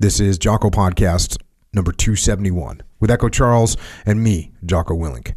This 0.00 0.20
is 0.20 0.38
Jocko 0.38 0.70
Podcast 0.70 1.42
number 1.72 1.90
271 1.90 2.82
with 3.00 3.10
Echo 3.10 3.28
Charles 3.28 3.76
and 4.06 4.22
me, 4.22 4.52
Jocko 4.64 4.94
Willink. 4.94 5.34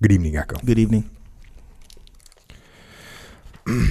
Good 0.00 0.12
evening, 0.12 0.36
Echo. 0.36 0.54
Good 0.64 0.78
evening. 0.78 1.10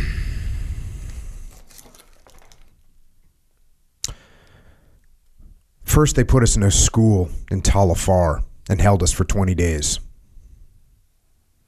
First, 5.83 6.15
they 6.15 6.23
put 6.23 6.41
us 6.41 6.55
in 6.55 6.63
a 6.63 6.71
school 6.71 7.29
in 7.51 7.61
Talafar 7.61 8.43
and 8.69 8.79
held 8.79 9.03
us 9.03 9.11
for 9.11 9.25
20 9.25 9.55
days. 9.55 9.99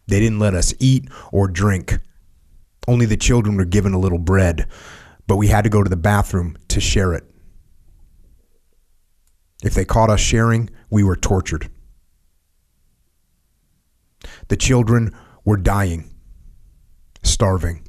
They 0.07 0.21
didn't 0.21 0.39
let 0.39 0.53
us 0.53 0.73
eat 0.79 1.09
or 1.33 1.49
drink. 1.49 1.99
Only 2.87 3.05
the 3.05 3.17
children 3.17 3.57
were 3.57 3.65
given 3.65 3.91
a 3.91 3.99
little 3.99 4.17
bread, 4.17 4.65
but 5.27 5.35
we 5.35 5.47
had 5.47 5.65
to 5.65 5.69
go 5.69 5.83
to 5.83 5.89
the 5.89 5.97
bathroom 5.97 6.57
to 6.69 6.79
share 6.79 7.13
it. 7.13 7.25
If 9.63 9.73
they 9.73 9.86
caught 9.86 10.09
us 10.09 10.20
sharing, 10.20 10.70
we 10.90 11.04
were 11.04 11.16
tortured. 11.16 11.70
The 14.48 14.58
children 14.58 15.16
were 15.44 15.58
dying, 15.58 16.13
starving. 17.23 17.88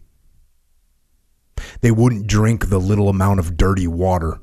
They 1.81 1.91
wouldn't 1.91 2.27
drink 2.27 2.69
the 2.69 2.81
little 2.81 3.09
amount 3.09 3.41
of 3.41 3.57
dirty 3.57 3.87
water. 3.87 4.41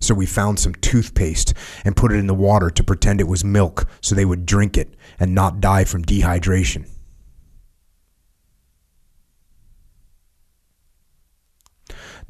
So 0.00 0.14
we 0.14 0.26
found 0.26 0.58
some 0.58 0.74
toothpaste 0.74 1.54
and 1.84 1.96
put 1.96 2.12
it 2.12 2.16
in 2.16 2.26
the 2.26 2.34
water 2.34 2.70
to 2.70 2.84
pretend 2.84 3.20
it 3.20 3.28
was 3.28 3.44
milk 3.44 3.88
so 4.00 4.14
they 4.14 4.24
would 4.24 4.46
drink 4.46 4.76
it 4.76 4.94
and 5.18 5.34
not 5.34 5.60
die 5.60 5.84
from 5.84 6.04
dehydration. 6.04 6.88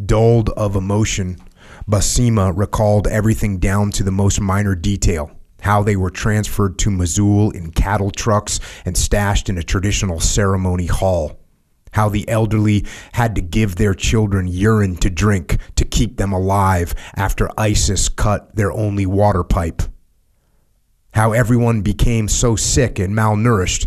Dulled 0.05 0.51
of 0.51 0.77
emotion, 0.77 1.39
Basima 1.89 2.53
recalled 2.57 3.07
everything 3.07 3.59
down 3.59 3.93
to 3.93 4.03
the 4.03 4.11
most 4.11 4.41
minor 4.41 4.75
detail 4.75 5.31
how 5.61 5.83
they 5.83 5.97
were 5.97 6.11
transferred 6.11 6.79
to 6.79 6.91
Mosul 6.91 7.51
in 7.51 7.71
cattle 7.73 8.11
trucks 8.11 8.61
and 8.85 8.97
stashed 8.97 9.49
in 9.49 9.59
a 9.59 9.63
traditional 9.63 10.21
ceremony 10.21 10.87
hall. 10.87 11.41
How 11.93 12.09
the 12.09 12.29
elderly 12.29 12.85
had 13.13 13.35
to 13.35 13.41
give 13.41 13.77
their 13.77 13.95
children 13.95 14.47
urine 14.47 14.97
to 14.99 15.11
drink 15.11 15.59
to 15.77 15.85
keep 15.85 16.19
them 16.19 16.33
alive 16.33 16.95
after 17.17 17.49
ISIS 17.59 18.09
cut 18.09 18.55
their 18.55 18.71
only 18.71 19.07
water 19.07 19.43
pipe. 19.43 19.83
How 21.15 21.33
everyone 21.33 21.81
became 21.81 22.29
so 22.29 22.55
sick 22.55 22.99
and 22.99 23.15
malnourished 23.15 23.87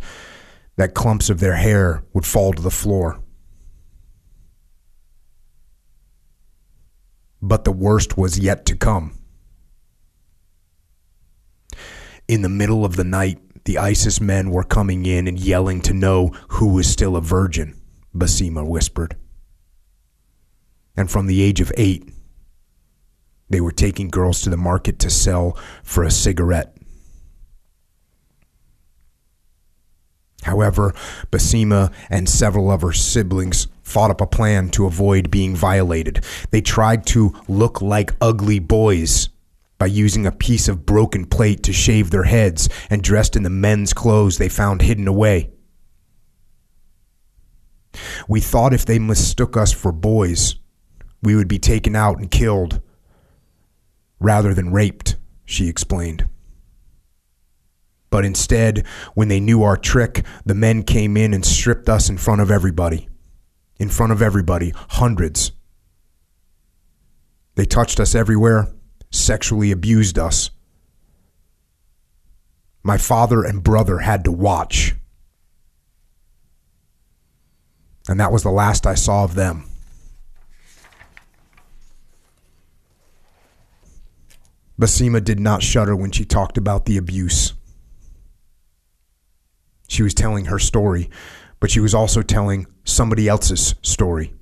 that 0.76 0.96
clumps 0.96 1.30
of 1.30 1.40
their 1.40 1.56
hair 1.56 2.04
would 2.14 2.26
fall 2.26 2.52
to 2.54 2.62
the 2.62 2.72
floor. 2.72 3.22
But 7.42 7.64
the 7.64 7.72
worst 7.72 8.18
was 8.18 8.40
yet 8.40 8.66
to 8.66 8.76
come. 8.76 9.18
In 12.28 12.42
the 12.42 12.50
middle 12.50 12.86
of 12.86 12.96
the 12.96 13.04
night, 13.04 13.40
the 13.66 13.78
ISIS 13.78 14.22
men 14.22 14.52
were 14.52 14.64
coming 14.64 15.06
in 15.06 15.28
and 15.28 15.40
yelling 15.40 15.82
to 15.82 15.94
know 15.94 16.28
who 16.50 16.74
was 16.74 16.88
still 16.88 17.16
a 17.16 17.22
virgin, 17.22 17.80
Basima 18.16 18.68
whispered. 18.68 19.16
And 20.96 21.10
from 21.10 21.28
the 21.28 21.42
age 21.42 21.62
of 21.62 21.72
eight, 21.78 22.10
they 23.50 23.62
were 23.62 23.72
taking 23.72 24.10
girls 24.10 24.42
to 24.42 24.50
the 24.50 24.58
market 24.58 25.00
to 25.00 25.10
sell 25.10 25.58
for 25.84 26.04
a 26.04 26.12
cigarette. 26.12 26.79
However, 30.50 30.94
Basima 31.32 31.94
and 32.10 32.28
several 32.28 32.72
of 32.72 32.82
her 32.82 32.92
siblings 32.92 33.68
thought 33.84 34.12
up 34.12 34.22
a 34.22 34.28
plan 34.28 34.70
to 34.70 34.86
avoid 34.86 35.32
being 35.32 35.56
violated. 35.56 36.24
They 36.52 36.62
tried 36.62 37.06
to 37.08 37.34
look 37.48 37.82
like 37.82 38.16
ugly 38.20 38.60
boys 38.60 39.30
by 39.78 39.86
using 39.86 40.26
a 40.26 40.32
piece 40.32 40.68
of 40.68 40.86
broken 40.86 41.26
plate 41.26 41.64
to 41.64 41.74
shave 41.74 42.12
their 42.12 42.24
heads 42.24 42.68
and 42.90 43.02
dressed 43.02 43.36
in 43.36 43.44
the 43.44 43.50
men's 43.50 43.94
clothes 43.94 44.38
they 44.38 44.50
found 44.50 44.82
hidden 44.82 45.08
away. 45.08 45.52
We 48.28 48.42
thought 48.42 48.74
if 48.74 48.86
they 48.86 49.00
mistook 49.00 49.56
us 49.56 49.72
for 49.72 49.92
boys, 49.92 50.56
we 51.22 51.36
would 51.36 51.48
be 51.48 51.60
taken 51.60 51.96
out 51.96 52.20
and 52.20 52.30
killed 52.30 52.82
rather 54.20 54.54
than 54.54 54.72
raped, 54.72 55.16
she 55.46 55.68
explained. 55.68 56.28
But 58.10 58.26
instead, 58.26 58.86
when 59.14 59.28
they 59.28 59.40
knew 59.40 59.64
our 59.64 59.78
trick, 59.78 60.26
the 60.46 60.56
men 60.56 60.84
came 60.84 61.16
in 61.16 61.34
and 61.34 61.46
stripped 61.46 61.90
us 61.90 62.10
in 62.10 62.18
front 62.18 62.42
of 62.42 62.50
everybody. 62.50 63.08
In 63.78 63.90
front 63.90 64.12
of 64.12 64.22
everybody, 64.22 64.74
hundreds. 64.76 65.52
They 67.56 67.66
touched 67.66 68.00
us 68.00 68.16
everywhere, 68.16 68.68
sexually 69.12 69.72
abused 69.72 70.18
us. 70.18 70.50
My 72.84 72.98
father 72.98 73.44
and 73.44 73.64
brother 73.64 74.00
had 74.00 74.24
to 74.24 74.32
watch. 74.32 74.96
And 78.08 78.20
that 78.20 78.32
was 78.32 78.44
the 78.44 78.50
last 78.50 78.88
I 78.88 78.96
saw 78.96 79.24
of 79.24 79.36
them. 79.36 79.66
Basima 84.80 85.22
did 85.24 85.40
not 85.40 85.62
shudder 85.62 85.96
when 85.96 86.12
she 86.12 86.24
talked 86.24 86.58
about 86.58 86.86
the 86.86 86.98
abuse. 86.98 87.54
She 89.90 90.04
was 90.04 90.14
telling 90.14 90.46
her 90.46 90.60
story, 90.60 91.10
but 91.60 91.72
she 91.72 91.80
was 91.80 91.96
also 91.96 92.22
telling 92.22 92.68
somebody 92.86 93.28
else's 93.28 93.74
story. 93.82 94.34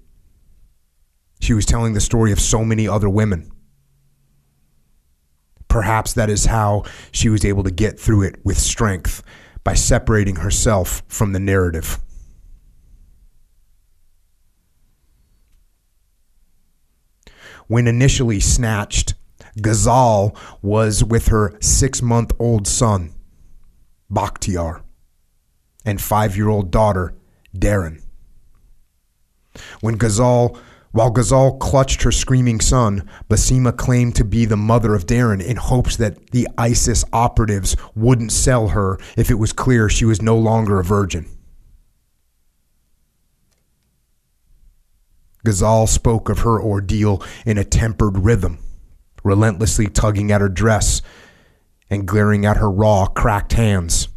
She 1.40 1.54
was 1.54 1.66
telling 1.66 1.94
the 1.94 2.02
story 2.02 2.34
of 2.34 2.40
so 2.40 2.66
many 2.66 2.88
other 2.88 3.10
women. 3.10 3.50
Perhaps 5.70 6.14
that 6.14 6.30
is 6.30 6.46
how 6.46 6.84
she 7.12 7.30
was 7.30 7.46
able 7.46 7.64
to 7.64 7.72
get 7.72 7.98
through 7.98 8.24
it 8.24 8.36
with 8.44 8.58
strength 8.58 9.24
by 9.64 9.74
separating 9.74 10.38
herself 10.38 11.02
from 11.08 11.32
the 11.32 11.40
narrative. 11.40 12.00
When 17.68 17.88
initially 17.88 18.42
snatched, 18.42 19.14
Ghazal 19.62 20.36
was 20.62 21.04
with 21.04 21.28
her 21.28 21.58
six 21.62 22.02
month 22.02 22.34
old 22.38 22.68
son, 22.68 23.14
Bakhtiar, 24.12 24.82
and 25.88 26.02
five 26.02 26.36
year 26.38 26.50
old 26.50 26.70
daughter, 26.70 27.16
Darren. 27.56 28.04
When 29.80 29.96
Ghazal, 29.96 30.60
while 30.92 31.10
Ghazal 31.10 31.58
clutched 31.58 32.04
her 32.04 32.12
screaming 32.12 32.60
son, 32.60 33.10
Basima 33.30 33.76
claimed 33.76 34.16
to 34.18 34.26
be 34.26 34.46
the 34.46 34.58
mother 34.58 34.94
of 34.94 35.08
Darren 35.08 35.44
in 35.44 35.56
hopes 35.56 35.96
that 35.96 36.32
the 36.32 36.48
ISIS 36.58 37.06
operatives 37.14 37.76
wouldn't 37.96 38.32
sell 38.32 38.70
her 38.70 39.00
if 39.16 39.32
it 39.32 39.40
was 39.40 39.54
clear 39.54 39.90
she 39.90 40.06
was 40.06 40.22
no 40.22 40.38
longer 40.38 40.80
a 40.80 40.84
virgin. 40.84 41.26
Ghazal 45.46 45.88
spoke 45.88 46.28
of 46.28 46.40
her 46.40 46.62
ordeal 46.62 47.24
in 47.46 47.58
a 47.58 47.64
tempered 47.64 48.18
rhythm, 48.18 48.60
relentlessly 49.24 49.88
tugging 49.88 50.34
at 50.34 50.42
her 50.42 50.50
dress 50.50 51.02
and 51.90 52.06
glaring 52.06 52.46
at 52.46 52.58
her 52.58 52.70
raw, 52.70 53.06
cracked 53.06 53.54
hands. 53.54 54.10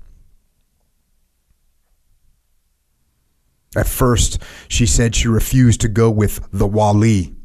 At 3.76 3.86
first, 3.86 4.42
she 4.68 4.84
said 4.84 5.14
she 5.14 5.28
refused 5.28 5.80
to 5.82 5.88
go 5.88 6.10
with 6.10 6.48
the 6.52 6.66
Wali. 6.66 7.36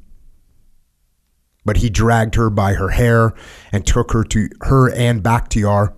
But 1.63 1.78
he 1.78 1.90
dragged 1.90 2.36
her 2.36 2.50
by 2.50 2.74
her 2.74 2.90
hair 2.90 3.34
and 3.72 3.86
took 3.86 4.12
her 4.12 4.24
to 4.25 4.50
her 4.62 4.91
and 4.91 5.22
Bakhtiar 5.22 5.94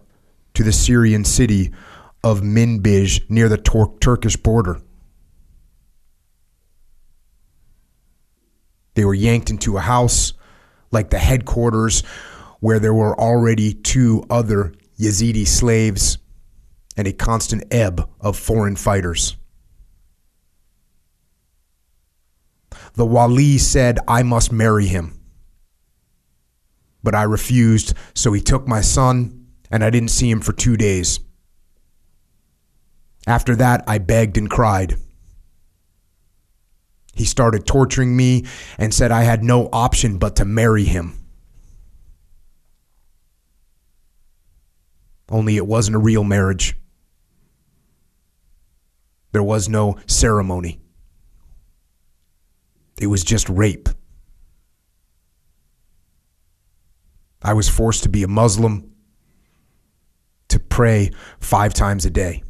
to 0.53 0.63
the 0.63 0.73
Syrian 0.73 1.23
city 1.23 1.71
of 2.23 2.41
Manbij 2.41 3.29
near 3.29 3.47
the 3.47 3.57
Tur- 3.57 3.93
Turkish 4.01 4.35
border. 4.35 4.81
They 8.95 9.05
were 9.05 9.13
yanked 9.13 9.49
into 9.49 9.77
a 9.77 9.81
house 9.81 10.33
like 10.91 11.09
the 11.09 11.19
headquarters 11.19 12.01
where 12.59 12.79
there 12.79 12.93
were 12.93 13.17
already 13.19 13.73
two 13.73 14.25
other 14.29 14.73
Yazidi 14.99 15.47
slaves 15.47 16.17
and 16.97 17.07
a 17.07 17.13
constant 17.13 17.63
ebb 17.71 18.09
of 18.19 18.35
foreign 18.37 18.75
fighters. 18.75 19.37
The 22.97 23.05
Wali 23.05 23.59
said 23.59 23.99
I 24.07 24.23
must 24.23 24.51
marry 24.51 24.87
him. 24.87 25.19
But 27.03 27.13
I 27.13 27.21
refused, 27.21 27.93
so 28.15 28.33
he 28.33 28.41
took 28.41 28.67
my 28.67 28.81
son, 28.81 29.49
and 29.69 29.83
I 29.83 29.91
didn't 29.91 30.09
see 30.09 30.31
him 30.31 30.41
for 30.41 30.51
two 30.51 30.75
days. 30.75 31.19
After 33.27 33.55
that, 33.57 33.83
I 33.87 33.99
begged 33.99 34.35
and 34.35 34.49
cried. 34.49 34.95
He 37.13 37.23
started 37.23 37.67
torturing 37.67 38.17
me 38.17 38.45
and 38.79 38.91
said 38.91 39.11
I 39.11 39.21
had 39.21 39.43
no 39.43 39.69
option 39.71 40.17
but 40.17 40.35
to 40.37 40.45
marry 40.45 40.85
him. 40.85 41.13
Only 45.29 45.55
it 45.55 45.67
wasn't 45.67 45.97
a 45.97 45.99
real 45.99 46.23
marriage. 46.23 46.75
There 49.33 49.43
was 49.43 49.69
no 49.69 49.97
ceremony. 50.07 50.81
It 52.99 53.07
was 53.07 53.23
just 53.23 53.47
rape. 53.49 53.89
I 57.41 57.53
was 57.53 57.69
forced 57.69 58.03
to 58.03 58.09
be 58.09 58.23
a 58.23 58.27
Muslim, 58.27 58.91
to 60.49 60.59
pray 60.59 61.11
five 61.39 61.73
times 61.73 62.05
a 62.05 62.09
day. 62.09 62.43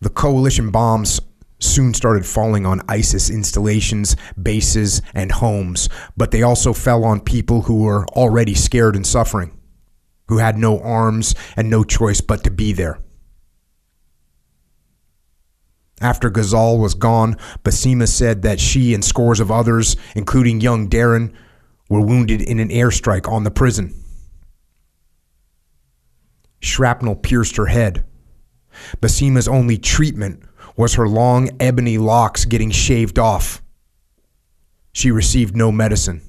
The 0.00 0.10
coalition 0.10 0.70
bombs 0.70 1.20
soon 1.58 1.94
started 1.94 2.26
falling 2.26 2.66
on 2.66 2.82
ISIS 2.88 3.30
installations, 3.30 4.14
bases, 4.40 5.00
and 5.14 5.32
homes, 5.32 5.88
but 6.16 6.30
they 6.30 6.42
also 6.42 6.72
fell 6.72 7.04
on 7.04 7.20
people 7.20 7.62
who 7.62 7.82
were 7.82 8.06
already 8.08 8.54
scared 8.54 8.94
and 8.94 9.06
suffering, 9.06 9.58
who 10.28 10.38
had 10.38 10.58
no 10.58 10.80
arms 10.80 11.34
and 11.56 11.70
no 11.70 11.82
choice 11.82 12.20
but 12.20 12.44
to 12.44 12.50
be 12.50 12.72
there. 12.72 12.98
After 16.00 16.28
Ghazal 16.28 16.78
was 16.78 16.94
gone, 16.94 17.36
Basima 17.64 18.06
said 18.06 18.42
that 18.42 18.60
she 18.60 18.92
and 18.92 19.04
scores 19.04 19.40
of 19.40 19.50
others, 19.50 19.96
including 20.14 20.60
young 20.60 20.90
Darren, 20.90 21.32
were 21.88 22.00
wounded 22.00 22.42
in 22.42 22.58
an 22.58 22.68
airstrike 22.68 23.30
on 23.30 23.44
the 23.44 23.50
prison. 23.50 23.94
Shrapnel 26.60 27.16
pierced 27.16 27.56
her 27.56 27.66
head. 27.66 28.04
Basima's 29.00 29.48
only 29.48 29.78
treatment 29.78 30.42
was 30.76 30.94
her 30.94 31.08
long 31.08 31.50
ebony 31.60 31.96
locks 31.96 32.44
getting 32.44 32.70
shaved 32.70 33.18
off. 33.18 33.62
She 34.92 35.10
received 35.10 35.56
no 35.56 35.72
medicine. 35.72 36.20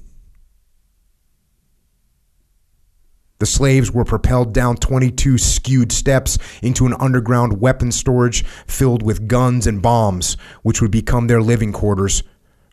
The 3.38 3.46
slaves 3.46 3.92
were 3.92 4.04
propelled 4.04 4.52
down 4.52 4.76
22 4.76 5.38
skewed 5.38 5.92
steps 5.92 6.38
into 6.60 6.86
an 6.86 6.94
underground 6.98 7.60
weapon 7.60 7.92
storage 7.92 8.44
filled 8.66 9.02
with 9.02 9.28
guns 9.28 9.66
and 9.66 9.80
bombs, 9.80 10.36
which 10.62 10.82
would 10.82 10.90
become 10.90 11.28
their 11.28 11.40
living 11.40 11.72
quarters 11.72 12.24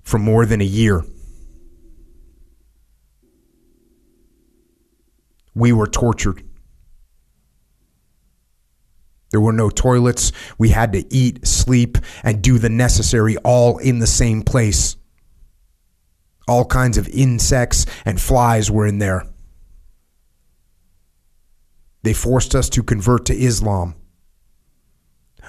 for 0.01 0.17
more 0.17 0.45
than 0.45 0.61
a 0.61 0.65
year. 0.65 1.03
We 5.53 5.71
were 5.71 5.87
tortured. 5.87 6.43
There 9.31 9.41
were 9.41 9.53
no 9.53 9.69
toilets. 9.69 10.31
We 10.57 10.69
had 10.69 10.93
to 10.93 11.13
eat, 11.13 11.45
sleep, 11.45 11.97
and 12.23 12.41
do 12.41 12.57
the 12.57 12.69
necessary 12.69 13.37
all 13.37 13.77
in 13.77 13.99
the 13.99 14.07
same 14.07 14.41
place. 14.41 14.95
All 16.47 16.65
kinds 16.65 16.97
of 16.97 17.07
insects 17.09 17.85
and 18.03 18.19
flies 18.19 18.71
were 18.71 18.85
in 18.85 18.99
there. 18.99 19.25
They 22.05 22.13
forced 22.13 22.53
us 22.53 22.69
to 22.69 22.83
convert 22.83 23.25
to 23.25 23.33
Islam. 23.33 23.95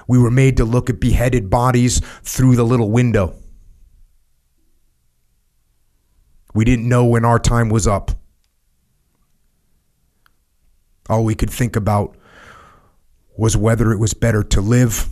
We 0.08 0.16
were 0.16 0.30
made 0.30 0.56
to 0.56 0.64
look 0.64 0.88
at 0.88 0.98
beheaded 0.98 1.50
bodies 1.50 2.00
through 2.22 2.56
the 2.56 2.64
little 2.64 2.90
window. 2.90 3.34
We 6.54 6.64
didn't 6.64 6.88
know 6.88 7.04
when 7.04 7.26
our 7.26 7.38
time 7.38 7.68
was 7.68 7.86
up. 7.86 8.10
All 11.10 11.24
we 11.24 11.34
could 11.34 11.50
think 11.50 11.76
about 11.76 12.16
was 13.36 13.54
whether 13.54 13.92
it 13.92 13.98
was 13.98 14.14
better 14.14 14.42
to 14.42 14.62
live 14.62 15.10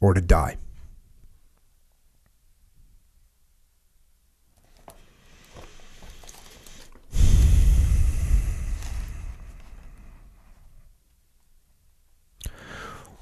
or 0.00 0.12
to 0.12 0.20
die. 0.20 0.56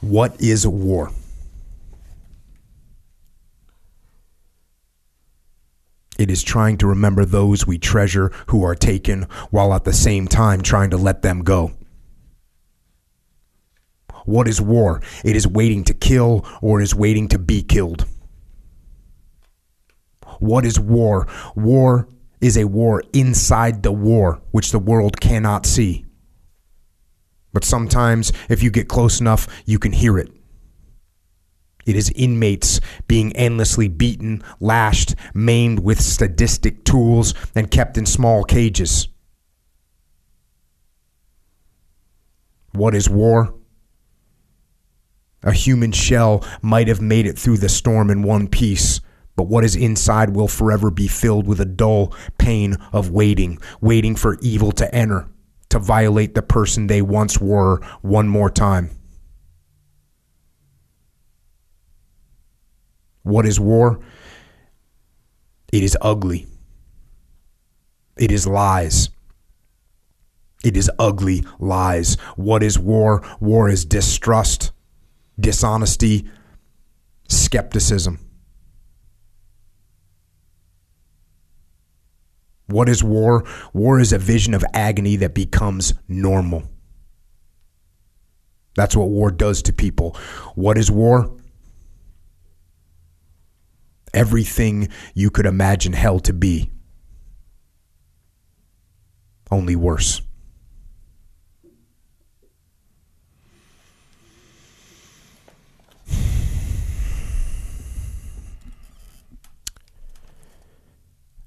What 0.02 0.40
is 0.40 0.66
war? 0.66 1.12
It 6.18 6.28
is 6.28 6.42
trying 6.42 6.76
to 6.78 6.88
remember 6.88 7.24
those 7.24 7.68
we 7.68 7.78
treasure 7.78 8.32
who 8.48 8.64
are 8.64 8.74
taken 8.74 9.22
while 9.50 9.72
at 9.72 9.84
the 9.84 9.92
same 9.92 10.26
time 10.26 10.60
trying 10.60 10.90
to 10.90 10.96
let 10.96 11.22
them 11.22 11.44
go. 11.44 11.70
What 14.24 14.48
is 14.48 14.60
war? 14.60 15.00
It 15.24 15.36
is 15.36 15.46
waiting 15.46 15.84
to 15.84 15.94
kill 15.94 16.44
or 16.60 16.80
is 16.80 16.96
waiting 16.96 17.28
to 17.28 17.38
be 17.38 17.62
killed. 17.62 18.04
What 20.40 20.64
is 20.64 20.80
war? 20.80 21.28
War 21.54 22.08
is 22.40 22.56
a 22.56 22.64
war 22.64 23.04
inside 23.12 23.84
the 23.84 23.92
war, 23.92 24.42
which 24.50 24.72
the 24.72 24.80
world 24.80 25.20
cannot 25.20 25.64
see. 25.64 26.06
But 27.52 27.64
sometimes, 27.64 28.32
if 28.48 28.62
you 28.62 28.70
get 28.70 28.88
close 28.88 29.20
enough, 29.20 29.46
you 29.66 29.78
can 29.78 29.92
hear 29.92 30.18
it. 30.18 30.30
It 31.84 31.96
is 31.96 32.12
inmates 32.14 32.80
being 33.08 33.34
endlessly 33.34 33.88
beaten, 33.88 34.42
lashed, 34.60 35.14
maimed 35.34 35.80
with 35.80 36.00
sadistic 36.00 36.84
tools, 36.84 37.34
and 37.54 37.70
kept 37.70 37.98
in 37.98 38.06
small 38.06 38.44
cages. 38.44 39.08
What 42.72 42.94
is 42.94 43.10
war? 43.10 43.54
A 45.42 45.52
human 45.52 45.90
shell 45.90 46.44
might 46.62 46.86
have 46.86 47.00
made 47.00 47.26
it 47.26 47.36
through 47.36 47.58
the 47.58 47.68
storm 47.68 48.10
in 48.10 48.22
one 48.22 48.46
piece, 48.46 49.00
but 49.34 49.48
what 49.48 49.64
is 49.64 49.74
inside 49.74 50.30
will 50.30 50.46
forever 50.46 50.90
be 50.90 51.08
filled 51.08 51.48
with 51.48 51.60
a 51.60 51.66
dull 51.66 52.14
pain 52.38 52.76
of 52.92 53.10
waiting, 53.10 53.58
waiting 53.80 54.14
for 54.14 54.38
evil 54.40 54.70
to 54.72 54.94
enter 54.94 55.28
to 55.72 55.78
violate 55.78 56.34
the 56.34 56.42
person 56.42 56.86
they 56.86 57.00
once 57.00 57.40
were 57.40 57.80
one 58.02 58.28
more 58.28 58.50
time. 58.50 58.90
What 63.22 63.46
is 63.46 63.58
war? 63.58 64.00
It 65.72 65.82
is 65.82 65.96
ugly. 66.02 66.46
It 68.18 68.30
is 68.30 68.46
lies. 68.46 69.08
It 70.62 70.76
is 70.76 70.90
ugly 70.98 71.42
lies. 71.58 72.16
What 72.36 72.62
is 72.62 72.78
war? 72.78 73.24
War 73.40 73.70
is 73.70 73.86
distrust, 73.86 74.72
dishonesty, 75.40 76.28
skepticism. 77.30 78.18
What 82.72 82.88
is 82.88 83.04
war? 83.04 83.44
War 83.72 84.00
is 84.00 84.12
a 84.12 84.18
vision 84.18 84.54
of 84.54 84.64
agony 84.72 85.16
that 85.16 85.34
becomes 85.34 85.94
normal. 86.08 86.64
That's 88.74 88.96
what 88.96 89.10
war 89.10 89.30
does 89.30 89.62
to 89.62 89.72
people. 89.72 90.16
What 90.54 90.78
is 90.78 90.90
war? 90.90 91.36
Everything 94.14 94.88
you 95.14 95.30
could 95.30 95.46
imagine 95.46 95.92
hell 95.92 96.20
to 96.20 96.32
be, 96.32 96.70
only 99.50 99.76
worse. 99.76 100.20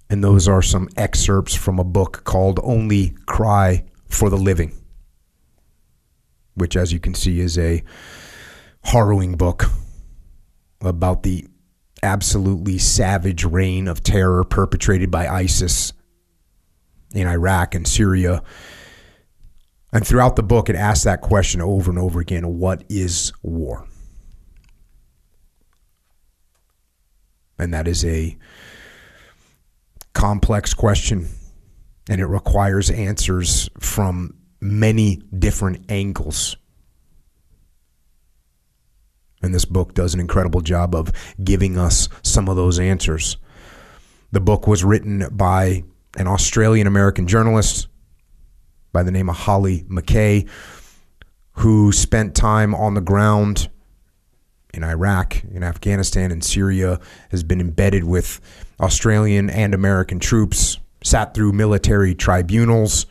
And 0.10 0.24
those 0.24 0.48
are 0.48 0.62
some 0.62 0.88
excerpts 0.96 1.56
from 1.56 1.80
a 1.80 1.84
book 1.84 2.24
called 2.24 2.60
Only 2.64 3.16
Cry 3.26 3.86
for 4.08 4.30
the 4.30 4.38
Living, 4.38 4.74
which, 6.54 6.76
as 6.76 6.94
you 6.94 7.00
can 7.00 7.16
see, 7.16 7.40
is 7.40 7.58
a 7.58 7.84
harrowing 8.84 9.36
book 9.36 9.66
about 10.82 11.24
the 11.24 11.48
absolutely 12.04 12.78
savage 12.78 13.44
reign 13.44 13.88
of 13.88 14.04
terror 14.04 14.44
perpetrated 14.44 15.10
by 15.10 15.28
ISIS 15.28 15.92
in 17.14 17.28
Iraq 17.28 17.74
and 17.74 17.88
Syria. 17.88 18.44
And 19.92 20.06
throughout 20.06 20.36
the 20.36 20.44
book, 20.44 20.70
it 20.70 20.76
asks 20.76 21.06
that 21.06 21.22
question 21.22 21.62
over 21.62 21.90
and 21.90 22.00
over 22.00 22.20
again 22.20 22.60
what 22.60 22.84
is 22.90 23.34
war? 23.42 23.88
And 27.58 27.74
that 27.74 27.88
is 27.88 28.04
a 28.06 28.38
complex 30.16 30.74
question 30.74 31.28
and 32.10 32.20
it 32.20 32.26
requires 32.26 32.90
answers 32.90 33.70
from 33.80 34.34
many 34.60 35.22
different 35.38 35.86
angles. 35.90 36.58
And 39.44 39.54
this 39.54 39.66
book 39.66 39.94
does 39.94 40.16
an 40.16 40.20
incredible 40.20 40.62
job 40.62 40.96
of 40.96 41.12
giving 41.44 41.78
us 41.78 42.10
some 42.24 42.50
of 42.50 42.56
those 42.56 42.80
answers. 42.80 43.38
The 44.32 44.40
book 44.40 44.66
was 44.66 44.84
written 44.84 45.28
by 45.32 45.84
an 46.18 46.28
Australian 46.28 46.88
American 46.88 47.28
journalist 47.28 47.88
by 48.92 49.04
the 49.04 49.12
name 49.12 49.30
of 49.30 49.36
Hollie 49.36 49.84
McKay, 49.84 50.50
who 51.52 51.92
spent 51.92 52.36
time 52.36 52.74
on 52.74 52.94
the 52.94 53.02
ground 53.02 53.70
in 54.76 54.84
Iraq, 54.84 55.44
in 55.46 55.64
Afghanistan, 55.64 56.32
and 56.32 56.44
Syria, 56.44 57.00
has 57.32 57.44
been 57.44 57.62
embedded 57.62 58.04
with 58.04 58.42
Australian 58.80 59.50
and 59.50 59.74
American 59.74 60.20
troops, 60.20 60.78
sat 61.04 61.34
through 61.34 61.54
military 61.54 62.14
tribunals, 62.14 63.06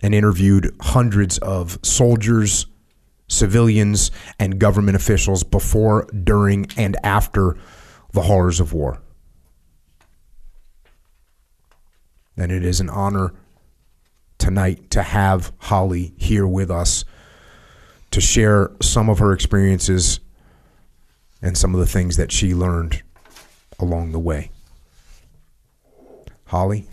and 0.00 0.14
interviewed 0.14 0.74
hundreds 0.80 1.38
of 1.38 1.78
soldiers, 1.82 2.66
civilians 3.28 4.10
and 4.38 4.58
government 4.58 4.96
officials 4.96 5.42
before, 5.44 6.06
during, 6.24 6.66
and 6.76 6.96
after 7.02 7.56
the 8.12 8.22
horrors 8.22 8.60
of 8.60 8.72
war. 8.72 9.00
And 12.36 12.50
it 12.50 12.64
is 12.64 12.80
an 12.80 12.90
honor 12.90 13.32
tonight 14.38 14.90
to 14.90 15.02
have 15.02 15.52
Hollie 15.58 16.14
here 16.16 16.46
with 16.46 16.70
us 16.70 17.04
to 18.10 18.20
share 18.20 18.70
some 18.82 19.08
of 19.08 19.18
her 19.18 19.32
experiences 19.32 20.20
and 21.42 21.58
some 21.58 21.74
of 21.74 21.80
the 21.80 21.86
things 21.86 22.16
that 22.16 22.30
she 22.30 22.54
learned 22.54 23.02
along 23.78 24.12
the 24.12 24.18
way. 24.18 24.50
Hollie, 26.46 26.86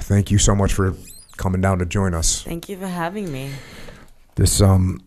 thank 0.00 0.30
you 0.30 0.38
so 0.38 0.54
much 0.54 0.72
for 0.72 0.94
coming 1.36 1.60
down 1.60 1.78
to 1.80 1.86
join 1.86 2.14
us. 2.14 2.42
Thank 2.42 2.68
you 2.68 2.76
for 2.78 2.86
having 2.86 3.32
me. 3.32 3.50
This 4.36 4.60
um 4.60 5.00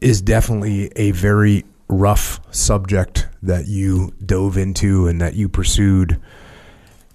is 0.00 0.20
definitely 0.20 0.90
a 0.96 1.12
very 1.12 1.64
rough 1.88 2.40
subject 2.54 3.28
that 3.42 3.68
you 3.68 4.12
dove 4.24 4.56
into 4.56 5.06
and 5.06 5.20
that 5.20 5.34
you 5.34 5.48
pursued 5.48 6.20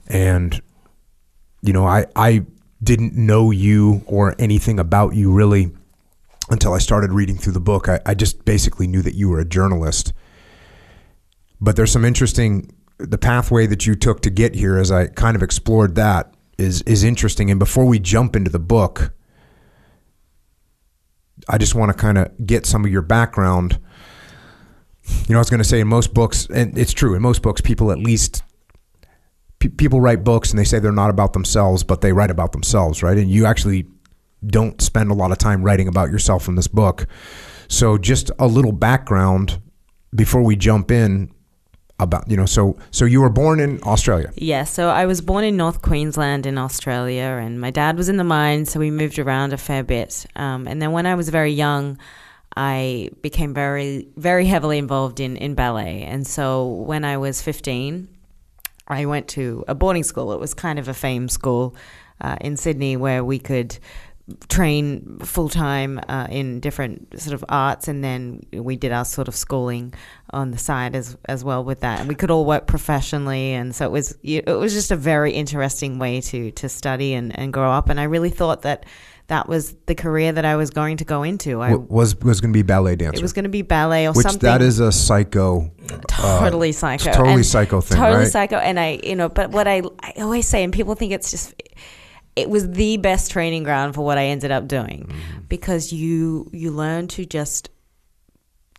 and 0.07 0.61
you 1.61 1.73
know 1.73 1.85
I 1.85 2.05
I 2.15 2.45
didn't 2.83 3.13
know 3.15 3.51
you 3.51 4.03
or 4.05 4.35
anything 4.37 4.79
about 4.79 5.15
you 5.15 5.31
really 5.31 5.71
until 6.49 6.73
I 6.73 6.79
started 6.79 7.11
reading 7.11 7.37
through 7.37 7.53
the 7.53 7.59
book. 7.59 7.89
I, 7.89 7.99
I 8.05 8.13
just 8.13 8.45
basically 8.45 8.87
knew 8.87 9.01
that 9.01 9.15
you 9.15 9.29
were 9.29 9.39
a 9.39 9.45
journalist. 9.45 10.13
But 11.59 11.75
there's 11.75 11.91
some 11.91 12.05
interesting 12.05 12.73
the 12.99 13.17
pathway 13.17 13.67
that 13.67 13.85
you 13.85 13.95
took 13.95 14.21
to 14.21 14.29
get 14.29 14.55
here 14.55 14.77
as 14.77 14.91
I 14.91 15.07
kind 15.07 15.35
of 15.35 15.43
explored 15.43 15.95
that 15.95 16.33
is 16.57 16.81
is 16.83 17.03
interesting. 17.03 17.51
And 17.51 17.59
before 17.59 17.85
we 17.85 17.99
jump 17.99 18.35
into 18.35 18.49
the 18.49 18.59
book, 18.59 19.13
I 21.47 21.57
just 21.57 21.75
want 21.75 21.91
to 21.91 21.97
kind 21.97 22.17
of 22.17 22.31
get 22.45 22.65
some 22.65 22.85
of 22.85 22.91
your 22.91 23.01
background. 23.01 23.79
You 25.27 25.33
know, 25.33 25.37
I 25.37 25.39
was 25.39 25.49
going 25.49 25.59
to 25.59 25.67
say 25.67 25.79
in 25.79 25.87
most 25.87 26.13
books, 26.13 26.47
and 26.47 26.77
it's 26.77 26.91
true, 26.91 27.15
in 27.15 27.21
most 27.21 27.41
books, 27.41 27.61
people 27.61 27.91
at 27.91 27.99
least 27.99 28.43
pe- 29.59 29.69
people 29.69 30.01
write 30.01 30.23
books 30.23 30.49
and 30.49 30.59
they 30.59 30.65
say 30.65 30.79
they're 30.79 30.91
not 30.91 31.09
about 31.09 31.33
themselves, 31.33 31.83
but 31.83 32.01
they 32.01 32.11
write 32.11 32.31
about 32.31 32.51
themselves, 32.51 33.03
right? 33.03 33.17
And 33.17 33.29
you 33.29 33.45
actually 33.45 33.83
don't 34.45 34.81
spend 34.81 35.11
a 35.11 35.13
lot 35.13 35.31
of 35.31 35.37
time 35.37 35.63
writing 35.63 35.87
about 35.87 36.09
yourself 36.11 36.47
in 36.47 36.55
this 36.55 36.67
book. 36.67 37.07
So, 37.67 37.97
just 37.97 38.31
a 38.39 38.47
little 38.47 38.71
background 38.71 39.61
before 40.15 40.41
we 40.41 40.55
jump 40.55 40.89
in 40.91 41.31
about 41.99 42.29
you 42.29 42.37
know 42.37 42.45
so 42.45 42.77
so 42.91 43.05
you 43.05 43.21
were 43.21 43.29
born 43.29 43.59
in 43.59 43.79
Australia. 43.83 44.31
Yeah, 44.35 44.63
so 44.63 44.89
I 44.89 45.05
was 45.05 45.21
born 45.21 45.43
in 45.43 45.57
North 45.57 45.81
Queensland 45.81 46.45
in 46.45 46.57
Australia, 46.57 47.39
and 47.41 47.59
my 47.59 47.71
dad 47.71 47.97
was 47.97 48.09
in 48.09 48.17
the 48.17 48.23
mines, 48.23 48.71
so 48.71 48.79
we 48.79 48.91
moved 48.91 49.19
around 49.19 49.53
a 49.53 49.57
fair 49.57 49.83
bit. 49.83 50.25
Um, 50.35 50.67
and 50.67 50.81
then 50.81 50.91
when 50.91 51.05
I 51.05 51.15
was 51.15 51.29
very 51.29 51.51
young, 51.51 51.97
I 52.55 53.09
became 53.21 53.53
very 53.53 54.07
very 54.15 54.45
heavily 54.45 54.77
involved 54.77 55.19
in 55.19 55.37
in 55.37 55.55
ballet. 55.55 56.03
And 56.03 56.25
so 56.25 56.67
when 56.67 57.03
I 57.03 57.17
was 57.17 57.41
fifteen, 57.41 58.09
I 58.87 59.05
went 59.05 59.27
to 59.29 59.63
a 59.67 59.75
boarding 59.75 60.03
school. 60.03 60.33
It 60.33 60.39
was 60.39 60.53
kind 60.53 60.77
of 60.79 60.87
a 60.87 60.93
fame 60.93 61.29
school 61.29 61.75
uh, 62.21 62.37
in 62.41 62.57
Sydney 62.57 62.95
where 62.95 63.23
we 63.23 63.39
could 63.39 63.77
train 64.49 65.19
full 65.19 65.49
time 65.49 65.99
uh, 66.07 66.27
in 66.29 66.59
different 66.59 67.19
sort 67.19 67.33
of 67.33 67.45
arts, 67.47 67.87
and 67.87 68.03
then 68.03 68.45
we 68.51 68.75
did 68.75 68.91
our 68.91 69.05
sort 69.05 69.27
of 69.27 69.35
schooling 69.35 69.93
on 70.31 70.51
the 70.51 70.57
side 70.57 70.95
as 70.95 71.17
as 71.25 71.43
well 71.43 71.63
with 71.63 71.79
that. 71.81 71.99
And 71.99 72.09
we 72.09 72.15
could 72.15 72.29
all 72.29 72.45
work 72.45 72.67
professionally, 72.67 73.53
and 73.53 73.75
so 73.75 73.85
it 73.85 73.91
was 73.91 74.17
it 74.23 74.45
was 74.47 74.73
just 74.73 74.91
a 74.91 74.95
very 74.95 75.31
interesting 75.31 75.99
way 75.99 76.21
to 76.21 76.51
to 76.51 76.69
study 76.69 77.13
and, 77.13 77.37
and 77.37 77.53
grow 77.53 77.71
up. 77.71 77.89
And 77.89 77.99
I 77.99 78.03
really 78.03 78.29
thought 78.29 78.63
that 78.63 78.85
that 79.27 79.47
was 79.47 79.75
the 79.85 79.95
career 79.95 80.31
that 80.31 80.45
I 80.45 80.55
was 80.55 80.69
going 80.69 80.97
to 80.97 81.05
go 81.05 81.23
into. 81.23 81.61
I 81.61 81.75
was 81.75 82.15
was 82.19 82.41
going 82.41 82.51
to 82.51 82.57
be 82.57 82.63
ballet 82.63 82.95
dancer. 82.95 83.19
It 83.19 83.21
was 83.21 83.33
going 83.33 83.43
to 83.43 83.49
be 83.49 83.61
ballet 83.61 84.07
or 84.07 84.13
which 84.13 84.25
something. 84.25 84.47
that 84.47 84.61
is 84.61 84.79
a 84.79 84.91
psycho, 84.91 85.71
totally 86.07 86.69
uh, 86.69 86.73
psycho, 86.73 87.11
totally 87.11 87.33
and 87.33 87.45
psycho 87.45 87.81
thing, 87.81 87.97
totally 87.97 88.23
right? 88.23 88.31
psycho. 88.31 88.57
And 88.57 88.79
I, 88.79 88.99
you 89.03 89.15
know, 89.15 89.29
but 89.29 89.51
what 89.51 89.67
I 89.67 89.83
I 90.01 90.13
always 90.17 90.47
say, 90.47 90.63
and 90.63 90.73
people 90.73 90.95
think 90.95 91.11
it's 91.13 91.31
just 91.31 91.53
it 92.37 92.49
was 92.49 92.69
the 92.69 92.97
best 92.97 93.31
training 93.31 93.63
ground 93.63 93.95
for 93.95 94.05
what 94.05 94.17
I 94.17 94.25
ended 94.25 94.51
up 94.51 94.67
doing 94.67 95.07
mm-hmm. 95.09 95.39
because 95.49 95.91
you 95.91 96.49
you 96.53 96.71
learn 96.71 97.07
to 97.09 97.25
just 97.25 97.69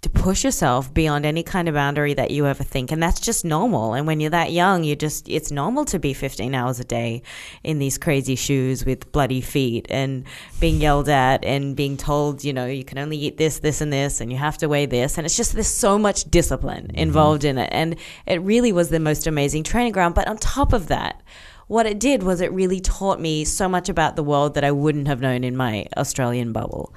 to 0.00 0.08
push 0.08 0.44
yourself 0.44 0.94
beyond 0.94 1.26
any 1.26 1.42
kind 1.42 1.66
of 1.66 1.74
boundary 1.74 2.14
that 2.14 2.30
you 2.30 2.46
ever 2.46 2.62
think 2.62 2.92
and 2.92 3.02
that's 3.02 3.18
just 3.18 3.44
normal 3.44 3.94
and 3.94 4.06
when 4.06 4.20
you're 4.20 4.30
that 4.30 4.52
young 4.52 4.84
you 4.84 4.94
just 4.94 5.28
it's 5.28 5.50
normal 5.50 5.84
to 5.84 5.98
be 5.98 6.14
15 6.14 6.54
hours 6.54 6.78
a 6.78 6.84
day 6.84 7.20
in 7.64 7.80
these 7.80 7.98
crazy 7.98 8.36
shoes 8.36 8.84
with 8.84 9.10
bloody 9.10 9.40
feet 9.40 9.86
and 9.90 10.24
being 10.60 10.80
yelled 10.80 11.08
at 11.08 11.44
and 11.44 11.74
being 11.74 11.96
told 11.96 12.44
you 12.44 12.52
know 12.52 12.66
you 12.66 12.84
can 12.84 12.96
only 12.98 13.16
eat 13.16 13.38
this 13.38 13.58
this 13.58 13.80
and 13.80 13.92
this 13.92 14.20
and 14.20 14.30
you 14.30 14.38
have 14.38 14.56
to 14.56 14.68
weigh 14.68 14.86
this 14.86 15.18
and 15.18 15.26
it's 15.26 15.36
just 15.36 15.54
there's 15.54 15.66
so 15.66 15.98
much 15.98 16.30
discipline 16.30 16.86
mm-hmm. 16.86 16.96
involved 16.96 17.42
mm-hmm. 17.42 17.58
in 17.58 17.64
it 17.64 17.70
and 17.72 17.96
it 18.26 18.40
really 18.42 18.70
was 18.70 18.90
the 18.90 19.00
most 19.00 19.26
amazing 19.26 19.64
training 19.64 19.92
ground 19.92 20.14
but 20.14 20.28
on 20.28 20.36
top 20.36 20.72
of 20.72 20.86
that 20.86 21.20
what 21.68 21.86
it 21.86 22.00
did 22.00 22.22
was 22.22 22.40
it 22.40 22.50
really 22.52 22.80
taught 22.80 23.20
me 23.20 23.44
so 23.44 23.68
much 23.68 23.88
about 23.88 24.16
the 24.16 24.22
world 24.22 24.54
that 24.54 24.64
I 24.64 24.72
wouldn't 24.72 25.06
have 25.06 25.20
known 25.20 25.44
in 25.44 25.56
my 25.56 25.86
Australian 25.96 26.52
bubble. 26.52 26.92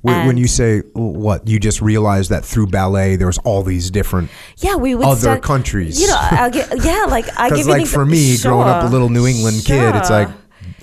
When, 0.00 0.26
when 0.26 0.36
you 0.36 0.48
say 0.48 0.80
what, 0.94 1.46
you 1.46 1.60
just 1.60 1.80
realized 1.80 2.30
that 2.30 2.44
through 2.44 2.66
ballet 2.68 3.14
there 3.14 3.28
was 3.28 3.38
all 3.38 3.62
these 3.62 3.88
different 3.88 4.30
yeah 4.56 4.74
we 4.74 4.96
would 4.96 5.06
other 5.06 5.20
start, 5.20 5.42
countries. 5.42 6.00
You 6.00 6.08
know, 6.08 6.18
I'll 6.18 6.50
get, 6.50 6.84
yeah, 6.84 7.06
like 7.08 7.26
I 7.38 7.50
give 7.56 7.66
like 7.66 7.86
for 7.86 8.04
me, 8.04 8.36
sure, 8.36 8.50
growing 8.50 8.68
up 8.68 8.82
a 8.84 8.88
little 8.88 9.08
New 9.08 9.28
England 9.28 9.62
sure. 9.62 9.92
kid, 9.92 9.96
it's 9.96 10.10
like 10.10 10.28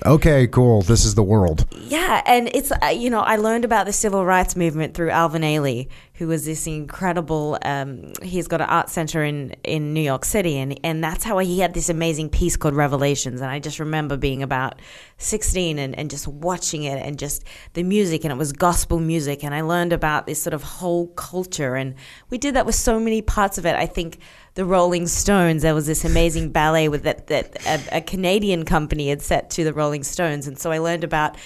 okay, 0.06 0.46
cool, 0.46 0.82
this 0.82 1.04
is 1.04 1.14
the 1.14 1.22
world. 1.22 1.66
Yeah, 1.76 2.22
and 2.26 2.50
it's 2.54 2.72
uh, 2.72 2.86
you 2.86 3.10
know 3.10 3.20
I 3.20 3.36
learned 3.36 3.64
about 3.64 3.86
the 3.86 3.92
civil 3.92 4.24
rights 4.24 4.56
movement 4.56 4.94
through 4.94 5.10
Alvin 5.10 5.42
Ailey, 5.42 5.88
who 6.14 6.28
was 6.28 6.44
this 6.44 6.66
incredible. 6.66 7.58
Um, 7.62 8.12
he's 8.22 8.46
got 8.46 8.60
an 8.60 8.68
art 8.68 8.90
center 8.90 9.24
in 9.24 9.54
in 9.64 9.94
New 9.94 10.00
York 10.02 10.24
City, 10.24 10.58
and 10.58 10.78
and 10.84 11.02
that's 11.02 11.24
how 11.24 11.38
he 11.38 11.60
had 11.60 11.74
this 11.74 11.88
amazing 11.88 12.28
piece 12.28 12.56
called 12.56 12.74
Revelations. 12.74 13.40
And 13.40 13.50
I 13.50 13.58
just 13.58 13.80
remember 13.80 14.16
being 14.16 14.42
about 14.42 14.80
sixteen 15.18 15.78
and 15.78 15.98
and 15.98 16.10
just 16.10 16.28
watching 16.28 16.84
it, 16.84 16.98
and 16.98 17.18
just 17.18 17.44
the 17.72 17.82
music, 17.82 18.24
and 18.24 18.32
it 18.32 18.36
was 18.36 18.52
gospel 18.52 19.00
music, 19.00 19.42
and 19.42 19.54
I 19.54 19.62
learned 19.62 19.92
about 19.92 20.26
this 20.26 20.42
sort 20.42 20.54
of 20.54 20.62
whole 20.62 21.08
culture, 21.08 21.74
and 21.74 21.94
we 22.28 22.38
did 22.38 22.54
that 22.54 22.66
with 22.66 22.74
so 22.74 23.00
many 23.00 23.22
parts 23.22 23.58
of 23.58 23.66
it. 23.66 23.74
I 23.74 23.86
think 23.86 24.18
the 24.54 24.64
Rolling 24.64 25.06
Stones. 25.06 25.62
There 25.62 25.74
was 25.74 25.86
this 25.86 26.04
amazing 26.04 26.50
ballet 26.50 26.88
with 26.88 27.04
that 27.04 27.28
that 27.28 27.66
a, 27.66 27.98
a, 27.98 28.00
Canadian 28.00 28.64
company 28.64 29.08
had 29.08 29.22
set 29.22 29.48
to 29.50 29.64
the 29.64 29.72
Rolling 29.72 29.89
Stones, 30.02 30.46
and 30.46 30.58
so 30.58 30.70
I 30.70 30.78
learned 30.78 31.04
about 31.04 31.36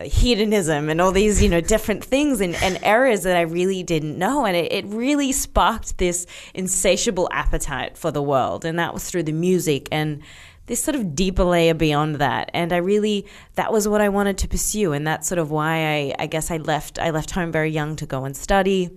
uh, 0.00 0.04
hedonism 0.04 0.88
and 0.88 1.00
all 1.00 1.12
these 1.12 1.42
you 1.42 1.48
know 1.48 1.60
different 1.60 2.04
things 2.04 2.40
and, 2.40 2.54
and 2.56 2.78
areas 2.82 3.22
that 3.22 3.36
I 3.36 3.42
really 3.42 3.82
didn't 3.82 4.18
know, 4.18 4.44
and 4.44 4.56
it, 4.56 4.72
it 4.72 4.84
really 4.86 5.32
sparked 5.32 5.98
this 5.98 6.26
insatiable 6.54 7.28
appetite 7.32 7.96
for 7.96 8.10
the 8.10 8.22
world, 8.22 8.64
and 8.64 8.78
that 8.78 8.92
was 8.92 9.08
through 9.08 9.24
the 9.24 9.32
music 9.32 9.88
and 9.92 10.22
this 10.66 10.82
sort 10.82 10.94
of 10.94 11.14
deeper 11.14 11.44
layer 11.44 11.74
beyond 11.74 12.16
that. 12.16 12.50
And 12.54 12.72
i 12.72 12.76
really 12.76 13.26
that 13.54 13.72
was 13.72 13.88
what 13.88 14.00
i 14.00 14.08
wanted 14.08 14.38
to 14.38 14.48
pursue. 14.48 14.92
And 14.92 15.06
that's 15.06 15.28
sort 15.28 15.38
of 15.38 15.50
why 15.50 15.74
i 15.86 16.14
i 16.20 16.26
guess 16.26 16.50
i 16.50 16.56
left 16.58 16.98
i 16.98 17.10
left 17.10 17.32
home 17.32 17.52
very 17.52 17.70
young 17.70 17.96
to 17.96 18.06
go 18.06 18.24
and 18.24 18.36
study. 18.36 18.90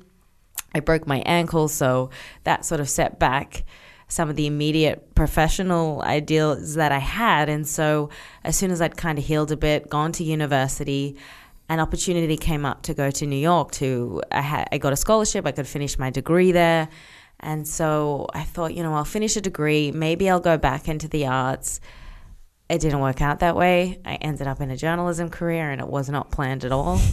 I 0.73 0.81
broke 0.81 1.07
my 1.07 1.19
ankle, 1.25 1.69
so 1.69 2.09
that 2.43 2.65
sort 2.65 2.81
of 2.81 2.89
set 2.89 3.17
back 3.17 3.63
some 4.07 4.29
of 4.29 4.35
the 4.35 4.45
immediate 4.45 5.15
professional 5.15 6.01
ideals 6.03 6.75
that 6.75 6.91
I 6.91 6.99
had. 6.99 7.49
And 7.49 7.67
so, 7.67 8.09
as 8.43 8.55
soon 8.55 8.71
as 8.71 8.81
I'd 8.81 8.97
kind 8.97 9.17
of 9.17 9.25
healed 9.25 9.51
a 9.51 9.57
bit, 9.57 9.89
gone 9.89 10.11
to 10.13 10.23
university, 10.23 11.17
an 11.69 11.79
opportunity 11.79 12.37
came 12.37 12.65
up 12.65 12.83
to 12.83 12.93
go 12.93 13.09
to 13.11 13.25
New 13.25 13.37
York. 13.37 13.71
To 13.73 14.21
I 14.31 14.65
I 14.71 14.77
got 14.77 14.93
a 14.93 14.95
scholarship. 14.95 15.45
I 15.45 15.51
could 15.51 15.67
finish 15.67 15.97
my 15.97 16.09
degree 16.09 16.51
there, 16.51 16.89
and 17.39 17.67
so 17.67 18.27
I 18.33 18.43
thought, 18.43 18.73
you 18.73 18.83
know, 18.83 18.93
I'll 18.93 19.05
finish 19.05 19.35
a 19.35 19.41
degree. 19.41 19.91
Maybe 19.91 20.29
I'll 20.29 20.39
go 20.39 20.57
back 20.57 20.87
into 20.87 21.07
the 21.07 21.25
arts. 21.25 21.79
It 22.67 22.81
didn't 22.81 22.99
work 22.99 23.21
out 23.21 23.39
that 23.39 23.55
way. 23.55 23.99
I 24.05 24.15
ended 24.15 24.47
up 24.47 24.59
in 24.59 24.71
a 24.71 24.77
journalism 24.77 25.29
career, 25.29 25.69
and 25.69 25.79
it 25.79 25.87
was 25.87 26.09
not 26.09 26.31
planned 26.31 26.65
at 26.65 26.71
all. 26.71 26.99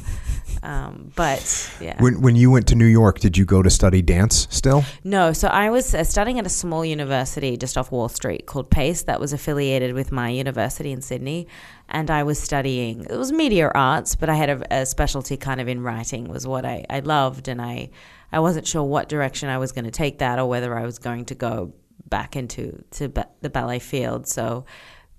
Um, 0.63 1.13
but 1.17 1.73
yeah. 1.81 2.01
When 2.01 2.21
when 2.21 2.37
you 2.37 2.51
went 2.51 2.69
to 2.69 2.77
New 2.77 2.87
York, 2.87 3.19
did 3.19 3.37
you 3.37 3.45
go 3.45 3.63
to 3.63 3.71
study 3.71 4.01
dance 4.01 4.47
still? 4.51 4.85
No, 5.03 5.33
so 5.33 5.49
I 5.49 5.71
was 5.71 5.93
uh, 5.93 6.05
studying 6.05 6.39
at 6.39 6.47
a 6.47 6.51
small 6.51 6.85
university 6.85 7.57
just 7.57 7.77
off 7.77 7.91
Wall 7.91 8.09
Street 8.09 8.47
called 8.47 8.71
Pace 8.71 9.03
that 9.05 9.19
was 9.19 9.33
affiliated 9.33 9.93
with 9.95 10.13
my 10.13 10.29
university 10.29 10.93
in 10.93 11.01
Sydney, 11.01 11.49
and 11.89 12.11
I 12.11 12.23
was 12.23 12.39
studying. 12.39 13.05
It 13.05 13.17
was 13.17 13.33
media 13.33 13.73
arts, 13.75 14.15
but 14.15 14.29
I 14.29 14.35
had 14.35 14.51
a, 14.51 14.83
a 14.83 14.87
specialty 14.87 15.37
kind 15.37 15.61
of 15.61 15.67
in 15.67 15.83
writing 15.83 16.29
was 16.29 16.47
what 16.47 16.65
I, 16.65 16.85
I 16.89 17.01
loved, 17.01 17.49
and 17.49 17.61
I 17.61 17.91
I 18.31 18.39
wasn't 18.39 18.67
sure 18.67 18.85
what 18.85 19.09
direction 19.09 19.49
I 19.49 19.59
was 19.59 19.73
going 19.73 19.85
to 19.85 19.91
take 19.91 20.19
that 20.19 20.39
or 20.39 20.49
whether 20.49 20.79
I 20.79 20.85
was 20.85 20.99
going 20.99 21.25
to 21.27 21.35
go 21.35 21.73
back 22.09 22.37
into 22.37 22.85
to 22.93 23.09
ba- 23.09 23.29
the 23.41 23.51
ballet 23.51 23.81
field. 23.81 24.29
So 24.29 24.65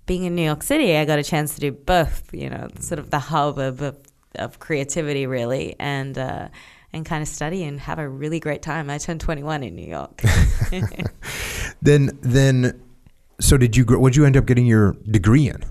being 0.06 0.24
in 0.24 0.34
New 0.34 0.42
York 0.42 0.62
City, 0.62 0.96
I 0.96 1.04
got 1.04 1.18
a 1.18 1.22
chance 1.22 1.54
to 1.54 1.60
do 1.60 1.72
both. 1.72 2.32
You 2.32 2.50
know, 2.50 2.68
sort 2.80 2.98
of 2.98 3.10
the 3.10 3.18
hub 3.18 3.58
of, 3.58 3.80
of 3.82 3.96
of 4.36 4.58
creativity, 4.58 5.26
really, 5.26 5.76
and 5.78 6.16
uh, 6.18 6.48
and 6.92 7.04
kind 7.04 7.22
of 7.22 7.28
study 7.28 7.64
and 7.64 7.80
have 7.80 7.98
a 7.98 8.08
really 8.08 8.40
great 8.40 8.62
time. 8.62 8.90
I 8.90 8.98
turned 8.98 9.20
21 9.20 9.62
in 9.62 9.74
New 9.74 9.86
York. 9.86 10.22
then, 11.82 12.10
then, 12.22 12.80
so 13.40 13.56
did 13.56 13.76
you? 13.76 13.84
What 13.84 14.12
did 14.12 14.16
you 14.16 14.24
end 14.24 14.36
up 14.36 14.46
getting 14.46 14.66
your 14.66 14.96
degree 15.10 15.48
in? 15.48 15.64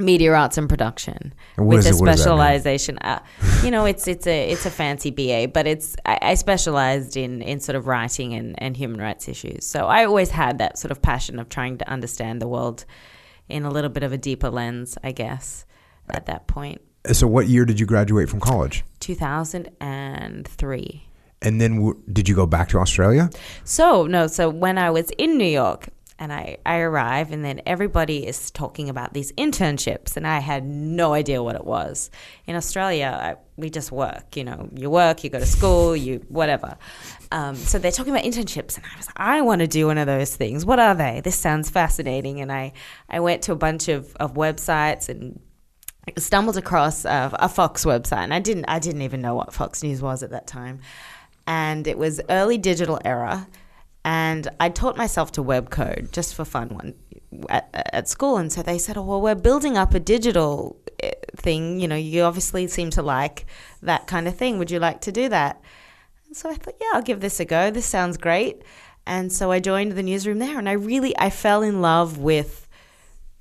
media 0.00 0.32
arts 0.32 0.56
and 0.56 0.68
production 0.68 1.34
with 1.56 1.84
a 1.84 1.88
it- 1.88 1.94
what 1.96 1.96
does 1.96 1.98
that 1.98 2.04
mean? 2.04 2.16
specialization. 2.16 2.98
Uh, 2.98 3.20
you 3.64 3.70
know, 3.72 3.84
it's 3.84 4.06
it's 4.06 4.26
a 4.26 4.50
it's 4.50 4.64
a 4.64 4.70
fancy 4.70 5.10
BA, 5.10 5.48
but 5.52 5.66
it's 5.66 5.96
I, 6.06 6.18
I 6.22 6.34
specialized 6.34 7.16
in 7.16 7.42
in 7.42 7.60
sort 7.60 7.74
of 7.74 7.86
writing 7.86 8.34
and 8.34 8.54
and 8.62 8.76
human 8.76 9.00
rights 9.00 9.28
issues. 9.28 9.66
So 9.66 9.86
I 9.86 10.04
always 10.04 10.30
had 10.30 10.58
that 10.58 10.78
sort 10.78 10.92
of 10.92 11.02
passion 11.02 11.40
of 11.40 11.48
trying 11.48 11.78
to 11.78 11.88
understand 11.90 12.40
the 12.40 12.48
world 12.48 12.84
in 13.48 13.64
a 13.64 13.70
little 13.70 13.90
bit 13.90 14.02
of 14.02 14.12
a 14.12 14.18
deeper 14.18 14.50
lens, 14.50 14.98
I 15.02 15.12
guess. 15.12 15.64
At 16.10 16.24
that 16.26 16.46
point, 16.46 16.80
So, 17.12 17.26
what 17.26 17.48
year 17.48 17.64
did 17.66 17.78
you 17.78 17.84
graduate 17.86 18.28
from 18.30 18.40
college? 18.40 18.82
two 19.00 19.14
thousand 19.14 19.70
and 19.80 20.48
three. 20.48 21.04
And 21.42 21.60
then, 21.60 21.76
w- 21.76 22.02
did 22.12 22.28
you 22.28 22.34
go 22.34 22.46
back 22.46 22.68
to 22.70 22.78
Australia? 22.78 23.28
So 23.64 24.06
no, 24.06 24.26
so 24.26 24.48
when 24.48 24.78
I 24.78 24.90
was 24.90 25.10
in 25.18 25.36
New 25.38 25.44
York 25.62 25.90
and 26.18 26.32
I, 26.32 26.56
I 26.66 26.78
arrive 26.78 27.30
and 27.30 27.44
then 27.44 27.60
everybody 27.66 28.26
is 28.26 28.50
talking 28.50 28.88
about 28.88 29.12
these 29.12 29.30
internships 29.32 30.16
and 30.16 30.26
I 30.26 30.40
had 30.40 30.64
no 30.64 31.12
idea 31.12 31.42
what 31.42 31.54
it 31.54 31.64
was. 31.64 32.10
In 32.46 32.56
Australia, 32.56 33.16
I, 33.22 33.36
we 33.56 33.70
just 33.70 33.92
work, 33.92 34.34
you 34.34 34.42
know, 34.44 34.68
you 34.74 34.90
work, 34.90 35.22
you 35.22 35.30
go 35.30 35.38
to 35.38 35.46
school, 35.46 35.94
you 35.94 36.24
whatever. 36.28 36.76
Um, 37.30 37.56
so 37.56 37.78
they're 37.78 37.92
talking 37.92 38.12
about 38.12 38.24
internships 38.24 38.76
and 38.76 38.86
I 38.86 38.96
was 38.96 39.06
like, 39.06 39.20
I 39.20 39.42
want 39.42 39.60
to 39.60 39.66
do 39.66 39.86
one 39.86 39.98
of 39.98 40.06
those 40.06 40.34
things. 40.34 40.64
What 40.64 40.78
are 40.78 40.94
they? 40.94 41.20
This 41.22 41.36
sounds 41.36 41.68
fascinating. 41.68 42.40
And 42.40 42.50
I, 42.50 42.72
I 43.08 43.20
went 43.20 43.42
to 43.42 43.52
a 43.52 43.56
bunch 43.56 43.88
of, 43.88 44.16
of 44.16 44.34
websites 44.34 45.10
and 45.10 45.38
stumbled 46.16 46.56
across 46.56 47.04
a, 47.04 47.30
a 47.34 47.48
Fox 47.48 47.84
website, 47.84 48.24
and 48.24 48.32
I 48.32 48.38
didn't 48.40 48.64
I 48.66 48.78
didn't 48.78 49.02
even 49.02 49.20
know 49.20 49.34
what 49.34 49.52
Fox 49.52 49.82
News 49.82 50.00
was 50.00 50.22
at 50.22 50.30
that 50.30 50.46
time, 50.46 50.80
and 51.46 51.86
it 51.86 51.98
was 51.98 52.20
early 52.30 52.58
digital 52.58 53.00
era, 53.04 53.46
and 54.04 54.48
I 54.60 54.70
taught 54.70 54.96
myself 54.96 55.32
to 55.32 55.42
web 55.42 55.70
code 55.70 56.08
just 56.12 56.34
for 56.34 56.44
fun 56.44 56.68
one 56.70 56.94
at, 57.48 57.68
at 57.72 58.08
school, 58.08 58.36
and 58.36 58.52
so 58.52 58.62
they 58.62 58.78
said, 58.78 58.96
"Oh 58.96 59.02
well, 59.02 59.20
we're 59.20 59.34
building 59.34 59.76
up 59.76 59.94
a 59.94 60.00
digital 60.00 60.80
eh, 61.02 61.12
thing. 61.36 61.80
You 61.80 61.88
know, 61.88 61.96
you 61.96 62.22
obviously 62.22 62.66
seem 62.68 62.90
to 62.90 63.02
like 63.02 63.46
that 63.82 64.06
kind 64.06 64.28
of 64.28 64.36
thing. 64.36 64.58
Would 64.58 64.70
you 64.70 64.78
like 64.78 65.00
to 65.02 65.12
do 65.12 65.28
that?" 65.28 65.60
So 66.32 66.50
I 66.50 66.54
thought, 66.54 66.74
yeah, 66.80 66.88
I'll 66.92 67.02
give 67.02 67.20
this 67.20 67.40
a 67.40 67.44
go. 67.44 67.70
This 67.70 67.86
sounds 67.86 68.16
great. 68.16 68.62
And 69.06 69.32
so 69.32 69.50
I 69.50 69.60
joined 69.60 69.92
the 69.92 70.02
newsroom 70.02 70.38
there, 70.38 70.58
and 70.58 70.68
I 70.68 70.72
really 70.72 71.16
I 71.18 71.30
fell 71.30 71.62
in 71.62 71.80
love 71.80 72.18
with 72.18 72.68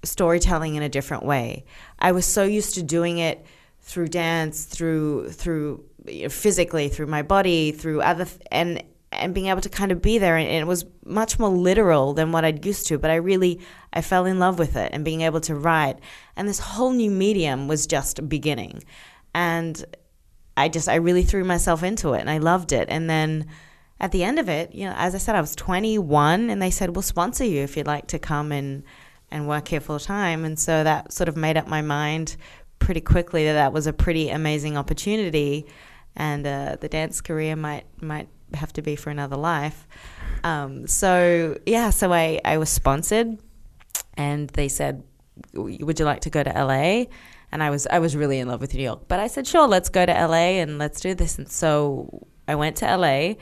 storytelling 0.04 0.76
in 0.76 0.84
a 0.84 0.90
different 0.90 1.24
way. 1.24 1.66
I 2.00 2.14
was 2.14 2.26
so 2.26 2.44
used 2.44 2.76
to 2.76 2.84
doing 2.84 3.18
it 3.18 3.46
through 3.82 4.08
dance, 4.08 4.64
through 4.64 5.32
through 5.32 5.84
you 6.06 6.24
know, 6.24 6.30
physically, 6.30 6.88
through 6.88 7.08
my 7.08 7.22
body, 7.22 7.72
through 7.72 8.02
other 8.02 8.26
th- 8.26 8.42
and 8.52 8.84
and 9.12 9.34
being 9.34 9.48
able 9.48 9.62
to 9.62 9.70
kind 9.70 9.92
of 9.92 10.02
be 10.02 10.18
there 10.18 10.36
and, 10.36 10.48
and 10.48 10.62
it 10.62 10.68
was 10.68 10.86
much 11.06 11.40
more 11.40 11.50
literal 11.50 12.14
than 12.14 12.32
what 12.32 12.44
I'd 12.44 12.66
used 12.66 12.88
to, 12.88 12.98
but 12.98 13.10
I 13.10 13.16
really 13.16 13.60
I 13.94 14.02
fell 14.02 14.26
in 14.26 14.40
love 14.40 14.60
with 14.60 14.76
it 14.76 14.92
and 14.94 15.04
being 15.04 15.22
able 15.22 15.40
to 15.42 15.56
write 15.56 16.00
and 16.36 16.48
this 16.48 16.60
whole 16.60 16.92
new 16.92 17.12
medium 17.12 17.68
was 17.68 17.88
just 17.88 18.28
beginning. 18.30 18.84
And 19.34 19.84
I 20.58 20.70
just 20.70 20.90
I 20.90 20.96
really 20.96 21.24
threw 21.24 21.44
myself 21.44 21.84
into 21.84 22.14
it 22.14 22.20
and 22.20 22.30
I 22.30 22.40
loved 22.40 22.74
it. 22.74 22.90
And 22.90 23.10
then 23.10 23.48
at 24.00 24.12
the 24.12 24.24
end 24.24 24.40
of 24.40 24.50
it, 24.50 24.74
you 24.74 24.86
know, 24.86 24.94
as 24.98 25.16
I 25.16 25.20
said, 25.20 25.36
I 25.36 25.42
was 25.42 25.56
21 25.56 26.50
and 26.50 26.62
they 26.62 26.72
said, 26.72 26.96
"We'll 26.96 27.04
sponsor 27.04 27.46
you 27.46 27.62
if 27.62 27.78
you'd 27.78 27.88
like 27.88 28.08
to 28.08 28.20
come 28.20 28.52
and 28.52 28.84
and 29.30 29.48
work 29.48 29.68
here 29.68 29.80
full 29.80 30.00
time." 30.00 30.44
And 30.44 30.60
so 30.60 30.84
that 30.84 31.14
sort 31.14 31.30
of 31.30 31.38
made 31.38 31.58
up 31.58 31.68
my 31.68 31.82
mind 31.82 32.36
pretty 32.80 33.02
quickly 33.02 33.46
that 33.46 33.54
that 33.54 33.72
was 33.72 33.88
a 33.88 33.94
pretty 33.94 34.30
amazing 34.30 34.78
opportunity 34.78 35.66
and 36.16 36.46
uh, 36.46 36.78
the 36.80 36.90
dance 36.90 37.22
career 37.22 37.56
might 37.56 37.86
might 38.02 38.28
have 38.54 38.74
to 38.74 38.82
be 38.82 38.96
for 38.96 39.10
another 39.12 39.38
life. 39.38 39.88
Um, 40.44 40.88
so 40.88 41.58
yeah, 41.66 41.92
so 41.92 42.12
I 42.12 42.42
I 42.44 42.58
was 42.58 42.70
sponsored 42.70 43.38
and 44.16 44.50
they 44.50 44.68
said, 44.68 45.04
"Would 45.54 46.00
you 46.00 46.06
like 46.06 46.22
to 46.22 46.32
go 46.32 46.44
to 46.44 46.50
LA?" 46.50 47.06
And 47.58 47.64
I 47.64 47.72
was 47.72 47.88
I 47.88 47.98
was 47.98 48.16
really 48.16 48.38
in 48.38 48.48
love 48.48 48.62
with 48.62 48.76
New 48.76 48.84
York, 48.84 49.08
but 49.08 49.20
I 49.20 49.26
said, 49.26 49.48
"Sure, 49.48 49.68
let's 49.68 49.90
go 49.90 50.06
to 50.06 50.12
LA 50.12 50.62
and 50.62 50.78
let's 50.78 51.00
do 51.00 51.16
this." 51.16 51.40
And 51.40 51.50
so 51.50 52.28
I 52.48 52.54
went 52.54 52.76
to 52.76 52.86
LA, 52.86 53.34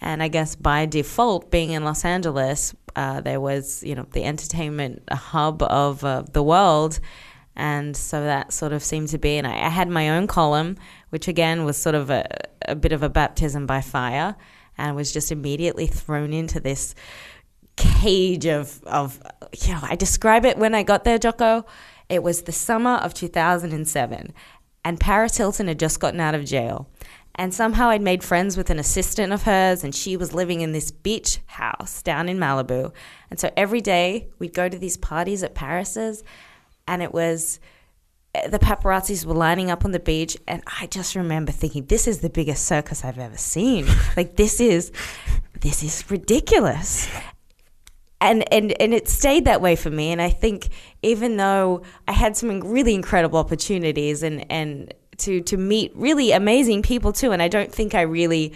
and 0.00 0.22
I 0.22 0.28
guess 0.28 0.54
by 0.54 0.86
default, 0.86 1.50
being 1.50 1.70
in 1.70 1.82
Los 1.82 2.04
Angeles, 2.04 2.76
uh, 2.94 3.22
there 3.22 3.40
was 3.40 3.82
you 3.82 3.96
know 3.96 4.06
the 4.12 4.22
entertainment 4.22 5.02
hub 5.10 5.64
of 5.64 6.04
uh, 6.04 6.22
the 6.32 6.44
world, 6.44 7.00
and 7.56 7.96
so 7.96 8.22
that 8.22 8.52
sort 8.52 8.72
of 8.72 8.84
seemed 8.84 9.08
to 9.08 9.18
be. 9.18 9.36
And 9.36 9.48
I, 9.48 9.54
I 9.54 9.68
had 9.68 9.88
my 9.88 10.10
own 10.10 10.28
column, 10.28 10.76
which 11.08 11.26
again 11.26 11.64
was 11.64 11.76
sort 11.76 11.96
of 11.96 12.08
a, 12.08 12.24
a 12.68 12.76
bit 12.76 12.92
of 12.92 13.02
a 13.02 13.08
baptism 13.08 13.66
by 13.66 13.80
fire, 13.80 14.36
and 14.78 14.94
was 14.94 15.10
just 15.10 15.32
immediately 15.32 15.88
thrown 15.88 16.32
into 16.32 16.60
this 16.60 16.94
cage 17.74 18.46
of 18.46 18.80
of 18.84 19.20
you 19.60 19.72
know 19.72 19.80
I 19.82 19.96
describe 19.96 20.44
it 20.44 20.56
when 20.56 20.72
I 20.72 20.84
got 20.84 21.02
there 21.02 21.18
Jocko 21.18 21.66
it 22.08 22.22
was 22.22 22.42
the 22.42 22.52
summer 22.52 22.96
of 22.96 23.14
2007 23.14 24.32
and 24.84 25.00
Paris 25.00 25.36
Hilton 25.36 25.66
had 25.66 25.80
just 25.80 25.98
gotten 25.98 26.20
out 26.20 26.36
of 26.36 26.44
jail. 26.44 26.88
And 27.34 27.52
somehow 27.52 27.88
I'd 27.88 28.02
made 28.02 28.22
friends 28.22 28.56
with 28.56 28.70
an 28.70 28.78
assistant 28.78 29.32
of 29.32 29.42
hers 29.42 29.82
and 29.82 29.92
she 29.92 30.16
was 30.16 30.32
living 30.32 30.60
in 30.60 30.70
this 30.70 30.92
beach 30.92 31.40
house 31.46 32.02
down 32.02 32.28
in 32.28 32.38
Malibu. 32.38 32.92
And 33.28 33.38
so 33.40 33.50
every 33.56 33.80
day 33.80 34.28
we'd 34.38 34.54
go 34.54 34.68
to 34.68 34.78
these 34.78 34.96
parties 34.96 35.42
at 35.42 35.54
Paris's 35.54 36.22
and 36.86 37.02
it 37.02 37.12
was 37.12 37.58
eh, 38.34 38.46
the 38.46 38.60
paparazzis 38.60 39.26
were 39.26 39.34
lining 39.34 39.70
up 39.70 39.84
on 39.84 39.90
the 39.90 39.98
beach 39.98 40.36
and 40.46 40.62
I 40.80 40.86
just 40.86 41.16
remember 41.16 41.50
thinking 41.50 41.86
this 41.86 42.06
is 42.06 42.20
the 42.20 42.30
biggest 42.30 42.64
circus 42.64 43.04
I've 43.04 43.18
ever 43.18 43.36
seen. 43.36 43.86
Like 44.16 44.36
this 44.36 44.60
is 44.60 44.92
this 45.60 45.82
is 45.82 46.08
ridiculous 46.10 47.08
and 48.20 48.50
and 48.52 48.72
and 48.80 48.94
it 48.94 49.08
stayed 49.08 49.44
that 49.44 49.60
way 49.60 49.76
for 49.76 49.90
me. 49.90 50.12
And 50.12 50.22
i 50.22 50.30
think 50.30 50.68
even 51.02 51.36
though 51.36 51.82
i 52.08 52.12
had 52.12 52.36
some 52.36 52.60
really 52.60 52.94
incredible 52.94 53.38
opportunities 53.38 54.22
and 54.22 54.50
and 54.50 54.92
to 55.18 55.40
to 55.42 55.56
meet 55.56 55.92
really 55.94 56.32
amazing 56.32 56.82
people 56.82 57.12
too 57.12 57.32
and 57.32 57.40
i 57.40 57.48
don't 57.48 57.72
think 57.72 57.94
i 57.94 58.02
really 58.02 58.52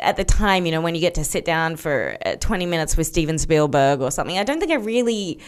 at 0.00 0.16
the 0.16 0.24
time 0.24 0.66
you 0.66 0.72
know 0.72 0.82
when 0.82 0.94
you 0.94 1.00
get 1.00 1.14
to 1.14 1.24
sit 1.24 1.44
down 1.44 1.76
for 1.76 2.16
uh, 2.26 2.36
20 2.36 2.66
minutes 2.66 2.96
with 2.96 3.06
steven 3.06 3.38
spielberg 3.38 4.02
or 4.02 4.10
something 4.10 4.36
i 4.38 4.44
don't 4.44 4.60
think 4.60 4.72
i 4.72 4.76
really 4.76 5.40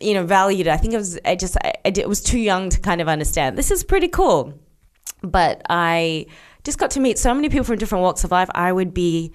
you 0.00 0.12
know 0.12 0.24
valued 0.24 0.66
it. 0.66 0.70
I 0.70 0.76
think 0.76 0.92
it 0.92 0.98
was 0.98 1.18
i 1.24 1.34
just 1.34 1.56
i, 1.64 1.72
I 1.84 2.06
was 2.06 2.20
too 2.20 2.38
young 2.38 2.68
to 2.70 2.80
kind 2.80 3.00
of 3.00 3.08
understand. 3.08 3.56
This 3.56 3.70
is 3.70 3.84
pretty 3.84 4.08
cool 4.08 4.52
but 5.22 5.62
i 5.70 6.26
just 6.64 6.78
got 6.78 6.90
to 6.92 7.00
meet 7.00 7.18
so 7.18 7.32
many 7.32 7.48
people 7.48 7.64
from 7.64 7.78
different 7.78 8.02
walks 8.02 8.24
of 8.24 8.30
life. 8.30 8.50
I 8.54 8.72
would 8.72 8.92
be 8.92 9.32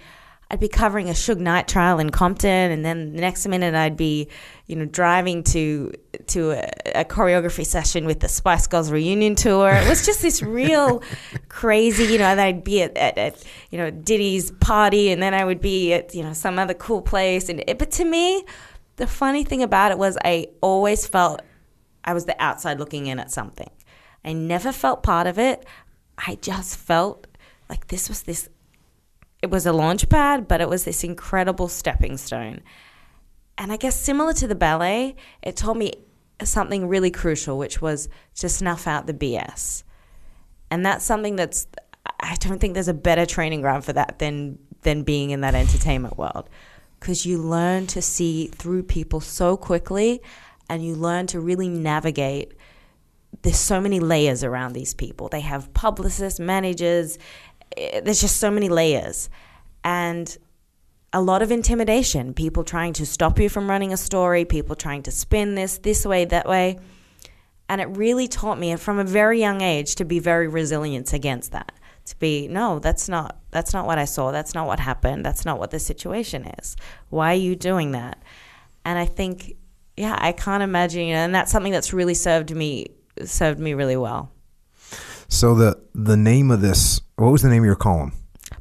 I'd 0.54 0.60
be 0.60 0.68
covering 0.68 1.10
a 1.10 1.14
Suge 1.14 1.40
Knight 1.40 1.68
trial 1.68 1.98
in 1.98 2.12
Compton, 2.12 2.70
and 2.70 2.86
then 2.86 3.14
the 3.16 3.22
next 3.22 3.48
minute 3.48 3.74
I'd 3.74 3.98
be, 3.98 4.28
you 4.68 4.76
know, 4.76 4.86
driving 4.86 5.42
to 5.46 5.92
to 6.28 6.52
a, 6.52 6.70
a 7.00 7.06
choreography 7.06 7.66
session 7.66 8.06
with 8.06 8.20
the 8.20 8.30
Spice 8.30 8.68
Girls 8.68 8.92
reunion 8.92 9.34
tour. 9.34 9.72
It 9.74 9.90
was 9.90 10.06
just 10.06 10.22
this 10.22 10.44
real 10.44 11.02
crazy, 11.50 12.04
you 12.04 12.20
know. 12.20 12.26
And 12.26 12.40
I'd 12.40 12.64
be 12.64 12.84
at, 12.84 12.96
at, 12.96 13.18
at 13.18 13.44
you 13.72 13.80
know 13.80 13.90
Diddy's 13.90 14.52
party, 14.52 15.10
and 15.10 15.24
then 15.24 15.34
I 15.34 15.44
would 15.44 15.60
be 15.60 15.92
at 15.92 16.14
you 16.14 16.22
know 16.22 16.34
some 16.34 16.60
other 16.60 16.76
cool 16.76 17.02
place. 17.02 17.50
And 17.50 17.64
it, 17.66 17.80
but 17.80 17.90
to 17.94 18.06
me, 18.06 18.46
the 18.98 19.08
funny 19.08 19.44
thing 19.44 19.64
about 19.64 19.92
it 19.92 19.98
was 19.98 20.20
I 20.24 20.50
always 20.62 21.08
felt 21.08 21.42
I 22.06 22.14
was 22.14 22.26
the 22.26 22.40
outside 22.40 22.78
looking 22.78 23.08
in 23.08 23.18
at 23.18 23.32
something. 23.32 23.72
I 24.24 24.34
never 24.34 24.72
felt 24.72 25.02
part 25.02 25.26
of 25.26 25.40
it. 25.40 25.66
I 26.16 26.36
just 26.36 26.78
felt 26.78 27.26
like 27.70 27.88
this 27.88 28.08
was 28.08 28.22
this 28.22 28.50
it 29.44 29.50
was 29.50 29.66
a 29.66 29.74
launch 29.74 30.08
pad, 30.08 30.48
but 30.48 30.62
it 30.62 30.70
was 30.70 30.86
this 30.86 31.04
incredible 31.04 31.68
stepping 31.68 32.16
stone. 32.16 32.62
And 33.58 33.74
I 33.74 33.78
guess 33.78 34.00
similar 34.00 34.32
to 34.32 34.48
the 34.48 34.56
ballet, 34.56 35.18
it 35.42 35.58
taught 35.58 35.76
me 35.76 35.92
something 36.42 36.88
really 36.88 37.12
crucial, 37.12 37.58
which 37.58 37.82
was 37.82 38.08
to 38.36 38.48
snuff 38.48 38.88
out 38.88 39.06
the 39.06 39.14
BS. 39.14 39.84
And 40.72 40.86
that's 40.86 41.04
something 41.04 41.36
that's 41.36 41.68
I 42.22 42.36
don't 42.40 42.60
think 42.60 42.74
there's 42.74 42.88
a 42.88 42.94
better 42.94 43.26
training 43.26 43.60
ground 43.60 43.84
for 43.84 43.92
that 43.92 44.20
than 44.20 44.60
than 44.84 45.04
being 45.04 45.32
in 45.32 45.42
that 45.42 45.56
entertainment 45.56 46.18
world. 46.18 46.50
Because 47.02 47.26
you 47.26 47.38
learn 47.38 47.86
to 47.88 48.02
see 48.02 48.48
through 48.48 48.84
people 48.84 49.20
so 49.20 49.58
quickly 49.58 50.22
and 50.70 50.86
you 50.86 50.96
learn 50.96 51.28
to 51.28 51.42
really 51.42 51.68
navigate 51.68 52.54
there's 53.42 53.60
so 53.60 53.82
many 53.82 54.00
layers 54.00 54.44
around 54.44 54.74
these 54.74 54.94
people. 54.94 55.28
They 55.28 55.42
have 55.42 55.74
publicists, 55.74 56.40
managers, 56.40 57.18
eh, 57.78 58.02
there's 58.02 58.22
just 58.22 58.38
so 58.38 58.52
many 58.52 58.70
layers. 58.70 59.30
And 59.84 60.36
a 61.12 61.22
lot 61.22 61.42
of 61.42 61.52
intimidation, 61.52 62.34
people 62.34 62.64
trying 62.64 62.94
to 62.94 63.06
stop 63.06 63.40
you 63.40 63.50
from 63.50 63.70
running 63.70 63.94
a 63.94 63.98
story, 63.98 64.46
people 64.46 64.76
trying 64.76 65.04
to 65.04 65.12
spin 65.12 65.56
this 65.56 65.78
this 65.78 66.06
way, 66.06 66.26
that 66.26 66.48
way. 66.48 66.80
And 67.70 67.80
it 67.80 67.86
really 67.86 68.28
taught 68.28 68.60
me 68.60 68.76
from 68.76 69.00
a 69.00 69.04
very 69.04 69.40
young 69.40 69.62
age 69.62 69.96
to 69.96 70.06
be 70.06 70.20
very 70.20 70.48
resilient 70.48 71.14
against 71.14 71.52
that. 71.52 71.72
To 72.06 72.18
be, 72.18 72.48
no, 72.48 72.80
that's 72.80 73.08
not 73.08 73.40
that's 73.52 73.74
not 73.74 73.86
what 73.86 73.98
I 73.98 74.06
saw. 74.06 74.32
That's 74.32 74.54
not 74.54 74.68
what 74.68 74.80
happened. 74.80 75.26
That's 75.26 75.46
not 75.46 75.60
what 75.60 75.72
the 75.72 75.80
situation 75.80 76.46
is. 76.60 76.76
Why 77.10 77.32
are 77.32 77.36
you 77.36 77.56
doing 77.56 77.92
that? 77.92 78.22
And 78.84 79.00
I 79.00 79.06
think 79.06 79.56
yeah, 79.96 80.18
I 80.20 80.32
can't 80.32 80.64
imagine, 80.64 81.10
and 81.10 81.36
that's 81.36 81.52
something 81.52 81.72
that's 81.72 81.94
really 81.94 82.16
served 82.16 82.54
me 82.54 82.88
served 83.24 83.60
me 83.60 83.74
really 83.74 83.98
well. 83.98 84.33
So 85.34 85.56
the 85.56 85.82
the 85.96 86.16
name 86.16 86.52
of 86.52 86.62
this, 86.62 87.02
what 87.16 87.32
was 87.32 87.42
the 87.42 87.50
name 87.50 87.64
of 87.64 87.66
your 87.66 87.76
column? 87.76 88.14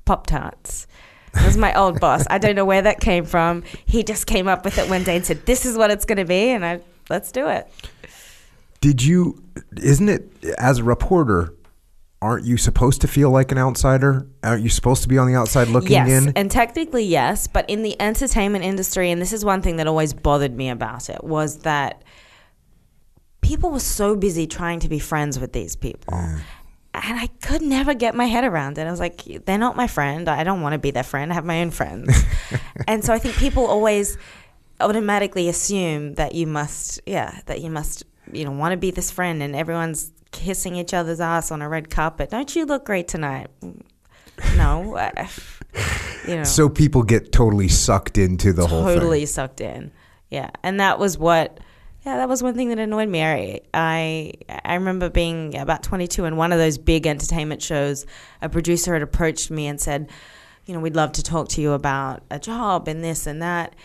Pop 0.07 0.27
Tarts. 0.27 0.87
It 1.35 1.45
was 1.45 1.59
my 1.59 1.75
old 1.75 2.01
boss. 2.01 2.25
I 2.31 2.39
don't 2.39 2.57
know 2.57 2.65
where 2.65 2.81
that 2.81 2.99
came 2.99 3.27
from. 3.27 3.63
He 3.85 4.03
just 4.03 4.27
came 4.27 4.49
up 4.49 4.65
with 4.65 4.79
it 4.79 4.89
one 4.89 5.05
day 5.05 5.17
and 5.17 5.25
said, 5.25 5.45
"This 5.45 5.67
is 5.67 5.77
what 5.77 5.91
it's 5.91 6.07
going 6.07 6.17
to 6.17 6.25
be," 6.25 6.49
and 6.49 6.65
I 6.65 6.81
let's 7.11 7.31
do 7.31 7.47
it. 7.47 7.71
Did 8.81 9.05
you? 9.05 9.45
Isn't 9.83 10.09
it 10.09 10.33
as 10.59 10.79
a 10.79 10.85
reporter? 10.85 11.55
Aren't 12.23 12.47
you 12.47 12.57
supposed 12.57 13.03
to 13.03 13.07
feel 13.07 13.31
like 13.31 13.53
an 13.53 13.59
outsider? 13.59 14.27
Aren't 14.43 14.63
you 14.63 14.71
supposed 14.71 15.03
to 15.03 15.09
be 15.09 15.19
on 15.19 15.27
the 15.27 15.35
outside 15.35 15.69
looking 15.69 15.93
yes, 15.93 16.09
in? 16.09 16.33
and 16.37 16.51
technically 16.51 17.05
yes, 17.05 17.49
but 17.49 17.69
in 17.69 17.83
the 17.83 18.01
entertainment 18.01 18.65
industry, 18.65 19.11
and 19.11 19.21
this 19.21 19.35
is 19.35 19.45
one 19.45 19.61
thing 19.61 19.77
that 19.77 19.87
always 19.87 20.15
bothered 20.15 20.57
me 20.57 20.71
about 20.71 21.11
it 21.11 21.23
was 21.23 21.59
that 21.59 22.03
people 23.43 23.71
were 23.71 23.79
so 23.79 24.17
busy 24.17 24.47
trying 24.47 24.81
to 24.81 24.89
be 24.89 24.99
friends 24.99 25.39
with 25.39 25.53
these 25.53 25.77
people. 25.77 26.15
And 26.95 27.19
I 27.19 27.27
could 27.41 27.63
never 27.63 27.95
get 27.95 28.15
my 28.15 28.27
head 28.27 28.45
around 28.45 28.77
it. 28.79 28.87
I 28.87 28.91
was 28.91 29.01
like, 29.01 29.25
they're 29.47 29.59
not 29.59 29.77
my 29.77 29.87
friend. 29.87 30.29
I 30.29 30.45
don't 30.45 30.61
want 30.61 30.75
to 30.75 30.79
be 30.79 30.91
their 30.91 31.03
friend. 31.03 31.33
I 31.33 31.35
have 31.35 31.45
my 31.45 31.63
own 31.63 31.71
friends. 31.71 32.23
and 32.87 33.03
so 33.03 33.15
I 33.15 33.19
think 33.19 33.35
people 33.37 33.67
always 33.67 34.19
automatically 34.81 35.49
assume 35.49 36.15
that 36.15 36.35
you 36.35 36.47
must, 36.47 37.01
yeah, 37.07 37.41
that 37.47 37.63
you 37.63 37.71
must, 37.71 38.05
you 38.31 38.45
know, 38.45 38.51
want 38.51 38.73
to 38.73 38.77
be 38.77 38.91
this 38.91 39.11
friend 39.11 39.43
and 39.43 39.57
everyone's 39.57 40.13
kissing 40.33 40.77
each 40.77 40.93
other's 40.93 41.21
ass 41.21 41.51
on 41.51 41.63
a 41.63 41.69
red 41.69 41.89
carpet. 41.89 42.31
Don't 42.31 42.55
you 42.55 42.67
look 42.67 42.85
great 42.85 43.09
tonight? 43.09 43.49
Mm, 43.63 43.83
no. 44.57 44.97
I- 44.97 45.29
you 46.29 46.37
know 46.37 46.45
so 46.45 46.69
people 46.69 47.03
get 47.03 47.33
totally 47.33 47.69
sucked 47.69 48.19
into 48.19 48.53
the 48.53 48.67
whole 48.67 48.85
totally 48.85 49.27
sucked 49.27 49.61
in. 49.61 49.91
Yeah, 50.31 50.51
and 50.63 50.81
that 50.81 50.99
was 50.99 51.19
what. 51.19 51.61
Yeah, 52.05 52.17
that 52.17 52.29
was 52.29 52.43
one 52.43 52.55
thing 52.55 52.71
that 52.71 52.79
annoyed 52.81 53.09
me. 53.09 53.23
I, 53.23 53.61
I 53.73 54.33
I 54.65 54.75
remember 54.75 55.09
being 55.09 55.57
about 55.57 55.85
22 55.85 56.25
and 56.25 56.37
one 56.37 56.53
of 56.53 56.59
those 56.59 56.77
big 56.77 57.07
entertainment 57.07 57.63
shows. 57.63 58.07
A 58.41 58.49
producer 58.49 58.93
had 58.95 59.03
approached 59.03 59.51
me 59.51 59.69
and 59.69 59.81
said, 59.81 60.11
"You 60.67 60.75
know, 60.75 60.81
we'd 60.81 60.97
love 60.97 61.13
to 61.13 61.23
talk 61.23 61.49
to 61.51 61.61
you 61.61 61.73
about 61.73 62.25
a 62.31 62.41
job 62.41 62.89
and 62.89 63.05
this 63.05 63.27
and 63.27 63.41
that," 63.43 63.77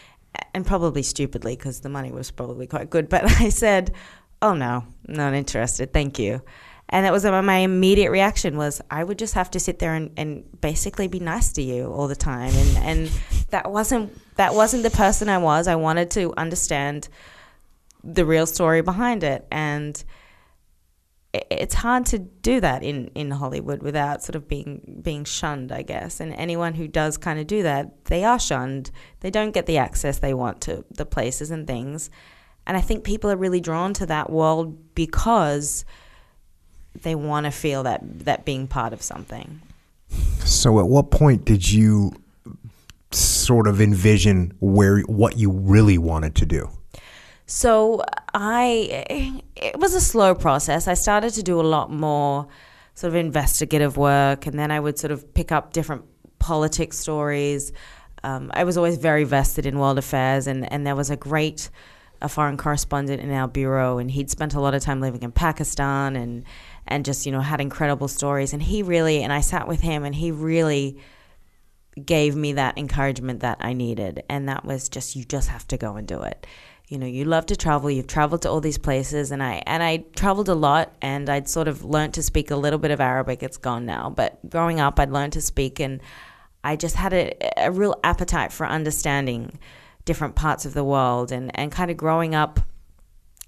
and 0.54 0.66
probably 0.66 1.04
stupidly 1.04 1.56
because 1.56 1.82
the 1.82 1.90
money 1.90 2.12
was 2.12 2.32
probably 2.32 2.66
quite 2.66 2.90
good. 2.90 3.08
But 3.08 3.26
I 3.42 3.50
said, 3.50 3.94
"Oh 4.42 4.56
no, 4.56 4.86
not 5.08 5.36
interested. 5.36 5.94
Thank 5.94 6.18
you." 6.18 6.42
And 6.90 7.06
that 7.06 7.12
was 7.12 7.26
my 7.26 7.58
immediate 7.58 8.12
reaction 8.12 8.56
was 8.56 8.82
I 8.90 9.04
would 9.04 9.20
just 9.20 9.34
have 9.34 9.52
to 9.52 9.60
sit 9.60 9.80
there 9.80 9.94
and, 9.94 10.10
and 10.16 10.46
basically 10.62 11.10
be 11.10 11.20
nice 11.20 11.52
to 11.54 11.62
you 11.62 11.92
all 11.92 12.08
the 12.08 12.16
time. 12.16 12.54
And, 12.54 12.78
and 12.78 13.12
that 13.50 13.70
wasn't 13.70 14.18
that 14.38 14.56
wasn't 14.56 14.84
the 14.84 14.90
person 14.90 15.28
I 15.30 15.38
was. 15.38 15.68
I 15.68 15.76
wanted 15.76 16.10
to 16.12 16.34
understand 16.38 17.10
the 18.08 18.26
real 18.26 18.46
story 18.46 18.82
behind 18.82 19.24
it. 19.24 19.46
And 19.52 20.04
it's 21.34 21.76
hard 21.76 22.06
to 22.08 22.20
do 22.20 22.60
that 22.62 22.84
in, 22.84 23.08
in 23.14 23.32
Hollywood 23.32 23.84
without 23.84 24.24
sort 24.24 24.36
of 24.36 24.48
being 24.48 25.00
being 25.04 25.26
shunned, 25.26 25.72
I 25.72 25.82
guess. 25.82 26.20
And 26.20 26.34
anyone 26.34 26.74
who 26.74 26.88
does 26.88 27.18
kind 27.18 27.40
of 27.40 27.48
do 27.48 27.64
that, 27.64 28.06
they 28.06 28.24
are 28.24 28.40
shunned. 28.40 28.92
They 29.20 29.30
don't 29.30 29.52
get 29.52 29.66
the 29.66 29.78
access 29.78 30.20
they 30.20 30.34
want 30.34 30.62
to 30.62 30.86
the 30.90 31.06
places 31.06 31.52
and 31.52 31.68
things. 31.68 32.10
And 32.66 32.76
I 32.76 32.82
think 32.82 33.04
people 33.04 33.30
are 33.30 33.38
really 33.38 33.62
drawn 33.62 33.94
to 33.96 34.06
that 34.08 34.30
world 34.30 34.96
because 34.96 35.86
they 37.04 37.16
want 37.16 37.46
to 37.46 37.52
feel 37.52 37.84
that 37.84 38.02
that 38.26 38.46
being 38.46 38.68
part 38.68 38.94
of 38.94 39.02
something. 39.02 39.62
So, 40.46 40.80
at 40.80 40.88
what 40.88 41.12
point 41.12 41.46
did 41.46 41.70
you 41.70 42.14
sort 43.12 43.68
of 43.68 43.80
envision 43.80 44.54
where 44.60 45.00
what 45.02 45.38
you 45.38 45.52
really 45.52 45.98
wanted 45.98 46.36
to 46.36 46.46
do? 46.46 46.70
So 47.48 48.02
I, 48.34 49.42
it 49.56 49.80
was 49.80 49.96
a 49.96 50.02
slow 50.02 50.36
process. 50.36 50.88
I 50.88 50.94
started 50.94 51.34
to 51.34 51.44
do 51.44 51.60
a 51.60 51.64
lot 51.64 51.90
more 51.90 52.48
sort 52.94 53.10
of 53.10 53.16
investigative 53.16 53.96
work, 53.96 54.46
and 54.46 54.60
then 54.60 54.70
I 54.70 54.80
would 54.80 55.00
sort 55.00 55.12
of 55.12 55.34
pick 55.34 55.52
up 55.52 55.72
different 55.72 56.04
politics 56.40 57.00
stories. 57.00 57.72
Um, 58.24 58.52
I 58.54 58.66
was 58.66 58.78
always 58.78 58.98
very 58.98 59.24
vested 59.24 59.66
in 59.66 59.80
world 59.80 59.98
affairs, 59.98 60.46
and, 60.46 60.70
and 60.72 60.86
there 60.86 60.96
was 60.96 61.10
a 61.10 61.16
great 61.16 61.70
a 62.20 62.28
foreign 62.28 62.58
correspondent 62.58 63.22
in 63.22 63.32
our 63.32 63.48
bureau, 63.48 63.98
and 63.98 64.12
he'd 64.12 64.30
spent 64.30 64.54
a 64.54 64.60
lot 64.60 64.74
of 64.74 64.82
time 64.82 65.00
living 65.00 65.22
in 65.24 65.32
Pakistan, 65.32 66.16
and 66.16 66.44
and 66.86 67.06
just 67.06 67.26
you 67.26 67.32
know 67.32 67.40
had 67.40 67.62
incredible 67.62 68.10
stories. 68.10 68.52
And 68.54 68.62
he 68.62 68.84
really, 68.84 69.24
and 69.24 69.32
I 69.32 69.40
sat 69.40 69.68
with 69.68 69.82
him, 69.82 70.04
and 70.04 70.14
he 70.14 70.32
really 70.32 70.98
gave 72.04 72.36
me 72.36 72.54
that 72.54 72.78
encouragement 72.78 73.40
that 73.40 73.58
I 73.60 73.74
needed. 73.74 74.24
And 74.30 74.50
that 74.50 74.66
was 74.66 74.90
just, 74.90 75.16
you 75.16 75.24
just 75.24 75.50
have 75.50 75.68
to 75.70 75.78
go 75.78 75.96
and 75.96 76.08
do 76.08 76.22
it. 76.22 76.46
You 76.88 76.98
know, 76.98 77.06
you 77.06 77.26
love 77.26 77.48
to 77.48 77.58
travel, 77.58 77.92
you've 77.92 78.08
traveled 78.08 78.44
to 78.44 78.50
all 78.50 78.62
these 78.62 78.78
places 78.78 79.32
and 79.32 79.44
I 79.44 79.62
and 79.66 79.84
I 79.84 80.06
traveled 80.16 80.48
a 80.48 80.56
lot 80.56 80.96
and 81.02 81.30
I'd 81.30 81.50
sort 81.50 81.68
of 81.68 81.84
learned 81.84 82.14
to 82.14 82.24
speak 82.24 82.50
a 82.50 82.56
little 82.56 82.80
bit 82.80 82.92
of 82.92 83.02
Arabic. 83.02 83.44
It's 83.44 83.58
gone 83.58 83.86
now, 83.86 84.10
but 84.10 84.50
growing 84.50 84.80
up 84.80 84.98
I'd 84.98 85.12
learned 85.12 85.34
to 85.34 85.42
speak 85.42 85.82
and 85.82 86.00
I 86.64 86.78
just 86.78 86.96
had 86.96 87.12
a, 87.12 87.66
a 87.66 87.72
real 87.72 88.00
appetite 88.06 88.54
for 88.54 88.66
understanding 88.66 89.60
different 90.06 90.36
parts 90.36 90.66
of 90.66 90.74
the 90.74 90.84
world 90.84 91.34
and, 91.34 91.52
and 91.60 91.74
kind 91.74 91.92
of 91.92 91.98
growing 91.98 92.34
up 92.34 92.62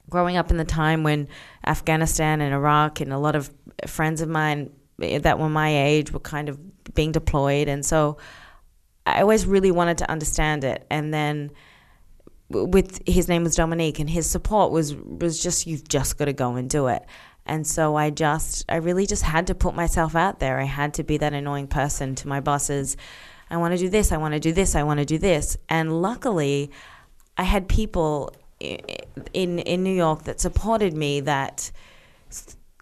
growing 0.10 0.36
up 0.36 0.52
in 0.52 0.58
the 0.58 0.66
time 0.66 1.04
when 1.04 1.28
Afghanistan 1.66 2.42
and 2.42 2.54
Iraq 2.54 3.00
and 3.00 3.14
a 3.14 3.18
lot 3.18 3.36
of 3.36 3.54
friends 3.88 4.20
of 4.22 4.28
mine 4.28 4.70
eh, 5.02 5.20
that 5.20 5.40
were 5.40 5.50
my 5.50 5.70
age 5.70 6.12
were 6.12 6.20
kind 6.20 6.50
of 6.50 6.60
being 6.94 7.14
deployed 7.14 7.70
and 7.70 7.86
so 7.86 8.18
I 9.06 9.22
always 9.22 9.46
really 9.46 9.72
wanted 9.72 10.00
to 10.00 10.12
understand 10.12 10.66
it 10.66 10.86
and 10.90 11.14
then 11.14 11.52
with 12.50 13.02
his 13.08 13.28
name 13.28 13.44
was 13.44 13.56
Dominique 13.56 14.00
and 14.00 14.10
his 14.10 14.30
support 14.30 14.72
was 14.72 14.96
was 14.96 15.42
just 15.42 15.68
you've 15.68 15.88
just 15.88 16.18
got 16.18 16.26
to 16.26 16.34
go 16.34 16.56
and 16.56 16.70
do 16.70 16.88
it. 16.88 17.04
And 17.46 17.66
so 17.66 17.96
I 17.96 18.10
just 18.10 18.66
I 18.70 18.78
really 18.78 19.06
just 19.06 19.24
had 19.24 19.48
to 19.48 19.56
put 19.56 19.76
myself 19.76 20.16
out 20.16 20.40
there. 20.40 20.60
I 20.60 20.66
had 20.66 20.94
to 20.96 21.04
be 21.04 21.18
that 21.18 21.34
annoying 21.34 21.68
person 21.68 22.16
to 22.16 22.28
my 22.28 22.40
bosses. 22.40 22.98
I 23.50 23.58
want 23.58 23.74
to 23.74 23.78
do 23.78 23.90
this 23.90 24.12
I 24.12 24.18
want 24.18 24.34
to 24.34 24.40
do 24.40 24.52
this 24.52 24.76
I 24.76 24.84
want 24.84 25.00
to 25.00 25.06
do 25.06 25.18
this. 25.18 25.58
And 25.68 26.02
luckily 26.02 26.72
I 27.38 27.44
had 27.44 27.68
people 27.68 28.34
in 28.60 29.60
in 29.60 29.84
New 29.84 29.96
York 29.96 30.24
that 30.24 30.40
supported 30.40 30.94
me 30.94 31.22
that 31.22 31.72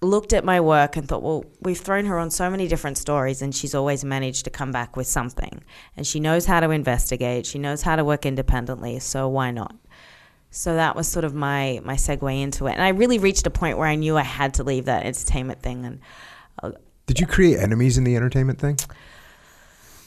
looked 0.02 0.34
at 0.34 0.46
my 0.46 0.62
work 0.62 0.96
and 0.96 1.08
thought, 1.08 1.24
well, 1.24 1.44
we've 1.62 1.80
thrown 1.80 2.06
her 2.06 2.20
on 2.20 2.30
so 2.30 2.50
many 2.50 2.68
different 2.68 2.98
stories 2.98 3.42
and 3.42 3.56
she's 3.56 3.74
always 3.74 4.04
managed 4.04 4.44
to 4.46 4.50
come 4.50 4.72
back 4.72 4.96
with 4.96 5.08
something. 5.08 5.64
And 5.96 6.06
she 6.06 6.20
knows 6.20 6.46
how 6.46 6.60
to 6.60 6.70
investigate, 6.70 7.46
she 7.46 7.60
knows 7.60 7.82
how 7.82 7.96
to 7.96 8.06
work 8.06 8.26
independently, 8.26 9.00
so 9.00 9.28
why 9.28 9.52
not? 9.52 9.76
So 10.52 10.76
that 10.76 10.96
was 10.96 11.08
sort 11.08 11.26
of 11.26 11.34
my 11.34 11.82
my 11.84 11.96
segue 11.96 12.42
into 12.42 12.68
it. 12.68 12.74
And 12.74 12.82
I 12.82 12.90
really 12.90 13.20
reached 13.20 13.46
a 13.48 13.50
point 13.50 13.78
where 13.78 13.88
I 13.88 13.96
knew 13.96 14.18
I 14.18 14.24
had 14.24 14.54
to 14.56 14.64
leave 14.64 14.86
that 14.86 15.06
entertainment 15.06 15.62
thing 15.62 15.86
and 15.86 16.00
uh, 16.64 16.72
Did 17.06 17.20
you 17.20 17.28
create 17.28 17.60
enemies 17.60 17.98
in 17.98 18.04
the 18.04 18.16
entertainment 18.16 18.60
thing? 18.60 18.78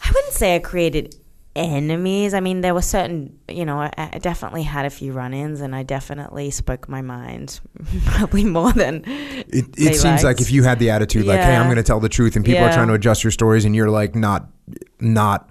I 0.02 0.10
wouldn't 0.12 0.32
say 0.32 0.56
I 0.56 0.58
created 0.60 1.16
enemies. 1.56 2.34
I 2.34 2.40
mean, 2.40 2.60
there 2.60 2.74
were 2.74 2.82
certain, 2.82 3.38
you 3.48 3.64
know, 3.64 3.80
I, 3.80 3.92
I 3.96 4.18
definitely 4.18 4.62
had 4.62 4.86
a 4.86 4.90
few 4.90 5.12
run 5.12 5.34
ins 5.34 5.60
and 5.60 5.74
I 5.74 5.82
definitely 5.82 6.50
spoke 6.50 6.88
my 6.88 7.02
mind, 7.02 7.60
probably 8.06 8.44
more 8.44 8.72
than. 8.72 9.02
It, 9.06 9.66
it 9.76 9.96
seems 9.96 10.22
like 10.24 10.40
if 10.40 10.50
you 10.50 10.62
had 10.62 10.78
the 10.78 10.90
attitude, 10.90 11.26
like, 11.26 11.40
"Hey, 11.40 11.56
I'm 11.56 11.66
going 11.66 11.76
to 11.76 11.82
tell 11.82 12.00
the 12.00 12.08
truth," 12.08 12.36
and 12.36 12.44
people 12.44 12.64
are 12.64 12.72
trying 12.72 12.88
to 12.88 12.94
adjust 12.94 13.24
your 13.24 13.30
stories, 13.30 13.64
and 13.64 13.74
you're 13.74 13.90
like 13.90 14.14
not 14.14 14.48
not 15.00 15.50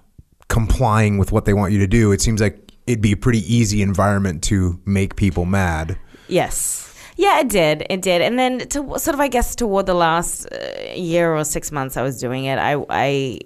complying 0.50 1.16
with 1.16 1.32
what 1.32 1.46
they 1.46 1.54
want 1.54 1.72
you 1.72 1.78
to 1.78 1.86
do, 1.86 2.12
it 2.12 2.20
seems 2.20 2.40
like 2.40 2.72
it'd 2.86 3.00
be 3.00 3.12
a 3.12 3.16
pretty 3.16 3.40
easy 3.52 3.80
environment 3.80 4.42
to 4.42 4.78
make 4.84 5.16
people 5.16 5.46
mad. 5.46 5.98
Yes. 6.28 6.86
Yeah, 7.16 7.40
it 7.40 7.48
did. 7.48 7.86
It 7.88 8.02
did. 8.02 8.20
And 8.20 8.38
then 8.38 8.58
to 8.68 8.98
sort 8.98 9.14
of, 9.14 9.20
I 9.20 9.28
guess, 9.28 9.54
toward 9.54 9.86
the 9.86 9.94
last 9.94 10.46
uh, 10.46 10.92
year 10.94 11.34
or 11.34 11.44
six 11.44 11.70
months 11.70 11.96
I 11.96 12.02
was 12.02 12.18
doing 12.20 12.46
it, 12.46 12.58
I, 12.58 12.82
I, 12.88 13.40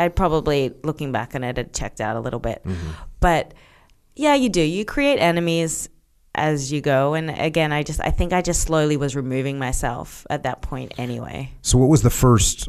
I 0.00 0.08
probably, 0.08 0.72
looking 0.82 1.12
back 1.12 1.34
on 1.34 1.44
it, 1.44 1.56
had 1.58 1.74
checked 1.74 2.00
out 2.00 2.16
a 2.16 2.20
little 2.20 2.40
bit. 2.40 2.64
But 3.20 3.52
yeah, 4.16 4.34
you 4.34 4.48
do. 4.48 4.62
You 4.62 4.84
create 4.84 5.18
enemies 5.18 5.88
as 6.34 6.72
you 6.72 6.80
go. 6.80 7.14
And 7.14 7.30
again, 7.30 7.72
I 7.72 7.82
just, 7.82 8.00
I 8.00 8.10
think 8.10 8.32
I 8.32 8.40
just 8.40 8.62
slowly 8.62 8.96
was 8.96 9.14
removing 9.14 9.58
myself 9.58 10.26
at 10.30 10.44
that 10.44 10.62
point 10.62 10.94
anyway. 10.98 11.52
So, 11.62 11.76
what 11.78 11.88
was 11.88 12.02
the 12.02 12.10
first? 12.10 12.68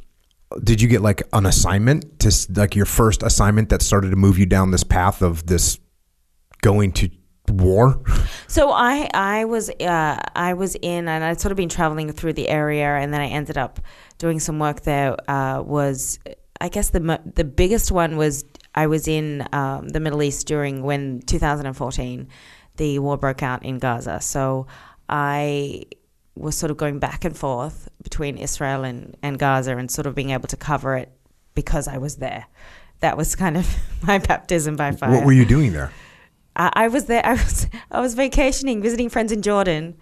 Did 0.61 0.81
you 0.81 0.89
get 0.89 1.01
like 1.01 1.23
an 1.31 1.45
assignment 1.45 2.19
to 2.19 2.31
like 2.53 2.75
your 2.75 2.85
first 2.85 3.23
assignment 3.23 3.69
that 3.69 3.81
started 3.81 4.09
to 4.09 4.17
move 4.17 4.37
you 4.37 4.45
down 4.45 4.71
this 4.71 4.83
path 4.83 5.21
of 5.21 5.45
this 5.47 5.79
going 6.61 6.91
to 6.93 7.09
war? 7.49 8.01
So 8.47 8.69
I 8.69 9.09
I 9.13 9.45
was 9.45 9.69
uh, 9.69 10.19
I 10.35 10.55
was 10.55 10.75
in 10.75 11.07
and 11.07 11.23
I'd 11.23 11.39
sort 11.39 11.53
of 11.53 11.55
been 11.55 11.69
traveling 11.69 12.11
through 12.11 12.33
the 12.33 12.49
area 12.49 12.97
and 12.97 13.13
then 13.13 13.21
I 13.21 13.27
ended 13.27 13.57
up 13.57 13.79
doing 14.17 14.41
some 14.41 14.59
work 14.59 14.81
there. 14.81 15.15
Uh, 15.31 15.61
was 15.61 16.19
I 16.61 16.69
guess 16.69 16.91
the 16.91 17.19
the 17.35 17.43
biggest 17.43 17.91
one 17.91 18.17
was 18.17 18.45
I 18.75 18.87
was 18.87 19.07
in 19.07 19.47
um, 19.51 19.89
the 19.89 19.99
Middle 19.99 20.21
East 20.21 20.47
during 20.47 20.83
when 20.83 21.21
2014 21.21 22.27
the 22.77 22.99
war 22.99 23.17
broke 23.17 23.43
out 23.43 23.65
in 23.65 23.79
Gaza. 23.79 24.21
So 24.21 24.67
I 25.09 25.83
was 26.35 26.55
sort 26.55 26.71
of 26.71 26.77
going 26.77 26.99
back 26.99 27.25
and 27.25 27.35
forth 27.35 27.89
between 28.01 28.37
Israel 28.37 28.83
and, 28.83 29.17
and 29.21 29.37
Gaza 29.37 29.75
and 29.75 29.91
sort 29.91 30.07
of 30.07 30.15
being 30.15 30.29
able 30.29 30.47
to 30.47 30.57
cover 30.57 30.95
it 30.95 31.11
because 31.53 31.87
I 31.87 31.97
was 31.97 32.17
there. 32.17 32.45
That 33.01 33.17
was 33.17 33.35
kind 33.35 33.57
of 33.57 33.67
my 34.03 34.19
baptism 34.19 34.75
by 34.75 34.91
fire. 34.91 35.11
What 35.11 35.25
were 35.25 35.33
you 35.33 35.45
doing 35.45 35.73
there? 35.73 35.91
I, 36.55 36.71
I 36.73 36.87
was 36.87 37.05
there. 37.05 37.25
I 37.25 37.33
was 37.33 37.67
I 37.89 37.99
was 37.99 38.13
vacationing, 38.13 38.81
visiting 38.81 39.09
friends 39.09 39.31
in 39.31 39.41
Jordan, 39.41 39.97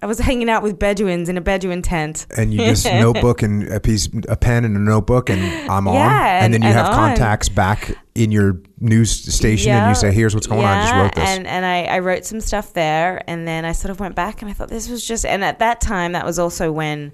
I 0.00 0.06
was 0.06 0.18
hanging 0.20 0.48
out 0.48 0.62
with 0.62 0.78
Bedouins 0.78 1.28
in 1.28 1.36
a 1.36 1.40
Bedouin 1.40 1.82
tent. 1.82 2.26
and 2.36 2.52
you 2.52 2.58
just 2.60 2.84
notebook 2.86 3.42
and 3.42 3.66
a 3.72 3.80
piece, 3.80 4.08
a 4.28 4.36
pen 4.36 4.64
and 4.64 4.76
a 4.76 4.80
notebook, 4.80 5.28
and 5.28 5.40
I'm 5.70 5.88
on. 5.88 5.94
Yeah, 5.94 6.44
And 6.44 6.54
then 6.54 6.62
you 6.62 6.68
and- 6.68 6.76
have 6.76 6.86
on. 6.86 6.94
contacts 6.94 7.48
back 7.48 7.96
in 8.14 8.30
your 8.30 8.60
news 8.80 9.10
station, 9.10 9.72
and 9.72 9.88
you 9.88 9.94
say, 9.94 10.12
"Here's 10.12 10.34
what's 10.34 10.46
going 10.46 10.64
on. 10.64 10.66
I 10.78 10.82
just 10.82 10.94
wrote 10.94 11.14
this." 11.14 11.28
And, 11.28 11.46
and 11.46 11.64
I, 11.66 11.84
I 11.84 11.98
wrote 12.00 12.24
some 12.24 12.40
stuff 12.40 12.72
there, 12.74 13.22
and 13.26 13.46
then 13.46 13.64
I 13.64 13.72
sort 13.72 13.90
of 13.90 13.98
went 14.00 14.14
back 14.14 14.40
and 14.42 14.50
I 14.50 14.54
thought 14.54 14.68
this 14.68 14.88
was 14.88 15.04
just. 15.06 15.24
And 15.26 15.42
at 15.44 15.58
that 15.58 15.80
time, 15.80 16.12
that 16.12 16.24
was 16.24 16.38
also 16.38 16.70
when 16.72 17.12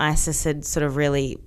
ISIS 0.00 0.44
had 0.44 0.64
sort 0.64 0.84
of 0.84 0.96
really 0.96 1.38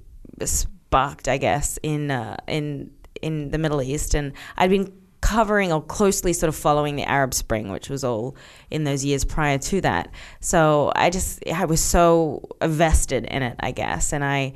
sparked, 0.44 1.28
I 1.28 1.38
guess, 1.38 1.78
in 1.84 2.12
uh, 2.12 2.38
in 2.48 2.92
in 3.22 3.50
the 3.50 3.58
Middle 3.58 3.82
East, 3.82 4.14
and 4.14 4.34
I'd 4.58 4.70
been 4.70 4.92
covering 5.26 5.74
or 5.74 5.82
closely 5.82 6.34
sort 6.34 6.50
of 6.50 6.56
following 6.56 6.96
the 6.96 7.04
Arab 7.04 7.34
Spring, 7.34 7.72
which 7.72 7.90
was 7.90 8.04
all 8.04 8.36
in 8.70 8.84
those 8.84 9.04
years 9.04 9.26
prior 9.26 9.58
to 9.58 9.82
that. 9.82 10.12
So 10.40 10.92
I 10.96 11.10
just 11.10 11.44
I 11.52 11.66
was 11.66 11.82
so 11.82 12.44
vested 12.62 13.26
in 13.26 13.42
it, 13.42 13.56
I 13.60 13.72
guess, 13.72 14.14
and 14.14 14.24
I. 14.24 14.54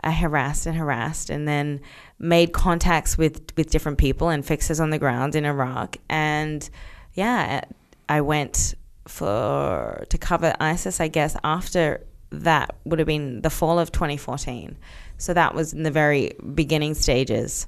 I 0.00 0.12
harassed 0.12 0.64
and 0.66 0.76
harassed, 0.76 1.28
and 1.28 1.48
then 1.48 1.80
made 2.20 2.52
contacts 2.52 3.18
with 3.18 3.52
with 3.56 3.68
different 3.68 3.98
people 3.98 4.28
and 4.28 4.46
fixers 4.46 4.78
on 4.78 4.90
the 4.90 4.98
ground 4.98 5.34
in 5.34 5.44
Iraq. 5.44 5.96
And 6.08 6.70
yeah, 7.14 7.62
I 8.08 8.20
went 8.20 8.76
for 9.08 10.06
to 10.08 10.16
cover 10.16 10.54
ISIS. 10.60 11.00
I 11.00 11.08
guess 11.08 11.36
after 11.42 12.06
that 12.30 12.76
would 12.84 13.00
have 13.00 13.08
been 13.08 13.42
the 13.42 13.50
fall 13.50 13.80
of 13.80 13.90
2014. 13.90 14.78
So 15.16 15.34
that 15.34 15.52
was 15.52 15.72
in 15.72 15.82
the 15.82 15.90
very 15.90 16.30
beginning 16.54 16.94
stages. 16.94 17.66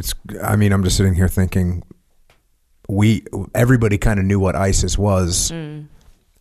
It's 0.00 0.14
i 0.42 0.56
mean 0.56 0.72
i'm 0.72 0.82
just 0.82 0.96
sitting 0.96 1.14
here 1.14 1.28
thinking 1.28 1.82
we 2.88 3.24
everybody 3.54 3.96
kind 3.98 4.18
of 4.18 4.26
knew 4.26 4.40
what 4.40 4.56
isis 4.56 4.98
was. 4.98 5.52
Mm. 5.52 5.86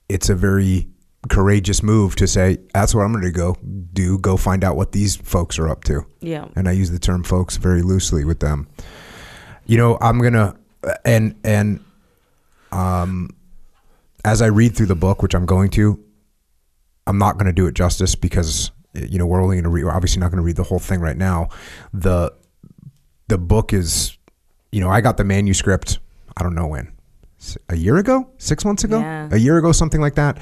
it's 0.10 0.30
a 0.30 0.36
very 0.36 0.88
courageous 1.30 1.84
move 1.84 2.15
to 2.15 2.26
say 2.26 2.58
that's 2.74 2.95
what 2.95 3.02
i'm 3.04 3.12
going 3.12 3.24
to 3.24 3.32
go 3.32 3.56
do. 3.93 4.17
Go 4.17 4.38
find 4.38 4.63
out 4.63 4.76
what 4.76 4.93
these 4.93 5.17
folks 5.17 5.60
are 5.60 5.67
up 5.69 5.84
to. 5.84 6.06
Yeah. 6.22 6.48
and 6.56 6.67
i 6.67 6.72
use 6.72 6.89
the 6.89 6.98
term 6.98 7.24
folks 7.24 7.58
very 7.58 7.84
loosely 7.84 8.26
with 8.26 8.39
them. 8.39 8.67
You 9.67 9.78
know 9.78 9.98
i'm 10.02 10.17
going 10.19 10.34
to 10.34 10.56
and 11.06 11.36
and 11.43 11.84
um 12.72 13.30
as 14.26 14.41
i 14.41 14.48
read 14.48 14.76
through 14.76 14.88
the 14.88 14.95
book 14.95 15.22
which 15.22 15.36
i'm 15.36 15.45
going 15.45 15.69
to 15.72 16.04
i'm 17.06 17.17
not 17.17 17.34
going 17.34 17.45
to 17.48 17.54
do 17.54 17.67
it 17.67 17.76
justice 17.76 18.15
because 18.15 18.72
you 18.93 19.19
know 19.19 19.26
we're 19.26 19.43
only 19.43 19.58
going 19.58 19.63
to 19.63 19.69
read 19.69 19.84
we're 19.84 19.91
obviously 19.91 20.19
not 20.19 20.32
going 20.32 20.38
to 20.38 20.43
read 20.43 20.56
the 20.56 20.63
whole 20.63 20.80
thing 20.80 21.00
right 21.00 21.17
now. 21.17 21.50
The 21.93 22.34
the 23.30 23.38
book 23.38 23.72
is 23.74 24.18
you 24.72 24.82
know 24.82 24.89
i 24.89 25.00
got 25.00 25.15
the 25.18 25.24
manuscript 25.24 26.00
i 26.36 26.44
don't 26.44 26.56
know 26.56 26.68
when. 26.68 26.92
A 27.70 27.76
year 27.78 27.96
ago? 27.96 28.30
Six 28.38 28.65
months 28.65 28.84
ago? 28.84 29.00
Yeah. 29.00 29.30
a 29.32 29.38
year 29.38 29.58
ago 29.58 29.72
something 29.72 30.02
like 30.02 30.15
that. 30.15 30.39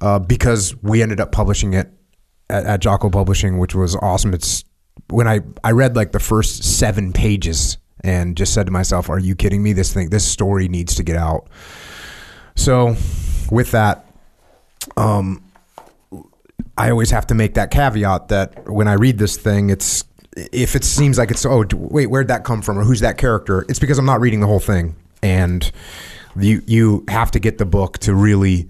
Uh, 0.00 0.18
because 0.18 0.74
we 0.82 1.02
ended 1.02 1.20
up 1.20 1.30
publishing 1.30 1.74
it 1.74 1.92
at, 2.48 2.64
at 2.64 2.80
jocko 2.80 3.10
publishing 3.10 3.58
which 3.58 3.74
was 3.74 3.94
awesome. 3.96 4.32
It's 4.32 4.64
when 5.10 5.28
i 5.28 5.40
i 5.62 5.72
read 5.72 5.94
like 5.94 6.12
the 6.12 6.20
first 6.20 6.64
seven 6.64 7.12
pages 7.12 7.76
and 8.02 8.34
just 8.36 8.54
said 8.54 8.66
to 8.66 8.72
myself 8.72 9.10
are 9.10 9.18
you 9.18 9.34
kidding 9.34 9.62
me? 9.62 9.74
This 9.74 9.92
thing 9.92 10.08
this 10.08 10.24
story 10.24 10.68
needs 10.68 10.94
to 10.94 11.02
get 11.02 11.16
out. 11.16 11.48
So 12.56 12.96
with 13.50 13.72
that 13.72 14.06
um 14.96 15.42
I 16.78 16.90
always 16.90 17.10
have 17.10 17.26
to 17.26 17.34
make 17.34 17.54
that 17.54 17.70
caveat 17.70 18.28
that 18.28 18.68
when 18.68 18.88
I 18.88 18.94
read 18.94 19.18
this 19.18 19.36
thing, 19.36 19.68
it's 19.68 20.04
if 20.36 20.74
it 20.74 20.84
seems 20.84 21.18
like 21.18 21.30
it's 21.30 21.44
oh 21.44 21.64
wait 21.74 22.06
where'd 22.06 22.28
that 22.28 22.44
come 22.44 22.62
from 22.62 22.78
or 22.78 22.84
who's 22.84 23.00
that 23.00 23.18
character? 23.18 23.64
It's 23.68 23.78
because 23.78 23.98
I'm 23.98 24.06
not 24.06 24.20
reading 24.20 24.40
the 24.40 24.46
whole 24.46 24.60
thing, 24.60 24.96
and 25.22 25.70
you 26.36 26.62
you 26.66 27.04
have 27.08 27.30
to 27.32 27.40
get 27.40 27.58
the 27.58 27.66
book 27.66 27.98
to 28.00 28.14
really 28.14 28.68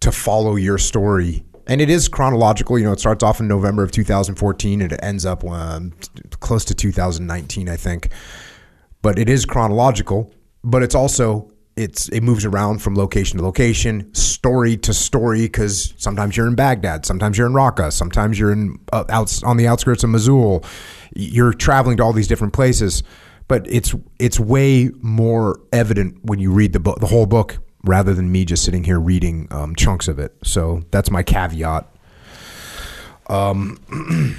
to 0.00 0.12
follow 0.12 0.56
your 0.56 0.78
story. 0.78 1.44
And 1.68 1.80
it 1.80 1.90
is 1.90 2.06
chronological. 2.06 2.78
You 2.78 2.84
know, 2.84 2.92
it 2.92 3.00
starts 3.00 3.24
off 3.24 3.40
in 3.40 3.48
November 3.48 3.82
of 3.82 3.90
2014 3.90 4.82
and 4.82 4.92
it 4.92 5.00
ends 5.02 5.26
up 5.26 5.44
um, 5.44 5.92
close 6.38 6.64
to 6.66 6.74
2019, 6.74 7.68
I 7.68 7.76
think 7.76 8.10
but 9.06 9.20
it 9.20 9.28
is 9.28 9.44
chronological 9.44 10.32
but 10.64 10.82
it's 10.82 10.96
also 10.96 11.48
it's 11.76 12.08
it 12.08 12.22
moves 12.22 12.44
around 12.44 12.80
from 12.80 12.94
location 12.94 13.38
to 13.38 13.44
location 13.44 14.12
story 14.14 14.76
to 14.78 14.94
story 14.94 15.42
because 15.42 15.92
sometimes 15.96 16.36
you're 16.36 16.46
in 16.46 16.54
baghdad 16.54 17.04
sometimes 17.04 17.36
you're 17.36 17.46
in 17.46 17.52
raqqa 17.52 17.92
sometimes 17.92 18.38
you're 18.38 18.52
in 18.52 18.78
uh, 18.92 19.04
on 19.44 19.56
the 19.56 19.66
outskirts 19.66 20.02
of 20.04 20.10
mosul. 20.10 20.64
You're 21.14 21.52
traveling 21.52 21.98
to 21.98 22.02
all 22.02 22.12
these 22.12 22.28
different 22.28 22.52
places 22.52 23.02
but 23.48 23.66
it's 23.70 23.94
it's 24.18 24.40
way 24.40 24.90
more 25.00 25.60
evident 25.72 26.24
when 26.24 26.38
you 26.38 26.50
read 26.50 26.72
the 26.72 26.80
book 26.80 26.98
the 27.00 27.06
whole 27.06 27.26
book 27.26 27.58
rather 27.86 28.12
than 28.12 28.30
me 28.30 28.44
just 28.44 28.64
sitting 28.64 28.84
here 28.84 28.98
reading 28.98 29.48
um, 29.50 29.74
chunks 29.74 30.08
of 30.08 30.18
it. 30.18 30.34
So 30.44 30.82
that's 30.90 31.10
my 31.10 31.22
caveat. 31.22 31.86
Um, 33.28 33.78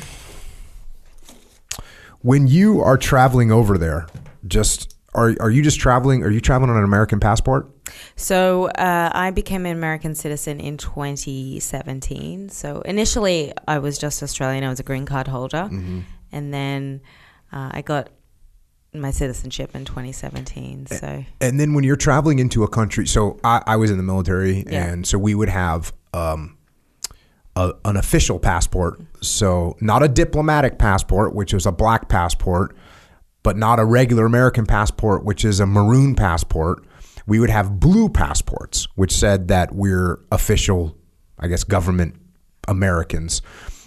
when 2.22 2.48
you 2.48 2.82
are 2.82 2.98
traveling 2.98 3.52
over 3.52 3.78
there, 3.78 4.08
just 4.46 4.97
are 5.18 5.36
are 5.40 5.50
you 5.52 5.62
just 5.64 5.80
traveling? 5.80 6.24
Are 6.24 6.30
you 6.32 6.40
traveling 6.40 6.70
on 6.72 6.78
an 6.78 6.84
American 6.84 7.20
passport? 7.20 7.70
So 8.16 8.68
uh, 8.68 9.10
I 9.14 9.32
became 9.32 9.66
an 9.66 9.72
American 9.76 10.16
citizen 10.16 10.60
in 10.60 10.78
2017. 10.78 12.50
So 12.50 12.82
initially, 12.82 13.52
I 13.68 13.80
was 13.80 13.98
just 13.98 14.22
Australian. 14.24 14.64
I 14.64 14.70
was 14.70 14.80
a 14.80 14.84
green 14.84 15.06
card 15.06 15.28
holder, 15.28 15.70
and 16.32 16.54
then 16.54 17.02
uh, 17.52 17.70
I 17.74 17.82
got 17.82 18.10
my 18.94 19.12
citizenship 19.12 19.76
in 19.76 19.86
2017. 19.86 20.88
So 20.88 21.24
And 21.42 21.60
then 21.60 21.74
when 21.74 21.84
you're 21.84 21.96
traveling 21.98 22.40
into 22.40 22.64
a 22.64 22.68
country, 22.68 23.06
so 23.06 23.40
I, 23.44 23.62
I 23.68 23.76
was 23.76 23.92
in 23.92 23.98
the 23.98 24.04
military, 24.04 24.64
Yeah. 24.68 24.86
and 24.88 25.06
so 25.06 25.18
we 25.18 25.36
would 25.36 25.50
have 25.50 25.94
um, 26.14 26.58
a, 27.56 27.74
an 27.86 27.98
official 27.98 28.40
passport. 28.40 29.00
So 29.22 29.76
not 29.82 30.04
a 30.04 30.08
diplomatic 30.08 30.80
passport, 30.80 31.36
which 31.36 31.54
was 31.54 31.66
a 31.66 31.72
black 31.72 32.08
passport, 32.10 32.76
but 33.48 33.56
not 33.56 33.80
a 33.80 33.86
regular 33.86 34.26
American 34.26 34.66
passport, 34.66 35.24
which 35.24 35.46
is 35.46 35.62
a 35.62 35.66
maroon 35.66 36.16
passport. 36.16 36.84
We 37.28 37.40
would 37.40 37.50
have 37.50 37.80
blue 37.80 38.10
passports, 38.10 38.90
which 38.96 39.14
said 39.14 39.48
that 39.48 39.74
we're 39.74 40.20
official, 40.34 40.98
I 41.40 41.48
guess, 41.48 41.64
government 41.64 42.16
Americans. 42.68 43.42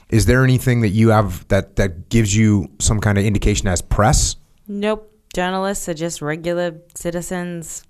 Is 0.09 0.25
there 0.25 0.44
anything 0.44 0.81
that 0.81 0.88
you 0.88 1.11
have 1.11 1.46
that 1.49 1.77
that 1.77 2.09
gives 2.09 2.35
you 2.35 2.68
some 2.79 3.01
kind 3.01 3.18
of 3.18 3.25
indication 3.27 3.68
as 3.68 3.83
press? 3.83 4.37
nope, 4.66 5.12
journalists 5.35 5.90
are 5.90 5.94
just 5.94 6.23
regular 6.23 6.81
citizens. 6.94 7.85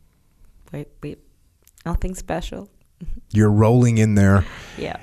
Wait, 0.72 0.88
wait, 1.04 1.20
nothing 1.86 2.16
special. 2.16 2.68
You're 3.30 3.52
rolling 3.52 3.98
in 3.98 4.16
there. 4.16 4.44
Yeah. 4.76 4.96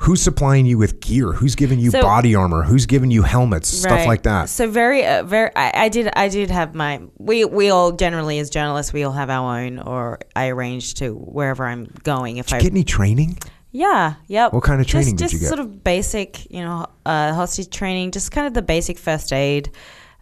Who's 0.00 0.22
supplying 0.22 0.64
you 0.64 0.78
with 0.78 1.00
gear? 1.00 1.32
Who's 1.32 1.54
giving 1.54 1.78
you 1.78 1.90
So- 1.90 2.00
body 2.00 2.34
armor? 2.34 2.62
Who's 2.62 2.86
giving 2.86 3.10
you 3.10 3.22
helmets? 3.22 3.68
Stuff 3.68 4.06
like 4.06 4.22
that. 4.22 4.48
So 4.48 4.70
very, 4.70 5.04
uh, 5.04 5.24
very. 5.24 5.50
I, 5.54 5.72
I 5.74 5.88
did. 5.90 6.08
I 6.16 6.28
did 6.28 6.50
have 6.50 6.74
my. 6.74 7.02
We 7.18 7.44
we 7.44 7.68
all 7.68 7.92
generally 7.92 8.38
as 8.38 8.48
journalists 8.48 8.94
we 8.94 9.04
all 9.04 9.12
have 9.12 9.28
our 9.28 9.60
own, 9.60 9.78
or 9.78 10.20
I 10.34 10.48
arrange 10.48 10.94
to 10.94 11.14
wherever 11.14 11.66
I'm 11.66 11.92
going. 12.02 12.38
If 12.38 12.50
I 12.50 12.60
Get 12.60 12.72
any 12.72 12.82
training? 12.82 13.38
Yeah, 13.72 14.14
yep. 14.26 14.54
What 14.54 14.64
kind 14.64 14.80
of 14.80 14.86
training 14.86 15.16
did 15.16 15.24
just, 15.24 15.34
you 15.34 15.38
get? 15.40 15.44
Just 15.44 15.54
sort 15.54 15.60
of 15.60 15.84
basic, 15.84 16.50
you 16.50 16.62
know, 16.62 16.86
uh, 17.04 17.34
hostage 17.34 17.68
training, 17.68 18.10
just 18.12 18.32
kind 18.32 18.46
of 18.46 18.54
the 18.54 18.62
basic 18.62 18.98
first 18.98 19.34
aid. 19.34 19.70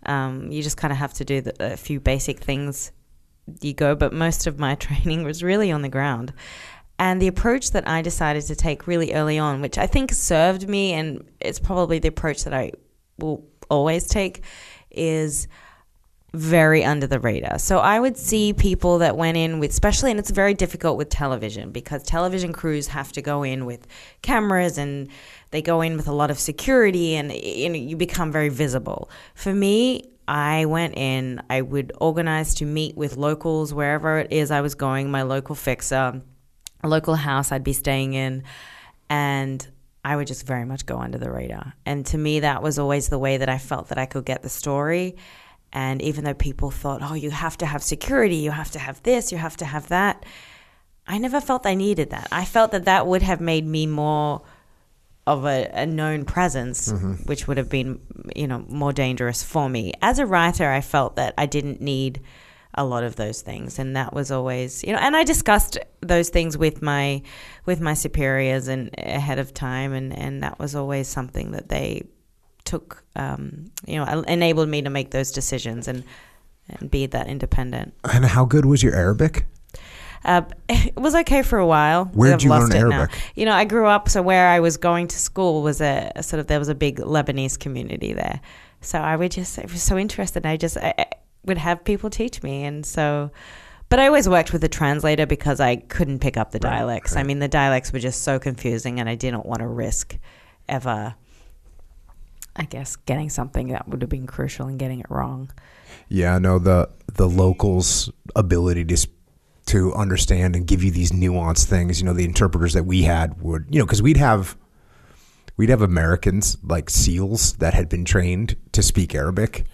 Um, 0.06 0.50
you 0.50 0.60
just 0.60 0.76
kind 0.76 0.90
of 0.90 0.98
have 0.98 1.14
to 1.14 1.24
do 1.24 1.40
the, 1.40 1.54
a 1.74 1.76
few 1.76 2.00
basic 2.00 2.40
things. 2.40 2.90
You 3.60 3.74
go, 3.74 3.94
but 3.94 4.12
most 4.12 4.48
of 4.48 4.58
my 4.58 4.74
training 4.86 5.22
was 5.22 5.42
really 5.42 5.70
on 5.70 5.82
the 5.82 5.88
ground. 5.88 6.32
And 6.98 7.22
the 7.22 7.28
approach 7.28 7.70
that 7.72 7.86
I 7.88 8.02
decided 8.02 8.44
to 8.44 8.56
take 8.56 8.86
really 8.86 9.14
early 9.14 9.38
on, 9.38 9.60
which 9.60 9.78
I 9.78 9.86
think 9.86 10.12
served 10.12 10.68
me, 10.68 10.92
and 10.92 11.24
it's 11.40 11.60
probably 11.60 11.98
the 11.98 12.08
approach 12.08 12.44
that 12.44 12.52
I 12.52 12.72
will 13.18 13.44
always 13.70 14.08
take, 14.08 14.42
is 14.90 15.46
very 16.34 16.84
under 16.84 17.06
the 17.06 17.18
radar. 17.18 17.58
So 17.58 17.78
I 17.78 17.98
would 17.98 18.16
see 18.16 18.52
people 18.52 18.98
that 18.98 19.16
went 19.16 19.36
in 19.36 19.60
with, 19.60 19.70
especially, 19.70 20.10
and 20.10 20.20
it's 20.20 20.30
very 20.30 20.54
difficult 20.54 20.98
with 20.98 21.08
television 21.08 21.70
because 21.70 22.02
television 22.02 22.52
crews 22.52 22.88
have 22.88 23.12
to 23.12 23.22
go 23.22 23.42
in 23.42 23.64
with 23.64 23.86
cameras 24.20 24.76
and 24.76 25.08
they 25.52 25.62
go 25.62 25.80
in 25.80 25.96
with 25.96 26.06
a 26.06 26.12
lot 26.12 26.30
of 26.30 26.38
security 26.38 27.14
and 27.14 27.32
you, 27.32 27.70
know, 27.70 27.76
you 27.76 27.96
become 27.96 28.30
very 28.30 28.50
visible. 28.50 29.08
For 29.34 29.54
me, 29.54 30.10
I 30.26 30.66
went 30.66 30.98
in, 30.98 31.40
I 31.48 31.62
would 31.62 31.92
organize 31.98 32.54
to 32.56 32.66
meet 32.66 32.96
with 32.96 33.16
locals 33.16 33.72
wherever 33.72 34.18
it 34.18 34.30
is 34.30 34.50
I 34.50 34.60
was 34.60 34.74
going, 34.74 35.10
my 35.10 35.22
local 35.22 35.54
fixer, 35.54 36.20
a 36.82 36.88
local 36.88 37.14
house 37.14 37.52
I'd 37.52 37.64
be 37.64 37.72
staying 37.72 38.14
in, 38.14 38.44
and 39.10 39.66
I 40.04 40.16
would 40.16 40.26
just 40.26 40.46
very 40.46 40.64
much 40.64 40.86
go 40.86 40.98
under 40.98 41.18
the 41.18 41.30
radar. 41.30 41.74
And 41.84 42.06
to 42.06 42.18
me, 42.18 42.40
that 42.40 42.62
was 42.62 42.78
always 42.78 43.08
the 43.08 43.18
way 43.18 43.36
that 43.38 43.48
I 43.48 43.58
felt 43.58 43.88
that 43.88 43.98
I 43.98 44.06
could 44.06 44.24
get 44.24 44.42
the 44.42 44.48
story. 44.48 45.16
And 45.72 46.00
even 46.00 46.24
though 46.24 46.34
people 46.34 46.70
thought, 46.70 47.00
oh, 47.02 47.14
you 47.14 47.30
have 47.30 47.58
to 47.58 47.66
have 47.66 47.82
security, 47.82 48.36
you 48.36 48.50
have 48.50 48.70
to 48.70 48.78
have 48.78 49.02
this, 49.02 49.32
you 49.32 49.38
have 49.38 49.56
to 49.58 49.64
have 49.64 49.88
that, 49.88 50.24
I 51.06 51.18
never 51.18 51.40
felt 51.40 51.66
I 51.66 51.74
needed 51.74 52.10
that. 52.10 52.28
I 52.30 52.44
felt 52.44 52.72
that 52.72 52.84
that 52.84 53.06
would 53.06 53.22
have 53.22 53.40
made 53.40 53.66
me 53.66 53.86
more 53.86 54.42
of 55.26 55.44
a, 55.44 55.70
a 55.72 55.86
known 55.86 56.24
presence, 56.24 56.90
mm-hmm. 56.90 57.14
which 57.24 57.46
would 57.46 57.58
have 57.58 57.68
been, 57.68 58.00
you 58.34 58.46
know, 58.46 58.64
more 58.68 58.92
dangerous 58.92 59.42
for 59.42 59.68
me. 59.68 59.92
As 60.00 60.18
a 60.18 60.26
writer, 60.26 60.70
I 60.70 60.80
felt 60.80 61.16
that 61.16 61.34
I 61.36 61.46
didn't 61.46 61.80
need 61.80 62.22
a 62.78 62.84
lot 62.84 63.02
of 63.02 63.16
those 63.16 63.42
things, 63.42 63.78
and 63.78 63.96
that 63.96 64.14
was 64.14 64.30
always 64.30 64.84
you 64.84 64.92
know. 64.92 65.00
And 65.00 65.16
I 65.16 65.24
discussed 65.24 65.78
those 66.00 66.28
things 66.28 66.56
with 66.56 66.80
my 66.80 67.22
with 67.66 67.80
my 67.80 67.94
superiors 67.94 68.68
and 68.68 68.90
ahead 68.96 69.38
of 69.38 69.52
time, 69.52 69.92
and 69.92 70.16
and 70.16 70.42
that 70.42 70.58
was 70.58 70.76
always 70.76 71.08
something 71.08 71.50
that 71.50 71.68
they 71.68 72.06
took 72.64 73.02
um, 73.16 73.70
you 73.86 73.96
know 73.96 74.22
enabled 74.28 74.68
me 74.68 74.80
to 74.82 74.90
make 74.90 75.10
those 75.10 75.32
decisions 75.32 75.88
and 75.88 76.04
and 76.68 76.88
be 76.90 77.06
that 77.06 77.26
independent. 77.26 77.94
And 78.04 78.24
how 78.24 78.44
good 78.44 78.64
was 78.64 78.82
your 78.82 78.94
Arabic? 78.94 79.44
Uh, 80.24 80.42
it 80.68 80.96
was 80.96 81.16
okay 81.16 81.42
for 81.42 81.58
a 81.58 81.66
while. 81.66 82.04
Where'd 82.06 82.42
you 82.44 82.50
lost 82.50 82.72
learn 82.72 82.86
it 82.86 82.90
now. 82.90 82.98
Arabic? 82.98 83.18
You 83.34 83.44
know, 83.44 83.54
I 83.54 83.64
grew 83.64 83.86
up 83.86 84.08
so 84.08 84.22
where 84.22 84.48
I 84.48 84.60
was 84.60 84.76
going 84.76 85.08
to 85.08 85.18
school 85.18 85.62
was 85.62 85.80
a, 85.80 86.12
a 86.14 86.22
sort 86.22 86.38
of 86.38 86.46
there 86.46 86.60
was 86.60 86.68
a 86.68 86.76
big 86.76 86.98
Lebanese 86.98 87.58
community 87.58 88.12
there. 88.12 88.40
So 88.80 89.00
I 89.00 89.16
would 89.16 89.32
just 89.32 89.58
I 89.58 89.62
was 89.62 89.82
so 89.82 89.98
interested. 89.98 90.46
I 90.46 90.56
just 90.56 90.76
I 90.76 90.94
would 91.48 91.58
have 91.58 91.84
people 91.84 92.10
teach 92.10 92.42
me, 92.42 92.64
and 92.64 92.86
so. 92.86 93.30
But 93.88 93.98
I 93.98 94.06
always 94.06 94.28
worked 94.28 94.52
with 94.52 94.62
a 94.64 94.68
translator 94.68 95.24
because 95.24 95.60
I 95.60 95.76
couldn't 95.76 96.18
pick 96.18 96.36
up 96.36 96.50
the 96.50 96.60
Right, 96.62 96.78
dialects. 96.78 97.16
I 97.16 97.22
mean, 97.22 97.38
the 97.38 97.48
dialects 97.48 97.90
were 97.90 97.98
just 97.98 98.22
so 98.22 98.38
confusing, 98.38 99.00
and 99.00 99.08
I 99.08 99.14
didn't 99.14 99.46
want 99.46 99.60
to 99.60 99.66
risk 99.66 100.18
ever. 100.68 101.14
I 102.54 102.64
guess 102.64 102.96
getting 102.96 103.30
something 103.30 103.68
that 103.68 103.88
would 103.88 104.02
have 104.02 104.10
been 104.10 104.26
crucial 104.26 104.66
and 104.66 104.78
getting 104.78 105.00
it 105.00 105.06
wrong. 105.08 105.50
Yeah, 106.08 106.38
no 106.38 106.58
the 106.58 106.90
the 107.12 107.28
locals' 107.28 108.10
ability 108.36 108.84
to 108.84 109.08
to 109.66 109.94
understand 109.94 110.56
and 110.56 110.66
give 110.66 110.82
you 110.82 110.90
these 110.90 111.12
nuanced 111.12 111.66
things. 111.66 112.00
You 112.00 112.06
know, 112.06 112.14
the 112.14 112.24
interpreters 112.24 112.72
that 112.72 112.84
we 112.84 113.02
had 113.02 113.40
would 113.40 113.66
you 113.70 113.78
know 113.78 113.86
because 113.86 114.02
we'd 114.02 114.16
have 114.16 114.56
we'd 115.56 115.68
have 115.68 115.82
Americans 115.82 116.56
like 116.62 116.90
SEALs 116.90 117.54
that 117.54 117.74
had 117.74 117.88
been 117.88 118.04
trained 118.04 118.56
to 118.72 118.82
speak 118.82 119.14
Arabic. 119.14 119.66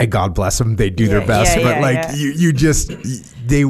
And 0.00 0.10
God 0.12 0.34
bless 0.34 0.58
them, 0.58 0.76
they 0.76 0.90
do 0.90 1.04
Yeah, 1.04 1.10
their 1.18 1.26
best. 1.26 1.56
yeah, 1.56 1.62
but 1.64 1.76
yeah, 1.76 1.80
like 1.80 2.16
you, 2.16 2.28
you 2.30 2.52
just 2.52 2.88
they 3.46 3.64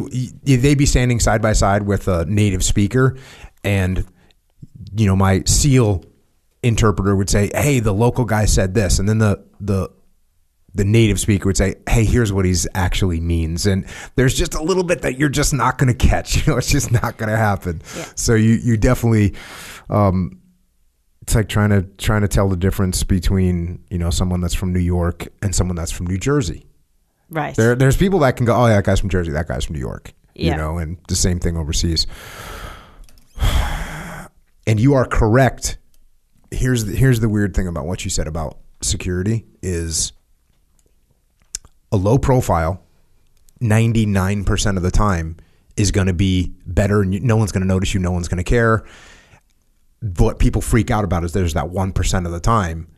they 0.44 0.74
be 0.74 0.84
standing 0.84 1.20
side 1.20 1.40
by 1.40 1.54
side 1.54 1.84
with 1.84 2.06
a 2.08 2.24
native 2.26 2.62
speaker, 2.62 3.16
and 3.64 4.04
you 4.94 5.06
know 5.06 5.16
my 5.16 5.42
SEAL 5.46 6.04
interpreter 6.62 7.16
would 7.16 7.30
say, 7.30 7.50
"Hey, 7.54 7.80
the 7.80 7.94
local 7.94 8.24
guy 8.26 8.44
said 8.44 8.74
this," 8.74 8.98
and 8.98 9.08
then 9.08 9.18
the 9.18 9.42
the 9.58 9.88
the 10.74 10.84
native 10.84 11.18
speaker 11.18 11.46
would 11.48 11.56
say, 11.56 11.76
"Hey, 11.88 12.04
here's 12.04 12.30
what 12.30 12.44
he's 12.44 12.68
actually 12.74 13.20
means," 13.20 13.64
and 13.66 13.86
there's 14.16 14.34
just 14.34 14.54
a 14.54 14.62
little 14.62 14.84
bit 14.84 15.00
that 15.02 15.18
you're 15.18 15.30
just 15.30 15.54
not 15.54 15.78
going 15.78 15.88
to 15.88 16.06
catch. 16.08 16.36
You 16.46 16.52
know, 16.52 16.58
it's 16.58 16.70
just 16.70 16.92
not 16.92 17.16
going 17.16 17.30
to 17.30 17.38
happen. 17.38 17.80
So 18.16 18.34
you 18.34 18.52
you 18.52 18.76
definitely, 18.76 19.34
um, 19.88 20.37
it's 21.28 21.34
like 21.34 21.50
trying 21.50 21.68
to 21.68 21.82
trying 21.98 22.22
to 22.22 22.28
tell 22.28 22.48
the 22.48 22.56
difference 22.56 23.04
between 23.04 23.84
you 23.90 23.98
know 23.98 24.08
someone 24.08 24.40
that's 24.40 24.54
from 24.54 24.72
New 24.72 24.80
York 24.80 25.28
and 25.42 25.54
someone 25.54 25.76
that's 25.76 25.92
from 25.92 26.06
New 26.06 26.16
Jersey. 26.16 26.64
Right. 27.28 27.54
There 27.54 27.74
there's 27.74 27.98
people 27.98 28.20
that 28.20 28.38
can 28.38 28.46
go, 28.46 28.56
"Oh, 28.56 28.66
yeah, 28.66 28.76
that 28.76 28.84
guy's 28.86 28.98
from 28.98 29.10
Jersey, 29.10 29.32
that 29.32 29.46
guy's 29.46 29.66
from 29.66 29.74
New 29.74 29.80
York." 29.80 30.14
You 30.34 30.56
know, 30.56 30.78
and 30.78 30.96
the 31.08 31.16
same 31.16 31.38
thing 31.38 31.56
overseas. 31.56 32.06
And 34.66 34.78
you 34.78 34.92
are 34.92 35.06
correct. 35.06 35.78
Here's 36.50 36.84
the, 36.84 36.94
here's 36.94 37.20
the 37.20 37.28
weird 37.30 37.56
thing 37.56 37.66
about 37.66 37.86
what 37.86 38.04
you 38.04 38.10
said 38.10 38.26
about 38.26 38.58
security 38.82 39.46
is 39.62 40.12
a 41.90 41.96
low 41.96 42.18
profile 42.18 42.82
99% 43.62 44.76
of 44.76 44.82
the 44.82 44.90
time 44.90 45.38
is 45.78 45.90
going 45.90 46.08
to 46.08 46.12
be 46.12 46.52
better 46.66 47.00
and 47.00 47.22
no 47.22 47.34
one's 47.34 47.50
going 47.50 47.62
to 47.62 47.66
notice 47.66 47.94
you 47.94 48.00
no 48.00 48.10
one's 48.10 48.28
going 48.28 48.36
to 48.36 48.44
care 48.44 48.84
what 50.00 50.38
people 50.38 50.62
freak 50.62 50.90
out 50.90 51.04
about 51.04 51.24
is 51.24 51.32
there's 51.32 51.54
that 51.54 51.66
1% 51.66 52.26
of 52.26 52.32
the 52.32 52.40
time 52.40 52.88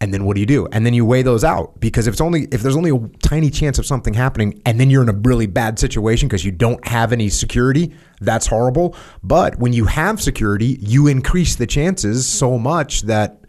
and 0.00 0.14
then 0.14 0.24
what 0.24 0.34
do 0.34 0.40
you 0.40 0.46
do? 0.46 0.68
And 0.70 0.86
then 0.86 0.94
you 0.94 1.04
weigh 1.04 1.22
those 1.22 1.42
out 1.42 1.80
because 1.80 2.06
if 2.06 2.14
it's 2.14 2.20
only 2.20 2.44
if 2.52 2.62
there's 2.62 2.76
only 2.76 2.90
a 2.90 3.08
tiny 3.20 3.50
chance 3.50 3.78
of 3.78 3.86
something 3.86 4.14
happening 4.14 4.60
and 4.64 4.78
then 4.78 4.90
you're 4.90 5.02
in 5.02 5.08
a 5.08 5.12
really 5.24 5.46
bad 5.46 5.78
situation 5.78 6.28
because 6.28 6.44
you 6.44 6.52
don't 6.52 6.86
have 6.86 7.12
any 7.12 7.28
security 7.28 7.92
that's 8.20 8.46
horrible. 8.46 8.94
But 9.22 9.58
when 9.58 9.72
you 9.72 9.86
have 9.86 10.22
security 10.22 10.78
you 10.80 11.08
increase 11.08 11.56
the 11.56 11.66
chances 11.66 12.28
so 12.28 12.58
much 12.58 13.02
that 13.02 13.40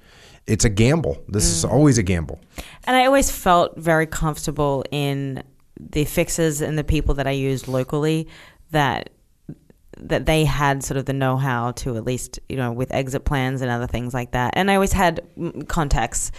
it's 0.47 0.65
a 0.65 0.69
gamble. 0.69 1.23
This 1.27 1.45
is 1.45 1.63
mm. 1.63 1.71
always 1.71 1.99
a 1.99 2.03
gamble. 2.03 2.39
And 2.85 2.95
I 2.95 3.05
always 3.05 3.29
felt 3.29 3.77
very 3.77 4.07
comfortable 4.07 4.83
in 4.89 5.43
the 5.79 6.05
fixes 6.05 6.61
and 6.61 6.77
the 6.77 6.83
people 6.83 7.13
that 7.15 7.27
I 7.27 7.31
used 7.31 7.67
locally 7.67 8.27
that 8.71 9.11
that 9.99 10.25
they 10.25 10.45
had 10.45 10.83
sort 10.83 10.97
of 10.97 11.05
the 11.05 11.13
know-how 11.13 11.71
to 11.71 11.95
at 11.97 12.05
least 12.05 12.39
you 12.49 12.57
know 12.57 12.71
with 12.71 12.93
exit 12.93 13.25
plans 13.25 13.61
and 13.61 13.71
other 13.71 13.87
things 13.87 14.13
like 14.13 14.31
that. 14.31 14.53
And 14.55 14.69
I 14.71 14.75
always 14.75 14.93
had 14.93 15.21
mm, 15.37 15.67
contacts 15.67 16.31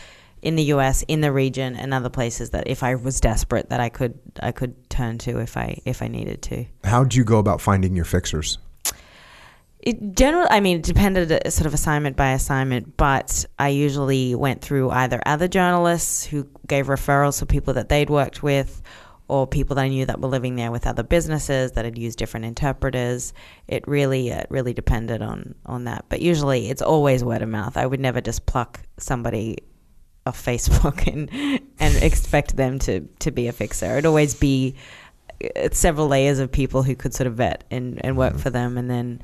in 0.43 0.57
the 0.57 0.65
US 0.65 1.03
in 1.03 1.21
the 1.21 1.33
region 1.33 1.77
and 1.77 1.93
other 1.93 2.09
places 2.09 2.51
that 2.51 2.67
if 2.67 2.83
I 2.83 2.95
was 2.95 3.21
desperate 3.21 3.71
that 3.71 3.81
I 3.81 3.89
could 3.89 4.19
I 4.41 4.53
could 4.53 4.89
turn 4.89 5.19
to 5.19 5.39
if 5.39 5.57
I 5.57 5.79
if 5.85 6.03
I 6.03 6.09
needed 6.09 6.43
to. 6.43 6.65
how'd 6.85 7.15
you 7.15 7.25
go 7.25 7.39
about 7.39 7.61
finding 7.61 7.95
your 7.95 8.05
fixers 8.05 8.59
It 9.81 10.15
generally, 10.15 10.49
I 10.51 10.61
mean, 10.61 10.79
it 10.79 10.83
depended 10.83 11.33
uh, 11.33 11.49
sort 11.51 11.67
of 11.67 11.73
assignment 11.73 12.15
by 12.17 12.33
assignment, 12.33 12.97
but 12.99 13.47
I 13.59 13.69
usually 13.69 14.35
went 14.35 14.61
through 14.61 14.91
either 14.91 15.21
other 15.25 15.49
journalists 15.49 16.25
who 16.25 16.47
gave 16.67 16.89
referrals 16.89 17.39
for 17.39 17.47
people 17.47 17.75
that 17.75 17.89
they'd 17.89 18.11
worked 18.11 18.43
with, 18.43 18.83
or 19.31 19.47
people 19.47 19.77
that 19.77 19.83
I 19.83 19.89
knew 19.89 20.05
that 20.07 20.21
were 20.21 20.29
living 20.29 20.57
there 20.57 20.73
with 20.73 20.89
other 20.89 21.05
businesses 21.05 21.73
that 21.73 21.85
had 21.85 21.97
used 21.97 22.19
different 22.19 22.47
interpreters. 22.47 23.33
It 23.69 23.87
really, 23.87 24.31
it 24.31 24.49
really 24.51 24.75
depended 24.75 25.23
on 25.23 25.55
on 25.65 25.85
that. 25.85 26.07
But 26.09 26.21
usually, 26.21 26.69
it's 26.69 26.83
always 26.83 27.23
word 27.23 27.41
of 27.41 27.49
mouth. 27.49 27.77
I 27.77 27.87
would 27.87 28.01
never 28.01 28.21
just 28.21 28.45
pluck 28.47 28.81
somebody 28.99 29.59
off 30.27 30.45
Facebook 30.45 31.07
and 31.13 31.31
and 31.79 32.03
expect 32.03 32.57
them 32.57 32.81
to 32.81 33.01
to 33.21 33.31
be 33.31 33.47
a 33.47 33.53
fixer. 33.53 33.87
It'd 33.87 34.07
always 34.07 34.35
be 34.35 34.75
uh, 35.43 35.69
several 35.71 36.09
layers 36.09 36.41
of 36.41 36.51
people 36.51 36.83
who 36.83 36.97
could 36.97 37.15
sort 37.15 37.29
of 37.29 37.35
vet 37.35 37.65
and, 37.71 38.05
and 38.05 38.17
work 38.17 38.37
for 38.37 38.51
them 38.51 38.77
and 38.77 38.91
then 38.91 39.23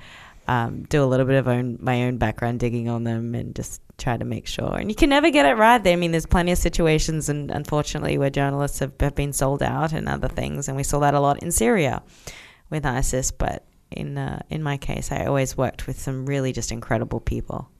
um, 0.48 0.84
do 0.84 1.02
a 1.02 1.06
little 1.06 1.26
bit 1.26 1.36
of 1.36 1.48
own 1.48 1.78
my 1.80 2.04
own 2.04 2.18
background 2.18 2.60
digging 2.60 2.88
on 2.88 3.04
them 3.04 3.34
and 3.34 3.54
just 3.54 3.80
try 3.98 4.16
to 4.16 4.24
make 4.24 4.46
sure. 4.46 4.76
And 4.76 4.90
you 4.90 4.94
can 4.94 5.10
never 5.10 5.30
get 5.30 5.46
it 5.46 5.54
right. 5.56 5.84
I 5.86 5.96
mean, 5.96 6.12
there's 6.12 6.26
plenty 6.26 6.52
of 6.52 6.58
situations, 6.58 7.28
and 7.28 7.50
unfortunately, 7.50 8.18
where 8.18 8.30
journalists 8.30 8.78
have, 8.80 8.92
have 9.00 9.14
been 9.14 9.32
sold 9.32 9.62
out 9.62 9.92
and 9.92 10.08
other 10.08 10.28
things, 10.28 10.68
and 10.68 10.76
we 10.76 10.82
saw 10.82 11.00
that 11.00 11.14
a 11.14 11.20
lot 11.20 11.42
in 11.42 11.50
Syria 11.50 12.02
with 12.70 12.86
ISIS. 12.86 13.30
But 13.30 13.64
in 13.90 14.18
uh, 14.18 14.42
in 14.50 14.62
my 14.62 14.76
case, 14.76 15.10
I 15.10 15.26
always 15.26 15.56
worked 15.56 15.86
with 15.86 15.98
some 15.98 16.26
really 16.26 16.52
just 16.52 16.72
incredible 16.72 17.20
people. 17.20 17.70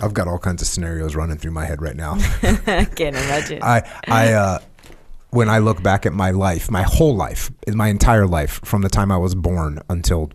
i've 0.00 0.14
got 0.14 0.26
all 0.26 0.38
kinds 0.38 0.62
of 0.62 0.66
scenarios 0.66 1.14
running 1.14 1.36
through 1.36 1.50
my 1.50 1.64
head 1.64 1.80
right 1.80 1.96
now 1.96 2.14
I 2.42 2.84
can't 2.84 3.14
imagine. 3.14 3.62
I 3.62 3.82
I 4.08 4.32
uh, 4.32 4.58
when 5.32 5.48
I 5.48 5.58
look 5.58 5.82
back 5.82 6.06
at 6.06 6.12
my 6.12 6.30
life, 6.30 6.70
my 6.70 6.82
whole 6.82 7.16
life, 7.16 7.50
my 7.68 7.88
entire 7.88 8.26
life, 8.26 8.60
from 8.64 8.82
the 8.82 8.88
time 8.88 9.10
I 9.10 9.16
was 9.16 9.34
born 9.34 9.80
until 9.88 10.30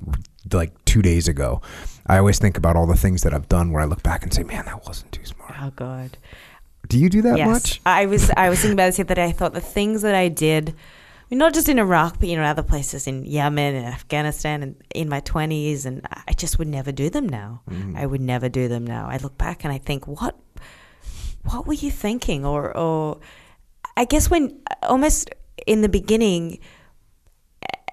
like 0.52 0.74
two 0.86 1.02
days 1.02 1.28
ago, 1.28 1.62
I 2.08 2.18
always 2.18 2.40
think 2.40 2.58
about 2.58 2.76
all 2.76 2.88
the 2.88 2.96
things 2.96 3.24
that 3.24 3.34
I've 3.34 3.48
done 3.48 3.72
where 3.72 3.82
I 3.82 3.86
look 3.86 4.02
back 4.02 4.24
and 4.24 4.34
say, 4.34 4.44
"Man, 4.44 4.66
that 4.66 4.86
wasn't 4.86 5.12
too 5.12 5.26
smart." 5.26 5.38
oh 5.62 5.72
God. 5.76 6.18
Do 6.88 6.98
you 6.98 7.10
do 7.10 7.22
that 7.24 7.38
yes. 7.38 7.48
much? 7.48 7.82
I 7.86 8.06
was 8.06 8.32
I 8.32 8.50
was 8.50 8.60
thinking 8.60 8.74
about 8.74 8.88
this 8.88 8.98
the 8.98 9.04
other 9.04 9.16
day. 9.16 9.26
I 9.26 9.32
thought 9.32 9.54
the 9.54 9.62
things 9.62 10.02
that 10.04 10.16
I 10.16 10.30
did, 10.30 10.70
I 10.70 10.74
mean, 11.30 11.40
not 11.40 11.54
just 11.54 11.68
in 11.68 11.80
Iraq, 11.80 12.20
but 12.20 12.30
you 12.30 12.38
know, 12.38 12.44
other 12.44 12.64
places 12.64 13.08
in 13.08 13.26
Yemen 13.26 13.76
and 13.76 13.86
Afghanistan 13.86 14.64
and 14.64 14.76
in 14.96 15.10
my 15.10 15.20
twenties, 15.20 15.86
and 15.86 16.08
I 16.28 16.34
just 16.34 16.60
would 16.60 16.68
never 16.68 16.92
do 16.92 17.10
them 17.10 17.28
now. 17.28 17.62
Mm-hmm. 17.70 17.98
I 17.98 18.06
would 18.06 18.22
never 18.22 18.48
do 18.48 18.68
them 18.68 18.88
now. 18.88 19.08
I 19.10 19.18
look 19.18 19.38
back 19.38 19.64
and 19.64 19.74
I 19.74 19.78
think, 19.78 20.08
what, 20.08 20.38
what 21.44 21.68
were 21.68 21.74
you 21.74 21.92
thinking? 21.92 22.46
Or, 22.46 22.76
or 22.76 23.20
I 23.98 24.06
guess 24.06 24.30
when 24.30 24.62
almost 24.84 25.32
in 25.66 25.82
the 25.82 25.90
beginning, 25.90 26.60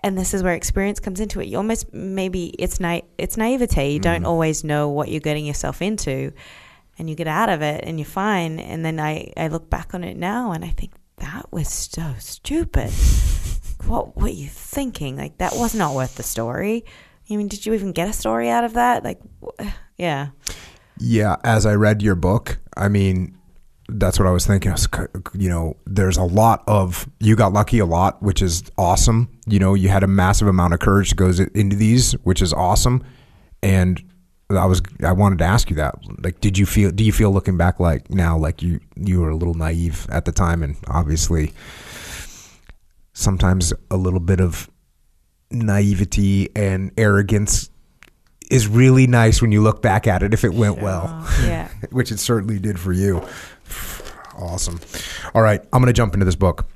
and 0.02 0.18
this 0.18 0.34
is 0.34 0.42
where 0.42 0.52
experience 0.52 1.00
comes 1.00 1.18
into 1.18 1.40
it. 1.40 1.48
You 1.48 1.56
almost 1.56 1.92
maybe 1.94 2.48
it's 2.58 2.78
na- 2.78 3.00
it's 3.16 3.38
naivete. 3.38 3.90
You 3.90 3.98
don't 3.98 4.18
mm-hmm. 4.18 4.26
always 4.26 4.62
know 4.62 4.90
what 4.90 5.08
you're 5.08 5.20
getting 5.20 5.46
yourself 5.46 5.80
into, 5.80 6.32
and 6.98 7.08
you 7.08 7.16
get 7.16 7.26
out 7.26 7.48
of 7.48 7.62
it 7.62 7.84
and 7.84 7.98
you're 7.98 8.06
fine. 8.06 8.60
And 8.60 8.84
then 8.84 9.00
I 9.00 9.32
I 9.36 9.48
look 9.48 9.70
back 9.70 9.94
on 9.94 10.04
it 10.04 10.16
now 10.16 10.52
and 10.52 10.62
I 10.64 10.68
think 10.68 10.92
that 11.16 11.50
was 11.50 11.68
so 11.68 12.14
stupid. 12.18 12.90
what 13.86 14.14
were 14.14 14.28
you 14.28 14.48
thinking? 14.48 15.16
Like 15.16 15.38
that 15.38 15.54
was 15.54 15.74
not 15.74 15.94
worth 15.94 16.16
the 16.16 16.22
story. 16.22 16.84
I 17.30 17.36
mean, 17.36 17.48
did 17.48 17.64
you 17.64 17.72
even 17.72 17.92
get 17.92 18.08
a 18.08 18.12
story 18.12 18.50
out 18.50 18.64
of 18.64 18.74
that? 18.74 19.02
Like, 19.02 19.18
yeah, 19.96 20.28
Yeah, 20.98 21.36
as 21.42 21.64
I 21.64 21.74
read 21.74 22.02
your 22.02 22.14
book, 22.14 22.58
I 22.76 22.88
mean, 22.88 23.38
that's 23.88 24.18
what 24.18 24.26
I 24.26 24.30
was 24.30 24.46
thinking. 24.46 24.70
I 24.70 24.74
was, 24.74 24.88
you 25.34 25.48
know, 25.48 25.76
there's 25.86 26.16
a 26.16 26.24
lot 26.24 26.64
of 26.66 27.08
you 27.20 27.36
got 27.36 27.52
lucky 27.52 27.78
a 27.78 27.86
lot, 27.86 28.22
which 28.22 28.42
is 28.42 28.62
awesome. 28.78 29.28
You 29.46 29.58
know, 29.58 29.74
you 29.74 29.88
had 29.88 30.02
a 30.02 30.06
massive 30.06 30.48
amount 30.48 30.74
of 30.74 30.80
courage 30.80 31.10
that 31.10 31.16
goes 31.16 31.40
into 31.40 31.76
these, 31.76 32.12
which 32.24 32.40
is 32.40 32.52
awesome. 32.52 33.04
And 33.62 34.02
I 34.50 34.66
was 34.66 34.82
I 35.04 35.12
wanted 35.12 35.38
to 35.38 35.44
ask 35.44 35.70
you 35.70 35.76
that. 35.76 35.96
Like, 36.22 36.40
did 36.40 36.56
you 36.56 36.66
feel? 36.66 36.90
Do 36.90 37.04
you 37.04 37.12
feel 37.12 37.30
looking 37.30 37.56
back 37.56 37.80
like 37.80 38.10
now, 38.10 38.36
like 38.36 38.62
you 38.62 38.80
you 38.96 39.20
were 39.20 39.30
a 39.30 39.36
little 39.36 39.54
naive 39.54 40.06
at 40.10 40.24
the 40.24 40.32
time, 40.32 40.62
and 40.62 40.76
obviously 40.88 41.52
sometimes 43.12 43.72
a 43.90 43.96
little 43.96 44.20
bit 44.20 44.40
of 44.40 44.68
naivety 45.50 46.48
and 46.56 46.90
arrogance 46.98 47.70
is 48.50 48.68
really 48.68 49.06
nice 49.06 49.40
when 49.40 49.52
you 49.52 49.62
look 49.62 49.80
back 49.80 50.06
at 50.06 50.22
it 50.22 50.34
if 50.34 50.44
it 50.44 50.52
went 50.52 50.82
well 50.82 51.26
yeah. 51.42 51.68
which 51.90 52.12
it 52.12 52.18
certainly 52.18 52.58
did 52.58 52.78
for 52.78 52.92
you. 52.92 53.26
Awesome. 54.36 54.80
All 55.34 55.42
right, 55.42 55.60
I'm 55.72 55.80
going 55.80 55.86
to 55.86 55.92
jump 55.92 56.14
into 56.14 56.24
this 56.24 56.36
book. 56.36 56.66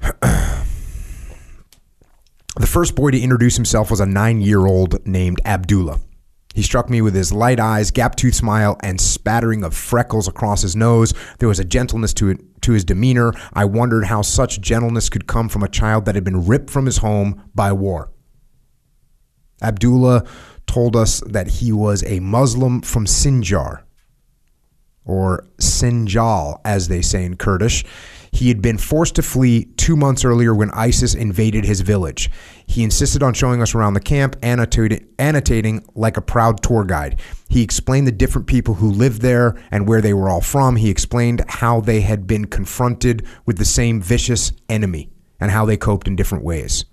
the 0.00 0.66
first 2.66 2.94
boy 2.94 3.10
to 3.10 3.20
introduce 3.20 3.56
himself 3.56 3.90
was 3.90 4.00
a 4.00 4.06
nine 4.06 4.40
year 4.40 4.66
old 4.66 5.06
named 5.06 5.40
Abdullah. 5.44 6.00
He 6.54 6.62
struck 6.62 6.90
me 6.90 7.00
with 7.00 7.14
his 7.14 7.32
light 7.32 7.60
eyes, 7.60 7.90
gap 7.90 8.16
toothed 8.16 8.34
smile, 8.36 8.76
and 8.82 9.00
spattering 9.00 9.62
of 9.62 9.74
freckles 9.74 10.26
across 10.26 10.62
his 10.62 10.74
nose. 10.74 11.14
There 11.38 11.48
was 11.48 11.60
a 11.60 11.64
gentleness 11.64 12.12
to 12.14 12.30
it, 12.30 12.62
to 12.62 12.72
his 12.72 12.84
demeanor. 12.84 13.32
I 13.52 13.64
wondered 13.66 14.06
how 14.06 14.22
such 14.22 14.60
gentleness 14.60 15.08
could 15.08 15.28
come 15.28 15.48
from 15.48 15.62
a 15.62 15.68
child 15.68 16.06
that 16.06 16.16
had 16.16 16.24
been 16.24 16.46
ripped 16.46 16.70
from 16.70 16.86
his 16.86 16.98
home 16.98 17.42
by 17.54 17.72
war. 17.72 18.10
Abdullah 19.62 20.24
told 20.66 20.96
us 20.96 21.20
that 21.26 21.46
he 21.48 21.72
was 21.72 22.02
a 22.04 22.20
Muslim 22.20 22.80
from 22.80 23.06
Sinjar, 23.06 23.82
or 25.04 25.46
Shingal, 25.58 26.60
as 26.64 26.88
they 26.88 27.02
say 27.02 27.24
in 27.24 27.36
Kurdish. 27.36 27.84
He 28.32 28.48
had 28.48 28.62
been 28.62 28.78
forced 28.78 29.16
to 29.16 29.22
flee 29.22 29.64
two 29.76 29.96
months 29.96 30.24
earlier 30.24 30.54
when 30.54 30.70
ISIS 30.70 31.14
invaded 31.14 31.64
his 31.64 31.80
village. 31.80 32.30
He 32.66 32.84
insisted 32.84 33.22
on 33.22 33.34
showing 33.34 33.60
us 33.60 33.74
around 33.74 33.94
the 33.94 34.00
camp, 34.00 34.36
annotating, 34.42 35.84
like 35.94 36.16
a 36.16 36.22
proud 36.22 36.62
tour 36.62 36.84
guide. 36.84 37.20
He 37.48 37.62
explained 37.62 38.06
the 38.06 38.12
different 38.12 38.46
people 38.46 38.74
who 38.74 38.90
lived 38.90 39.20
there 39.20 39.60
and 39.72 39.88
where 39.88 40.00
they 40.00 40.14
were 40.14 40.28
all 40.28 40.40
from. 40.40 40.76
He 40.76 40.90
explained 40.90 41.42
how 41.48 41.80
they 41.80 42.02
had 42.02 42.28
been 42.28 42.44
confronted 42.44 43.26
with 43.46 43.58
the 43.58 43.64
same 43.64 44.00
vicious 44.00 44.52
enemy 44.68 45.10
and 45.40 45.50
how 45.50 45.64
they 45.64 45.76
coped 45.76 46.06
in 46.06 46.14
different 46.14 46.44
ways. 46.44 46.84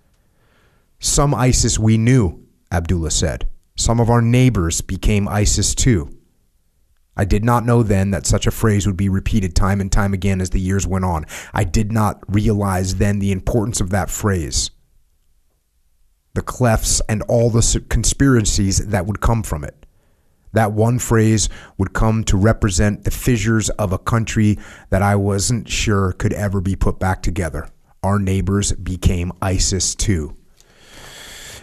Some 0.99 1.35
ISIS 1.35 1.77
we 1.77 1.97
knew, 1.99 2.43
Abdullah 2.71 3.11
said. 3.11 3.47
Some 3.75 3.99
of 3.99 4.09
our 4.09 4.23
neighbors 4.23 4.81
became 4.81 5.27
ISIS 5.27 5.75
too. 5.75 6.16
I 7.17 7.25
did 7.25 7.43
not 7.43 7.65
know 7.65 7.81
then 7.83 8.11
that 8.11 8.27
such 8.27 8.45
a 8.47 8.51
phrase 8.51 8.85
would 8.85 8.95
be 8.95 9.09
repeated 9.09 9.55
time 9.55 9.81
and 9.81 9.91
time 9.91 10.13
again 10.13 10.39
as 10.39 10.51
the 10.51 10.59
years 10.59 10.85
went 10.85 11.03
on. 11.03 11.25
I 11.53 11.63
did 11.63 11.91
not 11.91 12.21
realize 12.27 12.95
then 12.95 13.19
the 13.19 13.31
importance 13.31 13.81
of 13.81 13.89
that 13.89 14.11
phrase, 14.11 14.69
the 16.35 16.43
clefts, 16.43 17.01
and 17.09 17.23
all 17.23 17.49
the 17.49 17.83
conspiracies 17.89 18.85
that 18.85 19.07
would 19.07 19.19
come 19.19 19.41
from 19.41 19.63
it. 19.63 19.85
That 20.53 20.71
one 20.71 20.99
phrase 20.99 21.49
would 21.77 21.93
come 21.93 22.23
to 22.25 22.37
represent 22.37 23.03
the 23.03 23.11
fissures 23.11 23.69
of 23.71 23.91
a 23.91 23.99
country 23.99 24.57
that 24.89 25.01
I 25.01 25.15
wasn't 25.15 25.67
sure 25.67 26.13
could 26.13 26.33
ever 26.33 26.61
be 26.61 26.75
put 26.75 26.99
back 26.99 27.21
together. 27.21 27.67
Our 28.03 28.19
neighbors 28.19 28.71
became 28.71 29.33
ISIS 29.41 29.95
too. 29.95 30.35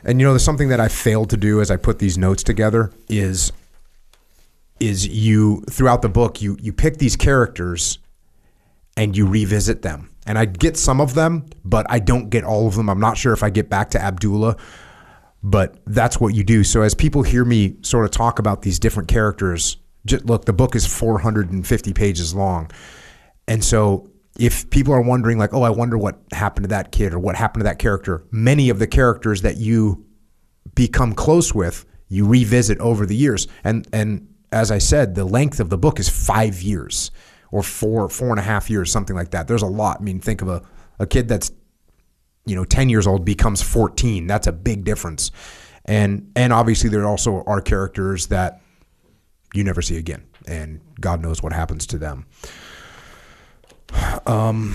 And 0.05 0.21
you 0.21 0.27
know, 0.27 0.33
there's 0.33 0.45
something 0.45 0.69
that 0.69 0.81
I 0.81 0.89
failed 0.89 1.31
to 1.31 1.37
do 1.37 1.61
as 1.61 1.71
I 1.71 1.77
put 1.77 1.99
these 1.99 2.19
notes 2.19 2.43
together 2.43 2.93
is 3.09 3.53
is 4.81 5.07
you 5.07 5.62
throughout 5.70 6.03
the 6.03 6.09
book 6.09 6.43
you 6.43 6.57
you 6.61 6.72
pick 6.72 6.99
these 6.99 7.16
characters 7.16 7.99
and 8.97 9.16
you 9.16 9.27
revisit 9.27 9.83
them. 9.83 10.11
And 10.27 10.39
I 10.39 10.47
get 10.47 10.77
some 10.77 11.01
of 11.01 11.14
them, 11.14 11.47
but 11.64 11.87
I 11.91 11.99
don't 11.99 12.31
get 12.31 12.45
all 12.45 12.66
of 12.66 12.77
them. 12.77 12.89
I'm 12.89 13.01
not 13.01 13.18
sure 13.18 13.33
if 13.33 13.43
I 13.43 13.51
get 13.51 13.68
back 13.68 13.91
to 13.91 14.01
Abdullah, 14.01 14.57
but 15.43 15.79
that's 15.87 16.18
what 16.18 16.35
you 16.35 16.45
do. 16.45 16.64
So 16.64 16.83
as 16.83 16.95
people 16.95 17.22
hear 17.22 17.45
me 17.45 17.77
sort 17.83 18.05
of 18.05 18.11
talk 18.11 18.39
about 18.39 18.62
these 18.62 18.79
different 18.79 19.09
characters, 19.09 19.77
just, 20.07 20.25
look, 20.25 20.45
the 20.45 20.53
book 20.53 20.75
is 20.75 20.87
450 20.87 21.93
pages 21.93 22.35
long. 22.35 22.70
And 23.47 23.62
so 23.62 24.11
if 24.39 24.68
people 24.70 24.95
are 24.95 25.03
wondering 25.03 25.39
like, 25.39 25.53
"Oh, 25.53 25.62
I 25.62 25.70
wonder 25.70 25.99
what 25.99 26.20
happened 26.33 26.64
to 26.64 26.68
that 26.68 26.93
kid 26.93 27.12
or 27.12 27.18
what 27.18 27.37
happened 27.37 27.61
to 27.61 27.64
that 27.64 27.79
character," 27.79 28.25
many 28.31 28.70
of 28.70 28.79
the 28.79 28.87
characters 28.87 29.43
that 29.43 29.59
you 29.59 30.05
become 30.75 31.12
close 31.12 31.55
with, 31.55 31.85
you 32.09 32.27
revisit 32.27 32.79
over 32.79 33.07
the 33.07 33.16
years. 33.16 33.47
And 33.62 33.87
and 33.93 34.27
as 34.55 34.71
I 34.71 34.79
said, 34.79 35.17
the 35.17 35.25
length 35.25 35.59
of 35.59 35.69
the 35.69 35.77
book 35.77 35.99
is 35.99 36.09
five 36.09 36.63
years 36.63 37.11
or 37.51 37.63
four, 37.63 38.09
four 38.09 38.31
and 38.31 38.39
a 38.39 38.43
half 38.43 38.71
years, 38.71 38.91
something 38.91 39.17
like 39.17 39.33
that. 39.33 39.49
There's 39.49 39.63
a 39.63 39.67
lot. 39.67 39.99
I 40.01 40.05
mean, 40.05 40.21
think 40.21 40.43
of 40.43 40.49
a, 40.49 40.63
a 40.99 41.07
kid 41.07 41.29
that's, 41.29 41.51
you 42.47 42.55
know, 42.55 42.65
10 42.65 42.89
years 42.89 43.07
old 43.07 43.25
becomes 43.25 43.63
14. 43.63 44.27
That's 44.27 44.47
a 44.47 44.53
big 44.53 44.85
difference. 44.85 45.33
And, 45.85 46.31
and 46.37 46.53
obviously 46.53 46.89
there 46.89 47.05
also 47.05 47.43
are 47.45 47.61
characters 47.61 48.29
that 48.29 48.61
you 49.53 49.65
never 49.65 49.83
see 49.83 49.97
again 49.97 50.25
and 50.47 50.81
God 51.01 51.21
knows 51.21 51.43
what 51.43 51.53
happens 51.53 51.87
to 51.89 51.99
them. 51.99 52.27
Um, 54.27 54.73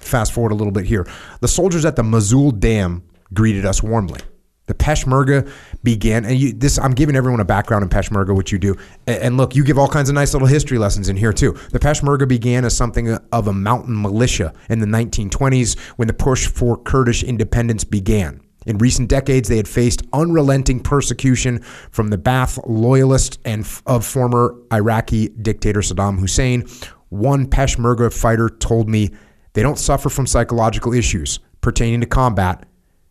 fast 0.00 0.32
forward 0.32 0.52
a 0.52 0.54
little 0.54 0.72
bit 0.72 0.86
here. 0.86 1.06
The 1.40 1.48
soldiers 1.48 1.84
at 1.84 1.96
the 1.96 2.02
Mosul 2.02 2.50
Dam 2.50 3.02
greeted 3.32 3.64
us 3.64 3.82
warmly. 3.82 4.20
The 4.66 4.74
Peshmerga 4.74 5.50
began, 5.86 6.24
and 6.24 6.36
you, 6.36 6.52
this 6.52 6.80
I'm 6.80 6.94
giving 6.94 7.14
everyone 7.14 7.38
a 7.38 7.44
background 7.44 7.84
in 7.84 7.88
Peshmerga, 7.88 8.34
which 8.34 8.50
you 8.50 8.58
do. 8.58 8.74
And, 9.06 9.22
and, 9.22 9.36
look, 9.36 9.54
you 9.54 9.62
give 9.62 9.78
all 9.78 9.86
kinds 9.86 10.08
of 10.08 10.16
nice 10.16 10.32
little 10.32 10.48
history 10.48 10.78
lessons 10.78 11.08
in 11.08 11.16
here 11.16 11.32
too. 11.32 11.52
The 11.70 11.78
Peshmerga 11.78 12.26
began 12.26 12.64
as 12.64 12.76
something 12.76 13.10
of 13.14 13.46
a 13.46 13.52
mountain 13.52 14.02
militia 14.02 14.52
in 14.68 14.80
the 14.80 14.86
1920s 14.86 15.78
when 15.94 16.08
the 16.08 16.12
push 16.12 16.48
for 16.48 16.76
Kurdish 16.76 17.22
independence 17.22 17.84
began. 17.84 18.40
In 18.66 18.78
recent 18.78 19.08
decades, 19.08 19.48
they 19.48 19.58
had 19.58 19.68
faced 19.68 20.02
unrelenting 20.12 20.80
persecution 20.80 21.60
from 21.92 22.08
the 22.08 22.18
Ba'ath 22.18 22.58
loyalists 22.66 23.38
and 23.44 23.62
f- 23.62 23.80
of 23.86 24.04
former 24.04 24.56
Iraqi 24.72 25.28
dictator 25.28 25.82
Saddam 25.82 26.18
Hussein. 26.18 26.66
One 27.10 27.46
Peshmerga 27.46 28.12
fighter 28.12 28.48
told 28.48 28.88
me 28.88 29.12
they 29.52 29.62
don't 29.62 29.78
suffer 29.78 30.08
from 30.08 30.26
psychological 30.26 30.92
issues 30.92 31.38
pertaining 31.60 32.00
to 32.00 32.06
combat 32.06 32.66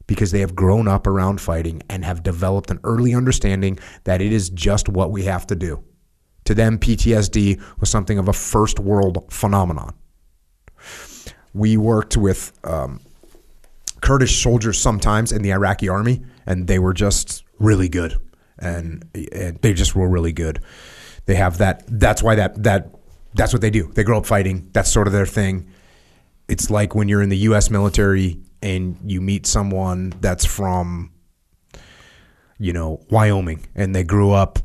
because 0.07 0.31
they 0.31 0.39
have 0.39 0.55
grown 0.55 0.87
up 0.87 1.07
around 1.07 1.41
fighting 1.41 1.81
and 1.89 2.05
have 2.05 2.23
developed 2.23 2.71
an 2.71 2.79
early 2.83 3.13
understanding 3.13 3.79
that 4.03 4.21
it 4.21 4.31
is 4.31 4.49
just 4.49 4.89
what 4.89 5.11
we 5.11 5.23
have 5.23 5.47
to 5.47 5.55
do. 5.55 5.83
To 6.45 6.53
them, 6.53 6.77
PTSD 6.77 7.61
was 7.79 7.89
something 7.89 8.17
of 8.19 8.27
a 8.27 8.33
first 8.33 8.79
world 8.79 9.25
phenomenon. 9.31 9.95
We 11.53 11.77
worked 11.77 12.17
with 12.17 12.53
um, 12.63 13.01
Kurdish 14.01 14.43
soldiers 14.43 14.79
sometimes 14.79 15.31
in 15.31 15.41
the 15.41 15.51
Iraqi 15.51 15.89
army, 15.89 16.21
and 16.45 16.67
they 16.67 16.77
were 16.77 16.93
just 16.93 17.43
really 17.57 17.89
good. 17.89 18.19
And, 18.59 19.03
and 19.33 19.59
they 19.61 19.73
just 19.73 19.95
were 19.95 20.07
really 20.07 20.31
good. 20.31 20.61
They 21.25 21.35
have 21.35 21.57
that. 21.57 21.83
That's 21.87 22.21
why 22.21 22.35
that 22.35 22.63
that 22.63 22.89
that's 23.33 23.51
what 23.51 23.61
they 23.61 23.69
do. 23.69 23.91
They 23.93 24.03
grow 24.03 24.19
up 24.19 24.25
fighting. 24.25 24.69
That's 24.71 24.91
sort 24.91 25.07
of 25.07 25.13
their 25.13 25.25
thing. 25.25 25.67
It's 26.47 26.69
like 26.69 26.95
when 26.95 27.09
you're 27.09 27.21
in 27.21 27.29
the 27.29 27.37
U.S. 27.37 27.69
military 27.69 28.39
and 28.65 28.97
you 29.05 29.21
meet 29.21 29.45
someone 29.45 30.11
that's 30.19 30.43
from 30.43 31.11
you 32.57 32.73
know 32.73 32.99
Wyoming 33.09 33.67
and 33.75 33.95
they 33.95 34.03
grew 34.03 34.31
up 34.31 34.59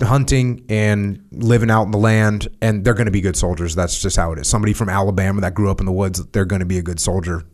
hunting 0.00 0.64
and 0.68 1.24
living 1.30 1.70
out 1.70 1.84
in 1.84 1.90
the 1.92 1.98
land 1.98 2.48
and 2.60 2.84
they're 2.84 2.94
going 2.94 3.06
to 3.06 3.12
be 3.12 3.20
good 3.20 3.36
soldiers. 3.36 3.76
That's 3.76 4.02
just 4.02 4.16
how 4.16 4.32
it 4.32 4.38
is. 4.40 4.48
Somebody 4.48 4.72
from 4.72 4.88
Alabama 4.88 5.40
that 5.42 5.54
grew 5.54 5.70
up 5.70 5.80
in 5.80 5.86
the 5.86 5.92
woods 5.92 6.24
they're 6.26 6.44
going 6.44 6.60
to 6.60 6.66
be 6.66 6.78
a 6.78 6.82
good 6.82 7.00
soldier 7.00 7.44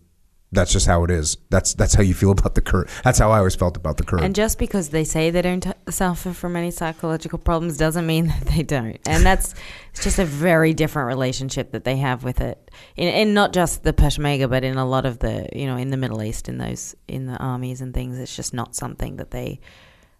that's 0.50 0.72
just 0.72 0.86
how 0.86 1.04
it 1.04 1.10
is. 1.10 1.36
That's 1.50 1.74
that's 1.74 1.94
how 1.94 2.02
you 2.02 2.14
feel 2.14 2.30
about 2.30 2.54
the 2.54 2.62
Kurd. 2.62 2.88
That's 3.04 3.18
how 3.18 3.30
I 3.30 3.38
always 3.38 3.54
felt 3.54 3.76
about 3.76 3.98
the 3.98 4.04
Kurd. 4.04 4.22
And 4.22 4.34
just 4.34 4.58
because 4.58 4.88
they 4.88 5.04
say 5.04 5.30
they 5.30 5.42
don't 5.42 5.66
suffer 5.90 6.32
from 6.32 6.56
any 6.56 6.70
psychological 6.70 7.38
problems 7.38 7.76
doesn't 7.76 8.06
mean 8.06 8.26
that 8.28 8.46
they 8.46 8.62
don't. 8.62 8.98
And 9.06 9.24
that's 9.24 9.54
it's 9.90 10.02
just 10.02 10.18
a 10.18 10.24
very 10.24 10.72
different 10.72 11.08
relationship 11.08 11.72
that 11.72 11.84
they 11.84 11.96
have 11.98 12.24
with 12.24 12.40
it. 12.40 12.70
In, 12.96 13.08
in 13.08 13.34
not 13.34 13.52
just 13.52 13.82
the 13.82 13.92
Peshmerga, 13.92 14.48
but 14.48 14.64
in 14.64 14.78
a 14.78 14.86
lot 14.86 15.04
of 15.04 15.18
the 15.18 15.48
you 15.54 15.66
know 15.66 15.76
in 15.76 15.90
the 15.90 15.98
Middle 15.98 16.22
East, 16.22 16.48
in 16.48 16.58
those 16.58 16.94
in 17.06 17.26
the 17.26 17.36
armies 17.36 17.82
and 17.82 17.92
things, 17.92 18.18
it's 18.18 18.34
just 18.34 18.54
not 18.54 18.74
something 18.74 19.16
that 19.16 19.30
they 19.30 19.60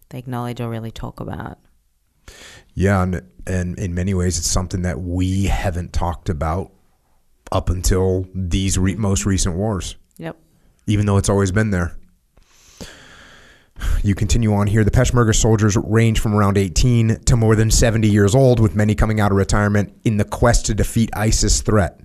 they 0.09 0.19
acknowledge 0.19 0.61
or 0.61 0.69
really 0.69 0.91
talk 0.91 1.19
about. 1.19 1.57
Yeah, 2.75 3.01
and 3.01 3.23
and 3.47 3.79
in 3.79 3.95
many 3.95 4.13
ways, 4.13 4.37
it's 4.37 4.49
something 4.49 4.83
that 4.83 5.01
we 5.01 5.45
haven't 5.45 5.91
talked 5.91 6.29
about 6.29 6.71
up 7.51 7.69
until 7.69 8.27
these 8.35 8.77
re- 8.77 8.95
most 8.95 9.25
recent 9.25 9.55
wars. 9.55 9.95
Yep. 10.19 10.37
Even 10.85 11.07
though 11.07 11.17
it's 11.17 11.29
always 11.29 11.51
been 11.51 11.71
there. 11.71 11.97
You 14.03 14.15
continue 14.15 14.53
on 14.53 14.67
here. 14.67 14.83
The 14.83 14.91
Peshmerga 14.91 15.33
soldiers 15.33 15.75
range 15.77 16.19
from 16.19 16.35
around 16.35 16.57
18 16.57 17.21
to 17.25 17.35
more 17.35 17.55
than 17.55 17.71
70 17.71 18.07
years 18.07 18.35
old, 18.35 18.59
with 18.59 18.75
many 18.75 18.93
coming 18.93 19.19
out 19.19 19.31
of 19.31 19.37
retirement 19.37 19.93
in 20.03 20.17
the 20.17 20.25
quest 20.25 20.65
to 20.67 20.75
defeat 20.75 21.09
ISIS 21.13 21.61
threat. 21.61 21.99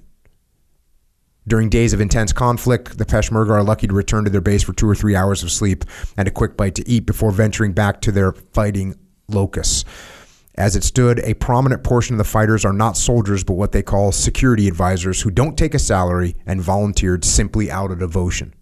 During 1.46 1.68
days 1.68 1.92
of 1.92 2.00
intense 2.00 2.32
conflict, 2.32 2.96
the 2.96 3.04
Peshmerga 3.04 3.50
are 3.50 3.62
lucky 3.62 3.86
to 3.86 3.92
return 3.92 4.24
to 4.24 4.30
their 4.30 4.40
base 4.40 4.62
for 4.62 4.72
two 4.72 4.88
or 4.88 4.94
three 4.94 5.14
hours 5.14 5.42
of 5.42 5.50
sleep 5.50 5.84
and 6.16 6.26
a 6.26 6.30
quick 6.30 6.56
bite 6.56 6.74
to 6.76 6.88
eat 6.88 7.06
before 7.06 7.32
venturing 7.32 7.72
back 7.72 8.00
to 8.02 8.12
their 8.12 8.32
fighting 8.32 8.94
locus. 9.28 9.84
As 10.56 10.76
it 10.76 10.84
stood, 10.84 11.18
a 11.20 11.34
prominent 11.34 11.82
portion 11.82 12.14
of 12.14 12.18
the 12.18 12.24
fighters 12.24 12.64
are 12.64 12.72
not 12.72 12.96
soldiers, 12.96 13.42
but 13.42 13.54
what 13.54 13.72
they 13.72 13.82
call 13.82 14.12
security 14.12 14.68
advisors 14.68 15.22
who 15.22 15.30
don't 15.30 15.58
take 15.58 15.74
a 15.74 15.80
salary 15.80 16.36
and 16.46 16.62
volunteered 16.62 17.24
simply 17.24 17.70
out 17.70 17.90
of 17.90 17.98
devotion. 17.98 18.54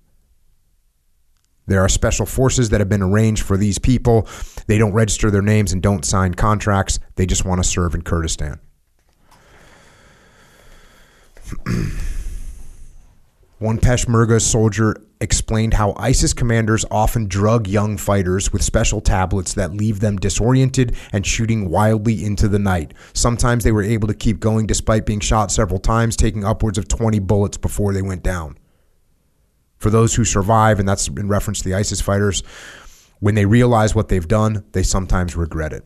There 1.67 1.83
are 1.83 1.89
special 1.89 2.27
forces 2.27 2.71
that 2.71 2.81
have 2.81 2.89
been 2.89 3.03
arranged 3.03 3.43
for 3.43 3.57
these 3.57 3.79
people. 3.79 4.27
They 4.67 4.79
don't 4.79 4.95
register 4.95 5.31
their 5.31 5.43
names 5.43 5.73
and 5.73 5.83
don't 5.83 6.05
sign 6.05 6.35
contracts. 6.35 6.99
They 7.17 7.27
just 7.27 7.45
want 7.45 7.63
to 7.63 7.69
serve 7.69 7.95
in 7.95 8.03
Kurdistan. 8.03 8.59
One 13.63 13.79
Peshmerga 13.79 14.41
soldier 14.41 14.97
explained 15.21 15.75
how 15.75 15.95
ISIS 15.97 16.35
commanders 16.35 16.85
often 16.91 17.29
drug 17.29 17.69
young 17.69 17.97
fighters 17.97 18.53
with 18.53 18.61
special 18.61 19.01
tablets 19.01 19.55
that 19.55 19.73
leave 19.73 20.01
them 20.01 20.17
disoriented 20.17 20.97
and 21.13 21.25
shooting 21.25 21.71
wildly 21.71 22.25
into 22.25 22.49
the 22.49 22.59
night. 22.59 22.93
Sometimes 23.13 23.63
they 23.63 23.71
were 23.71 23.85
able 23.85 24.09
to 24.09 24.15
keep 24.15 24.41
going 24.41 24.67
despite 24.67 25.07
being 25.07 25.21
shot 25.21 25.53
several 25.53 25.79
times, 25.79 26.17
taking 26.17 26.45
upwards 26.45 26.77
of 26.77 26.89
20 26.89 27.21
bullets 27.21 27.57
before 27.57 27.93
they 27.93 28.03
went 28.03 28.25
down. 28.25 28.59
For 29.79 29.91
those 29.91 30.17
who 30.17 30.25
survive, 30.25 30.81
and 30.81 30.89
that's 30.89 31.07
in 31.07 31.29
reference 31.29 31.59
to 31.59 31.69
the 31.69 31.77
ISIS 31.77 32.01
fighters, 32.01 32.43
when 33.21 33.37
they 33.37 33.47
realize 33.47 33.95
what 33.95 34.09
they've 34.09 34.27
done, 34.27 34.65
they 34.73 34.83
sometimes 34.83 35.37
regret 35.37 35.73
it. 35.73 35.85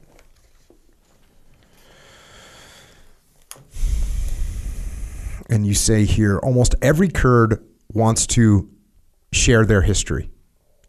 And 5.49 5.67
you 5.67 5.75
say 5.75 6.05
here 6.05 6.39
almost 6.39 6.75
every 6.83 7.09
Kurd 7.09 7.65
wants 7.93 8.27
to 8.29 8.69
share 9.33 9.65
their 9.65 9.83
history, 9.83 10.31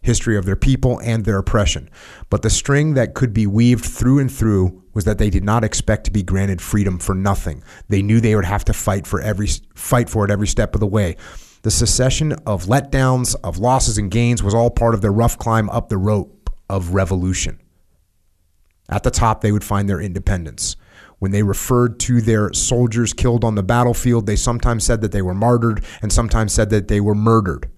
history 0.02 0.38
of 0.38 0.46
their 0.46 0.56
people 0.56 1.00
and 1.02 1.26
their 1.26 1.38
oppression. 1.38 1.90
But 2.30 2.42
the 2.42 2.50
string 2.50 2.94
that 2.96 3.14
could 3.14 3.34
be 3.34 3.48
weaved 3.48 3.86
through 3.86 4.20
and 4.20 4.32
through 4.32 4.84
was 4.94 5.06
that 5.06 5.18
they 5.18 5.30
did 5.30 5.44
not 5.44 5.64
expect 5.64 6.06
to 6.06 6.12
be 6.12 6.24
granted 6.24 6.62
freedom 6.62 6.98
for 6.98 7.14
nothing. 7.14 7.64
They 7.88 8.02
knew 8.02 8.20
they 8.20 8.36
would 8.36 8.46
have 8.46 8.66
to 8.66 8.74
fight 8.74 9.06
for 9.06 9.22
every 9.22 9.48
fight 9.76 10.10
for 10.10 10.26
it 10.26 10.32
every 10.32 10.48
step 10.48 10.74
of 10.74 10.80
the 10.80 10.88
way. 10.88 11.18
The 11.62 11.72
succession 11.72 12.34
of 12.46 12.66
letdowns, 12.66 13.36
of 13.44 13.58
losses 13.58 13.98
and 13.98 14.10
gains 14.10 14.42
was 14.42 14.54
all 14.54 14.70
part 14.70 14.94
of 14.94 15.02
their 15.02 15.12
rough 15.12 15.38
climb 15.38 15.70
up 15.70 15.90
the 15.90 15.98
rope 15.98 16.50
of 16.70 16.94
revolution. 16.94 17.60
At 18.90 19.04
the 19.04 19.12
top, 19.12 19.42
they 19.42 19.52
would 19.52 19.64
find 19.64 19.90
their 19.90 20.00
independence. 20.00 20.78
When 21.20 21.32
they 21.32 21.44
referred 21.44 22.00
to 22.02 22.22
their 22.22 22.54
soldiers 22.54 23.14
killed 23.14 23.44
on 23.44 23.56
the 23.56 23.64
battlefield, 23.64 24.26
they 24.26 24.36
sometimes 24.36 24.84
said 24.84 25.02
that 25.02 25.12
they 25.12 25.22
were 25.22 25.34
martyred 25.34 25.84
and 26.02 26.14
sometimes 26.14 26.54
said 26.54 26.70
that 26.70 26.88
they 26.88 27.02
were 27.02 27.16
murdered. 27.16 27.70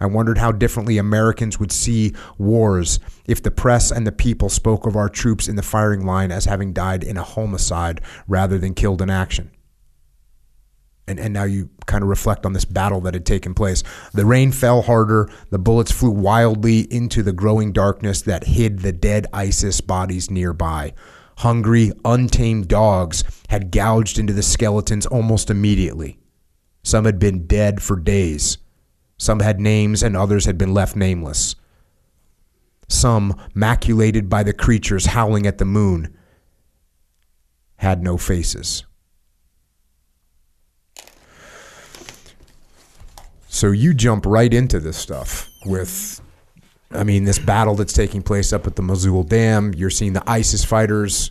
I 0.00 0.06
wondered 0.06 0.38
how 0.38 0.52
differently 0.52 0.96
Americans 0.96 1.60
would 1.60 1.72
see 1.72 2.14
wars 2.38 3.00
if 3.26 3.42
the 3.42 3.50
press 3.50 3.90
and 3.90 4.06
the 4.06 4.12
people 4.12 4.48
spoke 4.48 4.86
of 4.86 4.96
our 4.96 5.10
troops 5.10 5.46
in 5.46 5.56
the 5.56 5.62
firing 5.62 6.06
line 6.06 6.32
as 6.32 6.46
having 6.46 6.72
died 6.72 7.04
in 7.04 7.18
a 7.18 7.22
homicide 7.22 8.00
rather 8.26 8.56
than 8.56 8.72
killed 8.74 9.02
in 9.02 9.10
action. 9.10 9.50
And, 11.06 11.18
and 11.18 11.34
now 11.34 11.44
you 11.44 11.68
kind 11.86 12.02
of 12.02 12.08
reflect 12.08 12.46
on 12.46 12.52
this 12.52 12.64
battle 12.64 13.00
that 13.02 13.14
had 13.14 13.26
taken 13.26 13.52
place. 13.52 13.82
The 14.14 14.24
rain 14.24 14.52
fell 14.52 14.82
harder, 14.82 15.28
the 15.50 15.58
bullets 15.58 15.92
flew 15.92 16.10
wildly 16.10 16.80
into 16.92 17.22
the 17.22 17.32
growing 17.32 17.72
darkness 17.72 18.22
that 18.22 18.44
hid 18.44 18.78
the 18.78 18.92
dead 18.92 19.26
ISIS 19.32 19.80
bodies 19.80 20.30
nearby. 20.30 20.94
Hungry, 21.40 21.90
untamed 22.04 22.68
dogs 22.68 23.24
had 23.48 23.70
gouged 23.72 24.18
into 24.18 24.34
the 24.34 24.42
skeletons 24.42 25.06
almost 25.06 25.48
immediately. 25.48 26.18
Some 26.82 27.06
had 27.06 27.18
been 27.18 27.46
dead 27.46 27.82
for 27.82 27.96
days. 27.96 28.58
Some 29.16 29.40
had 29.40 29.58
names, 29.58 30.02
and 30.02 30.14
others 30.14 30.44
had 30.44 30.58
been 30.58 30.74
left 30.74 30.96
nameless. 30.96 31.56
Some, 32.88 33.40
maculated 33.54 34.28
by 34.28 34.42
the 34.42 34.52
creatures 34.52 35.06
howling 35.06 35.46
at 35.46 35.56
the 35.56 35.64
moon, 35.64 36.14
had 37.76 38.02
no 38.02 38.18
faces. 38.18 38.84
So 43.48 43.70
you 43.70 43.94
jump 43.94 44.26
right 44.26 44.52
into 44.52 44.78
this 44.78 44.98
stuff 44.98 45.48
with 45.64 46.20
I 46.92 47.04
mean, 47.04 47.24
this 47.24 47.38
battle 47.38 47.74
that's 47.76 47.92
taking 47.92 48.22
place 48.22 48.52
up 48.52 48.66
at 48.66 48.76
the 48.76 48.82
Mosul 48.82 49.22
Dam, 49.22 49.72
you're 49.74 49.90
seeing 49.90 50.12
the 50.12 50.28
ISIS 50.28 50.64
fighters. 50.64 51.30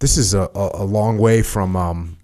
This 0.00 0.18
is 0.18 0.34
a, 0.34 0.50
a, 0.54 0.70
a 0.74 0.84
long 0.84 1.18
way 1.18 1.42
from 1.42 1.76
um, 1.76 2.18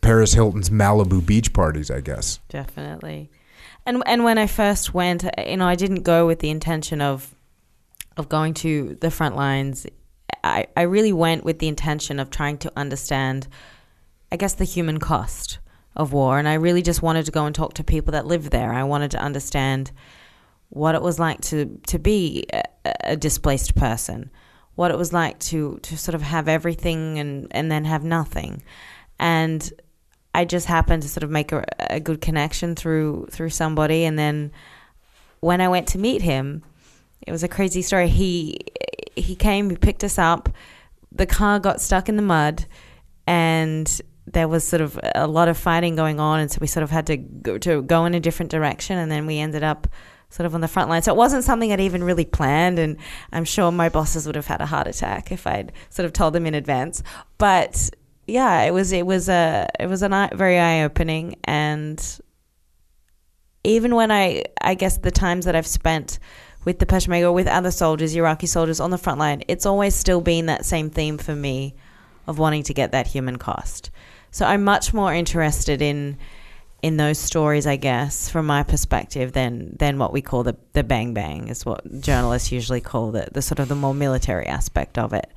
Paris 0.00 0.32
Hilton's 0.32 0.70
Malibu 0.70 1.24
beach 1.24 1.52
parties, 1.52 1.90
I 1.90 2.00
guess. 2.00 2.40
Definitely. 2.48 3.30
And 3.84 4.02
and 4.06 4.24
when 4.24 4.38
I 4.38 4.46
first 4.46 4.94
went, 4.94 5.24
you 5.38 5.56
know, 5.56 5.66
I 5.66 5.74
didn't 5.74 6.02
go 6.02 6.26
with 6.26 6.38
the 6.38 6.50
intention 6.50 7.00
of 7.00 7.34
of 8.16 8.28
going 8.28 8.54
to 8.54 8.96
the 9.00 9.10
front 9.10 9.36
lines. 9.36 9.86
I, 10.44 10.66
I 10.76 10.82
really 10.82 11.12
went 11.12 11.44
with 11.44 11.58
the 11.60 11.68
intention 11.68 12.18
of 12.18 12.30
trying 12.30 12.58
to 12.58 12.72
understand, 12.76 13.46
I 14.30 14.36
guess, 14.36 14.54
the 14.54 14.64
human 14.64 14.98
cost 14.98 15.58
of 15.94 16.12
war. 16.12 16.38
And 16.38 16.48
I 16.48 16.54
really 16.54 16.82
just 16.82 17.02
wanted 17.02 17.26
to 17.26 17.32
go 17.32 17.46
and 17.46 17.54
talk 17.54 17.74
to 17.74 17.84
people 17.84 18.12
that 18.12 18.26
live 18.26 18.50
there. 18.50 18.72
I 18.72 18.82
wanted 18.82 19.12
to 19.12 19.18
understand 19.18 19.92
what 20.72 20.94
it 20.94 21.02
was 21.02 21.18
like 21.18 21.38
to 21.42 21.78
to 21.86 21.98
be 21.98 22.46
a, 22.50 22.62
a, 23.04 23.16
displaced 23.16 23.74
person, 23.74 24.30
what 24.74 24.90
it 24.90 24.96
was 24.96 25.12
like 25.12 25.38
to 25.38 25.78
to 25.82 25.98
sort 25.98 26.14
of 26.14 26.22
have 26.22 26.48
everything 26.48 27.18
and 27.18 27.46
and 27.50 27.70
then 27.70 27.84
have 27.84 28.02
nothing, 28.02 28.62
and 29.18 29.70
I 30.34 30.46
just 30.46 30.66
happened 30.66 31.02
to 31.02 31.10
sort 31.10 31.24
of 31.24 31.30
make 31.30 31.52
a, 31.52 31.62
a 31.78 32.00
good 32.00 32.22
connection 32.22 32.74
through 32.74 33.26
through 33.30 33.50
somebody, 33.50 34.04
and 34.04 34.18
then 34.18 34.50
when 35.40 35.60
I 35.60 35.68
went 35.68 35.88
to 35.88 35.98
meet 35.98 36.22
him, 36.22 36.62
it 37.26 37.32
was 37.32 37.42
a 37.42 37.48
crazy 37.48 37.82
story. 37.82 38.08
He 38.08 38.58
he 39.14 39.36
came, 39.36 39.68
he 39.68 39.76
picked 39.76 40.02
us 40.02 40.18
up. 40.18 40.48
The 41.14 41.26
car 41.26 41.60
got 41.60 41.82
stuck 41.82 42.08
in 42.08 42.16
the 42.16 42.22
mud, 42.22 42.64
and 43.26 44.00
there 44.26 44.48
was 44.48 44.66
sort 44.66 44.80
of 44.80 44.98
a 45.14 45.26
lot 45.26 45.48
of 45.48 45.58
fighting 45.58 45.96
going 45.96 46.18
on, 46.18 46.40
and 46.40 46.50
so 46.50 46.56
we 46.62 46.66
sort 46.66 46.82
of 46.82 46.88
had 46.90 47.08
to 47.08 47.18
go, 47.18 47.58
to 47.58 47.82
go 47.82 48.06
in 48.06 48.14
a 48.14 48.20
different 48.20 48.50
direction, 48.50 48.96
and 48.96 49.12
then 49.12 49.26
we 49.26 49.38
ended 49.38 49.62
up 49.62 49.86
sort 50.32 50.46
of 50.46 50.54
on 50.54 50.62
the 50.62 50.68
front 50.68 50.88
line. 50.88 51.02
So 51.02 51.12
it 51.12 51.16
wasn't 51.16 51.44
something 51.44 51.72
I'd 51.72 51.80
even 51.80 52.02
really 52.02 52.24
planned, 52.24 52.78
and 52.78 52.96
I'm 53.32 53.44
sure 53.44 53.70
my 53.70 53.90
bosses 53.90 54.26
would 54.26 54.34
have 54.34 54.46
had 54.46 54.62
a 54.62 54.66
heart 54.66 54.86
attack 54.86 55.30
if 55.30 55.46
I'd 55.46 55.72
sort 55.90 56.06
of 56.06 56.14
told 56.14 56.32
them 56.32 56.46
in 56.46 56.54
advance. 56.54 57.02
But 57.36 57.90
yeah, 58.26 58.62
it 58.62 58.72
was 58.72 58.92
it 58.92 59.06
was 59.06 59.28
a 59.28 59.68
it 59.78 59.88
was 59.88 60.02
a 60.02 60.30
very 60.34 60.58
eye 60.58 60.84
opening, 60.84 61.36
and 61.44 62.20
even 63.62 63.94
when 63.94 64.10
I 64.10 64.44
I 64.60 64.74
guess 64.74 64.96
the 64.96 65.10
times 65.10 65.44
that 65.44 65.54
I've 65.54 65.66
spent 65.66 66.18
with 66.64 66.78
the 66.78 66.86
Peshmerga, 66.86 67.24
or 67.24 67.32
with 67.32 67.46
other 67.46 67.70
soldiers, 67.70 68.14
Iraqi 68.14 68.46
soldiers 68.46 68.80
on 68.80 68.90
the 68.90 68.98
front 68.98 69.18
line, 69.18 69.42
it's 69.48 69.66
always 69.66 69.94
still 69.94 70.22
been 70.22 70.46
that 70.46 70.64
same 70.64 70.88
theme 70.88 71.18
for 71.18 71.36
me 71.36 71.74
of 72.26 72.38
wanting 72.38 72.62
to 72.62 72.72
get 72.72 72.92
that 72.92 73.06
human 73.06 73.36
cost. 73.36 73.90
So 74.30 74.46
I'm 74.46 74.64
much 74.64 74.94
more 74.94 75.12
interested 75.12 75.82
in 75.82 76.16
in 76.82 76.96
those 76.96 77.18
stories, 77.18 77.66
I 77.66 77.76
guess, 77.76 78.28
from 78.28 78.46
my 78.46 78.64
perspective, 78.64 79.32
than 79.32 79.76
than 79.78 79.98
what 79.98 80.12
we 80.12 80.20
call 80.20 80.42
the 80.42 80.56
the 80.72 80.82
bang 80.82 81.14
bang 81.14 81.48
is 81.48 81.64
what 81.64 82.00
journalists 82.00 82.50
usually 82.50 82.80
call 82.80 83.12
the 83.12 83.28
the 83.32 83.40
sort 83.40 83.60
of 83.60 83.68
the 83.68 83.76
more 83.76 83.94
military 83.94 84.46
aspect 84.46 84.98
of 84.98 85.12
it. 85.12 85.32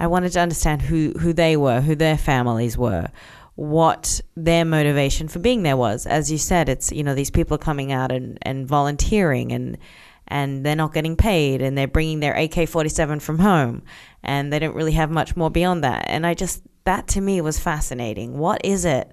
I 0.00 0.08
wanted 0.08 0.32
to 0.32 0.40
understand 0.40 0.82
who 0.82 1.12
who 1.20 1.32
they 1.32 1.56
were, 1.56 1.80
who 1.80 1.94
their 1.94 2.18
families 2.18 2.76
were, 2.76 3.08
what 3.54 4.20
their 4.36 4.64
motivation 4.64 5.28
for 5.28 5.38
being 5.38 5.62
there 5.62 5.76
was. 5.76 6.04
As 6.04 6.32
you 6.32 6.38
said, 6.38 6.68
it's 6.68 6.90
you 6.90 7.04
know 7.04 7.14
these 7.14 7.30
people 7.30 7.54
are 7.54 7.58
coming 7.58 7.92
out 7.92 8.10
and 8.10 8.38
and 8.42 8.66
volunteering 8.66 9.52
and 9.52 9.78
and 10.26 10.66
they're 10.66 10.74
not 10.74 10.94
getting 10.94 11.14
paid 11.16 11.62
and 11.62 11.78
they're 11.78 11.86
bringing 11.86 12.20
their 12.20 12.34
AK-47 12.34 13.20
from 13.20 13.38
home 13.38 13.82
and 14.22 14.52
they 14.52 14.58
don't 14.58 14.74
really 14.74 14.92
have 14.92 15.10
much 15.10 15.36
more 15.36 15.50
beyond 15.50 15.84
that. 15.84 16.04
And 16.08 16.26
I 16.26 16.34
just 16.34 16.62
that 16.84 17.06
to 17.08 17.20
me 17.20 17.40
was 17.40 17.60
fascinating. 17.60 18.38
What 18.38 18.60
is 18.64 18.84
it? 18.84 19.12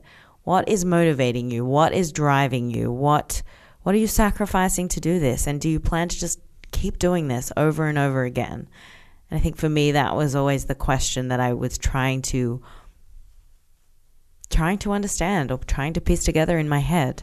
What 0.49 0.67
is 0.67 0.83
motivating 0.83 1.51
you? 1.51 1.63
What 1.63 1.93
is 1.93 2.11
driving 2.11 2.71
you? 2.71 2.91
What 2.91 3.43
what 3.83 3.93
are 3.93 3.99
you 3.99 4.07
sacrificing 4.07 4.87
to 4.87 4.99
do 4.99 5.19
this? 5.19 5.45
And 5.45 5.61
do 5.61 5.69
you 5.69 5.79
plan 5.79 6.07
to 6.07 6.19
just 6.19 6.39
keep 6.71 6.97
doing 6.97 7.27
this 7.27 7.51
over 7.55 7.85
and 7.85 7.99
over 7.99 8.23
again? 8.23 8.67
And 9.29 9.39
I 9.39 9.43
think 9.43 9.57
for 9.57 9.69
me 9.69 9.91
that 9.91 10.15
was 10.15 10.33
always 10.33 10.65
the 10.65 10.73
question 10.73 11.27
that 11.27 11.39
I 11.39 11.53
was 11.53 11.77
trying 11.77 12.23
to 12.33 12.63
trying 14.49 14.79
to 14.79 14.91
understand 14.91 15.51
or 15.51 15.59
trying 15.59 15.93
to 15.93 16.01
piece 16.01 16.23
together 16.23 16.57
in 16.57 16.67
my 16.67 16.79
head. 16.79 17.21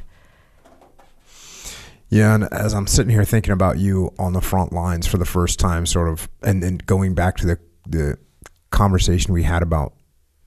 Yeah, 2.08 2.32
and 2.32 2.44
as 2.52 2.74
I'm 2.74 2.86
sitting 2.86 3.10
here 3.10 3.24
thinking 3.24 3.52
about 3.52 3.76
you 3.76 4.14
on 4.20 4.34
the 4.34 4.40
front 4.40 4.72
lines 4.72 5.08
for 5.08 5.18
the 5.18 5.24
first 5.24 5.58
time, 5.58 5.84
sort 5.84 6.08
of, 6.08 6.28
and 6.44 6.62
then 6.62 6.78
going 6.86 7.16
back 7.16 7.38
to 7.38 7.46
the 7.48 7.58
the 7.88 8.18
conversation 8.70 9.34
we 9.34 9.42
had 9.42 9.64
about 9.64 9.95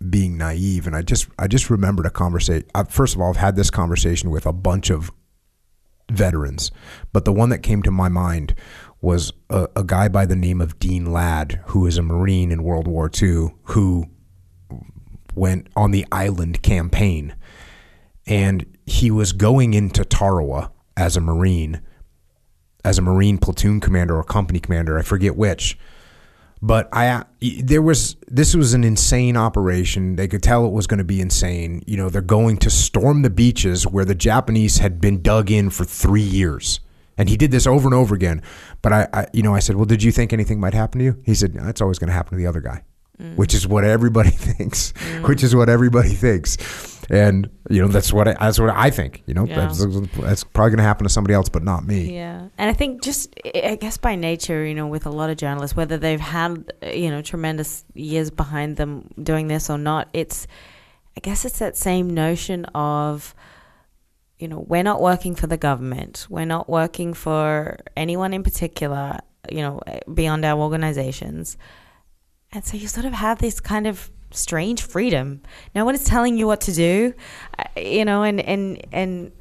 being 0.07 0.37
naive 0.37 0.87
and 0.87 0.95
I 0.95 1.01
just 1.01 1.27
I 1.37 1.47
just 1.47 1.69
remembered 1.69 2.05
a 2.05 2.09
conversation 2.09 2.67
first 2.87 3.15
of 3.15 3.21
all 3.21 3.29
I've 3.29 3.37
had 3.37 3.57
this 3.57 3.69
conversation 3.69 4.29
with 4.29 4.45
a 4.45 4.53
bunch 4.53 4.89
of 4.89 5.11
veterans 6.09 6.71
but 7.11 7.25
the 7.25 7.33
one 7.33 7.49
that 7.49 7.59
came 7.59 7.83
to 7.83 7.91
my 7.91 8.07
mind 8.07 8.55
was 9.01 9.33
a, 9.49 9.67
a 9.75 9.83
guy 9.83 10.07
by 10.07 10.25
the 10.25 10.37
name 10.37 10.61
of 10.61 10.79
Dean 10.79 11.11
Ladd 11.11 11.61
who 11.67 11.85
is 11.85 11.97
a 11.97 12.01
Marine 12.01 12.49
in 12.51 12.63
World 12.63 12.87
War 12.87 13.11
II 13.21 13.49
who 13.63 14.05
went 15.35 15.67
on 15.75 15.91
the 15.91 16.05
island 16.13 16.63
campaign 16.63 17.35
and 18.25 18.65
he 18.85 19.11
was 19.11 19.33
going 19.33 19.73
into 19.73 20.05
Tarawa 20.05 20.71
as 20.95 21.17
a 21.17 21.21
Marine 21.21 21.81
as 22.85 22.97
a 22.97 23.01
Marine 23.01 23.37
platoon 23.37 23.81
commander 23.81 24.15
or 24.15 24.23
company 24.23 24.61
commander 24.61 24.97
I 24.97 25.01
forget 25.01 25.35
which 25.35 25.77
but 26.61 26.89
I 26.93 27.23
there 27.41 27.81
was 27.81 28.17
this 28.27 28.55
was 28.55 28.73
an 28.73 28.83
insane 28.83 29.37
operation. 29.37 30.15
They 30.15 30.27
could 30.27 30.43
tell 30.43 30.65
it 30.65 30.71
was 30.71 30.87
going 30.87 30.97
to 30.97 31.03
be 31.03 31.21
insane. 31.21 31.83
You 31.87 31.97
know, 31.97 32.09
they're 32.09 32.21
going 32.21 32.57
to 32.57 32.69
storm 32.69 33.21
the 33.21 33.29
beaches 33.29 33.87
where 33.87 34.05
the 34.05 34.15
Japanese 34.15 34.79
had 34.79 34.99
been 34.99 35.21
dug 35.21 35.51
in 35.51 35.69
for 35.69 35.85
three 35.85 36.21
years. 36.21 36.79
And 37.17 37.27
he 37.27 37.35
did 37.35 37.51
this 37.51 37.67
over 37.67 37.85
and 37.85 37.93
over 37.93 38.15
again. 38.15 38.41
But 38.81 38.93
I, 38.93 39.07
I 39.13 39.27
you 39.33 39.43
know, 39.43 39.53
I 39.53 39.59
said, 39.59 39.75
"Well, 39.75 39.85
did 39.85 40.03
you 40.03 40.11
think 40.11 40.31
anything 40.31 40.59
might 40.59 40.73
happen 40.73 40.99
to 40.99 41.05
you?" 41.05 41.21
He 41.25 41.35
said, 41.35 41.53
"That's 41.53 41.81
always 41.81 41.99
going 41.99 42.07
to 42.07 42.13
happen 42.13 42.31
to 42.31 42.37
the 42.37 42.47
other 42.47 42.61
guy," 42.61 42.83
mm. 43.21 43.35
which 43.35 43.53
is 43.53 43.67
what 43.67 43.83
everybody 43.83 44.29
thinks. 44.31 44.93
Mm. 44.93 45.27
Which 45.27 45.43
is 45.43 45.55
what 45.55 45.69
everybody 45.69 46.09
thinks. 46.09 46.57
And 47.09 47.49
you 47.69 47.81
know 47.81 47.87
that's 47.87 48.13
what 48.13 48.27
I, 48.27 48.33
that's 48.39 48.59
what 48.59 48.69
I 48.69 48.89
think. 48.89 49.23
You 49.25 49.33
know, 49.33 49.45
Yeah. 49.45 49.55
that's, 49.55 49.83
that's 50.17 50.43
probably 50.43 50.71
going 50.71 50.77
to 50.77 50.83
happen 50.83 51.03
to 51.05 51.09
somebody 51.09 51.33
else, 51.33 51.49
but 51.49 51.63
not 51.63 51.85
me. 51.85 52.13
Yeah, 52.15 52.49
and 52.57 52.69
I 52.69 52.73
think 52.73 53.01
just 53.01 53.33
I 53.55 53.75
guess 53.79 53.97
by 53.97 54.15
nature, 54.15 54.65
you 54.65 54.75
know, 54.75 54.87
with 54.87 55.05
a 55.05 55.09
lot 55.09 55.29
of 55.29 55.37
journalists, 55.37 55.75
whether 55.75 55.97
they've 55.97 56.19
had 56.19 56.71
you 56.93 57.09
know 57.09 57.21
tremendous 57.21 57.83
years 57.93 58.29
behind 58.29 58.77
them 58.77 59.09
doing 59.21 59.47
this 59.47 59.69
or 59.69 59.77
not, 59.77 60.09
it's 60.13 60.47
I 61.17 61.19
guess 61.21 61.45
it's 61.45 61.59
that 61.59 61.75
same 61.75 62.09
notion 62.13 62.65
of 62.75 63.33
you 64.37 64.47
know 64.47 64.59
we're 64.67 64.83
not 64.83 65.01
working 65.01 65.35
for 65.35 65.47
the 65.47 65.57
government, 65.57 66.27
we're 66.29 66.45
not 66.45 66.69
working 66.69 67.13
for 67.13 67.77
anyone 67.97 68.33
in 68.33 68.43
particular, 68.43 69.19
you 69.51 69.61
know, 69.61 69.81
eh, 69.87 69.99
beyond 70.13 70.45
our 70.45 70.59
organizations, 70.61 71.57
and 72.51 72.63
so 72.63 72.77
you 72.77 72.87
sort 72.87 73.05
of 73.05 73.13
have 73.13 73.39
this 73.39 73.59
kind 73.59 73.85
of 73.87 74.09
strange 74.31 74.81
freedom. 74.81 75.41
No 75.75 75.85
one 75.85 75.95
is 75.95 76.03
telling 76.03 76.37
you 76.37 76.47
what 76.47 76.61
to 76.61 76.73
do, 76.73 77.13
you 77.75 78.05
know, 78.05 78.23
and 78.23 78.39
and 78.39 78.81
and 78.91 79.31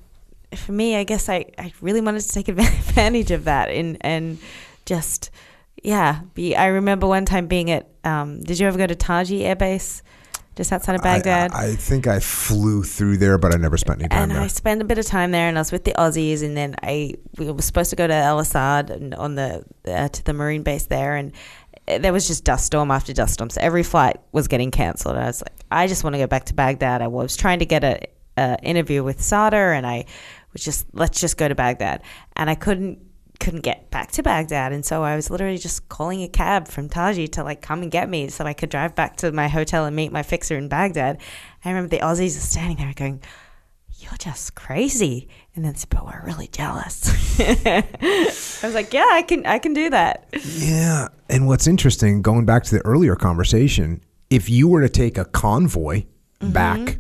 for 0.55 0.73
me, 0.73 0.97
I 0.97 1.05
guess 1.05 1.29
I, 1.29 1.47
I 1.59 1.73
really 1.81 2.01
wanted 2.01 2.23
to 2.23 2.29
take 2.29 2.49
advantage 2.49 3.31
of 3.31 3.45
that 3.45 3.71
and 3.71 3.99
and 4.01 4.39
just 4.87 5.31
yeah. 5.83 6.21
Be 6.35 6.57
I 6.57 6.67
remember 6.67 7.07
one 7.07 7.25
time 7.25 7.47
being 7.47 7.71
at. 7.71 7.89
Um, 8.05 8.41
did 8.41 8.59
you 8.59 8.67
ever 8.67 8.79
go 8.79 8.87
to 8.87 8.95
Taji 8.95 9.45
Air 9.45 9.57
Base, 9.57 10.03
just 10.57 10.73
outside 10.73 10.97
of 10.97 11.03
Baghdad? 11.03 11.53
I, 11.53 11.67
I 11.67 11.75
think 11.77 12.07
I 12.07 12.21
flew 12.21 12.83
through 12.83 13.19
there, 13.19 13.37
but 13.37 13.55
I 13.55 13.59
never 13.59 13.77
spent 13.77 14.01
any 14.01 14.09
time 14.09 14.23
and 14.23 14.33
there. 14.33 14.41
I 14.41 14.47
spent 14.47 14.81
a 14.81 14.85
bit 14.85 14.99
of 14.99 15.05
time 15.05 15.31
there, 15.31 15.49
and 15.49 15.59
I 15.59 15.61
was 15.61 15.73
with 15.73 15.85
the 15.85 15.93
Aussies, 15.93 16.43
and 16.43 16.57
then 16.57 16.75
I 16.83 17.15
we 17.37 17.51
were 17.51 17.63
supposed 17.63 17.91
to 17.91 17.97
go 17.97 18.07
to 18.07 18.15
Al 18.15 18.41
Asad 18.41 18.91
and 18.91 19.15
on 19.15 19.35
the 19.35 19.65
uh, 19.87 20.09
to 20.09 20.25
the 20.25 20.33
marine 20.33 20.63
base 20.63 20.87
there, 20.87 21.17
and 21.17 21.33
uh, 21.33 21.35
there 21.99 22.13
was 22.13 22.27
just 22.27 22.45
dust 22.45 22.67
storm 22.67 22.91
after 22.91 23.13
dust 23.13 23.35
storm, 23.35 23.51
so 23.51 23.61
every 23.61 23.83
flight 23.83 24.19
was 24.33 24.49
getting 24.49 24.71
cancelled. 24.71 25.17
I 25.17 25.27
was 25.27 25.43
like, 25.43 25.55
I 25.71 25.87
just 25.87 26.05
want 26.05 26.15
to 26.15 26.19
go 26.19 26.27
back 26.27 26.45
to 26.47 26.55
Baghdad. 26.55 27.03
I 27.03 27.07
was 27.09 27.37
trying 27.37 27.61
to 27.61 27.67
get 27.67 27.85
a, 27.85 28.01
a 28.37 28.59
interview 28.63 29.03
with 29.03 29.21
Sadr, 29.23 29.73
and 29.73 29.87
I 29.87 30.05
was 30.53 30.63
just 30.63 30.87
let's 30.93 31.21
just 31.21 31.37
go 31.37 31.49
to 31.49 31.55
Baghdad, 31.55 32.03
and 32.37 32.51
I 32.51 32.55
couldn't 32.55 32.99
couldn't 33.41 33.61
get 33.61 33.91
back 33.91 34.11
to 34.13 34.23
Baghdad, 34.23 34.73
and 34.73 34.85
so 34.85 35.03
I 35.03 35.17
was 35.17 35.31
literally 35.31 35.59
just 35.59 35.89
calling 35.89 36.23
a 36.23 36.29
cab 36.29 36.69
from 36.69 36.89
Taji 36.89 37.29
to 37.29 37.45
like 37.45 37.63
come 37.63 37.83
and 37.83 37.91
get 37.91 38.09
me, 38.09 38.29
so 38.29 38.45
I 38.45 38.53
could 38.53 38.71
drive 38.71 38.95
back 38.95 39.17
to 39.19 39.33
my 39.33 39.49
hotel 39.49 39.85
and 39.85 39.97
meet 39.97 40.13
my 40.13 40.23
fixer 40.23 40.57
in 40.57 40.69
Baghdad. 40.69 41.21
I 41.65 41.69
remember 41.71 41.89
the 41.89 42.03
Aussies 42.03 42.37
are 42.37 42.41
standing 42.41 42.77
there 42.77 42.93
going 42.95 43.23
you're 43.99 44.17
just 44.19 44.55
crazy. 44.55 45.29
And 45.59 45.65
then 45.65 45.75
said, 45.75 45.91
but 45.91 46.07
we're 46.07 46.25
really 46.25 46.47
jealous. 46.47 47.11
I 47.41 47.83
was 48.63 48.75
like, 48.75 48.93
yeah, 48.95 49.09
I 49.11 49.23
can, 49.23 49.45
I 49.45 49.59
can 49.59 49.73
do 49.75 49.91
that. 49.91 50.29
Yeah. 50.45 51.09
And 51.29 51.49
what's 51.49 51.67
interesting, 51.67 52.23
going 52.23 52.45
back 52.47 52.63
to 52.63 52.77
the 52.77 52.81
earlier 52.87 53.17
conversation, 53.17 54.01
if 54.31 54.49
you 54.49 54.69
were 54.69 54.83
to 54.83 54.89
take 54.89 55.19
a 55.19 55.25
convoy 55.25 56.05
Mm-hmm. 56.41 56.53
back 56.53 56.99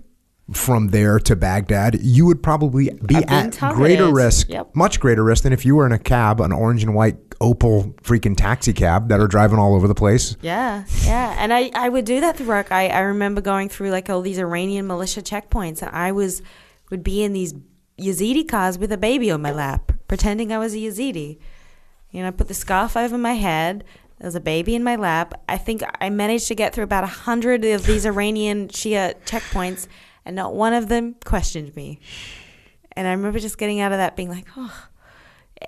from 0.52 0.88
there 0.88 1.20
to 1.20 1.36
Baghdad, 1.36 2.00
you 2.02 2.26
would 2.26 2.42
probably 2.42 2.90
be 3.06 3.14
at 3.14 3.52
targeted. 3.52 3.76
greater 3.76 4.12
risk, 4.12 4.48
Yep. 4.48 4.74
much 4.74 4.98
greater 4.98 5.22
risk 5.22 5.44
than 5.44 5.52
if 5.52 5.64
you 5.64 5.76
were 5.76 5.86
in 5.86 5.92
a 5.92 5.98
cab, 6.00 6.40
an 6.40 6.50
orange 6.50 6.82
and 6.82 6.92
white 6.96 7.30
Opel 7.38 7.94
freaking 8.02 8.36
taxi 8.36 8.72
cab 8.72 9.10
that 9.10 9.20
are 9.20 9.28
driving 9.28 9.60
all 9.60 9.76
over 9.76 9.86
the 9.86 9.94
place. 9.94 10.36
Yeah, 10.42 10.82
yeah. 11.04 11.36
And 11.38 11.52
I, 11.52 11.70
I 11.72 11.88
would 11.88 12.04
do 12.04 12.20
that 12.22 12.36
through 12.36 12.48
work. 12.48 12.72
I, 12.72 12.88
I 12.88 12.98
remember 13.02 13.40
going 13.40 13.68
through 13.68 13.90
like 13.90 14.10
all 14.10 14.20
these 14.22 14.40
Iranian 14.40 14.88
militia 14.88 15.22
checkpoints, 15.22 15.80
and 15.82 15.94
I 15.94 16.10
was 16.10 16.42
would 16.90 17.04
be 17.04 17.22
in 17.22 17.32
these 17.34 17.54
Yazidi 17.98 18.48
cars 18.48 18.78
with 18.78 18.92
a 18.92 18.96
baby 18.96 19.30
on 19.30 19.42
my 19.42 19.52
lap, 19.52 19.92
pretending 20.06 20.52
I 20.52 20.58
was 20.58 20.74
a 20.74 20.78
Yazidi. 20.78 21.38
You 22.10 22.22
know, 22.22 22.28
I 22.28 22.30
put 22.30 22.48
the 22.48 22.54
scarf 22.54 22.96
over 22.96 23.18
my 23.18 23.34
head. 23.34 23.84
There's 24.18 24.34
a 24.34 24.40
baby 24.40 24.74
in 24.74 24.82
my 24.82 24.96
lap. 24.96 25.40
I 25.48 25.58
think 25.58 25.82
I 26.00 26.10
managed 26.10 26.48
to 26.48 26.54
get 26.54 26.74
through 26.74 26.84
about 26.84 27.04
a 27.04 27.08
hundred 27.08 27.64
of 27.64 27.86
these 27.86 28.06
Iranian 28.06 28.68
Shia 28.68 29.14
checkpoints, 29.24 29.86
and 30.24 30.34
not 30.34 30.54
one 30.54 30.72
of 30.72 30.88
them 30.88 31.16
questioned 31.24 31.74
me. 31.76 32.00
And 32.92 33.06
I 33.06 33.12
remember 33.12 33.38
just 33.38 33.58
getting 33.58 33.80
out 33.80 33.92
of 33.92 33.98
that 33.98 34.16
being 34.16 34.28
like, 34.28 34.46
oh, 34.56 34.88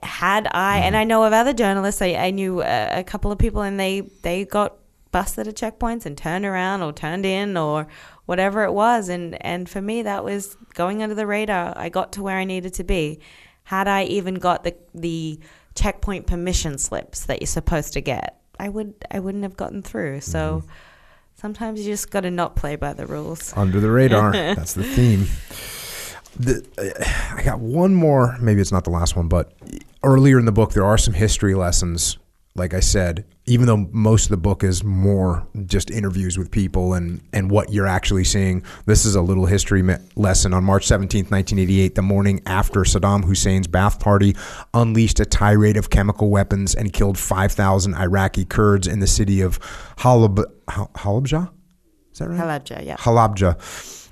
had 0.03 0.49
I, 0.51 0.78
and 0.78 0.95
mm-hmm. 0.95 1.01
I 1.01 1.05
know 1.05 1.24
of 1.24 1.33
other 1.33 1.53
journalists, 1.53 2.03
I, 2.03 2.14
I 2.14 2.31
knew 2.31 2.62
a, 2.62 3.01
a 3.01 3.05
couple 3.05 3.31
of 3.31 3.39
people, 3.39 3.62
and 3.62 3.78
they 3.78 4.01
they 4.22 4.45
got 4.45 4.76
busted 5.12 5.48
at 5.48 5.56
checkpoints 5.56 6.06
and 6.06 6.16
turned 6.16 6.44
around 6.44 6.82
or 6.82 6.92
turned 6.92 7.26
in 7.26 7.56
or 7.56 7.86
whatever 8.26 8.64
it 8.64 8.72
was, 8.72 9.08
and 9.08 9.42
and 9.44 9.68
for 9.68 9.82
me 9.82 10.02
that 10.02 10.24
was 10.24 10.56
going 10.74 11.02
under 11.02 11.14
the 11.14 11.26
radar. 11.26 11.72
I 11.76 11.88
got 11.88 12.12
to 12.12 12.22
where 12.22 12.38
I 12.38 12.44
needed 12.44 12.74
to 12.74 12.84
be. 12.84 13.20
Had 13.64 13.88
I 13.88 14.04
even 14.04 14.34
got 14.36 14.64
the 14.64 14.76
the 14.94 15.40
checkpoint 15.74 16.26
permission 16.26 16.78
slips 16.78 17.26
that 17.26 17.40
you're 17.40 17.46
supposed 17.46 17.92
to 17.94 18.00
get, 18.00 18.40
I 18.58 18.68
would 18.68 18.94
I 19.11 19.20
wouldn't 19.20 19.44
have 19.44 19.56
gotten 19.56 19.82
through. 19.82 20.20
So 20.20 20.64
sometimes 21.34 21.80
you 21.80 21.92
just 21.92 22.11
got 22.11 22.20
to 22.20 22.30
not 22.30 22.56
play 22.56 22.76
by 22.76 22.92
the 22.92 23.06
rules. 23.06 23.52
Under 23.56 23.80
the 23.80 23.90
radar. 23.90 24.32
That's 24.32 24.74
the 24.74 24.84
theme. 24.84 25.26
The, 26.38 26.64
uh, 26.78 27.36
I 27.36 27.42
got 27.42 27.58
one 27.58 27.94
more. 27.94 28.36
Maybe 28.40 28.61
it's 28.61 28.72
not 28.72 28.84
the 28.84 28.90
last 28.90 29.16
one, 29.16 29.28
but 29.28 29.52
earlier 30.02 30.38
in 30.38 30.44
the 30.44 30.52
book, 30.52 30.72
there 30.72 30.84
are 30.84 30.98
some 30.98 31.14
history 31.14 31.54
lessons. 31.54 32.18
Like 32.54 32.74
I 32.74 32.80
said, 32.80 33.24
even 33.51 33.66
though 33.66 33.88
most 33.90 34.26
of 34.26 34.30
the 34.30 34.36
book 34.36 34.62
is 34.62 34.84
more 34.84 35.44
just 35.66 35.90
interviews 35.90 36.38
with 36.38 36.53
people 36.53 36.94
and, 36.94 37.20
and 37.32 37.51
what 37.51 37.72
you're 37.72 37.86
actually 37.86 38.22
seeing, 38.22 38.62
this 38.86 39.05
is 39.05 39.16
a 39.16 39.20
little 39.20 39.44
history 39.46 39.82
me- 39.82 39.96
lesson. 40.14 40.55
On 40.55 40.62
March 40.62 40.86
17th, 40.86 41.32
1988, 41.32 41.96
the 41.96 42.03
morning 42.03 42.40
after 42.46 42.82
Saddam 42.82 43.24
Hussein's 43.24 43.66
Ba'ath 43.66 43.98
Party 43.98 44.36
unleashed 44.72 45.18
a 45.18 45.24
tirade 45.24 45.76
of 45.76 45.90
chemical 45.90 46.30
weapons 46.30 46.76
and 46.76 46.92
killed 46.92 47.18
5,000 47.18 47.92
Iraqi 47.94 48.44
Kurds 48.44 48.86
in 48.86 49.01
the 49.01 49.09
city 49.09 49.40
of 49.40 49.59
Halab- 49.96 50.44
Hal- 50.68 50.92
Halabja? 50.94 51.51
Is 52.12 52.20
that 52.20 52.28
right? 52.28 52.38
Halabja, 52.38 52.86
yeah. 52.86 52.96
Halabja, 52.98 53.57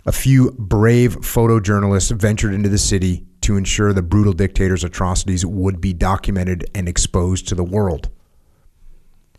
a 0.05 0.13
few 0.13 0.51
brave 0.59 1.15
photojournalists 1.21 2.11
ventured 2.19 2.55
into 2.55 2.69
the 2.69 2.79
city 2.79 3.25
to 3.43 3.57
ensure 3.57 3.93
the 3.93 4.03
brutal 4.03 4.33
dictator's 4.33 4.83
atrocities 4.83 5.47
would 5.47 5.81
be 5.81 5.93
documented 5.93 6.69
and 6.75 6.89
exposed 6.89 7.47
to 7.47 7.55
the 7.55 7.63
world. 7.63 8.11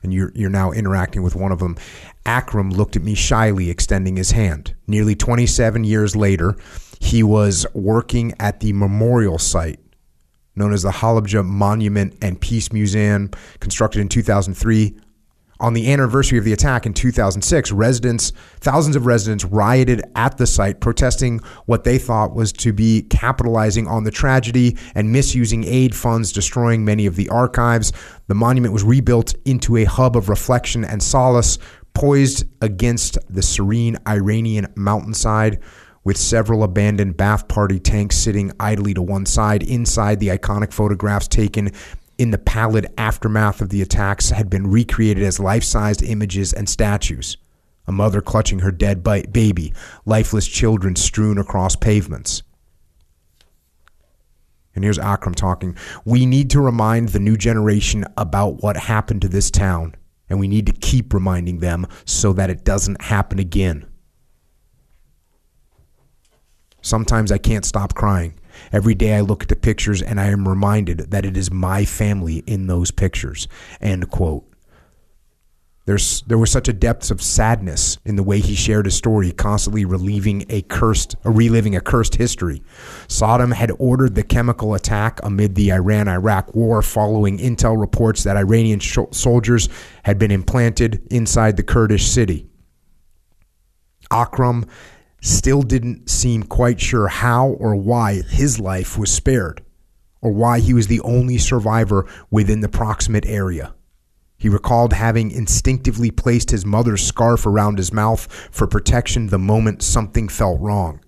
And 0.02 0.14
you're, 0.14 0.32
you're 0.34 0.50
now 0.50 0.72
interacting 0.72 1.24
with 1.24 1.36
one 1.36 1.52
of 1.52 1.60
them. 1.60 1.78
Akram 2.26 2.70
looked 2.70 2.95
at 2.95 3.02
me 3.02 3.16
shyly, 3.16 3.70
extending 3.70 4.16
his 4.16 4.32
hand. 4.32 4.76
Nearly 4.88 5.16
27 5.16 5.84
years 5.84 6.16
later, 6.16 6.56
he 7.00 7.22
was 7.22 7.66
working 7.74 8.34
at 8.39 8.60
the 8.62 8.74
memorial 8.74 9.38
site 9.38 9.80
known 10.60 10.74
as 10.74 10.84
the 10.84 10.91
Halabja 10.91 11.43
Monument 11.43 12.16
and 12.22 12.39
Peace 12.39 12.72
Museum, 12.72 13.32
constructed 13.62 14.02
in 14.02 14.10
2003. 14.10 15.00
On 15.62 15.74
the 15.74 15.91
anniversary 15.91 16.38
of 16.38 16.45
the 16.45 16.53
attack 16.53 16.86
in 16.86 16.93
2006, 16.93 17.74
residents, 17.74 18.32
thousands 18.62 18.95
of 18.95 19.05
residents 19.05 19.43
rioted 19.43 20.01
at 20.16 20.38
the 20.38 20.47
site 20.47 20.80
protesting 20.80 21.39
what 21.66 21.84
they 21.84 21.97
thought 21.97 22.34
was 22.34 22.53
to 22.53 22.72
be 22.72 23.01
capitalizing 23.10 23.86
on 23.86 24.05
the 24.05 24.12
tragedy 24.12 24.78
and 24.95 25.12
misusing 25.12 25.66
aid 25.66 25.93
funds, 25.93 26.32
destroying 26.32 26.86
many 26.86 27.05
of 27.05 27.18
the 27.18 27.28
archives. 27.28 27.91
The 28.28 28.36
monument 28.36 28.74
was 28.74 28.84
rebuilt 28.84 29.36
into 29.43 29.76
a 29.76 29.84
hub 29.84 30.16
of 30.16 30.30
reflection 30.30 30.86
and 30.86 31.03
solace, 31.03 31.60
poised 31.93 32.45
against 32.62 33.18
the 33.30 33.41
serene 33.41 33.97
Iranian 34.07 34.68
mountainside 34.76 35.60
with 36.05 36.16
several 36.16 36.64
abandoned 36.64 37.18
Ba'ath 37.18 37.49
Party 37.49 37.80
tanks 37.80 38.16
sitting 38.16 38.53
idly 38.62 38.93
to 38.93 39.01
one 39.01 39.26
side. 39.26 39.62
Inside, 39.64 40.22
the 40.22 40.30
iconic 40.30 40.72
photographs 40.72 41.28
taken 41.28 41.72
in 42.20 42.32
the 42.32 42.38
pallid 42.38 42.86
aftermath 42.97 43.61
of 43.61 43.70
the 43.70 43.82
attacks 43.82 44.30
had 44.30 44.49
been 44.49 44.67
recreated 44.67 45.24
as 45.24 45.39
life 45.39 45.63
sized 45.63 46.03
images 46.03 46.51
and 46.51 46.67
statues. 46.67 47.38
A 47.88 47.93
mother 47.93 48.22
clutching 48.22 48.59
her 48.59 48.72
dead 48.72 49.01
baby, 49.01 49.74
lifeless 50.05 50.45
children 50.45 50.97
strewn 50.97 51.38
across 51.38 51.78
pavements. 51.78 52.43
And 54.76 54.84
here's 54.84 54.99
Akram 54.99 55.34
talking. 55.34 55.76
We 56.05 56.26
need 56.26 56.49
to 56.51 56.61
remind 56.61 57.09
the 57.09 57.20
new 57.20 57.38
generation 57.38 58.05
about 58.17 58.61
what 58.61 58.76
happened 58.76 59.22
to 59.24 59.30
this 59.30 59.49
town, 59.49 59.95
and 60.30 60.39
we 60.39 60.47
need 60.47 60.67
to 60.67 60.74
keep 60.74 61.13
reminding 61.13 61.59
them 61.59 61.88
so 62.05 62.34
that 62.34 62.49
it 62.49 62.65
doesn't 62.65 63.01
happen 63.01 63.39
again. 63.39 63.88
Sometimes 66.82 67.32
I 67.32 67.38
can't 67.38 67.65
stop 67.65 67.95
crying. 67.95 68.39
Every 68.72 68.95
day 68.95 69.15
I 69.15 69.22
look 69.22 69.43
at 69.43 69.49
the 69.49 69.55
pictures 69.55 70.01
and 70.01 70.20
I 70.20 70.28
am 70.28 70.47
reminded 70.47 71.11
that 71.11 71.26
it 71.26 71.36
is 71.36 71.51
my 71.51 71.86
family 71.86 72.43
in 72.45 72.67
those 72.67 72.91
pictures. 72.91 73.47
End 73.82 74.09
quote. 74.09 74.45
There's, 75.86 76.22
there 76.28 76.38
was 76.38 76.51
such 76.51 76.67
a 76.67 76.74
depth 76.74 77.09
of 77.09 77.20
sadness 77.20 77.97
in 78.05 78.15
the 78.15 78.22
way 78.22 78.41
he 78.41 78.53
shared 78.53 78.86
his 78.86 78.93
story, 78.93 79.32
constantly 79.32 79.86
relieving 79.86 80.45
a 80.47 80.61
cursed, 80.61 81.15
reliving 81.24 81.76
a 81.76 81.82
cursed 81.82 82.13
history. 82.13 82.61
Saddam 83.07 83.53
had 83.53 83.72
ordered 83.80 84.13
the 84.13 84.22
chemical 84.22 84.76
attack 84.76 85.20
amid 85.24 85.55
the 85.55 85.72
Iran-Iraq 85.72 86.53
war, 86.53 86.84
following 86.84 87.39
intel 87.39 87.80
reports 87.80 88.24
that 88.24 88.38
Iranian 88.38 88.80
sh- 88.80 88.99
soldiers 89.09 89.67
had 90.03 90.20
been 90.20 90.30
implanted 90.30 91.01
inside 91.09 91.57
the 91.57 91.63
Kurdish 91.63 92.05
city. 92.05 92.45
Akram 94.11 94.67
still 95.22 95.61
didn't 95.61 96.09
seem 96.09 96.43
quite 96.43 96.80
sure 96.80 97.07
how 97.07 97.47
or 97.47 97.76
why 97.76 98.22
his 98.22 98.59
life 98.59 98.97
was 98.97 99.11
spared, 99.11 99.63
or 100.22 100.32
why 100.32 100.59
he 100.59 100.74
was 100.74 100.88
the 100.88 101.01
only 101.01 101.38
survivor 101.38 102.05
within 102.30 102.61
the 102.61 102.70
proximate 102.70 103.26
area. 103.26 103.74
He 104.38 104.47
recalled 104.47 104.93
having 104.93 105.32
instinctively 105.32 106.11
placed 106.11 106.51
his 106.51 106.65
mother's 106.65 107.05
scarf 107.05 107.45
around 107.45 107.78
his 107.78 107.91
mouth 107.91 108.32
for 108.51 108.67
protection 108.67 109.28
the 109.28 109.38
moment 109.38 109.84
something 109.84 110.30
felt 110.30 110.61
wrong. 110.61 111.01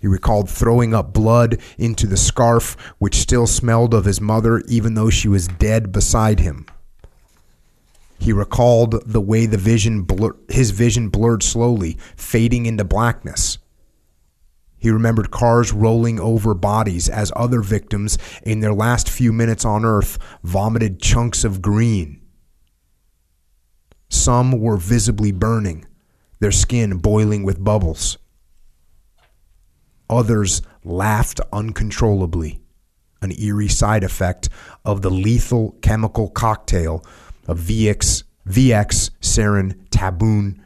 He 0.00 0.08
recalled 0.08 0.48
throwing 0.48 0.92
up 0.94 1.12
blood 1.12 1.60
into 1.78 2.06
the 2.06 2.16
scarf, 2.16 2.76
which 2.98 3.16
still 3.16 3.46
smelled 3.46 3.94
of 3.94 4.06
his 4.06 4.20
mother, 4.20 4.60
even 4.66 4.94
though 4.94 5.10
she 5.10 5.28
was 5.28 5.46
dead 5.46 5.92
beside 5.92 6.40
him. 6.40 6.66
He 8.20 8.34
recalled 8.34 9.02
the 9.06 9.20
way 9.20 9.46
the 9.46 9.56
vision 9.56 10.02
blur- 10.02 10.36
his 10.48 10.72
vision 10.72 11.08
blurred 11.08 11.42
slowly, 11.42 11.96
fading 12.16 12.66
into 12.66 12.84
blackness. 12.84 13.56
He 14.76 14.90
remembered 14.90 15.30
cars 15.30 15.72
rolling 15.72 16.20
over 16.20 16.52
bodies 16.52 17.08
as 17.08 17.32
other 17.34 17.62
victims 17.62 18.18
in 18.42 18.60
their 18.60 18.74
last 18.74 19.08
few 19.08 19.32
minutes 19.32 19.64
on 19.64 19.86
earth 19.86 20.18
vomited 20.42 21.00
chunks 21.00 21.44
of 21.44 21.62
green. 21.62 22.20
Some 24.10 24.52
were 24.52 24.76
visibly 24.76 25.32
burning, 25.32 25.86
their 26.40 26.52
skin 26.52 26.98
boiling 26.98 27.42
with 27.42 27.64
bubbles. 27.64 28.18
Others 30.10 30.60
laughed 30.84 31.40
uncontrollably, 31.52 32.60
an 33.22 33.32
eerie 33.38 33.68
side 33.68 34.04
effect 34.04 34.50
of 34.84 35.00
the 35.00 35.10
lethal 35.10 35.78
chemical 35.80 36.28
cocktail 36.28 37.02
of 37.46 37.58
VX, 37.58 38.24
VX, 38.48 39.10
sarin, 39.20 39.74
tabun, 39.90 40.58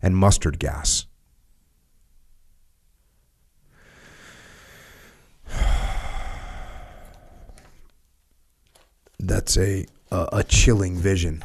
and 0.00 0.16
mustard 0.16 0.58
gas. 0.58 1.06
That's 9.18 9.56
a, 9.56 9.86
a, 10.10 10.28
a 10.32 10.44
chilling 10.44 10.96
vision. 10.96 11.44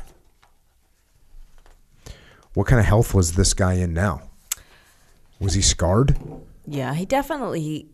What 2.53 2.65
kind 2.67 2.79
of 2.79 2.85
health 2.85 3.13
was 3.13 3.33
this 3.33 3.53
guy 3.53 3.73
in 3.73 3.93
now? 3.93 4.21
Was 5.39 5.53
he 5.53 5.61
scarred? 5.61 6.17
Yeah, 6.65 6.93
he 6.95 7.05
definitely. 7.05 7.87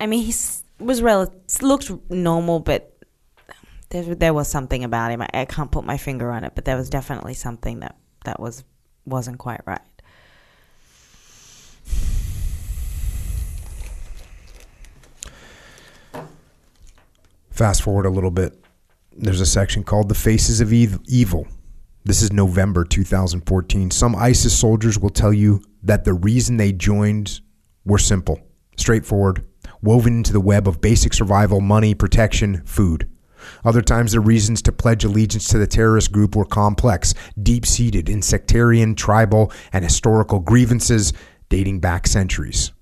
I 0.00 0.06
mean, 0.06 0.24
he 0.24 0.34
was 0.80 1.00
rel- 1.00 1.32
looked 1.62 1.90
normal, 2.10 2.58
but 2.60 2.97
there 3.90 4.14
there 4.14 4.34
was 4.34 4.48
something 4.48 4.84
about 4.84 5.10
him. 5.10 5.22
I, 5.22 5.28
I 5.32 5.44
can't 5.44 5.70
put 5.70 5.84
my 5.84 5.96
finger 5.96 6.30
on 6.30 6.44
it, 6.44 6.52
but 6.54 6.64
there 6.64 6.76
was 6.76 6.90
definitely 6.90 7.34
something 7.34 7.80
that 7.80 7.96
that 8.24 8.40
was 8.40 8.64
wasn't 9.06 9.38
quite 9.38 9.60
right. 9.66 9.80
Fast 17.50 17.82
forward 17.82 18.06
a 18.06 18.10
little 18.10 18.30
bit. 18.30 18.62
There's 19.16 19.40
a 19.40 19.46
section 19.46 19.82
called 19.82 20.08
The 20.08 20.14
Faces 20.14 20.60
of 20.60 20.72
Evil. 20.72 21.48
This 22.04 22.22
is 22.22 22.32
November 22.32 22.84
2014. 22.84 23.90
Some 23.90 24.14
ISIS 24.14 24.56
soldiers 24.56 24.96
will 24.96 25.10
tell 25.10 25.32
you 25.32 25.64
that 25.82 26.04
the 26.04 26.14
reason 26.14 26.56
they 26.56 26.70
joined 26.70 27.40
were 27.84 27.98
simple, 27.98 28.40
straightforward, 28.76 29.44
woven 29.82 30.18
into 30.18 30.32
the 30.32 30.40
web 30.40 30.68
of 30.68 30.80
basic 30.80 31.12
survival, 31.12 31.60
money, 31.60 31.94
protection, 31.94 32.62
food. 32.64 33.10
Other 33.64 33.82
times, 33.82 34.12
the 34.12 34.20
reasons 34.20 34.62
to 34.62 34.72
pledge 34.72 35.04
allegiance 35.04 35.48
to 35.48 35.58
the 35.58 35.66
terrorist 35.66 36.12
group 36.12 36.36
were 36.36 36.44
complex, 36.44 37.14
deep 37.42 37.66
seated 37.66 38.08
in 38.08 38.22
sectarian, 38.22 38.94
tribal, 38.94 39.52
and 39.72 39.84
historical 39.84 40.40
grievances 40.40 41.12
dating 41.48 41.80
back 41.80 42.06
centuries. 42.06 42.72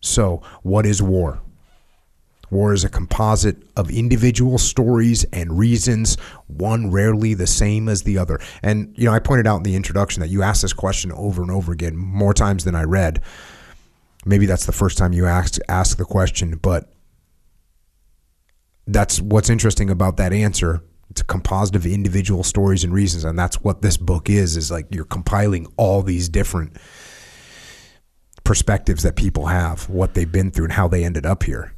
So, 0.00 0.42
what 0.62 0.86
is 0.86 1.02
war? 1.02 1.40
War 2.50 2.72
is 2.72 2.82
a 2.82 2.88
composite 2.88 3.62
of 3.76 3.90
individual 3.90 4.58
stories 4.58 5.24
and 5.32 5.56
reasons, 5.56 6.16
one 6.48 6.90
rarely 6.90 7.34
the 7.34 7.46
same 7.46 7.88
as 7.88 8.02
the 8.02 8.18
other. 8.18 8.40
And, 8.62 8.92
you 8.96 9.04
know, 9.04 9.12
I 9.12 9.20
pointed 9.20 9.46
out 9.46 9.58
in 9.58 9.62
the 9.62 9.76
introduction 9.76 10.20
that 10.20 10.30
you 10.30 10.42
asked 10.42 10.62
this 10.62 10.72
question 10.72 11.12
over 11.12 11.42
and 11.42 11.50
over 11.50 11.70
again, 11.70 11.96
more 11.96 12.34
times 12.34 12.64
than 12.64 12.74
I 12.74 12.82
read. 12.82 13.22
Maybe 14.24 14.46
that's 14.46 14.66
the 14.66 14.72
first 14.72 14.98
time 14.98 15.12
you 15.12 15.26
asked 15.26 15.60
ask 15.68 15.96
the 15.96 16.04
question, 16.04 16.58
but 16.60 16.92
that's 18.92 19.20
what's 19.20 19.50
interesting 19.50 19.90
about 19.90 20.16
that 20.18 20.32
answer. 20.32 20.82
It's 21.10 21.20
a 21.20 21.24
composite 21.24 21.76
of 21.76 21.86
individual 21.86 22.44
stories 22.44 22.84
and 22.84 22.92
reasons, 22.92 23.24
and 23.24 23.38
that's 23.38 23.60
what 23.60 23.82
this 23.82 23.96
book 23.96 24.30
is, 24.30 24.56
is 24.56 24.70
like 24.70 24.86
you're 24.90 25.04
compiling 25.04 25.66
all 25.76 26.02
these 26.02 26.28
different 26.28 26.76
perspectives 28.44 29.02
that 29.02 29.16
people 29.16 29.46
have, 29.46 29.88
what 29.88 30.14
they've 30.14 30.30
been 30.30 30.50
through 30.50 30.66
and 30.66 30.72
how 30.72 30.88
they 30.88 31.04
ended 31.04 31.26
up 31.26 31.42
here. 31.42 31.74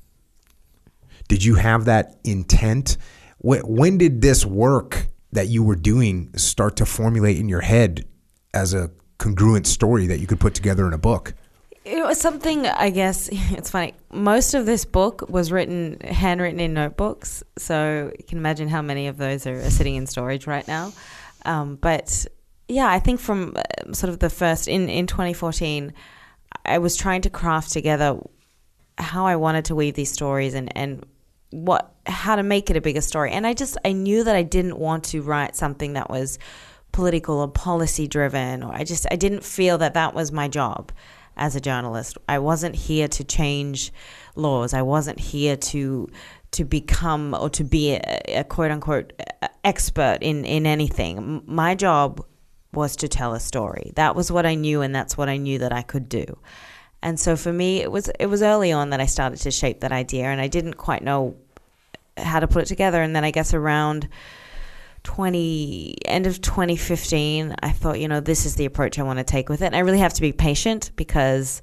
Did 1.28 1.44
you 1.44 1.54
have 1.54 1.86
that 1.86 2.18
intent? 2.24 2.98
When 3.38 3.98
did 3.98 4.20
this 4.20 4.44
work 4.44 5.06
that 5.32 5.48
you 5.48 5.62
were 5.62 5.76
doing 5.76 6.30
start 6.36 6.76
to 6.76 6.86
formulate 6.86 7.38
in 7.38 7.48
your 7.48 7.62
head 7.62 8.06
as 8.52 8.74
a 8.74 8.90
congruent 9.18 9.66
story 9.66 10.06
that 10.08 10.18
you 10.18 10.26
could 10.26 10.40
put 10.40 10.54
together 10.54 10.86
in 10.86 10.92
a 10.92 10.98
book? 10.98 11.34
It 11.84 12.04
was 12.04 12.20
something, 12.20 12.66
I 12.66 12.90
guess, 12.90 13.28
it's 13.32 13.70
funny. 13.70 13.94
Most 14.12 14.54
of 14.54 14.66
this 14.66 14.84
book 14.84 15.28
was 15.28 15.50
written, 15.50 15.98
handwritten 16.00 16.60
in 16.60 16.74
notebooks. 16.74 17.42
So 17.58 18.12
you 18.16 18.24
can 18.24 18.38
imagine 18.38 18.68
how 18.68 18.82
many 18.82 19.08
of 19.08 19.16
those 19.16 19.46
are, 19.46 19.70
sitting 19.70 19.96
in 19.96 20.06
storage 20.06 20.46
right 20.46 20.66
now. 20.68 20.92
Um, 21.44 21.76
but 21.76 22.26
yeah, 22.68 22.88
I 22.88 23.00
think 23.00 23.20
from 23.20 23.56
uh, 23.56 23.92
sort 23.92 24.10
of 24.10 24.20
the 24.20 24.30
first, 24.30 24.68
in, 24.68 24.88
in 24.88 25.06
2014, 25.06 25.92
I 26.64 26.78
was 26.78 26.96
trying 26.96 27.22
to 27.22 27.30
craft 27.30 27.72
together 27.72 28.18
how 28.98 29.26
I 29.26 29.36
wanted 29.36 29.64
to 29.66 29.74
weave 29.74 29.94
these 29.94 30.12
stories 30.12 30.54
and, 30.54 30.76
and 30.76 31.04
what 31.50 31.94
how 32.06 32.36
to 32.36 32.42
make 32.42 32.70
it 32.70 32.76
a 32.76 32.80
bigger 32.80 33.00
story. 33.00 33.30
And 33.32 33.46
I 33.46 33.54
just 33.54 33.76
I 33.84 33.92
knew 33.92 34.24
that 34.24 34.36
I 34.36 34.42
didn't 34.42 34.78
want 34.78 35.04
to 35.04 35.22
write 35.22 35.56
something 35.56 35.94
that 35.94 36.10
was 36.10 36.38
political 36.92 37.40
or 37.40 37.48
policy 37.48 38.06
driven 38.06 38.62
or 38.62 38.72
I 38.74 38.84
just 38.84 39.06
I 39.10 39.16
didn't 39.16 39.44
feel 39.44 39.78
that 39.78 39.94
that 39.94 40.14
was 40.14 40.30
my 40.30 40.48
job 40.48 40.92
as 41.36 41.56
a 41.56 41.60
journalist. 41.60 42.18
I 42.28 42.38
wasn't 42.38 42.74
here 42.74 43.08
to 43.08 43.24
change 43.24 43.92
laws. 44.36 44.74
I 44.74 44.82
wasn't 44.82 45.18
here 45.18 45.56
to 45.56 46.08
to 46.52 46.64
become 46.64 47.34
or 47.34 47.48
to 47.48 47.64
be 47.64 47.94
a, 47.94 48.40
a 48.40 48.44
quote 48.44 48.70
unquote 48.70 49.12
expert 49.64 50.18
in 50.20 50.44
in 50.44 50.66
anything. 50.66 51.42
My 51.46 51.74
job 51.74 52.24
was 52.72 52.96
to 52.96 53.08
tell 53.08 53.34
a 53.34 53.40
story. 53.40 53.92
That 53.96 54.16
was 54.16 54.32
what 54.32 54.46
I 54.46 54.54
knew 54.54 54.80
and 54.80 54.94
that's 54.94 55.16
what 55.16 55.28
I 55.28 55.36
knew 55.36 55.58
that 55.58 55.72
I 55.72 55.82
could 55.82 56.08
do. 56.08 56.38
And 57.02 57.18
so 57.18 57.36
for 57.36 57.52
me, 57.52 57.80
it 57.80 57.90
was 57.90 58.08
it 58.20 58.26
was 58.26 58.42
early 58.42 58.70
on 58.72 58.90
that 58.90 59.00
I 59.00 59.06
started 59.06 59.40
to 59.40 59.50
shape 59.50 59.80
that 59.80 59.92
idea, 59.92 60.26
and 60.26 60.40
I 60.40 60.46
didn't 60.46 60.74
quite 60.74 61.02
know 61.02 61.36
how 62.16 62.38
to 62.40 62.46
put 62.46 62.62
it 62.62 62.66
together. 62.66 63.02
And 63.02 63.14
then 63.14 63.24
I 63.24 63.32
guess 63.32 63.52
around 63.52 64.08
20 65.04 65.96
end 66.04 66.26
of 66.26 66.40
2015 66.40 67.56
i 67.60 67.70
thought 67.70 67.98
you 67.98 68.06
know 68.06 68.20
this 68.20 68.46
is 68.46 68.54
the 68.54 68.64
approach 68.64 68.98
i 68.98 69.02
want 69.02 69.18
to 69.18 69.24
take 69.24 69.48
with 69.48 69.62
it. 69.62 69.66
And 69.66 69.76
i 69.76 69.80
really 69.80 69.98
have 69.98 70.14
to 70.14 70.22
be 70.22 70.32
patient 70.32 70.90
because 70.96 71.60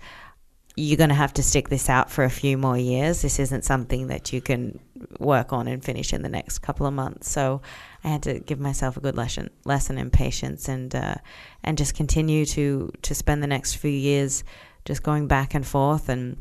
you're 0.80 0.98
going 0.98 1.10
to 1.10 1.16
have 1.16 1.34
to 1.34 1.44
stick 1.44 1.68
this 1.68 1.90
out 1.90 2.10
for 2.10 2.24
a 2.24 2.30
few 2.30 2.58
more 2.58 2.78
years. 2.78 3.22
This 3.22 3.38
isn't 3.38 3.66
something 3.66 4.08
that 4.08 4.32
you 4.32 4.40
can 4.40 4.80
work 5.20 5.52
on 5.52 5.68
and 5.68 5.84
finish 5.84 6.14
in 6.14 6.22
the 6.22 6.30
next 6.30 6.60
couple 6.60 6.86
of 6.86 6.94
months. 6.94 7.30
So 7.30 7.62
i 8.04 8.08
had 8.08 8.24
to 8.24 8.40
give 8.40 8.60
myself 8.60 8.96
a 8.96 9.02
good 9.02 9.18
lesson 9.18 9.50
lesson 9.66 9.98
in 9.98 10.10
patience 10.10 10.70
and 10.70 10.96
uh, 10.96 11.16
and 11.64 11.78
just 11.78 11.96
continue 11.96 12.46
to 12.46 12.92
to 13.02 13.14
spend 13.14 13.44
the 13.44 13.48
next 13.48 13.76
few 13.76 13.92
years 13.92 14.44
just 14.86 15.04
going 15.04 15.28
back 15.28 15.54
and 15.54 15.68
forth 15.68 16.08
and 16.08 16.38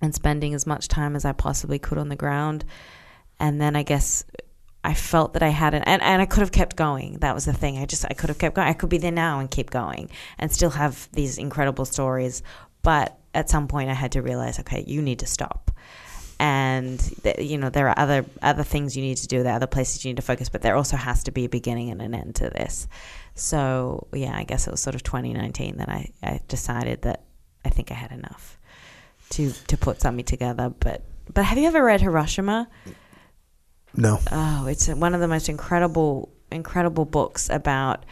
and 0.00 0.14
spending 0.14 0.54
as 0.54 0.66
much 0.66 0.86
time 0.86 1.16
as 1.16 1.24
I 1.24 1.32
possibly 1.32 1.78
could 1.78 1.98
on 1.98 2.08
the 2.08 2.16
ground. 2.16 2.64
And 3.40 3.60
then 3.60 3.74
I 3.74 3.82
guess 3.82 4.24
I 4.84 4.94
felt 4.94 5.34
that 5.34 5.42
I 5.42 5.48
had 5.48 5.74
an, 5.74 5.82
and, 5.84 6.02
and 6.02 6.20
I 6.20 6.26
could 6.26 6.40
have 6.40 6.52
kept 6.52 6.76
going. 6.76 7.18
That 7.18 7.34
was 7.34 7.44
the 7.44 7.52
thing. 7.52 7.78
I 7.78 7.86
just, 7.86 8.04
I 8.10 8.14
could 8.14 8.28
have 8.30 8.38
kept 8.38 8.56
going. 8.56 8.66
I 8.66 8.72
could 8.72 8.88
be 8.88 8.98
there 8.98 9.12
now 9.12 9.38
and 9.38 9.50
keep 9.50 9.70
going 9.70 10.10
and 10.38 10.52
still 10.52 10.70
have 10.70 11.08
these 11.12 11.38
incredible 11.38 11.84
stories. 11.84 12.42
But 12.82 13.16
at 13.34 13.48
some 13.48 13.68
point 13.68 13.90
I 13.90 13.94
had 13.94 14.12
to 14.12 14.22
realize, 14.22 14.58
okay, 14.60 14.84
you 14.86 15.00
need 15.00 15.20
to 15.20 15.26
stop. 15.26 15.70
And 16.38 16.98
th- 17.22 17.38
you 17.38 17.56
know 17.56 17.70
there 17.70 17.88
are 17.88 17.96
other 17.96 18.24
other 18.42 18.64
things 18.64 18.96
you 18.96 19.02
need 19.02 19.18
to 19.18 19.28
do. 19.28 19.44
There 19.44 19.52
are 19.52 19.56
other 19.56 19.68
places 19.68 20.04
you 20.04 20.08
need 20.08 20.16
to 20.16 20.22
focus, 20.22 20.48
but 20.48 20.62
there 20.62 20.74
also 20.74 20.96
has 20.96 21.22
to 21.24 21.30
be 21.30 21.44
a 21.44 21.48
beginning 21.48 21.90
and 21.90 22.02
an 22.02 22.14
end 22.14 22.34
to 22.36 22.50
this. 22.50 22.88
So 23.36 24.08
yeah, 24.12 24.36
I 24.36 24.42
guess 24.42 24.66
it 24.66 24.72
was 24.72 24.80
sort 24.80 24.96
of 24.96 25.04
2019 25.04 25.76
that 25.76 25.88
I, 25.88 26.10
I 26.20 26.40
decided 26.48 27.02
that 27.02 27.22
I 27.64 27.68
think 27.68 27.92
I 27.92 27.94
had 27.94 28.10
enough 28.10 28.58
to 29.30 29.52
to 29.52 29.76
put 29.76 30.00
something 30.00 30.24
together. 30.24 30.68
But 30.68 31.02
but 31.32 31.44
have 31.44 31.58
you 31.58 31.68
ever 31.68 31.84
read 31.84 32.00
Hiroshima? 32.00 32.68
No. 33.96 34.18
Oh, 34.30 34.66
it's 34.66 34.88
one 34.88 35.14
of 35.14 35.20
the 35.20 35.28
most 35.28 35.48
incredible 35.48 36.30
incredible 36.50 37.06
books 37.06 37.48
about 37.48 38.04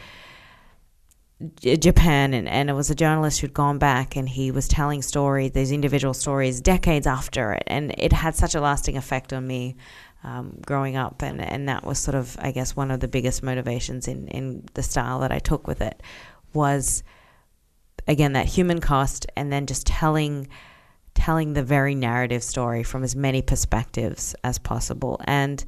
Japan 1.59 2.33
and, 2.33 2.47
and 2.47 2.69
it 2.69 2.73
was 2.73 2.89
a 2.89 2.95
journalist 2.95 3.39
who'd 3.39 3.53
gone 3.53 3.77
back 3.79 4.15
and 4.15 4.29
he 4.29 4.51
was 4.51 4.67
telling 4.67 5.01
stories, 5.01 5.51
these 5.51 5.71
individual 5.71 6.13
stories 6.13 6.61
decades 6.61 7.07
after 7.07 7.53
it 7.53 7.63
and 7.67 7.93
it 7.97 8.13
had 8.13 8.35
such 8.35 8.53
a 8.53 8.61
lasting 8.61 8.97
effect 8.97 9.33
on 9.33 9.47
me 9.47 9.75
um, 10.23 10.59
growing 10.65 10.95
up 10.95 11.23
and, 11.23 11.41
and 11.41 11.67
that 11.67 11.83
was 11.83 11.97
sort 11.97 12.15
of 12.15 12.37
I 12.39 12.51
guess 12.51 12.75
one 12.75 12.91
of 12.91 12.99
the 12.99 13.07
biggest 13.07 13.41
motivations 13.41 14.07
in, 14.07 14.27
in 14.27 14.65
the 14.73 14.83
style 14.83 15.19
that 15.19 15.31
I 15.31 15.39
took 15.39 15.67
with 15.67 15.81
it 15.81 16.01
was 16.53 17.03
again 18.07 18.33
that 18.33 18.45
human 18.45 18.79
cost 18.79 19.25
and 19.35 19.51
then 19.51 19.65
just 19.65 19.87
telling 19.87 20.47
telling 21.13 21.53
the 21.53 21.63
very 21.63 21.95
narrative 21.95 22.43
story 22.43 22.83
from 22.83 23.03
as 23.03 23.15
many 23.15 23.41
perspectives 23.41 24.35
as 24.43 24.57
possible 24.57 25.19
and 25.25 25.63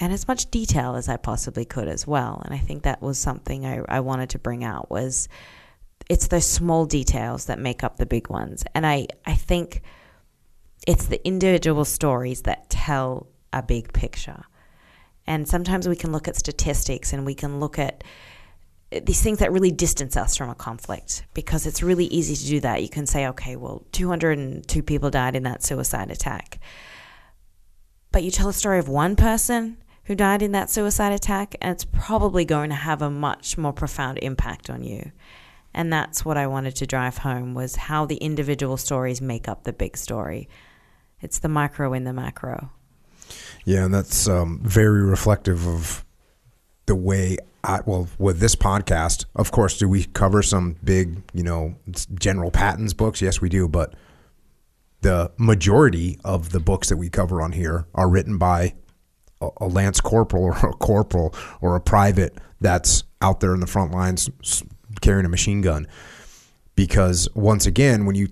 and 0.00 0.12
as 0.12 0.28
much 0.28 0.50
detail 0.50 0.94
as 0.94 1.08
I 1.08 1.16
possibly 1.16 1.64
could 1.64 1.88
as 1.88 2.06
well. 2.06 2.40
And 2.44 2.54
I 2.54 2.58
think 2.58 2.84
that 2.84 3.02
was 3.02 3.18
something 3.18 3.66
I, 3.66 3.80
I 3.88 3.98
wanted 3.98 4.30
to 4.30 4.38
bring 4.38 4.62
out 4.62 4.88
was 4.90 5.28
it's 6.08 6.28
those 6.28 6.46
small 6.46 6.86
details 6.86 7.46
that 7.46 7.58
make 7.58 7.82
up 7.82 7.96
the 7.96 8.06
big 8.06 8.30
ones. 8.30 8.64
And 8.76 8.86
I, 8.86 9.08
I 9.26 9.34
think 9.34 9.82
it's 10.86 11.06
the 11.06 11.24
individual 11.26 11.84
stories 11.84 12.42
that 12.42 12.70
tell 12.70 13.26
a 13.52 13.62
big 13.62 13.92
picture. 13.92 14.44
And 15.26 15.46
sometimes 15.48 15.88
we 15.88 15.96
can 15.96 16.12
look 16.12 16.28
at 16.28 16.36
statistics 16.36 17.12
and 17.12 17.26
we 17.26 17.34
can 17.34 17.60
look 17.60 17.78
at 17.78 18.04
these 18.90 19.20
things 19.20 19.38
that 19.38 19.52
really 19.52 19.70
distance 19.70 20.16
us 20.16 20.36
from 20.36 20.48
a 20.48 20.54
conflict 20.54 21.24
because 21.34 21.66
it's 21.66 21.82
really 21.82 22.06
easy 22.06 22.34
to 22.34 22.46
do 22.46 22.60
that. 22.60 22.82
You 22.82 22.88
can 22.88 23.06
say, 23.06 23.26
okay, 23.28 23.54
well, 23.56 23.84
202 23.92 24.82
people 24.82 25.10
died 25.10 25.36
in 25.36 25.42
that 25.42 25.62
suicide 25.62 26.10
attack. 26.10 26.58
But 28.12 28.22
you 28.22 28.30
tell 28.30 28.48
a 28.48 28.54
story 28.54 28.78
of 28.78 28.88
one 28.88 29.14
person 29.14 29.76
who 30.04 30.14
died 30.14 30.40
in 30.40 30.52
that 30.52 30.70
suicide 30.70 31.12
attack, 31.12 31.54
and 31.60 31.72
it's 31.72 31.84
probably 31.84 32.46
going 32.46 32.70
to 32.70 32.74
have 32.74 33.02
a 33.02 33.10
much 33.10 33.58
more 33.58 33.74
profound 33.74 34.18
impact 34.22 34.70
on 34.70 34.82
you. 34.82 35.12
And 35.74 35.92
that's 35.92 36.24
what 36.24 36.38
I 36.38 36.46
wanted 36.46 36.74
to 36.76 36.86
drive 36.86 37.18
home 37.18 37.52
was 37.52 37.76
how 37.76 38.06
the 38.06 38.16
individual 38.16 38.78
stories 38.78 39.20
make 39.20 39.48
up 39.48 39.64
the 39.64 39.72
big 39.74 39.98
story. 39.98 40.48
It's 41.20 41.40
the 41.40 41.48
micro 41.48 41.92
in 41.92 42.04
the 42.04 42.14
macro. 42.14 42.70
Yeah, 43.66 43.84
and 43.84 43.92
that's 43.92 44.26
um, 44.26 44.60
very 44.62 45.02
reflective 45.02 45.68
of 45.68 46.06
the 46.86 46.94
way 46.94 47.36
I, 47.68 47.80
well, 47.84 48.08
with 48.18 48.40
this 48.40 48.56
podcast, 48.56 49.26
of 49.36 49.52
course, 49.52 49.76
do 49.76 49.88
we 49.88 50.04
cover 50.04 50.42
some 50.42 50.76
big, 50.82 51.22
you 51.34 51.42
know, 51.42 51.74
General 52.18 52.50
Patton's 52.50 52.94
books? 52.94 53.20
Yes, 53.20 53.42
we 53.42 53.50
do. 53.50 53.68
But 53.68 53.94
the 55.02 55.30
majority 55.36 56.18
of 56.24 56.50
the 56.50 56.60
books 56.60 56.88
that 56.88 56.96
we 56.96 57.10
cover 57.10 57.42
on 57.42 57.52
here 57.52 57.86
are 57.94 58.08
written 58.08 58.38
by 58.38 58.74
a, 59.42 59.50
a 59.58 59.66
lance 59.66 60.00
corporal 60.00 60.44
or 60.44 60.52
a 60.52 60.72
corporal 60.72 61.34
or 61.60 61.76
a 61.76 61.80
private 61.80 62.38
that's 62.58 63.04
out 63.20 63.40
there 63.40 63.52
in 63.52 63.60
the 63.60 63.66
front 63.66 63.92
lines 63.92 64.30
carrying 65.02 65.26
a 65.26 65.28
machine 65.28 65.60
gun. 65.60 65.86
Because 66.74 67.28
once 67.34 67.66
again, 67.66 68.06
when 68.06 68.16
you 68.16 68.28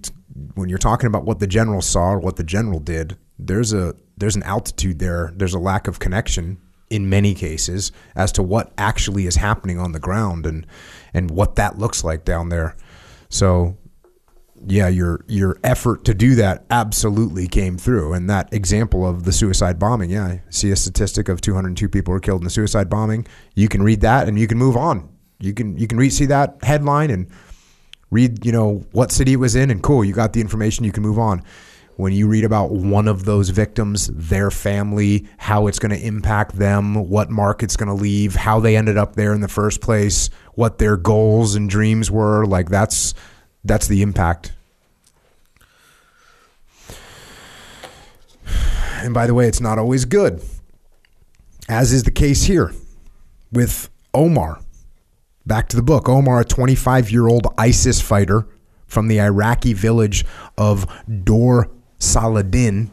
when 0.55 0.71
you're 0.71 0.79
talking 0.79 1.09
about 1.09 1.25
what 1.25 1.41
the 1.41 1.47
general 1.47 1.83
saw 1.83 2.13
or 2.13 2.21
what 2.21 2.37
the 2.37 2.45
general 2.45 2.81
did, 2.81 3.19
there's 3.39 3.75
a 3.75 3.95
there's 4.17 4.37
an 4.37 4.45
altitude 4.45 4.99
there. 4.99 5.33
There's 5.37 5.55
a 5.55 5.59
lack 5.59 5.89
of 5.89 5.99
connection 5.99 6.59
in 6.91 7.09
many 7.09 7.35
cases 7.35 7.93
as 8.15 8.33
to 8.33 8.43
what 8.43 8.73
actually 8.79 9.27
is 9.27 9.37
happening 9.37 9.79
on 9.79 9.93
the 9.93 9.99
ground 9.99 10.47
and 10.47 10.67
and 11.13 11.31
what 11.31 11.57
that 11.57 11.79
looks 11.79 12.05
like 12.05 12.25
down 12.25 12.49
there. 12.49 12.77
So 13.29 13.77
yeah, 14.65 14.89
your 14.89 15.25
your 15.27 15.59
effort 15.63 16.05
to 16.05 16.15
do 16.15 16.35
that 16.37 16.65
absolutely 16.71 17.49
came 17.49 17.77
through. 17.77 18.13
And 18.13 18.31
that 18.31 18.53
example 18.53 19.07
of 19.07 19.25
the 19.25 19.33
suicide 19.33 19.79
bombing, 19.79 20.11
yeah, 20.11 20.25
I 20.25 20.43
see 20.51 20.71
a 20.71 20.77
statistic 20.77 21.29
of 21.29 21.41
202 21.41 21.89
people 21.89 22.13
were 22.13 22.21
killed 22.21 22.41
in 22.41 22.45
the 22.45 22.51
suicide 22.51 22.89
bombing. 22.89 23.27
You 23.55 23.69
can 23.69 23.83
read 23.83 24.01
that 24.03 24.29
and 24.29 24.39
you 24.39 24.47
can 24.47 24.59
move 24.59 24.77
on. 24.77 25.09
You 25.39 25.53
can 25.53 25.77
you 25.77 25.87
can 25.87 25.99
read 25.99 26.13
see 26.13 26.27
that 26.27 26.59
headline 26.63 27.11
and 27.11 27.29
read, 28.11 28.47
you 28.47 28.53
know, 28.53 28.85
what 28.93 29.11
city 29.11 29.33
it 29.33 29.37
was 29.37 29.57
in 29.57 29.71
and 29.71 29.83
cool, 29.83 30.05
you 30.05 30.13
got 30.13 30.33
the 30.33 30.41
information, 30.41 30.85
you 30.85 30.93
can 30.93 31.03
move 31.03 31.19
on 31.19 31.43
when 31.97 32.13
you 32.13 32.29
read 32.29 32.45
about 32.45 32.71
one 32.71 33.09
of 33.09 33.25
those 33.25 33.49
victims, 33.49 34.09
their 34.13 34.51
family, 34.51 35.27
how 35.39 35.67
it's 35.67 35.79
going 35.79 35.99
to 35.99 36.07
impact 36.07 36.57
them, 36.57 37.09
what 37.09 37.31
mark 37.31 37.63
it's 37.63 37.77
going 37.77 37.89
to 37.89 37.95
leave, 37.95 38.35
how 38.35 38.61
they 38.61 38.77
ended 38.77 38.99
up 38.99 39.17
there 39.17 39.33
in 39.33 39.41
the 39.41 39.49
first 39.49 39.81
place, 39.81 40.29
what 40.55 40.79
their 40.79 40.97
goals 40.97 41.55
and 41.55 41.71
dreams 41.71 42.11
were, 42.11 42.45
like 42.47 42.69
that's 42.69 43.15
that's 43.65 43.89
the 43.89 44.03
impact. 44.03 44.53
And 48.99 49.13
by 49.13 49.27
the 49.27 49.35
way, 49.35 49.49
it's 49.49 49.61
not 49.61 49.79
always 49.79 50.05
good. 50.05 50.43
As 51.69 51.93
is 51.93 52.05
the 52.05 52.11
case 52.11 52.45
here 52.45 52.73
with 53.53 53.89
Omar. 54.15 54.61
Back 55.47 55.69
to 55.69 55.77
the 55.77 55.83
book. 55.83 56.09
Omar, 56.09 56.41
a 56.41 56.45
25 56.45 57.11
year 57.11 57.27
old 57.27 57.47
ISIS 57.57 58.01
fighter 58.01 58.47
from 58.87 59.09
the 59.09 59.21
Iraqi 59.21 59.73
village 59.73 60.25
of 60.57 60.87
Dor 61.25 61.71
Saladin 61.99 62.91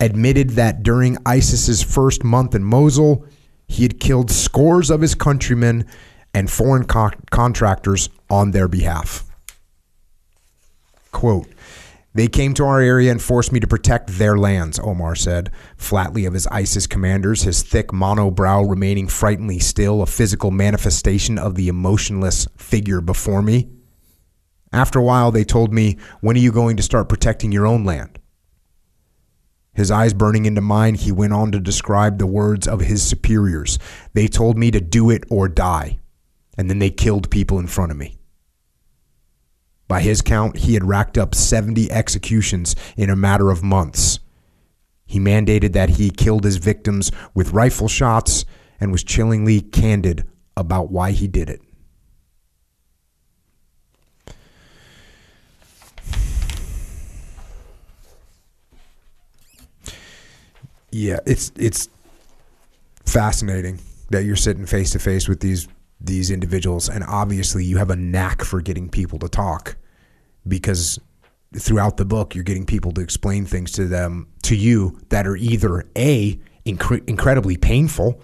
admitted 0.00 0.50
that 0.50 0.82
during 0.82 1.16
ISIS's 1.24 1.82
first 1.82 2.24
month 2.24 2.54
in 2.54 2.64
Mosul, 2.64 3.24
he 3.68 3.84
had 3.84 4.00
killed 4.00 4.30
scores 4.30 4.90
of 4.90 5.00
his 5.00 5.14
countrymen 5.14 5.86
and 6.34 6.50
foreign 6.50 6.84
co- 6.84 7.10
contractors 7.30 8.08
on 8.28 8.50
their 8.50 8.68
behalf. 8.68 9.24
Quote, 11.12 11.46
they 12.14 12.28
came 12.28 12.52
to 12.54 12.64
our 12.64 12.80
area 12.80 13.10
and 13.10 13.22
forced 13.22 13.52
me 13.52 13.60
to 13.60 13.66
protect 13.66 14.18
their 14.18 14.36
lands, 14.36 14.78
Omar 14.78 15.14
said, 15.14 15.50
flatly 15.78 16.26
of 16.26 16.34
his 16.34 16.46
ISIS 16.48 16.86
commanders, 16.86 17.42
his 17.42 17.62
thick 17.62 17.88
monobrow 17.88 18.68
remaining 18.68 19.08
frighteningly 19.08 19.60
still, 19.60 20.02
a 20.02 20.06
physical 20.06 20.50
manifestation 20.50 21.38
of 21.38 21.54
the 21.54 21.68
emotionless 21.68 22.46
figure 22.56 23.00
before 23.00 23.40
me. 23.40 23.70
After 24.74 24.98
a 24.98 25.02
while, 25.02 25.30
they 25.30 25.44
told 25.44 25.72
me, 25.72 25.96
When 26.20 26.36
are 26.36 26.40
you 26.40 26.52
going 26.52 26.76
to 26.76 26.82
start 26.82 27.08
protecting 27.08 27.50
your 27.50 27.66
own 27.66 27.84
land? 27.84 28.18
His 29.74 29.90
eyes 29.90 30.12
burning 30.12 30.44
into 30.44 30.60
mine, 30.60 30.94
he 30.96 31.10
went 31.12 31.32
on 31.32 31.50
to 31.52 31.60
describe 31.60 32.18
the 32.18 32.26
words 32.26 32.68
of 32.68 32.80
his 32.80 33.02
superiors. 33.02 33.78
They 34.12 34.28
told 34.28 34.58
me 34.58 34.70
to 34.70 34.80
do 34.80 35.08
it 35.08 35.24
or 35.30 35.48
die, 35.48 35.98
and 36.58 36.68
then 36.68 36.78
they 36.78 36.90
killed 36.90 37.30
people 37.30 37.58
in 37.58 37.66
front 37.66 37.90
of 37.90 37.96
me. 37.96 38.18
By 39.88 40.00
his 40.00 40.20
count, 40.22 40.58
he 40.58 40.74
had 40.74 40.84
racked 40.84 41.16
up 41.16 41.34
70 41.34 41.90
executions 41.90 42.76
in 42.96 43.10
a 43.10 43.16
matter 43.16 43.50
of 43.50 43.62
months. 43.62 44.20
He 45.06 45.18
mandated 45.18 45.72
that 45.72 45.90
he 45.90 46.10
killed 46.10 46.44
his 46.44 46.56
victims 46.56 47.10
with 47.34 47.52
rifle 47.52 47.88
shots 47.88 48.44
and 48.80 48.92
was 48.92 49.04
chillingly 49.04 49.60
candid 49.60 50.26
about 50.56 50.90
why 50.90 51.12
he 51.12 51.28
did 51.28 51.48
it. 51.48 51.60
Yeah, 60.92 61.20
it's 61.26 61.50
it's 61.56 61.88
fascinating 63.06 63.80
that 64.10 64.24
you're 64.24 64.36
sitting 64.36 64.66
face 64.66 64.90
to 64.92 64.98
face 64.98 65.26
with 65.26 65.40
these 65.40 65.66
these 66.00 66.30
individuals, 66.30 66.88
and 66.88 67.02
obviously 67.04 67.64
you 67.64 67.78
have 67.78 67.90
a 67.90 67.96
knack 67.96 68.42
for 68.42 68.60
getting 68.60 68.88
people 68.88 69.18
to 69.20 69.28
talk 69.28 69.76
because 70.46 71.00
throughout 71.56 71.96
the 71.96 72.04
book 72.04 72.34
you're 72.34 72.44
getting 72.44 72.64
people 72.64 72.92
to 72.92 73.00
explain 73.00 73.44
things 73.44 73.72
to 73.72 73.86
them 73.86 74.26
to 74.42 74.56
you 74.56 74.98
that 75.10 75.26
are 75.26 75.36
either 75.36 75.84
a 75.96 76.38
incre- 76.64 77.06
incredibly 77.08 77.56
painful 77.56 78.20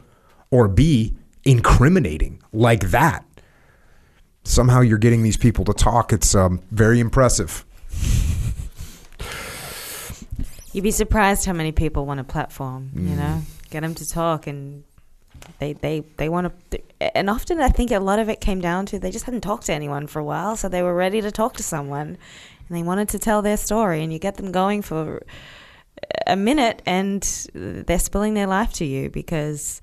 or 0.50 0.68
b 0.68 1.14
incriminating 1.44 2.42
like 2.52 2.90
that. 2.90 3.24
Somehow 4.44 4.80
you're 4.80 4.98
getting 4.98 5.22
these 5.22 5.36
people 5.36 5.64
to 5.66 5.72
talk. 5.72 6.12
It's 6.12 6.34
um, 6.34 6.60
very 6.70 7.00
impressive. 7.00 7.64
You'd 10.72 10.82
be 10.82 10.90
surprised 10.90 11.44
how 11.44 11.52
many 11.52 11.72
people 11.72 12.06
want 12.06 12.20
a 12.20 12.24
platform. 12.24 12.90
Mm. 12.94 13.08
You 13.08 13.16
know, 13.16 13.42
get 13.70 13.80
them 13.80 13.94
to 13.94 14.08
talk, 14.08 14.46
and 14.46 14.84
they 15.58 15.72
they 15.72 16.00
they 16.16 16.28
want 16.28 16.52
to. 16.70 16.80
And 17.00 17.30
often, 17.30 17.60
I 17.60 17.68
think 17.68 17.90
a 17.90 18.00
lot 18.00 18.18
of 18.18 18.28
it 18.28 18.40
came 18.40 18.60
down 18.60 18.86
to 18.86 18.98
they 18.98 19.10
just 19.10 19.24
hadn't 19.24 19.42
talked 19.42 19.66
to 19.66 19.72
anyone 19.72 20.06
for 20.06 20.18
a 20.18 20.24
while, 20.24 20.56
so 20.56 20.68
they 20.68 20.82
were 20.82 20.94
ready 20.94 21.20
to 21.20 21.30
talk 21.30 21.54
to 21.54 21.62
someone, 21.62 22.18
and 22.68 22.76
they 22.76 22.82
wanted 22.82 23.08
to 23.10 23.18
tell 23.18 23.42
their 23.42 23.56
story. 23.56 24.02
And 24.02 24.12
you 24.12 24.18
get 24.18 24.36
them 24.36 24.52
going 24.52 24.82
for 24.82 25.22
a 26.26 26.36
minute, 26.36 26.82
and 26.86 27.22
they're 27.54 27.98
spilling 27.98 28.34
their 28.34 28.46
life 28.46 28.72
to 28.74 28.84
you 28.84 29.10
because 29.10 29.80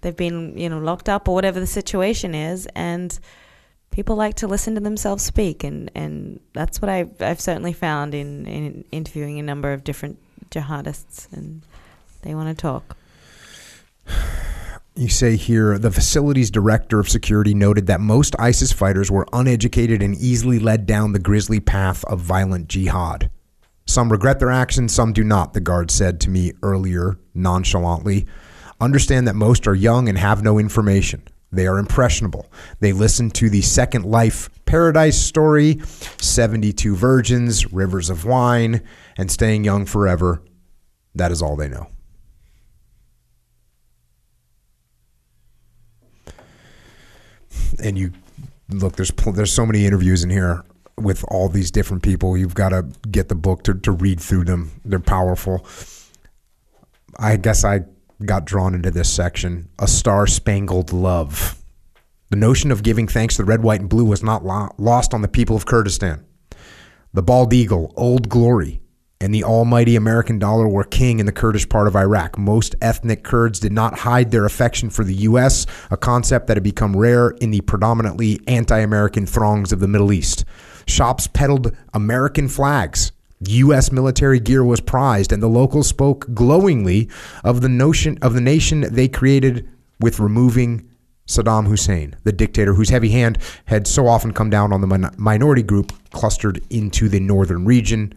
they've 0.00 0.16
been 0.16 0.56
you 0.56 0.68
know 0.68 0.78
locked 0.78 1.08
up 1.08 1.28
or 1.28 1.34
whatever 1.34 1.60
the 1.60 1.66
situation 1.66 2.34
is, 2.34 2.66
and 2.74 3.18
people 3.92 4.16
like 4.16 4.34
to 4.36 4.48
listen 4.48 4.74
to 4.74 4.80
themselves 4.80 5.22
speak, 5.22 5.62
and, 5.62 5.90
and 5.94 6.40
that's 6.52 6.82
what 6.82 6.88
I've, 6.88 7.10
I've 7.20 7.40
certainly 7.40 7.72
found 7.72 8.14
in, 8.14 8.46
in 8.46 8.84
interviewing 8.90 9.38
a 9.38 9.42
number 9.42 9.72
of 9.72 9.84
different 9.84 10.18
jihadists, 10.50 11.32
and 11.32 11.62
they 12.22 12.34
want 12.34 12.48
to 12.48 12.60
talk. 12.60 12.96
You 14.94 15.08
say 15.08 15.36
here 15.36 15.78
the 15.78 15.90
facility's 15.90 16.50
director 16.50 16.98
of 16.98 17.08
security 17.08 17.54
noted 17.54 17.86
that 17.86 18.00
most 18.00 18.36
ISIS 18.38 18.72
fighters 18.72 19.10
were 19.10 19.26
uneducated 19.32 20.02
and 20.02 20.14
easily 20.16 20.58
led 20.58 20.84
down 20.84 21.12
the 21.12 21.18
grisly 21.18 21.60
path 21.60 22.04
of 22.04 22.20
violent 22.20 22.68
jihad. 22.68 23.30
Some 23.86 24.12
regret 24.12 24.38
their 24.38 24.50
actions, 24.50 24.92
some 24.92 25.12
do 25.12 25.24
not, 25.24 25.54
the 25.54 25.60
guard 25.60 25.90
said 25.90 26.20
to 26.20 26.30
me 26.30 26.52
earlier 26.62 27.18
nonchalantly. 27.34 28.26
Understand 28.80 29.26
that 29.28 29.34
most 29.34 29.66
are 29.66 29.74
young 29.74 30.08
and 30.08 30.18
have 30.18 30.42
no 30.42 30.58
information. 30.58 31.22
They 31.52 31.66
are 31.66 31.78
impressionable. 31.78 32.50
They 32.80 32.92
listen 32.92 33.30
to 33.32 33.50
the 33.50 33.60
Second 33.60 34.06
Life 34.06 34.48
Paradise 34.64 35.20
story, 35.20 35.80
72 36.18 36.96
Virgins, 36.96 37.72
Rivers 37.72 38.08
of 38.08 38.24
Wine, 38.24 38.80
and 39.18 39.30
Staying 39.30 39.64
Young 39.64 39.84
Forever. 39.84 40.42
That 41.14 41.30
is 41.30 41.42
all 41.42 41.56
they 41.56 41.68
know. 41.68 41.88
And 47.82 47.98
you 47.98 48.12
look, 48.70 48.96
there's 48.96 49.10
there's 49.10 49.52
so 49.52 49.66
many 49.66 49.84
interviews 49.84 50.24
in 50.24 50.30
here 50.30 50.64
with 50.96 51.24
all 51.28 51.48
these 51.48 51.70
different 51.70 52.02
people. 52.02 52.36
You've 52.36 52.54
got 52.54 52.70
to 52.70 52.86
get 53.10 53.28
the 53.28 53.34
book 53.34 53.64
to, 53.64 53.74
to 53.74 53.92
read 53.92 54.20
through 54.20 54.44
them. 54.44 54.70
They're 54.84 55.00
powerful. 55.00 55.66
I 57.18 57.36
guess 57.36 57.64
I 57.64 57.84
got 58.26 58.44
drawn 58.44 58.74
into 58.74 58.90
this 58.90 59.12
section. 59.12 59.68
A 59.78 59.86
Star 59.86 60.26
Spangled 60.26 60.92
Love. 60.92 61.62
The 62.30 62.36
notion 62.36 62.70
of 62.70 62.82
giving 62.82 63.08
thanks 63.08 63.36
to 63.36 63.42
the 63.42 63.46
red, 63.46 63.62
white, 63.62 63.80
and 63.80 63.90
blue 63.90 64.04
was 64.04 64.22
not 64.22 64.44
lo- 64.44 64.74
lost 64.78 65.12
on 65.12 65.22
the 65.22 65.28
people 65.28 65.54
of 65.54 65.66
Kurdistan. 65.66 66.24
The 67.12 67.22
bald 67.22 67.52
eagle, 67.52 67.92
Old 67.96 68.28
Glory, 68.30 68.80
and 69.20 69.34
the 69.34 69.44
almighty 69.44 69.96
American 69.96 70.38
dollar 70.38 70.66
were 70.66 70.82
king 70.82 71.20
in 71.20 71.26
the 71.26 71.32
Kurdish 71.32 71.68
part 71.68 71.86
of 71.86 71.94
Iraq. 71.94 72.38
Most 72.38 72.74
ethnic 72.80 73.22
Kurds 73.22 73.60
did 73.60 73.72
not 73.72 73.98
hide 73.98 74.30
their 74.30 74.46
affection 74.46 74.90
for 74.90 75.04
the 75.04 75.14
U.S., 75.14 75.66
a 75.90 75.96
concept 75.96 76.46
that 76.46 76.56
had 76.56 76.64
become 76.64 76.96
rare 76.96 77.30
in 77.30 77.50
the 77.50 77.60
predominantly 77.60 78.40
anti 78.48 78.78
American 78.78 79.26
throngs 79.26 79.70
of 79.70 79.80
the 79.80 79.86
Middle 79.86 80.12
East. 80.12 80.44
Shops 80.86 81.26
peddled 81.26 81.76
American 81.94 82.48
flags. 82.48 83.12
U.S. 83.48 83.92
military 83.92 84.40
gear 84.40 84.64
was 84.64 84.80
prized, 84.80 85.32
and 85.32 85.42
the 85.42 85.48
locals 85.48 85.88
spoke 85.88 86.32
glowingly 86.34 87.08
of 87.44 87.60
the 87.60 87.68
notion 87.68 88.18
of 88.22 88.34
the 88.34 88.40
nation 88.40 88.86
they 88.90 89.08
created 89.08 89.68
with 90.00 90.20
removing 90.20 90.88
Saddam 91.26 91.66
Hussein, 91.66 92.16
the 92.24 92.32
dictator 92.32 92.74
whose 92.74 92.90
heavy 92.90 93.10
hand 93.10 93.38
had 93.66 93.86
so 93.86 94.06
often 94.06 94.32
come 94.32 94.50
down 94.50 94.72
on 94.72 94.80
the 94.80 94.86
min- 94.86 95.10
minority 95.16 95.62
group 95.62 95.92
clustered 96.10 96.62
into 96.70 97.08
the 97.08 97.20
northern 97.20 97.64
region. 97.64 98.12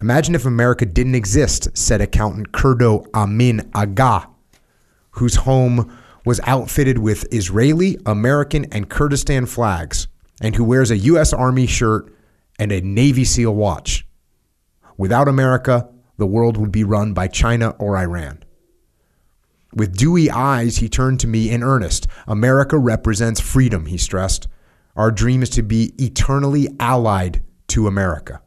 Imagine 0.00 0.34
if 0.34 0.46
America 0.46 0.86
didn't 0.86 1.14
exist, 1.14 1.68
said 1.76 2.00
accountant 2.00 2.52
Kurdo 2.52 3.06
Amin 3.14 3.70
Aga, 3.74 4.28
whose 5.12 5.36
home 5.36 5.96
was 6.24 6.40
outfitted 6.44 6.98
with 6.98 7.32
Israeli, 7.32 7.98
American, 8.06 8.64
and 8.72 8.88
Kurdistan 8.88 9.46
flags, 9.46 10.08
and 10.40 10.56
who 10.56 10.64
wears 10.64 10.90
a 10.90 10.98
U.S. 10.98 11.32
Army 11.32 11.66
shirt 11.66 12.12
and 12.60 12.70
a 12.70 12.82
Navy 12.82 13.24
SEAL 13.24 13.54
watch. 13.54 14.06
Without 14.98 15.28
America, 15.28 15.88
the 16.18 16.26
world 16.26 16.58
would 16.58 16.70
be 16.70 16.84
run 16.84 17.14
by 17.14 17.26
China 17.26 17.70
or 17.78 17.96
Iran. 17.96 18.44
With 19.74 19.96
dewy 19.96 20.30
eyes, 20.30 20.76
he 20.76 20.88
turned 20.88 21.20
to 21.20 21.26
me 21.26 21.50
in 21.50 21.62
earnest. 21.62 22.06
America 22.26 22.76
represents 22.76 23.40
freedom, 23.40 23.86
he 23.86 23.96
stressed. 23.96 24.46
Our 24.94 25.10
dream 25.10 25.42
is 25.42 25.48
to 25.50 25.62
be 25.62 25.94
eternally 25.96 26.68
allied 26.78 27.42
to 27.68 27.86
America. 27.86 28.42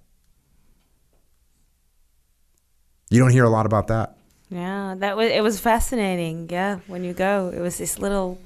You 3.10 3.20
don't 3.20 3.32
hear 3.32 3.46
a 3.46 3.50
lot 3.50 3.66
about 3.66 3.88
that. 3.88 4.18
Yeah, 4.50 4.94
that 5.00 5.18
was 5.18 5.32
it 5.32 5.42
was 5.42 5.60
fascinating. 5.60 6.50
Yeah, 6.52 6.80
when 6.86 7.04
you 7.04 7.14
go, 7.14 7.52
it 7.56 7.60
was 7.60 7.80
this 7.80 7.98
little 7.98 8.38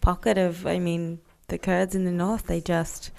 pocket 0.00 0.38
of. 0.38 0.66
I 0.66 0.80
mean, 0.80 1.20
the 1.48 1.58
Kurds 1.58 1.94
in 1.94 2.04
the 2.04 2.10
north. 2.10 2.46
They 2.46 2.60
just 2.60 3.12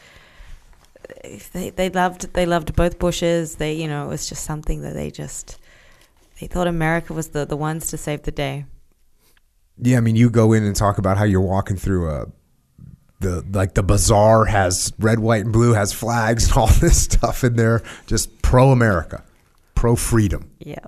they 1.54 1.70
they 1.70 1.90
loved 1.90 2.34
they 2.34 2.46
loved 2.46 2.76
both 2.76 3.00
Bushes. 3.00 3.56
They 3.56 3.74
you 3.74 3.88
know 3.88 4.06
it 4.06 4.10
was 4.10 4.28
just 4.28 4.44
something 4.44 4.82
that 4.82 4.94
they 4.94 5.12
just 5.12 5.60
they 6.40 6.48
thought 6.48 6.68
America 6.68 7.14
was 7.14 7.30
the 7.30 7.46
the 7.46 7.58
ones 7.58 7.88
to 7.88 7.98
save 7.98 8.24
the 8.24 8.32
day. 8.32 8.66
Yeah, 9.78 9.98
I 9.98 10.00
mean, 10.02 10.16
you 10.16 10.30
go 10.30 10.54
in 10.54 10.64
and 10.64 10.76
talk 10.76 10.98
about 10.98 11.18
how 11.18 11.26
you're 11.26 11.42
walking 11.42 11.76
through 11.78 12.10
a 12.10 12.28
the 13.20 13.46
like 13.52 13.74
the 13.74 13.84
bazaar 13.84 14.46
has 14.46 14.94
red, 15.00 15.20
white, 15.20 15.44
and 15.44 15.54
blue 15.54 15.74
has 15.74 15.94
flags 15.94 16.48
and 16.48 16.58
all 16.58 16.68
this 16.82 17.04
stuff 17.04 17.44
in 17.44 17.56
there, 17.56 17.82
just 18.08 18.42
pro 18.42 18.72
America, 18.72 19.24
pro 19.74 19.96
freedom. 19.96 20.50
Yeah. 20.60 20.86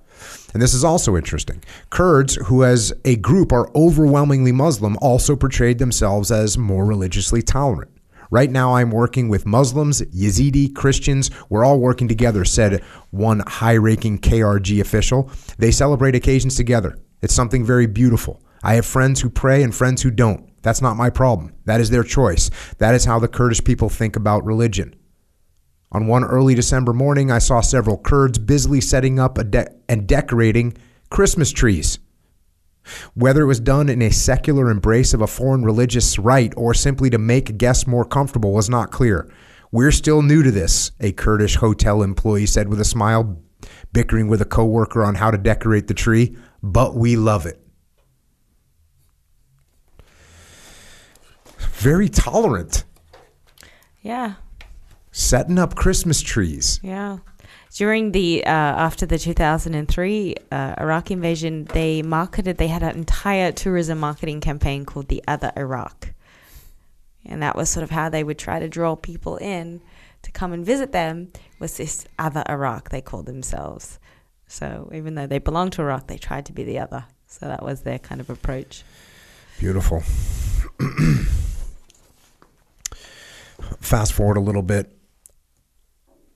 And 0.54 0.62
this 0.62 0.74
is 0.74 0.84
also 0.84 1.16
interesting. 1.16 1.64
Kurds, 1.90 2.36
who 2.36 2.64
as 2.64 2.94
a 3.06 3.16
group 3.18 3.52
are 3.52 3.70
overwhelmingly 3.76 4.52
Muslim, 4.52 4.98
also 5.02 5.36
portrayed 5.36 5.78
themselves 5.78 6.32
as 6.32 6.58
more 6.58 6.86
religiously 6.86 7.42
tolerant. 7.42 7.92
Right 8.30 8.52
now, 8.52 8.76
I'm 8.76 8.92
working 8.92 9.30
with 9.30 9.46
Muslims, 9.46 10.02
Yazidi, 10.02 10.74
Christians. 10.74 11.32
We're 11.50 11.64
all 11.64 11.80
working 11.80 12.08
together, 12.08 12.44
said 12.46 12.84
one 13.12 13.40
high 13.48 13.78
ranking 13.78 14.20
KRG 14.20 14.82
official. 14.82 15.32
They 15.58 15.72
celebrate 15.72 16.16
occasions 16.16 16.56
together. 16.56 16.98
It's 17.22 17.34
something 17.34 17.66
very 17.66 17.88
beautiful. 17.88 18.42
I 18.64 18.76
have 18.76 18.86
friends 18.86 19.22
who 19.22 19.30
pray 19.30 19.64
and 19.64 19.74
friends 19.74 20.02
who 20.02 20.12
don't. 20.12 20.50
That's 20.62 20.82
not 20.82 20.98
my 20.98 21.10
problem. 21.10 21.54
That 21.66 21.80
is 21.80 21.90
their 21.90 22.04
choice. 22.04 22.50
That 22.80 22.96
is 22.96 23.06
how 23.06 23.20
the 23.20 23.28
Kurdish 23.28 23.64
people 23.64 23.90
think 23.90 24.16
about 24.16 24.46
religion. 24.46 24.96
On 25.92 26.08
one 26.08 26.26
early 26.26 26.54
December 26.54 26.92
morning, 26.92 27.32
I 27.32 27.40
saw 27.40 27.62
several 27.62 27.98
Kurds 27.98 28.40
busily 28.40 28.82
setting 28.82 29.20
up 29.20 29.36
de- 29.36 29.70
and 29.88 30.06
decorating 30.06 30.76
Christmas 31.10 31.52
trees. 31.52 32.00
Whether 33.14 33.42
it 33.42 33.48
was 33.48 33.60
done 33.60 33.90
in 33.90 34.02
a 34.02 34.12
secular 34.12 34.70
embrace 34.70 35.14
of 35.14 35.22
a 35.22 35.28
foreign 35.28 35.64
religious 35.64 36.18
rite 36.18 36.54
or 36.56 36.74
simply 36.74 37.10
to 37.10 37.18
make 37.18 37.58
guests 37.58 37.88
more 37.88 38.06
comfortable 38.06 38.54
was 38.54 38.70
not 38.70 38.92
clear. 38.92 39.32
We're 39.72 39.92
still 39.92 40.22
new 40.22 40.44
to 40.44 40.52
this, 40.52 40.92
a 41.00 41.12
Kurdish 41.12 41.56
hotel 41.56 42.02
employee 42.02 42.46
said 42.46 42.70
with 42.70 42.80
a 42.80 42.86
smile, 42.86 43.42
bickering 43.92 44.28
with 44.28 44.42
a 44.42 44.46
coworker 44.46 45.04
on 45.04 45.16
how 45.16 45.32
to 45.32 45.38
decorate 45.38 45.88
the 45.88 45.94
tree, 45.94 46.38
but 46.64 46.96
we 46.96 47.16
love 47.16 47.46
it. 47.46 47.62
Very 51.58 52.10
tolerant. 52.10 52.86
Yeah. 54.02 54.36
Setting 55.12 55.60
up 55.60 55.76
Christmas 55.76 56.22
trees. 56.22 56.80
Yeah. 56.82 57.18
During 57.74 58.12
the 58.12 58.46
uh, 58.46 58.50
after 58.50 59.06
the 59.06 59.18
2003 59.18 60.36
uh, 60.52 60.76
Iraq 60.80 61.12
invasion, 61.12 61.66
they 61.66 62.02
marketed. 62.02 62.58
They 62.58 62.68
had 62.68 62.84
an 62.84 62.96
entire 62.98 63.52
tourism 63.52 64.00
marketing 64.00 64.42
campaign 64.42 64.86
called 64.86 65.10
the 65.10 65.24
Other 65.28 65.52
Iraq, 65.56 66.14
and 67.26 67.44
that 67.44 67.56
was 67.56 67.70
sort 67.70 67.84
of 67.84 67.92
how 67.92 68.10
they 68.10 68.24
would 68.24 68.40
try 68.40 68.60
to 68.60 68.70
draw 68.70 68.96
people 68.96 69.38
in 69.38 69.82
to 70.24 70.32
come 70.32 70.54
and 70.54 70.66
visit 70.66 70.92
them. 70.92 71.32
Was 71.60 71.78
this 71.78 72.06
Other 72.18 72.44
Iraq? 72.50 72.90
They 72.90 73.02
called 73.02 73.26
themselves. 73.26 74.00
So 74.48 74.90
even 74.94 75.16
though 75.16 75.28
they 75.28 75.40
belonged 75.40 75.74
to 75.74 75.82
Iraq, 75.82 76.08
they 76.08 76.18
tried 76.18 76.46
to 76.48 76.54
be 76.54 76.64
the 76.64 76.80
other. 76.80 77.06
So 77.28 77.48
that 77.48 77.62
was 77.64 77.82
their 77.82 78.00
kind 78.00 78.22
of 78.22 78.30
approach. 78.30 78.84
Beautiful. 79.60 80.00
Fast 83.80 84.14
forward 84.14 84.38
a 84.38 84.42
little 84.42 84.62
bit. 84.62 84.97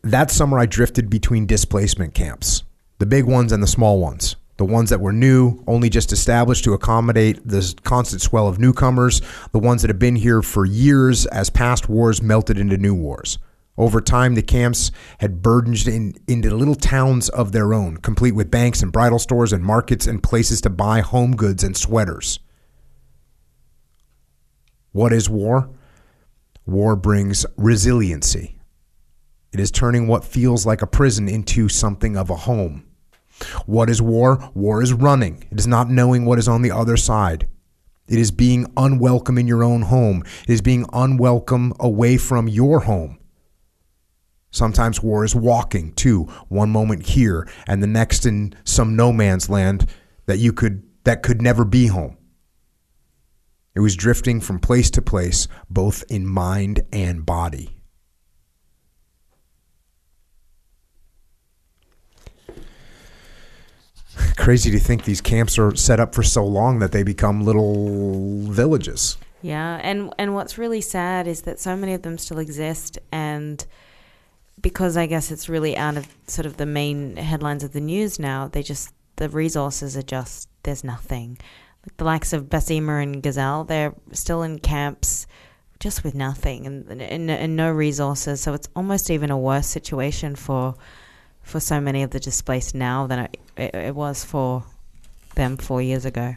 That 0.04 0.32
summer, 0.32 0.58
I 0.58 0.66
drifted 0.66 1.10
between 1.10 1.46
displacement 1.46 2.14
camps 2.14 2.64
the 2.98 3.06
big 3.06 3.26
ones 3.26 3.52
and 3.52 3.64
the 3.64 3.68
small 3.68 4.00
ones. 4.00 4.36
The 4.58 4.66
ones 4.66 4.92
that 4.92 5.02
were 5.02 5.12
new, 5.12 5.64
only 5.66 5.90
just 5.90 6.12
established 6.12 6.64
to 6.66 6.74
accommodate 6.74 7.40
the 7.44 7.74
constant 7.84 8.22
swell 8.22 8.48
of 8.48 8.60
newcomers. 8.60 9.22
The 9.54 9.60
ones 9.60 9.82
that 9.82 9.90
have 9.90 9.98
been 9.98 10.16
here 10.16 10.44
for 10.44 10.66
years 10.66 11.26
as 11.26 11.50
past 11.50 11.90
wars 11.90 12.22
melted 12.22 12.60
into 12.60 12.78
new 12.78 12.94
wars. 12.94 13.40
Over 13.76 14.02
time, 14.02 14.36
the 14.36 14.44
camps 14.44 14.92
had 15.20 15.42
burgeoned 15.42 15.88
in, 15.88 16.14
into 16.28 16.56
little 16.56 16.76
towns 16.76 17.30
of 17.30 17.52
their 17.52 17.74
own, 17.74 17.98
complete 17.98 18.36
with 18.36 18.52
banks 18.52 18.84
and 18.84 18.92
bridal 18.92 19.18
stores 19.18 19.52
and 19.52 19.64
markets 19.64 20.06
and 20.06 20.22
places 20.22 20.62
to 20.62 20.70
buy 20.70 21.02
home 21.02 21.36
goods 21.36 21.64
and 21.64 21.76
sweaters. 21.76 22.40
What 24.92 25.12
is 25.12 25.28
war? 25.28 25.70
War 26.68 26.96
brings 26.96 27.48
resiliency. 27.58 28.61
It 29.54 29.60
is 29.60 29.72
turning 29.72 30.08
what 30.08 30.24
feels 30.24 30.66
like 30.66 30.82
a 30.82 30.88
prison 30.88 31.28
into 31.28 31.68
something 31.68 32.16
of 32.16 32.30
a 32.30 32.36
home. 32.36 32.86
What 33.66 33.90
is 33.90 34.02
war? 34.02 34.50
War 34.54 34.82
is 34.82 34.94
running. 34.94 35.46
It 35.52 35.60
is 35.60 35.68
not 35.68 35.90
knowing 35.90 36.26
what 36.26 36.40
is 36.40 36.48
on 36.48 36.62
the 36.62 36.72
other 36.72 36.96
side. 36.96 37.48
It 38.08 38.20
is 38.20 38.32
being 38.32 38.72
unwelcome 38.78 39.38
in 39.38 39.48
your 39.48 39.64
own 39.64 39.84
home. 39.84 40.24
It 40.48 40.54
is 40.54 40.62
being 40.62 40.86
unwelcome 40.94 41.74
away 41.80 42.18
from 42.18 42.48
your 42.48 42.82
home. 42.82 43.18
Sometimes 44.52 45.02
war 45.02 45.24
is 45.24 45.34
walking 45.34 45.94
too, 45.94 46.24
one 46.50 46.70
moment 46.70 47.06
here 47.06 47.48
and 47.66 47.82
the 47.82 47.88
next 47.88 48.26
in 48.26 48.54
some 48.66 48.96
no 48.96 49.14
man's 49.14 49.50
land 49.50 49.88
that 50.26 50.40
you 50.40 50.52
could 50.52 50.84
that 51.04 51.24
could 51.24 51.42
never 51.42 51.66
be 51.66 51.88
home. 51.88 52.18
It 53.74 53.80
was 53.80 53.96
drifting 53.96 54.42
from 54.42 54.60
place 54.60 54.92
to 54.92 55.02
place, 55.02 55.48
both 55.70 56.04
in 56.10 56.28
mind 56.28 56.82
and 56.92 57.26
body. 57.26 57.81
Crazy 64.38 64.72
to 64.72 64.80
think 64.80 65.04
these 65.04 65.22
camps 65.22 65.58
are 65.60 65.76
set 65.76 66.00
up 66.00 66.16
for 66.16 66.24
so 66.24 66.46
long 66.46 66.80
that 66.80 66.92
they 66.92 67.04
become 67.04 67.44
little 67.44 68.42
villages. 68.44 69.18
Yeah, 69.42 69.80
and 69.82 70.14
and 70.18 70.36
what's 70.36 70.58
really 70.58 70.82
sad 70.82 71.28
is 71.28 71.42
that 71.42 71.60
so 71.60 71.76
many 71.76 71.94
of 71.94 72.04
them 72.04 72.18
still 72.18 72.40
exist, 72.40 73.00
and 73.12 73.66
because 74.62 74.98
I 74.98 75.08
guess 75.08 75.32
it's 75.32 75.50
really 75.50 75.76
out 75.76 75.98
of 75.98 76.08
sort 76.28 76.46
of 76.46 76.58
the 76.58 76.66
main 76.66 77.18
headlines 77.18 77.64
of 77.64 77.74
the 77.74 77.82
news 77.82 78.20
now, 78.20 78.48
they 78.48 78.64
just 78.64 78.94
the 79.16 79.30
resources 79.30 79.98
are 79.98 80.04
just 80.04 80.48
there's 80.64 80.84
nothing. 80.84 81.38
Like 81.86 81.98
the 81.98 82.04
likes 82.04 82.34
of 82.34 82.46
Basima 82.46 83.02
and 83.02 83.24
Gazelle, 83.24 83.64
they're 83.64 83.96
still 84.12 84.44
in 84.44 84.60
camps 84.60 85.26
just 85.80 86.04
with 86.04 86.14
nothing 86.14 86.68
and, 86.68 87.02
and, 87.02 87.32
and 87.32 87.56
no 87.56 87.72
resources. 87.72 88.40
So 88.40 88.54
it's 88.54 88.70
almost 88.76 89.10
even 89.10 89.32
a 89.32 89.38
worse 89.38 89.66
situation 89.66 90.36
for 90.36 90.76
for 91.44 91.60
so 91.60 91.82
many 91.82 92.04
of 92.04 92.12
the 92.12 92.20
displaced 92.20 92.76
now 92.76 93.08
than 93.08 93.20
it, 93.20 93.38
it, 93.58 93.76
it 93.76 93.96
was 93.96 94.24
for 94.24 94.64
them 95.36 95.58
four 95.58 95.82
years 95.82 96.06
ago. 96.06 96.36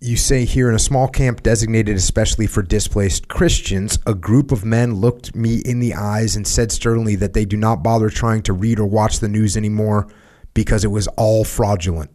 You 0.00 0.16
say 0.16 0.44
here 0.46 0.68
in 0.68 0.74
a 0.74 0.80
small 0.80 1.06
camp 1.06 1.44
designated 1.44 1.96
especially 1.96 2.48
for 2.48 2.60
displaced 2.60 3.28
Christians, 3.28 4.00
a 4.04 4.14
group 4.14 4.50
of 4.50 4.64
men 4.64 4.94
looked 4.94 5.36
me 5.36 5.58
in 5.64 5.78
the 5.78 5.94
eyes 5.94 6.34
and 6.34 6.44
said 6.44 6.72
sternly 6.72 7.14
that 7.16 7.34
they 7.34 7.44
do 7.44 7.56
not 7.56 7.82
bother 7.82 8.10
trying 8.10 8.42
to 8.42 8.52
read 8.52 8.80
or 8.80 8.86
watch 8.86 9.20
the 9.20 9.28
news 9.28 9.56
anymore 9.56 10.08
because 10.54 10.82
it 10.82 10.88
was 10.88 11.06
all 11.08 11.44
fraudulent, 11.44 12.10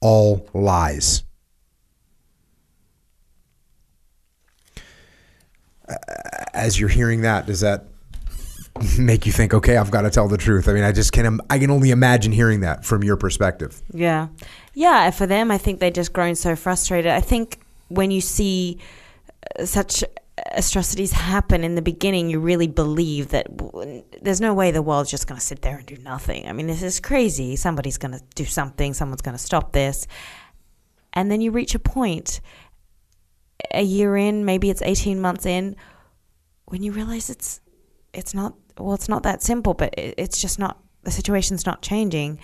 all 0.00 0.48
lies. 0.54 1.24
As 6.54 6.80
you're 6.80 6.88
hearing 6.88 7.20
that, 7.22 7.46
does 7.46 7.60
that 7.60 7.87
make 8.98 9.26
you 9.26 9.32
think, 9.32 9.54
okay, 9.54 9.76
I've 9.76 9.90
got 9.90 10.02
to 10.02 10.10
tell 10.10 10.28
the 10.28 10.36
truth? 10.36 10.68
I 10.68 10.72
mean, 10.72 10.84
I 10.84 10.92
just 10.92 11.12
can 11.12 11.40
I 11.50 11.58
can 11.58 11.70
only 11.70 11.90
imagine 11.90 12.32
hearing 12.32 12.60
that 12.60 12.84
from 12.84 13.02
your 13.02 13.16
perspective. 13.16 13.82
Yeah, 13.92 14.28
yeah. 14.74 15.10
For 15.10 15.26
them, 15.26 15.50
I 15.50 15.58
think 15.58 15.80
they 15.80 15.90
just 15.90 16.12
grown 16.12 16.34
so 16.34 16.56
frustrated. 16.56 17.10
I 17.10 17.20
think 17.20 17.60
when 17.88 18.10
you 18.10 18.20
see 18.20 18.78
uh, 19.58 19.64
such 19.64 20.04
atrocities 20.52 21.12
happen 21.12 21.64
in 21.64 21.74
the 21.74 21.82
beginning, 21.82 22.30
you 22.30 22.40
really 22.40 22.66
believe 22.66 23.28
that 23.28 23.46
there's 24.22 24.40
no 24.40 24.54
way 24.54 24.70
the 24.70 24.82
world's 24.82 25.10
just 25.10 25.26
going 25.26 25.38
to 25.38 25.44
sit 25.44 25.62
there 25.62 25.78
and 25.78 25.86
do 25.86 25.96
nothing. 25.98 26.48
I 26.48 26.52
mean, 26.52 26.66
this 26.66 26.82
is 26.82 27.00
crazy. 27.00 27.56
Somebody's 27.56 27.98
going 27.98 28.12
to 28.12 28.22
do 28.34 28.44
something. 28.44 28.94
Someone's 28.94 29.22
going 29.22 29.36
to 29.36 29.42
stop 29.42 29.72
this. 29.72 30.06
And 31.12 31.30
then 31.30 31.40
you 31.40 31.50
reach 31.50 31.74
a 31.74 31.78
point, 31.78 32.40
a 33.72 33.82
year 33.82 34.16
in, 34.16 34.44
maybe 34.44 34.70
it's 34.70 34.82
18 34.82 35.20
months 35.20 35.46
in, 35.46 35.76
when 36.66 36.82
you 36.82 36.92
realize 36.92 37.30
it's 37.30 37.60
it's 38.18 38.34
not 38.34 38.54
well, 38.78 38.94
it's 38.94 39.08
not 39.08 39.22
that 39.24 39.42
simple, 39.42 39.74
but 39.74 39.94
it's 39.96 40.40
just 40.40 40.58
not 40.58 40.78
the 41.02 41.10
situation's 41.10 41.66
not 41.66 41.82
changing. 41.82 42.38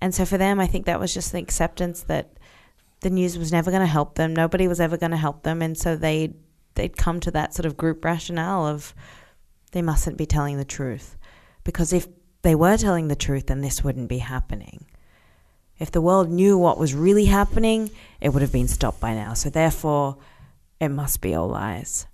And 0.00 0.14
so 0.14 0.24
for 0.24 0.38
them, 0.38 0.60
I 0.60 0.66
think 0.66 0.86
that 0.86 1.00
was 1.00 1.14
just 1.14 1.32
the 1.32 1.38
acceptance 1.38 2.02
that 2.04 2.36
the 3.00 3.10
news 3.10 3.38
was 3.38 3.52
never 3.52 3.70
going 3.70 3.82
to 3.82 3.86
help 3.86 4.14
them. 4.14 4.34
Nobody 4.34 4.68
was 4.68 4.80
ever 4.80 4.96
going 4.96 5.10
to 5.10 5.16
help 5.16 5.42
them, 5.42 5.62
and 5.62 5.76
so 5.76 5.96
they 5.96 6.34
they'd 6.74 6.96
come 6.96 7.20
to 7.20 7.30
that 7.32 7.54
sort 7.54 7.66
of 7.66 7.76
group 7.76 8.04
rationale 8.04 8.66
of 8.66 8.94
they 9.72 9.82
mustn't 9.82 10.18
be 10.18 10.26
telling 10.26 10.58
the 10.58 10.64
truth. 10.64 11.16
Because 11.64 11.92
if 11.92 12.06
they 12.42 12.54
were 12.54 12.76
telling 12.76 13.08
the 13.08 13.16
truth, 13.16 13.46
then 13.46 13.60
this 13.60 13.84
wouldn't 13.84 14.08
be 14.08 14.18
happening. 14.18 14.86
If 15.78 15.90
the 15.90 16.00
world 16.00 16.30
knew 16.30 16.58
what 16.58 16.78
was 16.78 16.94
really 16.94 17.24
happening, 17.24 17.90
it 18.20 18.30
would 18.30 18.42
have 18.42 18.52
been 18.52 18.68
stopped 18.68 19.00
by 19.00 19.14
now. 19.14 19.34
So 19.34 19.50
therefore, 19.50 20.18
it 20.80 20.88
must 20.88 21.20
be 21.20 21.34
all 21.34 21.48
lies. 21.48 22.06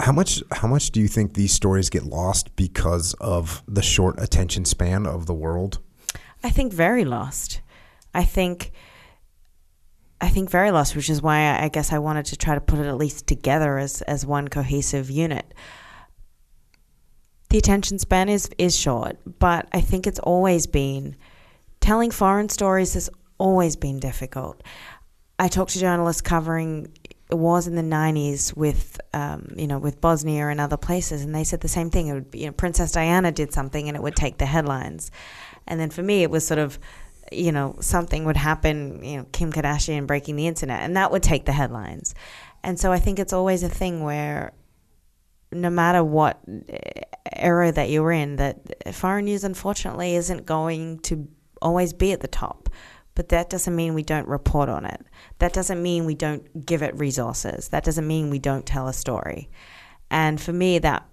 How 0.00 0.12
much 0.12 0.42
how 0.52 0.68
much 0.68 0.92
do 0.92 1.00
you 1.00 1.08
think 1.08 1.34
these 1.34 1.52
stories 1.52 1.90
get 1.90 2.04
lost 2.04 2.54
because 2.54 3.14
of 3.14 3.62
the 3.66 3.82
short 3.82 4.20
attention 4.20 4.64
span 4.64 5.06
of 5.06 5.26
the 5.26 5.34
world? 5.34 5.80
I 6.42 6.50
think 6.50 6.72
very 6.72 7.04
lost. 7.04 7.60
I 8.14 8.24
think 8.24 8.70
I 10.20 10.28
think 10.28 10.50
very 10.50 10.70
lost, 10.70 10.94
which 10.94 11.10
is 11.10 11.20
why 11.20 11.60
I 11.60 11.68
guess 11.68 11.92
I 11.92 11.98
wanted 11.98 12.26
to 12.26 12.36
try 12.36 12.54
to 12.54 12.60
put 12.60 12.78
it 12.78 12.86
at 12.86 12.96
least 12.96 13.26
together 13.26 13.78
as 13.78 14.02
as 14.02 14.24
one 14.24 14.46
cohesive 14.48 15.10
unit. 15.10 15.52
The 17.50 17.58
attention 17.58 17.98
span 17.98 18.28
is 18.28 18.48
is 18.56 18.76
short, 18.76 19.18
but 19.38 19.68
I 19.72 19.80
think 19.80 20.06
it's 20.06 20.20
always 20.20 20.68
been 20.68 21.16
telling 21.80 22.12
foreign 22.12 22.48
stories 22.48 22.94
has 22.94 23.10
always 23.38 23.74
been 23.74 23.98
difficult. 23.98 24.62
I 25.40 25.48
talked 25.48 25.72
to 25.72 25.78
journalists 25.80 26.22
covering 26.22 26.92
wars 27.36 27.66
in 27.66 27.74
the 27.74 27.82
90s 27.82 28.56
with 28.56 29.00
um, 29.12 29.52
you 29.56 29.66
know 29.66 29.78
with 29.78 30.00
Bosnia 30.00 30.48
and 30.48 30.60
other 30.60 30.76
places 30.76 31.22
and 31.22 31.34
they 31.34 31.44
said 31.44 31.60
the 31.60 31.68
same 31.68 31.90
thing 31.90 32.08
it 32.08 32.14
would 32.14 32.30
be, 32.30 32.40
you 32.40 32.46
know 32.46 32.52
Princess 32.52 32.92
Diana 32.92 33.32
did 33.32 33.52
something 33.52 33.86
and 33.88 33.96
it 33.96 34.02
would 34.02 34.16
take 34.16 34.38
the 34.38 34.46
headlines 34.46 35.10
and 35.66 35.78
then 35.78 35.90
for 35.90 36.02
me 36.02 36.22
it 36.22 36.30
was 36.30 36.46
sort 36.46 36.58
of 36.58 36.78
you 37.32 37.52
know, 37.52 37.76
something 37.80 38.24
would 38.24 38.36
happen, 38.36 39.02
you 39.04 39.18
know, 39.18 39.26
Kim 39.32 39.52
Kardashian 39.52 40.06
breaking 40.06 40.36
the 40.36 40.46
internet, 40.46 40.82
and 40.82 40.96
that 40.96 41.10
would 41.10 41.22
take 41.22 41.44
the 41.44 41.52
headlines. 41.52 42.14
And 42.62 42.78
so 42.78 42.92
I 42.92 42.98
think 42.98 43.18
it's 43.18 43.32
always 43.32 43.62
a 43.62 43.68
thing 43.68 44.02
where 44.02 44.52
no 45.52 45.70
matter 45.70 46.02
what 46.04 46.40
era 47.32 47.72
that 47.72 47.90
you're 47.90 48.12
in, 48.12 48.36
that 48.36 48.94
foreign 48.94 49.26
news 49.26 49.44
unfortunately 49.44 50.14
isn't 50.16 50.46
going 50.46 50.98
to 51.00 51.28
always 51.62 51.92
be 51.92 52.12
at 52.12 52.20
the 52.20 52.28
top. 52.28 52.68
But 53.18 53.30
that 53.30 53.50
doesn't 53.50 53.74
mean 53.74 53.94
we 53.94 54.04
don't 54.04 54.28
report 54.28 54.68
on 54.68 54.84
it. 54.84 55.04
That 55.40 55.52
doesn't 55.52 55.82
mean 55.82 56.04
we 56.04 56.14
don't 56.14 56.64
give 56.64 56.82
it 56.82 56.96
resources. 56.96 57.66
That 57.70 57.82
doesn't 57.82 58.06
mean 58.06 58.30
we 58.30 58.38
don't 58.38 58.64
tell 58.64 58.86
a 58.86 58.92
story. 58.92 59.50
And 60.08 60.40
for 60.40 60.52
me, 60.52 60.78
that 60.78 61.04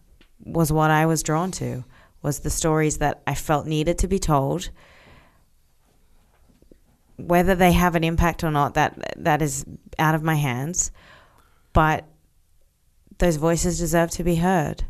was 0.44 0.72
what 0.72 0.92
I 0.92 1.08
was 1.08 1.24
drawn 1.24 1.50
to 1.54 1.84
was 2.22 2.42
the 2.42 2.52
stories 2.52 3.00
that 3.00 3.24
I 3.26 3.34
felt 3.34 3.66
needed 3.66 3.98
to 3.98 4.08
be 4.08 4.20
told 4.20 4.70
whether 7.18 7.56
they 7.56 7.72
have 7.72 7.96
an 7.96 8.04
impact 8.04 8.44
or 8.44 8.52
not, 8.52 8.76
that 8.76 9.16
that 9.18 9.42
is 9.42 9.66
out 9.98 10.14
of 10.14 10.22
my 10.22 10.36
hands. 10.36 10.92
But 11.74 12.06
those 13.18 13.38
voices 13.38 13.80
deserve 13.80 14.12
to 14.12 14.24
be 14.24 14.36
heard. 14.36 14.84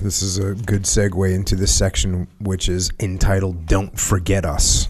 This 0.00 0.22
is 0.22 0.38
a 0.38 0.54
good 0.54 0.84
segue 0.84 1.34
into 1.34 1.54
this 1.54 1.74
section, 1.74 2.26
which 2.40 2.70
is 2.70 2.90
entitled 2.98 3.66
Don't 3.66 4.00
Forget 4.00 4.46
Us. 4.46 4.88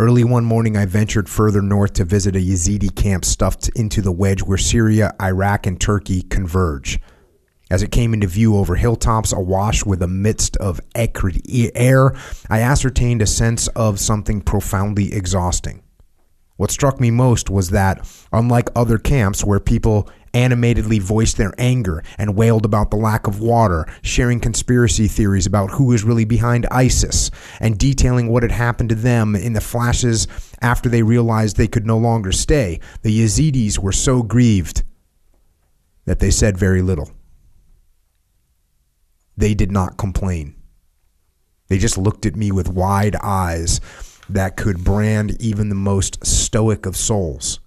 Early 0.00 0.24
one 0.24 0.44
morning, 0.44 0.76
I 0.76 0.84
ventured 0.84 1.28
further 1.28 1.62
north 1.62 1.92
to 1.94 2.04
visit 2.04 2.34
a 2.34 2.40
Yazidi 2.40 2.92
camp 2.92 3.24
stuffed 3.24 3.68
into 3.76 4.02
the 4.02 4.10
wedge 4.10 4.42
where 4.42 4.58
Syria, 4.58 5.14
Iraq, 5.22 5.64
and 5.64 5.80
Turkey 5.80 6.22
converge. 6.22 6.98
As 7.70 7.80
it 7.80 7.92
came 7.92 8.12
into 8.12 8.26
view 8.26 8.56
over 8.56 8.74
hilltops 8.74 9.32
awash 9.32 9.84
with 9.84 10.02
a 10.02 10.08
mist 10.08 10.56
of 10.56 10.80
acrid 10.96 11.40
air, 11.76 12.16
I 12.50 12.62
ascertained 12.62 13.22
a 13.22 13.26
sense 13.26 13.68
of 13.68 14.00
something 14.00 14.40
profoundly 14.40 15.14
exhausting. 15.14 15.82
What 16.58 16.72
struck 16.72 17.00
me 17.00 17.12
most 17.12 17.50
was 17.50 17.70
that, 17.70 18.04
unlike 18.32 18.68
other 18.74 18.98
camps 18.98 19.44
where 19.44 19.60
people 19.60 20.10
animatedly 20.34 20.98
voiced 20.98 21.36
their 21.36 21.54
anger 21.56 22.02
and 22.18 22.34
wailed 22.34 22.64
about 22.64 22.90
the 22.90 22.96
lack 22.96 23.28
of 23.28 23.38
water, 23.38 23.86
sharing 24.02 24.40
conspiracy 24.40 25.06
theories 25.06 25.46
about 25.46 25.70
who 25.70 25.92
is 25.92 26.02
really 26.02 26.24
behind 26.24 26.66
ISIS, 26.68 27.30
and 27.60 27.78
detailing 27.78 28.26
what 28.28 28.42
had 28.42 28.50
happened 28.50 28.88
to 28.88 28.96
them 28.96 29.36
in 29.36 29.52
the 29.52 29.60
flashes 29.60 30.26
after 30.60 30.88
they 30.88 31.04
realized 31.04 31.56
they 31.56 31.68
could 31.68 31.86
no 31.86 31.96
longer 31.96 32.32
stay, 32.32 32.80
the 33.02 33.20
Yazidis 33.20 33.78
were 33.78 33.92
so 33.92 34.24
grieved 34.24 34.82
that 36.06 36.18
they 36.18 36.30
said 36.32 36.58
very 36.58 36.82
little 36.82 37.12
they 39.36 39.54
did 39.54 39.70
not 39.70 39.96
complain. 39.96 40.56
They 41.68 41.78
just 41.78 41.96
looked 41.96 42.26
at 42.26 42.34
me 42.34 42.50
with 42.50 42.68
wide 42.68 43.14
eyes 43.22 43.80
that 44.28 44.56
could 44.56 44.84
brand 44.84 45.40
even 45.40 45.68
the 45.68 45.74
most 45.74 46.24
stoic 46.26 46.86
of 46.86 46.96
souls. 46.96 47.60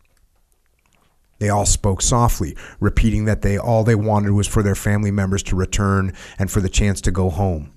They 1.39 1.49
all 1.49 1.65
spoke 1.65 2.01
softly, 2.03 2.55
repeating 2.79 3.25
that 3.25 3.41
they 3.41 3.57
all 3.57 3.83
they 3.83 3.95
wanted 3.95 4.31
was 4.33 4.47
for 4.47 4.61
their 4.61 4.75
family 4.75 5.09
members 5.09 5.41
to 5.43 5.55
return 5.55 6.13
and 6.37 6.51
for 6.51 6.61
the 6.61 6.69
chance 6.69 7.01
to 7.01 7.11
go 7.11 7.31
home. 7.31 7.73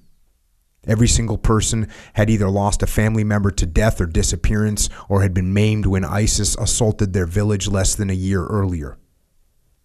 Every 0.87 1.09
single 1.09 1.39
person 1.39 1.89
had 2.12 2.28
either 2.28 2.51
lost 2.51 2.82
a 2.82 2.87
family 2.87 3.24
member 3.24 3.51
to 3.53 3.64
death 3.64 4.03
or 4.03 4.07
disappearance 4.07 4.91
or 5.09 5.22
had 5.22 5.32
been 5.32 5.55
maimed 5.55 5.87
when 5.87 6.05
ISIS 6.05 6.57
assaulted 6.57 7.14
their 7.14 7.24
village 7.24 7.66
less 7.66 7.95
than 7.95 8.11
a 8.11 8.14
year 8.14 8.45
earlier. 8.45 8.99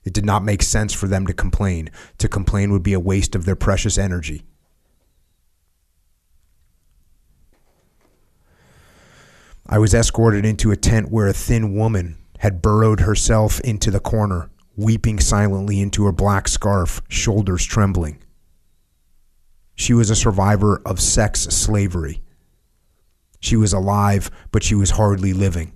It 0.04 0.14
did 0.14 0.26
not 0.26 0.44
make 0.44 0.62
sense 0.62 0.94
for 0.94 1.08
them 1.08 1.26
to 1.28 1.34
complain. 1.34 1.90
To 2.18 2.28
complain 2.28 2.72
would 2.72 2.84
be 2.84 2.94
a 2.94 3.00
waste 3.00 3.36
of 3.36 3.46
their 3.46 3.56
precious 3.56 3.98
energy. 3.98 4.44
I 9.72 9.78
was 9.78 9.94
escorted 9.94 10.46
into 10.46 10.72
a 10.72 10.76
tent 10.76 11.12
where 11.12 11.28
a 11.28 11.34
thin 11.34 11.76
woman 11.76 12.18
had 12.40 12.60
burrowed 12.60 13.02
herself 13.02 13.60
into 13.60 13.92
the 13.92 14.00
corner, 14.00 14.50
weeping 14.76 15.20
silently 15.20 15.80
into 15.80 16.06
her 16.06 16.12
black 16.12 16.48
scarf, 16.48 17.04
shoulders 17.08 17.64
trembling. 17.64 18.18
She 19.76 19.94
was 19.94 20.10
a 20.10 20.16
survivor 20.16 20.82
of 20.88 21.00
sex 21.00 21.42
slavery. 21.42 22.24
She 23.42 23.56
was 23.56 23.72
alive, 23.72 24.32
but 24.52 24.64
she 24.64 24.74
was 24.74 24.90
hardly 24.90 25.34
living. 25.34 25.74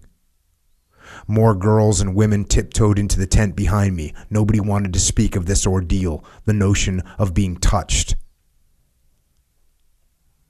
More 1.27 1.53
girls 1.53 2.01
and 2.01 2.15
women 2.15 2.45
tiptoed 2.45 2.97
into 2.97 3.19
the 3.19 3.27
tent 3.27 3.55
behind 3.55 3.95
me. 3.95 4.11
Nobody 4.27 4.59
wanted 4.59 4.93
to 4.93 4.99
speak 4.99 5.35
of 5.35 5.45
this 5.45 5.67
ordeal, 5.67 6.25
the 6.45 6.53
notion 6.53 7.03
of 7.19 7.35
being 7.35 7.57
touched. 7.57 8.15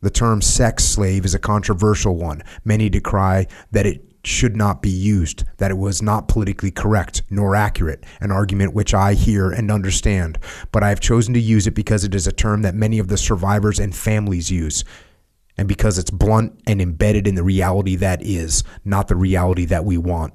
The 0.03 0.09
term 0.09 0.41
sex 0.41 0.84
slave 0.84 1.23
is 1.23 1.34
a 1.34 1.39
controversial 1.39 2.17
one. 2.17 2.43
Many 2.65 2.89
decry 2.89 3.47
that 3.71 3.85
it 3.85 4.03
should 4.25 4.57
not 4.57 4.81
be 4.81 4.89
used, 4.89 5.45
that 5.59 5.71
it 5.71 5.77
was 5.77 6.01
not 6.01 6.27
politically 6.27 6.71
correct 6.71 7.21
nor 7.30 7.55
accurate, 7.55 8.03
an 8.19 8.30
argument 8.30 8.73
which 8.73 8.93
I 8.93 9.13
hear 9.13 9.49
and 9.49 9.71
understand. 9.71 10.39
But 10.73 10.84
I 10.84 10.89
have 10.89 10.99
chosen 10.99 11.34
to 11.35 11.39
use 11.39 11.67
it 11.67 11.73
because 11.73 12.03
it 12.03 12.13
is 12.13 12.27
a 12.27 12.34
term 12.34 12.63
that 12.63 12.75
many 12.75 12.99
of 12.99 13.07
the 13.07 13.15
survivors 13.15 13.80
and 13.80 13.95
families 13.95 14.51
use, 14.51 14.84
and 15.57 15.69
because 15.69 15.97
it's 15.97 16.11
blunt 16.11 16.59
and 16.67 16.81
embedded 16.81 17.25
in 17.25 17.35
the 17.35 17.43
reality 17.43 17.95
that 17.95 18.21
is, 18.21 18.61
not 18.84 19.07
the 19.07 19.15
reality 19.15 19.63
that 19.65 19.85
we 19.85 19.97
want. 19.97 20.34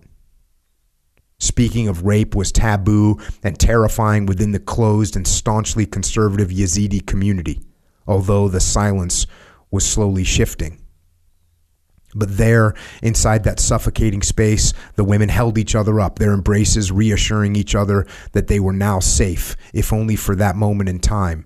Speaking 1.41 1.89
of 1.89 2.07
rape 2.07 2.35
was 2.35 2.53
taboo 2.53 3.21
and 3.43 3.59
terrifying 3.61 4.25
within 4.25 4.53
the 4.53 4.61
closed 4.61 5.15
and 5.15 5.29
staunchly 5.29 5.85
conservative 5.85 6.49
Yazidi 6.49 7.07
community, 7.07 7.61
although 8.07 8.49
the 8.49 8.61
silence 8.61 9.27
was 9.71 9.85
slowly 9.85 10.25
shifting. 10.25 10.81
But 12.15 12.37
there, 12.37 12.75
inside 13.03 13.45
that 13.45 13.61
suffocating 13.61 14.23
space, 14.23 14.73
the 14.97 15.05
women 15.05 15.29
held 15.29 15.59
each 15.59 15.75
other 15.75 16.01
up, 16.01 16.19
their 16.19 16.33
embraces 16.33 16.91
reassuring 16.91 17.55
each 17.55 17.75
other 17.75 18.07
that 18.33 18.47
they 18.47 18.61
were 18.61 18.73
now 18.73 18.99
safe, 18.99 19.57
if 19.75 19.93
only 19.93 20.17
for 20.17 20.35
that 20.37 20.57
moment 20.57 20.89
in 20.89 21.01
time. 21.01 21.45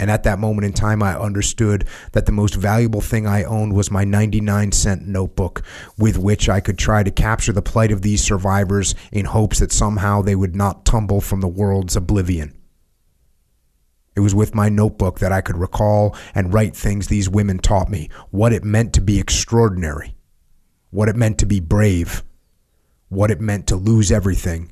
And 0.00 0.10
at 0.10 0.24
that 0.24 0.40
moment 0.40 0.64
in 0.64 0.72
time, 0.72 1.00
I 1.00 1.16
understood 1.16 1.86
that 2.10 2.26
the 2.26 2.32
most 2.32 2.56
valuable 2.56 3.00
thing 3.00 3.24
I 3.24 3.44
owned 3.44 3.72
was 3.72 3.88
my 3.88 4.02
99 4.02 4.72
cent 4.72 5.06
notebook 5.06 5.62
with 5.96 6.18
which 6.18 6.48
I 6.48 6.58
could 6.58 6.76
try 6.76 7.04
to 7.04 7.10
capture 7.12 7.52
the 7.52 7.62
plight 7.62 7.92
of 7.92 8.02
these 8.02 8.24
survivors 8.24 8.96
in 9.12 9.26
hopes 9.26 9.60
that 9.60 9.70
somehow 9.70 10.20
they 10.20 10.34
would 10.34 10.56
not 10.56 10.84
tumble 10.84 11.20
from 11.20 11.40
the 11.40 11.46
world's 11.46 11.94
oblivion. 11.94 12.52
It 14.14 14.20
was 14.20 14.34
with 14.34 14.54
my 14.54 14.68
notebook 14.68 15.20
that 15.20 15.32
I 15.32 15.40
could 15.40 15.56
recall 15.56 16.16
and 16.34 16.52
write 16.52 16.76
things 16.76 17.08
these 17.08 17.28
women 17.28 17.58
taught 17.58 17.88
me, 17.88 18.10
what 18.30 18.52
it 18.52 18.64
meant 18.64 18.92
to 18.94 19.00
be 19.00 19.18
extraordinary, 19.18 20.14
what 20.90 21.08
it 21.08 21.16
meant 21.16 21.38
to 21.38 21.46
be 21.46 21.60
brave, 21.60 22.22
what 23.08 23.30
it 23.30 23.40
meant 23.40 23.66
to 23.68 23.76
lose 23.76 24.12
everything 24.12 24.70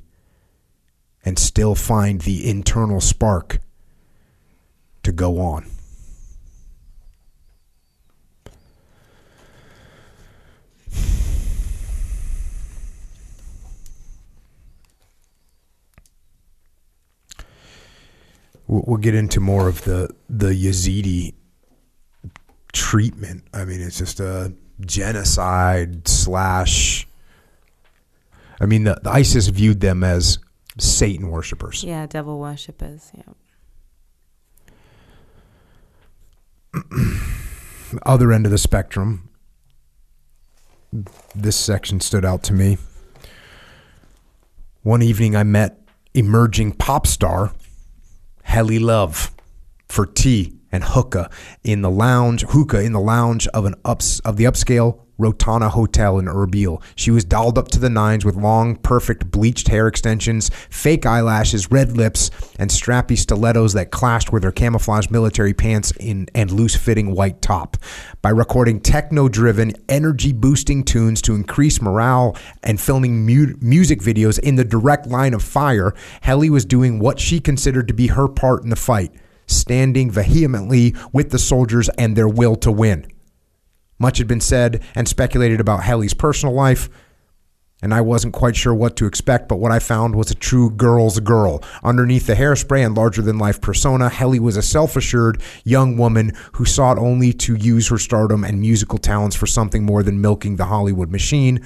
and 1.24 1.38
still 1.38 1.74
find 1.74 2.22
the 2.22 2.48
internal 2.48 3.00
spark 3.00 3.60
to 5.02 5.12
go 5.12 5.40
on. 5.40 5.66
We'll 18.70 18.98
get 18.98 19.16
into 19.16 19.40
more 19.40 19.66
of 19.66 19.82
the 19.82 20.14
the 20.28 20.50
Yazidi 20.50 21.34
treatment. 22.72 23.42
I 23.52 23.64
mean, 23.64 23.80
it's 23.80 23.98
just 23.98 24.20
a 24.20 24.52
genocide 24.80 26.06
slash. 26.06 27.08
I 28.60 28.66
mean, 28.66 28.84
the, 28.84 29.00
the 29.02 29.10
ISIS 29.10 29.48
viewed 29.48 29.80
them 29.80 30.04
as 30.04 30.38
Satan 30.78 31.30
worshippers. 31.30 31.82
Yeah, 31.82 32.06
devil 32.06 32.38
worshippers. 32.38 33.10
Yeah. 36.72 36.82
Other 38.06 38.30
end 38.30 38.46
of 38.46 38.52
the 38.52 38.58
spectrum. 38.58 39.30
This 41.34 41.56
section 41.56 41.98
stood 41.98 42.24
out 42.24 42.44
to 42.44 42.52
me. 42.52 42.78
One 44.84 45.02
evening, 45.02 45.34
I 45.34 45.42
met 45.42 45.76
emerging 46.14 46.74
pop 46.74 47.08
star 47.08 47.52
Helly 48.50 48.80
Luv 48.80 49.30
for 49.88 50.04
tea 50.04 50.58
and 50.72 50.82
hookah 50.82 51.30
in 51.62 51.82
the 51.82 51.90
lounge, 51.90 52.42
hookah 52.48 52.80
in 52.80 52.92
the 52.92 52.98
lounge 52.98 53.46
of 53.54 53.64
an 53.64 53.76
ups 53.84 54.18
of 54.20 54.38
the 54.38 54.42
upscale 54.42 54.98
Rotana 55.20 55.70
Hotel 55.70 56.18
in 56.18 56.24
Erbil. 56.24 56.82
She 56.96 57.10
was 57.10 57.24
dolled 57.24 57.58
up 57.58 57.68
to 57.68 57.78
the 57.78 57.90
nines 57.90 58.24
with 58.24 58.36
long, 58.36 58.76
perfect 58.76 59.30
bleached 59.30 59.68
hair 59.68 59.86
extensions, 59.86 60.50
fake 60.70 61.04
eyelashes, 61.04 61.70
red 61.70 61.96
lips, 61.96 62.30
and 62.58 62.70
strappy 62.70 63.18
stilettos 63.18 63.74
that 63.74 63.90
clashed 63.90 64.32
with 64.32 64.42
her 64.42 64.52
camouflage 64.52 65.10
military 65.10 65.54
pants 65.54 65.92
in, 66.00 66.28
and 66.34 66.50
loose 66.50 66.74
fitting 66.74 67.14
white 67.14 67.42
top. 67.42 67.76
By 68.22 68.30
recording 68.30 68.80
techno 68.80 69.28
driven, 69.28 69.72
energy 69.88 70.32
boosting 70.32 70.84
tunes 70.84 71.20
to 71.22 71.34
increase 71.34 71.82
morale 71.82 72.36
and 72.62 72.80
filming 72.80 73.26
mu- 73.26 73.54
music 73.60 74.00
videos 74.00 74.38
in 74.38 74.56
the 74.56 74.64
direct 74.64 75.06
line 75.06 75.34
of 75.34 75.42
fire, 75.42 75.94
Helly 76.22 76.50
was 76.50 76.64
doing 76.64 76.98
what 76.98 77.20
she 77.20 77.40
considered 77.40 77.88
to 77.88 77.94
be 77.94 78.08
her 78.08 78.28
part 78.28 78.62
in 78.62 78.70
the 78.70 78.76
fight 78.76 79.12
standing 79.50 80.10
vehemently 80.10 80.94
with 81.12 81.30
the 81.30 81.38
soldiers 81.38 81.88
and 81.98 82.16
their 82.16 82.28
will 82.28 82.56
to 82.56 82.70
win. 82.70 83.04
Much 84.00 84.18
had 84.18 84.26
been 84.26 84.40
said 84.40 84.82
and 84.96 85.06
speculated 85.06 85.60
about 85.60 85.84
Helly's 85.84 86.14
personal 86.14 86.54
life, 86.54 86.88
and 87.82 87.94
I 87.94 88.00
wasn't 88.00 88.34
quite 88.34 88.56
sure 88.56 88.74
what 88.74 88.96
to 88.96 89.06
expect, 89.06 89.48
but 89.48 89.58
what 89.58 89.72
I 89.72 89.78
found 89.78 90.16
was 90.16 90.30
a 90.30 90.34
true 90.34 90.70
girl's 90.70 91.20
girl. 91.20 91.62
Underneath 91.82 92.26
the 92.26 92.34
hairspray 92.34 92.84
and 92.84 92.96
larger 92.96 93.22
than 93.22 93.38
life 93.38 93.60
persona, 93.60 94.08
Helly 94.08 94.40
was 94.40 94.56
a 94.56 94.62
self 94.62 94.96
assured 94.96 95.42
young 95.64 95.96
woman 95.96 96.32
who 96.52 96.64
sought 96.64 96.98
only 96.98 97.32
to 97.34 97.54
use 97.54 97.88
her 97.88 97.98
stardom 97.98 98.42
and 98.42 98.60
musical 98.60 98.98
talents 98.98 99.36
for 99.36 99.46
something 99.46 99.84
more 99.84 100.02
than 100.02 100.20
milking 100.20 100.56
the 100.56 100.66
Hollywood 100.66 101.10
machine. 101.10 101.64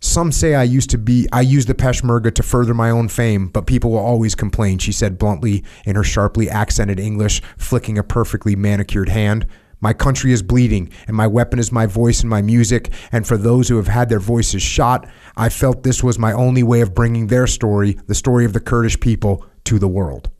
Some 0.00 0.32
say 0.32 0.54
I 0.54 0.62
used 0.62 0.90
to 0.90 0.98
be 0.98 1.28
I 1.32 1.42
used 1.42 1.68
the 1.68 1.74
Peshmerga 1.74 2.34
to 2.34 2.42
further 2.42 2.72
my 2.72 2.90
own 2.90 3.08
fame, 3.08 3.48
but 3.48 3.66
people 3.66 3.90
will 3.90 3.98
always 3.98 4.34
complain, 4.34 4.78
she 4.78 4.92
said 4.92 5.18
bluntly 5.18 5.62
in 5.84 5.94
her 5.94 6.04
sharply 6.04 6.48
accented 6.48 6.98
English, 6.98 7.42
flicking 7.58 7.98
a 7.98 8.02
perfectly 8.02 8.56
manicured 8.56 9.10
hand. 9.10 9.46
My 9.80 9.92
country 9.92 10.32
is 10.32 10.42
bleeding, 10.42 10.90
and 11.06 11.16
my 11.16 11.26
weapon 11.26 11.58
is 11.58 11.72
my 11.72 11.86
voice 11.86 12.20
and 12.20 12.28
my 12.28 12.42
music. 12.42 12.90
And 13.12 13.26
for 13.26 13.36
those 13.36 13.68
who 13.68 13.76
have 13.76 13.88
had 13.88 14.08
their 14.08 14.20
voices 14.20 14.62
shot, 14.62 15.08
I 15.36 15.48
felt 15.48 15.82
this 15.82 16.02
was 16.02 16.18
my 16.18 16.32
only 16.32 16.62
way 16.62 16.80
of 16.82 16.94
bringing 16.94 17.28
their 17.28 17.46
story, 17.46 17.96
the 18.06 18.14
story 18.14 18.44
of 18.44 18.52
the 18.52 18.60
Kurdish 18.60 19.00
people, 19.00 19.46
to 19.64 19.78
the 19.78 19.88
world. 19.88 20.30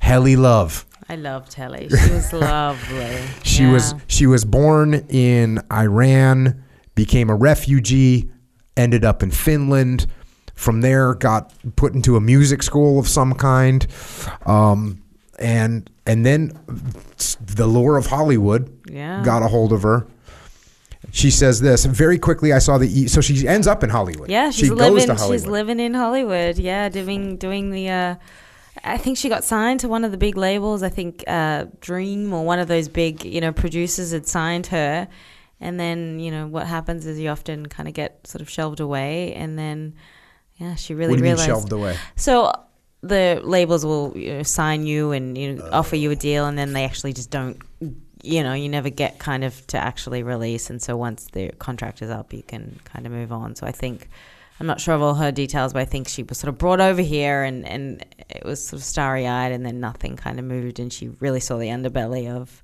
Helly 0.00 0.36
Luv. 0.36 0.86
I 1.08 1.16
loved 1.16 1.54
Helly. 1.54 1.88
She 1.88 2.10
was 2.12 2.32
lovely. 2.34 3.18
She 3.42 3.62
Yeah. 3.64 3.72
was 3.72 3.94
she 4.06 4.26
was 4.26 4.44
born 4.44 4.94
in 5.08 5.60
Iran, 5.72 6.62
became 6.94 7.30
a 7.30 7.34
refugee, 7.34 8.30
ended 8.76 9.04
up 9.04 9.22
in 9.22 9.30
Finland. 9.30 10.06
From 10.54 10.82
there, 10.82 11.14
got 11.14 11.52
put 11.76 11.94
into 11.94 12.16
a 12.16 12.20
music 12.20 12.62
school 12.62 12.98
of 12.98 13.08
some 13.08 13.32
kind, 13.32 13.86
um, 14.44 15.00
and 15.40 15.90
and 16.06 16.24
then 16.24 16.52
the 17.40 17.66
lure 17.66 17.96
of 17.96 18.06
Hollywood 18.06 18.70
Yeah. 18.90 19.22
got 19.24 19.42
a 19.42 19.48
hold 19.48 19.72
of 19.72 19.82
her. 19.82 20.06
She 21.12 21.30
says 21.30 21.60
this 21.60 21.86
very 21.86 22.18
quickly. 22.18 22.52
I 22.52 22.58
saw 22.58 22.78
the 22.78 22.86
e- 22.86 23.08
so 23.08 23.20
she 23.20 23.48
ends 23.48 23.66
up 23.66 23.82
in 23.82 23.90
Hollywood. 23.90 24.28
Yeah, 24.30 24.50
she's 24.50 24.66
she 24.68 24.70
living. 24.70 25.06
goes 25.08 25.18
to 25.20 25.26
She's 25.32 25.46
living 25.46 25.80
in 25.80 25.94
Hollywood. 25.94 26.58
Yeah, 26.58 26.88
doing 26.88 27.36
doing 27.36 27.70
the. 27.70 27.88
Uh, 27.88 28.14
I 28.84 28.96
think 28.98 29.18
she 29.18 29.28
got 29.28 29.42
signed 29.42 29.80
to 29.80 29.88
one 29.88 30.04
of 30.04 30.12
the 30.12 30.16
big 30.18 30.36
labels. 30.36 30.82
I 30.82 30.88
think 30.88 31.24
uh, 31.26 31.66
Dream 31.80 32.32
or 32.32 32.44
one 32.44 32.58
of 32.60 32.68
those 32.68 32.88
big 32.88 33.24
you 33.24 33.40
know 33.40 33.50
producers 33.52 34.12
had 34.12 34.28
signed 34.28 34.66
her, 34.68 35.08
and 35.58 35.80
then 35.80 36.20
you 36.20 36.30
know 36.30 36.46
what 36.46 36.66
happens 36.66 37.06
is 37.06 37.18
you 37.18 37.30
often 37.30 37.66
kind 37.66 37.88
of 37.88 37.94
get 37.94 38.24
sort 38.26 38.42
of 38.42 38.48
shelved 38.50 38.78
away, 38.78 39.32
and 39.34 39.58
then 39.58 39.94
yeah, 40.58 40.74
she 40.76 40.94
really 40.94 41.10
what 41.12 41.16
do 41.16 41.20
you 41.20 41.24
mean 41.24 41.32
realized. 41.32 41.48
shelved 41.48 41.72
away? 41.72 41.96
So 42.14 42.52
the 43.02 43.40
labels 43.42 43.84
will 43.84 44.16
you 44.16 44.34
know, 44.34 44.42
sign 44.42 44.84
you 44.86 45.12
and 45.12 45.36
you 45.36 45.54
know, 45.54 45.68
offer 45.72 45.96
you 45.96 46.10
a 46.10 46.16
deal, 46.16 46.46
and 46.46 46.58
then 46.58 46.72
they 46.72 46.84
actually 46.84 47.12
just 47.12 47.30
don't. 47.30 47.60
You 48.22 48.42
know, 48.42 48.52
you 48.52 48.68
never 48.68 48.90
get 48.90 49.18
kind 49.18 49.44
of 49.44 49.66
to 49.68 49.78
actually 49.78 50.22
release, 50.22 50.68
and 50.68 50.82
so 50.82 50.96
once 50.96 51.28
the 51.32 51.52
contract 51.52 52.02
is 52.02 52.10
up, 52.10 52.32
you 52.34 52.42
can 52.42 52.78
kind 52.84 53.06
of 53.06 53.12
move 53.12 53.32
on. 53.32 53.54
So 53.54 53.66
I 53.66 53.72
think 53.72 54.08
I'm 54.60 54.66
not 54.66 54.78
sure 54.78 54.94
of 54.94 55.00
all 55.00 55.14
her 55.14 55.32
details, 55.32 55.72
but 55.72 55.80
I 55.80 55.86
think 55.86 56.06
she 56.06 56.22
was 56.22 56.38
sort 56.38 56.50
of 56.50 56.58
brought 56.58 56.80
over 56.80 57.00
here, 57.00 57.42
and 57.42 57.66
and 57.66 58.04
it 58.28 58.44
was 58.44 58.62
sort 58.62 58.80
of 58.80 58.84
starry 58.84 59.26
eyed, 59.26 59.52
and 59.52 59.64
then 59.64 59.80
nothing 59.80 60.16
kind 60.16 60.38
of 60.38 60.44
moved, 60.44 60.78
and 60.78 60.92
she 60.92 61.08
really 61.20 61.40
saw 61.40 61.56
the 61.56 61.68
underbelly 61.68 62.30
of 62.30 62.62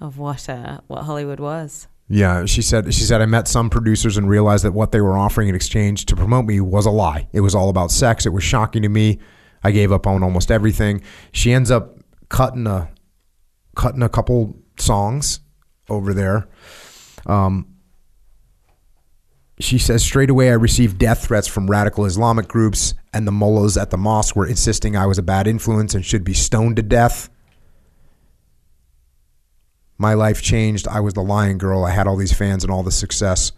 of 0.00 0.18
what 0.18 0.48
uh, 0.48 0.80
what 0.88 1.04
Hollywood 1.04 1.38
was. 1.38 1.86
Yeah, 2.08 2.44
she 2.46 2.60
said 2.60 2.92
she 2.92 3.04
said 3.04 3.22
I 3.22 3.26
met 3.26 3.46
some 3.46 3.70
producers 3.70 4.16
and 4.16 4.28
realized 4.28 4.64
that 4.64 4.72
what 4.72 4.90
they 4.90 5.00
were 5.00 5.16
offering 5.16 5.48
in 5.48 5.54
exchange 5.54 6.06
to 6.06 6.16
promote 6.16 6.44
me 6.44 6.60
was 6.60 6.84
a 6.84 6.90
lie. 6.90 7.28
It 7.32 7.40
was 7.40 7.54
all 7.54 7.68
about 7.68 7.92
sex. 7.92 8.26
It 8.26 8.30
was 8.30 8.42
shocking 8.42 8.82
to 8.82 8.88
me. 8.88 9.20
I 9.62 9.70
gave 9.70 9.92
up 9.92 10.06
on 10.06 10.22
almost 10.22 10.50
everything. 10.50 11.02
She 11.32 11.52
ends 11.52 11.70
up 11.70 11.98
cutting 12.28 12.66
a 12.66 12.90
cutting 13.76 14.02
a 14.02 14.08
couple 14.08 14.56
songs 14.78 15.40
over 15.88 16.14
there. 16.14 16.48
Um, 17.26 17.66
she 19.58 19.78
says 19.78 20.02
straight 20.02 20.30
away 20.30 20.50
I 20.50 20.54
received 20.54 20.98
death 20.98 21.26
threats 21.26 21.46
from 21.46 21.70
radical 21.70 22.06
Islamic 22.06 22.48
groups 22.48 22.94
and 23.12 23.26
the 23.26 23.32
mullahs 23.32 23.76
at 23.76 23.90
the 23.90 23.98
mosque 23.98 24.34
were 24.34 24.46
insisting 24.46 24.96
I 24.96 25.06
was 25.06 25.18
a 25.18 25.22
bad 25.22 25.46
influence 25.46 25.94
and 25.94 26.04
should 26.04 26.24
be 26.24 26.32
stoned 26.32 26.76
to 26.76 26.82
death. 26.82 27.28
My 29.98 30.14
life 30.14 30.40
changed. 30.40 30.88
I 30.88 31.00
was 31.00 31.12
the 31.12 31.22
lion 31.22 31.58
girl. 31.58 31.84
I 31.84 31.90
had 31.90 32.06
all 32.06 32.16
these 32.16 32.32
fans 32.32 32.64
and 32.64 32.72
all 32.72 32.82
the 32.82 32.90
success, 32.90 33.52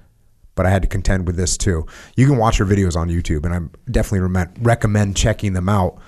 but 0.55 0.67
I 0.67 0.71
had 0.71 0.83
to 0.83 0.89
contend 0.89 1.27
with 1.27 1.37
this 1.37 1.57
too. 1.57 1.87
You 2.17 2.27
can 2.27 2.37
watch 2.37 2.59
her 2.59 2.65
videos 2.65 2.97
on 2.97 3.09
YouTube, 3.09 3.45
and 3.45 3.55
I 3.55 3.61
definitely 3.91 4.29
rem- 4.29 4.55
recommend 4.61 5.17
checking 5.17 5.53
them 5.55 5.69
out. 5.69 5.99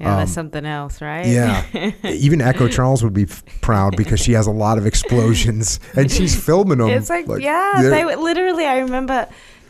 Yeah, 0.00 0.16
that's 0.16 0.32
something 0.32 0.66
else, 0.66 1.00
right? 1.00 1.24
Um, 1.24 1.30
Yeah, 1.32 1.92
even 2.04 2.40
Echo 2.40 2.66
Charles 2.66 3.04
would 3.04 3.12
be 3.14 3.24
f- 3.24 3.44
proud 3.60 3.96
because 3.96 4.18
she 4.18 4.32
has 4.32 4.48
a 4.48 4.50
lot 4.50 4.76
of 4.76 4.86
explosions 4.86 5.78
and 5.94 6.10
she's 6.10 6.34
filming 6.46 6.78
them. 6.78 6.88
It's 6.90 7.08
like, 7.08 7.26
yeah, 7.40 7.74
they're- 7.76 7.90
they 7.90 8.16
literally. 8.16 8.64
I 8.66 8.78
remember 8.78 9.28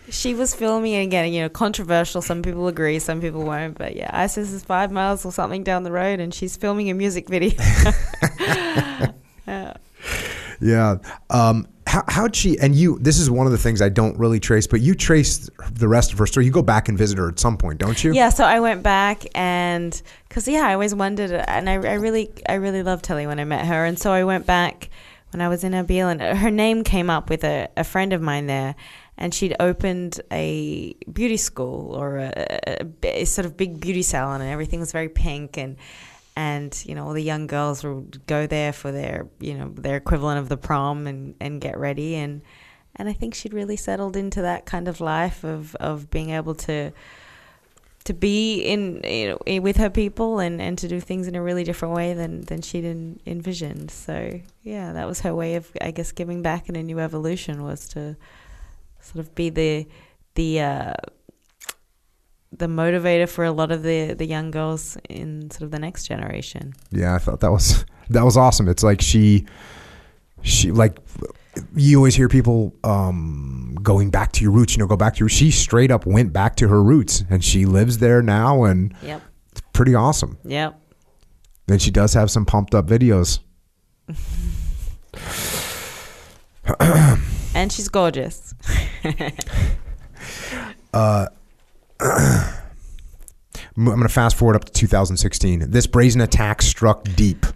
she 0.08 0.32
was 0.34 0.54
filming 0.54 0.94
and 0.94 1.06
again, 1.08 1.30
you 1.32 1.42
know, 1.42 1.48
controversial. 1.50 2.22
Some 2.22 2.40
people 2.40 2.68
agree, 2.68 2.98
some 3.00 3.20
people 3.20 3.42
won't. 3.44 3.76
But 3.76 3.96
yeah, 3.96 4.08
ISIS 4.14 4.50
is 4.52 4.64
five 4.64 4.90
miles 4.90 5.26
or 5.26 5.32
something 5.32 5.62
down 5.62 5.82
the 5.82 5.92
road, 5.92 6.20
and 6.20 6.32
she's 6.32 6.56
filming 6.56 6.88
a 6.88 6.94
music 6.94 7.28
video. 7.28 7.60
yeah. 9.46 9.74
Yeah. 10.60 10.96
Um, 11.30 11.66
how, 11.86 12.02
how'd 12.08 12.34
she, 12.34 12.58
and 12.58 12.74
you, 12.74 12.98
this 13.00 13.18
is 13.18 13.30
one 13.30 13.46
of 13.46 13.52
the 13.52 13.58
things 13.58 13.82
I 13.82 13.88
don't 13.88 14.18
really 14.18 14.40
trace, 14.40 14.66
but 14.66 14.80
you 14.80 14.94
trace 14.94 15.48
the 15.72 15.88
rest 15.88 16.12
of 16.12 16.18
her 16.18 16.26
story. 16.26 16.46
You 16.46 16.52
go 16.52 16.62
back 16.62 16.88
and 16.88 16.96
visit 16.96 17.18
her 17.18 17.28
at 17.28 17.38
some 17.38 17.56
point, 17.56 17.78
don't 17.78 18.02
you? 18.02 18.12
Yeah, 18.12 18.30
so 18.30 18.44
I 18.44 18.60
went 18.60 18.82
back 18.82 19.24
and 19.34 20.00
because 20.28 20.48
yeah, 20.48 20.66
I 20.66 20.72
always 20.74 20.94
wondered, 20.94 21.30
and 21.30 21.68
I, 21.68 21.74
I 21.74 21.94
really, 21.94 22.30
I 22.48 22.54
really 22.54 22.82
loved 22.82 23.06
Helly 23.06 23.26
when 23.26 23.38
I 23.38 23.44
met 23.44 23.66
her, 23.66 23.84
and 23.84 23.98
so 23.98 24.12
I 24.12 24.24
went 24.24 24.46
back 24.46 24.90
when 25.30 25.40
I 25.40 25.48
was 25.48 25.64
in 25.64 25.72
Erbil, 25.72 26.10
and 26.10 26.20
her 26.20 26.50
name 26.50 26.84
came 26.84 27.10
up 27.10 27.28
with 27.28 27.44
a, 27.44 27.68
a 27.76 27.84
friend 27.84 28.12
of 28.12 28.22
mine 28.22 28.46
there, 28.46 28.74
and 29.18 29.34
she'd 29.34 29.54
opened 29.60 30.20
a 30.32 30.94
beauty 31.12 31.36
school 31.36 31.94
or 31.94 32.18
a, 32.18 32.32
a, 33.04 33.20
a 33.22 33.24
sort 33.24 33.44
of 33.44 33.56
big 33.56 33.80
beauty 33.80 34.02
salon, 34.02 34.40
and 34.40 34.50
everything 34.50 34.80
was 34.80 34.92
very 34.92 35.08
pink 35.08 35.56
and 35.56 35.76
and 36.36 36.82
you 36.86 36.94
know 36.94 37.06
all 37.06 37.12
the 37.12 37.22
young 37.22 37.46
girls 37.46 37.84
would 37.84 38.26
go 38.26 38.46
there 38.46 38.72
for 38.72 38.90
their 38.90 39.28
you 39.40 39.54
know 39.54 39.68
their 39.76 39.96
equivalent 39.96 40.38
of 40.38 40.48
the 40.48 40.56
prom 40.56 41.06
and, 41.06 41.34
and 41.40 41.60
get 41.60 41.78
ready 41.78 42.16
and 42.16 42.42
and 42.96 43.08
I 43.08 43.12
think 43.12 43.34
she'd 43.34 43.54
really 43.54 43.76
settled 43.76 44.16
into 44.16 44.42
that 44.42 44.66
kind 44.66 44.86
of 44.86 45.00
life 45.00 45.44
of, 45.44 45.74
of 45.76 46.10
being 46.10 46.30
able 46.30 46.54
to 46.56 46.92
to 48.04 48.12
be 48.12 48.60
in 48.60 49.00
you 49.02 49.38
know 49.46 49.60
with 49.60 49.78
her 49.78 49.88
people 49.88 50.38
and, 50.38 50.60
and 50.60 50.76
to 50.78 50.88
do 50.88 51.00
things 51.00 51.26
in 51.26 51.34
a 51.34 51.42
really 51.42 51.64
different 51.64 51.94
way 51.94 52.12
than, 52.12 52.42
than 52.42 52.60
she'd 52.60 52.84
in, 52.84 53.18
envisioned. 53.26 53.90
So 53.90 54.40
yeah, 54.62 54.92
that 54.92 55.06
was 55.06 55.20
her 55.20 55.34
way 55.34 55.54
of 55.54 55.70
I 55.80 55.90
guess 55.90 56.12
giving 56.12 56.42
back 56.42 56.68
in 56.68 56.76
a 56.76 56.82
new 56.82 57.00
evolution 57.00 57.62
was 57.62 57.88
to 57.90 58.16
sort 59.00 59.20
of 59.20 59.34
be 59.34 59.50
the 59.50 59.86
the 60.34 60.60
uh, 60.60 60.94
the 62.58 62.66
motivator 62.66 63.28
for 63.28 63.44
a 63.44 63.52
lot 63.52 63.70
of 63.72 63.82
the 63.82 64.14
the 64.14 64.26
young 64.26 64.50
girls 64.50 64.96
in 65.08 65.50
sort 65.50 65.62
of 65.62 65.70
the 65.70 65.78
next 65.78 66.04
generation. 66.04 66.74
Yeah, 66.90 67.14
I 67.14 67.18
thought 67.18 67.40
that 67.40 67.50
was 67.52 67.84
that 68.10 68.24
was 68.24 68.36
awesome. 68.36 68.68
It's 68.68 68.82
like 68.82 69.00
she 69.00 69.46
she 70.42 70.70
like 70.72 70.98
you 71.76 71.96
always 71.98 72.14
hear 72.16 72.28
people 72.28 72.74
um, 72.82 73.76
going 73.82 74.10
back 74.10 74.32
to 74.32 74.42
your 74.42 74.50
roots. 74.52 74.74
You 74.74 74.80
know, 74.80 74.86
go 74.88 74.96
back 74.96 75.14
to 75.14 75.20
your. 75.20 75.28
She 75.28 75.50
straight 75.50 75.90
up 75.90 76.04
went 76.06 76.32
back 76.32 76.56
to 76.56 76.68
her 76.68 76.82
roots, 76.82 77.24
and 77.30 77.44
she 77.44 77.64
lives 77.64 77.98
there 77.98 78.22
now, 78.22 78.64
and 78.64 78.94
Yep. 79.02 79.22
it's 79.52 79.60
pretty 79.72 79.94
awesome. 79.94 80.36
Yep. 80.44 80.80
Then 81.66 81.78
she 81.78 81.90
does 81.90 82.12
have 82.14 82.30
some 82.30 82.44
pumped 82.44 82.74
up 82.74 82.86
videos. 82.86 83.38
And 87.56 87.70
she's 87.72 87.88
gorgeous. 87.88 88.52
I'm 92.00 93.84
going 93.84 94.02
to 94.02 94.08
fast 94.08 94.36
forward 94.36 94.56
up 94.56 94.64
to 94.64 94.72
2016. 94.72 95.70
This 95.70 95.86
brazen 95.86 96.20
attack 96.20 96.62
struck 96.62 97.04
deep 97.16 97.46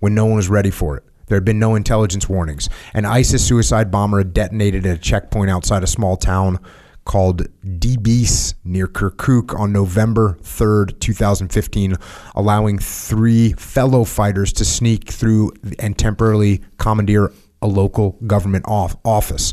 when 0.00 0.14
no 0.14 0.26
one 0.26 0.36
was 0.36 0.48
ready 0.48 0.70
for 0.70 0.96
it. 0.96 1.04
There 1.26 1.36
had 1.36 1.44
been 1.44 1.58
no 1.58 1.74
intelligence 1.74 2.28
warnings. 2.28 2.68
An 2.94 3.04
ISIS 3.04 3.46
suicide 3.46 3.90
bomber 3.90 4.18
had 4.18 4.34
detonated 4.34 4.84
at 4.86 4.96
a 4.96 5.00
checkpoint 5.00 5.50
outside 5.50 5.82
a 5.82 5.86
small 5.86 6.16
town 6.16 6.58
called 7.04 7.48
Dibis 7.64 8.54
near 8.64 8.86
Kirkuk 8.86 9.58
on 9.58 9.72
November 9.72 10.36
3rd, 10.42 11.00
2015, 11.00 11.94
allowing 12.34 12.78
three 12.78 13.52
fellow 13.54 14.04
fighters 14.04 14.52
to 14.54 14.64
sneak 14.64 15.08
through 15.10 15.52
and 15.78 15.98
temporarily 15.98 16.60
commandeer 16.78 17.32
a 17.60 17.66
local 17.66 18.18
government 18.26 18.64
off- 18.68 18.96
office. 19.04 19.52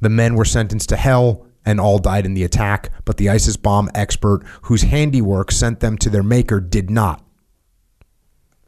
The 0.00 0.08
men 0.08 0.34
were 0.34 0.44
sentenced 0.44 0.88
to 0.88 0.96
hell 0.96 1.46
and 1.64 1.80
all 1.80 1.98
died 1.98 2.26
in 2.26 2.34
the 2.34 2.44
attack, 2.44 2.90
but 3.04 3.16
the 3.16 3.28
ISIS 3.28 3.56
bomb 3.56 3.90
expert 3.94 4.42
whose 4.62 4.82
handiwork 4.82 5.52
sent 5.52 5.80
them 5.80 5.98
to 5.98 6.10
their 6.10 6.22
maker 6.22 6.60
did 6.60 6.90
not. 6.90 7.24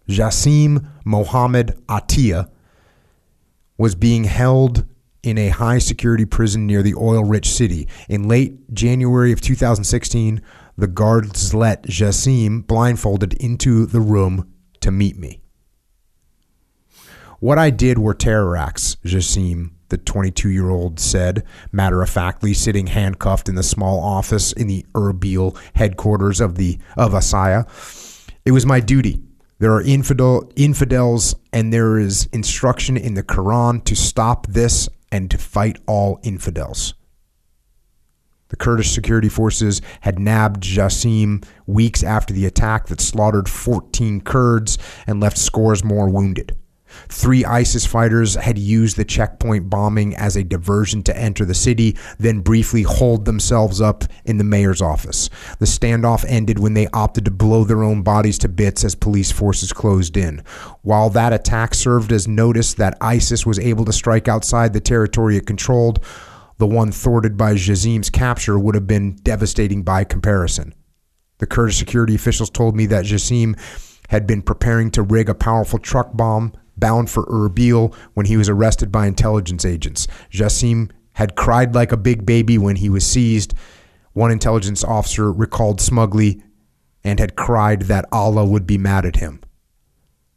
Jassim 0.09 0.86
Mohammed 1.05 1.81
Atiyah 1.89 2.51
was 3.78 3.94
being 3.94 4.24
held 4.24 4.85
in 5.23 5.39
a 5.39 5.48
high 5.48 5.78
security 5.78 6.24
prison 6.24 6.66
near 6.66 6.82
the 6.82 6.94
oil 6.94 7.24
rich 7.24 7.48
city. 7.48 7.89
In 8.09 8.28
late 8.28 8.73
January 8.74 9.32
of 9.32 9.40
2016, 9.40 10.43
the 10.77 10.86
guards 10.86 11.55
let 11.55 11.85
Jassim 11.85 12.66
blindfolded 12.66 13.35
into 13.35 13.86
the 13.86 14.01
room 14.01 14.52
to 14.81 14.90
meet 14.90 15.16
me. 15.16 15.40
What 17.39 17.59
I 17.59 17.70
did 17.70 17.98
were 17.98 18.14
terror 18.14 18.56
acts, 18.56 18.97
Jassim, 19.05 19.73
the 19.93 19.98
22 19.98 20.48
year 20.48 20.70
old 20.70 20.98
said, 20.98 21.44
matter 21.70 22.01
of 22.02 22.09
factly 22.09 22.55
sitting 22.55 22.86
handcuffed 22.86 23.47
in 23.47 23.55
the 23.55 23.62
small 23.62 24.01
office 24.01 24.51
in 24.52 24.66
the 24.66 24.86
Erbil 24.94 25.55
headquarters 25.74 26.40
of 26.40 26.56
the 26.56 26.78
of 26.97 27.12
Asaya. 27.12 27.69
It 28.47 28.52
was 28.52 28.64
my 28.64 28.81
duty. 28.81 29.20
There 29.59 29.73
are 29.73 29.82
infidel 29.82 30.51
infidels 30.56 31.36
and 31.52 31.73
there 31.73 31.98
is 31.98 32.27
instruction 32.32 32.97
in 32.97 33.12
the 33.14 33.23
Quran 33.23 33.85
to 33.85 33.94
stop 33.94 34.47
this 34.47 34.89
and 35.12 35.31
to 35.31 35.36
fight 35.36 35.78
all 35.86 36.19
infidels. 36.23 36.94
The 38.48 38.56
Kurdish 38.56 38.93
security 38.93 39.28
forces 39.28 39.82
had 40.01 40.19
nabbed 40.19 40.62
Jassim 40.62 41.44
weeks 41.66 42.02
after 42.02 42.32
the 42.32 42.47
attack 42.47 42.86
that 42.86 43.01
slaughtered 43.01 43.48
14 43.48 44.23
Kurds 44.23 44.78
and 45.06 45.20
left 45.20 45.39
scores 45.39 45.85
more 45.85 46.09
wounded. 46.09 46.56
Three 47.09 47.44
ISIS 47.44 47.86
fighters 47.86 48.35
had 48.35 48.59
used 48.59 48.97
the 48.97 49.05
checkpoint 49.05 49.70
bombing 49.70 50.14
as 50.16 50.36
a 50.36 50.44
diversion 50.44 51.02
to 51.05 51.16
enter 51.16 51.44
the 51.44 51.55
city, 51.55 51.97
then 52.19 52.40
briefly 52.40 52.82
holed 52.82 53.24
themselves 53.24 53.81
up 53.81 54.05
in 54.24 54.39
the 54.39 54.44
mayor's 54.44 54.82
office. 54.82 55.31
The 55.59 55.66
standoff 55.66 56.24
ended 56.28 56.59
when 56.59 56.74
they 56.74 56.89
opted 56.89 57.24
to 57.27 57.31
blow 57.31 57.64
their 57.64 57.82
own 57.82 58.02
bodies 58.02 58.39
to 58.39 58.48
bits 58.48 58.85
as 58.85 58.94
police 58.94 59.31
forces 59.31 59.73
closed 59.73 60.16
in. 60.16 60.43
While 60.82 61.10
that 61.10 61.32
attack 61.32 61.74
served 61.74 62.12
as 62.12 62.28
notice 62.28 62.74
that 62.74 62.98
ISIS 63.01 63.47
was 63.47 63.59
able 63.59 63.85
to 63.85 63.93
strike 63.93 64.28
outside 64.28 64.73
the 64.73 64.81
territory 64.81 65.36
it 65.36 65.47
controlled, 65.47 66.05
the 66.59 66.66
one 66.66 66.93
thwarted 66.93 67.36
by 67.36 67.55
Jassim's 67.55 68.10
capture 68.10 68.59
would 68.59 68.74
have 68.74 68.86
been 68.86 69.16
devastating 69.23 69.82
by 69.82 70.05
comparison. 70.05 70.74
The 71.39 71.47
Kurdish 71.47 71.78
security 71.78 72.14
officials 72.14 72.51
told 72.51 72.77
me 72.77 72.86
that 72.86 73.05
Jassim 73.05 73.59
had 74.10 74.27
been 74.27 74.43
preparing 74.43 74.90
to 74.93 75.02
rig 75.02 75.28
a 75.28 75.35
powerful 75.35 75.78
truck 75.78 76.16
bomb 76.16 76.52
bound 76.77 77.11
for 77.11 77.24
Erbil 77.27 77.94
when 78.15 78.27
he 78.27 78.36
was 78.36 78.49
arrested 78.49 78.90
by 78.90 79.07
intelligence 79.07 79.65
agents. 79.65 80.07
Jassim 80.31 80.90
had 81.15 81.36
cried 81.36 81.74
like 81.74 81.93
a 81.93 81.97
big 81.97 82.24
baby 82.24 82.59
when 82.59 82.77
he 82.77 82.89
was 82.89 83.07
seized. 83.07 83.55
One 84.12 84.31
intelligence 84.31 84.82
officer 84.85 85.32
recalled 85.32 85.81
smugly 85.81 86.43
and 87.05 87.19
had 87.19 87.36
cried 87.36 87.82
that 87.82 88.07
Allah 88.12 88.44
would 88.44 88.66
be 88.66 88.78
mad 88.78 89.05
at 89.05 89.16
him. 89.16 89.40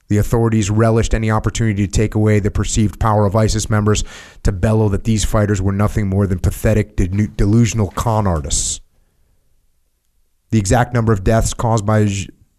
The 0.08 0.18
authorities 0.18 0.70
relished 0.70 1.14
any 1.14 1.32
opportunity 1.32 1.88
to 1.88 1.92
take 1.92 2.14
away 2.14 2.40
the 2.40 2.52
perceived 2.52 3.00
power 3.00 3.26
of 3.26 3.36
ISIS 3.36 3.70
members 3.70 4.04
to 4.44 4.52
bellow 4.52 4.88
that 4.90 5.04
these 5.04 5.26
fighters 5.26 5.62
were 5.62 5.72
nothing 5.72 6.08
more 6.08 6.28
than 6.28 6.40
pathetic, 6.40 6.96
delusional 6.96 7.90
con 7.90 8.28
artists. 8.28 8.82
The 10.52 10.60
exact 10.60 10.94
number 10.94 11.12
of 11.12 11.24
deaths 11.24 11.54
caused 11.54 11.86
by 11.86 12.08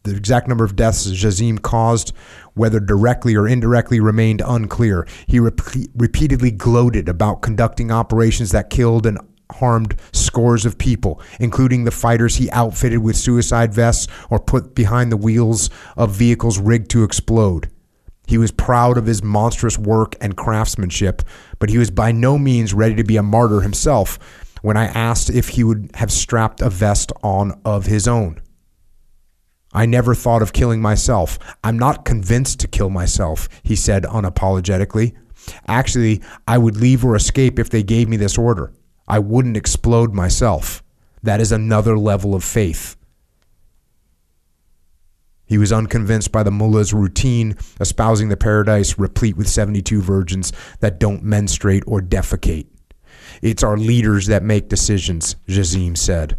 the 0.06 0.16
exact 0.16 0.48
number 0.48 0.64
of 0.64 0.76
deaths 0.76 1.06
Jassim 1.10 1.60
caused, 1.60 2.12
whether 2.54 2.80
directly 2.80 3.34
or 3.34 3.46
indirectly, 3.46 4.00
remained 4.00 4.42
unclear. 4.44 5.06
He 5.26 5.38
repe- 5.38 5.88
repeatedly 5.94 6.50
gloated 6.50 7.08
about 7.08 7.42
conducting 7.42 7.90
operations 7.90 8.52
that 8.52 8.70
killed 8.70 9.06
and 9.06 9.18
harmed 9.52 9.96
scores 10.12 10.64
of 10.64 10.78
people, 10.78 11.20
including 11.38 11.84
the 11.84 11.90
fighters 11.90 12.36
he 12.36 12.50
outfitted 12.50 12.98
with 12.98 13.16
suicide 13.16 13.72
vests 13.72 14.08
or 14.30 14.38
put 14.38 14.74
behind 14.74 15.12
the 15.12 15.16
wheels 15.16 15.70
of 15.96 16.10
vehicles 16.10 16.58
rigged 16.58 16.90
to 16.90 17.04
explode. 17.04 17.70
He 18.26 18.38
was 18.38 18.50
proud 18.50 18.98
of 18.98 19.06
his 19.06 19.22
monstrous 19.22 19.78
work 19.78 20.16
and 20.20 20.36
craftsmanship, 20.36 21.22
but 21.58 21.70
he 21.70 21.78
was 21.78 21.90
by 21.90 22.10
no 22.10 22.38
means 22.38 22.74
ready 22.74 22.96
to 22.96 23.04
be 23.04 23.16
a 23.16 23.22
martyr 23.22 23.60
himself 23.60 24.18
when 24.62 24.76
I 24.76 24.86
asked 24.86 25.30
if 25.30 25.50
he 25.50 25.62
would 25.62 25.90
have 25.94 26.10
strapped 26.10 26.60
a 26.60 26.68
vest 26.68 27.12
on 27.22 27.60
of 27.64 27.86
his 27.86 28.08
own. 28.08 28.40
I 29.76 29.84
never 29.84 30.14
thought 30.14 30.40
of 30.40 30.54
killing 30.54 30.80
myself. 30.80 31.38
I'm 31.62 31.78
not 31.78 32.06
convinced 32.06 32.60
to 32.60 32.66
kill 32.66 32.88
myself, 32.88 33.46
he 33.62 33.76
said 33.76 34.04
unapologetically. 34.04 35.14
Actually, 35.68 36.22
I 36.48 36.56
would 36.56 36.76
leave 36.76 37.04
or 37.04 37.14
escape 37.14 37.58
if 37.58 37.68
they 37.68 37.82
gave 37.82 38.08
me 38.08 38.16
this 38.16 38.38
order. 38.38 38.72
I 39.06 39.18
wouldn't 39.18 39.56
explode 39.56 40.14
myself. 40.14 40.82
That 41.22 41.42
is 41.42 41.52
another 41.52 41.98
level 41.98 42.34
of 42.34 42.42
faith. 42.42 42.96
He 45.44 45.58
was 45.58 45.74
unconvinced 45.74 46.32
by 46.32 46.42
the 46.42 46.50
mullah's 46.50 46.94
routine, 46.94 47.54
espousing 47.78 48.30
the 48.30 48.36
paradise 48.38 48.98
replete 48.98 49.36
with 49.36 49.46
72 49.46 50.00
virgins 50.00 50.54
that 50.80 50.98
don't 50.98 51.22
menstruate 51.22 51.84
or 51.86 52.00
defecate. 52.00 52.66
It's 53.42 53.62
our 53.62 53.76
leaders 53.76 54.26
that 54.28 54.42
make 54.42 54.70
decisions, 54.70 55.36
Jassim 55.46 55.98
said. 55.98 56.38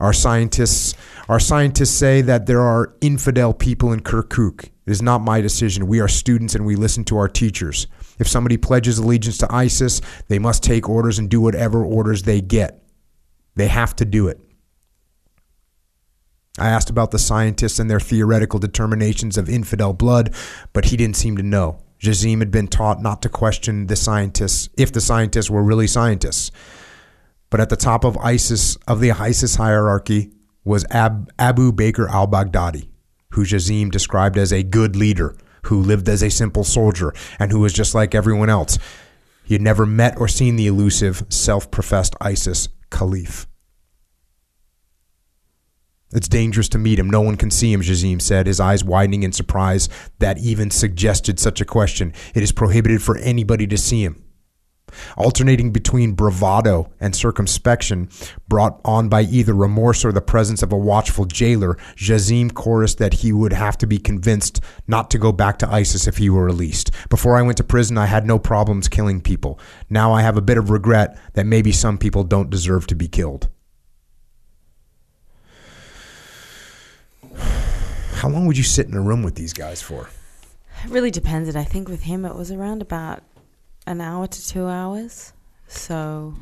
Our 0.00 0.12
scientists, 0.12 0.94
our 1.28 1.40
scientists 1.40 1.90
say 1.90 2.20
that 2.22 2.46
there 2.46 2.60
are 2.60 2.94
infidel 3.00 3.54
people 3.54 3.92
in 3.92 4.00
Kirkuk. 4.00 4.64
It 4.64 4.90
is 4.90 5.02
not 5.02 5.22
my 5.22 5.40
decision. 5.40 5.86
We 5.86 6.00
are 6.00 6.08
students 6.08 6.54
and 6.54 6.66
we 6.66 6.76
listen 6.76 7.04
to 7.04 7.16
our 7.16 7.28
teachers. 7.28 7.86
If 8.18 8.28
somebody 8.28 8.56
pledges 8.56 8.98
allegiance 8.98 9.38
to 9.38 9.52
ISIS, 9.52 10.00
they 10.28 10.38
must 10.38 10.62
take 10.62 10.88
orders 10.88 11.18
and 11.18 11.28
do 11.28 11.40
whatever 11.40 11.84
orders 11.84 12.22
they 12.22 12.40
get. 12.40 12.82
They 13.56 13.68
have 13.68 13.96
to 13.96 14.04
do 14.04 14.28
it. 14.28 14.40
I 16.58 16.68
asked 16.68 16.88
about 16.88 17.10
the 17.10 17.18
scientists 17.18 17.78
and 17.78 17.90
their 17.90 18.00
theoretical 18.00 18.58
determinations 18.58 19.36
of 19.36 19.48
infidel 19.48 19.92
blood, 19.92 20.34
but 20.72 20.86
he 20.86 20.96
didn't 20.96 21.16
seem 21.16 21.36
to 21.36 21.42
know. 21.42 21.82
Jassim 22.00 22.38
had 22.38 22.50
been 22.50 22.68
taught 22.68 23.02
not 23.02 23.22
to 23.22 23.28
question 23.28 23.86
the 23.86 23.96
scientists 23.96 24.68
if 24.76 24.92
the 24.92 25.00
scientists 25.00 25.50
were 25.50 25.62
really 25.62 25.86
scientists. 25.86 26.50
But 27.50 27.60
at 27.60 27.68
the 27.68 27.76
top 27.76 28.04
of 28.04 28.16
ISIS 28.18 28.76
of 28.88 29.00
the 29.00 29.12
ISIS 29.12 29.56
hierarchy 29.56 30.32
was 30.64 30.84
Ab, 30.90 31.30
Abu 31.38 31.72
Bakr 31.72 32.08
al-Baghdadi, 32.10 32.88
who 33.30 33.44
Jassim 33.44 33.90
described 33.90 34.36
as 34.36 34.52
a 34.52 34.62
good 34.62 34.96
leader 34.96 35.36
who 35.66 35.80
lived 35.80 36.08
as 36.08 36.22
a 36.22 36.30
simple 36.30 36.64
soldier 36.64 37.12
and 37.38 37.52
who 37.52 37.60
was 37.60 37.72
just 37.72 37.94
like 37.94 38.14
everyone 38.14 38.50
else. 38.50 38.78
He 39.44 39.54
had 39.54 39.62
never 39.62 39.86
met 39.86 40.18
or 40.18 40.26
seen 40.26 40.56
the 40.56 40.66
elusive, 40.66 41.24
self 41.28 41.70
professed 41.70 42.16
ISIS 42.20 42.68
caliph. 42.90 43.46
It's 46.12 46.28
dangerous 46.28 46.68
to 46.70 46.78
meet 46.78 46.98
him. 46.98 47.10
No 47.10 47.20
one 47.20 47.36
can 47.36 47.50
see 47.50 47.72
him, 47.72 47.82
Jassim 47.82 48.22
said, 48.22 48.46
his 48.46 48.60
eyes 48.60 48.84
widening 48.84 49.22
in 49.22 49.32
surprise 49.32 49.88
that 50.18 50.38
even 50.38 50.70
suggested 50.70 51.38
such 51.38 51.60
a 51.60 51.64
question. 51.64 52.12
It 52.34 52.42
is 52.42 52.52
prohibited 52.52 53.02
for 53.02 53.18
anybody 53.18 53.66
to 53.66 53.76
see 53.76 54.02
him. 54.04 54.25
Alternating 55.16 55.72
between 55.72 56.12
bravado 56.12 56.92
and 57.00 57.14
circumspection, 57.14 58.08
brought 58.48 58.80
on 58.84 59.08
by 59.08 59.22
either 59.22 59.52
remorse 59.52 60.04
or 60.04 60.12
the 60.12 60.20
presence 60.20 60.62
of 60.62 60.72
a 60.72 60.76
watchful 60.76 61.24
jailer, 61.24 61.74
Jassim 61.96 62.54
chorused 62.54 62.98
that 62.98 63.14
he 63.14 63.32
would 63.32 63.52
have 63.52 63.76
to 63.78 63.86
be 63.86 63.98
convinced 63.98 64.60
not 64.86 65.10
to 65.10 65.18
go 65.18 65.32
back 65.32 65.58
to 65.58 65.68
ISIS 65.68 66.06
if 66.06 66.18
he 66.18 66.30
were 66.30 66.44
released. 66.44 66.92
Before 67.08 67.36
I 67.36 67.42
went 67.42 67.56
to 67.58 67.64
prison, 67.64 67.98
I 67.98 68.06
had 68.06 68.26
no 68.26 68.38
problems 68.38 68.88
killing 68.88 69.20
people. 69.20 69.58
Now 69.90 70.12
I 70.12 70.22
have 70.22 70.36
a 70.36 70.42
bit 70.42 70.58
of 70.58 70.70
regret 70.70 71.18
that 71.34 71.46
maybe 71.46 71.72
some 71.72 71.98
people 71.98 72.22
don't 72.22 72.50
deserve 72.50 72.86
to 72.88 72.94
be 72.94 73.08
killed. 73.08 73.48
How 77.34 78.28
long 78.28 78.46
would 78.46 78.56
you 78.56 78.64
sit 78.64 78.86
in 78.86 78.94
a 78.94 79.02
room 79.02 79.22
with 79.22 79.34
these 79.34 79.52
guys 79.52 79.82
for? 79.82 80.08
It 80.84 80.90
really 80.90 81.10
depended. 81.10 81.56
I 81.56 81.64
think 81.64 81.88
with 81.88 82.02
him 82.02 82.24
it 82.24 82.36
was 82.36 82.52
around 82.52 82.82
about 82.82 83.22
an 83.86 84.00
hour 84.00 84.26
to 84.26 84.48
two 84.48 84.66
hours. 84.66 85.32
So 85.68 86.34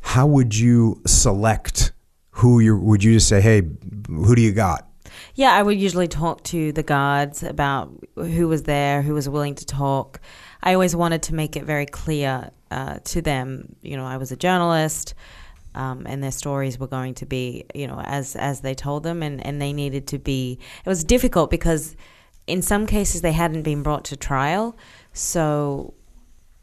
How 0.00 0.26
would 0.26 0.56
you 0.56 1.00
select 1.06 1.92
who 2.30 2.60
you 2.60 2.78
would 2.78 3.04
you 3.04 3.14
just 3.14 3.28
say, 3.28 3.40
"Hey, 3.40 3.62
who 4.08 4.34
do 4.34 4.42
you 4.42 4.52
got?" 4.52 4.86
Yeah, 5.34 5.52
I 5.52 5.62
would 5.62 5.78
usually 5.78 6.08
talk 6.08 6.42
to 6.44 6.72
the 6.72 6.82
guards 6.82 7.42
about 7.42 7.92
who 8.14 8.48
was 8.48 8.62
there, 8.62 9.02
who 9.02 9.14
was 9.14 9.28
willing 9.28 9.54
to 9.56 9.66
talk. 9.66 10.20
I 10.62 10.74
always 10.74 10.94
wanted 10.94 11.22
to 11.24 11.34
make 11.34 11.56
it 11.56 11.64
very 11.64 11.86
clear 11.86 12.50
uh, 12.70 12.98
to 13.04 13.20
them, 13.22 13.76
you 13.82 13.96
know, 13.96 14.04
I 14.04 14.16
was 14.16 14.30
a 14.30 14.36
journalist, 14.36 15.14
um, 15.74 16.06
and 16.06 16.22
their 16.22 16.30
stories 16.30 16.78
were 16.78 16.86
going 16.86 17.14
to 17.14 17.26
be, 17.26 17.64
you 17.74 17.86
know, 17.86 18.00
as 18.04 18.36
as 18.36 18.60
they 18.60 18.74
told 18.74 19.02
them, 19.02 19.22
and 19.22 19.44
and 19.44 19.60
they 19.60 19.72
needed 19.72 20.06
to 20.08 20.18
be. 20.18 20.58
It 20.84 20.88
was 20.88 21.04
difficult 21.04 21.50
because 21.50 21.96
in 22.46 22.62
some 22.62 22.86
cases 22.86 23.22
they 23.22 23.32
hadn't 23.32 23.62
been 23.62 23.82
brought 23.82 24.04
to 24.06 24.16
trial, 24.16 24.76
so 25.12 25.94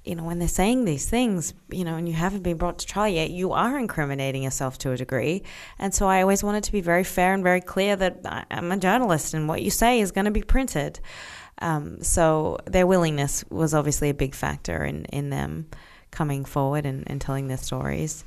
you 0.08 0.16
know, 0.16 0.24
when 0.24 0.40
they're 0.40 0.48
saying 0.48 0.86
these 0.86 1.10
things, 1.10 1.54
you 1.70 1.84
know, 1.84 1.96
and 1.96 2.08
you 2.08 2.16
haven't 2.16 2.42
been 2.42 2.58
brought 2.58 2.80
to 2.80 2.86
trial 2.86 3.10
yet, 3.10 3.30
you 3.30 3.52
are 3.52 3.78
incriminating 3.78 4.44
yourself 4.44 4.78
to 4.80 4.92
a 4.92 4.98
degree. 4.98 5.44
And 5.78 5.94
so 5.94 6.08
I 6.08 6.22
always 6.22 6.44
wanted 6.44 6.64
to 6.64 6.72
be 6.72 6.82
very 6.82 7.04
fair 7.04 7.34
and 7.34 7.44
very 7.44 7.62
clear 7.62 7.96
that 7.96 8.46
I'm 8.50 8.72
a 8.72 8.78
journalist 8.78 9.34
and 9.34 9.50
what 9.50 9.62
you 9.62 9.70
say 9.70 10.00
is 10.00 10.12
going 10.12 10.26
to 10.26 10.32
be 10.32 10.42
printed. 10.42 11.00
Um, 11.60 12.02
so 12.04 12.58
their 12.66 12.88
willingness 12.88 13.44
was 13.50 13.74
obviously 13.74 14.10
a 14.10 14.14
big 14.14 14.34
factor 14.34 14.84
in, 14.84 15.06
in 15.06 15.30
them 15.30 15.68
coming 16.12 16.46
forward 16.46 16.86
and, 16.86 17.04
and 17.08 17.20
telling 17.20 17.48
their 17.48 17.58
stories. 17.58 18.24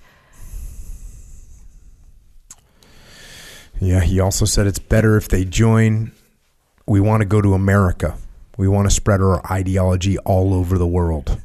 Yeah, 3.81 4.01
he 4.01 4.20
also 4.20 4.44
said 4.44 4.66
it's 4.66 4.78
better 4.78 5.16
if 5.16 5.28
they 5.28 5.44
join. 5.47 6.12
We 6.86 7.01
want 7.01 7.23
to 7.23 7.24
go 7.24 7.40
to 7.40 7.55
America. 7.55 8.19
We 8.59 8.69
want 8.69 8.86
to 8.90 8.94
spread 8.94 9.23
our 9.23 9.40
ideology 9.51 10.19
all 10.19 10.52
over 10.52 10.77
the 10.77 10.86
world. 10.86 11.40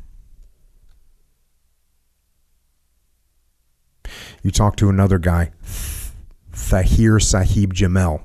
You 4.45 4.51
talk 4.51 4.75
to 4.75 4.89
another 4.89 5.17
guy, 5.17 5.53
Thahir 6.53 7.19
Sahib 7.19 7.73
Jamel. 7.73 8.21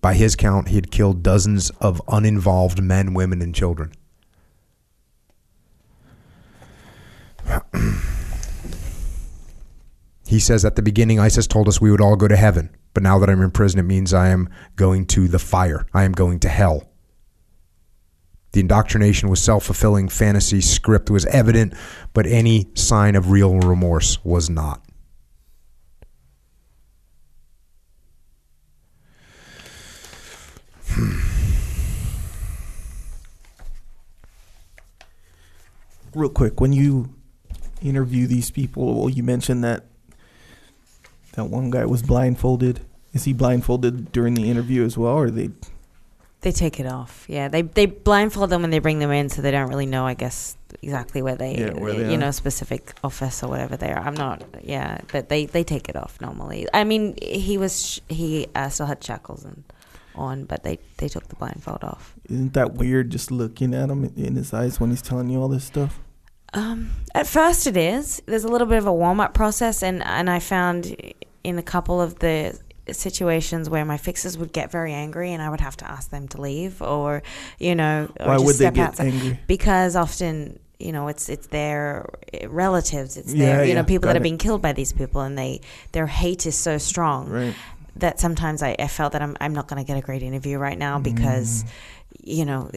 By 0.00 0.14
his 0.14 0.36
count, 0.36 0.68
he 0.68 0.76
had 0.76 0.92
killed 0.92 1.24
dozens 1.24 1.70
of 1.80 2.00
uninvolved 2.06 2.80
men, 2.80 3.14
women, 3.14 3.42
and 3.42 3.52
children. 3.52 3.94
He 10.24 10.38
says 10.38 10.64
at 10.64 10.76
the 10.76 10.82
beginning, 10.82 11.18
ISIS 11.18 11.46
told 11.48 11.68
us 11.68 11.80
we 11.80 11.90
would 11.90 12.00
all 12.00 12.16
go 12.16 12.26
to 12.28 12.36
heaven, 12.36 12.70
but 12.94 13.02
now 13.02 13.18
that 13.18 13.28
I'm 13.28 13.42
in 13.42 13.50
prison, 13.50 13.80
it 13.80 13.82
means 13.82 14.14
I 14.14 14.28
am 14.28 14.48
going 14.76 15.04
to 15.06 15.28
the 15.28 15.40
fire. 15.40 15.84
I 15.92 16.04
am 16.04 16.12
going 16.12 16.38
to 16.40 16.48
hell. 16.48 16.91
The 18.52 18.60
indoctrination 18.60 19.28
was 19.28 19.42
self 19.42 19.64
fulfilling 19.64 20.08
fantasy 20.08 20.60
script 20.60 21.10
was 21.10 21.26
evident, 21.26 21.74
but 22.12 22.26
any 22.26 22.68
sign 22.74 23.16
of 23.16 23.30
real 23.30 23.58
remorse 23.60 24.22
was 24.24 24.50
not. 24.50 24.82
Hmm. 30.88 31.32
real 36.14 36.28
quick, 36.28 36.60
when 36.60 36.72
you 36.72 37.14
interview 37.80 38.26
these 38.26 38.50
people, 38.50 39.00
well, 39.00 39.08
you 39.08 39.22
mentioned 39.22 39.64
that 39.64 39.86
that 41.32 41.46
one 41.46 41.70
guy 41.70 41.84
was 41.86 42.02
blindfolded. 42.02 42.80
Is 43.12 43.24
he 43.24 43.32
blindfolded 43.32 44.12
during 44.12 44.34
the 44.34 44.50
interview 44.50 44.84
as 44.84 44.96
well, 44.98 45.14
or 45.14 45.30
they? 45.30 45.50
They 46.42 46.52
take 46.52 46.78
it 46.80 46.86
off. 46.86 47.24
Yeah, 47.28 47.48
they 47.48 47.62
they 47.62 47.86
blindfold 47.86 48.50
them 48.50 48.62
when 48.62 48.70
they 48.70 48.80
bring 48.80 48.98
them 48.98 49.10
in, 49.12 49.28
so 49.28 49.42
they 49.42 49.50
don't 49.52 49.68
really 49.68 49.86
know. 49.86 50.06
I 50.06 50.14
guess 50.14 50.56
exactly 50.82 51.22
where 51.22 51.36
they, 51.36 51.56
Yeah, 51.56 51.72
where 51.74 51.92
they 51.94 52.08
you 52.08 52.14
are. 52.14 52.18
know, 52.18 52.30
specific 52.32 52.92
office 53.04 53.42
or 53.44 53.48
whatever 53.48 53.76
they 53.76 53.92
are. 53.92 54.00
I'm 54.00 54.14
not. 54.14 54.42
Yeah, 54.62 54.98
but 55.12 55.28
they 55.28 55.46
they 55.46 55.62
take 55.64 55.88
it 55.88 55.94
off 55.96 56.20
normally. 56.20 56.66
I 56.74 56.82
mean, 56.84 57.16
he 57.22 57.58
was 57.58 57.86
sh- 57.86 58.00
he 58.08 58.48
uh, 58.56 58.68
still 58.70 58.86
had 58.86 59.02
shackles 59.04 59.44
and 59.44 59.62
on, 60.16 60.44
but 60.44 60.62
they 60.64 60.78
they 60.98 61.08
took 61.08 61.28
the 61.28 61.36
blindfold 61.36 61.84
off. 61.84 62.14
Isn't 62.28 62.54
that 62.54 62.74
weird? 62.74 63.10
Just 63.10 63.30
looking 63.30 63.72
at 63.72 63.88
him 63.88 64.12
in 64.16 64.34
his 64.34 64.52
eyes 64.52 64.80
when 64.80 64.90
he's 64.90 65.02
telling 65.02 65.28
you 65.30 65.40
all 65.40 65.48
this 65.48 65.64
stuff. 65.64 66.00
Um, 66.54 66.90
at 67.14 67.26
first, 67.28 67.66
it 67.68 67.76
is. 67.76 68.20
There's 68.26 68.44
a 68.44 68.48
little 68.48 68.66
bit 68.66 68.78
of 68.78 68.86
a 68.86 68.92
warm 68.92 69.20
up 69.20 69.32
process, 69.32 69.80
and 69.82 70.02
and 70.02 70.28
I 70.28 70.40
found 70.40 70.96
in 71.44 71.56
a 71.58 71.62
couple 71.62 72.00
of 72.00 72.18
the 72.18 72.58
situations 72.90 73.70
where 73.70 73.84
my 73.84 73.96
fixers 73.96 74.36
would 74.38 74.52
get 74.52 74.70
very 74.70 74.92
angry, 74.92 75.32
and 75.32 75.40
I 75.42 75.48
would 75.50 75.60
have 75.60 75.76
to 75.78 75.90
ask 75.90 76.10
them 76.10 76.28
to 76.28 76.40
leave, 76.40 76.82
or 76.82 77.22
you 77.58 77.74
know, 77.74 78.08
or 78.20 78.26
Why 78.26 78.38
would 78.38 78.56
they 78.56 78.70
get 78.70 78.88
outside. 78.88 79.06
angry? 79.06 79.38
because 79.46 79.94
often 79.96 80.58
you 80.80 80.90
know 80.90 81.06
it's 81.06 81.28
it's 81.28 81.46
their 81.48 82.08
relatives 82.48 83.16
it's 83.16 83.32
Yeah, 83.32 83.46
their 83.46 83.62
you 83.64 83.68
yeah, 83.68 83.74
know 83.76 83.84
people 83.84 84.08
that 84.08 84.16
are 84.16 84.20
it. 84.20 84.22
being 84.24 84.38
killed 84.38 84.60
by 84.62 84.72
these 84.72 84.92
people 84.92 85.20
and 85.20 85.38
they 85.38 85.60
their 85.92 86.08
hate 86.08 86.44
is 86.44 86.56
so 86.56 86.76
strong 86.76 87.28
Right. 87.28 87.54
that 87.96 88.18
sometimes 88.18 88.64
I, 88.64 88.74
I 88.78 88.88
felt 88.88 89.12
that 89.12 89.22
I'm, 89.22 89.36
I'm 89.40 89.52
not 89.54 89.68
going 89.68 89.80
to 89.80 89.86
get 89.86 89.96
a 89.96 90.00
great 90.00 90.22
interview 90.24 90.58
right 90.58 90.76
now 90.76 90.98
Mm. 90.98 91.04
because 91.04 91.64
you 92.20 92.44
know 92.44 92.68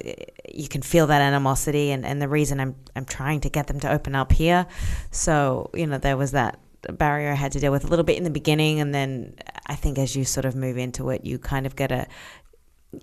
you 0.53 0.67
can 0.67 0.83
feel 0.83 1.07
that 1.07 1.21
animosity 1.21 1.89
and, 1.91 2.05
and 2.05 2.21
the 2.21 2.27
reason 2.27 2.59
I'm 2.59 2.75
I'm 2.95 3.05
trying 3.05 3.39
to 3.41 3.49
get 3.49 3.65
them 3.67 3.79
to 3.79 3.91
open 3.91 4.13
up 4.13 4.31
here 4.31 4.67
so 5.09 5.71
you 5.73 5.87
know 5.87 5.97
there 5.97 6.15
was 6.17 6.31
that 6.31 6.59
barrier 6.93 7.31
I 7.31 7.35
had 7.35 7.51
to 7.53 7.59
deal 7.59 7.71
with 7.71 7.85
a 7.85 7.87
little 7.87 8.05
bit 8.05 8.17
in 8.17 8.23
the 8.23 8.29
beginning 8.29 8.79
and 8.79 8.93
then 8.93 9.35
I 9.67 9.75
think 9.75 9.97
as 9.97 10.15
you 10.15 10.25
sort 10.25 10.45
of 10.45 10.55
move 10.55 10.77
into 10.77 11.09
it 11.09 11.25
you 11.25 11.39
kind 11.39 11.65
of 11.65 11.75
get 11.75 11.91
a 11.91 12.07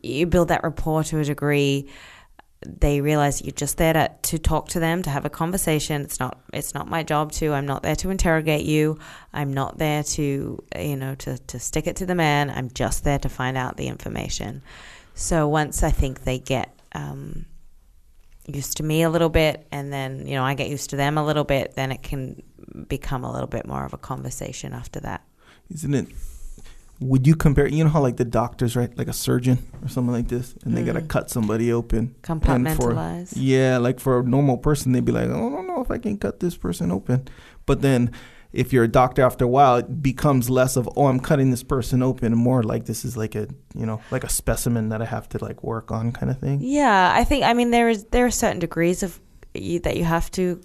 you 0.02 0.26
build 0.26 0.48
that 0.48 0.62
rapport 0.64 1.04
to 1.04 1.18
a 1.18 1.24
degree. 1.24 1.88
They 2.64 3.00
realize 3.00 3.42
you're 3.42 3.52
just 3.52 3.76
there 3.76 3.92
to, 3.92 4.10
to 4.22 4.38
talk 4.38 4.68
to 4.68 4.80
them 4.80 5.02
to 5.02 5.10
have 5.10 5.24
a 5.24 5.30
conversation. 5.30 6.02
It's 6.02 6.20
not 6.20 6.40
it's 6.52 6.74
not 6.74 6.88
my 6.88 7.02
job 7.02 7.32
to 7.32 7.52
i'm 7.52 7.66
not 7.66 7.82
there 7.82 7.96
to 7.96 8.10
interrogate 8.10 8.64
you. 8.64 8.98
I'm 9.32 9.52
not 9.52 9.78
there 9.78 10.02
to 10.02 10.64
you 10.78 10.96
know 10.96 11.14
to, 11.16 11.38
to 11.38 11.58
stick 11.58 11.86
it 11.86 11.96
to 11.96 12.06
the 12.06 12.14
man. 12.14 12.50
I'm 12.50 12.70
just 12.70 13.04
there 13.04 13.18
to 13.18 13.28
find 13.28 13.56
out 13.56 13.76
the 13.76 13.88
information. 13.88 14.62
So 15.14 15.48
once 15.48 15.82
i 15.82 15.90
think 15.90 16.22
they 16.22 16.38
get 16.38 16.78
um, 16.94 17.46
used 18.46 18.76
to 18.76 18.82
me 18.82 19.02
a 19.02 19.10
little 19.10 19.28
bit 19.28 19.66
and 19.70 19.92
then 19.92 20.26
you 20.26 20.34
know 20.34 20.44
i 20.44 20.54
get 20.54 20.68
used 20.68 20.90
to 20.90 20.96
them 20.96 21.16
a 21.16 21.24
little 21.24 21.44
bit 21.44 21.74
then 21.76 21.92
it 21.92 22.02
can 22.02 22.42
become 22.88 23.24
a 23.24 23.32
little 23.32 23.46
bit 23.48 23.66
more 23.66 23.84
of 23.84 23.92
a 23.92 23.98
conversation 23.98 24.72
after 24.72 25.00
that 25.00 25.22
Isn't 25.70 25.94
it? 25.94 26.06
Would 27.00 27.26
you 27.26 27.34
compare? 27.34 27.66
You 27.66 27.82
know 27.84 27.90
how 27.90 28.00
like 28.00 28.16
the 28.16 28.24
doctors, 28.24 28.76
right? 28.76 28.96
Like 28.96 29.08
a 29.08 29.12
surgeon 29.12 29.58
or 29.82 29.88
something 29.88 30.12
like 30.12 30.28
this, 30.28 30.54
and 30.64 30.76
they 30.76 30.84
gotta 30.84 31.00
Mm. 31.00 31.08
cut 31.08 31.30
somebody 31.30 31.72
open. 31.72 31.98
And 31.98 32.40
for- 32.42 32.48
compartmentalize 32.94 33.32
Yeah, 33.34 33.78
like 33.78 33.98
for 33.98 34.20
a 34.20 34.22
normal 34.22 34.56
person, 34.58 34.92
they'd 34.92 35.04
be 35.04 35.10
like, 35.10 35.28
"Oh, 35.28 35.48
I 35.48 35.50
don't 35.50 35.66
know 35.66 35.80
if 35.82 35.90
I 35.90 35.98
can 35.98 36.16
cut 36.16 36.38
this 36.38 36.56
person 36.56 36.92
open. 36.92 37.26
But 37.66 37.80
then, 37.82 38.10
if 38.52 38.72
you're 38.72 38.84
a 38.84 38.88
doctor, 38.88 39.22
after 39.22 39.44
a 39.46 39.48
while, 39.48 39.76
it 39.76 40.00
becomes 40.02 40.48
less 40.48 40.76
of, 40.76 40.88
"Oh, 40.96 41.06
I'm 41.06 41.18
cutting 41.18 41.50
this 41.50 41.64
person 41.64 42.02
open," 42.04 42.32
and 42.34 42.36
more 42.40 42.62
like 42.62 42.84
this 42.84 43.04
is 43.04 43.16
like 43.16 43.34
a, 43.34 43.48
you 43.74 43.86
know, 43.86 44.00
like 44.12 44.22
a 44.22 44.28
specimen 44.30 44.90
that 44.90 45.02
I 45.02 45.06
have 45.06 45.28
to 45.30 45.38
like 45.44 45.64
work 45.64 45.90
on, 45.90 46.12
kind 46.12 46.30
of 46.30 46.38
thing. 46.38 46.60
Yeah, 46.62 47.12
I 47.20 47.24
think 47.24 47.42
I 47.42 47.52
mean 47.54 47.70
there 47.72 47.88
is 47.88 48.04
there 48.12 48.26
are 48.26 48.30
certain 48.30 48.60
degrees 48.60 49.02
of 49.02 49.18
you, 49.54 49.80
that 49.80 49.96
you 49.96 50.04
have 50.04 50.30
to 50.32 50.60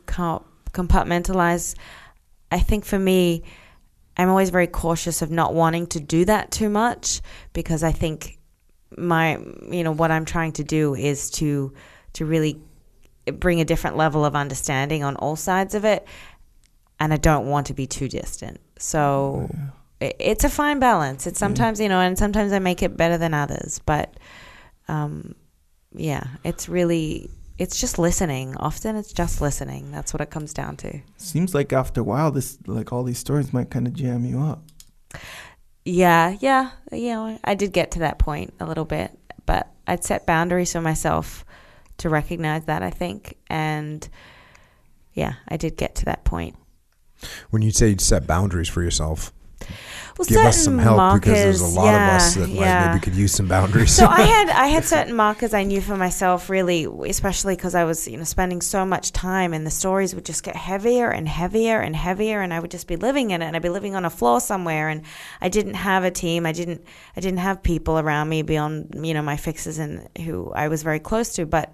compartmentalize. 0.74 1.76
I 2.52 2.60
think 2.60 2.86
for 2.86 2.98
me, 3.00 3.44
I'm 4.18 4.30
always 4.30 4.50
very 4.50 4.68
cautious 4.68 5.22
of 5.22 5.30
not 5.32 5.54
wanting 5.54 5.88
to 5.88 6.00
do 6.00 6.26
that 6.26 6.52
too 6.52 6.70
much 6.70 7.22
because 7.54 7.84
I 7.84 7.92
think 7.92 8.40
my 8.98 9.38
you 9.70 9.84
know 9.84 9.92
what 9.92 10.12
I'm 10.12 10.26
trying 10.26 10.54
to 10.54 10.64
do 10.64 10.96
is 10.96 11.30
to 11.32 11.74
to 12.14 12.26
really 12.26 12.60
bring 13.34 13.60
a 13.62 13.66
different 13.66 13.98
level 13.98 14.24
of 14.26 14.36
understanding 14.36 15.04
on 15.04 15.16
all 15.18 15.36
sides 15.36 15.76
of 15.76 15.84
it, 15.86 16.08
and 17.00 17.14
I 17.14 17.18
don't 17.18 17.48
want 17.48 17.68
to 17.68 17.74
be 17.74 17.86
too 17.86 18.08
distant. 18.08 18.60
So 18.80 19.50
it- 20.00 20.16
it's 20.20 20.44
a 20.46 20.50
fine 20.50 20.80
balance. 20.80 21.28
It's 21.28 21.38
sometimes 21.40 21.80
you 21.80 21.90
know, 21.90 22.00
and 22.00 22.18
sometimes 22.18 22.54
I 22.54 22.60
make 22.60 22.82
it 22.82 22.96
better 22.96 23.18
than 23.18 23.34
others, 23.34 23.82
but 23.86 24.18
um, 24.88 25.36
yeah, 25.94 26.24
it's 26.46 26.70
really 26.70 27.30
it's 27.58 27.80
just 27.80 27.98
listening. 27.98 28.56
Often 28.58 28.96
it's 28.96 29.14
just 29.14 29.42
listening. 29.42 29.92
That's 29.92 30.14
what 30.14 30.22
it 30.22 30.30
comes 30.30 30.54
down 30.54 30.78
to. 30.78 31.00
Seems 31.18 31.56
like 31.56 31.74
after 31.74 32.02
a 32.02 32.04
while, 32.04 32.32
this 32.32 32.58
like 32.68 32.92
all 32.92 33.04
these 33.04 33.20
stories 33.20 33.54
might 33.54 33.70
kind 33.70 33.88
of 33.88 33.94
jam 33.94 34.26
you 34.26 34.40
up. 34.40 34.64
Yeah, 35.86 36.36
yeah, 36.42 36.72
you 36.92 37.14
know, 37.14 37.40
I 37.44 37.56
did 37.56 37.72
get 37.72 37.92
to 37.92 38.00
that 38.00 38.20
point 38.20 38.54
a 38.60 38.66
little 38.66 38.84
bit, 38.84 39.18
but 39.46 39.72
I'd 39.88 40.04
set 40.04 40.26
boundaries 40.26 40.74
for 40.74 40.82
myself 40.82 41.46
to 42.00 42.10
recognize 42.10 42.66
that, 42.66 42.84
I 42.84 42.90
think. 42.90 43.38
And 43.50 44.08
yeah, 45.14 45.36
I 45.48 45.56
did 45.56 45.78
get 45.78 45.96
to 45.96 46.06
that 46.06 46.26
point. 46.26 46.56
When 47.50 47.62
you 47.62 47.72
say 47.72 47.90
you 47.90 47.98
set 48.00 48.28
boundaries 48.28 48.70
for 48.70 48.84
yourself, 48.84 49.34
Well, 50.18 50.26
give 50.26 50.38
us 50.38 50.64
some 50.64 50.80
certain 50.80 50.98
help 50.98 51.22
because 51.22 51.34
there's 51.34 51.62
a 51.62 51.76
markers, 51.76 51.76
lot 51.76 51.94
of 51.94 52.02
us 52.02 52.38
yeah, 52.38 52.46
that 52.46 52.50
yeah. 52.50 52.88
maybe 52.88 53.00
could 53.02 53.16
use 53.16 53.34
some 53.34 53.48
boundaries. 53.48 53.92
so 53.92 54.08
I 54.08 54.22
had 54.22 54.50
I 54.50 54.68
had 54.68 54.84
certain 54.96 55.16
markers 55.16 55.54
I 55.54 55.64
knew 55.64 55.80
for 55.80 55.96
myself 55.96 56.50
really, 56.50 56.88
especially 57.08 57.56
because 57.56 57.76
I 57.76 57.84
was 57.84 58.08
you 58.08 58.18
know 58.18 58.24
spending 58.24 58.62
so 58.62 58.86
much 58.86 59.12
time, 59.12 59.54
and 59.54 59.66
the 59.66 59.72
stories 59.72 60.16
would 60.16 60.26
just 60.26 60.44
get 60.44 60.56
heavier 60.56 61.10
and 61.10 61.28
heavier 61.28 61.80
and 61.80 61.96
heavier, 61.96 62.42
and 62.42 62.52
I 62.54 62.60
would 62.60 62.72
just 62.72 62.88
be 62.88 62.96
living 62.96 63.30
in 63.32 63.42
it, 63.44 63.46
and 63.46 63.56
I'd 63.56 63.62
be 63.62 63.70
living 63.70 63.96
on 63.96 64.06
a 64.06 64.10
floor 64.10 64.42
somewhere, 64.42 64.90
and 64.90 65.04
I 65.40 65.50
didn't 65.50 65.76
have 65.76 66.04
a 66.04 66.12
team, 66.12 66.48
I 66.48 66.52
didn't 66.52 66.84
I 67.16 67.22
didn't 67.22 67.40
have 67.40 67.62
people 67.62 68.00
around 68.00 68.28
me 68.30 68.42
beyond 68.42 69.06
you 69.06 69.14
know 69.14 69.22
my 69.22 69.38
fixes 69.38 69.78
and 69.78 70.10
who 70.18 70.52
I 70.52 70.68
was 70.68 70.82
very 70.82 71.00
close 71.00 71.34
to, 71.36 71.46
but 71.46 71.74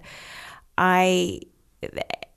I 0.76 1.40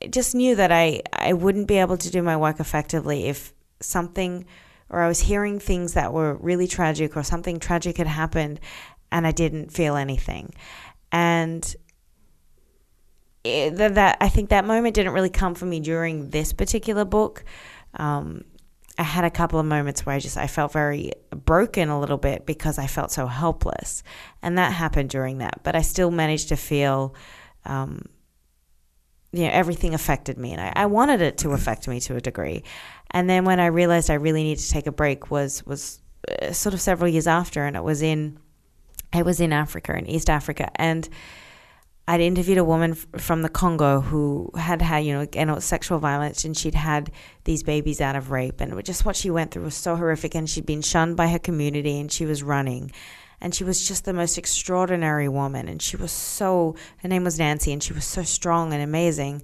just 0.10 0.36
knew 0.36 0.56
that 0.56 0.72
I 0.72 1.02
I 1.12 1.34
wouldn't 1.34 1.68
be 1.68 1.78
able 1.78 1.98
to 1.98 2.10
do 2.10 2.22
my 2.22 2.38
work 2.38 2.60
effectively 2.60 3.26
if 3.26 3.54
something 3.82 4.46
or 4.90 5.02
I 5.02 5.08
was 5.08 5.20
hearing 5.20 5.60
things 5.60 5.94
that 5.94 6.14
were 6.14 6.36
really 6.36 6.68
tragic 6.68 7.18
or 7.18 7.24
something 7.24 7.60
tragic 7.60 7.98
had 7.98 8.08
happened 8.08 8.60
and 9.12 9.26
I 9.26 9.32
didn't 9.32 9.72
feel 9.72 9.96
anything. 9.96 10.54
And 11.12 11.76
it, 13.44 13.76
that, 13.76 14.18
I 14.20 14.30
think 14.30 14.50
that 14.50 14.66
moment 14.66 14.96
didn't 14.96 15.14
really 15.14 15.30
come 15.30 15.56
for 15.56 15.66
me 15.66 15.80
during 15.80 16.30
this 16.30 16.54
particular 16.54 17.06
book. 17.06 17.44
Um, 17.94 18.44
I 18.98 19.04
had 19.04 19.24
a 19.24 19.30
couple 19.30 19.60
of 19.60 19.66
moments 19.66 20.06
where 20.06 20.16
I 20.16 20.20
just 20.20 20.38
I 20.38 20.48
felt 20.48 20.74
very 20.74 21.12
broken 21.30 21.90
a 21.90 22.00
little 22.00 22.18
bit 22.18 22.46
because 22.46 22.80
I 22.80 22.88
felt 22.88 23.12
so 23.12 23.28
helpless, 23.28 24.02
and 24.42 24.58
that 24.58 24.74
happened 24.74 25.12
during 25.12 25.38
that. 25.38 25.62
But 25.64 25.76
I 25.76 25.84
still 25.84 26.10
managed 26.10 26.50
to 26.50 26.56
feel, 26.56 27.14
um, 27.66 28.06
you 29.32 29.44
know, 29.44 29.52
everything 29.52 29.94
affected 29.94 30.40
me, 30.40 30.52
and 30.52 30.62
I, 30.62 30.74
I 30.76 30.86
wanted 30.88 31.22
it 31.22 31.38
to 31.40 31.52
affect 31.52 31.88
me 31.88 32.00
to 32.02 32.16
a 32.16 32.22
degree. 32.22 32.64
And 33.12 33.30
then 33.30 33.46
when 33.46 33.60
I 33.60 33.68
realized 33.68 34.10
I 34.10 34.16
really 34.16 34.44
needed 34.44 34.64
to 34.64 34.72
take 34.72 34.88
a 34.88 34.92
break 34.92 35.32
was 35.32 35.66
was 35.66 36.02
uh, 36.42 36.52
sort 36.52 36.74
of 36.74 36.82
several 36.82 37.10
years 37.10 37.28
after, 37.28 37.66
and 37.66 37.76
it 37.76 37.84
was 37.84 38.02
in 38.02 38.40
I 39.14 39.22
was 39.22 39.40
in 39.40 39.54
Africa, 39.54 39.98
in 39.98 40.08
East 40.08 40.30
Africa, 40.30 40.70
and 40.76 41.08
I'd 42.10 42.22
interviewed 42.22 42.58
a 42.58 42.64
woman 42.64 42.92
f- 42.92 43.22
from 43.22 43.42
the 43.42 43.50
Congo 43.50 44.00
who 44.00 44.50
had 44.56 44.82
had, 44.82 45.00
you 45.00 45.14
know, 45.14 45.22
it 45.22 45.62
sexual 45.62 46.00
violence, 46.00 46.46
and 46.46 46.56
she'd 46.56 46.76
had 46.76 47.12
these 47.44 47.64
babies 47.64 48.00
out 48.00 48.16
of 48.16 48.32
rape, 48.32 48.62
and 48.62 48.82
just 48.84 49.06
what 49.06 49.16
she 49.16 49.30
went 49.30 49.52
through 49.52 49.64
was 49.64 49.76
so 49.76 49.96
horrific, 49.96 50.34
and 50.34 50.50
she'd 50.50 50.66
been 50.66 50.82
shunned 50.82 51.18
by 51.18 51.28
her 51.28 51.40
community, 51.40 52.00
and 52.00 52.12
she 52.12 52.26
was 52.26 52.44
running, 52.44 52.92
and 53.42 53.54
she 53.54 53.66
was 53.66 53.86
just 53.86 54.06
the 54.06 54.14
most 54.14 54.38
extraordinary 54.38 55.28
woman, 55.28 55.68
and 55.68 55.82
she 55.82 55.98
was 55.98 56.12
so, 56.12 56.76
her 56.98 57.10
name 57.10 57.26
was 57.26 57.40
Nancy, 57.40 57.74
and 57.74 57.84
she 57.84 57.94
was 57.94 58.06
so 58.06 58.24
strong 58.24 58.72
and 58.72 58.82
amazing, 58.82 59.42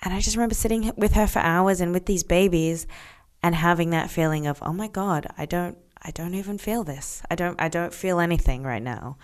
and 0.00 0.14
I 0.14 0.20
just 0.20 0.36
remember 0.36 0.54
sitting 0.54 0.92
with 0.96 1.14
her 1.14 1.26
for 1.26 1.40
hours 1.40 1.80
and 1.80 1.92
with 1.92 2.06
these 2.06 2.22
babies, 2.22 2.86
and 3.42 3.54
having 3.54 3.90
that 3.90 4.10
feeling 4.10 4.46
of, 4.46 4.58
oh 4.62 4.72
my 4.72 4.88
God, 4.88 5.26
I 5.38 5.46
don't, 5.46 5.78
I 6.02 6.10
don't 6.10 6.34
even 6.34 6.58
feel 6.58 6.84
this, 6.84 7.22
I 7.30 7.34
don't, 7.34 7.60
I 7.60 7.68
don't 7.68 7.94
feel 7.94 8.20
anything 8.20 8.62
right 8.62 8.82
now 8.82 9.16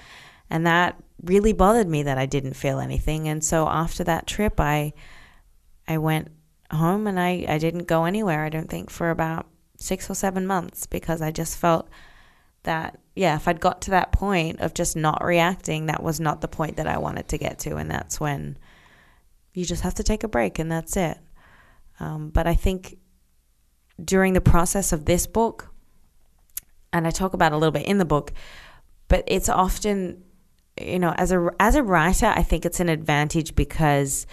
and 0.51 0.67
that 0.67 1.03
really 1.23 1.53
bothered 1.53 1.89
me 1.89 2.03
that 2.03 2.19
I 2.19 2.27
didn't 2.27 2.55
feel 2.55 2.79
anything. 2.79 3.29
And 3.29 3.43
so 3.43 3.67
after 3.69 4.05
that 4.05 4.27
trip, 4.27 4.61
I 4.61 4.93
I 5.89 5.99
went 5.99 6.29
home 6.71 7.07
and 7.07 7.21
I, 7.21 7.45
I 7.49 7.59
didn't 7.59 7.87
go 7.87 8.05
anywhere. 8.05 8.45
I 8.45 8.49
don't 8.49 8.71
think 8.71 8.91
for 8.91 9.11
about 9.11 9.47
six 9.77 10.09
or 10.09 10.15
seven 10.15 10.47
months 10.47 10.87
because 10.87 11.21
I 11.21 11.31
just 11.31 11.59
felt 11.59 11.89
that 12.63 12.99
yeah, 13.15 13.37
if 13.37 13.47
I'd 13.47 13.61
got 13.61 13.83
to 13.83 13.91
that 13.91 14.13
point 14.13 14.61
of 14.61 14.75
just 14.75 14.97
not 14.97 15.25
reacting, 15.25 15.87
that 15.87 16.03
was 16.03 16.21
not 16.21 16.41
the 16.41 16.49
point 16.49 16.77
that 16.77 16.87
I 16.87 16.99
wanted 16.99 17.29
to 17.29 17.39
get 17.39 17.59
to, 17.61 17.77
and 17.77 17.91
that's 17.91 18.19
when 18.19 18.57
you 19.55 19.65
just 19.65 19.83
have 19.83 19.95
to 19.95 20.03
take 20.03 20.25
a 20.25 20.29
break, 20.29 20.59
and 20.59 20.71
that's 20.71 20.97
it. 20.97 21.19
Um, 22.01 22.31
but 22.31 22.47
I 22.47 22.55
think 22.55 22.99
during 24.03 24.33
the 24.33 24.41
process 24.41 24.93
of 24.93 25.05
this 25.05 25.27
book, 25.27 25.73
and 26.93 27.07
I 27.07 27.11
talk 27.11 27.33
about 27.33 27.53
a 27.53 27.57
little 27.57 27.73
bit 27.73 27.87
in 27.87 27.99
the 27.99 28.05
book, 28.05 28.33
but 29.09 29.25
it's 29.27 29.49
often 29.49 30.25
you 30.81 30.99
know 30.99 31.13
as 31.17 31.31
a 31.31 31.51
as 31.61 31.75
a 31.77 31.83
writer 31.83 32.27
i 32.27 32.43
think 32.43 32.65
it's 32.65 32.81
an 32.81 32.89
advantage 32.89 33.55
because 33.55 34.27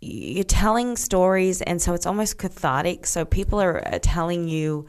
you're 0.00 0.44
telling 0.44 0.96
stories 0.96 1.62
and 1.62 1.80
so 1.80 1.94
it's 1.94 2.06
almost 2.06 2.38
cathartic 2.38 3.06
so 3.06 3.24
people 3.24 3.60
are 3.60 3.80
telling 4.02 4.48
you 4.48 4.86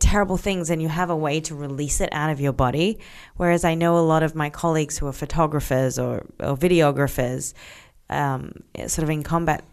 terrible 0.00 0.36
things 0.36 0.70
and 0.70 0.80
you 0.82 0.88
have 0.88 1.10
a 1.10 1.16
way 1.16 1.40
to 1.40 1.54
release 1.54 2.00
it 2.00 2.08
out 2.12 2.30
of 2.30 2.40
your 2.40 2.52
body 2.52 2.98
whereas 3.36 3.64
i 3.64 3.74
know 3.74 3.98
a 3.98 4.00
lot 4.00 4.22
of 4.22 4.34
my 4.34 4.50
colleagues 4.50 4.98
who 4.98 5.06
are 5.06 5.12
photographers 5.12 5.98
or, 5.98 6.26
or 6.40 6.56
videographers 6.56 7.54
um, 8.10 8.52
sort 8.86 9.02
of 9.02 9.10
in 9.10 9.22
combat 9.22 9.64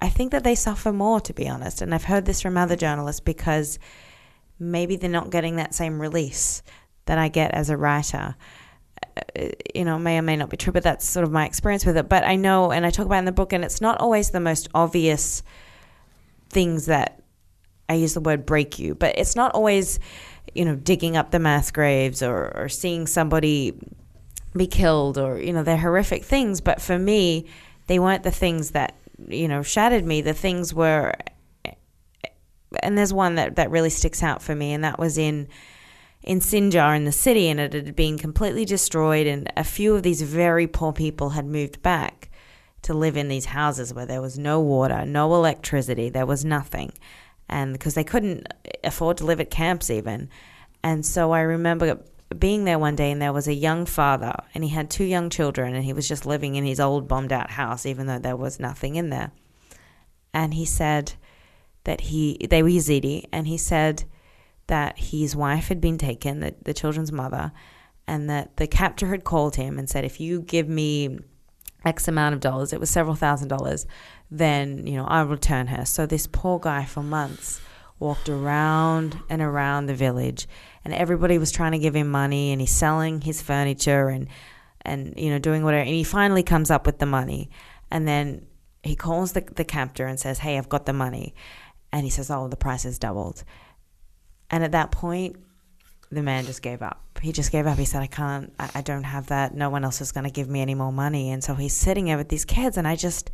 i 0.00 0.08
think 0.08 0.32
that 0.32 0.44
they 0.44 0.54
suffer 0.54 0.92
more 0.92 1.20
to 1.20 1.32
be 1.32 1.48
honest 1.48 1.82
and 1.82 1.94
i've 1.94 2.04
heard 2.04 2.24
this 2.24 2.40
from 2.40 2.56
other 2.56 2.76
journalists 2.76 3.20
because 3.20 3.78
maybe 4.58 4.96
they're 4.96 5.10
not 5.10 5.30
getting 5.30 5.56
that 5.56 5.74
same 5.74 6.00
release 6.00 6.62
that 7.06 7.18
I 7.18 7.28
get 7.28 7.52
as 7.52 7.70
a 7.70 7.76
writer. 7.76 8.36
Uh, 9.16 9.48
You 9.74 9.84
know, 9.84 9.98
may 9.98 10.18
or 10.18 10.22
may 10.22 10.36
not 10.36 10.50
be 10.50 10.56
true, 10.56 10.72
but 10.72 10.82
that's 10.82 11.08
sort 11.08 11.24
of 11.24 11.32
my 11.32 11.46
experience 11.46 11.84
with 11.84 11.96
it. 11.96 12.08
But 12.08 12.24
I 12.24 12.36
know, 12.36 12.72
and 12.72 12.86
I 12.86 12.90
talk 12.90 13.06
about 13.06 13.18
in 13.18 13.24
the 13.24 13.32
book, 13.32 13.52
and 13.52 13.64
it's 13.64 13.80
not 13.80 14.00
always 14.00 14.30
the 14.30 14.40
most 14.40 14.68
obvious 14.74 15.42
things 16.50 16.86
that 16.86 17.20
I 17.88 17.94
use 17.94 18.14
the 18.14 18.20
word 18.20 18.46
break 18.46 18.78
you, 18.78 18.94
but 18.94 19.18
it's 19.18 19.36
not 19.36 19.54
always, 19.54 19.98
you 20.54 20.64
know, 20.64 20.74
digging 20.74 21.16
up 21.16 21.30
the 21.30 21.38
mass 21.38 21.70
graves 21.70 22.22
or, 22.22 22.52
or 22.56 22.68
seeing 22.68 23.06
somebody 23.06 23.74
be 24.56 24.66
killed 24.66 25.18
or, 25.18 25.38
you 25.38 25.52
know, 25.52 25.62
they're 25.62 25.76
horrific 25.76 26.24
things. 26.24 26.60
But 26.60 26.80
for 26.80 26.98
me, 26.98 27.46
they 27.86 27.98
weren't 27.98 28.22
the 28.22 28.30
things 28.30 28.72
that, 28.72 28.94
you 29.28 29.48
know, 29.48 29.62
shattered 29.62 30.04
me. 30.04 30.20
The 30.20 30.34
things 30.34 30.74
were, 30.74 31.14
and 32.82 32.96
there's 32.96 33.12
one 33.12 33.36
that, 33.36 33.56
that 33.56 33.70
really 33.70 33.90
sticks 33.90 34.22
out 34.22 34.42
for 34.42 34.54
me, 34.54 34.72
and 34.72 34.84
that 34.84 34.98
was 34.98 35.18
in 35.18 35.48
in 36.22 36.40
Sinjar 36.40 36.96
in 36.96 37.04
the 37.04 37.12
city, 37.12 37.48
and 37.48 37.60
it 37.60 37.72
had 37.72 37.94
been 37.96 38.18
completely 38.18 38.64
destroyed, 38.64 39.26
and 39.26 39.50
a 39.56 39.64
few 39.64 39.94
of 39.94 40.02
these 40.02 40.20
very 40.20 40.66
poor 40.66 40.92
people 40.92 41.30
had 41.30 41.46
moved 41.46 41.80
back 41.80 42.28
to 42.82 42.92
live 42.92 43.16
in 43.16 43.28
these 43.28 43.46
houses 43.46 43.94
where 43.94 44.04
there 44.04 44.20
was 44.20 44.38
no 44.38 44.60
water, 44.60 45.06
no 45.06 45.34
electricity, 45.34 46.10
there 46.10 46.26
was 46.26 46.44
nothing, 46.44 46.92
and 47.48 47.72
because 47.72 47.94
they 47.94 48.04
couldn't 48.04 48.46
afford 48.84 49.16
to 49.18 49.24
live 49.24 49.40
at 49.40 49.50
camps 49.50 49.90
even, 49.90 50.28
and 50.82 51.04
so 51.04 51.32
I 51.32 51.40
remember 51.40 52.00
being 52.38 52.64
there 52.64 52.78
one 52.78 52.94
day, 52.96 53.10
and 53.10 53.22
there 53.22 53.32
was 53.32 53.48
a 53.48 53.54
young 53.54 53.86
father, 53.86 54.34
and 54.54 54.62
he 54.62 54.70
had 54.70 54.90
two 54.90 55.04
young 55.04 55.30
children, 55.30 55.74
and 55.74 55.84
he 55.84 55.92
was 55.92 56.06
just 56.06 56.26
living 56.26 56.56
in 56.56 56.64
his 56.64 56.80
old 56.80 57.08
bombed 57.08 57.32
out 57.32 57.50
house, 57.50 57.86
even 57.86 58.06
though 58.06 58.18
there 58.18 58.36
was 58.36 58.60
nothing 58.60 58.96
in 58.96 59.10
there, 59.10 59.32
and 60.34 60.54
he 60.54 60.64
said 60.64 61.14
that 61.84 62.02
he 62.02 62.46
they 62.50 62.62
were 62.62 62.68
Yazidi, 62.68 63.24
and 63.32 63.46
he 63.46 63.56
said 63.56 64.04
that 64.66 64.98
his 64.98 65.34
wife 65.34 65.68
had 65.68 65.80
been 65.80 65.98
taken, 65.98 66.40
the, 66.40 66.54
the 66.62 66.74
children's 66.74 67.10
mother, 67.10 67.52
and 68.06 68.28
that 68.28 68.56
the 68.56 68.66
captor 68.66 69.08
had 69.08 69.24
called 69.24 69.56
him 69.56 69.78
and 69.78 69.88
said, 69.88 70.04
if 70.04 70.20
you 70.20 70.42
give 70.42 70.68
me 70.68 71.18
X 71.84 72.08
amount 72.08 72.34
of 72.34 72.40
dollars, 72.40 72.72
it 72.72 72.80
was 72.80 72.90
several 72.90 73.14
thousand 73.14 73.48
dollars, 73.48 73.86
then, 74.30 74.86
you 74.86 74.96
know, 74.96 75.04
I'll 75.06 75.26
return 75.26 75.68
her. 75.68 75.84
So 75.84 76.06
this 76.06 76.26
poor 76.26 76.58
guy 76.58 76.84
for 76.84 77.02
months 77.02 77.60
walked 77.98 78.28
around 78.28 79.18
and 79.28 79.42
around 79.42 79.86
the 79.86 79.94
village 79.94 80.46
and 80.84 80.94
everybody 80.94 81.38
was 81.38 81.50
trying 81.50 81.72
to 81.72 81.78
give 81.78 81.96
him 81.96 82.08
money 82.08 82.52
and 82.52 82.60
he's 82.60 82.70
selling 82.70 83.20
his 83.20 83.42
furniture 83.42 84.08
and, 84.08 84.28
and 84.82 85.14
you 85.16 85.30
know, 85.30 85.38
doing 85.38 85.64
whatever. 85.64 85.82
And 85.82 85.94
he 85.94 86.04
finally 86.04 86.42
comes 86.42 86.70
up 86.70 86.86
with 86.86 86.98
the 86.98 87.06
money. 87.06 87.50
And 87.90 88.06
then 88.06 88.46
he 88.82 88.94
calls 88.94 89.32
the, 89.32 89.40
the 89.40 89.64
captor 89.64 90.06
and 90.06 90.20
says, 90.20 90.38
hey, 90.38 90.58
I've 90.58 90.68
got 90.68 90.86
the 90.86 90.92
money. 90.92 91.34
And 91.92 92.04
he 92.04 92.10
says, 92.10 92.30
oh, 92.30 92.48
the 92.48 92.56
price 92.56 92.84
has 92.84 92.98
doubled. 92.98 93.44
And 94.50 94.62
at 94.62 94.72
that 94.72 94.90
point, 94.90 95.36
the 96.10 96.22
man 96.22 96.44
just 96.44 96.62
gave 96.62 96.80
up. 96.82 97.02
He 97.20 97.32
just 97.32 97.50
gave 97.50 97.66
up. 97.66 97.78
He 97.78 97.84
said, 97.84 98.02
I 98.02 98.06
can't, 98.06 98.52
I, 98.58 98.70
I 98.76 98.80
don't 98.82 99.04
have 99.04 99.26
that. 99.26 99.54
No 99.54 99.68
one 99.70 99.84
else 99.84 100.00
is 100.00 100.12
going 100.12 100.24
to 100.24 100.30
give 100.30 100.48
me 100.48 100.60
any 100.60 100.74
more 100.74 100.92
money. 100.92 101.30
And 101.30 101.42
so 101.42 101.54
he's 101.54 101.74
sitting 101.74 102.06
there 102.06 102.16
with 102.16 102.28
these 102.28 102.44
kids. 102.44 102.76
And 102.76 102.86
I 102.86 102.96
just, 102.96 103.30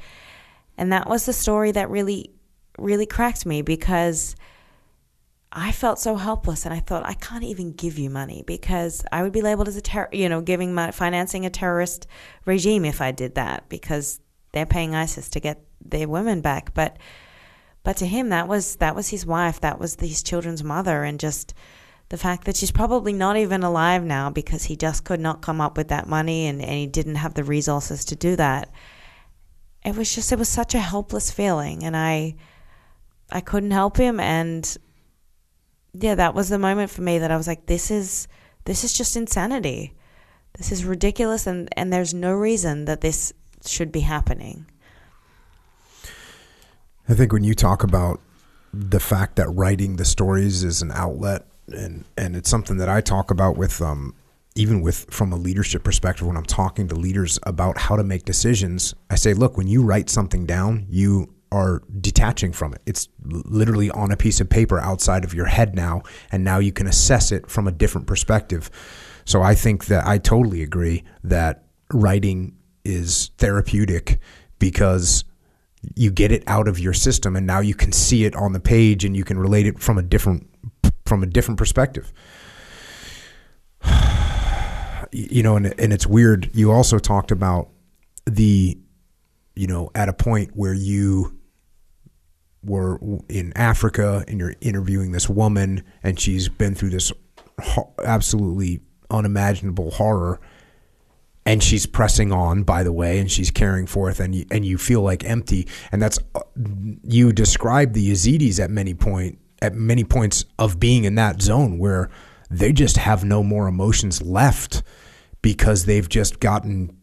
and 0.76 0.92
that 0.92 1.08
was 1.08 1.26
the 1.26 1.32
story 1.32 1.72
that 1.72 1.90
really, 1.90 2.30
really 2.78 3.06
cracked 3.06 3.46
me 3.46 3.62
because 3.62 4.34
I 5.52 5.70
felt 5.70 6.00
so 6.00 6.16
helpless. 6.16 6.64
And 6.64 6.74
I 6.74 6.80
thought, 6.80 7.06
I 7.06 7.14
can't 7.14 7.44
even 7.44 7.72
give 7.72 7.98
you 7.98 8.10
money 8.10 8.42
because 8.46 9.04
I 9.12 9.22
would 9.22 9.32
be 9.32 9.42
labeled 9.42 9.68
as 9.68 9.76
a 9.76 9.80
terror, 9.80 10.08
you 10.12 10.28
know, 10.28 10.40
giving 10.40 10.74
my, 10.74 10.90
financing 10.90 11.46
a 11.46 11.50
terrorist 11.50 12.06
regime 12.44 12.84
if 12.84 13.00
I 13.00 13.12
did 13.12 13.36
that 13.36 13.68
because 13.68 14.20
they're 14.52 14.66
paying 14.66 14.94
ISIS 14.94 15.28
to 15.30 15.40
get 15.40 15.64
their 15.84 16.08
women 16.08 16.40
back. 16.40 16.74
But, 16.74 16.98
but 17.84 17.96
to 17.98 18.06
him, 18.06 18.30
that 18.30 18.48
was 18.48 18.76
that 18.76 18.96
was 18.96 19.08
his 19.08 19.24
wife, 19.24 19.60
that 19.60 19.78
was 19.78 19.94
his 19.96 20.22
children's 20.22 20.64
mother, 20.64 21.04
and 21.04 21.20
just 21.20 21.54
the 22.08 22.16
fact 22.16 22.44
that 22.44 22.56
she's 22.56 22.70
probably 22.70 23.12
not 23.12 23.36
even 23.36 23.62
alive 23.62 24.02
now 24.02 24.30
because 24.30 24.64
he 24.64 24.76
just 24.76 25.04
could 25.04 25.20
not 25.20 25.42
come 25.42 25.60
up 25.60 25.76
with 25.76 25.88
that 25.88 26.08
money 26.08 26.46
and, 26.46 26.60
and 26.60 26.70
he 26.70 26.86
didn't 26.86 27.16
have 27.16 27.34
the 27.34 27.44
resources 27.44 28.04
to 28.06 28.16
do 28.16 28.36
that. 28.36 28.70
It 29.84 29.96
was 29.96 30.14
just 30.14 30.32
it 30.32 30.38
was 30.38 30.48
such 30.48 30.74
a 30.74 30.80
helpless 30.80 31.30
feeling 31.30 31.84
and 31.84 31.96
I 31.96 32.36
I 33.30 33.40
couldn't 33.40 33.72
help 33.72 33.96
him 33.96 34.20
and 34.20 34.76
yeah, 35.92 36.16
that 36.16 36.34
was 36.34 36.48
the 36.48 36.58
moment 36.58 36.90
for 36.90 37.02
me 37.02 37.18
that 37.18 37.30
I 37.30 37.36
was 37.36 37.46
like, 37.46 37.66
this 37.66 37.90
is 37.90 38.28
this 38.64 38.84
is 38.84 38.92
just 38.92 39.16
insanity. 39.16 39.94
This 40.56 40.72
is 40.72 40.84
ridiculous 40.84 41.46
and, 41.46 41.68
and 41.76 41.92
there's 41.92 42.14
no 42.14 42.32
reason 42.32 42.84
that 42.86 43.00
this 43.00 43.32
should 43.66 43.92
be 43.92 44.00
happening. 44.00 44.66
I 47.08 47.14
think 47.14 47.32
when 47.32 47.44
you 47.44 47.54
talk 47.54 47.82
about 47.82 48.20
the 48.72 49.00
fact 49.00 49.36
that 49.36 49.48
writing 49.48 49.96
the 49.96 50.04
stories 50.04 50.64
is 50.64 50.82
an 50.82 50.90
outlet 50.92 51.46
and 51.68 52.04
and 52.16 52.36
it's 52.36 52.50
something 52.50 52.76
that 52.78 52.88
I 52.88 53.00
talk 53.00 53.30
about 53.30 53.56
with 53.56 53.80
um 53.80 54.14
even 54.56 54.80
with 54.80 55.06
from 55.10 55.32
a 55.32 55.36
leadership 55.36 55.82
perspective 55.82 56.26
when 56.26 56.36
I'm 56.36 56.44
talking 56.44 56.88
to 56.88 56.94
leaders 56.94 57.38
about 57.42 57.78
how 57.78 57.96
to 57.96 58.04
make 58.04 58.24
decisions 58.24 58.94
I 59.10 59.16
say 59.16 59.34
look 59.34 59.56
when 59.56 59.66
you 59.66 59.82
write 59.82 60.08
something 60.08 60.46
down 60.46 60.86
you 60.88 61.34
are 61.54 61.82
detaching 62.00 62.52
from 62.52 62.74
it. 62.74 62.82
It's 62.84 63.08
literally 63.22 63.88
on 63.92 64.10
a 64.10 64.16
piece 64.16 64.40
of 64.40 64.50
paper 64.50 64.80
outside 64.80 65.22
of 65.22 65.32
your 65.32 65.46
head 65.46 65.76
now 65.76 66.02
and 66.32 66.42
now 66.42 66.58
you 66.58 66.72
can 66.72 66.88
assess 66.88 67.30
it 67.30 67.48
from 67.48 67.68
a 67.68 67.72
different 67.72 68.08
perspective. 68.08 68.70
So 69.24 69.40
I 69.40 69.54
think 69.54 69.86
that 69.86 70.04
I 70.04 70.18
totally 70.18 70.62
agree 70.62 71.04
that 71.22 71.64
writing 71.92 72.56
is 72.84 73.30
therapeutic 73.38 74.18
because 74.58 75.24
you 75.94 76.10
get 76.10 76.32
it 76.32 76.42
out 76.48 76.66
of 76.66 76.80
your 76.80 76.92
system 76.92 77.36
and 77.36 77.46
now 77.46 77.60
you 77.60 77.74
can 77.74 77.92
see 77.92 78.24
it 78.24 78.34
on 78.34 78.52
the 78.52 78.60
page 78.60 79.04
and 79.04 79.16
you 79.16 79.22
can 79.22 79.38
relate 79.38 79.66
it 79.66 79.78
from 79.78 79.96
a 79.96 80.02
different 80.02 80.50
from 81.06 81.22
a 81.22 81.26
different 81.26 81.58
perspective 81.58 82.12
you 85.14 85.42
know 85.42 85.56
and, 85.56 85.72
and 85.78 85.92
it's 85.92 86.06
weird 86.06 86.50
you 86.52 86.72
also 86.72 86.98
talked 86.98 87.30
about 87.30 87.68
the 88.26 88.76
you 89.54 89.66
know 89.66 89.90
at 89.94 90.08
a 90.08 90.12
point 90.12 90.50
where 90.54 90.74
you 90.74 91.38
were 92.64 92.98
in 93.28 93.52
Africa 93.56 94.24
and 94.26 94.40
you're 94.40 94.54
interviewing 94.60 95.12
this 95.12 95.28
woman 95.28 95.84
and 96.02 96.18
she's 96.18 96.48
been 96.48 96.74
through 96.74 96.90
this 96.90 97.12
absolutely 98.04 98.80
unimaginable 99.10 99.90
horror 99.90 100.40
and 101.46 101.62
she's 101.62 101.86
pressing 101.86 102.32
on 102.32 102.62
by 102.62 102.82
the 102.82 102.92
way 102.92 103.18
and 103.18 103.30
she's 103.30 103.50
carrying 103.50 103.86
forth 103.86 104.18
and 104.18 104.34
you, 104.34 104.46
and 104.50 104.64
you 104.64 104.78
feel 104.78 105.02
like 105.02 105.24
empty. 105.24 105.68
And 105.92 106.00
that's 106.00 106.18
uh, 106.34 106.40
you 107.02 107.32
describe 107.32 107.92
the 107.92 108.10
Yazidis 108.12 108.58
at 108.62 108.70
many 108.70 108.94
point 108.94 109.38
at 109.60 109.74
many 109.74 110.04
points 110.04 110.44
of 110.58 110.80
being 110.80 111.04
in 111.04 111.14
that 111.14 111.40
zone 111.40 111.78
where 111.78 112.10
they 112.50 112.72
just 112.72 112.96
have 112.96 113.24
no 113.24 113.42
more 113.42 113.66
emotions 113.68 114.22
left 114.22 114.82
because 115.44 115.84
they've 115.84 116.08
just 116.08 116.40
gotten 116.40 116.96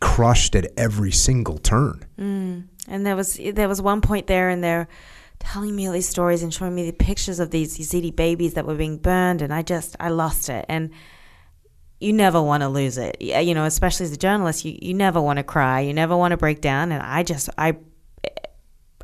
crushed 0.00 0.56
at 0.56 0.66
every 0.78 1.12
single 1.12 1.58
turn. 1.58 2.02
Mm. 2.18 2.68
And 2.88 3.04
there 3.06 3.14
was 3.14 3.38
there 3.52 3.68
was 3.68 3.82
one 3.82 4.00
point 4.00 4.26
there 4.26 4.48
and 4.48 4.64
they're 4.64 4.88
telling 5.38 5.76
me 5.76 5.86
all 5.86 5.92
these 5.92 6.08
stories 6.08 6.42
and 6.42 6.54
showing 6.54 6.74
me 6.74 6.90
the 6.90 6.96
pictures 6.96 7.38
of 7.38 7.50
these 7.50 7.76
Yazidi 7.76 8.16
babies 8.16 8.54
that 8.54 8.64
were 8.64 8.76
being 8.76 8.96
burned 8.96 9.42
and 9.42 9.52
I 9.52 9.60
just 9.60 9.94
I 10.00 10.08
lost 10.08 10.48
it 10.48 10.64
and 10.70 10.90
you 12.00 12.14
never 12.14 12.40
want 12.40 12.62
to 12.62 12.70
lose 12.70 12.96
it. 12.96 13.20
You 13.20 13.54
know, 13.54 13.66
especially 13.66 14.06
as 14.06 14.12
a 14.12 14.16
journalist, 14.16 14.64
you, 14.64 14.78
you 14.80 14.94
never 14.94 15.20
want 15.20 15.36
to 15.36 15.44
cry. 15.44 15.80
You 15.80 15.92
never 15.92 16.16
want 16.16 16.32
to 16.32 16.38
break 16.38 16.62
down. 16.62 16.92
And 16.92 17.02
I 17.02 17.22
just, 17.22 17.50
I, 17.58 17.76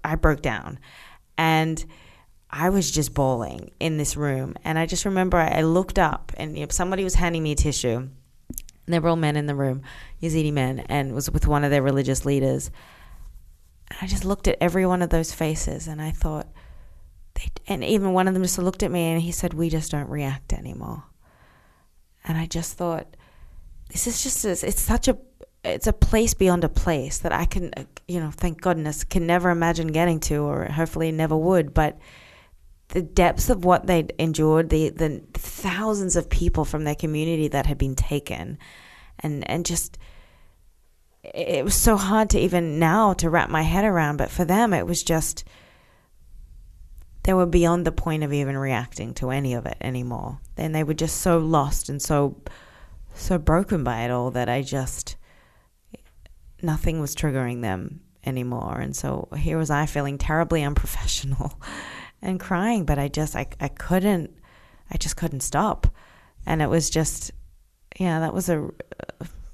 I 0.02 0.16
broke 0.16 0.40
down. 0.40 0.80
And 1.36 1.84
I 2.50 2.70
was 2.70 2.90
just 2.90 3.14
bawling 3.14 3.70
in 3.78 3.98
this 3.98 4.16
room. 4.16 4.54
And 4.64 4.78
I 4.78 4.86
just 4.86 5.04
remember 5.04 5.36
I, 5.36 5.60
looked 5.60 5.98
up 5.98 6.32
and 6.38 6.56
you 6.56 6.64
know, 6.64 6.70
somebody 6.70 7.04
was 7.04 7.14
handing 7.14 7.42
me 7.42 7.52
a 7.52 7.54
tissue. 7.54 8.08
And 8.88 8.94
there 8.94 9.02
were 9.02 9.10
all 9.10 9.16
men 9.16 9.36
in 9.36 9.44
the 9.44 9.54
room, 9.54 9.82
Yazidi 10.22 10.50
men, 10.50 10.78
and 10.88 11.14
was 11.14 11.30
with 11.30 11.46
one 11.46 11.62
of 11.62 11.70
their 11.70 11.82
religious 11.82 12.24
leaders. 12.24 12.70
And 13.90 13.98
I 14.00 14.06
just 14.06 14.24
looked 14.24 14.48
at 14.48 14.56
every 14.62 14.86
one 14.86 15.02
of 15.02 15.10
those 15.10 15.30
faces 15.30 15.86
and 15.86 16.00
I 16.00 16.10
thought, 16.10 16.46
they, 17.34 17.50
and 17.66 17.84
even 17.84 18.14
one 18.14 18.28
of 18.28 18.32
them 18.32 18.44
just 18.44 18.56
looked 18.56 18.82
at 18.82 18.90
me 18.90 19.02
and 19.02 19.20
he 19.20 19.30
said, 19.30 19.52
We 19.52 19.68
just 19.68 19.90
don't 19.90 20.08
react 20.08 20.54
anymore. 20.54 21.04
And 22.24 22.38
I 22.38 22.46
just 22.46 22.78
thought, 22.78 23.14
this 23.90 24.06
is 24.06 24.22
just 24.22 24.42
it's 24.64 24.80
such 24.80 25.06
a 25.06 25.18
it's 25.62 25.86
a 25.86 25.92
place 25.92 26.32
beyond 26.32 26.64
a 26.64 26.70
place 26.70 27.18
that 27.18 27.32
I 27.32 27.44
can 27.44 27.72
you 28.06 28.20
know 28.20 28.30
thank 28.30 28.62
goodness 28.62 29.04
can 29.04 29.26
never 29.26 29.50
imagine 29.50 29.88
getting 29.88 30.18
to 30.20 30.44
or 30.44 30.64
hopefully 30.64 31.12
never 31.12 31.36
would 31.36 31.74
but 31.74 31.98
the 32.88 33.02
depths 33.02 33.50
of 33.50 33.64
what 33.64 33.86
they'd 33.86 34.12
endured 34.18 34.70
the 34.70 34.90
the 34.90 35.22
thousands 35.34 36.16
of 36.16 36.30
people 36.30 36.64
from 36.64 36.84
their 36.84 36.94
community 36.94 37.48
that 37.48 37.66
had 37.66 37.78
been 37.78 37.94
taken 37.94 38.58
and 39.20 39.48
and 39.50 39.66
just 39.66 39.98
it 41.22 41.64
was 41.64 41.74
so 41.74 41.96
hard 41.96 42.30
to 42.30 42.38
even 42.38 42.78
now 42.78 43.12
to 43.12 43.28
wrap 43.28 43.50
my 43.50 43.62
head 43.62 43.84
around 43.84 44.16
but 44.16 44.30
for 44.30 44.44
them 44.44 44.72
it 44.72 44.86
was 44.86 45.02
just 45.02 45.44
they 47.28 47.34
were 47.34 47.44
beyond 47.44 47.84
the 47.84 47.92
point 47.92 48.24
of 48.24 48.32
even 48.32 48.56
reacting 48.56 49.12
to 49.12 49.28
any 49.28 49.52
of 49.52 49.66
it 49.66 49.76
anymore. 49.82 50.40
And 50.56 50.74
they 50.74 50.82
were 50.82 50.94
just 50.94 51.20
so 51.20 51.36
lost 51.36 51.90
and 51.90 52.00
so 52.00 52.40
so 53.12 53.36
broken 53.36 53.84
by 53.84 54.00
it 54.00 54.10
all 54.10 54.30
that 54.30 54.48
I 54.48 54.62
just 54.62 55.16
nothing 56.62 57.00
was 57.00 57.14
triggering 57.14 57.60
them 57.60 58.00
anymore. 58.24 58.78
And 58.78 58.96
so 58.96 59.28
here 59.36 59.58
was 59.58 59.68
I 59.68 59.84
feeling 59.84 60.16
terribly 60.16 60.62
unprofessional 60.62 61.60
and 62.22 62.40
crying, 62.40 62.84
but 62.84 62.98
I 62.98 63.08
just 63.08 63.36
I 63.36 63.46
I 63.60 63.68
couldn't 63.68 64.30
I 64.90 64.96
just 64.96 65.16
couldn't 65.16 65.40
stop. 65.40 65.86
And 66.46 66.62
it 66.62 66.68
was 66.68 66.90
just 66.90 67.32
yeah, 67.98 68.20
that 68.20 68.34
was 68.34 68.48
a 68.48 68.70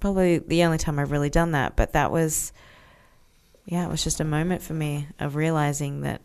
probably 0.00 0.38
the 0.38 0.64
only 0.64 0.78
time 0.78 0.98
I've 0.98 1.10
really 1.10 1.30
done 1.30 1.52
that, 1.52 1.76
but 1.76 1.92
that 1.92 2.10
was 2.10 2.52
yeah, 3.66 3.86
it 3.86 3.90
was 3.90 4.04
just 4.04 4.20
a 4.20 4.24
moment 4.24 4.62
for 4.62 4.74
me 4.74 5.08
of 5.18 5.36
realizing 5.36 6.02
that 6.02 6.20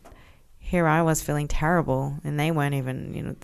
here 0.70 0.88
I 0.88 1.02
was 1.02 1.22
feeling 1.22 1.48
terrible, 1.48 2.18
and 2.24 2.40
they 2.40 2.52
weren't 2.52 2.76
even, 2.76 3.14
you 3.14 3.24
know, 3.24 3.36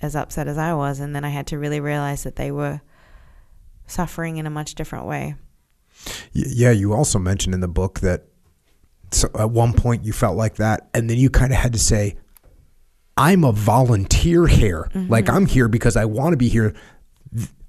as 0.00 0.14
upset 0.14 0.46
as 0.46 0.58
I 0.58 0.74
was. 0.74 1.00
And 1.00 1.16
then 1.16 1.24
I 1.24 1.30
had 1.30 1.48
to 1.48 1.58
really 1.58 1.80
realize 1.80 2.22
that 2.22 2.36
they 2.36 2.52
were 2.52 2.80
suffering 3.86 4.36
in 4.36 4.46
a 4.46 4.50
much 4.50 4.74
different 4.74 5.06
way. 5.06 5.34
Yeah, 6.32 6.70
you 6.70 6.92
also 6.92 7.18
mentioned 7.18 7.54
in 7.54 7.60
the 7.60 7.68
book 7.68 8.00
that 8.00 8.26
so 9.14 9.30
at 9.38 9.50
one 9.50 9.72
point 9.72 10.04
you 10.04 10.12
felt 10.12 10.36
like 10.36 10.56
that, 10.56 10.88
and 10.94 11.08
then 11.08 11.18
you 11.18 11.30
kind 11.30 11.52
of 11.52 11.58
had 11.58 11.72
to 11.72 11.78
say, 11.78 12.16
I'm 13.16 13.44
a 13.44 13.52
volunteer 13.52 14.46
here. 14.46 14.90
Mm-hmm. 14.94 15.10
Like 15.10 15.28
I'm 15.28 15.46
here 15.46 15.68
because 15.68 15.96
I 15.96 16.04
want 16.04 16.32
to 16.32 16.36
be 16.36 16.48
here. 16.48 16.74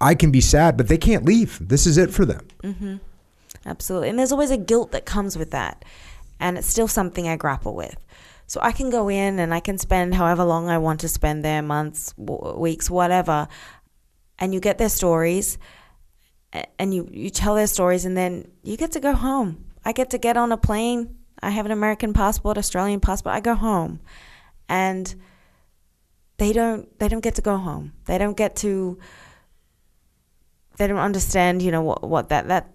I 0.02 0.16
can 0.16 0.32
be 0.32 0.42
sad, 0.42 0.78
but 0.78 0.88
they 0.88 0.98
can't 0.98 1.26
leave. 1.26 1.60
This 1.62 1.86
is 1.86 1.98
it 1.98 2.12
for 2.12 2.26
them. 2.26 2.48
Mm-hmm. 2.64 2.96
Absolutely. 3.66 4.10
And 4.10 4.20
there's 4.20 4.32
always 4.32 4.52
a 4.52 4.58
guilt 4.58 4.92
that 4.92 5.06
comes 5.06 5.38
with 5.38 5.52
that. 5.52 5.86
And 6.40 6.58
it's 6.58 6.68
still 6.68 6.88
something 6.88 7.28
I 7.28 7.36
grapple 7.36 7.76
with. 7.76 7.96
So 8.48 8.60
I 8.62 8.72
can 8.72 8.90
go 8.90 9.10
in 9.10 9.40
and 9.40 9.54
I 9.54 9.60
can 9.60 9.78
spend 9.78 10.14
however 10.14 10.44
long 10.44 10.70
I 10.70 10.78
want 10.78 11.00
to 11.00 11.08
spend 11.08 11.44
there 11.44 11.62
months, 11.62 12.14
w- 12.14 12.60
weeks, 12.60 12.90
whatever. 12.90 13.48
And 14.38 14.54
you 14.54 14.60
get 14.60 14.78
their 14.78 14.90
stories 14.90 15.58
and 16.78 16.94
you, 16.94 17.10
you 17.12 17.30
tell 17.30 17.56
their 17.56 17.68
stories 17.68 18.06
and 18.06 18.16
then 18.16 18.52
you 18.64 18.78
get 18.78 18.92
to 18.92 19.00
go 19.00 19.14
home. 19.14 19.66
I 19.84 19.94
get 19.94 20.12
to 20.12 20.18
get 20.18 20.38
on 20.38 20.52
a 20.52 20.58
plane. 20.58 21.15
I 21.42 21.50
have 21.52 21.66
an 21.66 21.72
American 21.72 22.14
passport, 22.14 22.58
Australian 22.58 23.00
passport. 23.00 23.36
I 23.36 23.40
go 23.40 23.56
home. 23.56 24.00
And 24.68 25.14
they 26.38 26.54
don't 26.54 26.98
they 27.00 27.08
don't 27.08 27.22
get 27.22 27.36
to 27.36 27.42
go 27.42 27.58
home. 27.58 27.94
They 28.06 28.18
don't 28.18 28.36
get 28.36 28.56
to 28.58 28.98
they 30.78 30.88
don't 30.88 30.98
understand, 30.98 31.62
you 31.62 31.72
know, 31.72 31.82
what, 31.82 32.04
what 32.04 32.30
that 32.30 32.48
that 32.48 32.72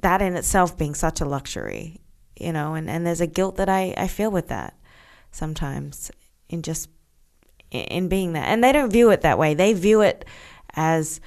that 0.00 0.22
in 0.22 0.36
itself 0.36 0.76
being 0.76 0.94
such 0.94 1.20
a 1.20 1.24
luxury, 1.24 2.00
you 2.36 2.52
know, 2.52 2.74
and, 2.74 2.88
and 2.88 3.06
there's 3.06 3.20
a 3.20 3.26
guilt 3.26 3.56
that 3.56 3.68
I, 3.68 3.94
I 3.96 4.08
feel 4.08 4.30
with 4.30 4.48
that 4.48 4.74
sometimes 5.30 6.10
in 6.48 6.62
just 6.62 6.88
in 7.70 8.08
being 8.08 8.32
that. 8.34 8.46
And 8.46 8.62
they 8.62 8.72
don't 8.72 8.90
view 8.90 9.10
it 9.10 9.22
that 9.22 9.38
way. 9.38 9.54
They 9.54 9.72
view 9.72 10.00
it 10.00 10.24
as 10.74 11.20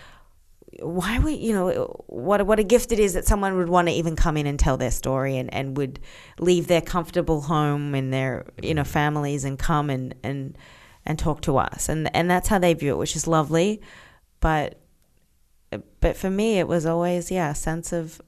why 0.81 1.17
would 1.19 1.37
you 1.37 1.53
know 1.53 2.03
what 2.07 2.45
what 2.45 2.59
a 2.59 2.63
gift 2.63 2.91
it 2.91 2.99
is 2.99 3.13
that 3.13 3.25
someone 3.25 3.55
would 3.55 3.69
want 3.69 3.87
to 3.87 3.93
even 3.93 4.15
come 4.15 4.37
in 4.37 4.45
and 4.45 4.59
tell 4.59 4.77
their 4.77 4.91
story 4.91 5.37
and, 5.37 5.53
and 5.53 5.77
would 5.77 5.99
leave 6.39 6.67
their 6.67 6.81
comfortable 6.81 7.41
home 7.41 7.95
and 7.95 8.13
their 8.13 8.45
you 8.61 8.73
know 8.73 8.83
families 8.83 9.43
and 9.43 9.57
come 9.57 9.89
and 9.89 10.13
and 10.23 10.57
and 11.05 11.17
talk 11.17 11.41
to 11.41 11.57
us 11.57 11.89
and 11.89 12.13
and 12.15 12.29
that's 12.29 12.49
how 12.49 12.59
they 12.59 12.73
view 12.73 12.93
it 12.93 12.97
which 12.97 13.15
is 13.15 13.27
lovely 13.27 13.81
but 14.39 14.79
but 15.99 16.17
for 16.17 16.29
me 16.29 16.59
it 16.59 16.67
was 16.67 16.85
always 16.85 17.31
yeah 17.31 17.51
a 17.51 17.55
sense 17.55 17.93
of 17.93 18.21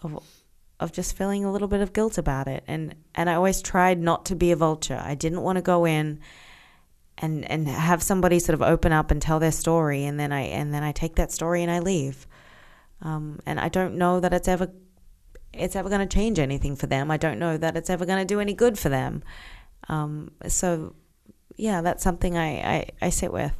of 0.00 0.22
of 0.80 0.92
just 0.92 1.16
feeling 1.16 1.44
a 1.44 1.52
little 1.52 1.68
bit 1.68 1.82
of 1.82 1.92
guilt 1.92 2.18
about 2.18 2.48
it. 2.48 2.64
And 2.66 2.94
and 3.14 3.30
I 3.30 3.34
always 3.34 3.62
tried 3.62 4.00
not 4.00 4.24
to 4.26 4.34
be 4.34 4.50
a 4.50 4.56
vulture. 4.56 5.00
I 5.02 5.14
didn't 5.14 5.42
want 5.42 5.56
to 5.56 5.62
go 5.62 5.86
in 5.86 6.18
and 7.20 7.48
and 7.50 7.68
have 7.68 8.02
somebody 8.02 8.38
sort 8.38 8.54
of 8.54 8.62
open 8.62 8.92
up 8.92 9.10
and 9.10 9.20
tell 9.20 9.38
their 9.38 9.52
story, 9.52 10.04
and 10.04 10.18
then 10.18 10.32
I 10.32 10.42
and 10.42 10.72
then 10.74 10.82
I 10.82 10.92
take 10.92 11.16
that 11.16 11.30
story 11.32 11.62
and 11.62 11.70
I 11.70 11.78
leave. 11.80 12.26
Um, 13.02 13.40
and 13.46 13.58
I 13.58 13.68
don't 13.68 13.96
know 13.96 14.20
that 14.20 14.32
it's 14.32 14.48
ever 14.48 14.70
it's 15.52 15.76
ever 15.76 15.88
going 15.88 16.06
to 16.06 16.14
change 16.14 16.38
anything 16.38 16.76
for 16.76 16.86
them. 16.86 17.10
I 17.10 17.16
don't 17.16 17.38
know 17.38 17.56
that 17.56 17.76
it's 17.76 17.90
ever 17.90 18.06
going 18.06 18.18
to 18.18 18.24
do 18.24 18.40
any 18.40 18.54
good 18.54 18.78
for 18.78 18.88
them. 18.88 19.22
Um, 19.88 20.32
so 20.46 20.94
yeah, 21.56 21.80
that's 21.82 22.02
something 22.02 22.36
I, 22.36 22.76
I, 22.76 22.88
I 23.02 23.10
sit 23.10 23.32
with. 23.32 23.54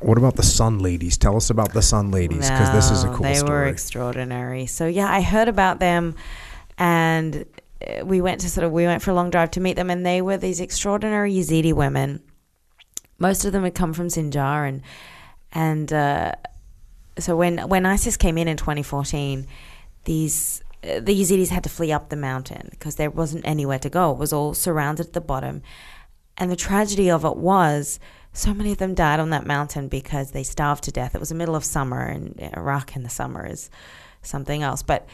What 0.00 0.18
about 0.18 0.36
the 0.36 0.42
Sun 0.42 0.78
Ladies? 0.78 1.18
Tell 1.18 1.36
us 1.36 1.50
about 1.50 1.72
the 1.72 1.82
Sun 1.82 2.10
Ladies 2.10 2.48
because 2.50 2.72
this 2.72 2.90
is 2.90 3.04
a 3.04 3.08
cool 3.08 3.22
they 3.22 3.32
were 3.34 3.36
story. 3.38 3.70
extraordinary. 3.70 4.66
So 4.66 4.86
yeah, 4.86 5.12
I 5.12 5.20
heard 5.20 5.48
about 5.48 5.80
them, 5.80 6.14
and 6.78 7.44
we 8.04 8.20
went 8.20 8.40
to 8.40 8.50
sort 8.50 8.64
of 8.64 8.72
we 8.72 8.84
went 8.84 9.02
for 9.02 9.10
a 9.10 9.14
long 9.14 9.30
drive 9.30 9.50
to 9.52 9.60
meet 9.60 9.74
them, 9.74 9.90
and 9.90 10.04
they 10.04 10.22
were 10.22 10.36
these 10.36 10.60
extraordinary 10.60 11.32
Yazidi 11.32 11.72
women. 11.72 12.22
Most 13.18 13.44
of 13.44 13.52
them 13.52 13.64
had 13.64 13.74
come 13.74 13.92
from 13.92 14.08
Sinjar, 14.08 14.68
and 14.68 14.82
and 15.52 15.92
uh, 15.92 16.32
so 17.18 17.36
when 17.36 17.58
when 17.68 17.86
ISIS 17.86 18.16
came 18.16 18.38
in 18.38 18.48
in 18.48 18.56
2014, 18.56 19.46
these 20.04 20.62
uh, 20.84 21.00
the 21.00 21.20
Yazidis 21.20 21.48
had 21.48 21.64
to 21.64 21.70
flee 21.70 21.92
up 21.92 22.08
the 22.08 22.16
mountain 22.16 22.68
because 22.70 22.96
there 22.96 23.10
wasn't 23.10 23.46
anywhere 23.46 23.78
to 23.78 23.90
go. 23.90 24.12
It 24.12 24.18
was 24.18 24.32
all 24.32 24.54
surrounded 24.54 25.06
at 25.06 25.12
the 25.12 25.20
bottom, 25.20 25.62
and 26.36 26.50
the 26.50 26.56
tragedy 26.56 27.10
of 27.10 27.24
it 27.24 27.36
was 27.36 28.00
so 28.32 28.54
many 28.54 28.72
of 28.72 28.78
them 28.78 28.94
died 28.94 29.20
on 29.20 29.30
that 29.30 29.46
mountain 29.46 29.88
because 29.88 30.30
they 30.30 30.42
starved 30.42 30.84
to 30.84 30.92
death. 30.92 31.14
It 31.14 31.20
was 31.20 31.28
the 31.28 31.34
middle 31.34 31.54
of 31.54 31.64
summer, 31.64 32.02
and 32.02 32.38
Iraq 32.56 32.96
in 32.96 33.02
the 33.02 33.10
summer 33.10 33.46
is 33.46 33.70
something 34.22 34.62
else. 34.62 34.82
But 34.82 35.06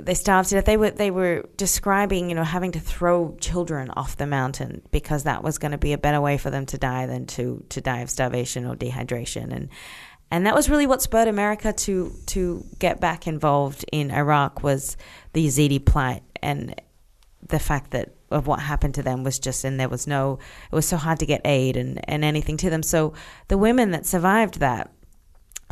they 0.00 0.14
starved 0.14 0.48
to 0.50 0.56
death. 0.56 0.64
They 0.64 0.76
were 0.76 0.90
they 0.90 1.10
were 1.10 1.44
describing, 1.56 2.28
you 2.28 2.34
know, 2.34 2.44
having 2.44 2.72
to 2.72 2.80
throw 2.80 3.36
children 3.40 3.90
off 3.90 4.16
the 4.16 4.26
mountain 4.26 4.82
because 4.90 5.24
that 5.24 5.42
was 5.42 5.58
going 5.58 5.72
to 5.72 5.78
be 5.78 5.92
a 5.92 5.98
better 5.98 6.20
way 6.20 6.38
for 6.38 6.50
them 6.50 6.66
to 6.66 6.78
die 6.78 7.06
than 7.06 7.26
to 7.26 7.64
to 7.70 7.80
die 7.80 8.00
of 8.00 8.10
starvation 8.10 8.66
or 8.66 8.76
dehydration. 8.76 9.52
And 9.54 9.68
and 10.30 10.46
that 10.46 10.54
was 10.54 10.70
really 10.70 10.86
what 10.86 11.02
spurred 11.02 11.28
America 11.28 11.72
to 11.72 12.12
to 12.26 12.64
get 12.78 13.00
back 13.00 13.26
involved 13.26 13.84
in 13.92 14.10
Iraq 14.10 14.62
was 14.62 14.96
the 15.32 15.46
Yazidi 15.46 15.84
plight 15.84 16.22
and 16.42 16.80
the 17.46 17.58
fact 17.58 17.90
that 17.90 18.14
of 18.30 18.46
what 18.46 18.60
happened 18.60 18.94
to 18.94 19.02
them 19.02 19.24
was 19.24 19.38
just 19.38 19.64
and 19.64 19.80
there 19.80 19.88
was 19.88 20.06
no 20.06 20.38
it 20.70 20.74
was 20.74 20.86
so 20.86 20.96
hard 20.96 21.18
to 21.18 21.26
get 21.26 21.40
aid 21.44 21.76
and, 21.76 22.00
and 22.08 22.24
anything 22.24 22.56
to 22.58 22.70
them. 22.70 22.82
So 22.82 23.14
the 23.48 23.58
women 23.58 23.90
that 23.90 24.06
survived 24.06 24.60
that 24.60 24.92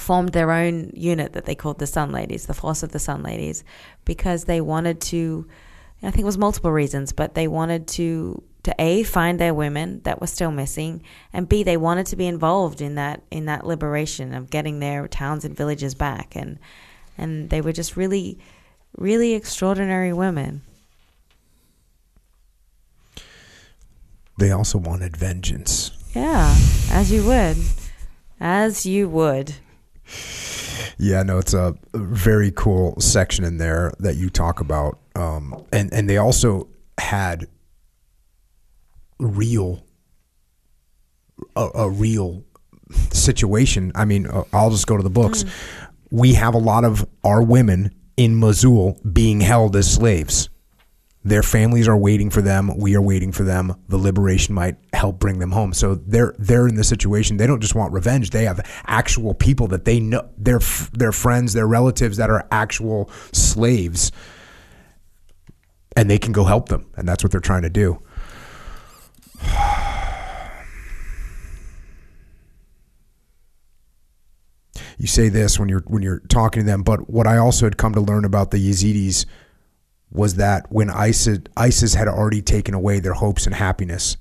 formed 0.01 0.31
their 0.31 0.51
own 0.51 0.91
unit 0.95 1.33
that 1.33 1.45
they 1.45 1.55
called 1.55 1.79
the 1.79 1.87
Sun 1.87 2.13
Ladies, 2.13 2.47
the 2.47 2.55
Force 2.55 2.83
of 2.83 2.93
the 2.93 2.99
Sun 2.99 3.23
Ladies, 3.23 3.65
because 4.05 4.45
they 4.45 4.61
wanted 4.61 5.01
to 5.03 5.47
I 6.03 6.11
think 6.11 6.23
it 6.23 6.27
was 6.27 6.39
multiple 6.39 6.71
reasons, 6.71 7.13
but 7.13 7.35
they 7.35 7.49
wanted 7.49 7.89
to 7.89 8.43
to 8.65 8.75
A 8.79 9.03
find 9.03 9.39
their 9.39 9.55
women 9.55 10.01
that 10.03 10.21
were 10.21 10.27
still 10.27 10.51
missing 10.51 11.03
and 11.33 11.49
B 11.49 11.63
they 11.63 11.77
wanted 11.77 12.07
to 12.07 12.17
be 12.17 12.27
involved 12.27 12.81
in 12.81 12.97
that 12.97 13.23
in 13.31 13.47
that 13.47 13.67
liberation 13.67 14.35
of 14.35 14.51
getting 14.51 14.79
their 14.79 15.09
towns 15.09 15.45
and 15.45 15.57
villages 15.57 15.95
back 15.95 16.37
and 16.37 16.59
and 17.17 17.51
they 17.51 17.61
were 17.61 17.73
just 17.73 17.97
really 17.97 18.39
really 18.97 19.35
extraordinary 19.35 20.13
women. 20.13 20.63
They 24.39 24.53
also 24.53 24.79
wanted 24.79 25.17
vengeance. 25.17 25.91
Yeah, 26.15 26.55
as 26.91 27.11
you 27.11 27.25
would. 27.25 27.57
As 28.41 28.87
you 28.87 29.09
would. 29.09 29.55
Yeah, 30.99 31.23
no, 31.23 31.39
it's 31.39 31.55
a 31.55 31.75
very 31.95 32.51
cool 32.51 33.01
section 33.01 33.45
in 33.45 33.59
there 33.59 33.93
that 34.01 34.17
you 34.17 34.31
talk 34.31 34.61
about, 34.61 34.99
um, 35.15 35.65
and 35.73 35.93
and 35.93 36.09
they 36.09 36.17
also 36.17 36.69
had 36.99 37.47
real 39.19 39.85
a, 41.57 41.69
a 41.75 41.91
real 41.91 42.45
situation. 43.13 43.93
I 43.95 44.05
mean, 44.05 44.27
uh, 44.27 44.45
I'll 44.53 44.71
just 44.71 44.87
go 44.87 44.97
to 44.97 45.03
the 45.03 45.11
books. 45.11 45.45
We 46.11 46.35
have 46.35 46.55
a 46.55 46.59
lot 46.59 46.85
of 46.85 47.07
our 47.25 47.43
women 47.43 47.95
in 48.17 48.35
Mosul 48.35 48.99
being 49.11 49.41
held 49.41 49.77
as 49.77 49.93
slaves. 49.93 50.49
Their 51.25 51.43
families 51.43 51.89
are 51.89 51.97
waiting 51.97 52.31
for 52.31 52.41
them. 52.41 52.77
We 52.79 52.95
are 52.95 53.03
waiting 53.03 53.33
for 53.33 53.43
them. 53.43 53.75
The 53.89 53.99
liberation 53.99 54.55
might 54.55 54.77
help 54.93 55.19
bring 55.19 55.41
them 55.41 55.51
home. 55.51 55.73
So 55.73 55.97
they're 55.97 56.35
they're 56.39 56.69
in 56.69 56.77
this 56.77 56.89
situation. 56.89 57.37
They 57.37 57.47
don't 57.47 57.61
just 57.61 57.75
want 57.75 57.93
revenge. 57.93 58.31
They 58.31 58.45
have 58.45 58.61
actual 58.87 59.35
people 59.35 59.67
that 59.69 59.85
they 59.85 59.99
know, 59.99 60.29
their 60.39 60.61
their 60.93 61.13
friends, 61.13 61.55
their 61.55 61.67
relatives 61.67 62.19
that 62.19 62.31
are 62.31 62.47
actual 62.53 63.11
slaves, 63.33 64.13
and 65.97 66.09
they 66.09 66.19
can 66.19 66.33
go 66.33 66.45
help 66.45 66.69
them. 66.69 66.87
And 66.97 67.09
that's 67.09 67.25
what 67.25 67.33
they're 67.33 67.41
trying 67.41 67.63
to 67.63 67.71
do. 67.71 68.01
You 75.01 75.07
say 75.07 75.29
this 75.29 75.61
when 75.61 75.69
you're 75.69 75.85
when 75.87 76.03
you're 76.03 76.19
talking 76.29 76.63
to 76.63 76.67
them, 76.67 76.83
but 76.83 77.09
what 77.09 77.29
I 77.29 77.37
also 77.37 77.67
had 77.67 77.77
come 77.77 77.95
to 77.95 78.01
learn 78.01 78.25
about 78.25 78.51
the 78.51 78.59
Yazidis 78.59 79.27
was 80.11 80.37
that 80.37 80.71
when 80.71 80.91
ISIS, 80.91 81.41
ISIS 81.57 81.95
had 81.95 82.09
already 82.09 82.43
taken 82.43 82.75
away 82.75 83.01
their 83.01 83.15
hopes 83.15 83.47
and 83.47 83.55
happiness, 83.55 84.17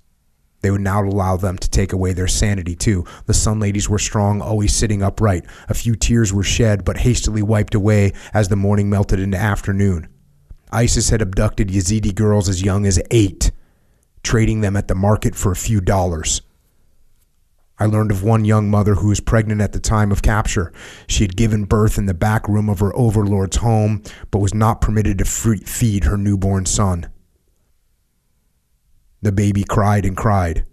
they 0.62 0.72
would 0.72 0.82
now 0.82 1.04
allow 1.04 1.38
them 1.38 1.58
to 1.58 1.70
take 1.70 1.94
away 1.94 2.14
their 2.14 2.28
sanity 2.28 2.76
too. 2.76 3.06
The 3.26 3.34
Sun 3.34 3.60
Ladies 3.60 3.88
were 3.88 4.00
strong, 4.00 4.42
always 4.42 4.76
sitting 4.76 5.04
upright. 5.04 5.46
A 5.70 5.74
few 5.74 5.96
tears 5.96 6.34
were 6.34 6.44
shed, 6.44 6.84
but 6.84 6.98
hastily 6.98 7.44
wiped 7.44 7.76
away 7.76 8.14
as 8.34 8.50
the 8.50 8.56
morning 8.56 8.90
melted 8.90 9.20
into 9.20 9.38
afternoon. 9.38 10.08
ISIS 10.72 11.10
had 11.10 11.22
abducted 11.22 11.70
Yazidi 11.70 12.14
girls 12.14 12.50
as 12.50 12.64
young 12.64 12.86
as 12.86 13.02
eight, 13.12 13.52
trading 14.24 14.62
them 14.62 14.76
at 14.76 14.88
the 14.88 14.96
market 14.96 15.36
for 15.36 15.52
a 15.52 15.56
few 15.56 15.80
dollars. 15.80 16.42
I 17.80 17.86
learned 17.86 18.12
of 18.12 18.24
one 18.24 18.44
young 18.44 18.70
mother 18.70 18.96
who 18.96 19.10
was 19.10 19.20
pregnant 19.20 19.62
at 19.62 19.72
the 19.72 19.80
time 19.80 20.12
of 20.12 20.24
capture. 20.24 20.72
She 21.08 21.24
had 21.24 21.38
given 21.38 21.66
birth 21.66 21.98
in 21.98 22.08
the 22.08 22.14
back 22.14 22.48
room 22.48 22.70
of 22.70 22.80
her 22.80 22.96
overlord's 22.96 23.58
home, 23.58 24.02
but 24.32 24.40
was 24.40 24.54
not 24.54 24.82
permitted 24.82 25.20
to 25.20 25.26
feed 25.26 26.06
her 26.06 26.18
newborn 26.18 26.66
son. 26.66 27.10
The 29.22 29.32
baby 29.32 29.64
cried 29.64 30.06
and 30.06 30.18
cried. 30.18 30.66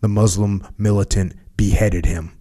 The 0.00 0.08
Muslim 0.08 0.66
militant 0.78 1.34
beheaded 1.56 2.06
him. 2.06 2.32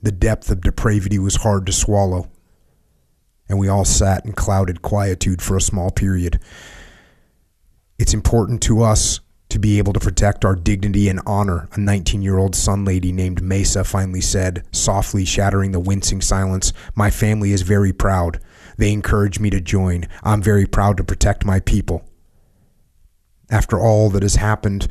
The 0.00 0.12
depth 0.12 0.50
of 0.50 0.60
depravity 0.60 1.18
was 1.18 1.36
hard 1.36 1.66
to 1.66 1.72
swallow, 1.72 2.30
and 3.48 3.58
we 3.58 3.68
all 3.68 3.84
sat 3.84 4.24
in 4.24 4.32
clouded 4.32 4.82
quietude 4.82 5.42
for 5.42 5.56
a 5.56 5.60
small 5.60 5.90
period. 5.90 6.40
It's 8.02 8.14
important 8.14 8.60
to 8.62 8.82
us 8.82 9.20
to 9.48 9.60
be 9.60 9.78
able 9.78 9.92
to 9.92 10.00
protect 10.00 10.44
our 10.44 10.56
dignity 10.56 11.08
and 11.08 11.20
honor, 11.24 11.68
a 11.70 11.78
19 11.78 12.20
year 12.20 12.36
old 12.36 12.56
Sun 12.56 12.84
lady 12.84 13.12
named 13.12 13.40
Mesa 13.40 13.84
finally 13.84 14.20
said, 14.20 14.66
softly 14.72 15.24
shattering 15.24 15.70
the 15.70 15.78
wincing 15.78 16.20
silence. 16.20 16.72
My 16.96 17.10
family 17.10 17.52
is 17.52 17.62
very 17.62 17.92
proud. 17.92 18.40
They 18.76 18.92
encourage 18.92 19.38
me 19.38 19.50
to 19.50 19.60
join. 19.60 20.08
I'm 20.24 20.42
very 20.42 20.66
proud 20.66 20.96
to 20.96 21.04
protect 21.04 21.44
my 21.44 21.60
people. 21.60 22.04
After 23.52 23.78
all 23.78 24.10
that 24.10 24.24
has 24.24 24.34
happened 24.34 24.88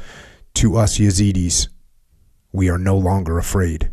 to 0.53 0.77
us 0.77 0.97
Yazidis, 0.97 1.67
we 2.53 2.69
are 2.69 2.77
no 2.77 2.97
longer 2.97 3.37
afraid. 3.37 3.91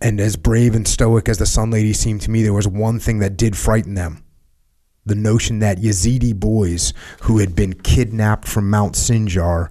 And 0.00 0.20
as 0.20 0.34
brave 0.34 0.74
and 0.74 0.88
stoic 0.88 1.28
as 1.28 1.38
the 1.38 1.46
Sun 1.46 1.70
Lady 1.70 1.92
seemed 1.92 2.22
to 2.22 2.32
me, 2.32 2.42
there 2.42 2.52
was 2.52 2.66
one 2.66 2.98
thing 2.98 3.20
that 3.20 3.36
did 3.36 3.56
frighten 3.56 3.94
them 3.94 4.24
the 5.04 5.14
notion 5.14 5.58
that 5.58 5.78
Yazidi 5.78 6.34
boys 6.34 6.92
who 7.22 7.38
had 7.38 7.56
been 7.56 7.74
kidnapped 7.74 8.46
from 8.46 8.70
Mount 8.70 8.94
Sinjar 8.94 9.68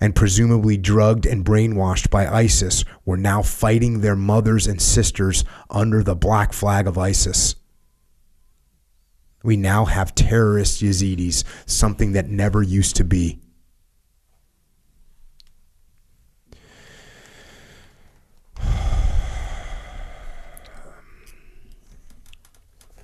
and 0.00 0.14
presumably 0.14 0.76
drugged 0.76 1.26
and 1.26 1.44
brainwashed 1.44 2.10
by 2.10 2.26
ISIS 2.26 2.84
were 3.04 3.16
now 3.16 3.42
fighting 3.42 4.00
their 4.00 4.16
mothers 4.16 4.66
and 4.66 4.82
sisters 4.82 5.44
under 5.70 6.02
the 6.02 6.16
black 6.16 6.52
flag 6.52 6.86
of 6.86 6.98
ISIS. 6.98 7.54
We 9.44 9.56
now 9.56 9.84
have 9.84 10.14
terrorist 10.14 10.82
Yazidis, 10.82 11.44
something 11.66 12.12
that 12.12 12.28
never 12.28 12.62
used 12.62 12.96
to 12.96 13.04
be. 13.04 13.41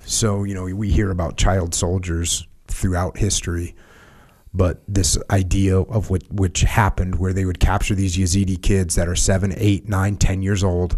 So, 0.09 0.43
you 0.43 0.55
know, 0.55 0.63
we 0.63 0.89
hear 0.89 1.11
about 1.11 1.37
child 1.37 1.75
soldiers 1.75 2.47
throughout 2.67 3.17
history, 3.17 3.75
but 4.51 4.81
this 4.87 5.19
idea 5.29 5.79
of 5.79 6.09
what 6.09 6.23
which 6.31 6.61
happened 6.61 7.19
where 7.19 7.31
they 7.31 7.45
would 7.45 7.59
capture 7.59 7.93
these 7.93 8.17
Yazidi 8.17 8.59
kids 8.59 8.95
that 8.95 9.07
are 9.07 9.15
seven, 9.15 9.53
eight, 9.55 9.87
nine, 9.87 10.17
ten 10.17 10.41
years 10.41 10.63
old 10.63 10.97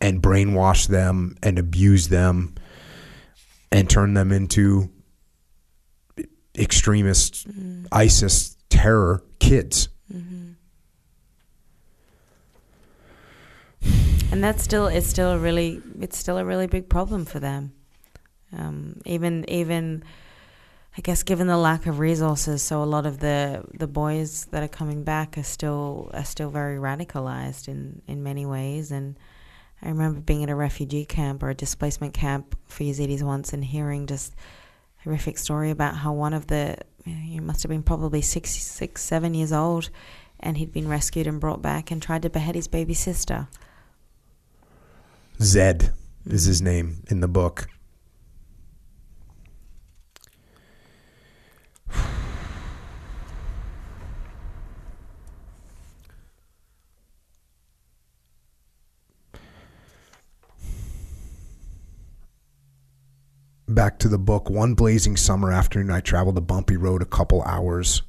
and 0.00 0.20
brainwash 0.20 0.88
them 0.88 1.36
and 1.44 1.60
abuse 1.60 2.08
them 2.08 2.56
and 3.70 3.88
turn 3.88 4.14
them 4.14 4.32
into 4.32 4.90
extremist 6.58 7.48
mm-hmm. 7.48 7.84
ISIS 7.92 8.56
terror 8.68 9.22
kids. 9.38 9.88
Mm-hmm. 10.12 10.50
and 14.32 14.42
that's 14.42 14.64
still 14.64 14.88
it's 14.88 15.06
still 15.06 15.30
a 15.30 15.38
really 15.38 15.80
it's 16.00 16.18
still 16.18 16.38
a 16.38 16.44
really 16.44 16.66
big 16.66 16.88
problem 16.88 17.24
for 17.24 17.38
them. 17.38 17.72
Um, 18.56 19.00
even 19.04 19.44
even 19.48 20.04
I 20.96 21.00
guess 21.00 21.22
given 21.22 21.46
the 21.46 21.56
lack 21.56 21.86
of 21.86 21.98
resources, 21.98 22.62
so 22.62 22.82
a 22.82 22.84
lot 22.84 23.06
of 23.06 23.18
the 23.18 23.64
the 23.72 23.86
boys 23.86 24.46
that 24.50 24.62
are 24.62 24.68
coming 24.68 25.04
back 25.04 25.38
are 25.38 25.42
still 25.42 26.10
are 26.12 26.24
still 26.24 26.50
very 26.50 26.78
radicalized 26.78 27.68
in 27.68 28.02
in 28.06 28.22
many 28.22 28.44
ways. 28.44 28.90
And 28.90 29.18
I 29.82 29.88
remember 29.88 30.20
being 30.20 30.42
at 30.42 30.50
a 30.50 30.54
refugee 30.54 31.04
camp 31.04 31.42
or 31.42 31.50
a 31.50 31.54
displacement 31.54 32.14
camp 32.14 32.56
for 32.66 32.84
Yazidis 32.84 33.22
once 33.22 33.52
and 33.52 33.64
hearing 33.64 34.06
just 34.06 34.34
horrific 35.02 35.38
story 35.38 35.70
about 35.70 35.96
how 35.96 36.12
one 36.12 36.34
of 36.34 36.46
the 36.46 36.76
he 37.04 37.40
must 37.40 37.62
have 37.62 37.70
been 37.70 37.82
probably 37.82 38.22
six, 38.22 38.50
six, 38.50 39.02
seven 39.02 39.34
years 39.34 39.52
old, 39.52 39.90
and 40.38 40.56
he'd 40.58 40.72
been 40.72 40.88
rescued 40.88 41.26
and 41.26 41.40
brought 41.40 41.62
back 41.62 41.90
and 41.90 42.00
tried 42.02 42.22
to 42.22 42.30
behead 42.30 42.54
his 42.54 42.68
baby 42.68 42.94
sister. 42.94 43.48
Zed 45.40 45.92
is 46.26 46.44
his 46.44 46.62
name 46.62 47.02
in 47.08 47.20
the 47.20 47.28
book. 47.28 47.66
Back 63.74 63.98
to 64.00 64.08
the 64.08 64.18
book. 64.18 64.50
One 64.50 64.74
blazing 64.74 65.16
summer 65.16 65.50
afternoon, 65.50 65.90
I 65.90 66.00
traveled 66.00 66.34
the 66.34 66.42
bumpy 66.42 66.76
road 66.76 67.00
a 67.00 67.06
couple 67.06 67.42
hours 67.44 68.02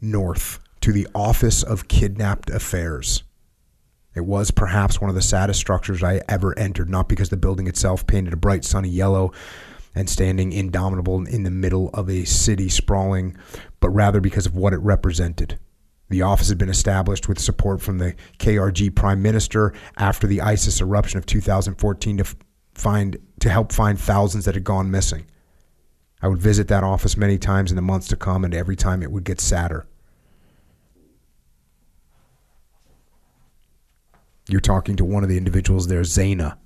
north 0.00 0.58
to 0.80 0.90
the 0.90 1.06
Office 1.14 1.62
of 1.62 1.86
Kidnapped 1.86 2.48
Affairs. 2.48 3.22
It 4.14 4.22
was 4.22 4.50
perhaps 4.50 4.98
one 4.98 5.10
of 5.10 5.14
the 5.14 5.20
saddest 5.20 5.60
structures 5.60 6.02
I 6.02 6.22
ever 6.30 6.58
entered, 6.58 6.88
not 6.88 7.10
because 7.10 7.28
the 7.28 7.36
building 7.36 7.66
itself 7.66 8.06
painted 8.06 8.32
a 8.32 8.38
bright 8.38 8.64
sunny 8.64 8.88
yellow 8.88 9.32
and 9.94 10.08
standing 10.08 10.50
indomitable 10.50 11.26
in 11.26 11.42
the 11.42 11.50
middle 11.50 11.90
of 11.90 12.08
a 12.08 12.24
city 12.24 12.70
sprawling, 12.70 13.36
but 13.80 13.90
rather 13.90 14.22
because 14.22 14.46
of 14.46 14.56
what 14.56 14.72
it 14.72 14.78
represented. 14.78 15.58
The 16.08 16.22
office 16.22 16.48
had 16.48 16.56
been 16.56 16.70
established 16.70 17.28
with 17.28 17.38
support 17.38 17.82
from 17.82 17.98
the 17.98 18.14
KRG 18.38 18.94
Prime 18.94 19.20
Minister 19.20 19.74
after 19.98 20.26
the 20.26 20.40
ISIS 20.40 20.80
eruption 20.80 21.18
of 21.18 21.26
2014 21.26 22.16
to 22.16 22.24
find 22.74 23.18
to 23.40 23.50
help 23.50 23.72
find 23.72 23.98
thousands 23.98 24.44
that 24.44 24.54
had 24.54 24.64
gone 24.64 24.90
missing. 24.90 25.26
I 26.22 26.28
would 26.28 26.40
visit 26.40 26.68
that 26.68 26.84
office 26.84 27.16
many 27.16 27.38
times 27.38 27.70
in 27.70 27.76
the 27.76 27.82
months 27.82 28.08
to 28.08 28.16
come, 28.16 28.44
and 28.44 28.54
every 28.54 28.76
time 28.76 29.02
it 29.02 29.10
would 29.10 29.24
get 29.24 29.40
sadder. 29.40 29.86
You're 34.48 34.60
talking 34.60 34.96
to 34.96 35.04
one 35.04 35.22
of 35.22 35.28
the 35.28 35.38
individuals 35.38 35.86
there, 35.86 36.02
Zaina. 36.02 36.56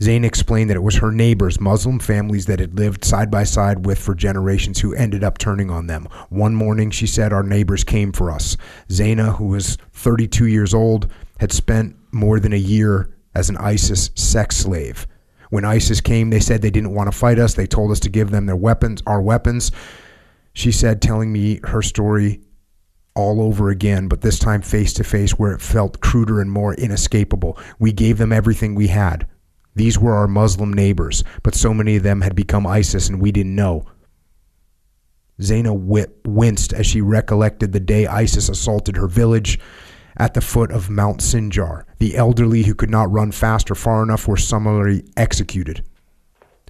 Zaina 0.00 0.24
explained 0.24 0.68
that 0.68 0.76
it 0.76 0.82
was 0.82 0.96
her 0.96 1.10
neighbors, 1.10 1.60
Muslim 1.60 1.98
families 1.98 2.46
that 2.46 2.58
had 2.58 2.76
lived 2.76 3.04
side 3.04 3.30
by 3.30 3.44
side 3.44 3.86
with 3.86 3.98
for 3.98 4.14
generations, 4.14 4.80
who 4.80 4.94
ended 4.94 5.24
up 5.24 5.38
turning 5.38 5.70
on 5.70 5.86
them. 5.86 6.08
One 6.28 6.54
morning, 6.54 6.90
she 6.90 7.06
said, 7.06 7.32
Our 7.32 7.42
neighbors 7.42 7.84
came 7.84 8.12
for 8.12 8.30
us. 8.30 8.56
Zaina, 8.88 9.36
who 9.36 9.46
was 9.46 9.78
32 9.92 10.46
years 10.46 10.74
old, 10.74 11.10
had 11.38 11.52
spent 11.52 11.96
more 12.12 12.40
than 12.40 12.52
a 12.52 12.56
year 12.56 13.14
as 13.34 13.48
an 13.48 13.56
ISIS 13.56 14.10
sex 14.14 14.56
slave. 14.56 15.06
When 15.50 15.64
ISIS 15.64 16.00
came, 16.00 16.30
they 16.30 16.40
said 16.40 16.62
they 16.62 16.70
didn't 16.70 16.94
want 16.94 17.10
to 17.10 17.16
fight 17.16 17.38
us. 17.38 17.54
They 17.54 17.66
told 17.66 17.90
us 17.90 18.00
to 18.00 18.08
give 18.08 18.30
them 18.30 18.46
their 18.46 18.56
weapons, 18.56 19.02
our 19.06 19.20
weapons. 19.20 19.72
She 20.52 20.72
said, 20.72 21.02
telling 21.02 21.32
me 21.32 21.60
her 21.64 21.82
story 21.82 22.40
all 23.14 23.40
over 23.40 23.70
again, 23.70 24.08
but 24.08 24.20
this 24.20 24.38
time 24.38 24.62
face 24.62 24.92
to 24.94 25.04
face 25.04 25.32
where 25.32 25.52
it 25.52 25.60
felt 25.60 26.00
cruder 26.00 26.40
and 26.40 26.50
more 26.50 26.74
inescapable. 26.74 27.58
We 27.78 27.92
gave 27.92 28.18
them 28.18 28.32
everything 28.32 28.74
we 28.74 28.88
had. 28.88 29.26
These 29.74 29.98
were 29.98 30.14
our 30.14 30.28
Muslim 30.28 30.72
neighbors, 30.72 31.24
but 31.42 31.54
so 31.54 31.74
many 31.74 31.96
of 31.96 32.02
them 32.02 32.22
had 32.22 32.34
become 32.34 32.66
ISIS 32.66 33.08
and 33.08 33.20
we 33.20 33.32
didn't 33.32 33.54
know. 33.54 33.84
Zaina 35.40 35.74
winced 36.24 36.72
as 36.72 36.86
she 36.86 37.00
recollected 37.02 37.72
the 37.72 37.80
day 37.80 38.06
ISIS 38.06 38.48
assaulted 38.48 38.96
her 38.96 39.06
village 39.06 39.58
at 40.16 40.34
the 40.34 40.40
foot 40.40 40.70
of 40.70 40.90
Mount 40.90 41.20
Sinjar. 41.20 41.84
The 41.98 42.16
elderly 42.16 42.62
who 42.62 42.74
could 42.74 42.90
not 42.90 43.10
run 43.10 43.32
fast 43.32 43.70
or 43.70 43.74
far 43.74 44.02
enough 44.02 44.26
were 44.26 44.36
summarily 44.36 45.04
executed. 45.16 45.84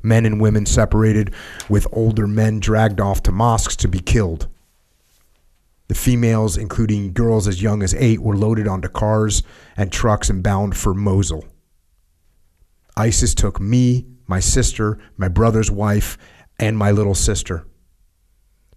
Men 0.02 0.26
and 0.26 0.40
women 0.40 0.66
separated, 0.66 1.34
with 1.68 1.86
older 1.92 2.26
men 2.26 2.60
dragged 2.60 3.00
off 3.00 3.22
to 3.24 3.32
mosques 3.32 3.76
to 3.76 3.88
be 3.88 3.98
killed. 3.98 4.48
The 5.88 5.94
females, 5.94 6.56
including 6.56 7.12
girls 7.12 7.46
as 7.46 7.62
young 7.62 7.82
as 7.82 7.94
eight, 7.94 8.20
were 8.20 8.36
loaded 8.36 8.66
onto 8.66 8.88
cars 8.88 9.42
and 9.76 9.92
trucks 9.92 10.28
and 10.28 10.42
bound 10.42 10.76
for 10.76 10.94
Mosul. 10.94 11.44
ISIS 12.96 13.34
took 13.34 13.60
me, 13.60 14.06
my 14.26 14.40
sister, 14.40 14.98
my 15.16 15.28
brother's 15.28 15.70
wife, 15.70 16.18
and 16.58 16.76
my 16.76 16.90
little 16.90 17.14
sister. 17.14 17.66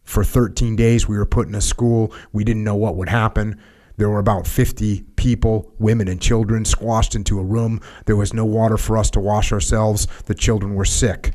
For 0.04 0.24
13 0.24 0.76
days, 0.76 1.08
we 1.08 1.18
were 1.18 1.26
put 1.26 1.48
in 1.48 1.56
a 1.56 1.62
school. 1.62 2.14
We 2.32 2.44
didn't 2.44 2.64
know 2.64 2.76
what 2.76 2.96
would 2.96 3.10
happen. 3.10 3.60
There 4.00 4.10
were 4.10 4.20
about 4.20 4.48
50 4.48 5.02
people, 5.18 5.74
women 5.78 6.08
and 6.08 6.22
children, 6.22 6.64
squashed 6.64 7.16
into 7.16 7.38
a 7.38 7.44
room. 7.44 7.82
There 8.06 8.16
was 8.16 8.34
no 8.34 8.46
water 8.46 8.78
for 8.78 8.98
us 8.98 9.10
to 9.10 9.20
wash 9.20 9.52
ourselves. 9.52 10.08
The 10.24 10.34
children 10.34 10.74
were 10.76 10.86
sick. 10.86 11.34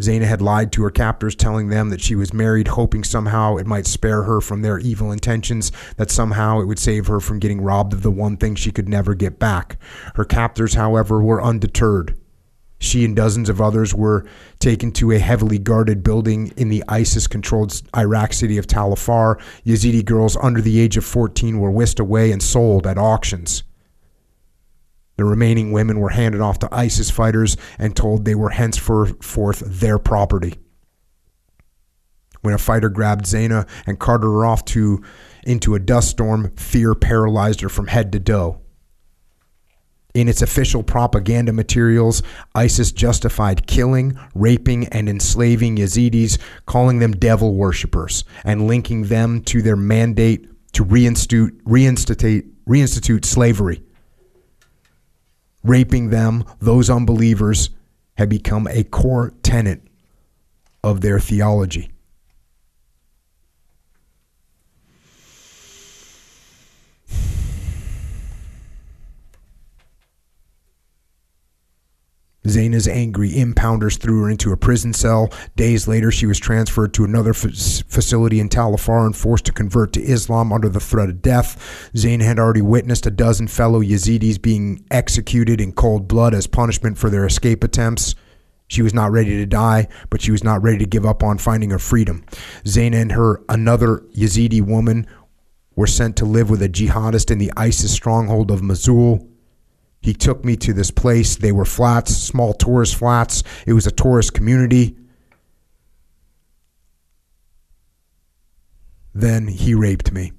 Zaina 0.00 0.24
had 0.24 0.42
lied 0.42 0.72
to 0.72 0.82
her 0.82 0.90
captors, 0.90 1.36
telling 1.36 1.68
them 1.68 1.90
that 1.90 2.00
she 2.00 2.16
was 2.16 2.34
married, 2.34 2.66
hoping 2.66 3.04
somehow 3.04 3.56
it 3.56 3.68
might 3.68 3.86
spare 3.86 4.24
her 4.24 4.40
from 4.40 4.62
their 4.62 4.80
evil 4.80 5.12
intentions, 5.12 5.70
that 5.96 6.10
somehow 6.10 6.58
it 6.60 6.64
would 6.64 6.80
save 6.80 7.06
her 7.06 7.20
from 7.20 7.38
getting 7.38 7.60
robbed 7.60 7.92
of 7.92 8.02
the 8.02 8.10
one 8.10 8.36
thing 8.36 8.56
she 8.56 8.72
could 8.72 8.88
never 8.88 9.14
get 9.14 9.38
back. 9.38 9.78
Her 10.16 10.24
captors, 10.24 10.74
however, 10.74 11.22
were 11.22 11.40
undeterred. 11.40 12.18
She 12.78 13.04
and 13.04 13.16
dozens 13.16 13.48
of 13.48 13.60
others 13.60 13.94
were 13.94 14.26
taken 14.58 14.92
to 14.92 15.12
a 15.12 15.18
heavily 15.18 15.58
guarded 15.58 16.02
building 16.02 16.52
in 16.56 16.68
the 16.68 16.84
ISIS 16.88 17.26
controlled 17.26 17.80
Iraq 17.96 18.32
city 18.32 18.58
of 18.58 18.66
Tal 18.66 18.92
Afar. 18.92 19.38
Yazidi 19.64 20.04
girls 20.04 20.36
under 20.36 20.60
the 20.60 20.78
age 20.78 20.96
of 20.96 21.04
14 21.04 21.58
were 21.58 21.70
whisked 21.70 22.00
away 22.00 22.32
and 22.32 22.42
sold 22.42 22.86
at 22.86 22.98
auctions. 22.98 23.62
The 25.16 25.24
remaining 25.24 25.72
women 25.72 26.00
were 26.00 26.10
handed 26.10 26.42
off 26.42 26.58
to 26.58 26.68
ISIS 26.70 27.10
fighters 27.10 27.56
and 27.78 27.96
told 27.96 28.24
they 28.24 28.34
were 28.34 28.50
henceforth 28.50 29.60
their 29.60 29.98
property. 29.98 30.58
When 32.42 32.52
a 32.52 32.58
fighter 32.58 32.90
grabbed 32.90 33.24
Zaina 33.24 33.66
and 33.86 33.98
carted 33.98 34.26
her 34.26 34.44
off 34.44 34.64
to 34.66 35.02
into 35.44 35.74
a 35.74 35.80
dust 35.80 36.10
storm, 36.10 36.52
fear 36.56 36.94
paralyzed 36.94 37.62
her 37.62 37.68
from 37.70 37.86
head 37.86 38.12
to 38.12 38.20
toe. 38.20 38.60
In 40.16 40.28
its 40.28 40.40
official 40.40 40.82
propaganda 40.82 41.52
materials, 41.52 42.22
ISIS 42.54 42.90
justified 42.90 43.66
killing, 43.66 44.18
raping, 44.34 44.86
and 44.86 45.10
enslaving 45.10 45.76
Yazidis, 45.76 46.38
calling 46.64 47.00
them 47.00 47.12
devil 47.12 47.54
worshippers, 47.54 48.24
and 48.42 48.66
linking 48.66 49.08
them 49.08 49.42
to 49.42 49.60
their 49.60 49.76
mandate 49.76 50.48
to 50.72 50.86
reinstitute, 50.86 51.60
reinstitute, 51.64 52.50
reinstitute 52.66 53.26
slavery. 53.26 53.82
Raping 55.62 56.08
them, 56.08 56.44
those 56.60 56.88
unbelievers, 56.88 57.68
had 58.16 58.30
become 58.30 58.66
a 58.68 58.84
core 58.84 59.34
tenet 59.42 59.82
of 60.82 61.02
their 61.02 61.20
theology. 61.20 61.90
Zaina's 72.48 72.88
angry 72.88 73.30
impounders 73.32 73.98
threw 73.98 74.22
her 74.22 74.30
into 74.30 74.52
a 74.52 74.56
prison 74.56 74.92
cell. 74.92 75.30
Days 75.56 75.86
later, 75.86 76.10
she 76.10 76.26
was 76.26 76.38
transferred 76.38 76.94
to 76.94 77.04
another 77.04 77.30
f- 77.30 77.84
facility 77.88 78.40
in 78.40 78.48
Tal 78.48 78.74
Afar 78.74 79.06
and 79.06 79.16
forced 79.16 79.44
to 79.46 79.52
convert 79.52 79.92
to 79.94 80.02
Islam 80.02 80.52
under 80.52 80.68
the 80.68 80.80
threat 80.80 81.08
of 81.08 81.22
death. 81.22 81.90
Zaina 81.94 82.22
had 82.22 82.38
already 82.38 82.62
witnessed 82.62 83.06
a 83.06 83.10
dozen 83.10 83.48
fellow 83.48 83.80
Yazidis 83.80 84.40
being 84.40 84.84
executed 84.90 85.60
in 85.60 85.72
cold 85.72 86.08
blood 86.08 86.34
as 86.34 86.46
punishment 86.46 86.98
for 86.98 87.10
their 87.10 87.26
escape 87.26 87.64
attempts. 87.64 88.14
She 88.68 88.82
was 88.82 88.94
not 88.94 89.12
ready 89.12 89.36
to 89.36 89.46
die, 89.46 89.86
but 90.10 90.20
she 90.20 90.32
was 90.32 90.42
not 90.42 90.62
ready 90.62 90.78
to 90.78 90.86
give 90.86 91.06
up 91.06 91.22
on 91.22 91.38
finding 91.38 91.70
her 91.70 91.78
freedom. 91.78 92.24
Zaina 92.64 93.00
and 93.00 93.12
her 93.12 93.42
another 93.48 93.98
Yazidi 94.14 94.60
woman 94.60 95.06
were 95.76 95.86
sent 95.86 96.16
to 96.16 96.24
live 96.24 96.50
with 96.50 96.62
a 96.62 96.68
jihadist 96.68 97.30
in 97.30 97.38
the 97.38 97.52
ISIS 97.56 97.92
stronghold 97.92 98.50
of 98.50 98.62
Mosul. 98.62 99.28
He 100.06 100.14
took 100.14 100.44
me 100.44 100.54
to 100.58 100.72
this 100.72 100.92
place. 100.92 101.34
They 101.34 101.50
were 101.50 101.64
flats, 101.64 102.16
small 102.16 102.54
tourist 102.54 102.94
flats. 102.94 103.42
It 103.66 103.72
was 103.72 103.88
a 103.88 103.90
tourist 103.90 104.34
community. 104.34 104.96
Then 109.12 109.48
he 109.48 109.74
raped 109.74 110.12
me. 110.12 110.30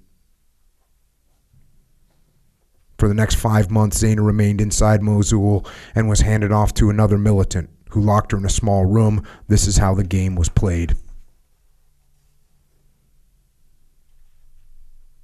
For 2.98 3.10
the 3.10 3.14
next 3.14 3.35
five 3.35 3.69
months, 3.69 4.02
Zaina 4.02 4.26
remained 4.26 4.61
inside 4.61 5.02
Mosul 5.02 5.65
and 5.94 6.07
was 6.07 6.22
handed 6.22 6.53
off 6.53 6.73
to 6.76 6.89
another 6.89 7.18
militant 7.18 7.69
who 7.89 7.99
locked 7.99 8.31
her 8.31 8.38
in 8.38 8.45
a 8.45 8.49
small 8.49 8.85
room. 8.85 9.22
This 9.49 9.68
is 9.68 9.76
how 9.76 9.94
the 9.94 10.06
game 10.06 10.35
was 10.35 10.48
played. 10.48 10.95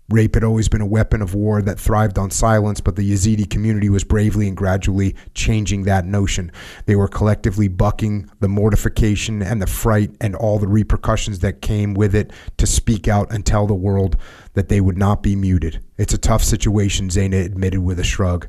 Rape 0.10 0.36
had 0.36 0.44
always 0.44 0.68
been 0.68 0.82
a 0.82 0.86
weapon 0.86 1.22
of 1.22 1.34
war 1.34 1.62
that 1.62 1.80
thrived 1.80 2.18
on 2.18 2.30
silence, 2.30 2.82
but 2.82 2.98
the 2.98 3.10
Yazidi 3.10 3.50
community 3.50 3.90
was 3.90 4.04
bravely 4.04 4.48
and 4.48 4.58
gradually 4.58 5.16
changing 5.34 5.84
that 5.84 6.06
notion. 6.06 6.52
They 6.86 6.96
were 6.96 7.08
collectively 7.08 7.70
bucking 7.70 8.30
the 8.40 8.50
mortification 8.50 9.42
and 9.42 9.62
the 9.62 9.68
fright 9.68 10.12
and 10.20 10.36
all 10.36 10.60
the 10.60 10.68
repercussions 10.68 11.40
that 11.40 11.62
came 11.62 11.94
with 11.94 12.14
it 12.14 12.32
to 12.58 12.68
speak 12.68 13.08
out 13.08 13.32
and 13.32 13.46
tell 13.46 13.66
the 13.66 13.74
world 13.74 14.18
that 14.54 14.68
they 14.68 14.82
would 14.82 14.98
not 14.98 15.24
be 15.24 15.36
muted. 15.36 15.82
It's 15.98 16.14
a 16.14 16.18
tough 16.18 16.44
situation, 16.44 17.08
Zaina 17.08 17.44
admitted 17.46 17.80
with 17.80 17.98
a 17.98 18.04
shrug. 18.04 18.48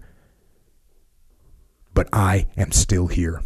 But 1.94 2.08
I 2.12 2.48
am 2.56 2.72
still 2.72 3.06
here. 3.06 3.40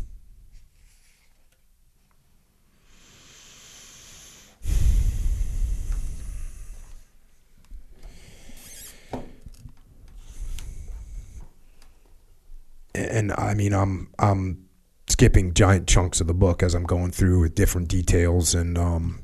And 12.98 13.32
I 13.32 13.54
mean, 13.54 13.72
I'm 13.72 14.08
I'm 14.18 14.68
skipping 15.08 15.54
giant 15.54 15.88
chunks 15.88 16.20
of 16.20 16.26
the 16.26 16.34
book 16.34 16.62
as 16.62 16.74
I'm 16.74 16.84
going 16.84 17.10
through 17.10 17.40
with 17.40 17.54
different 17.54 17.88
details 17.88 18.54
and 18.54 18.76
um, 18.76 19.20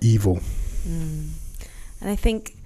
evil. 0.00 0.40
And 2.04 2.10
I 2.10 2.16
think 2.16 2.56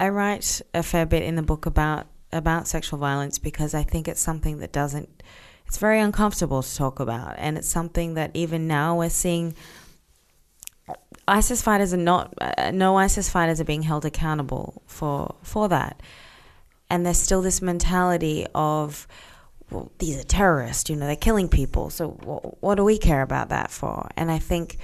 I 0.00 0.08
write 0.08 0.60
a 0.74 0.82
fair 0.82 1.06
bit 1.06 1.22
in 1.22 1.36
the 1.36 1.42
book 1.42 1.66
about 1.66 2.06
about 2.32 2.66
sexual 2.66 2.98
violence 2.98 3.38
because 3.38 3.74
I 3.74 3.84
think 3.84 4.08
it's 4.08 4.20
something 4.20 4.58
that 4.58 4.72
doesn't 4.72 5.22
it's 5.66 5.78
very 5.78 6.00
uncomfortable 6.00 6.62
to 6.62 6.76
talk 6.76 7.00
about 7.00 7.34
and 7.38 7.58
it's 7.58 7.68
something 7.68 8.14
that 8.14 8.30
even 8.34 8.66
now 8.66 8.96
we're 8.98 9.10
seeing 9.10 9.54
ISIS 11.26 11.62
fighters 11.62 11.94
are 11.94 11.98
not 11.98 12.34
uh, 12.40 12.70
no 12.70 12.96
ISIS 12.96 13.28
fighters 13.28 13.60
are 13.60 13.64
being 13.64 13.82
held 13.82 14.04
accountable 14.04 14.82
for 14.86 15.34
for 15.42 15.68
that. 15.68 16.00
And 16.90 17.04
there's 17.04 17.18
still 17.18 17.42
this 17.42 17.62
mentality 17.62 18.46
of 18.54 19.06
well, 19.70 19.90
these 19.98 20.18
are 20.18 20.24
terrorists, 20.24 20.90
you 20.90 20.96
know, 20.96 21.06
they're 21.06 21.16
killing 21.16 21.48
people. 21.48 21.88
So 21.90 22.10
wh- 22.10 22.62
what 22.62 22.74
do 22.74 22.84
we 22.84 22.98
care 22.98 23.22
about 23.22 23.48
that 23.48 23.70
for? 23.70 24.08
And 24.16 24.30
I 24.30 24.38
think 24.38 24.76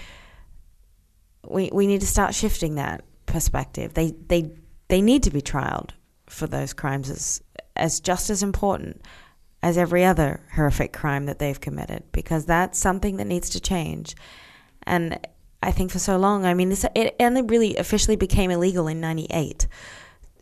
we 1.46 1.70
we 1.72 1.86
need 1.86 2.00
to 2.00 2.06
start 2.06 2.34
shifting 2.34 2.76
that 2.76 3.04
perspective. 3.26 3.94
They 3.94 4.12
they 4.26 4.50
they 4.88 5.02
need 5.02 5.24
to 5.24 5.30
be 5.30 5.42
trialed 5.42 5.90
for 6.26 6.46
those 6.46 6.72
crimes 6.72 7.10
as 7.10 7.42
as 7.76 8.00
just 8.00 8.30
as 8.30 8.42
important 8.42 9.02
as 9.62 9.76
every 9.76 10.04
other 10.04 10.40
horrific 10.54 10.92
crime 10.92 11.26
that 11.26 11.38
they've 11.38 11.60
committed 11.60 12.02
because 12.12 12.46
that's 12.46 12.78
something 12.78 13.16
that 13.16 13.26
needs 13.26 13.50
to 13.50 13.60
change. 13.60 14.16
And 14.84 15.18
I 15.62 15.72
think 15.72 15.90
for 15.90 15.98
so 15.98 16.16
long, 16.16 16.46
I 16.46 16.54
mean, 16.54 16.70
this 16.70 16.86
it 16.94 17.14
only 17.20 17.42
really 17.42 17.76
officially 17.76 18.16
became 18.16 18.50
illegal 18.50 18.88
in 18.88 19.00
'98. 19.00 19.66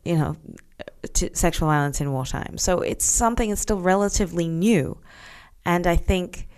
You 0.05 0.17
know, 0.17 0.37
sexual 1.35 1.69
violence 1.69 2.01
in 2.01 2.13
wartime. 2.13 2.57
So 2.57 2.81
it's 2.81 3.05
something 3.05 3.51
that's 3.51 3.61
still 3.61 3.81
relatively 3.81 4.47
new, 4.49 4.99
and 5.65 5.87
I 5.87 5.97
think 5.97 6.49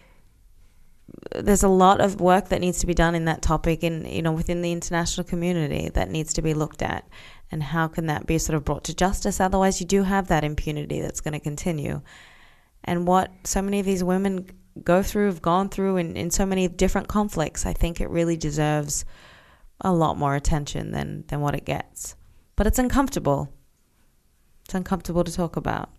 there's 1.34 1.62
a 1.62 1.68
lot 1.68 2.00
of 2.00 2.20
work 2.20 2.48
that 2.48 2.60
needs 2.60 2.80
to 2.80 2.86
be 2.86 2.94
done 2.94 3.14
in 3.14 3.24
that 3.24 3.42
topic 3.42 3.82
and 3.82 4.06
you 4.06 4.22
know 4.22 4.32
within 4.32 4.62
the 4.62 4.72
international 4.72 5.24
community 5.24 5.88
that 5.90 6.10
needs 6.10 6.32
to 6.32 6.42
be 6.42 6.54
looked 6.54 6.82
at 6.82 7.06
and 7.50 7.62
how 7.62 7.88
can 7.88 8.06
that 8.06 8.26
be 8.26 8.38
sort 8.38 8.56
of 8.56 8.64
brought 8.64 8.84
to 8.84 8.94
justice 8.94 9.40
otherwise 9.40 9.80
you 9.80 9.86
do 9.86 10.04
have 10.04 10.28
that 10.28 10.44
impunity 10.44 11.00
that's 11.00 11.20
going 11.20 11.32
to 11.32 11.40
continue 11.40 12.00
and 12.84 13.06
what 13.06 13.30
so 13.44 13.60
many 13.62 13.80
of 13.80 13.86
these 13.86 14.04
women 14.04 14.46
go 14.82 15.02
through 15.02 15.26
have 15.26 15.42
gone 15.42 15.68
through 15.68 15.96
in, 15.96 16.16
in 16.16 16.30
so 16.30 16.46
many 16.46 16.68
different 16.68 17.08
conflicts 17.08 17.66
i 17.66 17.72
think 17.72 18.00
it 18.00 18.08
really 18.08 18.36
deserves 18.36 19.04
a 19.80 19.92
lot 19.92 20.16
more 20.18 20.34
attention 20.34 20.92
than 20.92 21.24
than 21.28 21.40
what 21.40 21.54
it 21.54 21.64
gets. 21.64 22.16
But 22.56 22.66
it's 22.66 22.78
uncomfortable. 22.78 23.52
It's 24.64 24.74
uncomfortable 24.74 25.24
to 25.24 25.32
talk 25.32 25.56
about. 25.56 25.90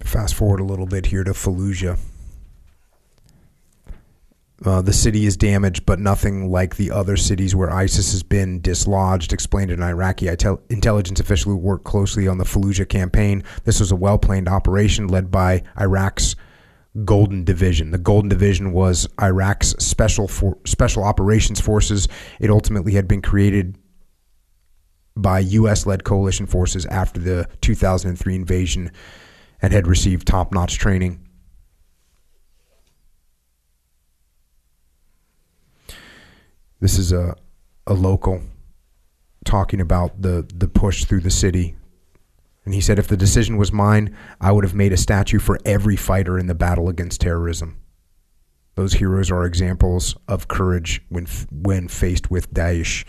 Fast 0.00 0.34
forward 0.34 0.60
a 0.60 0.64
little 0.64 0.86
bit 0.86 1.06
here 1.06 1.24
to 1.24 1.32
Fallujah. 1.32 1.98
Uh, 4.64 4.80
the 4.80 4.92
city 4.92 5.26
is 5.26 5.36
damaged, 5.36 5.84
but 5.84 6.00
nothing 6.00 6.50
like 6.50 6.76
the 6.76 6.90
other 6.90 7.16
cities 7.16 7.54
where 7.54 7.70
ISIS 7.70 8.12
has 8.12 8.22
been 8.22 8.60
dislodged, 8.62 9.32
explained 9.32 9.70
an 9.70 9.82
Iraqi 9.82 10.26
itel- 10.26 10.60
intelligence 10.70 11.20
official 11.20 11.52
who 11.52 11.58
worked 11.58 11.84
closely 11.84 12.26
on 12.26 12.38
the 12.38 12.44
Fallujah 12.44 12.88
campaign. 12.88 13.44
This 13.64 13.80
was 13.80 13.92
a 13.92 13.96
well 13.96 14.16
planned 14.16 14.48
operation 14.48 15.08
led 15.08 15.30
by 15.30 15.62
Iraq's 15.78 16.36
Golden 17.04 17.44
Division. 17.44 17.90
The 17.90 17.98
Golden 17.98 18.30
Division 18.30 18.72
was 18.72 19.06
Iraq's 19.20 19.74
special 19.78 20.26
for- 20.26 20.56
special 20.64 21.04
operations 21.04 21.60
forces. 21.60 22.08
It 22.40 22.48
ultimately 22.48 22.92
had 22.94 23.06
been 23.06 23.20
created 23.20 23.76
by 25.14 25.40
U.S. 25.40 25.84
led 25.84 26.04
coalition 26.04 26.46
forces 26.46 26.86
after 26.86 27.20
the 27.20 27.46
2003 27.60 28.34
invasion 28.34 28.90
and 29.60 29.72
had 29.74 29.86
received 29.86 30.26
top 30.26 30.52
notch 30.52 30.78
training. 30.78 31.25
This 36.86 36.98
is 36.98 37.10
a, 37.10 37.34
a 37.88 37.94
local 37.94 38.42
talking 39.44 39.80
about 39.80 40.22
the, 40.22 40.48
the 40.54 40.68
push 40.68 41.04
through 41.04 41.22
the 41.22 41.32
city. 41.32 41.74
And 42.64 42.74
he 42.74 42.80
said, 42.80 43.00
if 43.00 43.08
the 43.08 43.16
decision 43.16 43.56
was 43.56 43.72
mine, 43.72 44.16
I 44.40 44.52
would 44.52 44.62
have 44.62 44.72
made 44.72 44.92
a 44.92 44.96
statue 44.96 45.40
for 45.40 45.58
every 45.64 45.96
fighter 45.96 46.38
in 46.38 46.46
the 46.46 46.54
battle 46.54 46.88
against 46.88 47.22
terrorism. 47.22 47.80
Those 48.76 48.92
heroes 48.92 49.32
are 49.32 49.44
examples 49.44 50.14
of 50.28 50.46
courage 50.46 51.02
when 51.08 51.26
when 51.50 51.88
faced 51.88 52.30
with 52.30 52.54
Daesh. 52.54 53.04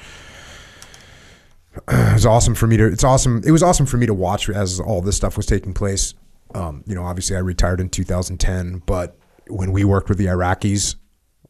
It 1.75 2.13
was 2.13 2.25
awesome 2.25 2.55
for 2.55 2.65
me 2.65 2.77
to. 2.77 2.87
It's 2.87 3.03
awesome. 3.03 3.43
It 3.45 3.51
was 3.51 3.61
awesome 3.61 3.85
for 3.85 3.97
me 3.97 4.07
to 4.07 4.13
watch 4.15 4.49
as 4.49 4.79
all 4.79 5.03
this 5.03 5.17
stuff 5.17 5.37
was 5.37 5.45
taking 5.45 5.75
place. 5.75 6.15
Um, 6.55 6.83
you 6.87 6.95
know, 6.95 7.03
obviously, 7.03 7.35
I 7.35 7.41
retired 7.41 7.79
in 7.79 7.89
2010, 7.89 8.81
but 8.87 9.19
when 9.49 9.71
we 9.71 9.83
worked 9.83 10.09
with 10.09 10.17
the 10.17 10.25
Iraqis, 10.25 10.95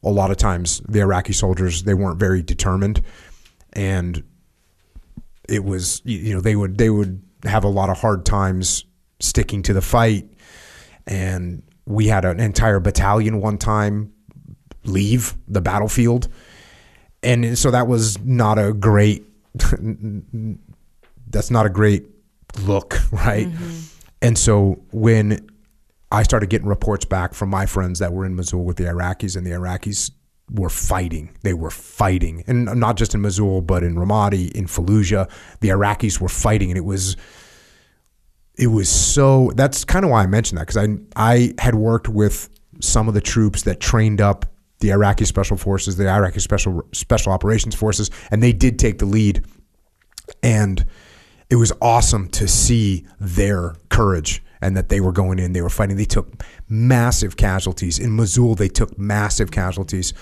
a 0.03 0.09
lot 0.09 0.31
of 0.31 0.37
times 0.37 0.81
the 0.87 0.99
Iraqi 0.99 1.33
soldiers 1.33 1.83
they 1.83 1.93
weren't 1.93 2.19
very 2.19 2.41
determined, 2.41 3.01
and 3.73 4.23
it 5.49 5.63
was 5.63 6.01
you 6.05 6.33
know 6.33 6.41
they 6.41 6.55
would 6.55 6.77
they 6.77 6.89
would 6.89 7.21
have 7.43 7.63
a 7.63 7.69
lot 7.69 7.89
of 7.89 7.97
hard 7.97 8.25
times 8.25 8.85
sticking 9.19 9.63
to 9.63 9.73
the 9.73 9.81
fight, 9.81 10.29
and 11.05 11.63
we 11.85 12.07
had 12.07 12.25
an 12.25 12.39
entire 12.39 12.79
battalion 12.79 13.41
one 13.41 13.57
time 13.57 14.13
leave 14.83 15.35
the 15.47 15.61
battlefield, 15.61 16.27
and 17.23 17.57
so 17.57 17.71
that 17.71 17.87
was 17.87 18.19
not 18.19 18.57
a 18.57 18.73
great 18.73 19.25
that's 21.29 21.51
not 21.51 21.65
a 21.65 21.69
great 21.69 22.05
look, 22.61 22.99
right? 23.11 23.47
Mm-hmm. 23.47 23.79
And 24.21 24.37
so 24.37 24.81
when 24.91 25.47
I 26.11 26.23
started 26.23 26.49
getting 26.49 26.67
reports 26.67 27.05
back 27.05 27.33
from 27.33 27.49
my 27.49 27.65
friends 27.65 27.99
that 27.99 28.13
were 28.13 28.25
in 28.25 28.35
Mosul 28.35 28.63
with 28.63 28.77
the 28.77 28.85
Iraqis, 28.85 29.35
and 29.35 29.45
the 29.45 29.51
Iraqis 29.51 30.11
were 30.51 30.69
fighting. 30.69 31.35
They 31.43 31.53
were 31.53 31.71
fighting, 31.71 32.43
and 32.47 32.65
not 32.79 32.95
just 32.95 33.13
in 33.13 33.21
Mosul, 33.21 33.61
but 33.61 33.83
in 33.83 33.95
Ramadi, 33.95 34.51
in 34.51 34.67
Fallujah. 34.67 35.29
The 35.59 35.69
Iraqis 35.69 36.21
were 36.21 36.29
fighting, 36.29 36.71
and 36.71 36.77
it 36.77 36.85
was 36.85 37.17
it 38.55 38.67
was 38.67 38.89
so. 38.89 39.51
That's 39.55 39.83
kind 39.83 40.05
of 40.05 40.11
why 40.11 40.23
I 40.23 40.27
mentioned 40.27 40.59
that 40.59 40.67
because 40.67 40.77
I 40.77 40.97
I 41.15 41.53
had 41.59 41.75
worked 41.75 42.07
with 42.07 42.49
some 42.79 43.07
of 43.07 43.13
the 43.13 43.21
troops 43.21 43.63
that 43.63 43.79
trained 43.79 44.21
up 44.21 44.45
the 44.79 44.91
Iraqi 44.91 45.25
special 45.25 45.57
forces, 45.57 45.97
the 45.97 46.07
Iraqi 46.07 46.39
special 46.39 46.87
special 46.93 47.33
operations 47.33 47.75
forces, 47.75 48.09
and 48.31 48.41
they 48.41 48.53
did 48.53 48.79
take 48.79 48.99
the 48.99 49.05
lead, 49.05 49.43
and 50.41 50.85
it 51.49 51.55
was 51.57 51.73
awesome 51.81 52.29
to 52.29 52.47
see 52.47 53.05
their 53.19 53.75
courage 53.89 54.43
and 54.61 54.75
that 54.75 54.89
they 54.89 54.99
were 54.99 55.11
going 55.11 55.39
in, 55.39 55.53
they 55.53 55.61
were 55.61 55.69
fighting. 55.69 55.97
They 55.97 56.05
took 56.05 56.43
massive 56.69 57.37
casualties 57.37 57.99
in 57.99 58.11
Mosul. 58.11 58.55
They 58.55 58.69
took 58.69 58.97
massive 58.97 59.51
casualties. 59.51 60.13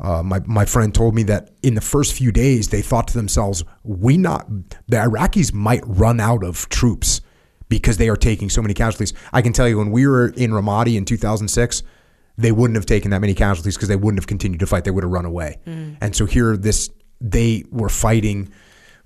Uh, 0.00 0.22
my 0.22 0.40
my 0.46 0.64
friend 0.64 0.94
told 0.94 1.14
me 1.14 1.22
that 1.24 1.50
in 1.62 1.74
the 1.74 1.80
first 1.80 2.14
few 2.14 2.32
days 2.32 2.68
they 2.68 2.82
thought 2.82 3.08
to 3.08 3.14
themselves, 3.14 3.64
"We 3.84 4.16
not 4.16 4.48
the 4.88 4.96
Iraqis 4.96 5.52
might 5.52 5.82
run 5.86 6.20
out 6.20 6.42
of 6.42 6.68
troops 6.68 7.20
because 7.68 7.96
they 7.96 8.08
are 8.08 8.16
taking 8.16 8.50
so 8.50 8.60
many 8.60 8.74
casualties." 8.74 9.12
I 9.32 9.40
can 9.42 9.52
tell 9.52 9.68
you 9.68 9.78
when 9.78 9.90
we 9.90 10.06
were 10.06 10.28
in 10.28 10.50
Ramadi 10.50 10.96
in 10.96 11.04
2006, 11.04 11.82
they 12.36 12.50
wouldn't 12.50 12.76
have 12.76 12.86
taken 12.86 13.12
that 13.12 13.20
many 13.20 13.34
casualties 13.34 13.76
because 13.76 13.88
they 13.88 13.96
wouldn't 13.96 14.18
have 14.18 14.26
continued 14.26 14.60
to 14.60 14.66
fight. 14.66 14.84
They 14.84 14.90
would 14.90 15.04
have 15.04 15.12
run 15.12 15.24
away. 15.24 15.58
And 16.00 16.16
so 16.16 16.26
here, 16.26 16.56
this 16.56 16.90
they 17.20 17.64
were 17.70 17.88
fighting 17.88 18.50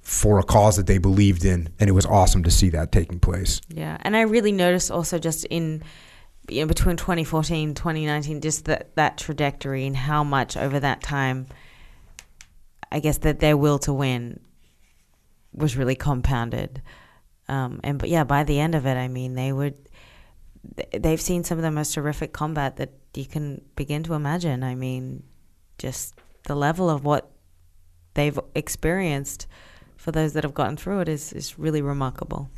for 0.08 0.38
a 0.38 0.42
cause 0.42 0.76
that 0.76 0.86
they 0.86 0.96
believed 0.96 1.44
in, 1.44 1.68
and 1.78 1.90
it 1.90 1.92
was 1.92 2.06
awesome 2.06 2.42
to 2.42 2.50
see 2.50 2.70
that 2.70 2.90
taking 2.90 3.20
place. 3.20 3.60
Yeah, 3.68 3.98
and 4.00 4.16
I 4.16 4.22
really 4.22 4.52
noticed 4.52 4.90
also 4.90 5.18
just 5.18 5.44
in 5.44 5.82
you 6.48 6.62
know 6.62 6.66
between 6.66 6.96
2014 6.96 7.74
2019 7.74 8.40
just 8.40 8.64
that 8.64 8.96
that 8.96 9.18
trajectory 9.18 9.84
and 9.84 9.94
how 9.94 10.24
much 10.24 10.56
over 10.56 10.80
that 10.80 11.02
time 11.02 11.46
I 12.90 13.00
guess 13.00 13.18
that 13.18 13.40
their 13.40 13.54
will 13.54 13.78
to 13.80 13.92
win 13.92 14.40
was 15.52 15.76
really 15.76 15.94
compounded. 15.94 16.80
Um, 17.46 17.80
and 17.84 17.98
but 17.98 18.08
yeah, 18.08 18.24
by 18.24 18.44
the 18.44 18.58
end 18.60 18.74
of 18.74 18.86
it, 18.86 18.96
I 18.96 19.08
mean 19.08 19.34
they 19.34 19.52
would 19.52 19.76
they've 20.98 21.20
seen 21.20 21.44
some 21.44 21.58
of 21.58 21.62
the 21.62 21.70
most 21.70 21.94
horrific 21.94 22.32
combat 22.32 22.76
that 22.76 22.94
you 23.14 23.26
can 23.26 23.60
begin 23.76 24.04
to 24.04 24.14
imagine. 24.14 24.62
I 24.62 24.74
mean, 24.74 25.22
just 25.76 26.14
the 26.44 26.56
level 26.56 26.88
of 26.88 27.04
what 27.04 27.30
they've 28.14 28.40
experienced 28.54 29.46
for 30.08 30.12
those 30.12 30.32
that 30.32 30.42
have 30.42 30.54
gotten 30.54 30.74
through 30.74 31.00
it 31.00 31.08
is 31.08 31.34
is 31.34 31.58
really 31.58 31.82
remarkable. 31.82 32.48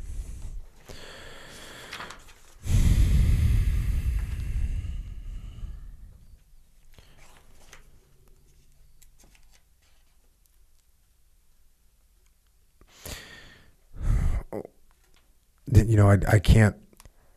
you 15.73 15.97
know, 15.97 16.09
I, 16.09 16.19
I 16.29 16.39
can't. 16.39 16.77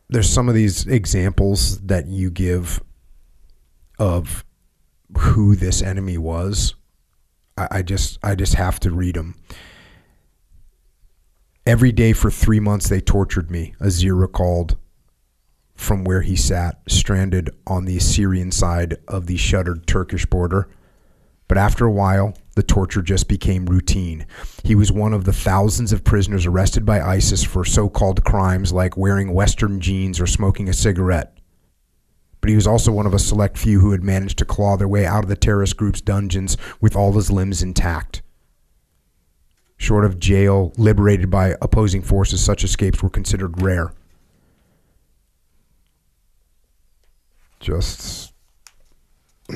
There's 0.07 0.29
some 0.29 0.47
of 0.47 0.55
these 0.55 0.87
examples 0.87 1.81
that 1.81 2.07
you 2.07 2.31
give 2.31 2.81
of 3.99 4.45
who 5.17 5.57
this 5.57 5.81
enemy 5.81 6.17
was. 6.17 6.75
I, 7.57 7.67
I 7.71 7.81
just, 7.81 8.17
I 8.23 8.35
just 8.35 8.53
have 8.53 8.79
to 8.81 8.91
read 8.91 9.15
them. 9.15 9.35
Every 11.67 11.91
day 11.91 12.13
for 12.13 12.29
three 12.29 12.59
months, 12.59 12.89
they 12.89 13.01
tortured 13.01 13.49
me. 13.49 13.73
Azir 13.79 14.19
recalled 14.19 14.77
from 15.73 16.03
where 16.03 16.21
he 16.21 16.35
sat, 16.35 16.79
stranded 16.87 17.49
on 17.65 17.85
the 17.85 17.97
Assyrian 17.97 18.51
side 18.51 18.97
of 19.07 19.25
the 19.25 19.35
shuttered 19.35 19.87
Turkish 19.87 20.27
border. 20.27 20.69
But 21.47 21.57
after 21.57 21.85
a 21.85 21.91
while, 21.91 22.35
the 22.55 22.61
torture 22.61 23.01
just 23.01 23.27
became 23.27 23.65
routine. 23.65 24.27
He 24.63 24.75
was 24.75 24.91
one 24.91 25.11
of 25.11 25.25
the 25.25 25.33
thousands 25.33 25.91
of 25.91 26.03
prisoners 26.03 26.45
arrested 26.45 26.85
by 26.85 27.01
ISIS 27.01 27.43
for 27.43 27.65
so 27.65 27.89
called 27.89 28.23
crimes 28.23 28.71
like 28.71 28.95
wearing 28.95 29.33
Western 29.33 29.79
jeans 29.79 30.19
or 30.19 30.27
smoking 30.27 30.69
a 30.69 30.73
cigarette. 30.73 31.35
But 32.41 32.51
he 32.51 32.55
was 32.55 32.67
also 32.67 32.91
one 32.91 33.07
of 33.07 33.13
a 33.13 33.19
select 33.19 33.57
few 33.57 33.79
who 33.79 33.91
had 33.91 34.03
managed 34.03 34.37
to 34.37 34.45
claw 34.45 34.77
their 34.77 34.87
way 34.87 35.07
out 35.07 35.23
of 35.23 35.29
the 35.29 35.35
terrorist 35.35 35.77
group's 35.77 36.01
dungeons 36.01 36.57
with 36.79 36.95
all 36.95 37.13
his 37.13 37.31
limbs 37.31 37.63
intact. 37.63 38.21
Short 39.77 40.05
of 40.05 40.19
jail, 40.19 40.73
liberated 40.77 41.29
by 41.29 41.55
opposing 41.61 42.01
forces, 42.01 42.43
such 42.43 42.63
escapes 42.63 43.03
were 43.03 43.09
considered 43.09 43.61
rare. 43.61 43.93
Just. 47.59 48.33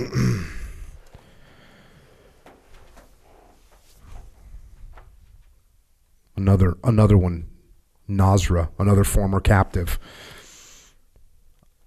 another 6.35 6.77
another 6.83 7.17
one 7.17 7.47
Nasra, 8.09 8.69
another 8.79 9.03
former 9.03 9.39
captive. 9.39 9.99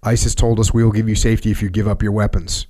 ISIS 0.01 0.33
told 0.35 0.59
us 0.59 0.73
we 0.73 0.83
will 0.83 0.91
give 0.91 1.09
you 1.09 1.15
safety 1.15 1.51
if 1.51 1.61
you 1.61 1.69
give 1.69 1.87
up 1.87 2.01
your 2.01 2.11
weapons. 2.11 2.67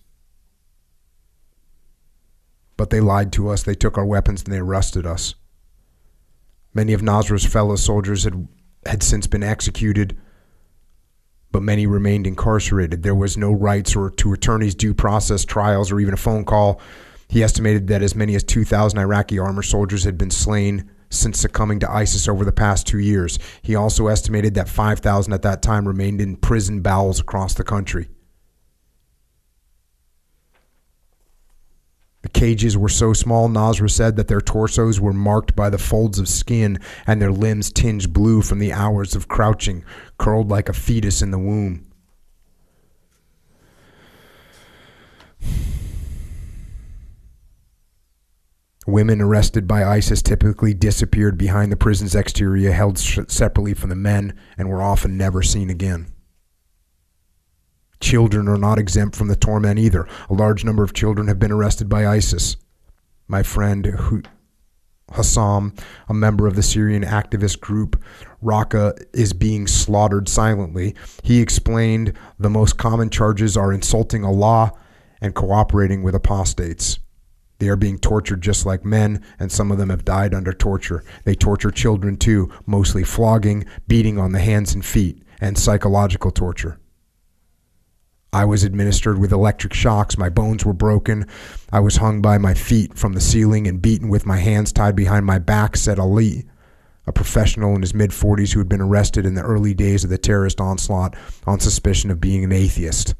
But 2.77 2.89
they 2.89 2.99
lied 2.99 3.31
to 3.33 3.49
us. 3.49 3.63
They 3.63 3.75
took 3.75 3.97
our 3.97 4.05
weapons 4.05 4.43
and 4.43 4.51
they 4.51 4.57
arrested 4.57 5.05
us. 5.05 5.35
Many 6.73 6.93
of 6.93 7.01
Nasra's 7.01 7.45
fellow 7.45 7.75
soldiers 7.75 8.23
had, 8.23 8.47
had 8.85 9.03
since 9.03 9.27
been 9.27 9.43
executed, 9.43 10.17
but 11.51 11.61
many 11.61 11.85
remained 11.85 12.25
incarcerated. 12.25 13.03
There 13.03 13.13
was 13.13 13.37
no 13.37 13.51
rights 13.51 13.95
or 13.95 14.09
to 14.09 14.33
attorneys' 14.33 14.73
due 14.73 14.93
process 14.93 15.45
trials 15.45 15.91
or 15.91 15.99
even 15.99 16.13
a 16.13 16.17
phone 16.17 16.45
call. 16.45 16.81
He 17.27 17.43
estimated 17.43 17.87
that 17.87 18.01
as 18.01 18.15
many 18.15 18.35
as 18.35 18.43
2,000 18.43 18.97
Iraqi 18.97 19.37
armor 19.37 19.61
soldiers 19.61 20.03
had 20.03 20.17
been 20.17 20.31
slain 20.31 20.89
since 21.09 21.39
succumbing 21.39 21.79
to 21.79 21.91
ISIS 21.91 22.27
over 22.27 22.43
the 22.43 22.51
past 22.51 22.87
two 22.87 22.97
years. 22.97 23.37
He 23.61 23.75
also 23.75 24.07
estimated 24.07 24.55
that 24.55 24.67
5,000 24.67 25.31
at 25.31 25.43
that 25.43 25.61
time 25.61 25.87
remained 25.87 26.21
in 26.21 26.37
prison 26.37 26.81
bowels 26.81 27.19
across 27.19 27.53
the 27.53 27.63
country. 27.63 28.09
The 32.23 32.29
cages 32.29 32.77
were 32.77 32.89
so 32.89 33.11
small, 33.11 33.49
Nasra 33.49 33.91
said, 33.91 34.15
that 34.15 34.29
their 34.29 34.41
torsos 34.41 34.99
were 34.99 35.13
marked 35.13 35.57
by 35.57 35.69
the 35.69 35.77
folds 35.77 36.19
of 36.19 36.29
skin 36.29 36.79
and 37.05 37.21
their 37.21 37.33
limbs 37.33 37.71
tinged 37.71 38.13
blue 38.13 38.41
from 38.41 38.59
the 38.59 38.71
hours 38.71 39.13
of 39.13 39.27
crouching, 39.27 39.83
curled 40.17 40.49
like 40.49 40.69
a 40.69 40.73
fetus 40.73 41.21
in 41.21 41.31
the 41.31 41.37
womb. 41.37 41.85
Women 48.87 49.21
arrested 49.21 49.67
by 49.67 49.83
ISIS 49.83 50.21
typically 50.21 50.73
disappeared 50.73 51.37
behind 51.37 51.71
the 51.71 51.77
prison's 51.77 52.15
exterior, 52.15 52.71
held 52.71 52.97
separately 52.97 53.73
from 53.73 53.89
the 53.89 53.95
men, 53.95 54.37
and 54.57 54.69
were 54.69 54.81
often 54.81 55.17
never 55.17 55.41
seen 55.41 55.69
again. 55.69 56.12
Children 58.03 58.49
are 58.49 58.57
not 58.57 58.79
exempt 58.79 59.15
from 59.15 59.29
the 59.29 59.35
torment 59.37 59.79
either. 59.79 60.05
A 60.29 60.33
large 60.33 60.65
number 60.65 60.83
of 60.83 60.93
children 60.93 61.29
have 61.29 61.39
been 61.39 61.53
arrested 61.53 61.87
by 61.87 62.05
ISIS. 62.05 62.57
My 63.29 63.43
friend 63.43 64.27
Hassam, 65.13 65.73
a 66.09 66.13
member 66.13 66.45
of 66.45 66.57
the 66.57 66.63
Syrian 66.63 67.03
activist 67.03 67.61
group 67.61 68.03
Raqqa, 68.43 69.01
is 69.13 69.31
being 69.31 69.67
slaughtered 69.67 70.27
silently. 70.27 70.95
He 71.23 71.39
explained 71.39 72.11
the 72.37 72.49
most 72.49 72.77
common 72.77 73.09
charges 73.09 73.55
are 73.55 73.71
insulting 73.71 74.25
Allah 74.25 74.73
and 75.21 75.33
cooperating 75.33 76.03
with 76.03 76.13
apostates. 76.13 76.99
They 77.59 77.69
are 77.69 77.77
being 77.77 77.99
tortured 77.99 78.41
just 78.41 78.65
like 78.65 78.83
men, 78.83 79.23
and 79.39 79.49
some 79.49 79.71
of 79.71 79.77
them 79.77 79.89
have 79.89 80.03
died 80.03 80.33
under 80.33 80.51
torture. 80.51 81.05
They 81.23 81.35
torture 81.35 81.71
children 81.71 82.17
too, 82.17 82.51
mostly 82.65 83.05
flogging, 83.05 83.63
beating 83.87 84.19
on 84.19 84.33
the 84.33 84.41
hands 84.41 84.73
and 84.73 84.83
feet, 84.83 85.23
and 85.39 85.57
psychological 85.57 86.31
torture. 86.31 86.79
I 88.33 88.45
was 88.45 88.63
administered 88.63 89.19
with 89.19 89.31
electric 89.31 89.75
shocks. 89.75 90.17
My 90.17 90.27
bones 90.27 90.65
were 90.65 90.73
broken. 90.73 91.27
I 91.71 91.79
was 91.79 91.97
hung 91.97 92.19
by 92.19 92.39
my 92.39 92.55
feet 92.55 92.97
from 92.97 93.13
the 93.13 93.21
ceiling 93.21 93.67
and 93.67 93.79
beaten 93.79 94.09
with 94.09 94.25
my 94.25 94.37
hands 94.37 94.73
tied 94.73 94.95
behind 94.95 95.27
my 95.27 95.37
back, 95.37 95.77
said 95.77 95.99
Ali, 95.99 96.45
a 97.05 97.11
professional 97.11 97.75
in 97.75 97.81
his 97.81 97.93
mid 97.93 98.09
40s 98.09 98.51
who 98.51 98.59
had 98.59 98.67
been 98.67 98.81
arrested 98.81 99.27
in 99.27 99.35
the 99.35 99.43
early 99.43 99.75
days 99.75 100.03
of 100.03 100.09
the 100.09 100.17
terrorist 100.17 100.59
onslaught 100.59 101.15
on 101.45 101.59
suspicion 101.59 102.09
of 102.09 102.19
being 102.19 102.43
an 102.43 102.51
atheist. 102.51 103.13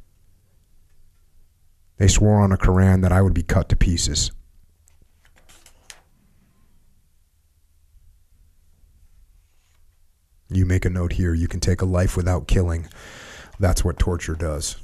They 1.98 2.08
swore 2.08 2.42
on 2.42 2.52
a 2.52 2.58
Koran 2.58 3.02
that 3.02 3.12
I 3.12 3.22
would 3.22 3.36
be 3.36 3.44
cut 3.44 3.70
to 3.70 3.76
pieces. 3.76 4.32
You 10.50 10.66
make 10.66 10.86
a 10.86 10.90
note 10.90 11.14
here. 11.14 11.36
You 11.36 11.48
can 11.48 11.60
take 11.60 11.84
a 11.84 11.86
life 11.86 12.18
without 12.18 12.48
killing. 12.48 12.88
That's 13.60 13.86
what 13.86 14.00
torture 14.00 14.36
does. 14.36 14.83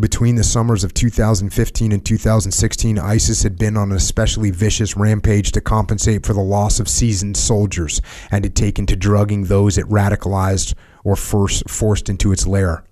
Between 0.00 0.36
the 0.36 0.44
summers 0.44 0.82
of 0.82 0.94
2015 0.94 1.92
and 1.92 2.04
2016, 2.04 2.98
ISIS 2.98 3.42
had 3.42 3.58
been 3.58 3.76
on 3.76 3.90
an 3.90 3.96
especially 3.96 4.50
vicious 4.50 4.96
rampage 4.96 5.52
to 5.52 5.60
compensate 5.60 6.24
for 6.24 6.32
the 6.32 6.40
loss 6.40 6.80
of 6.80 6.88
seasoned 6.88 7.36
soldiers 7.36 8.00
and 8.30 8.44
had 8.44 8.56
taken 8.56 8.86
to 8.86 8.96
drugging 8.96 9.44
those 9.44 9.76
it 9.76 9.86
radicalized 9.86 10.74
or 11.04 11.16
first 11.16 11.68
forced 11.68 12.08
into 12.08 12.32
its 12.32 12.46
lair. 12.46 12.84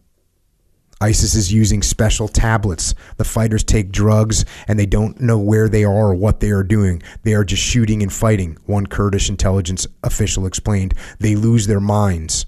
ISIS 1.01 1.35
is 1.35 1.53
using 1.53 1.83
special 1.83 2.29
tablets. 2.29 2.95
The 3.17 3.25
fighters 3.25 3.63
take 3.63 3.93
drugs 3.93 4.45
and 4.67 4.79
they 4.79 4.87
don't 4.87 5.21
know 5.21 5.39
where 5.39 5.69
they 5.69 5.85
are 5.85 6.09
or 6.09 6.15
what 6.15 6.41
they 6.41 6.51
are 6.51 6.65
doing. 6.65 7.03
They 7.23 7.35
are 7.35 7.45
just 7.45 7.63
shooting 7.63 8.03
and 8.03 8.13
fighting, 8.13 8.59
one 8.67 8.87
Kurdish 8.87 9.29
intelligence 9.29 9.87
official 10.03 10.47
explained. 10.47 10.95
They 11.21 11.37
lose 11.37 11.67
their 11.67 11.81
minds. 11.81 12.47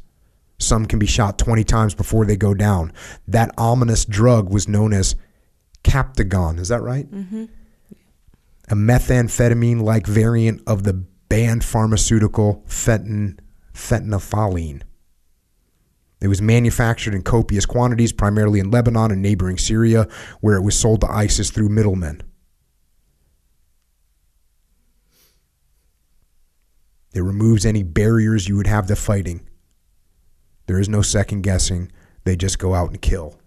Some 0.58 0.86
can 0.86 0.98
be 0.98 1.06
shot 1.06 1.38
20 1.38 1.64
times 1.64 1.94
before 1.94 2.26
they 2.26 2.36
go 2.36 2.54
down. 2.54 2.92
That 3.26 3.54
ominous 3.56 4.04
drug 4.04 4.50
was 4.50 4.68
known 4.68 4.92
as 4.92 5.14
Captagon. 5.82 6.58
Is 6.58 6.68
that 6.68 6.82
right? 6.82 7.10
Mm-hmm. 7.10 7.44
A 8.68 8.74
methamphetamine 8.74 9.80
like 9.80 10.06
variant 10.06 10.62
of 10.66 10.82
the 10.82 10.92
banned 10.92 11.64
pharmaceutical 11.64 12.62
fentan, 12.68 13.38
fentanyl. 13.72 14.82
It 16.20 16.28
was 16.28 16.42
manufactured 16.42 17.14
in 17.14 17.22
copious 17.22 17.64
quantities, 17.64 18.12
primarily 18.12 18.60
in 18.60 18.70
Lebanon 18.70 19.10
and 19.10 19.22
neighboring 19.22 19.56
Syria, 19.56 20.06
where 20.40 20.56
it 20.56 20.62
was 20.62 20.78
sold 20.78 21.00
to 21.00 21.10
ISIS 21.10 21.50
through 21.50 21.70
middlemen. 21.70 22.22
It 27.14 27.20
removes 27.20 27.64
any 27.64 27.82
barriers 27.82 28.48
you 28.48 28.56
would 28.56 28.66
have 28.66 28.86
to 28.86 28.96
fighting. 28.96 29.40
There 30.66 30.78
is 30.78 30.88
no 30.88 31.02
second 31.02 31.42
guessing. 31.42 31.90
They 32.24 32.36
just 32.36 32.58
go 32.58 32.74
out 32.74 32.90
and 32.90 33.00
kill. 33.00 33.40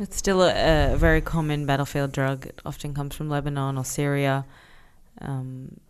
It's 0.00 0.16
still 0.16 0.42
a, 0.42 0.92
a 0.92 0.96
very 0.96 1.20
common 1.20 1.64
battlefield 1.64 2.12
drug. 2.12 2.46
It 2.46 2.60
often 2.66 2.92
comes 2.92 3.14
from 3.14 3.28
Lebanon 3.28 3.78
or 3.78 3.84
Syria. 3.84 4.44
Um, 5.20 5.80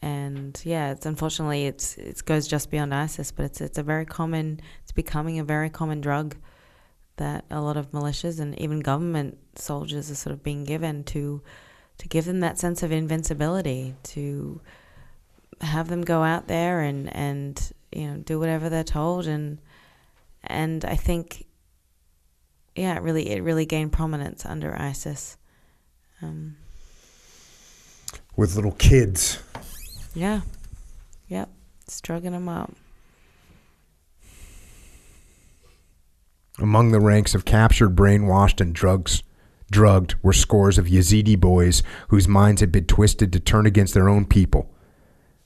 and 0.00 0.60
yeah, 0.64 0.92
it's 0.92 1.06
unfortunately 1.06 1.66
it's 1.66 1.96
it 1.98 2.24
goes 2.24 2.46
just 2.46 2.70
beyond 2.70 2.94
ISIS, 2.94 3.32
but 3.32 3.44
it's 3.44 3.60
it's 3.60 3.78
a 3.78 3.82
very 3.82 4.06
common. 4.06 4.60
It's 4.82 4.92
becoming 4.92 5.38
a 5.38 5.44
very 5.44 5.70
common 5.70 6.00
drug 6.00 6.36
that 7.16 7.44
a 7.50 7.60
lot 7.60 7.76
of 7.76 7.90
militias 7.90 8.38
and 8.38 8.58
even 8.60 8.80
government 8.80 9.38
soldiers 9.56 10.10
are 10.10 10.14
sort 10.14 10.32
of 10.32 10.42
being 10.42 10.64
given 10.64 11.04
to 11.04 11.42
to 11.98 12.08
give 12.08 12.24
them 12.24 12.40
that 12.40 12.58
sense 12.58 12.82
of 12.82 12.92
invincibility, 12.92 13.94
to 14.04 14.60
have 15.60 15.88
them 15.88 16.02
go 16.02 16.22
out 16.22 16.46
there 16.46 16.80
and 16.80 17.14
and 17.14 17.72
you 17.90 18.06
know 18.06 18.16
do 18.18 18.38
whatever 18.38 18.68
they're 18.68 18.84
told, 18.84 19.26
and 19.26 19.58
and 20.44 20.84
I 20.84 20.94
think 20.94 21.44
yeah, 22.76 22.94
it 22.96 23.02
really 23.02 23.30
it 23.30 23.42
really 23.42 23.66
gained 23.66 23.92
prominence 23.92 24.46
under 24.46 24.80
ISIS. 24.80 25.36
Um, 26.22 26.56
With 28.36 28.54
little 28.54 28.72
kids. 28.72 29.42
Yeah. 30.14 30.40
Yep. 31.28 31.48
It's 31.82 32.00
drugging 32.00 32.32
them 32.32 32.48
up. 32.48 32.72
Among 36.58 36.90
the 36.90 37.00
ranks 37.00 37.34
of 37.34 37.44
captured, 37.44 37.94
brainwashed, 37.94 38.60
and 38.60 38.74
drugs 38.74 39.22
drugged 39.70 40.14
were 40.22 40.32
scores 40.32 40.78
of 40.78 40.86
Yazidi 40.86 41.38
boys 41.38 41.82
whose 42.08 42.26
minds 42.26 42.60
had 42.60 42.72
been 42.72 42.86
twisted 42.86 43.32
to 43.32 43.40
turn 43.40 43.66
against 43.66 43.94
their 43.94 44.08
own 44.08 44.24
people. 44.24 44.70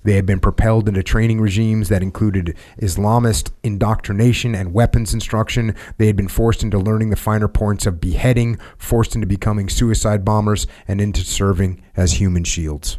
They 0.05 0.15
had 0.15 0.27
been 0.27 0.41
propelled 0.41 0.89
into 0.89 1.03
training 1.03 1.41
regimes 1.41 1.89
that 1.89 2.03
included 2.03 2.57
Islamist 2.81 3.53
indoctrination 3.63 4.55
and 4.55 4.75
weapons 4.75 5.15
instruction. 5.15 5.77
They 5.99 6.09
had 6.09 6.17
been 6.17 6.29
forced 6.29 6.65
into 6.65 6.79
learning 6.79 7.11
the 7.11 7.17
finer 7.17 7.47
points 7.47 7.87
of 7.87 8.01
beheading, 8.01 8.59
forced 8.79 9.15
into 9.15 9.29
becoming 9.29 9.69
suicide 9.69 10.25
bombers, 10.25 10.67
and 10.89 11.01
into 11.01 11.21
serving 11.21 11.83
as 11.97 12.15
human 12.15 12.43
shields. 12.43 12.99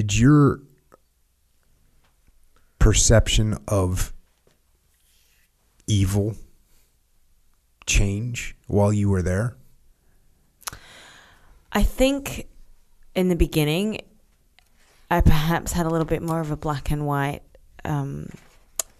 did 0.00 0.16
your 0.16 0.62
perception 2.78 3.58
of 3.68 4.14
evil 5.86 6.36
change 7.84 8.56
while 8.66 8.94
you 8.94 9.10
were 9.10 9.20
there? 9.20 9.58
I 11.70 11.82
think 11.82 12.48
in 13.14 13.28
the 13.28 13.36
beginning, 13.36 14.00
I 15.10 15.20
perhaps 15.20 15.72
had 15.72 15.84
a 15.84 15.90
little 15.90 16.06
bit 16.06 16.22
more 16.22 16.40
of 16.40 16.50
a 16.50 16.56
black 16.56 16.90
and 16.90 17.06
white 17.06 17.42
um, 17.84 18.30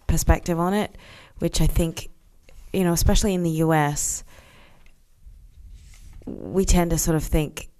perspective 0.05 0.59
on 0.59 0.75
it, 0.75 0.95
which 1.39 1.61
I 1.61 1.65
think, 1.65 2.09
you 2.71 2.83
know, 2.83 2.93
especially 2.93 3.33
in 3.33 3.41
the 3.41 3.63
US, 3.65 4.23
we 6.27 6.63
tend 6.63 6.91
to 6.91 6.99
sort 6.99 7.15
of 7.15 7.23
think 7.23 7.70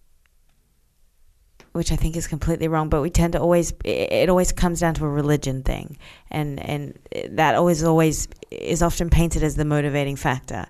which 1.74 1.92
I 1.92 1.96
think 1.96 2.16
is 2.16 2.28
completely 2.28 2.68
wrong. 2.68 2.90
But 2.90 3.02
we 3.02 3.10
tend 3.10 3.34
to 3.34 3.40
always 3.40 3.74
it 3.84 4.30
always 4.30 4.52
comes 4.52 4.80
down 4.80 4.94
to 4.96 5.06
a 5.06 5.10
religion 5.10 5.64
thing, 5.64 5.98
and 6.30 6.60
and 6.60 7.00
that 7.30 7.56
always 7.56 7.84
always 7.84 8.28
is 8.50 8.82
often 8.82 9.10
painted 9.10 9.44
as 9.44 9.56
the 9.56 9.66
motivating 9.66 10.16
factor. 10.16 10.66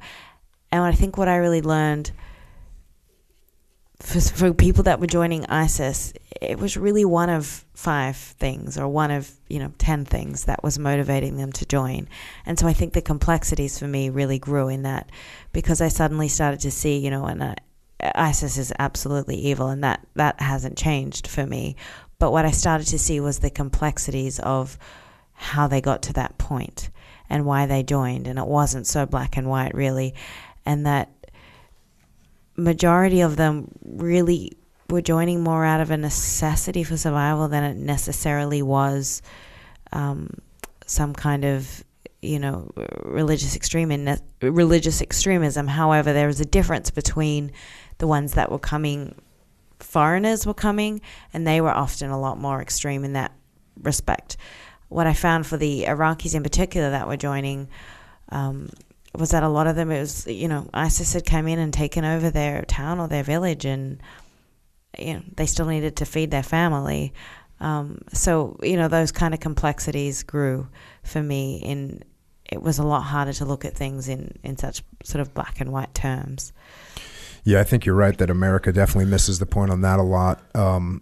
And 0.71 0.83
I 0.83 0.91
think 0.91 1.17
what 1.17 1.27
I 1.27 1.35
really 1.35 1.61
learned 1.61 2.11
for, 4.01 4.21
for 4.21 4.53
people 4.53 4.83
that 4.83 4.99
were 4.99 5.07
joining 5.07 5.45
ISIS, 5.47 6.13
it 6.41 6.57
was 6.57 6.77
really 6.77 7.05
one 7.05 7.29
of 7.29 7.65
five 7.73 8.15
things 8.15 8.77
or 8.77 8.87
one 8.87 9.11
of 9.11 9.31
you 9.47 9.59
know 9.59 9.73
ten 9.77 10.05
things 10.05 10.45
that 10.45 10.63
was 10.63 10.79
motivating 10.79 11.37
them 11.37 11.51
to 11.53 11.65
join. 11.65 12.07
And 12.45 12.57
so 12.59 12.67
I 12.67 12.73
think 12.73 12.93
the 12.93 13.01
complexities 13.01 13.79
for 13.79 13.87
me 13.87 14.09
really 14.09 14.39
grew 14.39 14.67
in 14.67 14.83
that 14.83 15.09
because 15.51 15.81
I 15.81 15.87
suddenly 15.87 16.27
started 16.27 16.59
to 16.61 16.71
see 16.71 16.97
you 16.97 17.09
know 17.09 17.25
and. 17.25 17.43
I, 17.43 17.49
uh, 17.49 17.55
ISIS 18.01 18.57
is 18.57 18.73
absolutely 18.79 19.35
evil, 19.35 19.67
and 19.67 19.83
that 19.83 20.05
that 20.15 20.41
hasn't 20.41 20.77
changed 20.77 21.27
for 21.27 21.45
me. 21.45 21.75
But 22.19 22.31
what 22.31 22.45
I 22.45 22.51
started 22.51 22.87
to 22.87 22.99
see 22.99 23.19
was 23.19 23.39
the 23.39 23.49
complexities 23.49 24.39
of 24.39 24.77
how 25.33 25.67
they 25.67 25.81
got 25.81 26.03
to 26.03 26.13
that 26.13 26.37
point 26.37 26.89
and 27.29 27.45
why 27.45 27.65
they 27.65 27.83
joined, 27.83 28.27
and 28.27 28.37
it 28.37 28.47
wasn't 28.47 28.87
so 28.87 29.05
black 29.05 29.37
and 29.37 29.49
white 29.49 29.73
really, 29.73 30.13
and 30.65 30.85
that 30.85 31.09
majority 32.55 33.21
of 33.21 33.37
them 33.37 33.71
really 33.83 34.51
were 34.89 35.01
joining 35.01 35.41
more 35.41 35.65
out 35.65 35.81
of 35.81 35.89
a 35.89 35.97
necessity 35.97 36.83
for 36.83 36.97
survival 36.97 37.47
than 37.47 37.63
it 37.63 37.77
necessarily 37.77 38.61
was 38.61 39.21
um, 39.93 40.29
some 40.85 41.13
kind 41.13 41.45
of 41.45 41.83
you 42.21 42.37
know 42.37 42.69
religious 43.03 43.55
extremism 43.55 44.21
religious 44.41 45.01
extremism 45.01 45.65
however 45.67 46.13
there 46.13 46.29
is 46.29 46.39
a 46.39 46.45
difference 46.45 46.91
between 46.91 47.51
the 48.01 48.07
ones 48.07 48.33
that 48.33 48.51
were 48.51 48.59
coming, 48.59 49.15
foreigners 49.79 50.45
were 50.45 50.55
coming, 50.55 50.99
and 51.33 51.45
they 51.45 51.61
were 51.61 51.69
often 51.69 52.09
a 52.09 52.19
lot 52.19 52.37
more 52.37 52.59
extreme 52.61 53.03
in 53.03 53.13
that 53.13 53.31
respect. 53.81 54.37
What 54.89 55.05
I 55.07 55.13
found 55.13 55.45
for 55.45 55.55
the 55.55 55.85
Iraqis 55.87 56.35
in 56.35 56.41
particular 56.43 56.89
that 56.89 57.07
were 57.07 57.15
joining 57.15 57.69
um, 58.29 58.69
was 59.15 59.29
that 59.31 59.43
a 59.43 59.47
lot 59.47 59.67
of 59.67 59.75
them, 59.75 59.91
it 59.91 59.99
was, 59.99 60.25
you 60.25 60.47
know, 60.47 60.67
ISIS 60.73 61.13
had 61.13 61.27
come 61.27 61.47
in 61.47 61.59
and 61.59 61.71
taken 61.71 62.03
over 62.03 62.31
their 62.31 62.63
town 62.63 62.99
or 62.99 63.07
their 63.07 63.23
village, 63.23 63.65
and 63.65 64.01
you 64.97 65.13
know, 65.13 65.21
they 65.37 65.45
still 65.45 65.67
needed 65.67 65.97
to 65.97 66.05
feed 66.05 66.31
their 66.31 66.43
family. 66.43 67.13
Um, 67.59 67.99
so, 68.11 68.57
you 68.63 68.77
know, 68.77 68.87
those 68.87 69.11
kind 69.11 69.35
of 69.35 69.39
complexities 69.39 70.23
grew 70.23 70.67
for 71.03 71.21
me 71.21 71.57
in 71.63 72.03
it 72.51 72.61
was 72.61 72.79
a 72.79 72.83
lot 72.83 73.01
harder 73.01 73.31
to 73.31 73.45
look 73.45 73.63
at 73.63 73.75
things 73.75 74.09
in, 74.09 74.37
in 74.43 74.57
such 74.57 74.83
sort 75.03 75.21
of 75.21 75.33
black 75.33 75.61
and 75.61 75.71
white 75.71 75.93
terms. 75.93 76.51
Yeah, 77.43 77.59
I 77.59 77.63
think 77.63 77.85
you're 77.85 77.95
right 77.95 78.17
that 78.17 78.29
America 78.29 78.71
definitely 78.71 79.09
misses 79.09 79.39
the 79.39 79.45
point 79.45 79.71
on 79.71 79.81
that 79.81 79.99
a 79.99 80.03
lot. 80.03 80.43
Um, 80.55 81.01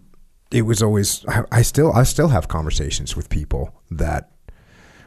it 0.50 0.62
was 0.62 0.82
always 0.82 1.24
I, 1.26 1.44
I 1.52 1.62
still 1.62 1.92
I 1.92 2.02
still 2.04 2.28
have 2.28 2.48
conversations 2.48 3.16
with 3.16 3.28
people 3.28 3.74
that 3.90 4.32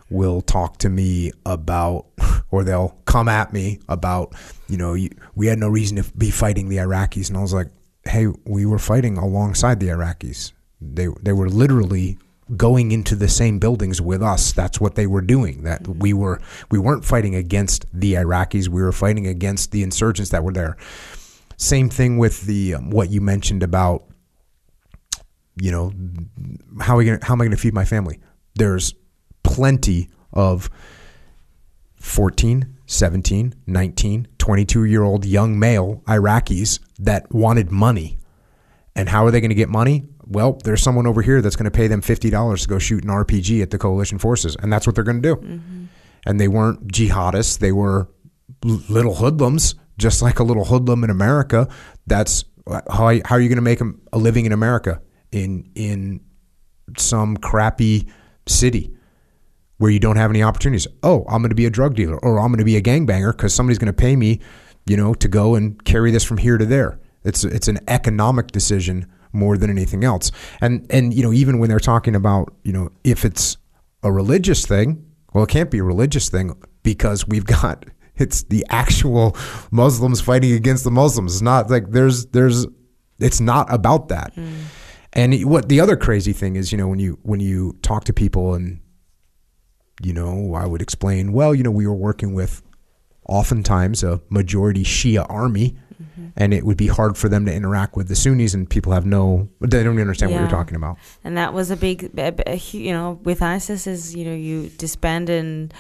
will 0.09 0.41
talk 0.41 0.77
to 0.77 0.89
me 0.89 1.31
about 1.45 2.05
or 2.51 2.63
they'll 2.63 2.97
come 3.05 3.27
at 3.27 3.51
me 3.51 3.79
about 3.89 4.33
you 4.67 4.77
know 4.77 4.93
you, 4.93 5.09
we 5.35 5.47
had 5.47 5.57
no 5.57 5.67
reason 5.67 6.01
to 6.01 6.11
be 6.13 6.31
fighting 6.31 6.69
the 6.69 6.77
Iraqis. 6.77 7.29
And 7.29 7.37
I 7.37 7.41
was 7.41 7.53
like 7.53 7.69
hey 8.05 8.27
we 8.45 8.65
were 8.65 8.79
fighting 8.79 9.17
alongside 9.17 9.79
the 9.79 9.87
Iraqis. 9.87 10.53
They 10.79 11.07
they 11.21 11.33
were 11.33 11.49
literally 11.49 12.17
going 12.57 12.91
into 12.91 13.15
the 13.15 13.29
same 13.29 13.57
buildings 13.57 14.01
with 14.01 14.21
us. 14.21 14.51
That's 14.51 14.79
what 14.79 14.95
they 14.95 15.07
were 15.07 15.21
doing. 15.21 15.63
That 15.63 15.87
we 15.87 16.13
were 16.13 16.39
we 16.69 16.79
weren't 16.79 17.05
fighting 17.05 17.35
against 17.35 17.85
the 17.91 18.13
Iraqis. 18.13 18.67
We 18.67 18.81
were 18.81 18.91
fighting 18.91 19.27
against 19.27 19.71
the 19.71 19.83
insurgents 19.83 20.29
that 20.31 20.43
were 20.43 20.53
there 20.53 20.77
same 21.63 21.89
thing 21.89 22.17
with 22.17 22.41
the 22.41 22.75
um, 22.75 22.89
what 22.89 23.09
you 23.09 23.21
mentioned 23.21 23.63
about 23.63 24.03
you 25.55 25.71
know 25.71 25.91
how 26.81 26.95
are 26.95 26.97
we 26.97 27.05
gonna, 27.05 27.19
how 27.21 27.33
am 27.33 27.41
I 27.41 27.45
going 27.45 27.55
to 27.55 27.61
feed 27.61 27.73
my 27.73 27.85
family? 27.85 28.19
There's 28.55 28.93
plenty 29.43 30.09
of 30.31 30.69
14, 31.95 32.77
17, 32.85 33.55
19, 33.65 34.27
22 34.37 34.83
year 34.85 35.03
old 35.03 35.25
young 35.25 35.57
male 35.57 36.01
Iraqis 36.05 36.79
that 36.99 37.31
wanted 37.33 37.71
money. 37.71 38.19
And 38.95 39.09
how 39.09 39.25
are 39.25 39.31
they 39.31 39.41
going 39.41 39.49
to 39.49 39.55
get 39.55 39.69
money? 39.69 40.03
Well, 40.25 40.59
there's 40.63 40.81
someone 40.81 41.07
over 41.07 41.21
here 41.21 41.41
that's 41.41 41.55
going 41.55 41.65
to 41.65 41.71
pay 41.71 41.87
them 41.87 42.01
$50 42.01 42.61
to 42.61 42.67
go 42.67 42.77
shoot 42.77 43.03
an 43.03 43.09
RPG 43.09 43.61
at 43.61 43.71
the 43.71 43.77
coalition 43.77 44.19
forces. 44.19 44.55
And 44.59 44.71
that's 44.71 44.85
what 44.85 44.95
they're 44.95 45.03
going 45.03 45.21
to 45.21 45.35
do. 45.35 45.41
Mm-hmm. 45.41 45.85
And 46.25 46.39
they 46.39 46.47
weren't 46.47 46.87
jihadists, 46.87 47.59
they 47.59 47.71
were 47.71 48.09
little 48.63 49.15
hoodlums 49.15 49.75
just 49.97 50.21
like 50.21 50.39
a 50.39 50.43
little 50.43 50.65
hoodlum 50.65 51.03
in 51.03 51.09
America. 51.09 51.67
That's 52.07 52.45
how, 52.67 53.19
how 53.25 53.35
are 53.35 53.41
you 53.41 53.49
going 53.49 53.57
to 53.57 53.61
make 53.61 53.81
a 53.81 54.17
living 54.17 54.45
in 54.45 54.51
America 54.51 55.01
in 55.31 55.69
in 55.75 56.21
some 56.97 57.37
crappy 57.37 58.07
city 58.47 58.95
where 59.77 59.91
you 59.91 59.99
don't 59.99 60.17
have 60.17 60.31
any 60.31 60.43
opportunities? 60.43 60.87
Oh, 61.01 61.25
I'm 61.27 61.41
going 61.41 61.49
to 61.49 61.55
be 61.55 61.65
a 61.65 61.69
drug 61.69 61.95
dealer 61.95 62.17
or 62.17 62.39
I'm 62.39 62.47
going 62.47 62.59
to 62.59 62.65
be 62.65 62.77
a 62.77 62.81
gangbanger 62.81 63.31
because 63.31 63.53
somebody's 63.53 63.77
going 63.77 63.87
to 63.87 63.93
pay 63.93 64.15
me, 64.15 64.39
you 64.85 64.97
know, 64.97 65.13
to 65.15 65.27
go 65.27 65.55
and 65.55 65.83
carry 65.83 66.11
this 66.11 66.23
from 66.23 66.37
here 66.37 66.57
to 66.57 66.65
there. 66.65 66.99
It's 67.23 67.43
it's 67.43 67.67
an 67.67 67.79
economic 67.87 68.47
decision 68.47 69.07
more 69.31 69.57
than 69.57 69.69
anything 69.69 70.03
else. 70.03 70.31
And 70.61 70.85
and 70.89 71.13
you 71.13 71.23
know, 71.23 71.33
even 71.33 71.59
when 71.59 71.69
they're 71.69 71.79
talking 71.79 72.15
about, 72.15 72.53
you 72.63 72.73
know, 72.73 72.89
if 73.03 73.25
it's 73.25 73.57
a 74.03 74.11
religious 74.11 74.65
thing, 74.65 75.05
well, 75.33 75.43
it 75.43 75.49
can't 75.49 75.71
be 75.71 75.79
a 75.79 75.83
religious 75.83 76.29
thing 76.29 76.53
because 76.83 77.27
we've 77.27 77.45
got 77.45 77.85
it's 78.15 78.43
the 78.43 78.65
actual 78.69 79.35
Muslims 79.71 80.21
fighting 80.21 80.53
against 80.53 80.83
the 80.83 80.91
Muslims. 80.91 81.33
It's 81.33 81.41
not 81.41 81.69
like 81.69 81.91
there's 81.91 82.27
there's 82.27 82.67
it's 83.19 83.39
not 83.39 83.73
about 83.73 84.09
that. 84.09 84.35
Mm. 84.35 84.53
And 85.13 85.45
what 85.45 85.69
the 85.69 85.79
other 85.79 85.95
crazy 85.95 86.33
thing 86.33 86.55
is, 86.55 86.71
you 86.71 86.77
know, 86.77 86.87
when 86.87 86.99
you 86.99 87.19
when 87.23 87.39
you 87.39 87.77
talk 87.81 88.03
to 88.05 88.13
people 88.13 88.53
and 88.53 88.79
you 90.01 90.13
know, 90.13 90.55
I 90.55 90.65
would 90.65 90.81
explain, 90.81 91.33
well, 91.33 91.53
you 91.53 91.63
know, 91.63 91.71
we 91.71 91.87
were 91.87 91.93
working 91.93 92.33
with 92.33 92.61
oftentimes 93.27 94.03
a 94.03 94.21
majority 94.29 94.83
Shia 94.83 95.25
army 95.29 95.77
mm-hmm. 96.01 96.27
and 96.35 96.53
it 96.53 96.65
would 96.65 96.77
be 96.77 96.87
hard 96.87 97.17
for 97.17 97.29
them 97.29 97.45
to 97.45 97.53
interact 97.53 97.95
with 97.95 98.09
the 98.09 98.15
Sunnis 98.15 98.53
and 98.53 98.69
people 98.69 98.91
have 98.91 99.05
no 99.05 99.47
they 99.61 99.83
don't 99.83 99.99
understand 99.99 100.31
yeah. 100.31 100.37
what 100.37 100.49
you're 100.49 100.57
talking 100.57 100.75
about. 100.75 100.97
And 101.23 101.37
that 101.37 101.53
was 101.53 101.71
a 101.71 101.77
big 101.77 102.11
you 102.73 102.91
know, 102.91 103.19
with 103.23 103.41
ISIS 103.41 103.87
is, 103.87 104.15
you 104.15 104.25
know, 104.25 104.33
you 104.33 104.69
disband 104.77 105.29
and 105.29 105.73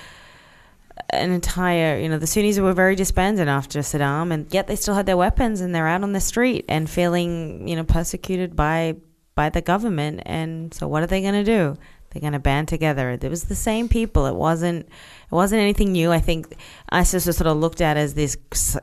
an 1.09 1.31
entire, 1.31 1.99
you 1.99 2.09
know, 2.09 2.17
the 2.17 2.27
Sunnis 2.27 2.59
were 2.59 2.73
very 2.73 2.95
disbanded 2.95 3.47
after 3.47 3.79
Saddam, 3.79 4.33
and 4.33 4.51
yet 4.53 4.67
they 4.67 4.75
still 4.75 4.95
had 4.95 5.05
their 5.05 5.17
weapons 5.17 5.61
and 5.61 5.73
they're 5.73 5.87
out 5.87 6.03
on 6.03 6.13
the 6.13 6.21
street 6.21 6.65
and 6.67 6.89
feeling, 6.89 7.67
you 7.67 7.75
know, 7.75 7.83
persecuted 7.83 8.55
by 8.55 8.95
by 9.35 9.49
the 9.49 9.61
government. 9.61 10.21
And 10.25 10.73
so, 10.73 10.87
what 10.87 11.03
are 11.03 11.07
they 11.07 11.21
going 11.21 11.33
to 11.33 11.43
do? 11.43 11.77
They're 12.11 12.21
going 12.21 12.33
to 12.33 12.39
band 12.39 12.67
together. 12.67 13.09
It 13.09 13.23
was 13.23 13.45
the 13.45 13.55
same 13.55 13.89
people. 13.89 14.27
It 14.27 14.35
wasn't. 14.35 14.85
It 14.85 15.31
wasn't 15.31 15.61
anything 15.61 15.91
new. 15.91 16.11
I 16.11 16.19
think 16.19 16.55
ISIS 16.89 17.25
was 17.25 17.37
sort 17.37 17.47
of 17.47 17.57
looked 17.57 17.81
at 17.81 17.97
as 17.97 18.13
this 18.13 18.37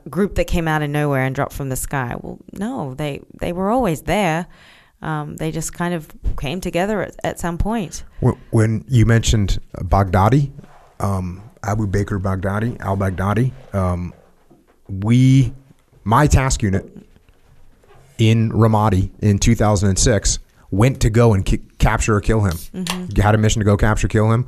group 0.09 0.35
that 0.35 0.45
came 0.45 0.67
out 0.67 0.81
of 0.81 0.89
nowhere 0.89 1.23
and 1.23 1.33
dropped 1.33 1.53
from 1.53 1.69
the 1.69 1.77
sky. 1.77 2.15
Well, 2.19 2.39
no, 2.51 2.93
they 2.93 3.21
they 3.39 3.53
were 3.53 3.69
always 3.69 4.01
there. 4.03 4.47
Um, 5.01 5.37
they 5.37 5.51
just 5.51 5.73
kind 5.73 5.93
of 5.93 6.07
came 6.37 6.61
together 6.61 7.01
at, 7.01 7.15
at 7.23 7.39
some 7.39 7.57
point. 7.57 8.03
When 8.51 8.85
you 8.87 9.05
mentioned 9.07 9.59
Baghdadi, 9.77 10.51
um, 10.99 11.41
Abu 11.63 11.87
Bakr 11.87 12.19
Baghdadi, 12.21 12.79
al 12.81 12.97
Baghdadi, 12.97 13.51
um, 13.73 14.13
we, 14.87 15.53
my 16.03 16.27
task 16.27 16.61
unit 16.63 16.85
in 18.17 18.51
Ramadi 18.51 19.09
in 19.21 19.39
2006 19.39 20.39
went 20.71 21.01
to 21.01 21.09
go 21.09 21.33
and 21.33 21.45
ki- 21.45 21.61
capture 21.79 22.15
or 22.15 22.21
kill 22.21 22.41
him. 22.41 22.57
Had 23.17 23.35
a 23.35 23.37
mission 23.37 23.59
to 23.59 23.65
go 23.65 23.77
capture, 23.77 24.07
kill 24.07 24.31
him, 24.31 24.47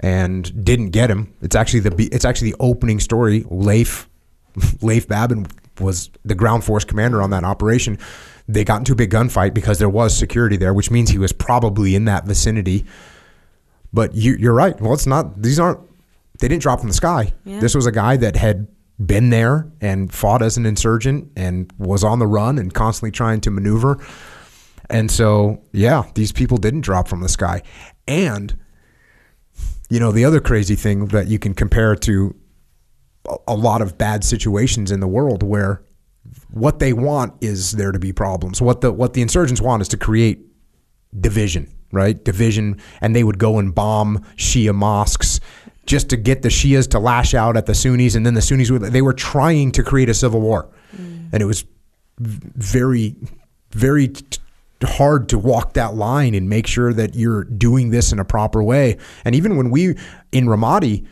and 0.00 0.64
didn't 0.64 0.90
get 0.90 1.10
him. 1.10 1.32
It's 1.42 1.56
actually 1.56 1.80
the 1.80 2.08
it's 2.12 2.24
actually 2.24 2.50
the 2.52 2.56
opening 2.60 3.00
story. 3.00 3.44
Leif 3.50 4.08
Leif 4.82 5.06
Babin 5.08 5.46
was 5.80 6.10
the 6.24 6.34
ground 6.34 6.64
force 6.64 6.84
commander 6.84 7.20
on 7.22 7.30
that 7.30 7.44
operation. 7.44 7.98
They 8.46 8.64
got 8.64 8.78
into 8.78 8.92
a 8.92 8.96
big 8.96 9.10
gunfight 9.10 9.54
because 9.54 9.78
there 9.78 9.88
was 9.88 10.16
security 10.16 10.56
there, 10.56 10.74
which 10.74 10.90
means 10.90 11.10
he 11.10 11.18
was 11.18 11.32
probably 11.32 11.94
in 11.94 12.04
that 12.04 12.26
vicinity. 12.26 12.84
But 13.92 14.14
you, 14.14 14.34
you're 14.38 14.52
right. 14.54 14.78
Well, 14.80 14.92
it's 14.92 15.06
not. 15.06 15.40
These 15.42 15.58
aren't. 15.58 15.80
They 16.40 16.48
didn't 16.48 16.62
drop 16.62 16.80
from 16.80 16.88
the 16.88 16.94
sky. 16.94 17.32
Yeah. 17.44 17.60
This 17.60 17.74
was 17.74 17.86
a 17.86 17.92
guy 17.92 18.16
that 18.16 18.36
had 18.36 18.66
been 19.04 19.30
there 19.30 19.70
and 19.80 20.12
fought 20.12 20.42
as 20.42 20.56
an 20.56 20.66
insurgent 20.66 21.30
and 21.36 21.72
was 21.78 22.04
on 22.04 22.18
the 22.18 22.26
run 22.26 22.58
and 22.58 22.72
constantly 22.72 23.10
trying 23.10 23.40
to 23.42 23.50
maneuver. 23.50 24.04
And 24.90 25.10
so, 25.10 25.62
yeah, 25.72 26.04
these 26.14 26.32
people 26.32 26.58
didn't 26.58 26.82
drop 26.82 27.08
from 27.08 27.20
the 27.20 27.28
sky. 27.28 27.62
And 28.06 28.56
you 29.90 30.00
know, 30.00 30.12
the 30.12 30.24
other 30.24 30.40
crazy 30.40 30.74
thing 30.76 31.06
that 31.08 31.26
you 31.28 31.38
can 31.38 31.54
compare 31.54 31.94
to 31.94 32.34
a- 33.28 33.36
a 33.48 33.54
lot 33.54 33.82
of 33.82 33.96
bad 33.98 34.24
situations 34.24 34.90
in 34.90 35.00
the 35.00 35.06
world 35.06 35.42
where 35.42 35.82
what 36.50 36.78
they 36.78 36.92
want 36.92 37.34
is 37.42 37.72
there 37.72 37.92
to 37.92 37.98
be 37.98 38.12
problems. 38.12 38.60
What 38.62 38.80
the 38.80 38.90
what 38.92 39.12
the 39.12 39.22
insurgents 39.22 39.60
want 39.60 39.82
is 39.82 39.88
to 39.88 39.96
create 39.96 40.40
division, 41.18 41.68
right? 41.92 42.22
Division, 42.24 42.76
and 43.00 43.14
they 43.14 43.22
would 43.24 43.38
go 43.38 43.58
and 43.58 43.74
bomb 43.74 44.18
Shia 44.36 44.74
mosques 44.74 45.38
just 45.86 46.08
to 46.10 46.16
get 46.16 46.42
the 46.42 46.48
Shias 46.48 46.88
to 46.90 46.98
lash 46.98 47.34
out 47.34 47.56
at 47.56 47.66
the 47.66 47.74
Sunnis, 47.74 48.14
and 48.14 48.24
then 48.24 48.34
the 48.34 48.42
Sunnis 48.42 48.70
would. 48.70 48.82
They 48.82 49.02
were 49.02 49.12
trying 49.12 49.72
to 49.72 49.82
create 49.82 50.08
a 50.08 50.14
civil 50.14 50.40
war, 50.40 50.68
mm. 50.96 51.28
and 51.32 51.42
it 51.42 51.46
was 51.46 51.64
very, 52.18 53.16
very 53.70 54.08
t- 54.08 54.38
hard 54.82 55.28
to 55.30 55.38
walk 55.38 55.74
that 55.74 55.94
line 55.94 56.34
and 56.34 56.48
make 56.48 56.66
sure 56.66 56.92
that 56.92 57.14
you're 57.14 57.44
doing 57.44 57.90
this 57.90 58.12
in 58.12 58.18
a 58.18 58.24
proper 58.24 58.62
way. 58.62 58.98
And 59.24 59.34
even 59.34 59.56
when 59.56 59.70
we 59.70 59.96
in 60.32 60.46
Ramadi, 60.46 61.06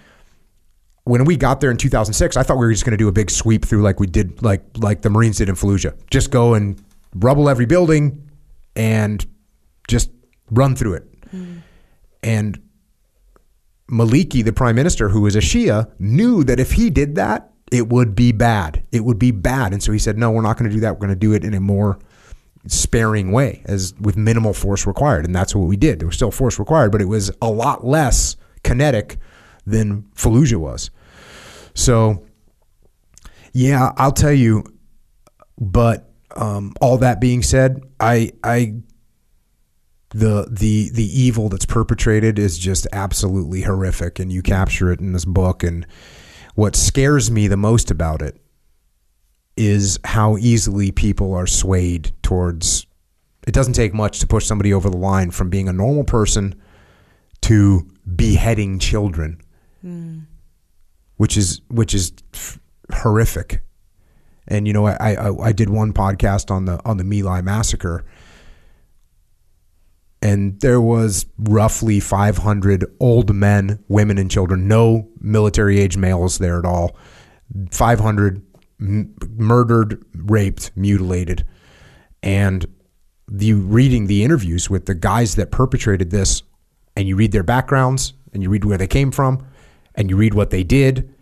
when 1.05 1.25
we 1.25 1.37
got 1.37 1.61
there 1.61 1.71
in 1.71 1.77
2006, 1.77 2.37
I 2.37 2.43
thought 2.43 2.59
we 2.59 2.67
were 2.67 2.73
just 2.73 2.85
going 2.85 2.93
to 2.93 2.97
do 2.97 3.09
a 3.09 3.13
big 3.13 3.31
sweep 3.31 3.65
through 3.65 3.83
like 3.83 3.99
we 3.99 4.07
did, 4.07 4.43
like 4.43 4.63
like 4.77 5.03
the 5.03 5.11
Marines 5.11 5.39
did 5.39 5.49
in 5.49 5.55
Fallujah. 5.55 5.95
Just 6.11 6.31
go 6.31 6.55
and 6.55 6.83
rubble 7.17 7.49
every 7.49 7.67
building 7.67 8.29
and 8.77 9.27
just 9.89 10.11
run 10.51 10.77
through 10.77 10.95
it. 10.95 11.31
Mm. 11.31 11.63
And 12.23 12.63
Maliki, 13.93 14.43
the 14.43 14.53
prime 14.53 14.75
minister, 14.75 15.11
who 15.11 15.27
is 15.27 15.37
a 15.37 15.41
Shia, 15.41 15.91
knew 15.99 16.43
that 16.45 16.59
if 16.59 16.73
he 16.73 16.89
did 16.89 17.15
that, 17.17 17.53
it 17.71 17.89
would 17.89 18.15
be 18.15 18.33
bad. 18.33 18.83
It 18.91 19.05
would 19.05 19.19
be 19.19 19.31
bad. 19.31 19.73
And 19.73 19.83
so 19.83 19.93
he 19.93 19.99
said, 19.99 20.17
no, 20.19 20.31
we're 20.31 20.43
not 20.43 20.59
going 20.59 20.71
to 20.71 20.75
do 20.75 20.81
that. 20.81 20.95
We're 20.95 21.07
going 21.07 21.11
to 21.11 21.17
do 21.17 21.33
it 21.33 21.45
in 21.45 21.55
a 21.55 21.61
more 21.61 21.99
sparing 22.67 23.33
way, 23.33 23.63
as 23.65 23.95
with 24.01 24.17
minimal 24.17 24.55
force 24.55 24.87
required. 24.87 25.25
And 25.25 25.35
that's 25.35 25.55
what 25.55 25.67
we 25.67 25.77
did. 25.77 26.01
There 26.01 26.07
was 26.07 26.17
still 26.17 26.31
force 26.31 26.59
required, 26.59 26.93
but 26.93 27.01
it 27.01 27.07
was 27.07 27.31
a 27.41 27.51
lot 27.51 27.85
less 27.85 28.37
kinetic 28.63 29.19
than 29.67 30.03
Fallujah 30.15 30.57
was. 30.57 30.91
So, 31.75 32.25
yeah, 33.53 33.93
I'll 33.97 34.13
tell 34.13 34.33
you. 34.33 34.65
But 35.59 36.11
um, 36.35 36.75
all 36.81 36.99
that 36.99 37.21
being 37.21 37.43
said, 37.43 37.83
I 38.01 38.33
I 38.43 38.75
the 40.15 40.47
the 40.51 40.91
the 40.91 41.21
evil 41.21 41.49
that's 41.49 41.67
perpetrated 41.67 42.39
is 42.39 42.59
just 42.59 42.87
absolutely 42.93 43.63
horrific, 43.63 44.19
and 44.19 44.33
you 44.33 44.43
capture 44.43 44.93
it 44.93 45.01
in 45.01 45.13
this 45.13 45.25
book. 45.25 45.63
And 45.63 45.87
what 46.55 46.77
scares 46.77 47.31
me 47.31 47.49
the 47.49 47.57
most 47.57 47.91
about 47.91 48.23
it 48.23 48.41
is 49.57 49.99
how 50.05 50.37
easily 50.37 50.91
people 50.93 51.35
are 51.35 51.47
swayed 51.47 52.13
towards. 52.23 52.87
It 53.47 53.55
doesn't 53.55 53.73
take 53.75 53.93
much 53.93 54.21
to 54.21 54.27
push 54.27 54.47
somebody 54.47 54.73
over 54.73 54.89
the 54.89 54.97
line 54.97 55.31
from 55.31 55.51
being 55.51 55.69
a 55.69 55.73
normal 55.73 56.05
person 56.05 56.61
to 57.43 57.89
beheading 58.15 58.79
children, 58.79 59.41
hmm. 59.81 60.21
which 61.17 61.37
is 61.37 61.61
which 61.69 61.95
is 61.95 62.13
f- 62.35 62.59
horrific. 62.93 63.63
And 64.47 64.67
you 64.67 64.73
know, 64.73 64.87
I, 64.87 65.15
I 65.15 65.49
I 65.49 65.53
did 65.53 65.71
one 65.71 65.93
podcast 65.93 66.51
on 66.51 66.67
the 66.67 66.81
on 66.85 66.99
the 66.99 67.05
My 67.05 67.21
Lai 67.21 67.41
massacre, 67.41 68.05
and 70.23 70.61
there 70.61 70.81
was 70.81 71.27
roughly 71.37 71.99
500 71.99 72.87
old 73.01 73.35
men, 73.35 73.83
women, 73.89 74.19
and 74.19 74.31
children. 74.31 74.69
No 74.69 75.09
military 75.21 75.81
age 75.81 75.97
males 75.97 76.39
there 76.39 76.59
at 76.61 76.65
all. 76.65 76.97
500 77.73 78.41
m- 78.81 79.15
murdered, 79.37 80.03
raped, 80.15 80.71
mutilated, 80.77 81.45
and 82.23 82.65
the 83.29 83.53
reading 83.53 84.07
the 84.07 84.23
interviews 84.23 84.71
with 84.71 84.87
the 84.87 84.95
guys 84.95 85.35
that 85.35 85.51
perpetrated 85.51 86.11
this, 86.11 86.43
and 86.97 87.09
you 87.09 87.17
read 87.17 87.33
their 87.33 87.43
backgrounds, 87.43 88.13
and 88.33 88.43
you 88.43 88.49
read 88.49 88.65
where 88.65 88.79
they 88.79 88.87
came 88.87 89.11
from, 89.11 89.45
and 89.97 90.09
you 90.09 90.17
read 90.17 90.35
what 90.35 90.51
they 90.51 90.63
did. 90.63 91.13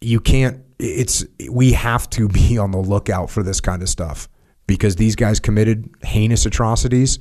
You 0.00 0.18
can't. 0.18 0.64
It's 0.80 1.24
we 1.48 1.72
have 1.72 2.10
to 2.10 2.28
be 2.28 2.58
on 2.58 2.72
the 2.72 2.78
lookout 2.78 3.30
for 3.30 3.44
this 3.44 3.60
kind 3.60 3.80
of 3.82 3.88
stuff 3.88 4.28
because 4.66 4.96
these 4.96 5.14
guys 5.14 5.38
committed 5.38 5.88
heinous 6.02 6.46
atrocities 6.46 7.18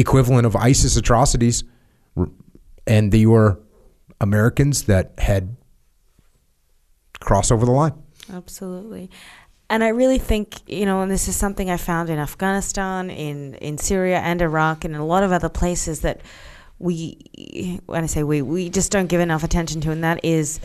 equivalent 0.00 0.46
of 0.46 0.56
ISIS 0.56 0.96
atrocities, 0.96 1.64
and 2.86 3.12
they 3.12 3.26
were 3.26 3.60
Americans 4.20 4.84
that 4.84 5.12
had 5.18 5.56
crossed 7.20 7.52
over 7.52 7.64
the 7.64 7.72
line. 7.72 7.92
Absolutely. 8.32 9.10
And 9.68 9.84
I 9.84 9.88
really 9.88 10.18
think, 10.18 10.68
you 10.68 10.84
know, 10.84 11.02
and 11.02 11.10
this 11.10 11.28
is 11.28 11.36
something 11.36 11.70
I 11.70 11.76
found 11.76 12.10
in 12.10 12.18
Afghanistan, 12.18 13.08
in, 13.08 13.54
in 13.54 13.78
Syria 13.78 14.18
and 14.18 14.42
Iraq, 14.42 14.84
and 14.84 14.94
in 14.94 15.00
a 15.00 15.06
lot 15.06 15.22
of 15.22 15.30
other 15.30 15.48
places 15.48 16.00
that 16.00 16.22
we, 16.80 17.80
when 17.86 18.02
I 18.02 18.06
say 18.06 18.24
we, 18.24 18.42
we 18.42 18.68
just 18.68 18.90
don't 18.90 19.06
give 19.06 19.20
enough 19.20 19.44
attention 19.44 19.80
to, 19.82 19.92
and 19.92 20.02
that 20.02 20.24
is 20.24 20.60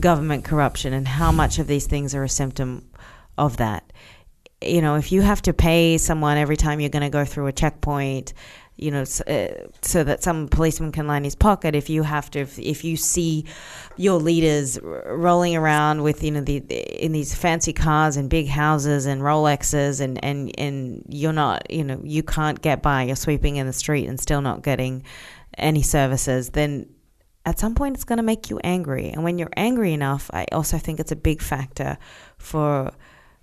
government 0.00 0.44
corruption 0.44 0.92
and 0.92 1.06
how 1.06 1.30
much 1.30 1.58
of 1.58 1.66
these 1.66 1.86
things 1.86 2.14
are 2.14 2.24
a 2.24 2.28
symptom 2.28 2.88
of 3.36 3.58
that. 3.58 3.92
You 4.60 4.82
know, 4.82 4.96
if 4.96 5.12
you 5.12 5.22
have 5.22 5.40
to 5.42 5.52
pay 5.52 5.98
someone 5.98 6.36
every 6.36 6.56
time 6.56 6.80
you're 6.80 6.90
going 6.90 7.04
to 7.04 7.10
go 7.10 7.24
through 7.24 7.46
a 7.46 7.52
checkpoint, 7.52 8.34
you 8.78 8.92
know, 8.92 9.04
so, 9.04 9.24
uh, 9.24 9.66
so 9.82 10.04
that 10.04 10.22
some 10.22 10.48
policeman 10.48 10.92
can 10.92 11.06
line 11.08 11.24
his 11.24 11.34
pocket. 11.34 11.74
If 11.74 11.90
you 11.90 12.04
have 12.04 12.30
to, 12.30 12.40
if, 12.40 12.58
if 12.58 12.84
you 12.84 12.96
see 12.96 13.44
your 13.96 14.20
leaders 14.20 14.78
r- 14.78 15.16
rolling 15.16 15.56
around 15.56 16.02
with, 16.02 16.22
you 16.22 16.30
know, 16.30 16.40
the, 16.40 16.58
in 16.58 17.12
these 17.12 17.34
fancy 17.34 17.72
cars 17.72 18.16
and 18.16 18.30
big 18.30 18.46
houses 18.46 19.06
and 19.06 19.20
Rolexes, 19.20 20.00
and 20.00 20.24
and 20.24 20.52
and 20.56 21.02
you're 21.08 21.32
not, 21.32 21.70
you 21.70 21.82
know, 21.82 22.00
you 22.04 22.22
can't 22.22 22.62
get 22.62 22.80
by. 22.80 23.02
You're 23.02 23.16
sweeping 23.16 23.56
in 23.56 23.66
the 23.66 23.72
street 23.72 24.06
and 24.06 24.18
still 24.18 24.40
not 24.40 24.62
getting 24.62 25.02
any 25.56 25.82
services. 25.82 26.50
Then 26.50 26.88
at 27.44 27.58
some 27.58 27.74
point 27.74 27.96
it's 27.96 28.04
going 28.04 28.18
to 28.18 28.22
make 28.22 28.48
you 28.48 28.60
angry, 28.62 29.10
and 29.10 29.24
when 29.24 29.38
you're 29.38 29.50
angry 29.56 29.92
enough, 29.92 30.30
I 30.32 30.46
also 30.52 30.78
think 30.78 31.00
it's 31.00 31.12
a 31.12 31.16
big 31.16 31.42
factor 31.42 31.98
for 32.38 32.92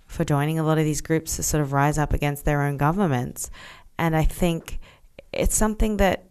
for 0.06 0.24
joining 0.24 0.58
a 0.58 0.62
lot 0.62 0.78
of 0.78 0.84
these 0.84 1.00
groups 1.00 1.36
to 1.36 1.42
sort 1.42 1.62
of 1.62 1.72
rise 1.72 1.98
up 1.98 2.14
against 2.14 2.44
their 2.44 2.62
own 2.62 2.76
governments. 2.76 3.50
And 3.98 4.16
I 4.16 4.24
think 4.24 4.78
it's 5.36 5.56
something 5.56 5.98
that 5.98 6.26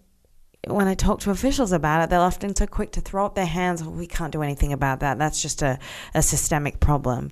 when 0.68 0.88
I 0.88 0.96
talk 0.96 1.20
to 1.22 1.32
officials 1.32 1.72
about 1.72 2.04
it, 2.04 2.10
they're 2.10 2.20
often 2.20 2.56
so 2.56 2.66
quick 2.66 2.92
to 2.94 3.02
throw 3.02 3.26
up 3.26 3.36
their 3.36 3.46
hands. 3.46 3.82
Oh, 3.82 3.90
we 3.90 4.08
can't 4.08 4.32
do 4.32 4.42
anything 4.42 4.74
about 4.74 5.00
that. 5.02 5.18
That's 5.18 5.42
just 5.42 5.62
a, 5.62 5.80
a 6.14 6.22
systemic 6.22 6.80
problem. 6.80 7.32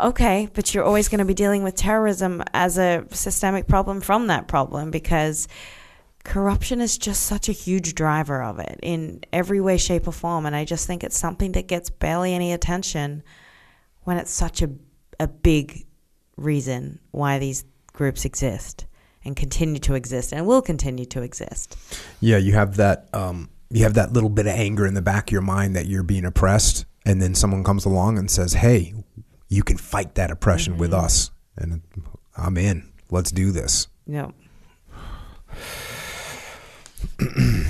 Okay, 0.00 0.48
but 0.54 0.74
you're 0.74 0.84
always 0.84 1.08
going 1.08 1.20
to 1.20 1.24
be 1.24 1.34
dealing 1.34 1.62
with 1.62 1.74
terrorism 1.74 2.42
as 2.52 2.78
a 2.78 3.04
systemic 3.10 3.66
problem 3.66 4.00
from 4.00 4.26
that 4.26 4.48
problem 4.48 4.90
because 4.90 5.48
corruption 6.24 6.80
is 6.80 6.98
just 6.98 7.22
such 7.22 7.48
a 7.48 7.52
huge 7.52 7.94
driver 7.94 8.42
of 8.42 8.58
it 8.58 8.78
in 8.82 9.22
every 9.32 9.60
way, 9.60 9.76
shape, 9.76 10.06
or 10.06 10.12
form. 10.12 10.46
And 10.46 10.54
I 10.54 10.64
just 10.64 10.86
think 10.86 11.02
it's 11.02 11.18
something 11.18 11.52
that 11.52 11.68
gets 11.68 11.90
barely 11.90 12.34
any 12.34 12.52
attention 12.52 13.22
when 14.02 14.16
it's 14.16 14.32
such 14.32 14.62
a, 14.62 14.70
a 15.18 15.28
big 15.28 15.86
reason 16.36 17.00
why 17.10 17.38
these 17.38 17.64
groups 17.92 18.24
exist 18.24 18.86
and 19.24 19.36
continue 19.36 19.78
to 19.80 19.94
exist 19.94 20.32
and 20.32 20.46
will 20.46 20.62
continue 20.62 21.04
to 21.06 21.22
exist. 21.22 21.76
Yeah, 22.20 22.36
you 22.38 22.52
have 22.54 22.76
that. 22.76 23.08
Um, 23.12 23.50
you 23.70 23.82
have 23.82 23.94
that 23.94 24.12
little 24.12 24.30
bit 24.30 24.46
of 24.46 24.52
anger 24.52 24.86
in 24.86 24.94
the 24.94 25.02
back 25.02 25.28
of 25.28 25.32
your 25.32 25.42
mind 25.42 25.76
that 25.76 25.86
you're 25.86 26.02
being 26.02 26.24
oppressed, 26.24 26.86
and 27.04 27.20
then 27.20 27.34
someone 27.34 27.64
comes 27.64 27.84
along 27.84 28.18
and 28.18 28.30
says, 28.30 28.54
"Hey, 28.54 28.94
you 29.48 29.62
can 29.62 29.76
fight 29.76 30.14
that 30.14 30.30
oppression 30.30 30.78
with 30.78 30.94
us," 30.94 31.30
and 31.56 31.82
I'm 32.36 32.56
in. 32.56 32.90
Let's 33.10 33.30
do 33.30 33.50
this. 33.52 33.88
No. 34.06 34.32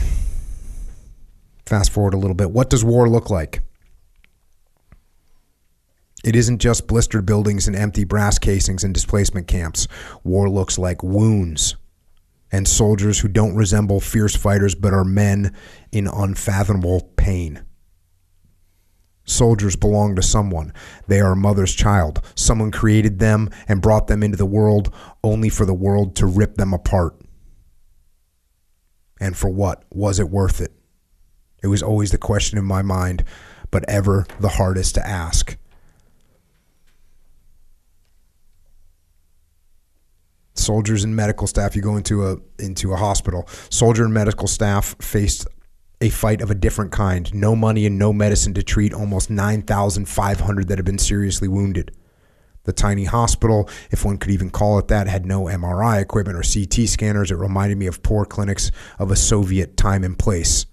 Fast 1.66 1.92
forward 1.92 2.14
a 2.14 2.16
little 2.16 2.34
bit. 2.34 2.50
What 2.50 2.70
does 2.70 2.84
war 2.84 3.08
look 3.08 3.30
like? 3.30 3.62
It 6.24 6.34
isn't 6.34 6.58
just 6.58 6.86
blistered 6.86 7.26
buildings 7.26 7.68
and 7.68 7.76
empty 7.76 8.04
brass 8.04 8.38
casings 8.38 8.82
and 8.82 8.92
displacement 8.92 9.46
camps. 9.46 9.86
War 10.24 10.50
looks 10.50 10.78
like 10.78 11.02
wounds 11.02 11.76
and 12.50 12.66
soldiers 12.66 13.20
who 13.20 13.28
don't 13.28 13.56
resemble 13.56 14.00
fierce 14.00 14.34
fighters 14.34 14.74
but 14.74 14.92
are 14.92 15.04
men 15.04 15.54
in 15.92 16.08
unfathomable 16.08 17.12
pain. 17.16 17.62
Soldiers 19.24 19.76
belong 19.76 20.16
to 20.16 20.22
someone. 20.22 20.72
They 21.06 21.20
are 21.20 21.32
a 21.32 21.36
mother's 21.36 21.74
child. 21.74 22.22
Someone 22.34 22.70
created 22.70 23.18
them 23.18 23.50
and 23.68 23.82
brought 23.82 24.06
them 24.06 24.22
into 24.22 24.38
the 24.38 24.46
world 24.46 24.92
only 25.22 25.50
for 25.50 25.66
the 25.66 25.74
world 25.74 26.16
to 26.16 26.26
rip 26.26 26.54
them 26.54 26.72
apart. 26.72 27.14
And 29.20 29.36
for 29.36 29.50
what? 29.50 29.84
Was 29.92 30.18
it 30.18 30.30
worth 30.30 30.62
it? 30.62 30.72
It 31.62 31.66
was 31.66 31.82
always 31.82 32.10
the 32.10 32.18
question 32.18 32.56
in 32.56 32.64
my 32.64 32.80
mind, 32.80 33.24
but 33.70 33.84
ever 33.88 34.26
the 34.40 34.48
hardest 34.48 34.94
to 34.94 35.06
ask. 35.06 35.58
Soldiers 40.58 41.04
and 41.04 41.14
medical 41.14 41.46
staff, 41.46 41.76
you 41.76 41.82
go 41.82 41.96
into 41.96 42.26
a 42.26 42.36
into 42.58 42.92
a 42.92 42.96
hospital. 42.96 43.48
Soldier 43.70 44.04
and 44.04 44.12
medical 44.12 44.48
staff 44.48 44.96
faced 45.00 45.46
a 46.00 46.10
fight 46.10 46.40
of 46.40 46.50
a 46.50 46.54
different 46.54 46.92
kind. 46.92 47.32
No 47.34 47.56
money 47.56 47.86
and 47.86 47.98
no 47.98 48.12
medicine 48.12 48.54
to 48.54 48.62
treat 48.62 48.94
almost 48.94 49.30
9,500 49.30 50.68
that 50.68 50.78
had 50.78 50.84
been 50.84 50.98
seriously 50.98 51.48
wounded. 51.48 51.92
The 52.64 52.72
tiny 52.72 53.04
hospital, 53.04 53.68
if 53.90 54.04
one 54.04 54.18
could 54.18 54.30
even 54.30 54.50
call 54.50 54.78
it 54.78 54.88
that, 54.88 55.08
had 55.08 55.24
no 55.24 55.44
MRI 55.44 56.02
equipment 56.02 56.36
or 56.36 56.42
CT 56.42 56.88
scanners. 56.88 57.30
It 57.30 57.36
reminded 57.36 57.78
me 57.78 57.86
of 57.86 58.02
poor 58.02 58.24
clinics 58.24 58.70
of 58.98 59.10
a 59.10 59.16
Soviet 59.16 59.76
time 59.76 60.04
and 60.04 60.18
place. 60.18 60.66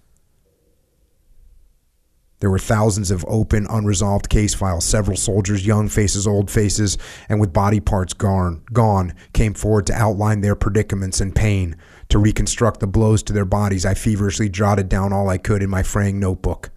There 2.39 2.49
were 2.49 2.59
thousands 2.59 3.11
of 3.11 3.23
open, 3.27 3.65
unresolved 3.69 4.29
case 4.29 4.53
files. 4.53 4.83
Several 4.83 5.15
soldiers, 5.15 5.65
young 5.65 5.87
faces, 5.87 6.27
old 6.27 6.51
faces, 6.51 6.97
and 7.29 7.39
with 7.39 7.53
body 7.53 7.79
parts 7.79 8.13
gone, 8.13 8.61
gone, 8.73 9.13
came 9.33 9.53
forward 9.53 9.87
to 9.87 9.93
outline 9.93 10.41
their 10.41 10.55
predicaments 10.55 11.21
and 11.21 11.33
pain. 11.33 11.77
To 12.09 12.19
reconstruct 12.19 12.81
the 12.81 12.87
blows 12.87 13.23
to 13.23 13.33
their 13.33 13.45
bodies, 13.45 13.85
I 13.85 13.93
feverishly 13.93 14.49
jotted 14.49 14.89
down 14.89 15.13
all 15.13 15.29
I 15.29 15.37
could 15.37 15.63
in 15.63 15.69
my 15.69 15.81
fraying 15.81 16.19
notebook. 16.19 16.69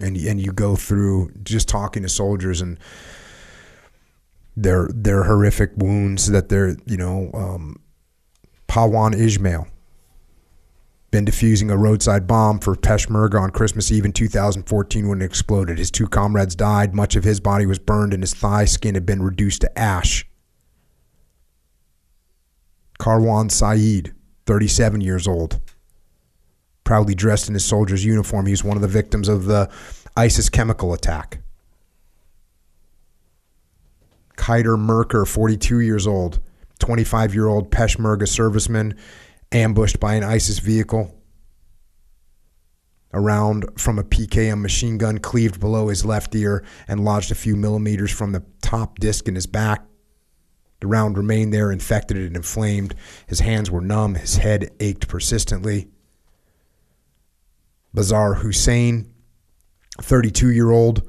And 0.00 0.16
and 0.16 0.40
you 0.40 0.52
go 0.52 0.76
through 0.76 1.32
just 1.42 1.68
talking 1.68 2.02
to 2.02 2.08
soldiers 2.08 2.60
and 2.60 2.78
their 4.56 4.88
their 4.94 5.24
horrific 5.24 5.72
wounds 5.76 6.30
that 6.30 6.48
they're 6.48 6.76
you 6.86 6.96
know 6.96 7.30
um, 7.34 7.80
Pawan 8.68 9.12
Ismail 9.14 9.66
been 11.10 11.24
defusing 11.24 11.70
a 11.70 11.76
roadside 11.76 12.26
bomb 12.26 12.58
for 12.58 12.74
Peshmerga 12.74 13.40
on 13.40 13.50
Christmas 13.50 13.90
Eve 13.90 14.04
in 14.04 14.12
2014 14.12 15.08
when 15.08 15.22
it 15.22 15.24
exploded. 15.24 15.78
His 15.78 15.90
two 15.90 16.06
comrades 16.06 16.54
died. 16.54 16.94
Much 16.94 17.16
of 17.16 17.24
his 17.24 17.40
body 17.40 17.64
was 17.64 17.78
burned, 17.78 18.12
and 18.12 18.22
his 18.22 18.34
thigh 18.34 18.66
skin 18.66 18.94
had 18.94 19.06
been 19.06 19.22
reduced 19.22 19.62
to 19.62 19.78
ash. 19.78 20.26
Karwan 22.98 23.50
Saeed, 23.50 24.12
37 24.46 25.00
years 25.00 25.26
old, 25.26 25.60
proudly 26.84 27.14
dressed 27.14 27.48
in 27.48 27.54
his 27.54 27.64
soldier's 27.64 28.04
uniform. 28.04 28.46
He 28.46 28.52
was 28.52 28.64
one 28.64 28.76
of 28.76 28.82
the 28.82 28.88
victims 28.88 29.28
of 29.28 29.46
the 29.46 29.70
ISIS 30.16 30.48
chemical 30.48 30.92
attack. 30.92 31.40
Kaider 34.36 34.78
Merker, 34.78 35.24
42 35.24 35.80
years 35.80 36.06
old, 36.06 36.40
25 36.80 37.34
year 37.34 37.46
old 37.46 37.70
Peshmerga 37.70 38.22
serviceman 38.22 38.96
ambushed 39.52 40.00
by 40.00 40.14
an 40.14 40.24
ISIS 40.24 40.58
vehicle. 40.58 41.14
A 43.12 43.20
round 43.20 43.66
from 43.78 43.98
a 43.98 44.04
PKM 44.04 44.60
machine 44.60 44.98
gun 44.98 45.18
cleaved 45.18 45.58
below 45.60 45.88
his 45.88 46.04
left 46.04 46.34
ear 46.34 46.64
and 46.86 47.04
lodged 47.04 47.32
a 47.32 47.34
few 47.34 47.56
millimeters 47.56 48.10
from 48.10 48.32
the 48.32 48.44
top 48.60 48.98
disc 48.98 49.26
in 49.26 49.34
his 49.34 49.46
back. 49.46 49.82
The 50.80 50.86
round 50.86 51.16
remained 51.16 51.52
there, 51.52 51.72
infected 51.72 52.18
and 52.18 52.36
inflamed. 52.36 52.94
His 53.26 53.40
hands 53.40 53.70
were 53.70 53.80
numb. 53.80 54.14
His 54.14 54.36
head 54.36 54.70
ached 54.78 55.08
persistently. 55.08 55.88
Bazar 57.94 58.34
Hussein, 58.34 59.12
32 60.00 60.50
year 60.50 60.70
old, 60.70 61.08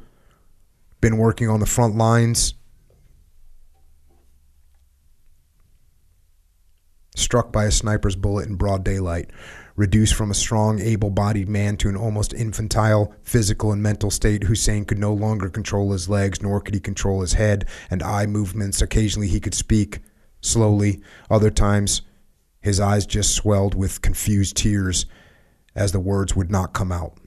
been 1.02 1.18
working 1.18 1.49
on 1.49 1.60
the 1.60 1.66
front 1.66 1.95
lines 1.95 2.53
struck 7.19 7.51
by 7.51 7.65
a 7.65 7.71
sniper's 7.71 8.15
bullet 8.15 8.47
in 8.47 8.55
broad 8.55 8.83
daylight, 8.83 9.29
reduced 9.75 10.13
from 10.13 10.31
a 10.31 10.35
strong, 10.35 10.79
able 10.79 11.09
bodied 11.09 11.47
man 11.47 11.77
to 11.77 11.89
an 11.89 11.95
almost 11.95 12.33
infantile 12.33 13.13
physical 13.23 13.71
and 13.71 13.81
mental 13.81 14.11
state, 14.11 14.43
Hussein 14.43 14.85
could 14.85 14.97
no 14.97 15.13
longer 15.13 15.49
control 15.49 15.91
his 15.91 16.09
legs, 16.09 16.41
nor 16.41 16.59
could 16.59 16.73
he 16.73 16.79
control 16.79 17.21
his 17.21 17.33
head 17.33 17.65
and 17.89 18.03
eye 18.03 18.25
movements. 18.25 18.81
Occasionally 18.81 19.27
he 19.27 19.39
could 19.39 19.53
speak 19.53 19.99
slowly, 20.41 21.01
other 21.29 21.49
times 21.49 22.01
his 22.61 22.79
eyes 22.79 23.05
just 23.05 23.33
swelled 23.33 23.75
with 23.75 24.01
confused 24.01 24.57
tears 24.57 25.05
as 25.75 25.91
the 25.91 25.99
words 25.99 26.35
would 26.35 26.51
not 26.51 26.73
come 26.73 26.91
out. 26.91 27.18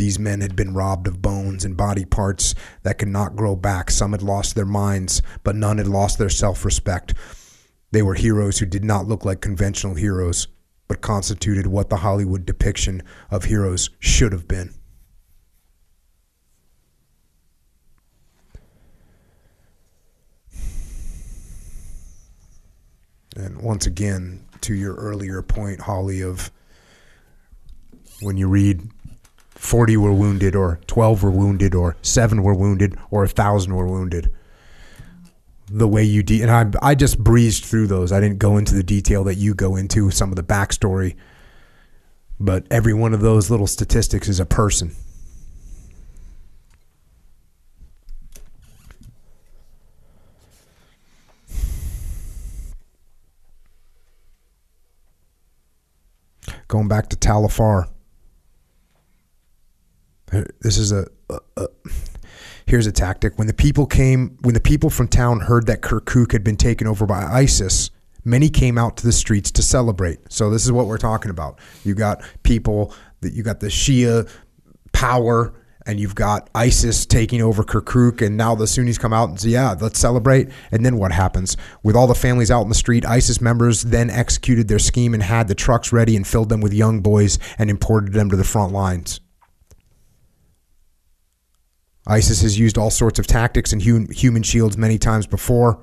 These 0.00 0.18
men 0.18 0.40
had 0.40 0.56
been 0.56 0.72
robbed 0.72 1.06
of 1.08 1.20
bones 1.20 1.62
and 1.62 1.76
body 1.76 2.06
parts 2.06 2.54
that 2.84 2.96
could 2.96 3.08
not 3.08 3.36
grow 3.36 3.54
back. 3.54 3.90
Some 3.90 4.12
had 4.12 4.22
lost 4.22 4.54
their 4.54 4.64
minds, 4.64 5.20
but 5.44 5.54
none 5.54 5.76
had 5.76 5.88
lost 5.88 6.16
their 6.16 6.30
self 6.30 6.64
respect. 6.64 7.12
They 7.90 8.00
were 8.00 8.14
heroes 8.14 8.58
who 8.58 8.64
did 8.64 8.82
not 8.82 9.06
look 9.06 9.26
like 9.26 9.42
conventional 9.42 9.96
heroes, 9.96 10.48
but 10.88 11.02
constituted 11.02 11.66
what 11.66 11.90
the 11.90 11.98
Hollywood 11.98 12.46
depiction 12.46 13.02
of 13.30 13.44
heroes 13.44 13.90
should 13.98 14.32
have 14.32 14.48
been. 14.48 14.72
And 23.36 23.60
once 23.60 23.84
again, 23.84 24.46
to 24.62 24.72
your 24.72 24.94
earlier 24.94 25.42
point, 25.42 25.82
Hollie, 25.82 26.22
of 26.22 26.50
when 28.22 28.38
you 28.38 28.48
read 28.48 28.90
40 29.60 29.98
were 29.98 30.14
wounded, 30.14 30.56
or 30.56 30.80
12 30.86 31.22
were 31.22 31.30
wounded, 31.30 31.74
or 31.74 31.94
7 32.00 32.42
were 32.42 32.54
wounded, 32.54 32.96
or 33.10 33.20
1,000 33.20 33.76
were 33.76 33.86
wounded. 33.86 34.32
The 35.68 35.86
way 35.86 36.02
you 36.02 36.22
de- 36.22 36.40
and 36.40 36.50
I, 36.50 36.70
I 36.80 36.94
just 36.94 37.22
breezed 37.22 37.66
through 37.66 37.88
those. 37.88 38.10
I 38.10 38.20
didn't 38.20 38.38
go 38.38 38.56
into 38.56 38.74
the 38.74 38.82
detail 38.82 39.22
that 39.24 39.34
you 39.34 39.54
go 39.54 39.76
into, 39.76 40.10
some 40.10 40.30
of 40.30 40.36
the 40.36 40.42
backstory. 40.42 41.14
But 42.40 42.66
every 42.70 42.94
one 42.94 43.12
of 43.12 43.20
those 43.20 43.50
little 43.50 43.66
statistics 43.66 44.28
is 44.28 44.40
a 44.40 44.46
person. 44.46 44.96
Going 56.66 56.88
back 56.88 57.10
to 57.10 57.16
Tal 57.16 57.44
Afar. 57.44 57.88
This 60.60 60.78
is 60.78 60.92
a, 60.92 61.06
a, 61.28 61.38
a, 61.56 61.66
here's 62.66 62.86
a 62.86 62.92
tactic. 62.92 63.36
When 63.38 63.46
the 63.46 63.54
people 63.54 63.86
came, 63.86 64.38
when 64.42 64.54
the 64.54 64.60
people 64.60 64.90
from 64.90 65.08
town 65.08 65.40
heard 65.40 65.66
that 65.66 65.80
Kirkuk 65.82 66.32
had 66.32 66.44
been 66.44 66.56
taken 66.56 66.86
over 66.86 67.06
by 67.06 67.22
ISIS, 67.24 67.90
many 68.24 68.48
came 68.48 68.78
out 68.78 68.96
to 68.98 69.06
the 69.06 69.12
streets 69.12 69.50
to 69.52 69.62
celebrate. 69.62 70.20
So 70.32 70.50
this 70.50 70.64
is 70.64 70.72
what 70.72 70.86
we're 70.86 70.98
talking 70.98 71.30
about. 71.30 71.58
You 71.84 71.94
got 71.94 72.22
people 72.42 72.94
that 73.20 73.32
you 73.32 73.42
got 73.42 73.60
the 73.60 73.68
Shia 73.68 74.30
power 74.92 75.52
and 75.86 75.98
you've 75.98 76.14
got 76.14 76.50
ISIS 76.54 77.06
taking 77.06 77.40
over 77.40 77.64
Kirkuk, 77.64 78.24
and 78.24 78.36
now 78.36 78.54
the 78.54 78.66
Sunnis 78.66 78.98
come 78.98 79.14
out 79.14 79.30
and 79.30 79.40
say, 79.40 79.48
"Yeah, 79.48 79.74
let's 79.80 79.98
celebrate." 79.98 80.50
And 80.70 80.84
then 80.84 80.98
what 80.98 81.10
happens? 81.10 81.56
With 81.82 81.96
all 81.96 82.06
the 82.06 82.14
families 82.14 82.50
out 82.50 82.62
in 82.62 82.68
the 82.68 82.74
street, 82.74 83.06
ISIS 83.06 83.40
members 83.40 83.82
then 83.82 84.10
executed 84.10 84.68
their 84.68 84.78
scheme 84.78 85.14
and 85.14 85.22
had 85.22 85.48
the 85.48 85.54
trucks 85.54 85.90
ready 85.90 86.16
and 86.16 86.26
filled 86.26 86.50
them 86.50 86.60
with 86.60 86.74
young 86.74 87.00
boys 87.00 87.38
and 87.58 87.70
imported 87.70 88.12
them 88.12 88.28
to 88.30 88.36
the 88.36 88.44
front 88.44 88.72
lines. 88.72 89.20
ISIS 92.06 92.42
has 92.42 92.58
used 92.58 92.78
all 92.78 92.90
sorts 92.90 93.18
of 93.18 93.26
tactics 93.26 93.72
and 93.72 93.82
human 93.82 94.42
shields 94.42 94.76
many 94.76 94.98
times 94.98 95.26
before. 95.26 95.80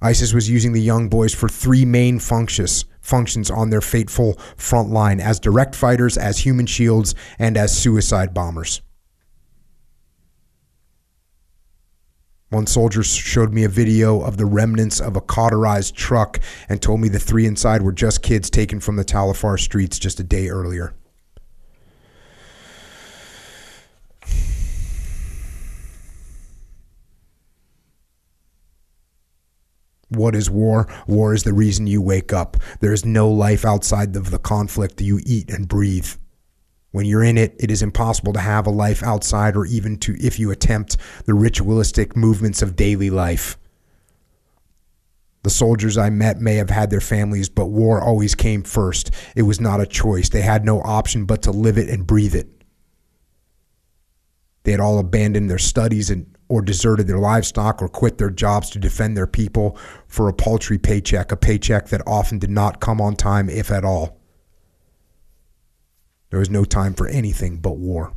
ISIS 0.00 0.32
was 0.32 0.48
using 0.48 0.72
the 0.72 0.80
young 0.80 1.08
boys 1.08 1.34
for 1.34 1.48
three 1.48 1.84
main 1.84 2.18
functions 2.20 2.84
functions 3.00 3.50
on 3.50 3.70
their 3.70 3.80
fateful 3.80 4.34
front 4.56 4.90
line 4.90 5.18
as 5.18 5.40
direct 5.40 5.74
fighters, 5.74 6.18
as 6.18 6.38
human 6.40 6.66
shields, 6.66 7.14
and 7.38 7.56
as 7.56 7.76
suicide 7.76 8.34
bombers. 8.34 8.82
One 12.50 12.66
soldier 12.66 13.02
showed 13.02 13.52
me 13.52 13.64
a 13.64 13.68
video 13.68 14.20
of 14.20 14.36
the 14.36 14.46
remnants 14.46 15.00
of 15.00 15.16
a 15.16 15.20
cauterized 15.20 15.94
truck 15.94 16.38
and 16.68 16.80
told 16.80 17.00
me 17.00 17.08
the 17.08 17.18
three 17.18 17.46
inside 17.46 17.82
were 17.82 17.92
just 17.92 18.22
kids 18.22 18.48
taken 18.48 18.78
from 18.80 18.96
the 18.96 19.04
Tal 19.04 19.30
Afar 19.30 19.58
streets 19.58 19.98
just 19.98 20.20
a 20.20 20.24
day 20.24 20.48
earlier. 20.48 20.94
What 30.10 30.34
is 30.34 30.48
war? 30.48 30.88
War 31.06 31.34
is 31.34 31.44
the 31.44 31.52
reason 31.52 31.86
you 31.86 32.00
wake 32.00 32.32
up. 32.32 32.56
There 32.80 32.92
is 32.92 33.04
no 33.04 33.30
life 33.30 33.64
outside 33.64 34.16
of 34.16 34.30
the 34.30 34.38
conflict 34.38 35.00
you 35.00 35.20
eat 35.26 35.50
and 35.50 35.68
breathe. 35.68 36.08
When 36.90 37.04
you're 37.04 37.22
in 37.22 37.36
it, 37.36 37.54
it 37.60 37.70
is 37.70 37.82
impossible 37.82 38.32
to 38.32 38.40
have 38.40 38.66
a 38.66 38.70
life 38.70 39.02
outside 39.02 39.54
or 39.56 39.66
even 39.66 39.98
to 39.98 40.16
if 40.18 40.38
you 40.38 40.50
attempt 40.50 40.96
the 41.26 41.34
ritualistic 41.34 42.16
movements 42.16 42.62
of 42.62 42.76
daily 42.76 43.10
life. 43.10 43.58
The 45.42 45.50
soldiers 45.50 45.98
I 45.98 46.10
met 46.10 46.40
may 46.40 46.54
have 46.54 46.70
had 46.70 46.90
their 46.90 47.00
families, 47.00 47.48
but 47.48 47.66
war 47.66 48.02
always 48.02 48.34
came 48.34 48.62
first. 48.62 49.10
It 49.36 49.42
was 49.42 49.60
not 49.60 49.80
a 49.80 49.86
choice. 49.86 50.30
They 50.30 50.40
had 50.40 50.64
no 50.64 50.80
option 50.80 51.26
but 51.26 51.42
to 51.42 51.50
live 51.50 51.78
it 51.78 51.88
and 51.88 52.06
breathe 52.06 52.34
it. 52.34 52.48
They 54.64 54.72
had 54.72 54.80
all 54.80 54.98
abandoned 54.98 55.48
their 55.48 55.58
studies 55.58 56.10
and 56.10 56.36
or 56.48 56.62
deserted 56.62 57.06
their 57.06 57.18
livestock 57.18 57.82
or 57.82 57.88
quit 57.88 58.18
their 58.18 58.30
jobs 58.30 58.70
to 58.70 58.78
defend 58.78 59.16
their 59.16 59.26
people 59.26 59.76
for 60.06 60.28
a 60.28 60.32
paltry 60.32 60.78
paycheck, 60.78 61.30
a 61.30 61.36
paycheck 61.36 61.88
that 61.88 62.02
often 62.06 62.38
did 62.38 62.50
not 62.50 62.80
come 62.80 63.00
on 63.00 63.14
time, 63.14 63.48
if 63.48 63.70
at 63.70 63.84
all. 63.84 64.18
There 66.30 66.38
was 66.38 66.50
no 66.50 66.64
time 66.64 66.94
for 66.94 67.08
anything 67.08 67.58
but 67.58 67.76
war. 67.78 68.12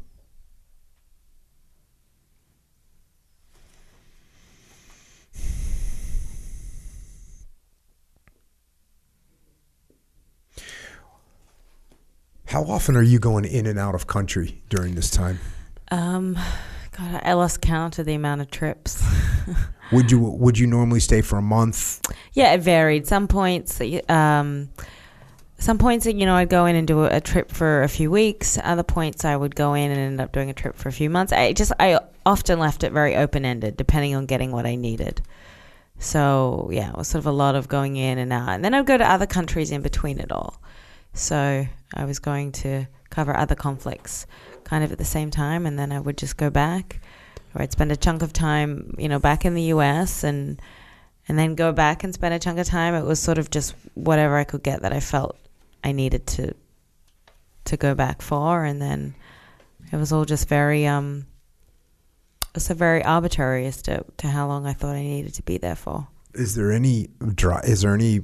How 12.51 12.63
often 12.63 12.97
are 12.97 13.01
you 13.01 13.17
going 13.17 13.45
in 13.45 13.65
and 13.65 13.79
out 13.79 13.95
of 13.95 14.07
country 14.07 14.61
during 14.67 14.95
this 14.95 15.09
time? 15.09 15.39
Um, 15.89 16.37
God, 16.97 17.21
I 17.23 17.33
lost 17.33 17.61
count 17.61 17.99
of 17.99 18.05
the 18.05 18.13
amount 18.13 18.41
of 18.41 18.51
trips. 18.51 19.03
would 19.91 20.11
you 20.11 20.19
Would 20.19 20.57
you 20.57 20.67
normally 20.67 20.99
stay 20.99 21.21
for 21.21 21.37
a 21.37 21.41
month? 21.41 22.01
Yeah, 22.33 22.53
it 22.53 22.61
varied. 22.61 23.07
Some 23.07 23.27
points, 23.27 23.79
um, 24.09 24.69
some 25.57 25.77
points, 25.77 26.05
you 26.05 26.25
know, 26.25 26.35
I'd 26.35 26.49
go 26.49 26.65
in 26.65 26.75
and 26.75 26.87
do 26.87 27.05
a 27.05 27.21
trip 27.21 27.51
for 27.51 27.83
a 27.83 27.87
few 27.87 28.09
weeks. 28.11 28.57
Other 28.61 28.83
points, 28.83 29.23
I 29.23 29.35
would 29.35 29.55
go 29.55 29.73
in 29.73 29.91
and 29.91 29.99
end 29.99 30.19
up 30.19 30.31
doing 30.31 30.49
a 30.49 30.53
trip 30.53 30.75
for 30.75 30.89
a 30.89 30.91
few 30.91 31.09
months. 31.09 31.31
I 31.31 31.53
just, 31.53 31.71
I 31.79 31.99
often 32.25 32.59
left 32.59 32.83
it 32.83 32.91
very 32.91 33.15
open 33.15 33.45
ended, 33.45 33.77
depending 33.77 34.15
on 34.15 34.25
getting 34.25 34.51
what 34.51 34.65
I 34.65 34.75
needed. 34.75 35.21
So 35.99 36.69
yeah, 36.73 36.89
it 36.89 36.97
was 36.97 37.07
sort 37.07 37.19
of 37.19 37.27
a 37.27 37.31
lot 37.31 37.55
of 37.55 37.67
going 37.67 37.95
in 37.95 38.17
and 38.17 38.33
out, 38.33 38.49
and 38.49 38.65
then 38.65 38.73
I'd 38.73 38.87
go 38.87 38.97
to 38.97 39.09
other 39.09 39.27
countries 39.27 39.71
in 39.71 39.81
between 39.81 40.19
it 40.19 40.31
all. 40.31 40.59
So 41.13 41.67
I 41.93 42.05
was 42.05 42.19
going 42.19 42.53
to 42.53 42.87
cover 43.11 43.35
other 43.37 43.55
conflicts 43.55 44.25
kind 44.71 44.85
of 44.85 44.91
at 44.93 44.97
the 44.97 45.03
same 45.03 45.29
time, 45.29 45.65
and 45.65 45.77
then 45.77 45.91
I 45.91 45.99
would 45.99 46.17
just 46.17 46.37
go 46.37 46.49
back, 46.49 47.01
or 47.53 47.61
I'd 47.61 47.73
spend 47.73 47.91
a 47.91 47.97
chunk 47.97 48.21
of 48.21 48.31
time, 48.31 48.95
you 48.97 49.09
know, 49.09 49.19
back 49.19 49.43
in 49.43 49.53
the 49.53 49.63
U.S. 49.75 50.23
and 50.23 50.61
and 51.27 51.37
then 51.37 51.55
go 51.55 51.73
back 51.73 52.05
and 52.05 52.13
spend 52.13 52.33
a 52.33 52.39
chunk 52.39 52.57
of 52.57 52.67
time. 52.67 52.95
It 52.95 53.03
was 53.03 53.19
sort 53.19 53.37
of 53.37 53.49
just 53.49 53.75
whatever 53.95 54.37
I 54.37 54.45
could 54.45 54.63
get 54.63 54.81
that 54.81 54.93
I 54.93 55.01
felt 55.01 55.37
I 55.83 55.91
needed 55.91 56.25
to 56.27 56.55
to 57.65 57.75
go 57.75 57.93
back 57.95 58.21
for, 58.21 58.63
and 58.63 58.81
then 58.81 59.13
it 59.91 59.97
was 59.97 60.13
all 60.13 60.23
just 60.23 60.47
very 60.47 60.87
um. 60.87 61.25
It's 62.55 62.69
a 62.69 62.73
very 62.73 63.03
arbitrary 63.03 63.65
as 63.65 63.81
to, 63.83 64.05
to 64.17 64.27
how 64.27 64.47
long 64.47 64.65
I 64.65 64.73
thought 64.73 64.95
I 64.95 65.01
needed 65.01 65.33
to 65.35 65.43
be 65.43 65.57
there 65.57 65.75
for. 65.75 66.07
Is 66.33 66.55
there 66.55 66.71
any 66.71 67.09
dry? 67.35 67.59
is 67.65 67.81
there 67.81 67.93
any 67.93 68.21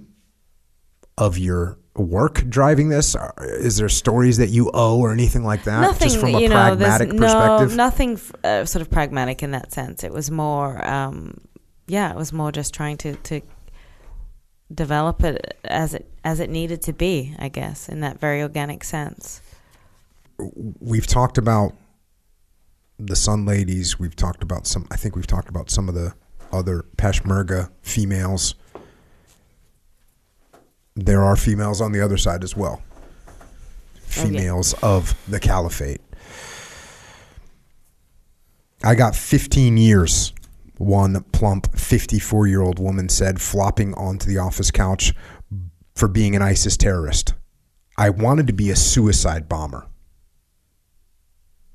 of 1.17 1.37
your 1.37 1.77
work 1.95 2.43
driving 2.47 2.89
this? 2.89 3.15
Is 3.41 3.77
there 3.77 3.89
stories 3.89 4.37
that 4.37 4.49
you 4.49 4.69
owe 4.73 4.99
or 4.99 5.11
anything 5.11 5.43
like 5.43 5.63
that? 5.63 5.81
Nothing, 5.81 6.07
just 6.07 6.19
from 6.19 6.35
a 6.35 6.39
you 6.39 6.49
know, 6.49 6.55
pragmatic 6.55 7.11
no, 7.13 7.19
perspective. 7.19 7.75
nothing 7.75 8.19
uh, 8.43 8.65
sort 8.65 8.81
of 8.81 8.91
pragmatic 8.91 9.43
in 9.43 9.51
that 9.51 9.71
sense. 9.73 10.03
It 10.03 10.13
was 10.13 10.29
more, 10.29 10.85
um, 10.87 11.35
yeah, 11.87 12.11
it 12.11 12.15
was 12.15 12.31
more 12.31 12.51
just 12.51 12.73
trying 12.73 12.97
to, 12.97 13.15
to 13.15 13.41
develop 14.73 15.23
it 15.23 15.57
as 15.63 15.93
it 15.93 16.09
as 16.23 16.39
it 16.39 16.49
needed 16.49 16.81
to 16.83 16.93
be. 16.93 17.35
I 17.39 17.49
guess 17.49 17.89
in 17.89 18.01
that 18.01 18.19
very 18.19 18.41
organic 18.41 18.83
sense. 18.83 19.41
We've 20.79 21.07
talked 21.07 21.37
about 21.37 21.73
the 22.99 23.15
Sun 23.15 23.45
Ladies. 23.45 23.97
We've 23.97 24.15
talked 24.15 24.43
about 24.43 24.67
some. 24.67 24.87
I 24.91 24.97
think 24.97 25.15
we've 25.15 25.27
talked 25.27 25.49
about 25.49 25.69
some 25.71 25.89
of 25.89 25.95
the 25.95 26.13
other 26.51 26.85
Peshmerga 26.97 27.71
females 27.81 28.55
there 30.97 31.23
are 31.23 31.35
females 31.35 31.79
on 31.79 31.91
the 31.91 32.01
other 32.01 32.17
side 32.17 32.43
as 32.43 32.57
well. 32.57 32.81
Oh, 33.27 33.31
females 33.99 34.73
okay. 34.73 34.87
of 34.87 35.15
the 35.27 35.39
caliphate. 35.39 36.01
I 38.83 38.95
got 38.95 39.15
15 39.15 39.77
years, 39.77 40.33
one 40.77 41.23
plump 41.31 41.77
54 41.77 42.47
year 42.47 42.61
old 42.61 42.79
woman 42.79 43.09
said, 43.09 43.39
flopping 43.39 43.93
onto 43.93 44.27
the 44.27 44.39
office 44.39 44.71
couch 44.71 45.13
for 45.95 46.07
being 46.07 46.35
an 46.35 46.41
ISIS 46.41 46.77
terrorist. 46.77 47.33
I 47.97 48.09
wanted 48.09 48.47
to 48.47 48.53
be 48.53 48.69
a 48.69 48.75
suicide 48.75 49.47
bomber 49.47 49.87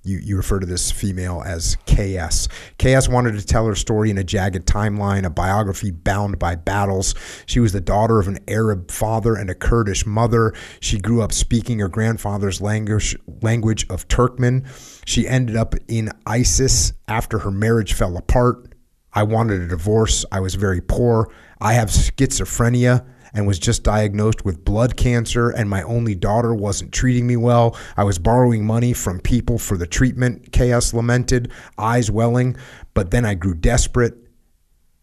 you, 0.05 0.19
you 0.19 0.37
refer 0.37 0.59
to 0.59 0.67
this 0.67 0.91
female 0.91 1.43
as 1.47 1.77
KS. 1.87 2.49
KS 2.79 3.09
wanted 3.09 3.39
to 3.39 3.47
tell 3.47 3.67
her 3.67 3.75
story 3.75 4.11
in 4.11 4.19
a 4.19 4.25
jagged 4.25 4.67
timeline, 4.67 5.25
a 5.25 5.31
biography 5.31 5.91
bound 5.91 6.39
by 6.39 6.57
battles. 6.57 7.15
She 7.47 7.61
was 7.61 7.73
the 7.73 7.81
daughter 7.81 8.19
of 8.19 8.29
an 8.29 8.39
Arab 8.49 8.91
father 8.91 9.37
and 9.37 9.49
a 9.49 9.55
Kurdish 9.55 10.05
mother. 10.05 10.53
She 10.81 10.99
grew 10.99 11.23
up 11.23 11.33
speaking 11.33 11.79
her 11.79 11.89
grandfather's 11.89 12.61
language, 12.61 13.17
language 13.43 13.87
of 13.89 14.09
Turkmen. 14.09 14.67
She 15.07 15.29
ended 15.29 15.57
up 15.57 15.75
in 15.87 16.11
ISIS 16.27 16.93
after 17.07 17.41
her 17.41 17.51
marriage 17.51 17.93
fell 17.93 18.17
apart. 18.17 18.75
I 19.13 19.23
wanted 19.25 19.61
a 19.61 19.69
divorce. 19.69 20.25
I 20.33 20.41
was 20.41 20.55
very 20.55 20.81
poor. 20.81 21.33
I 21.61 21.75
have 21.75 21.91
schizophrenia 21.91 23.07
and 23.35 23.47
was 23.47 23.59
just 23.59 23.83
diagnosed 23.83 24.45
with 24.45 24.65
blood 24.65 24.97
cancer, 24.97 25.51
and 25.51 25.69
my 25.69 25.83
only 25.83 26.15
daughter 26.15 26.55
wasn't 26.55 26.93
treating 26.93 27.27
me 27.27 27.37
well. 27.37 27.77
I 27.97 28.05
was 28.05 28.19
borrowing 28.19 28.65
money 28.65 28.93
from 28.93 29.21
people 29.21 29.59
for 29.59 29.77
the 29.77 29.87
treatment, 29.87 30.53
KS 30.53 30.93
lamented, 30.95 31.51
eyes 31.79 32.11
welling. 32.11 32.57
But 32.95 33.11
then 33.11 33.25
I 33.25 33.35
grew 33.35 33.55
desperate. 33.55 34.15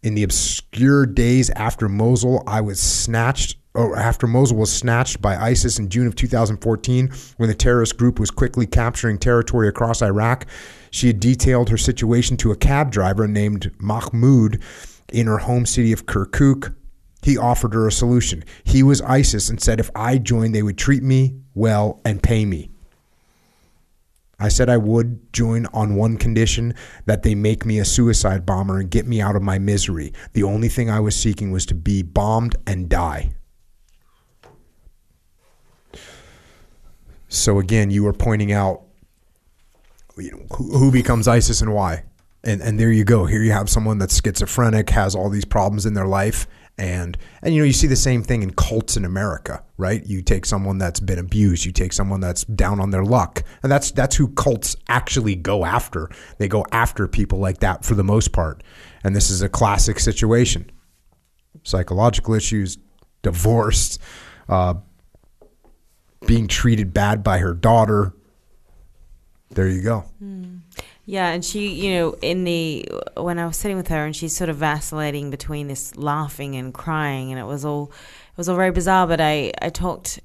In 0.01 0.15
the 0.15 0.23
obscure 0.23 1.05
days 1.05 1.49
after 1.51 1.89
Mosul, 1.89 2.43
I 2.47 2.61
was 2.61 2.79
snatched 2.79 3.57
or 3.75 3.95
after 3.95 4.25
Mosul 4.25 4.57
was 4.57 4.73
snatched 4.73 5.21
by 5.21 5.37
ISIS 5.37 5.77
in 5.77 5.89
June 5.89 6.07
of 6.07 6.15
2014, 6.15 7.11
when 7.37 7.49
the 7.49 7.55
terrorist 7.55 7.97
group 7.97 8.19
was 8.19 8.31
quickly 8.31 8.65
capturing 8.65 9.17
territory 9.17 9.67
across 9.67 10.01
Iraq, 10.01 10.47
she 10.91 11.07
had 11.07 11.19
detailed 11.19 11.69
her 11.69 11.77
situation 11.77 12.35
to 12.37 12.51
a 12.51 12.55
cab 12.55 12.91
driver 12.91 13.27
named 13.27 13.71
Mahmoud 13.79 14.59
in 15.13 15.27
her 15.27 15.37
home 15.37 15.65
city 15.65 15.91
of 15.91 16.05
Kirkuk. 16.05 16.73
He 17.21 17.37
offered 17.37 17.73
her 17.73 17.87
a 17.87 17.91
solution. 17.91 18.43
He 18.63 18.83
was 18.83 19.01
ISIS 19.01 19.49
and 19.49 19.61
said 19.61 19.79
if 19.79 19.89
I 19.95 20.17
joined, 20.17 20.55
they 20.55 20.63
would 20.63 20.77
treat 20.77 21.03
me 21.03 21.35
well 21.53 21.99
and 22.05 22.23
pay 22.23 22.45
me. 22.45 22.69
I 24.39 24.47
said 24.47 24.69
I 24.69 24.77
would 24.77 25.33
join 25.33 25.65
on 25.73 25.95
one 25.95 26.15
condition 26.15 26.73
that 27.05 27.23
they 27.23 27.35
make 27.35 27.65
me 27.65 27.77
a 27.77 27.85
suicide 27.85 28.45
bomber 28.45 28.79
and 28.79 28.89
get 28.89 29.05
me 29.05 29.19
out 29.19 29.35
of 29.35 29.41
my 29.41 29.59
misery. 29.59 30.13
The 30.31 30.43
only 30.43 30.69
thing 30.69 30.89
I 30.89 31.01
was 31.01 31.15
seeking 31.15 31.51
was 31.51 31.65
to 31.67 31.75
be 31.75 32.03
bombed 32.03 32.55
and 32.65 32.87
die. 32.87 33.33
So 37.27 37.59
again, 37.59 37.91
you 37.91 38.03
were 38.03 38.13
pointing 38.13 38.53
out 38.53 38.83
you 40.17 40.31
know, 40.31 40.45
who, 40.55 40.77
who 40.77 40.91
becomes 40.91 41.27
ISIS 41.27 41.61
and 41.61 41.73
why. 41.73 42.03
And, 42.43 42.61
and 42.61 42.79
there 42.79 42.91
you 42.91 43.03
go. 43.03 43.25
Here 43.25 43.43
you 43.43 43.51
have 43.51 43.69
someone 43.69 43.97
that's 43.97 44.19
schizophrenic, 44.21 44.89
has 44.91 45.15
all 45.15 45.29
these 45.29 45.45
problems 45.45 45.85
in 45.85 45.93
their 45.93 46.07
life, 46.07 46.47
and 46.79 47.17
and 47.41 47.53
you 47.53 47.61
know 47.61 47.65
you 47.65 47.73
see 47.73 47.87
the 47.87 47.95
same 47.95 48.23
thing 48.23 48.41
in 48.41 48.51
cults 48.51 48.95
in 48.97 49.03
America, 49.05 49.63
right? 49.77 50.03
You 50.05 50.21
take 50.21 50.45
someone 50.45 50.77
that's 50.77 50.99
been 50.99 51.19
abused, 51.19 51.65
you 51.65 51.71
take 51.71 51.93
someone 51.93 52.21
that's 52.21 52.45
down 52.45 52.79
on 52.79 52.89
their 52.89 53.03
luck, 53.03 53.43
and 53.61 53.71
that's 53.71 53.91
that's 53.91 54.15
who 54.15 54.29
cults 54.29 54.75
actually 54.87 55.35
go 55.35 55.65
after. 55.65 56.09
They 56.37 56.47
go 56.47 56.65
after 56.71 57.07
people 57.07 57.37
like 57.37 57.59
that 57.59 57.83
for 57.83 57.95
the 57.95 58.03
most 58.03 58.31
part, 58.31 58.63
and 59.03 59.15
this 59.15 59.29
is 59.29 59.41
a 59.41 59.49
classic 59.49 59.99
situation: 59.99 60.71
psychological 61.63 62.33
issues, 62.33 62.77
divorced, 63.21 63.99
uh, 64.47 64.75
being 66.25 66.47
treated 66.47 66.93
bad 66.93 67.23
by 67.23 67.39
her 67.39 67.53
daughter. 67.53 68.13
There 69.51 69.67
you 69.67 69.81
go. 69.81 70.05
Mm. 70.23 70.48
Yeah, 71.09 71.29
and 71.29 71.43
she, 71.43 71.69
you 71.69 71.95
know, 71.95 72.11
in 72.21 72.43
the 72.43 72.87
when 73.17 73.39
I 73.39 73.47
was 73.47 73.57
sitting 73.57 73.77
with 73.77 73.87
her, 73.87 74.05
and 74.05 74.15
she's 74.15 74.37
sort 74.37 74.51
of 74.51 74.57
vacillating 74.57 75.31
between 75.31 75.67
this 75.67 75.95
laughing 75.95 76.55
and 76.55 76.71
crying, 76.71 77.31
and 77.31 77.39
it 77.39 77.45
was 77.45 77.65
all 77.65 77.91
it 78.31 78.37
was 78.37 78.47
all 78.47 78.55
very 78.55 78.69
bizarre. 78.69 79.07
But 79.07 79.19
I 79.19 79.51
I 79.59 79.69
talked 79.69 80.19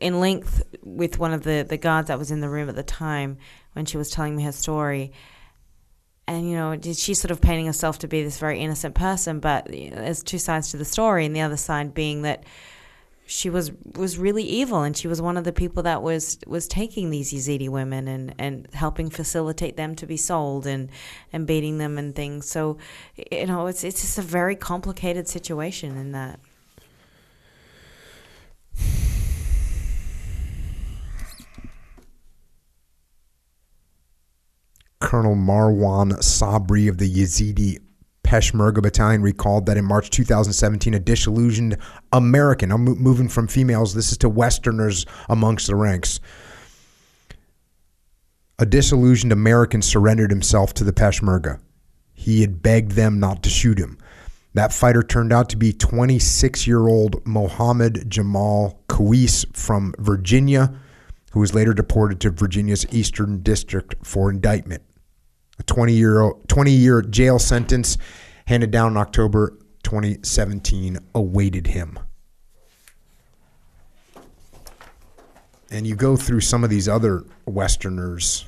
in 0.00 0.18
length 0.18 0.62
with 0.82 1.18
one 1.18 1.34
of 1.34 1.42
the 1.42 1.66
the 1.68 1.76
guards 1.76 2.08
that 2.08 2.18
was 2.18 2.30
in 2.30 2.40
the 2.40 2.48
room 2.48 2.70
at 2.70 2.74
the 2.74 2.82
time 2.82 3.36
when 3.74 3.84
she 3.84 3.98
was 3.98 4.08
telling 4.08 4.34
me 4.34 4.44
her 4.44 4.52
story, 4.52 5.12
and 6.26 6.48
you 6.48 6.56
know 6.56 6.74
she's 6.80 7.20
sort 7.20 7.32
of 7.32 7.42
painting 7.42 7.66
herself 7.66 7.98
to 7.98 8.08
be 8.08 8.22
this 8.22 8.38
very 8.38 8.60
innocent 8.60 8.94
person 8.94 9.40
but 9.40 9.74
you 9.74 9.90
know, 9.90 9.96
there's 9.96 10.22
two 10.22 10.38
sides 10.38 10.70
to 10.70 10.78
the 10.78 10.86
story 10.86 11.26
and 11.26 11.36
the 11.36 11.42
other 11.42 11.58
side 11.58 11.92
being 11.92 12.22
that 12.22 12.44
she 13.30 13.48
was 13.48 13.70
was 13.94 14.18
really 14.18 14.42
evil 14.42 14.82
and 14.82 14.96
she 14.96 15.06
was 15.06 15.22
one 15.22 15.36
of 15.36 15.44
the 15.44 15.52
people 15.52 15.84
that 15.84 16.02
was 16.02 16.36
was 16.48 16.66
taking 16.66 17.10
these 17.10 17.32
Yazidi 17.32 17.68
women 17.68 18.08
and 18.08 18.34
and 18.38 18.66
helping 18.72 19.08
facilitate 19.08 19.76
them 19.76 19.94
to 19.94 20.06
be 20.06 20.16
sold 20.16 20.66
and 20.66 20.90
and 21.32 21.46
beating 21.46 21.78
them 21.78 21.96
and 21.96 22.16
things. 22.16 22.48
So 22.48 22.78
you 23.30 23.46
know 23.46 23.68
it's 23.68 23.84
it's 23.84 24.00
just 24.00 24.18
a 24.18 24.22
very 24.22 24.56
complicated 24.56 25.28
situation 25.28 25.96
in 25.96 26.10
that. 26.10 26.40
Colonel 34.98 35.36
Marwan 35.36 36.14
Sabri 36.18 36.88
of 36.88 36.98
the 36.98 37.08
Yazidi 37.08 37.78
Peshmerga 38.30 38.80
Battalion 38.80 39.22
recalled 39.22 39.66
that 39.66 39.76
in 39.76 39.84
March 39.84 40.08
2017, 40.08 40.94
a 40.94 41.00
disillusioned 41.00 41.76
American, 42.12 42.70
I'm 42.70 42.84
moving 42.84 43.28
from 43.28 43.48
females, 43.48 43.92
this 43.92 44.12
is 44.12 44.18
to 44.18 44.28
Westerners 44.28 45.04
amongst 45.28 45.66
the 45.66 45.74
ranks. 45.74 46.20
A 48.60 48.66
disillusioned 48.66 49.32
American 49.32 49.82
surrendered 49.82 50.30
himself 50.30 50.72
to 50.74 50.84
the 50.84 50.92
Peshmerga. 50.92 51.58
He 52.14 52.42
had 52.42 52.62
begged 52.62 52.92
them 52.92 53.18
not 53.18 53.42
to 53.42 53.50
shoot 53.50 53.80
him. 53.80 53.98
That 54.54 54.72
fighter 54.72 55.02
turned 55.02 55.32
out 55.32 55.48
to 55.48 55.56
be 55.56 55.72
26 55.72 56.68
year 56.68 56.86
old 56.86 57.26
Mohammed 57.26 58.08
Jamal 58.08 58.80
Khweis 58.88 59.44
from 59.56 59.92
Virginia, 59.98 60.72
who 61.32 61.40
was 61.40 61.52
later 61.52 61.74
deported 61.74 62.20
to 62.20 62.30
Virginia's 62.30 62.86
Eastern 62.92 63.42
District 63.42 63.96
for 64.04 64.30
indictment. 64.30 64.84
A 65.58 65.62
20 65.64 65.92
year 65.92 66.32
20 66.46 66.70
year 66.70 67.02
jail 67.02 67.38
sentence 67.38 67.98
handed 68.50 68.72
down 68.72 68.90
in 68.90 68.96
October 68.96 69.56
2017 69.84 70.98
awaited 71.14 71.68
him. 71.68 71.96
And 75.70 75.86
you 75.86 75.94
go 75.94 76.16
through 76.16 76.40
some 76.40 76.64
of 76.64 76.68
these 76.68 76.88
other 76.88 77.22
Westerners, 77.46 78.46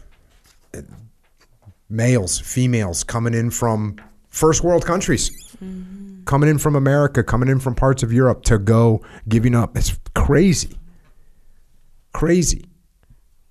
males, 1.88 2.40
females 2.40 3.04
coming 3.04 3.32
in 3.32 3.50
from 3.50 3.94
first 4.28 4.64
world 4.64 4.84
countries, 4.84 5.30
mm-hmm. 5.62 6.24
coming 6.24 6.50
in 6.50 6.58
from 6.58 6.74
America, 6.74 7.22
coming 7.22 7.48
in 7.48 7.60
from 7.60 7.76
parts 7.76 8.02
of 8.02 8.12
Europe 8.12 8.42
to 8.46 8.58
go 8.58 9.02
giving 9.28 9.54
up. 9.54 9.76
It's 9.76 9.96
crazy. 10.16 10.76
Crazy. 12.12 12.64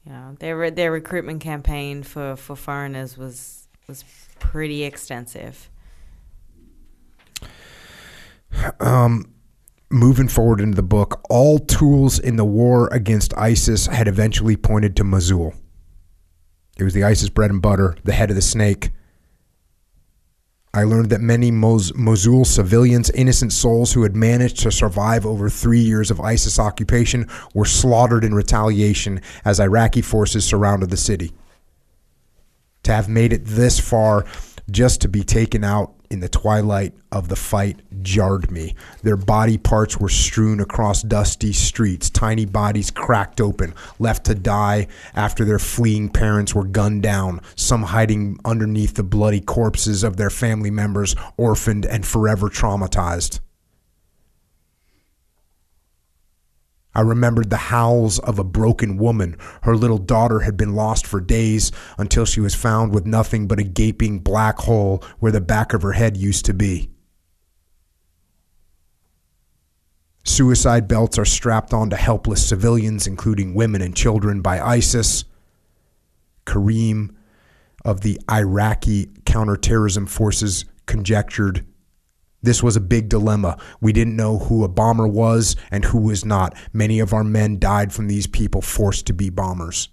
Yeah, 0.05 0.33
their 0.39 0.69
their 0.69 0.91
recruitment 0.91 1.39
campaign 1.39 2.03
for, 2.03 2.35
for 2.35 2.57
foreigners 2.57 3.17
was 3.17 3.69
was 3.87 4.03
pretty 4.39 4.83
extensive. 4.83 5.70
Um, 8.79 9.33
moving 9.89 10.27
forward 10.27 10.61
into 10.61 10.75
the 10.75 10.83
book, 10.83 11.21
all 11.29 11.59
tools 11.59 12.19
in 12.19 12.35
the 12.35 12.45
war 12.45 12.87
against 12.91 13.37
ISIS 13.37 13.87
had 13.87 14.07
eventually 14.07 14.55
pointed 14.55 14.95
to 14.95 15.03
Mosul. 15.03 15.53
It 16.77 16.83
was 16.83 16.93
the 16.93 17.03
ISIS 17.03 17.29
bread 17.29 17.51
and 17.51 17.61
butter, 17.61 17.95
the 18.03 18.13
head 18.13 18.29
of 18.29 18.35
the 18.35 18.41
snake. 18.41 18.91
I 20.73 20.85
learned 20.85 21.09
that 21.09 21.19
many 21.19 21.51
Mosul 21.51 22.45
civilians, 22.45 23.09
innocent 23.09 23.51
souls 23.51 23.91
who 23.91 24.03
had 24.03 24.15
managed 24.15 24.59
to 24.59 24.71
survive 24.71 25.25
over 25.25 25.49
three 25.49 25.81
years 25.81 26.09
of 26.09 26.21
ISIS 26.21 26.57
occupation, 26.57 27.27
were 27.53 27.65
slaughtered 27.65 28.23
in 28.23 28.33
retaliation 28.33 29.19
as 29.43 29.59
Iraqi 29.59 30.01
forces 30.01 30.45
surrounded 30.45 30.89
the 30.89 30.97
city. 30.97 31.33
To 32.83 32.93
have 32.93 33.09
made 33.09 33.33
it 33.33 33.45
this 33.45 33.81
far 33.81 34.25
just 34.69 35.01
to 35.01 35.09
be 35.09 35.23
taken 35.23 35.65
out 35.65 35.93
in 36.11 36.19
the 36.19 36.29
twilight 36.29 36.93
of 37.11 37.29
the 37.29 37.35
fight 37.35 37.81
jarred 38.01 38.51
me. 38.51 38.75
Their 39.01 39.17
body 39.17 39.57
parts 39.57 39.97
were 39.97 40.09
strewn 40.09 40.59
across 40.59 41.01
dusty 41.01 41.53
streets, 41.53 42.09
tiny 42.09 42.45
bodies 42.45 42.91
cracked 42.91 43.39
open, 43.39 43.73
left 43.97 44.25
to 44.25 44.35
die 44.35 44.88
after 45.15 45.45
their 45.45 45.59
fleeing 45.59 46.09
parents 46.09 46.53
were 46.53 46.65
gunned 46.65 47.03
down, 47.03 47.41
some 47.55 47.83
hiding 47.83 48.39
underneath 48.43 48.95
the 48.95 49.03
bloody 49.03 49.41
corpses 49.41 50.03
of 50.03 50.17
their 50.17 50.29
family 50.29 50.71
members, 50.71 51.15
orphaned 51.38 51.85
and 51.85 52.05
forever 52.05 52.49
traumatized. 52.49 53.39
I 56.93 57.01
remembered 57.01 57.49
the 57.49 57.57
howls 57.57 58.19
of 58.19 58.38
a 58.38 58.43
broken 58.43 58.97
woman. 58.97 59.38
Her 59.63 59.76
little 59.76 59.97
daughter 59.97 60.41
had 60.41 60.57
been 60.57 60.76
lost 60.76 61.07
for 61.07 61.22
days 61.22 61.72
until 61.97 62.25
she 62.25 62.41
was 62.41 62.53
found 62.53 62.93
with 62.93 63.06
nothing 63.06 63.48
but 63.48 63.59
a 63.59 63.64
gaping 63.64 64.19
black 64.19 64.59
hole 64.59 65.03
where 65.19 65.32
the 65.32 65.41
back 65.41 65.74
of 65.74 65.83
her 65.83 65.93
head 65.93 66.17
used 66.17 66.45
to 66.45 66.53
be. 66.53 66.90
Suicide 70.24 70.88
belts 70.88 71.17
are 71.17 71.25
strapped 71.25 71.74
onto 71.74 71.95
helpless 71.95 72.48
civilians, 72.48 73.07
including 73.07 73.56
women 73.56 73.82
and 73.82 73.95
children, 73.95 74.41
by 74.41 74.59
ISIS. 74.59 75.25
Kareem 76.45 77.15
of 77.83 78.01
the 78.01 78.19
Iraqi 78.30 79.09
counterterrorism 79.25 80.06
forces 80.06 80.65
conjectured 80.85 81.65
this 82.41 82.63
was 82.63 82.75
a 82.75 82.81
big 82.81 83.09
dilemma. 83.09 83.57
We 83.81 83.93
didn't 83.93 84.15
know 84.15 84.39
who 84.39 84.63
a 84.63 84.67
bomber 84.67 85.07
was 85.07 85.55
and 85.69 85.85
who 85.85 85.99
was 85.99 86.25
not. 86.25 86.55
Many 86.73 86.99
of 86.99 87.13
our 87.13 87.23
men 87.23 87.59
died 87.59 87.93
from 87.93 88.07
these 88.07 88.27
people 88.27 88.61
forced 88.61 89.05
to 89.07 89.13
be 89.13 89.29
bombers. 89.29 89.89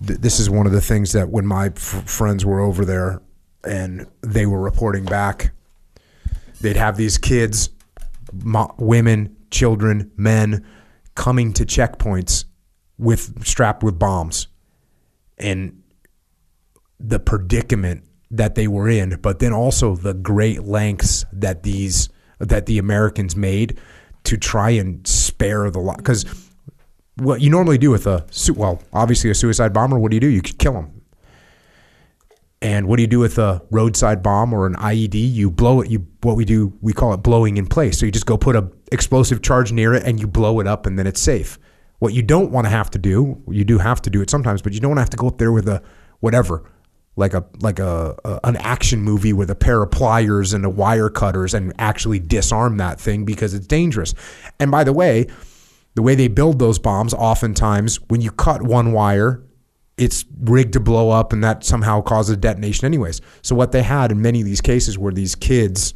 This 0.00 0.40
is 0.40 0.50
one 0.50 0.66
of 0.66 0.72
the 0.72 0.80
things 0.80 1.12
that 1.12 1.30
when 1.30 1.46
my 1.46 1.66
f- 1.66 2.10
friends 2.10 2.44
were 2.44 2.60
over 2.60 2.84
there 2.84 3.22
and 3.64 4.06
they 4.20 4.46
were 4.46 4.60
reporting 4.60 5.04
back, 5.04 5.52
they'd 6.60 6.76
have 6.76 6.96
these 6.96 7.18
kids, 7.18 7.70
mo- 8.32 8.74
women, 8.78 9.36
children, 9.50 10.10
men 10.16 10.66
coming 11.14 11.52
to 11.52 11.64
checkpoints 11.64 12.46
with 12.98 13.46
strapped 13.46 13.84
with 13.84 13.98
bombs. 13.98 14.48
And 15.38 15.82
the 16.98 17.20
predicament 17.20 18.04
that 18.32 18.54
they 18.54 18.66
were 18.66 18.88
in, 18.88 19.18
but 19.22 19.38
then 19.38 19.52
also 19.52 19.94
the 19.94 20.14
great 20.14 20.64
lengths 20.64 21.24
that 21.32 21.62
these 21.62 22.08
that 22.38 22.66
the 22.66 22.78
Americans 22.78 23.36
made 23.36 23.78
to 24.24 24.36
try 24.36 24.70
and 24.70 25.06
spare 25.06 25.70
the 25.70 25.78
lot. 25.78 25.98
Because 25.98 26.24
what 27.16 27.40
you 27.40 27.50
normally 27.50 27.78
do 27.78 27.90
with 27.90 28.06
a 28.06 28.26
well, 28.56 28.82
obviously 28.92 29.30
a 29.30 29.34
suicide 29.34 29.72
bomber, 29.72 29.98
what 29.98 30.10
do 30.10 30.16
you 30.16 30.20
do? 30.20 30.28
You 30.28 30.42
kill 30.42 30.72
them. 30.72 31.02
And 32.62 32.86
what 32.86 32.96
do 32.96 33.02
you 33.02 33.08
do 33.08 33.18
with 33.18 33.38
a 33.38 33.60
roadside 33.70 34.22
bomb 34.22 34.54
or 34.54 34.66
an 34.66 34.76
IED? 34.76 35.14
You 35.14 35.50
blow 35.50 35.80
it. 35.80 35.90
You 35.90 36.06
what 36.22 36.36
we 36.36 36.44
do 36.44 36.72
we 36.80 36.92
call 36.92 37.12
it 37.12 37.18
blowing 37.18 37.58
in 37.58 37.66
place. 37.66 37.98
So 37.98 38.06
you 38.06 38.12
just 38.12 38.26
go 38.26 38.38
put 38.38 38.56
a 38.56 38.70
explosive 38.90 39.42
charge 39.42 39.72
near 39.72 39.94
it 39.94 40.04
and 40.04 40.20
you 40.20 40.26
blow 40.26 40.58
it 40.60 40.66
up, 40.66 40.86
and 40.86 40.98
then 40.98 41.06
it's 41.06 41.20
safe. 41.20 41.58
What 41.98 42.14
you 42.14 42.22
don't 42.22 42.50
want 42.50 42.64
to 42.64 42.70
have 42.70 42.90
to 42.90 42.98
do, 42.98 43.42
you 43.48 43.64
do 43.64 43.78
have 43.78 44.00
to 44.02 44.10
do 44.10 44.22
it 44.22 44.30
sometimes, 44.30 44.62
but 44.62 44.72
you 44.72 44.80
don't 44.80 44.90
want 44.90 44.98
to 44.98 45.02
have 45.02 45.10
to 45.10 45.16
go 45.16 45.28
up 45.28 45.38
there 45.38 45.52
with 45.52 45.68
a 45.68 45.82
whatever 46.20 46.64
like 47.16 47.34
a 47.34 47.44
like 47.60 47.78
a, 47.78 48.16
a, 48.24 48.40
an 48.44 48.56
action 48.56 49.02
movie 49.02 49.32
with 49.32 49.50
a 49.50 49.54
pair 49.54 49.82
of 49.82 49.90
pliers 49.90 50.52
and 50.52 50.64
a 50.64 50.70
wire 50.70 51.10
cutters 51.10 51.54
and 51.54 51.72
actually 51.78 52.18
disarm 52.18 52.78
that 52.78 53.00
thing 53.00 53.24
because 53.24 53.54
it's 53.54 53.66
dangerous. 53.66 54.14
And 54.58 54.70
by 54.70 54.84
the 54.84 54.92
way, 54.92 55.26
the 55.94 56.02
way 56.02 56.14
they 56.14 56.28
build 56.28 56.58
those 56.58 56.78
bombs, 56.78 57.12
oftentimes 57.12 57.96
when 58.08 58.20
you 58.20 58.30
cut 58.30 58.62
one 58.62 58.92
wire, 58.92 59.42
it's 59.98 60.24
rigged 60.40 60.72
to 60.72 60.80
blow 60.80 61.10
up 61.10 61.32
and 61.32 61.44
that 61.44 61.64
somehow 61.64 62.00
causes 62.00 62.38
detonation 62.38 62.86
anyways. 62.86 63.20
So 63.42 63.54
what 63.54 63.72
they 63.72 63.82
had 63.82 64.10
in 64.10 64.22
many 64.22 64.40
of 64.40 64.46
these 64.46 64.62
cases 64.62 64.98
were 64.98 65.12
these 65.12 65.34
kids 65.34 65.94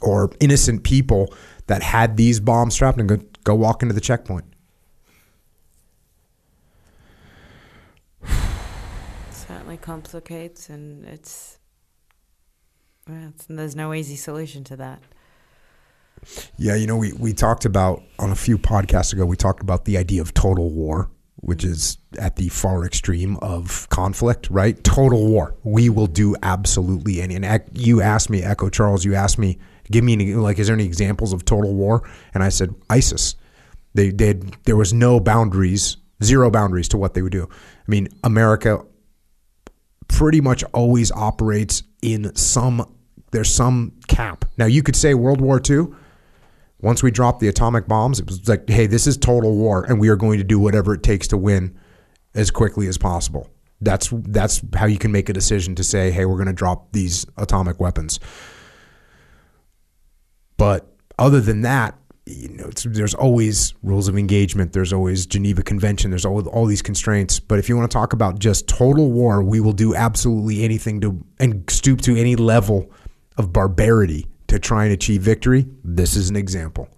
or 0.00 0.32
innocent 0.40 0.82
people 0.82 1.32
that 1.66 1.82
had 1.82 2.16
these 2.16 2.40
bombs 2.40 2.74
strapped 2.74 2.98
and 2.98 3.08
go, 3.08 3.18
go 3.44 3.54
walk 3.54 3.82
into 3.82 3.94
the 3.94 4.00
checkpoint. 4.00 4.46
Complicates, 9.82 10.68
and 10.68 11.04
it's, 11.04 11.58
it's 13.06 13.46
there's 13.46 13.76
no 13.76 13.92
easy 13.92 14.16
solution 14.16 14.64
to 14.64 14.76
that. 14.76 15.02
Yeah, 16.56 16.76
you 16.76 16.86
know, 16.86 16.96
we, 16.96 17.12
we 17.14 17.32
talked 17.32 17.64
about 17.64 18.02
on 18.18 18.30
a 18.30 18.36
few 18.36 18.56
podcasts 18.56 19.12
ago, 19.12 19.26
we 19.26 19.36
talked 19.36 19.62
about 19.62 19.84
the 19.84 19.98
idea 19.98 20.22
of 20.22 20.32
total 20.32 20.70
war, 20.70 21.10
which 21.36 21.64
is 21.64 21.98
at 22.18 22.36
the 22.36 22.48
far 22.48 22.84
extreme 22.84 23.36
of 23.38 23.88
conflict, 23.88 24.48
right? 24.48 24.82
Total 24.84 25.26
war. 25.26 25.56
We 25.64 25.88
will 25.88 26.06
do 26.06 26.36
absolutely 26.42 27.20
any. 27.20 27.34
And 27.34 27.62
you 27.72 28.00
asked 28.00 28.30
me, 28.30 28.42
Echo 28.42 28.68
Charles, 28.68 29.04
you 29.04 29.14
asked 29.14 29.38
me, 29.38 29.58
give 29.90 30.04
me 30.04 30.12
any, 30.12 30.34
like, 30.34 30.58
is 30.60 30.68
there 30.68 30.74
any 30.74 30.84
examples 30.84 31.32
of 31.32 31.44
total 31.44 31.74
war? 31.74 32.08
And 32.34 32.44
I 32.44 32.50
said, 32.50 32.74
ISIS. 32.88 33.34
They 33.94 34.10
did, 34.10 34.56
there 34.64 34.76
was 34.76 34.92
no 34.92 35.18
boundaries, 35.20 35.96
zero 36.22 36.50
boundaries 36.50 36.88
to 36.88 36.98
what 36.98 37.14
they 37.14 37.22
would 37.22 37.32
do. 37.32 37.48
I 37.50 37.90
mean, 37.90 38.08
America 38.22 38.84
pretty 40.12 40.40
much 40.40 40.62
always 40.74 41.10
operates 41.12 41.82
in 42.02 42.34
some 42.34 42.86
there's 43.32 43.52
some 43.52 43.92
cap. 44.08 44.44
Now 44.58 44.66
you 44.66 44.82
could 44.82 44.94
say 44.94 45.14
World 45.14 45.40
War 45.40 45.60
II. 45.68 45.86
Once 46.80 47.02
we 47.02 47.10
dropped 47.10 47.40
the 47.40 47.48
atomic 47.48 47.88
bombs, 47.88 48.20
it 48.20 48.26
was 48.26 48.46
like, 48.48 48.68
hey, 48.68 48.86
this 48.86 49.06
is 49.06 49.16
total 49.16 49.56
war, 49.56 49.84
and 49.84 49.98
we 50.00 50.08
are 50.08 50.16
going 50.16 50.36
to 50.38 50.44
do 50.44 50.58
whatever 50.58 50.92
it 50.92 51.02
takes 51.02 51.28
to 51.28 51.36
win 51.36 51.78
as 52.34 52.50
quickly 52.50 52.88
as 52.88 52.98
possible. 52.98 53.48
That's 53.80 54.10
that's 54.12 54.60
how 54.74 54.86
you 54.86 54.98
can 54.98 55.12
make 55.12 55.28
a 55.28 55.32
decision 55.32 55.74
to 55.76 55.84
say, 55.84 56.10
"Hey, 56.10 56.24
we're 56.24 56.36
going 56.36 56.46
to 56.46 56.52
drop 56.52 56.92
these 56.92 57.26
atomic 57.36 57.80
weapons." 57.80 58.20
But 60.56 60.86
other 61.18 61.40
than 61.40 61.62
that, 61.62 61.96
you 62.24 62.48
know, 62.50 62.70
there's 62.84 63.14
always 63.14 63.74
rules 63.82 64.06
of 64.06 64.16
engagement. 64.16 64.72
There's 64.72 64.92
always 64.92 65.26
Geneva 65.26 65.62
Convention. 65.62 66.10
There's 66.10 66.24
all, 66.24 66.46
all 66.48 66.66
these 66.66 66.82
constraints. 66.82 67.40
But 67.40 67.58
if 67.58 67.68
you 67.68 67.76
want 67.76 67.90
to 67.90 67.94
talk 67.94 68.12
about 68.12 68.38
just 68.38 68.68
total 68.68 69.10
war, 69.10 69.42
we 69.42 69.60
will 69.60 69.72
do 69.72 69.94
absolutely 69.94 70.62
anything 70.62 71.00
to 71.00 71.24
and 71.40 71.68
stoop 71.68 72.00
to 72.02 72.16
any 72.16 72.36
level 72.36 72.90
of 73.36 73.52
barbarity 73.52 74.26
to 74.48 74.58
try 74.58 74.84
and 74.84 74.92
achieve 74.92 75.22
victory. 75.22 75.66
This 75.82 76.14
is 76.14 76.30
an 76.30 76.36
example. 76.36 76.88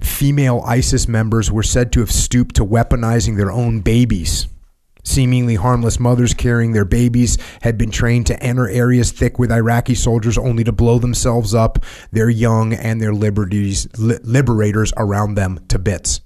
Female 0.00 0.62
ISIS 0.64 1.08
members 1.08 1.50
were 1.50 1.62
said 1.62 1.92
to 1.92 2.00
have 2.00 2.12
stooped 2.12 2.56
to 2.56 2.64
weaponizing 2.64 3.36
their 3.36 3.50
own 3.50 3.80
babies. 3.80 4.46
Seemingly 5.06 5.54
harmless 5.54 6.00
mothers 6.00 6.34
carrying 6.34 6.72
their 6.72 6.84
babies 6.84 7.38
had 7.62 7.78
been 7.78 7.92
trained 7.92 8.26
to 8.26 8.42
enter 8.42 8.68
areas 8.68 9.12
thick 9.12 9.38
with 9.38 9.52
Iraqi 9.52 9.94
soldiers 9.94 10.36
only 10.36 10.64
to 10.64 10.72
blow 10.72 10.98
themselves 10.98 11.54
up, 11.54 11.78
their 12.10 12.28
young, 12.28 12.72
and 12.74 13.00
their 13.00 13.14
liberties, 13.14 13.86
li- 13.98 14.18
liberators 14.24 14.92
around 14.96 15.36
them 15.36 15.60
to 15.68 15.78
bits. 15.78 16.22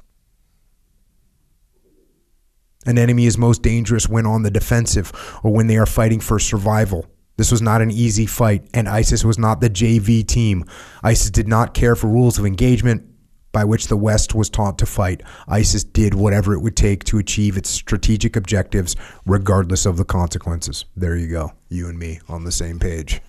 An 2.86 2.96
enemy 2.96 3.26
is 3.26 3.36
most 3.36 3.60
dangerous 3.60 4.08
when 4.08 4.24
on 4.24 4.44
the 4.44 4.50
defensive 4.50 5.12
or 5.42 5.52
when 5.52 5.66
they 5.66 5.76
are 5.76 5.84
fighting 5.84 6.18
for 6.18 6.38
survival. 6.38 7.04
This 7.36 7.52
was 7.52 7.60
not 7.60 7.82
an 7.82 7.90
easy 7.90 8.24
fight, 8.24 8.66
and 8.72 8.88
ISIS 8.88 9.26
was 9.26 9.38
not 9.38 9.60
the 9.60 9.68
JV 9.68 10.26
team. 10.26 10.64
ISIS 11.02 11.30
did 11.30 11.46
not 11.46 11.74
care 11.74 11.94
for 11.94 12.06
rules 12.06 12.38
of 12.38 12.46
engagement 12.46 13.09
by 13.52 13.64
which 13.64 13.88
the 13.88 13.96
West 13.96 14.34
was 14.34 14.48
taught 14.48 14.78
to 14.78 14.86
fight. 14.86 15.22
ISIS 15.48 15.84
did 15.84 16.14
whatever 16.14 16.54
it 16.54 16.60
would 16.60 16.76
take 16.76 17.04
to 17.04 17.18
achieve 17.18 17.56
its 17.56 17.70
strategic 17.70 18.36
objectives, 18.36 18.96
regardless 19.26 19.86
of 19.86 19.96
the 19.96 20.04
consequences. 20.04 20.84
There 20.96 21.16
you 21.16 21.28
go. 21.28 21.52
You 21.68 21.88
and 21.88 21.98
me 21.98 22.20
on 22.28 22.44
the 22.44 22.52
same 22.52 22.78
page. 22.78 23.20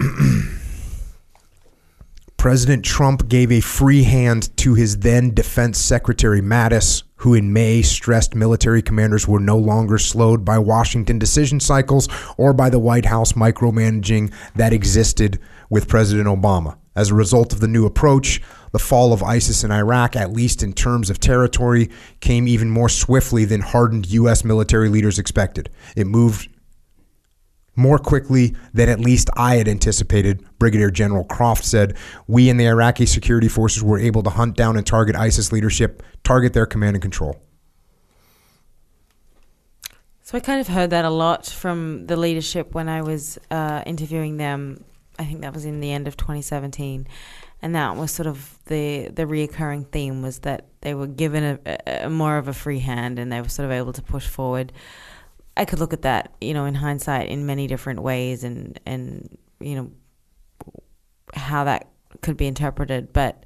President 2.36 2.84
Trump 2.84 3.28
gave 3.28 3.50
a 3.50 3.60
free 3.60 4.04
hand 4.04 4.56
to 4.58 4.74
his 4.74 4.98
then 4.98 5.34
Defense 5.34 5.78
Secretary 5.78 6.40
Mattis, 6.40 7.02
who 7.16 7.34
in 7.34 7.52
May 7.52 7.82
stressed 7.82 8.36
military 8.36 8.82
commanders 8.82 9.26
were 9.26 9.40
no 9.40 9.56
longer 9.56 9.98
slowed 9.98 10.44
by 10.44 10.58
Washington 10.58 11.18
decision 11.18 11.58
cycles 11.58 12.08
or 12.36 12.52
by 12.52 12.70
the 12.70 12.78
White 12.78 13.06
House 13.06 13.32
micromanaging 13.32 14.32
that 14.54 14.72
existed 14.72 15.40
with 15.70 15.88
President 15.88 16.28
Obama. 16.28 16.76
As 16.96 17.10
a 17.10 17.14
result 17.14 17.52
of 17.52 17.60
the 17.60 17.68
new 17.68 17.86
approach, 17.86 18.40
the 18.72 18.78
fall 18.78 19.12
of 19.12 19.22
ISIS 19.22 19.62
in 19.62 19.70
Iraq, 19.70 20.16
at 20.16 20.32
least 20.32 20.62
in 20.62 20.72
terms 20.72 21.10
of 21.10 21.20
territory, 21.20 21.90
came 22.20 22.48
even 22.48 22.70
more 22.70 22.88
swiftly 22.88 23.44
than 23.44 23.60
hardened 23.60 24.10
U.S. 24.10 24.44
military 24.44 24.88
leaders 24.88 25.18
expected. 25.18 25.70
It 25.94 26.06
moved 26.06 26.48
more 27.76 27.98
quickly 27.98 28.56
than 28.72 28.88
at 28.88 28.98
least 28.98 29.28
I 29.36 29.56
had 29.56 29.68
anticipated, 29.68 30.44
Brigadier 30.58 30.90
General 30.90 31.24
Croft 31.24 31.64
said. 31.64 31.96
We 32.26 32.48
and 32.48 32.58
the 32.58 32.66
Iraqi 32.66 33.06
security 33.06 33.48
forces 33.48 33.82
were 33.82 33.98
able 33.98 34.22
to 34.22 34.30
hunt 34.30 34.56
down 34.56 34.76
and 34.76 34.86
target 34.86 35.14
ISIS 35.14 35.52
leadership, 35.52 36.02
target 36.24 36.54
their 36.54 36.66
command 36.66 36.96
and 36.96 37.02
control. 37.02 37.38
So 40.22 40.36
I 40.36 40.40
kind 40.40 40.60
of 40.60 40.66
heard 40.66 40.90
that 40.90 41.04
a 41.04 41.10
lot 41.10 41.46
from 41.46 42.06
the 42.06 42.16
leadership 42.16 42.74
when 42.74 42.88
I 42.88 43.02
was 43.02 43.38
uh, 43.50 43.82
interviewing 43.86 44.38
them. 44.38 44.82
I 45.18 45.24
think 45.24 45.40
that 45.42 45.54
was 45.54 45.64
in 45.64 45.80
the 45.80 45.92
end 45.92 46.08
of 46.08 46.16
2017, 46.16 47.06
and 47.62 47.74
that 47.74 47.96
was 47.96 48.10
sort 48.10 48.26
of 48.26 48.58
the 48.66 49.08
the 49.08 49.24
reoccurring 49.24 49.90
theme 49.90 50.22
was 50.22 50.40
that 50.40 50.66
they 50.82 50.94
were 50.94 51.06
given 51.06 51.58
a, 51.64 52.04
a, 52.04 52.10
more 52.10 52.38
of 52.38 52.48
a 52.48 52.52
free 52.52 52.80
hand 52.80 53.18
and 53.18 53.32
they 53.32 53.40
were 53.40 53.48
sort 53.48 53.66
of 53.66 53.72
able 53.72 53.92
to 53.92 54.02
push 54.02 54.26
forward. 54.26 54.72
I 55.56 55.64
could 55.64 55.78
look 55.78 55.94
at 55.94 56.02
that, 56.02 56.34
you 56.40 56.52
know, 56.52 56.66
in 56.66 56.74
hindsight, 56.74 57.28
in 57.28 57.46
many 57.46 57.66
different 57.66 58.00
ways, 58.00 58.44
and 58.44 58.78
and 58.84 59.38
you 59.60 59.76
know 59.76 59.90
how 61.34 61.64
that 61.64 61.88
could 62.22 62.36
be 62.36 62.46
interpreted, 62.46 63.12
but 63.12 63.44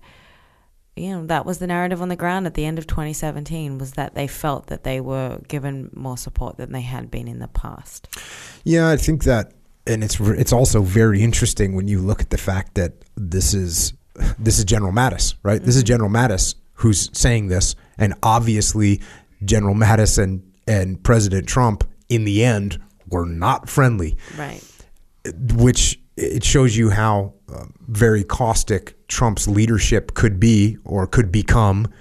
you 0.97 1.11
know 1.11 1.27
that 1.27 1.47
was 1.47 1.59
the 1.59 1.67
narrative 1.67 2.03
on 2.03 2.09
the 2.09 2.17
ground 2.17 2.47
at 2.47 2.55
the 2.55 2.65
end 2.65 2.79
of 2.79 2.87
2017 2.87 3.79
was 3.79 3.93
that 3.93 4.15
they 4.15 4.27
felt 4.27 4.67
that 4.67 4.85
they 4.85 5.01
were 5.01 5.41
given 5.49 5.91
more 5.95 6.17
support 6.17 6.57
than 6.57 6.73
they 6.73 6.81
had 6.81 7.11
been 7.11 7.29
in 7.29 7.39
the 7.39 7.49
past. 7.49 8.09
Yeah, 8.65 8.89
I 8.91 8.97
think 8.97 9.25
that, 9.25 9.53
and 9.87 10.05
it's 10.05 10.21
it's 10.21 10.53
also 10.53 10.83
very 10.83 11.23
interesting 11.23 11.75
when 11.75 11.89
you 11.89 12.01
look 12.01 12.21
at 12.21 12.31
the 12.31 12.39
fact 12.39 12.75
that 12.75 12.93
this 13.17 13.55
is 13.55 13.95
this 14.39 14.59
is 14.59 14.65
General 14.65 14.93
Mattis, 14.93 15.35
right? 15.43 15.59
Mm-hmm. 15.59 15.67
This 15.67 15.77
is 15.77 15.83
General 15.83 16.11
Mattis 16.11 16.55
who's 16.75 17.11
saying 17.17 17.49
this, 17.49 17.75
and 17.99 18.15
obviously 18.23 19.01
General 19.45 19.75
Mattis 19.75 20.23
and 20.23 20.43
and 20.67 21.03
President 21.03 21.47
Trump 21.49 21.85
in 22.09 22.25
the 22.25 22.45
end 22.45 22.81
were 23.09 23.27
not 23.27 23.69
friendly. 23.69 24.17
Right. 24.39 24.63
Which 25.55 26.01
it 26.17 26.45
shows 26.45 26.77
you 26.77 26.91
how 26.91 27.35
uh, 27.53 27.65
very 27.89 28.25
caustic 28.25 29.07
Trump's 29.09 29.49
leadership 29.49 30.15
could 30.15 30.39
be 30.39 30.77
or 30.85 31.07
could 31.07 31.33
become 31.33 31.93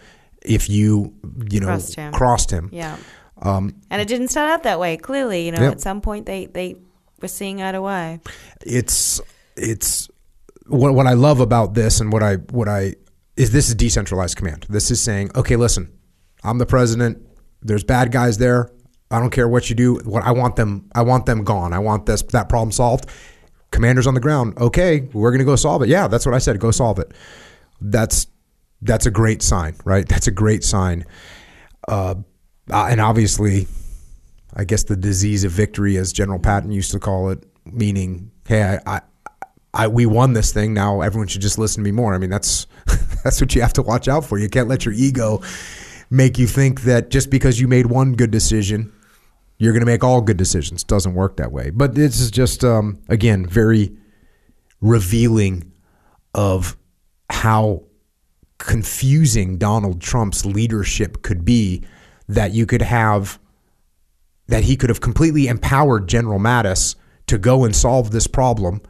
if 0.41 0.69
you, 0.69 1.14
you 1.49 1.59
know, 1.59 1.67
crossed 1.67 1.95
him. 1.95 2.14
Crossed 2.14 2.51
him. 2.51 2.69
Yeah. 2.72 2.98
Um, 3.41 3.82
and 3.90 4.01
it 4.01 4.08
didn't 4.08 4.30
start 4.30 4.49
out 4.49 4.64
that 4.64 4.80
way. 4.80 4.98
Clearly, 4.98 5.45
you 5.45 5.51
know, 5.51 5.61
yeah. 5.61 5.72
at 5.72 5.82
some 5.82 6.01
point 6.01 6.25
they 6.25 6.45
they 6.45 6.75
were 7.22 7.27
seeing 7.27 7.61
eye 7.61 7.72
to 7.72 7.85
eye. 7.85 8.19
It's 8.65 9.22
it's 9.56 10.09
what 10.67 10.93
what 10.93 11.07
I 11.07 11.14
love 11.14 11.39
about 11.39 11.73
this 11.73 11.99
and 11.99 12.11
what 12.11 12.23
I 12.23 12.35
what 12.35 12.67
I 12.67 12.95
is 13.35 13.51
this 13.51 13.69
is 13.69 13.75
decentralized 13.75 14.35
command. 14.35 14.65
This 14.69 14.91
is 14.91 15.01
saying, 15.01 15.31
okay, 15.35 15.56
listen, 15.56 15.91
I'm 16.43 16.57
the 16.57 16.65
president. 16.65 17.25
There's 17.61 17.83
bad 17.83 18.11
guys 18.11 18.38
there. 18.38 18.69
I 19.11 19.19
don't 19.19 19.31
care 19.31 19.48
what 19.48 19.69
you 19.69 19.75
do. 19.75 19.95
What 20.03 20.23
I 20.23 20.31
want 20.31 20.56
them, 20.56 20.89
I 20.93 21.01
want 21.01 21.25
them 21.25 21.43
gone. 21.43 21.73
I 21.73 21.80
want 21.80 22.06
this 22.06 22.22
that 22.22 22.49
problem 22.49 22.72
solved. 22.72 23.09
Commanders 23.72 24.07
on 24.07 24.14
the 24.14 24.19
ground. 24.19 24.57
Okay, 24.57 25.01
we're 25.14 25.31
going 25.31 25.39
to 25.39 25.45
go 25.45 25.56
solve 25.56 25.81
it. 25.83 25.89
Yeah, 25.89 26.07
that's 26.07 26.25
what 26.25 26.35
I 26.35 26.39
said. 26.39 26.59
Go 26.59 26.72
solve 26.72 26.99
it. 26.99 27.14
That's 27.81 28.27
that's 28.81 29.06
a 29.06 29.11
great 29.11 29.41
sign, 29.41 29.75
right? 29.83 30.07
That's 30.07 30.27
a 30.27 30.31
great 30.31 30.64
sign. 30.64 31.06
Uh, 31.88 32.15
uh, 32.72 32.88
and 32.89 33.01
obviously, 33.01 33.67
I 34.53 34.64
guess 34.64 34.84
the 34.84 34.95
disease 34.95 35.44
of 35.44 35.52
victory, 35.52 35.98
as 35.98 36.11
General 36.11 36.40
Patton 36.40 36.72
used 36.72 36.92
to 36.92 37.00
call 37.00 37.30
it, 37.30 37.44
meaning, 37.66 38.32
hey, 38.48 38.80
I, 38.86 38.95
I, 38.95 39.02
I 39.74 39.88
we 39.88 40.06
won 40.06 40.34
this 40.34 40.52
thing. 40.52 40.74
Now 40.74 41.02
everyone 41.02 41.28
should 41.28 41.42
just 41.42 41.58
listen 41.58 41.84
to 41.84 41.88
me 41.88 41.92
more. 41.92 42.14
I 42.14 42.18
mean, 42.18 42.30
that's 42.30 42.68
that's 43.24 43.40
what 43.40 43.53
you 43.56 43.61
have 43.61 43.74
to 43.74 43.82
watch 43.82 44.08
out 44.08 44.26
for. 44.26 44.38
You 44.40 44.50
can't 44.50 44.68
let 44.68 44.86
your 44.86 44.94
ego 44.94 45.42
make 46.10 46.38
you 46.38 46.48
think 46.48 46.82
that 46.82 47.10
just 47.10 47.30
because 47.30 47.60
you 47.60 47.68
made 47.68 47.86
one 47.86 48.14
good 48.14 48.32
decision 48.32 48.92
you're 49.60 49.74
going 49.74 49.82
to 49.82 49.86
make 49.86 50.03
all 50.03 50.22
good 50.22 50.38
decisions. 50.38 50.82
It 50.82 50.88
Doesn't 50.88 51.14
work 51.14 51.38
that 51.38 51.52
way. 51.52 51.69
But 51.69 51.94
this 51.94 52.19
is 52.19 52.32
just, 52.32 52.64
um, 52.64 53.00
again, 53.10 53.45
very 53.45 53.95
revealing 54.82 55.72
of 56.34 56.78
how 57.30 57.84
confusing 58.58 59.58
Donald 59.58 60.02
Trump's 60.02 60.45
leadership 60.45 61.22
could 61.22 61.45
be. 61.45 61.84
That 62.30 62.53
you 62.53 62.66
could 62.68 62.84
have, 62.84 63.40
that 64.50 64.64
he 64.64 64.76
could 64.76 64.90
have 64.90 65.00
completely 65.00 65.48
empowered 65.48 66.08
General 66.08 66.40
Mattis 66.40 66.95
to 67.28 67.38
go 67.38 67.64
and 67.64 67.76
solve 67.76 68.10
this 68.11 68.26
problem. 68.26 68.82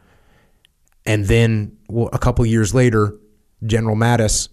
And 1.05 1.25
then 1.25 1.77
well, 1.89 2.09
a 2.13 2.19
couple 2.19 2.45
years 2.45 2.73
later, 2.73 3.17
General 3.65 3.95
Mattis 3.95 4.49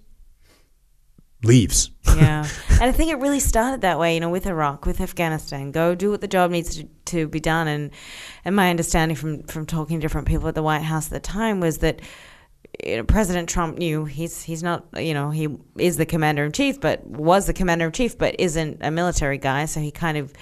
leaves. 1.43 1.91
yeah. 2.07 2.47
And 2.79 2.91
I 2.91 2.93
think 2.93 3.11
it 3.11 3.19
really 3.21 3.41
started 3.41 3.81
that 3.81 3.99
way, 3.99 4.13
you 4.13 4.21
know, 4.21 4.29
with 4.29 4.47
Iraq, 4.47 4.85
with 4.85 5.01
Afghanistan. 5.01 5.71
Go 5.71 5.95
do 5.95 6.11
what 6.11 6.21
the 6.21 6.29
job 6.29 6.51
needs 6.51 6.77
to, 6.77 6.85
to 7.07 7.27
be 7.27 7.41
done. 7.41 7.69
And 7.69 7.91
and 8.45 8.55
my 8.55 8.69
understanding 8.69 9.17
from, 9.17 9.45
from 9.45 9.65
talking 9.65 9.99
to 9.99 10.03
different 10.03 10.29
people 10.29 10.47
at 10.49 10.55
the 10.55 10.63
White 10.63 10.83
House 10.83 11.07
at 11.07 11.13
the 11.13 11.21
time 11.21 11.59
was 11.59 11.79
that 11.79 12.03
you 12.85 12.99
know, 12.99 13.05
President 13.05 13.49
Trump 13.49 13.79
knew 13.79 14.05
he's 14.05 14.43
he's 14.43 14.63
not 14.63 14.85
you 14.95 15.15
know 15.15 15.31
he 15.31 15.49
is 15.79 15.97
the 15.97 16.05
commander 16.05 16.45
in 16.45 16.53
chief, 16.53 16.81
but 16.81 17.07
was 17.07 17.47
the 17.47 17.55
commander 17.55 17.87
in 17.87 17.93
chief, 17.93 18.19
but 18.19 18.39
isn't 18.39 18.79
a 18.83 18.91
military 18.91 19.39
guy. 19.39 19.65
So 19.65 19.81
he 19.81 19.91
kind 19.91 20.19
of 20.19 20.35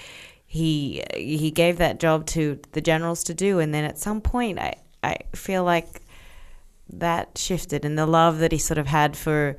he 0.55 1.03
he 1.17 1.51
gave 1.51 1.79
that 1.79 1.99
job 1.99 2.27
to 2.27 2.61
the 2.71 2.81
generals 2.81 3.25
to 3.25 3.35
do, 3.35 3.59
and 3.59 3.75
then 3.75 3.83
at 3.83 3.99
some 3.99 4.21
point, 4.21 4.61
I 4.61 4.75
I 5.03 5.17
feel 5.35 5.65
like 5.65 6.03
that 6.91 7.37
shifted, 7.37 7.85
and 7.85 7.99
the 7.99 8.07
love 8.07 8.39
that 8.39 8.53
he 8.53 8.59
sort 8.59 8.79
of 8.79 8.87
had 8.87 9.17
for 9.17 9.57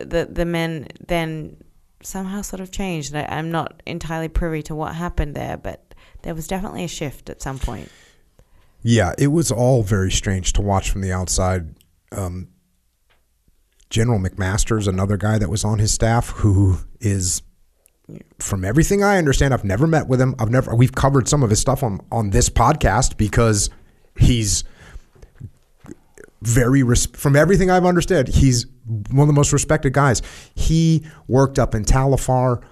the 0.00 0.28
the 0.30 0.44
men 0.44 0.86
then 1.04 1.56
somehow 2.00 2.42
sort 2.42 2.60
of 2.60 2.70
changed. 2.70 3.12
I, 3.12 3.26
I'm 3.28 3.50
not 3.50 3.82
entirely 3.86 4.28
privy 4.28 4.62
to 4.64 4.74
what 4.76 4.94
happened 4.94 5.34
there, 5.34 5.56
but 5.56 5.96
there 6.22 6.32
was 6.32 6.46
definitely 6.46 6.84
a 6.84 6.88
shift 6.88 7.28
at 7.28 7.42
some 7.42 7.58
point. 7.58 7.90
Yeah, 8.82 9.14
it 9.18 9.32
was 9.32 9.50
all 9.50 9.82
very 9.82 10.12
strange 10.12 10.52
to 10.52 10.62
watch 10.62 10.92
from 10.92 11.00
the 11.00 11.12
outside. 11.12 11.74
Um, 12.12 12.50
General 13.90 14.20
McMaster's 14.20 14.86
another 14.86 15.16
guy 15.16 15.38
that 15.38 15.50
was 15.50 15.64
on 15.64 15.80
his 15.80 15.92
staff 15.92 16.28
who 16.28 16.78
is 17.00 17.42
from 18.38 18.64
everything 18.64 19.02
I 19.02 19.18
understand, 19.18 19.52
I've 19.52 19.64
never 19.64 19.86
met 19.86 20.08
with 20.08 20.20
him. 20.20 20.34
I've 20.38 20.50
never 20.50 20.74
we've 20.74 20.94
covered 20.94 21.28
some 21.28 21.42
of 21.42 21.50
his 21.50 21.60
stuff 21.60 21.82
on 21.82 22.00
on 22.10 22.30
this 22.30 22.48
podcast 22.48 23.16
because 23.16 23.70
he's 24.16 24.64
very 26.42 26.82
from 27.14 27.36
everything 27.36 27.70
I've 27.70 27.84
understood, 27.84 28.28
he's 28.28 28.66
one 29.10 29.22
of 29.22 29.26
the 29.26 29.32
most 29.32 29.52
respected 29.52 29.92
guys. 29.92 30.22
He 30.54 31.04
worked 31.26 31.58
up 31.58 31.74
in 31.74 31.84
Tal 31.84 32.14
Afar. 32.14 32.62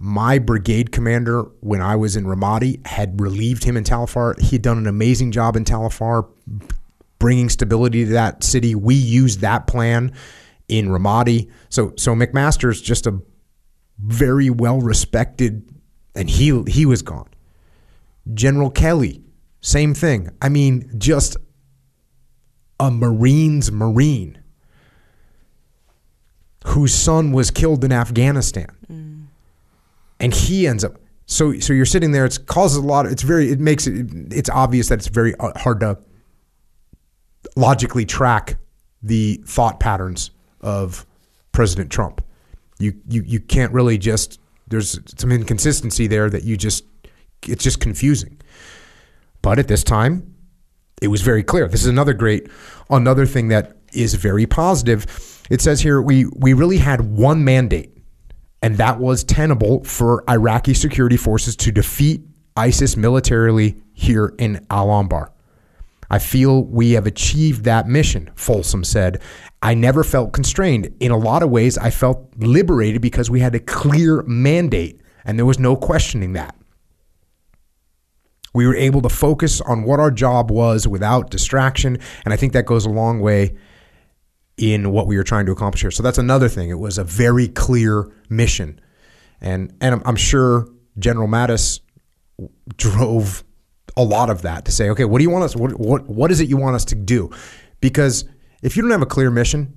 My 0.00 0.38
brigade 0.38 0.92
commander, 0.92 1.42
when 1.60 1.80
I 1.80 1.96
was 1.96 2.14
in 2.14 2.24
Ramadi, 2.24 2.86
had 2.86 3.20
relieved 3.20 3.64
him 3.64 3.76
in 3.76 3.82
Tal 3.82 4.04
Afar. 4.04 4.36
He'd 4.38 4.62
done 4.62 4.78
an 4.78 4.86
amazing 4.86 5.32
job 5.32 5.56
in 5.56 5.64
Tal 5.64 5.86
Afar, 5.86 6.28
bringing 7.18 7.48
stability 7.48 8.04
to 8.04 8.12
that 8.12 8.44
city. 8.44 8.76
We 8.76 8.94
used 8.94 9.40
that 9.40 9.66
plan 9.66 10.12
in 10.68 10.88
Ramadi. 10.88 11.50
So, 11.68 11.94
so 11.96 12.14
McMaster's 12.14 12.80
just 12.80 13.08
a 13.08 13.20
very 13.98 14.50
well 14.50 14.80
respected, 14.80 15.68
and 16.14 16.28
he 16.30 16.62
he 16.68 16.86
was 16.86 17.02
gone. 17.02 17.28
General 18.34 18.70
Kelly, 18.70 19.22
same 19.60 19.94
thing. 19.94 20.30
I 20.40 20.48
mean, 20.48 20.90
just 20.98 21.36
a 22.80 22.90
Marine's 22.90 23.72
Marine 23.72 24.38
whose 26.66 26.94
son 26.94 27.32
was 27.32 27.50
killed 27.50 27.84
in 27.84 27.92
Afghanistan. 27.92 28.68
And 30.20 30.34
he 30.34 30.66
ends 30.66 30.84
up 30.84 30.96
so 31.26 31.58
so 31.60 31.72
you're 31.72 31.86
sitting 31.86 32.12
there 32.12 32.24
it's 32.24 32.38
causes 32.38 32.78
a 32.78 32.82
lot 32.82 33.06
of, 33.06 33.12
it's 33.12 33.22
very 33.22 33.50
it 33.50 33.60
makes 33.60 33.86
it 33.86 34.06
it's 34.32 34.50
obvious 34.50 34.88
that 34.88 34.98
it's 34.98 35.08
very 35.08 35.34
uh, 35.38 35.56
hard 35.56 35.80
to 35.80 35.98
logically 37.56 38.04
track 38.04 38.56
the 39.02 39.40
thought 39.46 39.78
patterns 39.78 40.30
of 40.60 41.06
President 41.52 41.90
Trump. 41.90 42.24
You 42.78 42.94
you 43.08 43.22
you 43.22 43.40
can't 43.40 43.72
really 43.72 43.98
just 43.98 44.40
there's 44.68 45.00
some 45.18 45.32
inconsistency 45.32 46.06
there 46.06 46.30
that 46.30 46.44
you 46.44 46.56
just 46.56 46.84
it's 47.46 47.64
just 47.64 47.80
confusing. 47.80 48.40
But 49.42 49.58
at 49.58 49.68
this 49.68 49.84
time, 49.84 50.34
it 51.00 51.08
was 51.08 51.22
very 51.22 51.42
clear. 51.42 51.68
This 51.68 51.82
is 51.82 51.88
another 51.88 52.12
great, 52.12 52.48
another 52.90 53.26
thing 53.26 53.48
that 53.48 53.76
is 53.92 54.14
very 54.14 54.46
positive. 54.46 55.06
It 55.50 55.60
says 55.60 55.80
here 55.80 56.02
we 56.02 56.26
we 56.36 56.52
really 56.52 56.78
had 56.78 57.00
one 57.00 57.44
mandate, 57.44 57.96
and 58.62 58.76
that 58.76 58.98
was 58.98 59.24
tenable 59.24 59.84
for 59.84 60.24
Iraqi 60.28 60.74
security 60.74 61.16
forces 61.16 61.56
to 61.56 61.72
defeat 61.72 62.22
ISIS 62.56 62.96
militarily 62.96 63.76
here 63.92 64.34
in 64.38 64.66
Al 64.70 64.88
Anbar. 64.88 65.30
I 66.10 66.18
feel 66.18 66.64
we 66.64 66.92
have 66.92 67.06
achieved 67.06 67.64
that 67.64 67.86
mission, 67.86 68.30
Folsom 68.34 68.84
said. 68.84 69.20
I 69.62 69.74
never 69.74 70.04
felt 70.04 70.32
constrained. 70.32 70.94
In 71.00 71.10
a 71.10 71.18
lot 71.18 71.42
of 71.42 71.50
ways, 71.50 71.76
I 71.76 71.90
felt 71.90 72.32
liberated 72.38 73.02
because 73.02 73.30
we 73.30 73.40
had 73.40 73.54
a 73.54 73.60
clear 73.60 74.22
mandate, 74.22 75.00
and 75.24 75.38
there 75.38 75.46
was 75.46 75.58
no 75.58 75.76
questioning 75.76 76.32
that. 76.34 76.54
We 78.54 78.66
were 78.66 78.74
able 78.74 79.02
to 79.02 79.08
focus 79.08 79.60
on 79.60 79.84
what 79.84 80.00
our 80.00 80.10
job 80.10 80.50
was 80.50 80.88
without 80.88 81.30
distraction. 81.30 81.98
And 82.24 82.32
I 82.32 82.36
think 82.36 82.54
that 82.54 82.66
goes 82.66 82.86
a 82.86 82.90
long 82.90 83.20
way 83.20 83.56
in 84.56 84.90
what 84.90 85.06
we 85.06 85.16
were 85.16 85.22
trying 85.22 85.46
to 85.46 85.52
accomplish 85.52 85.82
here. 85.82 85.90
So 85.90 86.02
that's 86.02 86.18
another 86.18 86.48
thing. 86.48 86.70
It 86.70 86.78
was 86.78 86.98
a 86.98 87.04
very 87.04 87.48
clear 87.48 88.10
mission. 88.28 88.80
And, 89.40 89.72
and 89.80 89.96
I'm, 89.96 90.02
I'm 90.04 90.16
sure 90.16 90.68
General 90.98 91.28
Mattis 91.28 91.80
drove 92.76 93.44
a 93.98 94.02
lot 94.02 94.30
of 94.30 94.42
that 94.42 94.64
to 94.64 94.72
say, 94.72 94.88
okay, 94.90 95.04
what 95.04 95.18
do 95.18 95.24
you 95.24 95.30
want 95.30 95.44
us, 95.44 95.56
what, 95.56 95.78
what, 95.78 96.08
what 96.08 96.30
is 96.30 96.40
it 96.40 96.48
you 96.48 96.56
want 96.56 96.76
us 96.76 96.84
to 96.86 96.94
do? 96.94 97.30
Because 97.80 98.24
if 98.62 98.76
you 98.76 98.82
don't 98.82 98.92
have 98.92 99.02
a 99.02 99.06
clear 99.06 99.30
mission, 99.30 99.74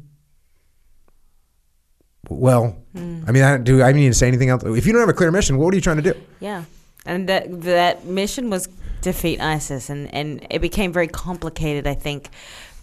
well, 2.30 2.77
hmm. 2.93 3.24
I 3.27 3.32
mean, 3.32 3.43
I, 3.43 3.58
do 3.58 3.82
I 3.82 3.91
need 3.91 4.08
to 4.08 4.14
say 4.14 4.27
anything 4.27 4.50
else? 4.50 4.64
If 4.64 4.85
you 4.85 4.93
don't 4.93 5.01
have 5.01 5.09
a 5.09 5.14
clear 5.14 5.32
mission, 5.32 5.58
what 5.58 5.74
are 5.74 5.75
you 5.75 5.82
trying 5.82 5.98
to 5.98 6.14
do? 6.14 6.14
Yeah. 6.40 6.64
And 7.03 7.27
that 7.30 7.64
that 7.64 8.06
mission 8.06 8.51
was 8.51 8.69
defeat 9.01 9.41
ISIS, 9.41 9.90
and, 9.90 10.14
and 10.14 10.45
it 10.51 10.59
became 10.59 10.93
very 10.93 11.08
complicated, 11.08 11.88
I 11.88 11.95
think, 11.95 12.30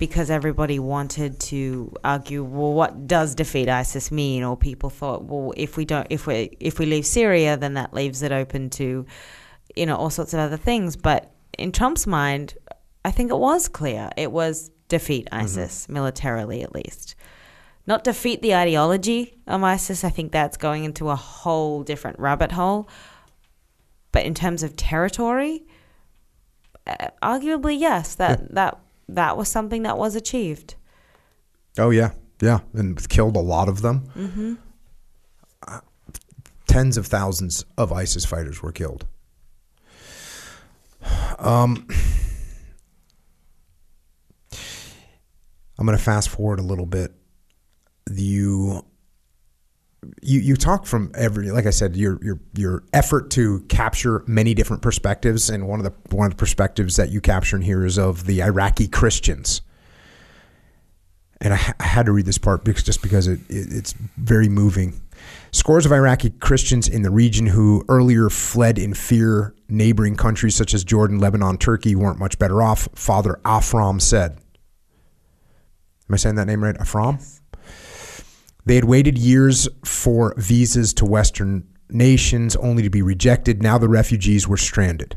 because 0.00 0.28
everybody 0.28 0.80
wanted 0.80 1.38
to 1.40 1.94
argue, 2.02 2.42
well, 2.42 2.72
what 2.74 3.06
does 3.06 3.36
defeat 3.36 3.68
ISIS 3.68 4.10
mean? 4.10 4.42
Or 4.42 4.56
people 4.56 4.90
thought, 4.90 5.22
well, 5.22 5.54
if 5.56 5.76
we 5.76 5.84
don't, 5.84 6.08
if 6.10 6.26
we 6.26 6.56
if 6.58 6.80
we 6.80 6.86
leave 6.86 7.06
Syria, 7.06 7.56
then 7.56 7.74
that 7.74 7.94
leaves 7.94 8.22
it 8.22 8.32
open 8.32 8.70
to, 8.70 9.06
you 9.76 9.86
know, 9.86 9.96
all 9.96 10.10
sorts 10.10 10.34
of 10.34 10.40
other 10.40 10.56
things. 10.56 10.96
But 10.96 11.32
in 11.58 11.72
Trump's 11.72 12.06
mind, 12.06 12.54
I 13.04 13.10
think 13.10 13.30
it 13.30 13.38
was 13.38 13.68
clear. 13.68 14.10
It 14.16 14.32
was 14.32 14.70
defeat 14.88 15.28
ISIS 15.32 15.88
militarily, 15.88 16.62
at 16.62 16.74
least. 16.74 17.14
Not 17.86 18.04
defeat 18.04 18.42
the 18.42 18.54
ideology 18.54 19.38
of 19.46 19.62
ISIS. 19.62 20.04
I 20.04 20.10
think 20.10 20.32
that's 20.32 20.56
going 20.56 20.84
into 20.84 21.08
a 21.08 21.16
whole 21.16 21.82
different 21.82 22.18
rabbit 22.18 22.52
hole. 22.52 22.88
But 24.12 24.24
in 24.26 24.34
terms 24.34 24.62
of 24.62 24.76
territory, 24.76 25.64
uh, 26.86 27.08
arguably 27.22 27.78
yes, 27.78 28.14
that 28.16 28.54
that 28.54 28.78
that 29.08 29.36
was 29.36 29.48
something 29.48 29.82
that 29.84 29.96
was 29.96 30.14
achieved. 30.14 30.74
Oh 31.78 31.90
yeah, 31.90 32.12
yeah, 32.40 32.60
and 32.74 33.08
killed 33.08 33.36
a 33.36 33.40
lot 33.40 33.68
of 33.68 33.82
them. 33.82 34.58
Uh, 35.66 35.80
tens 36.66 36.96
of 36.96 37.06
thousands 37.06 37.64
of 37.76 37.92
ISIS 37.92 38.24
fighters 38.24 38.62
were 38.62 38.72
killed. 38.72 39.06
Um, 41.38 41.86
I'm 45.78 45.86
going 45.86 45.96
to 45.96 46.02
fast 46.02 46.28
forward 46.30 46.58
a 46.58 46.62
little 46.62 46.86
bit. 46.86 47.12
You, 48.10 48.84
you, 50.22 50.40
you 50.40 50.56
talk 50.56 50.86
from 50.86 51.12
every, 51.14 51.50
like 51.50 51.66
I 51.66 51.70
said, 51.70 51.96
your 51.96 52.18
your 52.22 52.40
your 52.54 52.84
effort 52.92 53.30
to 53.32 53.60
capture 53.68 54.24
many 54.26 54.54
different 54.54 54.82
perspectives, 54.82 55.50
and 55.50 55.68
one 55.68 55.78
of 55.78 55.84
the 55.84 56.16
one 56.16 56.26
of 56.26 56.32
the 56.32 56.36
perspectives 56.36 56.96
that 56.96 57.10
you 57.10 57.20
capture 57.20 57.56
in 57.56 57.62
here 57.62 57.84
is 57.84 57.98
of 57.98 58.24
the 58.26 58.42
Iraqi 58.42 58.88
Christians 58.88 59.62
and 61.40 61.54
I, 61.54 61.74
I 61.78 61.84
had 61.84 62.06
to 62.06 62.12
read 62.12 62.26
this 62.26 62.38
part 62.38 62.64
because 62.64 62.82
just 62.82 63.02
because 63.02 63.26
it, 63.26 63.40
it, 63.48 63.72
it's 63.72 63.92
very 64.16 64.48
moving. 64.48 65.00
Scores 65.50 65.86
of 65.86 65.92
Iraqi 65.92 66.30
Christians 66.30 66.88
in 66.88 67.02
the 67.02 67.10
region 67.10 67.46
who 67.46 67.84
earlier 67.88 68.28
fled 68.28 68.78
in 68.78 68.94
fear 68.94 69.54
neighboring 69.68 70.16
countries 70.16 70.56
such 70.56 70.74
as 70.74 70.84
Jordan, 70.84 71.18
Lebanon, 71.18 71.58
Turkey 71.58 71.94
weren't 71.94 72.18
much 72.18 72.38
better 72.38 72.62
off. 72.62 72.88
Father 72.94 73.40
Afram 73.44 74.00
said. 74.00 74.32
Am 76.08 76.14
I 76.14 76.16
saying 76.16 76.36
that 76.36 76.46
name 76.46 76.64
right? 76.64 76.76
Afram? 76.76 77.22
They 78.64 78.76
had 78.76 78.84
waited 78.84 79.18
years 79.18 79.68
for 79.84 80.34
visas 80.36 80.92
to 80.94 81.04
Western 81.04 81.66
nations 81.90 82.56
only 82.56 82.82
to 82.82 82.90
be 82.90 83.02
rejected. 83.02 83.62
Now 83.62 83.78
the 83.78 83.88
refugees 83.88 84.46
were 84.46 84.56
stranded 84.56 85.16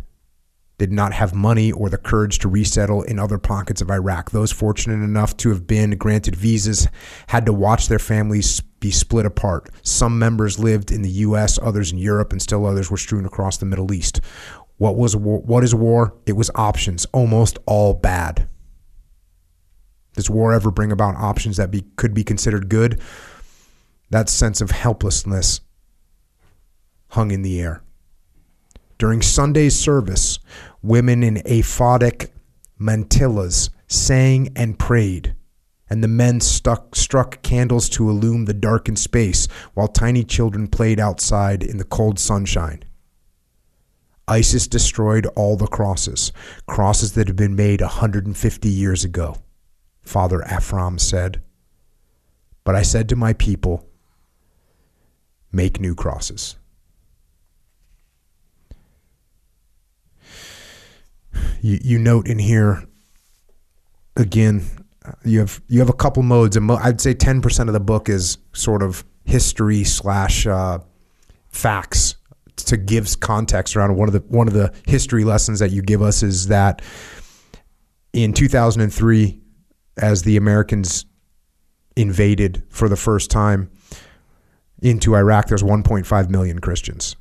did 0.82 0.92
not 0.92 1.14
have 1.14 1.36
money 1.36 1.72
or 1.72 1.92
the 1.92 1.98
courage 2.00 2.40
to 2.40 2.50
resettle 2.50 3.04
in 3.04 3.20
other 3.20 3.38
pockets 3.38 3.84
of 3.84 3.92
Iraq. 3.92 4.32
Those 4.32 4.52
fortunate 4.52 5.04
enough 5.04 5.38
to 5.38 5.50
have 5.50 5.68
been 5.68 5.92
granted 5.92 6.36
visas 6.36 6.88
had 7.28 7.46
to 7.46 7.54
watch 7.54 7.88
their 7.88 8.00
families 8.00 8.64
be 8.82 8.92
split 8.92 9.26
apart. 9.26 9.70
Some 9.84 10.20
members 10.20 10.60
lived 10.60 10.92
in 10.92 11.04
the 11.04 11.10
US, 11.10 11.58
others 11.62 11.94
in 11.94 11.98
Europe, 11.98 12.34
and 12.34 12.42
still 12.42 12.66
others 12.66 12.92
were 12.92 12.98
strewn 12.98 13.26
across 13.26 13.58
the 13.58 13.66
Middle 13.66 13.94
East. 13.94 14.20
What 14.78 14.98
was 14.98 15.16
war? 15.16 15.40
What 15.40 15.64
is 15.64 15.74
war? 15.74 16.18
It 16.26 16.34
was 16.34 16.52
options, 16.56 17.06
almost 17.14 17.60
all 17.66 17.94
bad. 17.94 18.50
Does 20.16 20.30
war 20.30 20.52
ever 20.52 20.72
bring 20.72 20.92
about 20.92 21.16
options 21.16 21.56
that 21.58 21.72
be, 21.72 21.86
could 21.96 22.14
be 22.14 22.24
considered 22.24 22.68
good? 22.68 23.00
That 24.10 24.28
sense 24.28 24.60
of 24.60 24.72
helplessness 24.72 25.62
hung 27.10 27.32
in 27.32 27.44
the 27.44 27.62
air. 27.62 27.84
During 28.98 29.22
Sunday's 29.22 29.80
service, 29.80 30.40
women 30.82 31.24
in 31.24 31.36
aphotic 31.46 32.32
mantillas 32.80 33.70
sang 33.88 34.52
and 34.56 34.78
prayed, 34.78 35.36
and 35.92 36.02
the 36.02 36.08
men 36.08 36.40
stuck, 36.40 36.96
struck 36.96 37.42
candles 37.42 37.90
to 37.90 38.10
illume 38.10 38.46
the 38.46 38.54
darkened 38.54 38.98
space 38.98 39.50
while 39.74 39.90
tiny 39.90 40.24
children 40.24 40.70
played 40.70 41.02
outside 41.02 41.62
in 41.62 41.76
the 41.80 41.84
cold 41.84 42.18
sunshine. 42.18 42.82
ISIS 44.26 44.70
destroyed 44.70 45.26
all 45.36 45.58
the 45.58 45.68
crosses, 45.68 46.32
crosses 46.66 47.12
that 47.12 47.28
had 47.28 47.36
been 47.36 47.58
made 47.58 47.82
150 47.82 48.70
years 48.70 49.04
ago, 49.04 49.36
Father 50.02 50.40
Afram 50.48 50.98
said. 50.98 51.42
But 52.64 52.74
I 52.74 52.84
said 52.84 53.10
to 53.10 53.18
my 53.18 53.34
people, 53.34 53.86
make 55.52 55.82
new 55.82 55.94
crosses. 55.94 56.56
you, 61.62 61.80
you 61.84 62.00
note 62.00 62.30
in 62.30 62.40
here 62.40 62.86
again 64.16 64.81
you 65.24 65.40
have 65.40 65.62
you 65.68 65.80
have 65.80 65.90
a 65.90 65.94
couple 65.94 66.24
modes 66.24 66.56
and 66.56 66.66
mo- 66.66 66.80
I'd 66.82 67.02
say 67.02 67.14
10% 67.14 67.68
of 67.68 67.74
the 67.74 67.80
book 67.80 68.10
is 68.10 68.38
sort 68.54 68.84
of 68.84 69.04
history 69.26 69.84
slash 69.84 70.46
uh, 70.46 70.80
facts 71.50 72.16
to 72.58 72.78
give 72.78 73.20
context 73.20 73.76
around. 73.76 73.96
One 73.96 74.08
of 74.08 74.14
the 74.14 74.20
one 74.28 74.48
of 74.48 74.54
the 74.54 74.74
history 74.86 75.24
lessons 75.24 75.60
that 75.60 75.72
you 75.72 75.82
give 75.82 76.02
us 76.02 76.22
is 76.24 76.48
that 76.48 76.82
in 78.14 78.34
2003 78.34 79.40
as 79.98 80.24
the 80.24 80.38
Americans 80.38 81.06
invaded 81.96 82.64
for 82.70 82.88
the 82.88 82.96
first 82.96 83.32
time 83.32 83.70
into 84.82 85.16
Iraq 85.16 85.48
there's 85.48 85.64
1.5 85.64 86.30
million 86.30 86.60
Christians. 86.60 87.16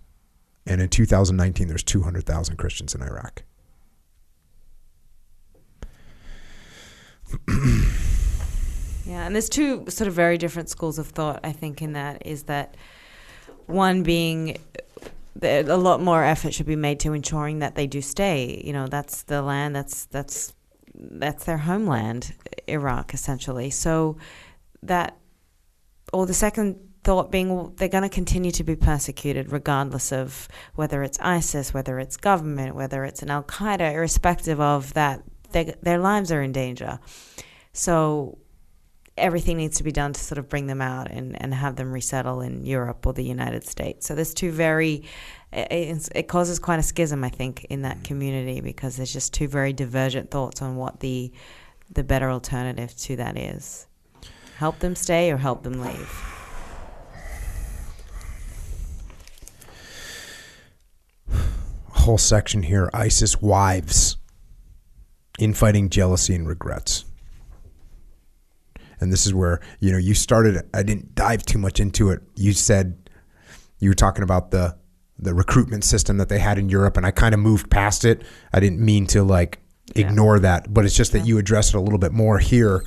And 0.66 0.80
in 0.82 0.88
2019 0.88 1.68
there's 1.68 1.82
200,000 1.82 2.56
Christians 2.56 2.94
in 2.94 3.02
Iraq 3.02 3.42
Yeah, 9.06 9.26
and 9.26 9.34
there's 9.34 9.48
two 9.48 9.86
sort 9.88 10.06
of 10.06 10.14
very 10.14 10.38
different 10.38 10.68
schools 10.68 10.98
of 10.98 11.08
thought. 11.08 11.40
I 11.42 11.50
think 11.50 11.82
in 11.82 11.94
that 11.94 12.24
is 12.24 12.44
that 12.44 12.76
one 13.66 14.04
being 14.04 14.56
uh, 14.76 15.08
that 15.36 15.68
a 15.68 15.76
lot 15.76 16.00
more 16.00 16.22
effort 16.22 16.54
should 16.54 16.66
be 16.66 16.76
made 16.76 17.00
to 17.00 17.12
ensuring 17.12 17.58
that 17.60 17.74
they 17.74 17.86
do 17.86 18.02
stay. 18.02 18.62
You 18.64 18.72
know, 18.72 18.86
that's 18.86 19.22
the 19.22 19.42
land. 19.42 19.74
That's 19.74 20.04
that's 20.06 20.52
that's 20.94 21.44
their 21.44 21.58
homeland, 21.58 22.34
Iraq, 22.68 23.12
essentially. 23.12 23.70
So 23.70 24.16
that, 24.82 25.16
or 26.12 26.26
the 26.26 26.34
second 26.34 26.78
thought 27.02 27.32
being 27.32 27.54
well, 27.54 27.72
they're 27.76 27.88
going 27.88 28.02
to 28.02 28.08
continue 28.08 28.50
to 28.52 28.64
be 28.64 28.76
persecuted 28.76 29.50
regardless 29.50 30.12
of 30.12 30.46
whether 30.74 31.02
it's 31.02 31.18
ISIS, 31.20 31.72
whether 31.72 31.98
it's 31.98 32.16
government, 32.16 32.74
whether 32.74 33.04
it's 33.04 33.22
an 33.22 33.30
Al 33.30 33.42
Qaeda, 33.42 33.92
irrespective 33.92 34.60
of 34.60 34.92
that, 34.94 35.22
they, 35.52 35.74
their 35.82 35.98
lives 35.98 36.32
are 36.32 36.42
in 36.42 36.52
danger. 36.52 36.98
So 37.72 38.38
everything 39.16 39.56
needs 39.56 39.76
to 39.76 39.84
be 39.84 39.92
done 39.92 40.12
to 40.12 40.20
sort 40.20 40.38
of 40.38 40.48
bring 40.48 40.66
them 40.66 40.80
out 40.80 41.10
and, 41.10 41.40
and 41.40 41.52
have 41.54 41.76
them 41.76 41.92
resettle 41.92 42.40
in 42.40 42.64
Europe 42.64 43.06
or 43.06 43.12
the 43.12 43.24
United 43.24 43.64
States. 43.66 44.06
So 44.06 44.14
there's 44.14 44.34
two 44.34 44.50
very, 44.50 45.04
it, 45.52 46.08
it 46.14 46.28
causes 46.28 46.58
quite 46.58 46.78
a 46.78 46.82
schism, 46.82 47.22
I 47.22 47.28
think, 47.28 47.64
in 47.64 47.82
that 47.82 47.98
mm. 47.98 48.04
community 48.04 48.60
because 48.60 48.96
there's 48.96 49.12
just 49.12 49.34
two 49.34 49.48
very 49.48 49.72
divergent 49.72 50.30
thoughts 50.30 50.62
on 50.62 50.76
what 50.76 51.00
the 51.00 51.32
the 51.92 52.04
better 52.04 52.30
alternative 52.30 52.96
to 52.96 53.16
that 53.16 53.36
is. 53.36 53.88
Help 54.58 54.78
them 54.78 54.94
stay 54.94 55.30
or 55.32 55.38
help 55.38 55.64
them 55.64 55.80
leave. 55.80 56.08
Whole 61.88 62.18
section 62.18 62.62
here 62.62 62.90
ISIS 62.94 63.42
wives, 63.42 64.18
infighting, 65.40 65.90
jealousy, 65.90 66.34
and 66.34 66.46
regrets 66.46 67.04
and 69.00 69.12
this 69.12 69.26
is 69.26 69.34
where 69.34 69.60
you 69.80 69.90
know 69.90 69.98
you 69.98 70.14
started. 70.14 70.62
I 70.74 70.82
didn't 70.82 71.14
dive 71.14 71.44
too 71.44 71.58
much 71.58 71.80
into 71.80 72.10
it. 72.10 72.20
You 72.36 72.52
said 72.52 73.10
you 73.78 73.90
were 73.90 73.94
talking 73.94 74.22
about 74.22 74.50
the 74.50 74.76
the 75.18 75.34
recruitment 75.34 75.84
system 75.84 76.18
that 76.18 76.28
they 76.28 76.38
had 76.38 76.58
in 76.58 76.68
Europe, 76.68 76.96
and 76.96 77.04
I 77.04 77.10
kind 77.10 77.34
of 77.34 77.40
moved 77.40 77.70
past 77.70 78.04
it. 78.04 78.22
I 78.52 78.60
didn't 78.60 78.80
mean 78.80 79.06
to 79.08 79.22
like 79.22 79.60
ignore 79.96 80.36
yeah. 80.36 80.42
that, 80.42 80.74
but 80.74 80.84
it's 80.84 80.96
just 80.96 81.12
that 81.12 81.26
you 81.26 81.38
addressed 81.38 81.74
it 81.74 81.78
a 81.78 81.80
little 81.80 81.98
bit 81.98 82.12
more 82.12 82.38
here. 82.38 82.84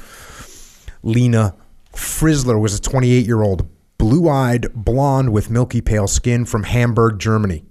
Lena 1.01 1.55
Frizzler 1.91 2.57
was 2.57 2.75
a 2.75 2.81
28 2.81 3.25
year 3.25 3.41
old 3.41 3.67
blue 3.97 4.29
eyed 4.29 4.67
blonde 4.73 5.31
with 5.31 5.49
milky 5.49 5.81
pale 5.81 6.07
skin 6.07 6.45
from 6.45 6.63
Hamburg, 6.63 7.19
Germany. 7.19 7.65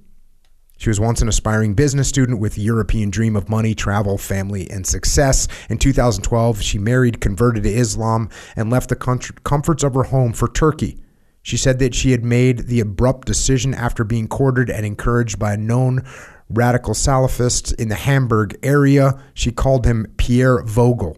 She 0.83 0.91
was 0.91 0.99
once 0.99 1.23
an 1.23 1.29
aspiring 1.29 1.75
business 1.75 2.09
student 2.09 2.41
with 2.41 2.57
the 2.57 2.63
European 2.63 3.09
dream 3.09 3.37
of 3.37 3.49
money, 3.49 3.73
travel, 3.73 4.19
family, 4.19 4.69
and 4.69 4.85
success. 4.85 5.47
In 5.71 5.79
2012, 5.79 6.61
she 6.61 6.77
married, 6.77 7.21
converted 7.21 7.63
to 7.63 7.73
Islam, 7.73 8.29
and 8.57 8.69
left 8.69 8.89
the 8.89 8.97
comforts 9.45 9.85
of 9.85 9.95
her 9.95 10.03
home 10.03 10.33
for 10.33 10.49
Turkey. 10.49 10.99
She 11.41 11.57
said 11.57 11.79
that 11.79 11.95
she 11.95 12.11
had 12.11 12.25
made 12.25 12.67
the 12.67 12.81
abrupt 12.81 13.29
decision 13.29 13.75
after 13.75 14.03
being 14.03 14.27
courted 14.27 14.69
and 14.69 14.85
encouraged 14.85 15.39
by 15.39 15.53
a 15.53 15.57
known 15.57 16.05
radical 16.51 16.95
Salafist 16.95 17.73
in 17.79 17.89
the 17.89 17.95
Hamburg 17.95 18.59
area. 18.65 19.23
She 19.35 19.53
called 19.53 19.87
him 19.87 20.13
Pierre 20.17 20.65
Vogel, 20.65 21.17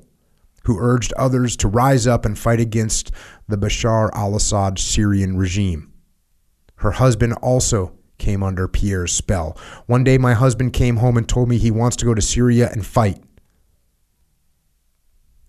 who 0.65 0.79
urged 0.79 1.15
others 1.15 1.57
to 1.57 1.69
rise 1.69 2.07
up 2.07 2.27
and 2.27 2.39
fight 2.39 2.61
against 2.61 3.13
the 3.49 3.57
Bashar 3.57 4.11
al 4.13 4.37
Assad 4.37 4.79
Syrian 4.79 5.39
regime. 5.39 5.91
Her 6.77 6.91
husband 6.91 7.33
also 7.41 7.95
came 8.19 8.43
under 8.43 8.69
Pierre's 8.69 9.13
spell. 9.13 9.59
One 9.87 10.05
day, 10.05 10.19
my 10.19 10.35
husband 10.35 10.73
came 10.73 10.97
home 10.97 11.17
and 11.17 11.29
told 11.29 11.49
me 11.49 11.59
he 11.59 11.71
wants 11.71 11.97
to 11.97 12.05
go 12.05 12.15
to 12.15 12.23
Syria 12.23 12.71
and 12.73 12.85
fight. 12.85 13.23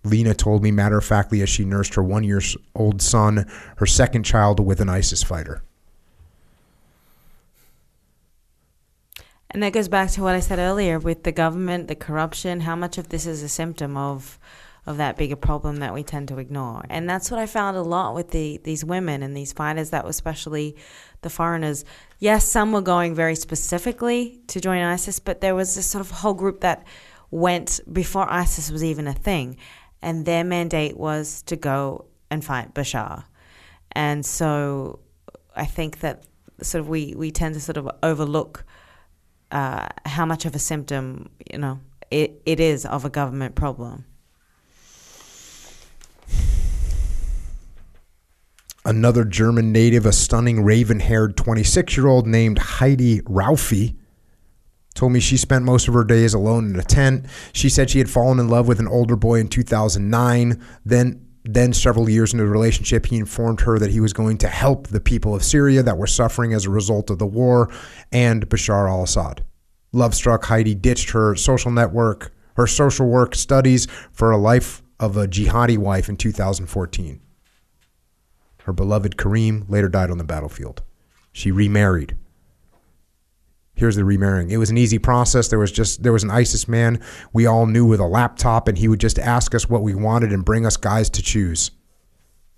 Lena 0.04 0.34
told 0.34 0.62
me 0.62 0.72
matter 0.72 1.00
of 1.00 1.06
factly 1.06 1.42
as 1.42 1.50
she 1.50 1.66
nursed 1.66 1.96
her 1.96 2.04
one 2.04 2.24
year 2.24 2.42
old 2.76 3.02
son, 3.02 3.50
her 3.78 3.86
second 3.86 4.24
child, 4.24 4.60
with 4.60 4.80
an 4.80 4.90
ISIS 4.90 5.24
fighter. 5.24 5.64
And 9.50 9.64
that 9.64 9.74
goes 9.74 9.88
back 9.88 10.12
to 10.12 10.22
what 10.22 10.36
I 10.36 10.42
said 10.42 10.60
earlier 10.60 11.00
with 11.00 11.24
the 11.24 11.32
government, 11.32 11.88
the 11.88 11.96
corruption, 11.96 12.62
how 12.62 12.76
much 12.76 12.98
of 12.98 13.10
this 13.10 13.26
is 13.26 13.42
a 13.42 13.50
symptom 13.50 13.98
of 13.98 14.38
of 14.86 14.98
that 14.98 15.18
bigger 15.18 15.36
problem 15.36 15.78
that 15.78 15.94
we 15.94 16.04
tend 16.04 16.28
to 16.28 16.38
ignore. 16.38 16.86
And 16.90 17.10
that's 17.10 17.32
what 17.32 17.40
I 17.40 17.48
found 17.48 17.76
a 17.76 17.82
lot 17.82 18.14
with 18.14 18.32
the 18.32 18.60
these 18.64 18.86
women 18.86 19.24
and 19.24 19.36
these 19.36 19.54
fighters 19.54 19.90
that 19.90 20.04
were 20.04 20.10
especially 20.10 20.76
the 21.22 21.30
foreigners. 21.30 21.86
Yes, 22.20 22.48
some 22.48 22.72
were 22.72 22.82
going 22.82 23.14
very 23.14 23.36
specifically 23.36 24.40
to 24.48 24.62
join 24.62 24.82
ISIS, 24.82 25.20
but 25.20 25.42
there 25.42 25.56
was 25.56 25.76
this 25.76 25.86
sort 25.86 26.02
of 26.02 26.12
whole 26.12 26.34
group 26.34 26.62
that 26.62 26.86
went 27.30 27.82
before 27.92 28.32
ISIS 28.32 28.72
was 28.72 28.84
even 28.84 29.08
a 29.08 29.14
thing. 29.14 29.58
And 30.02 30.26
their 30.26 30.44
mandate 30.44 30.98
was 30.98 31.42
to 31.44 31.56
go 31.56 32.06
and 32.30 32.44
fight 32.44 32.74
Bashar. 32.74 33.26
And 33.92 34.26
so 34.26 35.00
I 35.56 35.66
think 35.66 36.00
that 36.00 36.24
sort 36.62 36.82
of 36.82 36.90
we, 36.90 37.14
we 37.16 37.32
tend 37.32 37.56
to 37.56 37.62
sort 37.62 37.78
of 37.78 37.90
overlook 38.02 38.66
uh, 39.52 39.88
how 40.06 40.26
much 40.26 40.46
of 40.46 40.56
a 40.56 40.60
symptom, 40.60 41.30
you 41.52 41.58
know, 41.58 41.80
it, 42.12 42.42
it 42.46 42.60
is 42.60 42.86
of 42.86 43.04
a 43.04 43.10
government 43.10 43.56
problem. 43.56 44.06
Another 48.86 49.26
German 49.26 49.72
native, 49.72 50.06
a 50.06 50.14
stunning 50.14 50.64
raven 50.64 51.00
haired 51.00 51.36
26 51.36 51.98
year 51.98 52.08
old 52.08 52.28
named 52.28 52.60
Heidi 52.60 53.22
Raufi, 53.22 53.96
told 54.94 55.12
me 55.12 55.20
she 55.20 55.38
spent 55.38 55.66
most 55.66 55.88
of 55.88 55.94
her 55.94 56.04
days 56.04 56.34
alone 56.34 56.70
in 56.70 56.80
a 56.80 56.84
tent. 56.84 57.26
She 57.52 57.70
said 57.70 57.90
she 57.90 58.00
had 58.00 58.10
fallen 58.10 58.40
in 58.40 58.48
love 58.48 58.68
with 58.68 58.80
an 58.80 58.88
older 58.88 59.16
boy 59.16 59.40
in 59.40 59.48
2009. 59.50 60.64
Then, 60.86 61.28
then 61.44 61.74
several 61.74 62.10
years 62.10 62.32
into 62.32 62.46
the 62.46 62.50
relationship, 62.50 63.08
he 63.08 63.18
informed 63.18 63.62
her 63.62 63.78
that 63.78 63.92
he 63.92 64.00
was 64.00 64.14
going 64.14 64.38
to 64.40 64.48
help 64.48 64.88
the 64.88 65.02
people 65.02 65.36
of 65.36 65.44
Syria 65.44 65.84
that 65.84 65.98
were 65.98 66.08
suffering 66.08 66.54
as 66.54 66.66
a 66.66 66.70
result 66.70 67.10
of 67.10 67.20
the 67.20 67.26
war 67.26 67.70
and 68.12 68.48
Bashar 68.48 68.90
al 68.90 69.04
Assad. 69.04 69.44
Love 69.92 70.16
struck, 70.16 70.46
Heidi 70.46 70.76
ditched 70.76 71.12
her 71.12 71.36
social 71.36 71.72
network, 71.72 72.32
her 72.56 72.68
social 72.68 73.08
work 73.08 73.36
studies 73.36 73.88
for 74.12 74.32
a 74.32 74.38
life 74.38 74.82
of 75.00 75.18
a 75.18 75.28
jihadi 75.28 75.78
wife 75.78 76.08
in 76.08 76.16
2014. 76.16 77.22
Her 78.66 78.74
beloved 78.74 79.16
Kareem 79.16 79.70
later 79.70 79.88
died 79.88 80.10
on 80.10 80.18
the 80.18 80.24
battlefield. 80.24 80.82
She 81.32 81.52
remarried. 81.52 82.18
Here's 83.76 83.96
the 83.96 84.04
remarrying. 84.04 84.50
It 84.50 84.58
was 84.58 84.72
an 84.72 84.78
easy 84.78 84.98
process. 84.98 85.50
There 85.50 85.60
was 85.60 85.72
just 85.72 86.02
there 86.02 86.14
was 86.14 86.24
an 86.24 86.32
ISIS 86.32 86.68
man 86.68 87.00
we 87.32 87.46
all 87.46 87.68
knew 87.68 87.86
with 87.86 88.00
a 88.00 88.08
laptop, 88.08 88.68
and 88.68 88.76
he 88.76 88.88
would 88.88 89.00
just 89.00 89.20
ask 89.20 89.54
us 89.54 89.70
what 89.70 89.84
we 89.84 89.94
wanted 89.94 90.34
and 90.34 90.44
bring 90.44 90.66
us 90.66 90.78
guys 90.78 91.12
to 91.12 91.22
choose. 91.22 91.70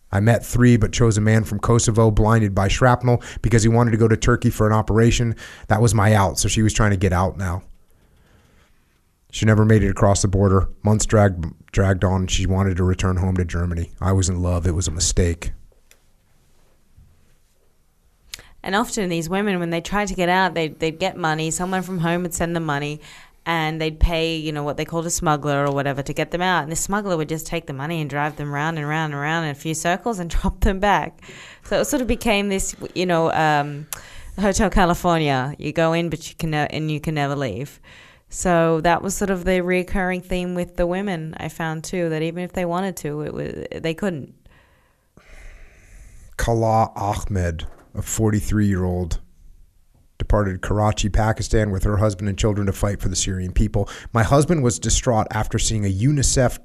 I 0.09 0.21
met 0.21 0.45
three, 0.45 0.77
but 0.77 0.93
chose 0.93 1.17
a 1.17 1.21
man 1.21 1.43
from 1.43 1.59
Kosovo, 1.59 2.09
blinded 2.09 2.55
by 2.55 2.69
shrapnel, 2.69 3.21
because 3.41 3.63
he 3.63 3.69
wanted 3.69 3.91
to 3.91 3.97
go 3.97 4.07
to 4.07 4.15
Turkey 4.15 4.49
for 4.49 4.65
an 4.65 4.71
operation. 4.71 5.35
That 5.67 5.81
was 5.81 5.93
my 5.93 6.13
out, 6.13 6.39
so 6.39 6.47
she 6.47 6.61
was 6.61 6.71
trying 6.71 6.91
to 6.91 6.97
get 6.97 7.11
out 7.11 7.37
now. 7.37 7.63
She 9.29 9.45
never 9.45 9.65
made 9.65 9.83
it 9.83 9.89
across 9.89 10.21
the 10.21 10.29
border. 10.29 10.69
Months 10.83 11.05
dragged 11.05 11.45
dragged 11.73 12.05
on. 12.05 12.27
She 12.27 12.45
wanted 12.45 12.77
to 12.77 12.85
return 12.85 13.17
home 13.17 13.35
to 13.35 13.43
Germany. 13.43 13.91
I 13.99 14.13
was 14.13 14.29
in 14.29 14.41
love. 14.41 14.65
It 14.65 14.75
was 14.75 14.87
a 14.87 14.91
mistake. 14.91 15.51
And 18.67 18.75
often 18.75 19.07
these 19.07 19.29
women, 19.29 19.59
when 19.59 19.69
they 19.69 19.79
tried 19.79 20.09
to 20.09 20.13
get 20.13 20.27
out, 20.27 20.53
they'd, 20.53 20.77
they'd 20.77 20.99
get 20.99 21.15
money. 21.15 21.51
Someone 21.51 21.83
from 21.83 21.99
home 21.99 22.23
would 22.23 22.33
send 22.33 22.53
them 22.53 22.65
money 22.65 22.99
and 23.45 23.79
they'd 23.79 23.97
pay, 23.97 24.35
you 24.35 24.51
know, 24.51 24.61
what 24.61 24.75
they 24.75 24.83
called 24.83 25.05
a 25.05 25.09
smuggler 25.09 25.65
or 25.65 25.71
whatever 25.71 26.03
to 26.03 26.13
get 26.13 26.31
them 26.31 26.41
out. 26.41 26.63
And 26.63 26.71
the 26.71 26.75
smuggler 26.75 27.15
would 27.15 27.29
just 27.29 27.47
take 27.47 27.65
the 27.65 27.71
money 27.71 28.01
and 28.01 28.09
drive 28.09 28.35
them 28.35 28.51
round 28.51 28.77
and 28.77 28.85
round 28.85 29.13
and 29.13 29.21
round 29.21 29.45
in 29.45 29.51
a 29.51 29.55
few 29.55 29.73
circles 29.73 30.19
and 30.19 30.29
drop 30.41 30.59
them 30.59 30.81
back. 30.81 31.21
So 31.63 31.79
it 31.79 31.85
sort 31.85 32.01
of 32.01 32.09
became 32.09 32.49
this, 32.49 32.75
you 32.93 33.05
know, 33.05 33.31
um, 33.31 33.87
Hotel 34.37 34.69
California. 34.69 35.55
You 35.57 35.71
go 35.71 35.93
in, 35.93 36.09
but 36.09 36.27
you 36.27 36.35
can 36.35 36.49
ne- 36.49 36.67
and 36.69 36.91
you 36.91 36.99
can 36.99 37.15
never 37.15 37.37
leave. 37.37 37.79
So 38.27 38.81
that 38.81 39.01
was 39.01 39.15
sort 39.15 39.29
of 39.29 39.45
the 39.45 39.61
recurring 39.61 40.19
theme 40.19 40.55
with 40.55 40.75
the 40.75 40.85
women. 40.85 41.35
I 41.37 41.47
found 41.47 41.85
too 41.85 42.09
that 42.09 42.21
even 42.21 42.43
if 42.43 42.51
they 42.51 42.65
wanted 42.65 42.97
to, 42.97 43.21
it 43.21 43.33
was 43.33 43.65
they 43.71 43.93
couldn't. 43.93 44.35
Kala 46.35 46.91
Ahmed 46.97 47.65
a 47.97 48.01
43 48.01 48.67
year 48.67 48.83
old 48.83 49.19
departed 50.17 50.61
Karachi, 50.61 51.09
Pakistan 51.09 51.71
with 51.71 51.83
her 51.83 51.97
husband 51.97 52.29
and 52.29 52.37
children 52.37 52.67
to 52.67 52.73
fight 52.73 53.01
for 53.01 53.09
the 53.09 53.15
Syrian 53.15 53.51
people. 53.51 53.89
My 54.13 54.23
husband 54.23 54.63
was 54.63 54.79
distraught 54.79 55.27
after 55.31 55.59
seeing 55.59 55.85
a 55.85 55.93
UNICEF 55.93 56.59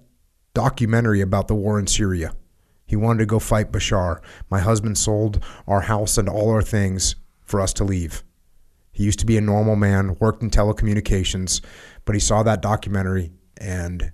documentary 0.55 1.21
about 1.21 1.49
the 1.49 1.55
war 1.55 1.79
in 1.79 1.87
Syria. 1.87 2.35
He 2.87 2.97
wanted 2.97 3.21
to 3.21 3.27
go 3.27 3.39
fight 3.39 3.73
Bashar. 3.73 4.21
My 4.51 4.61
husband 4.61 4.99
sold 4.99 5.43
our 5.67 5.83
house 5.83 6.19
and 6.19 6.29
all 6.29 6.51
our 6.51 6.63
things 6.63 7.17
for 7.43 7.61
us 7.61 7.73
to 7.75 7.85
leave. 7.85 8.23
He 8.91 9.05
used 9.05 9.19
to 9.21 9.27
be 9.27 9.39
a 9.39 9.43
normal 9.43 9.77
man, 9.77 10.17
worked 10.21 10.43
in 10.43 10.51
telecommunications, 10.51 11.63
but 12.05 12.15
he 12.15 12.21
saw 12.21 12.43
that 12.43 12.61
documentary 12.61 13.33
and 13.57 14.13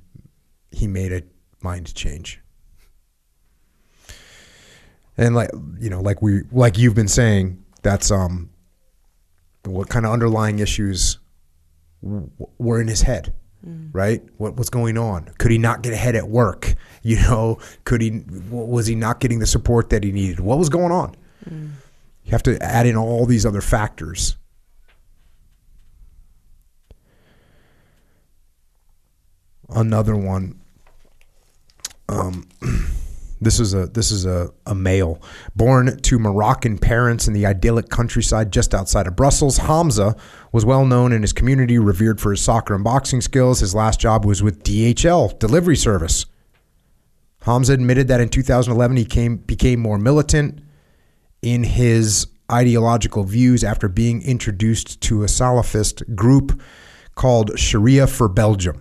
he 0.71 0.87
made 0.87 1.13
a 1.13 1.23
mind 1.61 1.93
change 1.95 2.41
and 5.19 5.35
like 5.35 5.51
you 5.79 5.91
know 5.91 6.01
like 6.01 6.23
we 6.23 6.43
like 6.53 6.79
you've 6.79 6.95
been 6.95 7.09
saying 7.09 7.63
that's 7.83 8.11
um 8.11 8.49
what 9.65 9.91
kind 9.91 10.07
of 10.07 10.13
underlying 10.13 10.61
issues 10.61 11.19
w- 12.03 12.31
were 12.57 12.81
in 12.81 12.89
his 12.89 13.03
head 13.03 13.35
right? 13.93 14.23
What 14.39 14.55
what's 14.55 14.71
going 14.71 14.97
on? 14.97 15.25
Could 15.39 15.51
he 15.51 15.59
not 15.59 15.83
get 15.83 15.93
ahead 15.93 16.15
at 16.17 16.29
work? 16.29 16.75
You 17.03 17.17
know, 17.17 17.59
could 17.85 18.03
he? 18.03 18.23
Was 18.51 18.87
he 18.87 18.95
not 18.95 19.19
getting 19.21 19.39
the 19.39 19.47
support 19.47 19.89
that 19.91 20.05
he 20.05 20.13
needed? 20.13 20.41
What 20.41 20.59
was 20.59 20.69
going 20.69 20.93
on? 20.93 21.15
You 21.49 22.31
have 22.33 22.43
to 22.43 22.61
add 22.63 22.87
in 22.87 22.97
all 22.97 23.25
these 23.25 23.47
other 23.47 23.61
factors. 23.63 24.37
Another 29.71 30.17
one. 30.17 30.61
Um, 32.09 32.49
this 33.41 33.60
is 33.60 33.75
a 33.75 33.86
this 33.86 34.10
is 34.10 34.26
a, 34.26 34.50
a 34.67 34.75
male 34.75 35.23
born 35.55 36.00
to 36.00 36.18
Moroccan 36.18 36.78
parents 36.78 37.28
in 37.28 37.34
the 37.34 37.47
idyllic 37.47 37.89
countryside 37.89 38.52
just 38.52 38.75
outside 38.75 39.07
of 39.07 39.17
Brussels. 39.17 39.58
Hamza 39.58 40.17
was 40.52 40.65
well 40.65 40.84
known 40.84 41.12
in 41.12 41.23
his 41.23 41.33
community, 41.33 41.78
revered 41.78 42.20
for 42.20 42.31
his 42.31 42.41
soccer 42.41 42.75
and 42.75 42.83
boxing 42.83 43.20
skills. 43.20 43.60
His 43.60 43.75
last 43.75 44.00
job 44.00 44.25
was 44.25 44.42
with 44.42 44.62
DHL 44.62 45.39
delivery 45.39 45.76
service. 45.76 46.26
Hamza 47.42 47.73
admitted 47.73 48.08
that 48.08 48.20
in 48.20 48.28
2011 48.28 48.97
he 48.97 49.05
came 49.05 49.36
became 49.36 49.81
more 49.81 49.99
militant 49.99 50.60
in 51.42 51.62
his 51.62 52.26
ideological 52.50 53.25
views 53.25 53.62
after 53.62 53.89
being 53.89 54.23
introduced 54.23 55.00
to 55.02 55.23
a 55.23 55.26
Salafist 55.26 56.15
group 56.17 56.60
called 57.15 57.58
Sharia 57.58 58.07
for 58.07 58.28
Belgium. 58.28 58.81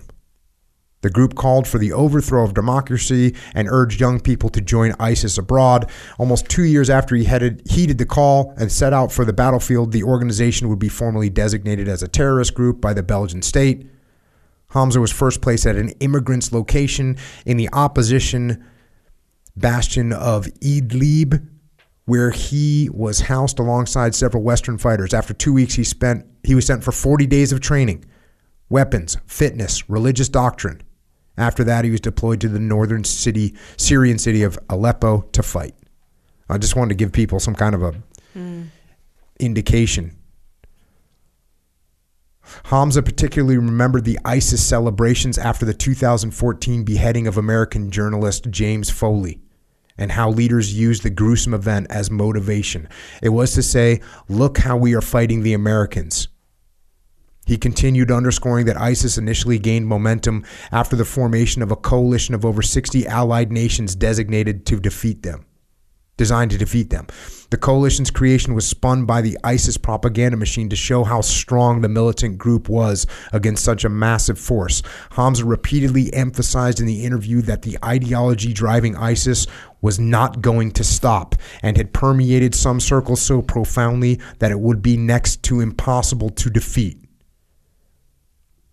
The 1.02 1.10
group 1.12 1.36
called 1.36 1.68
for 1.68 1.78
the 1.78 1.94
overthrow 1.94 2.44
of 2.44 2.56
democracy 2.56 3.36
and 3.54 3.68
urged 3.70 4.02
young 4.02 4.20
people 4.20 4.50
to 4.50 4.62
join 4.62 4.94
ISIS 5.00 5.38
abroad. 5.38 5.90
Almost 6.18 6.50
two 6.50 6.64
years 6.64 6.90
after 6.90 7.16
he 7.16 7.26
headed, 7.26 7.62
heeded 7.70 8.00
the 8.00 8.06
call 8.06 8.54
and 8.58 8.72
set 8.72 8.94
out 8.94 9.12
for 9.12 9.24
the 9.24 9.34
battlefield, 9.34 9.92
the 9.92 10.04
organization 10.04 10.70
would 10.70 10.80
be 10.80 10.90
formally 10.90 11.30
designated 11.30 11.88
as 11.88 12.02
a 12.02 12.08
terrorist 12.08 12.56
group 12.56 12.82
by 12.82 12.94
the 12.94 13.04
Belgian 13.04 13.44
state. 13.44 13.88
Hamza 14.72 15.00
was 15.00 15.12
first 15.12 15.42
placed 15.42 15.66
at 15.66 15.76
an 15.76 15.90
immigrant's 16.00 16.52
location 16.52 17.18
in 17.46 17.58
the 17.58 17.70
opposition 17.72 18.66
bastion 19.56 20.12
of 20.12 20.46
Idlib, 20.62 21.48
where 22.06 22.32
he 22.32 22.90
was 22.92 23.22
housed 23.22 23.60
alongside 23.60 24.16
several 24.16 24.44
Western 24.44 24.78
fighters. 24.78 25.14
After 25.14 25.34
two 25.34 25.54
weeks, 25.54 25.76
he 25.76 25.84
spent 25.84 26.26
he 26.44 26.56
was 26.56 26.66
sent 26.66 26.84
for 26.84 26.92
40 26.92 27.28
days 27.28 27.52
of 27.52 27.60
training, 27.60 28.06
weapons, 28.70 29.18
fitness, 29.26 29.90
religious 29.90 30.30
doctrine. 30.30 30.82
After 31.38 31.64
that, 31.66 31.86
he 31.86 31.92
was 31.92 32.02
deployed 32.02 32.42
to 32.42 32.50
the 32.50 32.60
northern 32.60 33.04
city, 33.04 33.56
Syrian 33.78 34.18
city 34.18 34.44
of 34.44 34.58
Aleppo 34.70 35.22
to 35.34 35.44
fight. 35.44 35.76
I 36.50 36.58
just 36.58 36.76
wanted 36.76 36.90
to 36.90 36.96
give 36.96 37.12
people 37.12 37.40
some 37.40 37.56
kind 37.56 37.76
of 37.76 37.84
a 37.84 37.94
hmm. 38.34 38.64
indication. 39.40 40.18
Hamza 42.66 43.04
particularly 43.04 43.58
remembered 43.58 44.06
the 44.06 44.20
ISIS 44.24 44.66
celebrations 44.66 45.38
after 45.38 45.66
the 45.66 45.74
2014 45.74 46.84
beheading 46.84 47.28
of 47.28 47.38
American 47.38 47.92
journalist 47.92 48.50
James 48.50 48.90
Foley 48.90 49.42
and 49.98 50.12
how 50.12 50.30
leaders 50.30 50.78
used 50.78 51.04
the 51.04 51.10
gruesome 51.10 51.54
event 51.54 51.88
as 51.90 52.12
motivation. 52.12 52.88
It 53.22 53.30
was 53.30 53.54
to 53.54 53.64
say, 53.64 54.02
look 54.30 54.60
how 54.60 54.78
we 54.78 54.94
are 54.96 55.02
fighting 55.02 55.42
the 55.42 55.54
Americans. 55.54 56.28
He 57.48 57.58
continued 57.58 58.12
underscoring 58.12 58.66
that 58.66 58.76
ISIS 58.76 59.18
initially 59.18 59.58
gained 59.58 59.88
momentum 59.88 60.44
after 60.70 60.98
the 60.98 61.06
formation 61.06 61.62
of 61.62 61.72
a 61.72 61.78
coalition 61.78 62.36
of 62.36 62.44
over 62.44 62.62
60 62.62 63.08
allied 63.08 63.54
nations 63.54 63.96
designated 63.96 64.66
to 64.66 64.82
defeat 64.82 65.24
them, 65.24 65.46
designed 66.18 66.52
to 66.52 66.58
defeat 66.58 66.90
them. 66.90 67.08
The 67.50 67.56
coalition's 67.56 68.12
creation 68.12 68.54
was 68.54 68.68
spun 68.68 69.06
by 69.06 69.22
the 69.22 69.38
ISIS 69.46 69.78
propaganda 69.78 70.36
machine 70.36 70.68
to 70.68 70.76
show 70.76 71.06
how 71.06 71.22
strong 71.22 71.80
the 71.80 71.88
militant 71.88 72.38
group 72.38 72.68
was 72.68 73.08
against 73.32 73.64
such 73.64 73.86
a 73.86 73.90
massive 73.90 74.38
force. 74.38 74.84
Hamza 75.12 75.46
repeatedly 75.46 76.14
emphasized 76.14 76.82
in 76.82 76.86
the 76.86 77.06
interview 77.06 77.42
that 77.44 77.62
the 77.62 77.78
ideology 77.82 78.52
driving 78.52 78.98
ISIS 78.98 79.48
was 79.80 79.98
not 79.98 80.42
going 80.42 80.72
to 80.72 80.84
stop 80.84 81.36
and 81.64 81.78
had 81.78 81.94
permeated 81.94 82.54
some 82.54 82.82
circles 82.82 83.22
so 83.22 83.42
profoundly 83.42 84.20
that 84.40 84.52
it 84.52 84.60
would 84.60 84.82
be 84.82 84.98
next 84.98 85.44
to 85.44 85.62
impossible 85.62 86.30
to 86.32 86.50
defeat. 86.50 87.07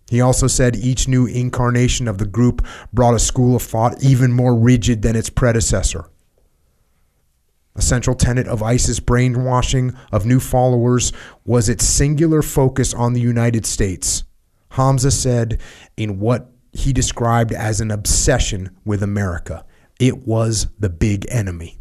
He 0.09 0.21
also 0.21 0.47
said 0.47 0.77
each 0.77 1.09
new 1.09 1.27
incarnation 1.27 2.09
of 2.09 2.19
the 2.19 2.27
group 2.27 2.65
brought 2.93 3.15
a 3.15 3.19
school 3.19 3.57
of 3.57 3.63
thought 3.63 4.03
even 4.03 4.33
more 4.33 4.55
rigid 4.55 5.03
than 5.03 5.17
its 5.17 5.31
predecessor. 5.31 6.07
A 7.77 7.83
central 7.83 8.15
tenet 8.15 8.47
of 8.47 8.63
ISIS 8.63 9.01
brainwashing 9.01 9.97
of 10.13 10.27
new 10.27 10.39
followers 10.39 11.13
was 11.45 11.69
its 11.69 11.85
singular 11.85 12.43
focus 12.43 12.95
on 12.95 13.13
the 13.13 13.21
United 13.21 13.67
States. 13.67 14.23
Hamza 14.71 15.11
said 15.11 15.61
in 15.97 16.21
what 16.21 16.53
he 16.73 16.93
described 16.93 17.53
as 17.53 17.81
an 17.81 17.91
obsession 17.91 18.71
with 18.85 19.03
America. 19.03 19.65
It 19.99 20.27
was 20.27 20.69
the 20.79 20.89
big 20.91 21.27
enemy. 21.29 21.81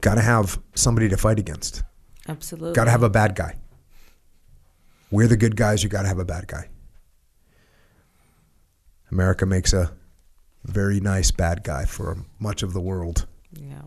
Got 0.00 0.14
to 0.14 0.22
have 0.22 0.60
somebody 0.74 1.08
to 1.08 1.16
fight 1.16 1.38
against. 1.38 1.82
Absolutely. 2.28 2.74
Got 2.74 2.84
to 2.84 2.90
have 2.90 3.02
a 3.02 3.10
bad 3.10 3.34
guy. 3.34 3.56
We're 5.10 5.28
the 5.28 5.36
good 5.36 5.56
guys. 5.56 5.82
You 5.82 5.88
got 5.88 6.02
to 6.02 6.08
have 6.08 6.18
a 6.18 6.24
bad 6.24 6.46
guy. 6.46 6.68
America 9.10 9.46
makes 9.46 9.72
a 9.72 9.90
very 10.64 11.00
nice 11.00 11.30
bad 11.30 11.64
guy 11.64 11.86
for 11.86 12.18
much 12.38 12.62
of 12.62 12.74
the 12.74 12.80
world. 12.80 13.26
Yeah. 13.52 13.82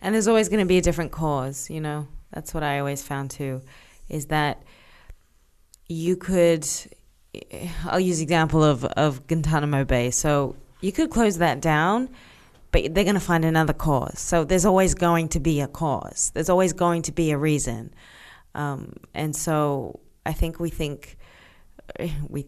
And 0.00 0.14
there's 0.14 0.28
always 0.28 0.48
going 0.48 0.60
to 0.60 0.66
be 0.66 0.78
a 0.78 0.82
different 0.82 1.12
cause, 1.12 1.68
you 1.68 1.80
know? 1.80 2.08
That's 2.32 2.54
what 2.54 2.62
I 2.62 2.78
always 2.78 3.02
found 3.02 3.30
too, 3.30 3.62
is 4.08 4.26
that 4.26 4.62
you 5.88 6.16
could, 6.16 6.66
I'll 7.84 8.00
use 8.00 8.18
the 8.18 8.22
example 8.22 8.64
of, 8.64 8.84
of 8.84 9.26
Guantanamo 9.26 9.84
Bay. 9.84 10.10
So 10.10 10.56
you 10.80 10.92
could 10.92 11.10
close 11.10 11.38
that 11.38 11.60
down, 11.60 12.08
but 12.76 12.94
they're 12.94 13.04
going 13.04 13.14
to 13.14 13.20
find 13.20 13.44
another 13.44 13.72
cause. 13.72 14.18
So 14.18 14.44
there's 14.44 14.66
always 14.66 14.92
going 14.94 15.28
to 15.30 15.40
be 15.40 15.62
a 15.62 15.66
cause. 15.66 16.30
There's 16.34 16.50
always 16.50 16.74
going 16.74 17.02
to 17.02 17.12
be 17.12 17.30
a 17.30 17.38
reason. 17.38 17.94
Um, 18.54 18.92
and 19.14 19.34
so 19.34 20.00
I 20.26 20.34
think 20.34 20.60
we 20.60 20.68
think 20.68 21.16
we 22.28 22.46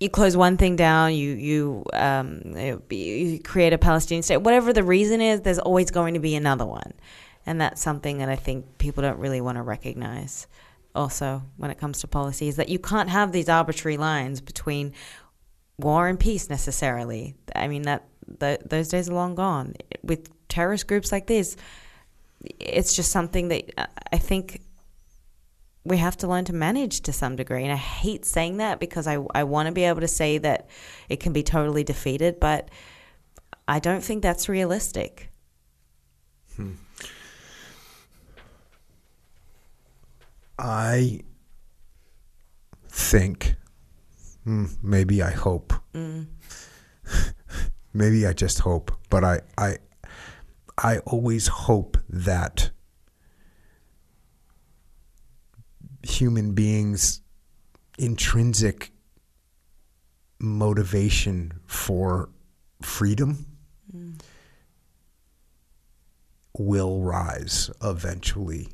you 0.00 0.10
close 0.10 0.36
one 0.36 0.56
thing 0.56 0.74
down, 0.74 1.14
you 1.14 1.30
you 1.34 1.84
um, 1.92 2.42
you 2.90 3.38
create 3.38 3.72
a 3.72 3.78
Palestinian 3.78 4.24
state. 4.24 4.38
Whatever 4.38 4.72
the 4.72 4.82
reason 4.82 5.20
is, 5.20 5.42
there's 5.42 5.60
always 5.60 5.92
going 5.92 6.14
to 6.14 6.20
be 6.20 6.34
another 6.34 6.66
one, 6.66 6.92
and 7.46 7.60
that's 7.60 7.80
something 7.80 8.18
that 8.18 8.28
I 8.28 8.36
think 8.36 8.78
people 8.78 9.02
don't 9.02 9.18
really 9.18 9.40
want 9.40 9.58
to 9.58 9.62
recognize. 9.62 10.48
Also, 10.94 11.42
when 11.56 11.70
it 11.70 11.78
comes 11.78 12.00
to 12.00 12.08
policy, 12.08 12.48
is 12.48 12.56
that 12.56 12.68
you 12.68 12.80
can't 12.80 13.10
have 13.10 13.30
these 13.30 13.48
arbitrary 13.48 13.96
lines 13.96 14.40
between 14.40 14.92
war 15.78 16.08
and 16.08 16.18
peace 16.18 16.50
necessarily. 16.50 17.36
I 17.54 17.68
mean 17.68 17.82
that 17.82 18.08
those 18.28 18.88
days 18.88 19.08
are 19.08 19.14
long 19.14 19.34
gone. 19.34 19.74
With 20.02 20.30
terrorist 20.48 20.86
groups 20.86 21.12
like 21.12 21.26
this, 21.26 21.56
it's 22.60 22.94
just 22.94 23.10
something 23.10 23.48
that 23.48 23.90
I 24.12 24.18
think 24.18 24.62
we 25.84 25.98
have 25.98 26.16
to 26.18 26.26
learn 26.26 26.44
to 26.46 26.52
manage 26.52 27.02
to 27.02 27.12
some 27.12 27.36
degree. 27.36 27.62
And 27.62 27.72
I 27.72 27.76
hate 27.76 28.24
saying 28.24 28.56
that 28.56 28.80
because 28.80 29.06
I, 29.06 29.18
I 29.34 29.44
want 29.44 29.66
to 29.66 29.72
be 29.72 29.84
able 29.84 30.00
to 30.00 30.08
say 30.08 30.38
that 30.38 30.68
it 31.08 31.20
can 31.20 31.32
be 31.32 31.42
totally 31.42 31.84
defeated, 31.84 32.40
but 32.40 32.68
I 33.68 33.78
don't 33.78 34.02
think 34.02 34.22
that's 34.22 34.48
realistic. 34.48 35.30
Hmm. 36.56 36.72
I 40.58 41.20
think, 42.88 43.54
hmm, 44.44 44.66
maybe 44.82 45.22
I 45.22 45.30
hope, 45.30 45.72
Mm. 45.94 46.26
maybe 47.96 48.26
I 48.26 48.32
just 48.32 48.60
hope, 48.60 48.92
but 49.10 49.24
I, 49.24 49.40
I, 49.56 49.78
I 50.78 50.98
always 51.00 51.46
hope 51.48 51.96
that 52.08 52.70
human 56.02 56.52
beings' 56.52 57.20
intrinsic 57.98 58.92
motivation 60.38 61.60
for 61.66 62.28
freedom 62.82 63.46
Mm. 63.96 64.20
will 66.58 67.00
rise 67.00 67.70
eventually 67.82 68.68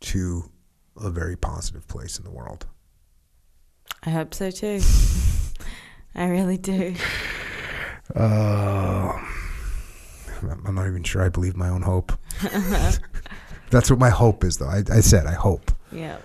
to 0.00 0.50
a 0.98 1.08
very 1.10 1.34
positive 1.34 1.88
place 1.88 2.18
in 2.18 2.24
the 2.24 2.30
world. 2.30 2.66
I 4.04 4.10
hope 4.10 4.34
so 4.34 4.50
too. 4.50 4.80
I 6.14 6.26
really 6.26 6.58
do. 6.58 6.94
Uh, 8.14 9.12
I'm 10.66 10.74
not 10.74 10.86
even 10.86 11.02
sure 11.02 11.22
I 11.22 11.28
believe 11.28 11.56
my 11.56 11.68
own 11.68 11.82
hope. 11.82 12.12
That's 13.70 13.90
what 13.90 13.98
my 13.98 14.10
hope 14.10 14.42
is, 14.44 14.56
though. 14.58 14.66
I, 14.68 14.82
I 14.90 15.00
said 15.00 15.26
I 15.26 15.34
hope. 15.34 15.70
Yeah. 15.92 16.18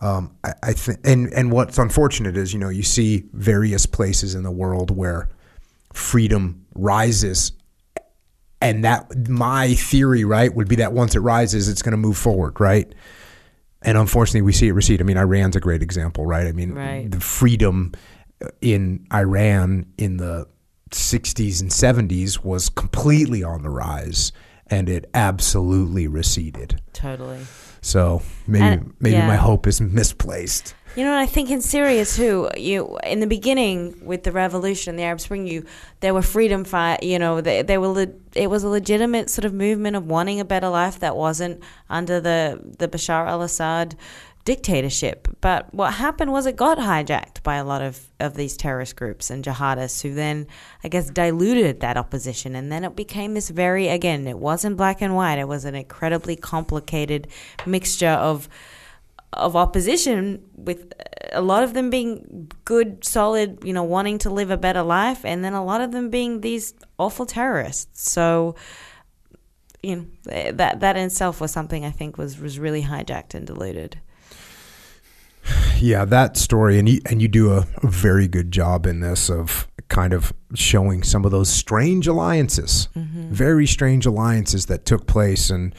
Um, 0.00 0.36
I, 0.44 0.52
I 0.62 0.72
think, 0.72 1.00
and 1.04 1.32
and 1.32 1.50
what's 1.50 1.78
unfortunate 1.78 2.36
is, 2.36 2.52
you 2.52 2.58
know, 2.58 2.68
you 2.68 2.82
see 2.82 3.24
various 3.32 3.86
places 3.86 4.34
in 4.34 4.42
the 4.42 4.50
world 4.50 4.90
where 4.90 5.28
freedom 5.92 6.66
rises 6.74 7.52
and 8.60 8.84
that 8.84 9.28
my 9.28 9.74
theory, 9.74 10.24
right, 10.24 10.54
would 10.54 10.68
be 10.68 10.76
that 10.76 10.92
once 10.92 11.14
it 11.14 11.20
rises, 11.20 11.68
it's 11.68 11.82
going 11.82 11.92
to 11.92 11.96
move 11.98 12.16
forward, 12.16 12.60
right? 12.60 12.92
And 13.82 13.98
unfortunately, 13.98 14.42
we 14.42 14.52
see 14.52 14.68
it 14.68 14.72
recede. 14.72 15.00
I 15.00 15.04
mean, 15.04 15.18
Iran's 15.18 15.56
a 15.56 15.60
great 15.60 15.82
example, 15.82 16.24
right? 16.24 16.46
I 16.46 16.52
mean, 16.52 16.72
Right. 16.72 17.10
the 17.10 17.20
freedom 17.20 17.92
in 18.62 19.06
Iran 19.12 19.86
in 19.98 20.16
the 20.16 20.46
60s 20.90 21.60
and 21.60 21.70
70s 21.70 22.44
was 22.44 22.68
completely 22.68 23.42
on 23.42 23.62
the 23.62 23.70
rise, 23.70 24.32
and 24.68 24.88
it 24.88 25.08
absolutely 25.14 26.06
receded. 26.06 26.80
Totally. 26.92 27.40
So 27.80 28.22
maybe 28.46 28.64
And- 28.64 28.94
maybe 29.00 29.16
yeah. 29.16 29.26
my 29.26 29.36
hope 29.36 29.66
is 29.66 29.80
misplaced. 29.80 30.74
You 30.96 31.02
know, 31.02 31.18
I 31.18 31.26
think 31.26 31.50
in 31.50 31.60
Syria 31.60 32.04
too. 32.06 32.48
You 32.56 32.98
in 33.04 33.18
the 33.18 33.26
beginning 33.26 33.96
with 34.06 34.22
the 34.22 34.30
revolution, 34.30 34.94
the 34.94 35.02
Arab 35.02 35.20
Spring, 35.20 35.44
you 35.44 35.64
there 36.00 36.14
were 36.14 36.22
freedom 36.22 36.64
fight. 36.64 37.02
You 37.02 37.18
know, 37.18 37.40
they, 37.40 37.62
they 37.62 37.78
were 37.78 37.88
le- 37.88 38.12
it 38.36 38.48
was 38.48 38.62
a 38.62 38.68
legitimate 38.68 39.28
sort 39.28 39.44
of 39.44 39.52
movement 39.52 39.96
of 39.96 40.06
wanting 40.06 40.38
a 40.38 40.44
better 40.44 40.68
life 40.68 41.00
that 41.00 41.16
wasn't 41.16 41.60
under 41.90 42.20
the 42.20 42.60
the 42.78 42.86
Bashar 42.86 43.26
al-Assad 43.26 43.96
dictatorship. 44.44 45.28
But 45.40 45.72
what 45.72 45.94
happened 45.94 46.30
was 46.32 46.46
it 46.46 46.56
got 46.56 46.78
hijacked 46.78 47.42
by 47.42 47.56
a 47.56 47.64
lot 47.64 47.82
of 47.82 48.10
of 48.20 48.34
these 48.34 48.56
terrorist 48.56 48.96
groups 48.96 49.30
and 49.30 49.44
jihadists 49.44 50.02
who 50.02 50.14
then, 50.14 50.46
I 50.82 50.88
guess, 50.88 51.10
diluted 51.10 51.80
that 51.80 51.96
opposition, 51.96 52.54
and 52.54 52.70
then 52.70 52.84
it 52.84 52.94
became 52.94 53.34
this 53.34 53.50
very 53.50 53.88
again, 53.88 54.26
it 54.26 54.38
wasn't 54.38 54.76
black 54.76 55.00
and 55.00 55.16
white. 55.16 55.38
It 55.38 55.48
was 55.48 55.64
an 55.64 55.74
incredibly 55.74 56.36
complicated 56.36 57.28
mixture 57.66 58.08
of 58.08 58.48
of 59.32 59.56
opposition 59.56 60.42
with 60.54 60.92
a 61.32 61.42
lot 61.42 61.64
of 61.64 61.74
them 61.74 61.90
being 61.90 62.50
good 62.64 63.04
solid 63.04 63.58
you 63.64 63.72
know 63.72 63.82
wanting 63.82 64.18
to 64.18 64.30
live 64.30 64.50
a 64.50 64.56
better 64.56 64.82
life 64.82 65.24
and 65.24 65.44
then 65.44 65.52
a 65.52 65.64
lot 65.64 65.80
of 65.80 65.90
them 65.90 66.08
being 66.08 66.40
these 66.40 66.72
awful 66.98 67.26
terrorists 67.26 68.08
so 68.08 68.54
you 69.82 69.96
know 69.96 70.52
that 70.52 70.78
that 70.78 70.96
in 70.96 71.06
itself 71.06 71.40
was 71.40 71.50
something 71.50 71.84
i 71.84 71.90
think 71.90 72.16
was 72.16 72.38
was 72.38 72.60
really 72.60 72.82
hijacked 72.82 73.34
and 73.34 73.48
diluted 73.48 74.00
Yeah, 75.78 76.04
that 76.06 76.36
story, 76.36 76.78
and 76.78 76.88
you, 76.88 77.00
and 77.06 77.20
you 77.20 77.28
do 77.28 77.52
a, 77.52 77.66
a 77.82 77.86
very 77.86 78.28
good 78.28 78.50
job 78.50 78.86
in 78.86 79.00
this 79.00 79.28
of 79.28 79.68
kind 79.88 80.12
of 80.12 80.32
showing 80.54 81.02
some 81.02 81.24
of 81.24 81.30
those 81.30 81.50
strange 81.50 82.06
alliances, 82.06 82.88
mm-hmm. 82.96 83.30
very 83.30 83.66
strange 83.66 84.06
alliances 84.06 84.66
that 84.66 84.84
took 84.84 85.06
place, 85.06 85.50
and 85.50 85.74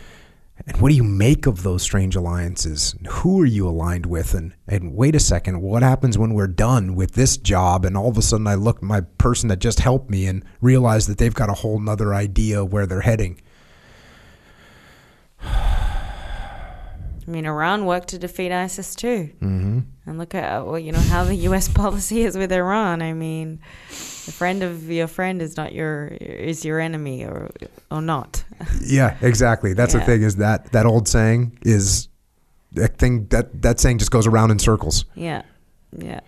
and 0.67 0.77
what 0.77 0.89
do 0.89 0.95
you 0.95 1.03
make 1.03 1.47
of 1.47 1.63
those 1.63 1.83
strange 1.83 2.15
alliances? 2.15 2.95
Who 3.09 3.41
are 3.41 3.45
you 3.45 3.67
aligned 3.67 4.05
with? 4.05 4.33
And 4.33 4.53
and 4.67 4.95
wait 4.95 5.15
a 5.15 5.19
second, 5.19 5.61
what 5.61 5.83
happens 5.83 6.17
when 6.17 6.33
we're 6.33 6.47
done 6.47 6.95
with 6.95 7.13
this 7.13 7.37
job? 7.37 7.83
And 7.83 7.97
all 7.97 8.09
of 8.09 8.17
a 8.17 8.21
sudden, 8.21 8.47
I 8.47 8.55
look 8.55 8.77
at 8.77 8.83
my 8.83 9.01
person 9.01 9.49
that 9.49 9.59
just 9.59 9.79
helped 9.79 10.09
me 10.09 10.27
and 10.27 10.45
realize 10.61 11.07
that 11.07 11.17
they've 11.17 11.33
got 11.33 11.49
a 11.49 11.53
whole 11.53 11.79
nother 11.79 12.13
idea 12.13 12.63
where 12.63 12.85
they're 12.85 13.01
heading. 13.01 13.41
I 17.27 17.31
mean 17.31 17.45
iran 17.45 17.85
worked 17.85 18.09
to 18.09 18.17
defeat 18.17 18.51
isis 18.51 18.95
too 18.95 19.29
mm-hmm. 19.41 19.79
and 20.05 20.17
look 20.17 20.35
at 20.35 20.65
well, 20.65 20.79
you 20.79 20.91
know 20.91 20.99
how 20.99 21.23
the 21.23 21.35
us 21.47 21.67
policy 21.67 22.21
is 22.21 22.37
with 22.37 22.51
iran 22.51 23.01
i 23.01 23.13
mean 23.13 23.59
the 24.25 24.31
friend 24.31 24.63
of 24.63 24.89
your 24.89 25.07
friend 25.07 25.41
is 25.41 25.55
not 25.55 25.73
your 25.73 26.07
is 26.07 26.65
your 26.65 26.79
enemy 26.79 27.23
or 27.23 27.51
or 27.91 28.01
not 28.01 28.43
Yeah, 28.81 29.17
exactly. 29.21 29.73
That's 29.73 29.93
the 29.93 30.01
thing 30.01 30.21
is 30.21 30.37
that 30.37 30.71
that 30.71 30.85
old 30.85 31.07
saying 31.07 31.57
is 31.63 32.07
that 32.73 32.97
thing 32.97 33.27
that 33.27 33.61
that 33.61 33.79
saying 33.79 33.99
just 33.99 34.11
goes 34.11 34.27
around 34.27 34.51
in 34.51 34.59
circles. 34.59 35.05
yeah 35.15 35.43
yeah 35.97 36.21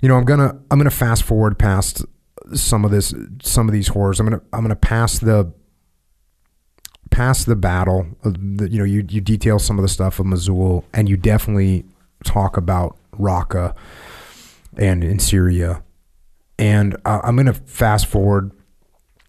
You 0.00 0.08
know, 0.08 0.16
I'm 0.16 0.24
gonna 0.24 0.58
I'm 0.70 0.78
gonna 0.78 0.90
fast 0.90 1.22
forward 1.22 1.58
past 1.58 2.04
some 2.54 2.84
of 2.84 2.90
this 2.90 3.14
some 3.42 3.68
of 3.68 3.72
these 3.72 3.88
horrors. 3.88 4.20
I'm 4.20 4.26
gonna 4.26 4.42
I'm 4.52 4.62
gonna 4.62 4.76
pass 4.76 5.18
the 5.18 5.52
past 7.10 7.46
the 7.46 7.56
battle. 7.56 8.06
you 8.24 8.78
know, 8.78 8.84
you 8.84 9.04
you 9.08 9.20
detail 9.20 9.58
some 9.58 9.78
of 9.78 9.82
the 9.82 9.88
stuff 9.88 10.18
of 10.18 10.26
Mosul, 10.26 10.84
and 10.92 11.08
you 11.08 11.16
definitely 11.16 11.84
talk 12.24 12.56
about 12.56 12.96
Raqqa 13.12 13.74
and 14.76 15.04
in 15.04 15.18
Syria. 15.18 15.82
And 16.58 16.96
uh, 17.04 17.20
I'm 17.22 17.36
gonna 17.36 17.54
fast 17.54 18.06
forward, 18.06 18.52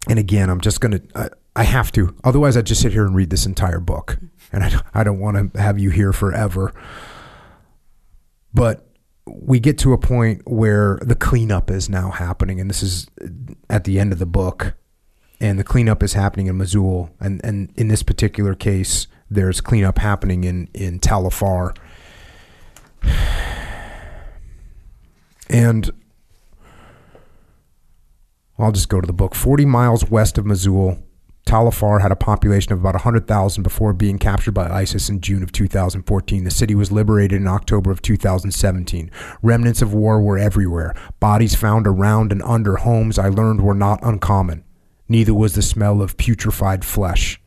and 0.10 0.19
again, 0.19 0.50
I'm 0.50 0.61
just 0.61 0.82
gonna 0.82 1.01
I, 1.16 1.30
I 1.56 1.64
have 1.64 1.92
to. 1.93 2.16
Otherwise, 2.24 2.58
I'd 2.58 2.66
just 2.66 2.82
sit 2.82 2.92
here 2.92 3.06
and 3.06 3.16
read 3.16 3.30
this 3.30 3.45
entire 3.45 3.80
book, 3.80 4.18
and 4.51 4.64
I 4.64 4.82
I 4.93 5.03
don't 5.03 5.19
want 5.19 5.53
to 5.53 5.61
have 5.61 5.80
you 5.80 5.90
here 5.90 6.14
forever. 6.14 6.74
But 8.53 8.85
we 9.26 9.60
get 9.60 9.77
to 9.80 9.93
a 9.93 9.98
point 9.98 10.42
where 10.45 11.00
the 11.01 11.16
cleanup 11.16 11.72
is 11.72 11.90
now 11.90 12.11
happening, 12.11 12.60
and 12.60 12.69
this 12.69 12.84
is 12.84 13.08
at 13.69 13.85
the 13.85 14.00
end 14.00 14.11
of 14.14 14.19
the 14.19 14.26
book. 14.26 14.76
And 15.41 15.57
the 15.57 15.63
cleanup 15.63 16.03
is 16.03 16.13
happening 16.13 16.45
in 16.45 16.57
Mosul, 16.57 17.09
and, 17.19 17.43
and 17.43 17.73
in 17.75 17.87
this 17.87 18.03
particular 18.03 18.53
case, 18.53 19.07
there's 19.27 19.59
cleanup 19.59 19.97
happening 19.97 20.43
in 20.43 20.69
in 20.73 20.99
Tal 20.99 21.25
Afar. 21.25 21.73
And 25.49 25.89
I'll 28.59 28.71
just 28.71 28.87
go 28.87 29.01
to 29.01 29.07
the 29.07 29.13
book. 29.13 29.33
40 29.33 29.65
miles 29.65 30.09
west 30.11 30.37
of 30.37 30.45
Mosul, 30.45 30.99
Tal 31.45 31.67
Afar 31.67 31.99
had 31.99 32.11
a 32.11 32.15
population 32.15 32.71
of 32.71 32.79
about 32.79 32.93
100,000 32.93 33.63
before 33.63 33.93
being 33.93 34.19
captured 34.19 34.53
by 34.53 34.69
ISIS 34.69 35.09
in 35.09 35.21
June 35.21 35.41
of 35.41 35.51
2014. 35.51 36.43
The 36.43 36.51
city 36.51 36.75
was 36.75 36.91
liberated 36.91 37.41
in 37.41 37.47
October 37.47 37.89
of 37.89 38.03
2017. 38.03 39.09
Remnants 39.41 39.81
of 39.81 39.93
war 39.93 40.21
were 40.21 40.37
everywhere. 40.37 40.93
Bodies 41.19 41.55
found 41.55 41.87
around 41.87 42.31
and 42.31 42.43
under 42.43 42.77
homes 42.77 43.17
I 43.17 43.29
learned 43.29 43.61
were 43.61 43.73
not 43.73 43.99
uncommon. 44.03 44.63
Neither 45.11 45.33
was 45.33 45.56
the 45.56 45.61
smell 45.61 46.01
of 46.01 46.15
putrefied 46.15 46.85
flesh. 46.85 47.38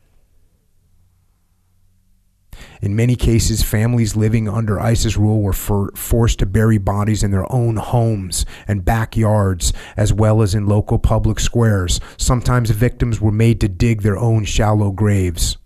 In 2.79 2.95
many 2.95 3.15
cases, 3.15 3.63
families 3.63 4.15
living 4.15 4.47
under 4.47 4.79
ISIS 4.79 5.17
rule 5.17 5.41
were 5.41 5.51
for, 5.51 5.91
forced 5.95 6.37
to 6.39 6.45
bury 6.45 6.77
bodies 6.77 7.23
in 7.23 7.31
their 7.31 7.51
own 7.51 7.77
homes 7.77 8.45
and 8.67 8.85
backyards, 8.85 9.73
as 9.97 10.13
well 10.13 10.43
as 10.43 10.53
in 10.53 10.67
local 10.67 10.99
public 10.99 11.39
squares. 11.39 11.99
Sometimes 12.17 12.69
victims 12.69 13.19
were 13.19 13.31
made 13.31 13.59
to 13.61 13.67
dig 13.67 14.03
their 14.03 14.17
own 14.17 14.45
shallow 14.45 14.91
graves. 14.91 15.57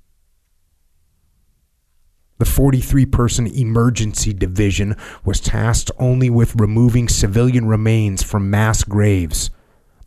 The 2.38 2.46
43 2.46 3.08
person 3.08 3.46
emergency 3.46 4.32
division 4.32 4.96
was 5.26 5.42
tasked 5.42 5.92
only 6.00 6.30
with 6.30 6.56
removing 6.56 7.10
civilian 7.10 7.68
remains 7.68 8.24
from 8.24 8.50
mass 8.50 8.86
graves. 8.86 9.50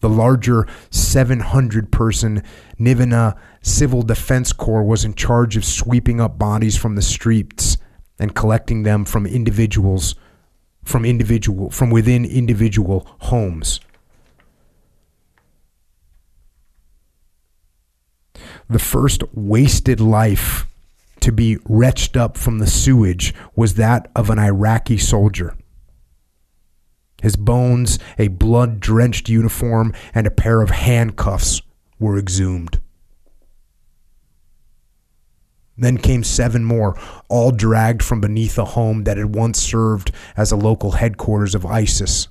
The 0.03 0.11
larger 0.11 0.67
700 0.91 1.93
person 1.93 2.43
Nineveh 2.77 3.37
Civil 3.63 4.03
Defense 4.03 4.53
Corps 4.53 4.83
was 4.83 5.05
in 5.05 5.15
charge 5.15 5.57
of 5.57 5.65
sweeping 5.65 6.21
up 6.21 6.39
bodies 6.39 6.77
from 6.77 6.97
the 6.97 7.03
streets 7.03 7.79
and 8.19 8.35
collecting 8.35 8.83
them 8.83 9.05
from 9.05 9.27
individuals 9.27 10.17
from 10.83 11.05
individual 11.05 11.71
from 11.71 11.91
within 11.91 12.25
individual 12.25 13.07
homes. 13.21 13.79
The 18.69 18.81
first 18.81 19.23
wasted 19.33 20.01
life 20.01 20.67
to 21.21 21.31
be 21.31 21.59
retched 21.65 22.17
up 22.17 22.37
from 22.37 22.59
the 22.59 22.67
sewage 22.67 23.33
was 23.55 23.75
that 23.75 24.11
of 24.17 24.31
an 24.31 24.41
Iraqi 24.41 24.99
soldier. 24.99 25.57
His 27.23 27.37
bones, 27.37 28.01
a 28.19 28.29
blood 28.29 28.81
drenched 28.81 29.29
uniform, 29.29 29.95
and 30.13 30.27
a 30.27 30.31
pair 30.31 30.61
of 30.61 30.71
handcuffs 30.71 31.63
were 32.01 32.19
exhumed. 32.19 32.81
Then 35.79 35.99
came 35.99 36.25
seven 36.25 36.65
more, 36.65 36.99
all 37.29 37.53
dragged 37.53 38.03
from 38.03 38.21
beneath 38.21 38.59
a 38.59 38.65
home 38.65 39.05
that 39.05 39.17
had 39.17 39.37
once 39.37 39.63
served 39.63 40.11
as 40.37 40.51
a 40.51 40.57
local 40.57 40.93
headquarters 40.93 41.55
of 41.55 41.65
ISIS. 41.65 42.27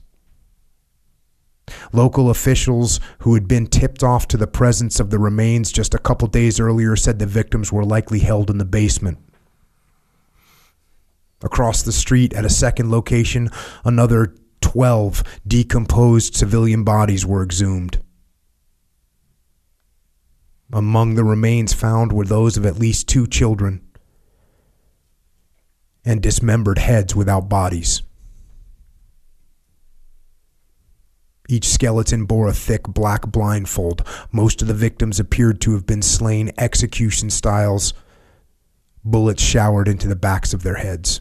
Local 1.94 2.30
officials 2.30 3.00
who 3.20 3.34
had 3.34 3.48
been 3.48 3.68
tipped 3.68 4.04
off 4.04 4.28
to 4.28 4.38
the 4.38 4.46
presence 4.46 5.00
of 5.00 5.10
the 5.10 5.20
remains 5.20 5.72
just 5.72 5.94
a 5.94 6.00
couple 6.00 6.28
days 6.28 6.60
earlier 6.60 6.98
said 6.98 7.18
the 7.18 7.26
victims 7.26 7.72
were 7.72 7.86
likely 7.86 8.20
held 8.20 8.50
in 8.50 8.58
the 8.58 8.66
basement. 8.66 9.20
Across 11.42 11.84
the 11.84 11.92
street 11.94 12.34
at 12.34 12.46
a 12.46 12.50
second 12.50 12.92
location, 12.92 13.50
another 13.86 14.36
12 14.62 15.24
decomposed 15.46 16.36
civilian 16.36 16.84
bodies 16.84 17.26
were 17.26 17.44
exhumed. 17.44 18.00
Among 20.74 21.16
the 21.16 21.24
remains 21.24 21.74
found 21.74 22.14
were 22.14 22.26
those 22.26 22.56
of 22.56 22.66
at 22.66 22.80
least 22.80 23.10
two 23.10 23.28
children 23.28 23.82
and 26.06 26.22
dismembered 26.22 26.78
heads 26.78 27.16
without 27.16 27.50
bodies. 27.50 28.02
Each 31.50 31.68
skeleton 31.68 32.26
bore 32.26 32.48
a 32.48 32.54
thick 32.54 32.84
black 32.84 33.28
blindfold. 33.28 34.08
Most 34.32 34.62
of 34.62 34.70
the 34.70 34.74
victims 34.74 35.20
appeared 35.20 35.60
to 35.62 35.74
have 35.74 35.86
been 35.86 36.02
slain 36.02 36.54
execution 36.58 37.30
styles. 37.30 37.94
Bullets 39.04 39.44
showered 39.44 39.90
into 39.90 40.08
the 40.08 40.16
backs 40.16 40.54
of 40.54 40.64
their 40.64 40.76
heads. 40.76 41.20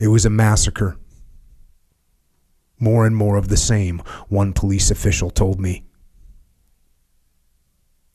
It 0.00 0.08
was 0.08 0.24
a 0.24 0.30
massacre. 0.30 0.96
More 2.78 3.06
and 3.06 3.16
more 3.16 3.36
of 3.36 3.48
the 3.48 3.56
same, 3.56 3.98
one 4.28 4.52
police 4.52 4.90
official 4.90 5.30
told 5.30 5.60
me. 5.60 5.84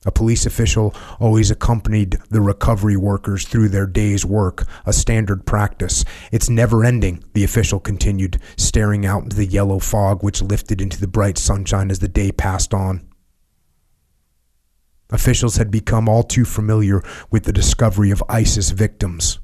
A 0.05 0.11
police 0.11 0.45
official 0.45 0.93
always 1.19 1.49
accompanied 1.49 2.17
the 2.29 2.41
recovery 2.41 2.97
workers 2.97 3.45
through 3.45 3.69
their 3.69 3.87
day's 3.87 4.25
work, 4.25 4.65
a 4.85 4.91
standard 4.91 5.45
practice. 5.45 6.03
It's 6.31 6.49
never 6.49 6.83
ending, 6.83 7.23
the 7.33 7.43
official 7.43 7.79
continued, 7.79 8.41
staring 8.57 9.05
out 9.05 9.23
into 9.23 9.37
the 9.37 9.45
yellow 9.45 9.79
fog 9.79 10.21
which 10.21 10.41
lifted 10.41 10.81
into 10.81 10.99
the 10.99 11.07
bright 11.07 11.37
sunshine 11.37 11.89
as 11.89 11.99
the 11.99 12.09
day 12.09 12.31
passed 12.31 12.73
on. 12.73 13.07
Officials 15.09 15.57
had 15.57 15.71
become 15.71 16.09
all 16.09 16.23
too 16.23 16.43
familiar 16.43 17.01
with 17.29 17.43
the 17.43 17.53
discovery 17.53 18.11
of 18.11 18.23
ISIS 18.27 18.71
victims. 18.71 19.39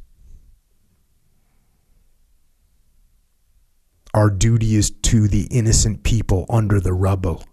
Our 4.13 4.29
duty 4.31 4.75
is 4.75 4.89
to 4.89 5.27
the 5.27 5.47
innocent 5.51 6.03
people 6.03 6.45
under 6.49 6.79
the 6.79 6.93
rubble, 6.93 7.43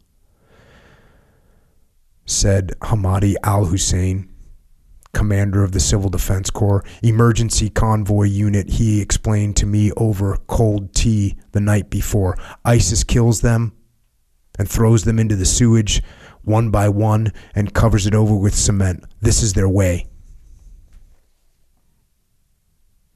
said 2.24 2.72
Hamadi 2.80 3.34
al 3.42 3.66
Hussein, 3.66 4.32
commander 5.12 5.62
of 5.62 5.72
the 5.72 5.80
Civil 5.80 6.08
Defense 6.08 6.50
Corps 6.50 6.82
emergency 7.02 7.68
convoy 7.68 8.24
unit. 8.24 8.70
He 8.70 9.02
explained 9.02 9.56
to 9.56 9.66
me 9.66 9.92
over 9.98 10.36
cold 10.46 10.94
tea 10.94 11.36
the 11.52 11.60
night 11.60 11.90
before 11.90 12.38
ISIS 12.64 13.04
kills 13.04 13.42
them 13.42 13.72
and 14.58 14.68
throws 14.68 15.04
them 15.04 15.18
into 15.18 15.36
the 15.36 15.44
sewage 15.44 16.02
one 16.42 16.70
by 16.70 16.88
one 16.88 17.32
and 17.54 17.74
covers 17.74 18.06
it 18.06 18.14
over 18.14 18.34
with 18.34 18.54
cement. 18.54 19.04
This 19.20 19.42
is 19.42 19.52
their 19.52 19.68
way. 19.68 20.06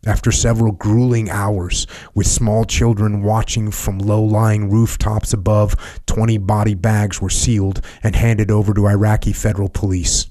After 0.06 0.32
several 0.32 0.72
grueling 0.72 1.28
hours, 1.28 1.86
with 2.14 2.26
small 2.26 2.64
children 2.64 3.22
watching 3.22 3.70
from 3.70 3.98
low 3.98 4.22
lying 4.22 4.70
rooftops 4.70 5.34
above, 5.34 5.76
20 6.06 6.38
body 6.38 6.74
bags 6.74 7.20
were 7.20 7.28
sealed 7.28 7.84
and 8.02 8.16
handed 8.16 8.50
over 8.50 8.72
to 8.72 8.86
Iraqi 8.86 9.34
federal 9.34 9.68
police. 9.68 10.26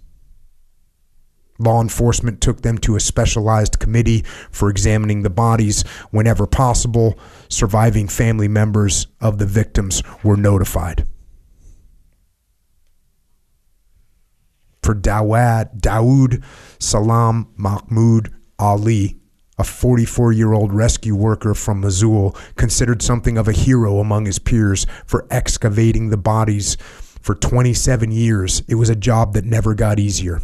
Law 1.60 1.82
enforcement 1.82 2.42
took 2.42 2.62
them 2.62 2.78
to 2.80 2.96
a 2.96 3.00
specialized 3.00 3.80
committee 3.80 4.24
for 4.50 4.70
examining 4.70 5.22
the 5.22 5.30
bodies. 5.30 5.84
Whenever 6.10 6.48
possible, 6.48 7.20
surviving 7.50 8.08
family 8.08 8.48
members 8.48 9.08
of 9.20 9.38
the 9.38 9.46
victims 9.46 10.02
were 10.24 10.38
notified. 10.38 11.06
For 14.82 14.96
Dawad, 14.96 15.82
Dawood 15.82 16.44
Salam 16.80 17.54
Mahmoud 17.58 18.34
Ali, 18.58 19.19
a 19.60 19.64
44 19.64 20.32
year 20.32 20.54
old 20.54 20.74
rescue 20.74 21.16
worker 21.16 21.54
from 21.54 21.82
Mosul, 21.82 22.36
considered 22.56 23.02
something 23.02 23.38
of 23.38 23.48
a 23.48 23.52
hero 23.52 24.00
among 24.00 24.26
his 24.26 24.40
peers 24.40 24.88
for 25.06 25.28
excavating 25.30 26.10
the 26.10 26.18
bodies 26.18 26.78
for 27.22 27.36
27 27.36 28.12
years. 28.12 28.64
It 28.68 28.76
was 28.76 28.90
a 28.90 28.96
job 28.96 29.34
that 29.34 29.44
never 29.44 29.76
got 29.76 30.00
easier. 30.00 30.42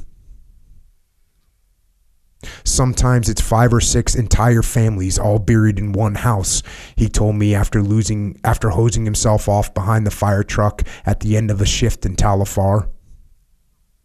Sometimes 2.63 3.29
it's 3.29 3.41
five 3.41 3.73
or 3.73 3.81
six 3.81 4.15
entire 4.15 4.61
families 4.61 5.17
all 5.17 5.39
buried 5.39 5.79
in 5.79 5.93
one 5.93 6.15
house, 6.15 6.61
he 6.95 7.07
told 7.09 7.35
me 7.35 7.55
after 7.55 7.81
losing 7.81 8.39
after 8.43 8.69
hosing 8.69 9.05
himself 9.05 9.49
off 9.49 9.73
behind 9.73 10.05
the 10.05 10.11
fire 10.11 10.43
truck 10.43 10.83
at 11.05 11.21
the 11.21 11.37
end 11.37 11.49
of 11.49 11.61
a 11.61 11.65
shift 11.65 12.05
in 12.05 12.15
Tal 12.15 12.41
Afar. 12.41 12.89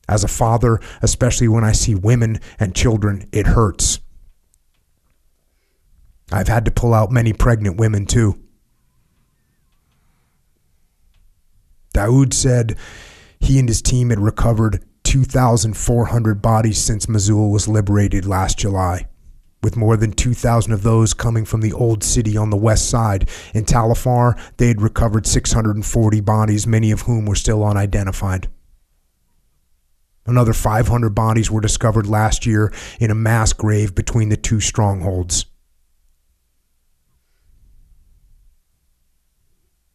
As 0.09 0.25
a 0.25 0.29
father, 0.29 0.81
especially 1.03 1.49
when 1.49 1.65
I 1.65 1.73
see 1.73 1.95
women 1.95 2.41
and 2.59 2.75
children, 2.75 3.29
it 3.33 3.47
hurts. 3.47 4.00
I've 6.33 6.49
had 6.49 6.65
to 6.65 6.71
pull 6.71 6.95
out 6.95 7.11
many 7.11 7.33
pregnant 7.33 7.77
women 7.77 8.07
too. 8.07 8.39
Daoud 11.93 12.33
said 12.33 12.77
he 13.41 13.59
and 13.59 13.69
his 13.69 13.83
team 13.83 14.11
had 14.11 14.21
recovered 14.21 14.85
2,400 15.05 16.41
bodies 16.41 16.79
since 16.79 17.09
Mosul 17.09 17.51
was 17.51 17.67
liberated 17.67 18.27
last 18.27 18.59
July, 18.59 19.09
with 19.63 19.77
more 19.77 19.97
than 19.97 20.13
2,000 20.13 20.73
of 20.73 20.85
those 20.85 21.15
coming 21.15 21.45
from 21.45 21.63
the 21.63 21.73
old 21.73 22.05
city 22.05 22.37
on 22.37 22.51
the 22.51 22.57
west 22.57 22.89
side. 22.89 23.29
In 23.53 23.65
Tal 23.65 23.91
Afar, 23.91 24.37
they 24.59 24.69
had 24.69 24.81
recovered 24.81 25.27
640 25.27 26.21
bodies, 26.21 26.67
many 26.67 26.93
of 26.93 27.03
whom 27.03 27.27
were 27.27 27.35
still 27.35 27.65
unidentified. 27.65 28.49
Another 30.27 30.53
500 30.53 31.11
bodies 31.11 31.51
were 31.51 31.61
discovered 31.61 32.07
last 32.07 32.47
year 32.47 32.73
in 33.01 33.11
a 33.11 33.17
mass 33.17 33.53
grave 33.53 33.97
between 33.97 34.29
the 34.29 34.37
two 34.37 34.61
strongholds. 34.61 35.47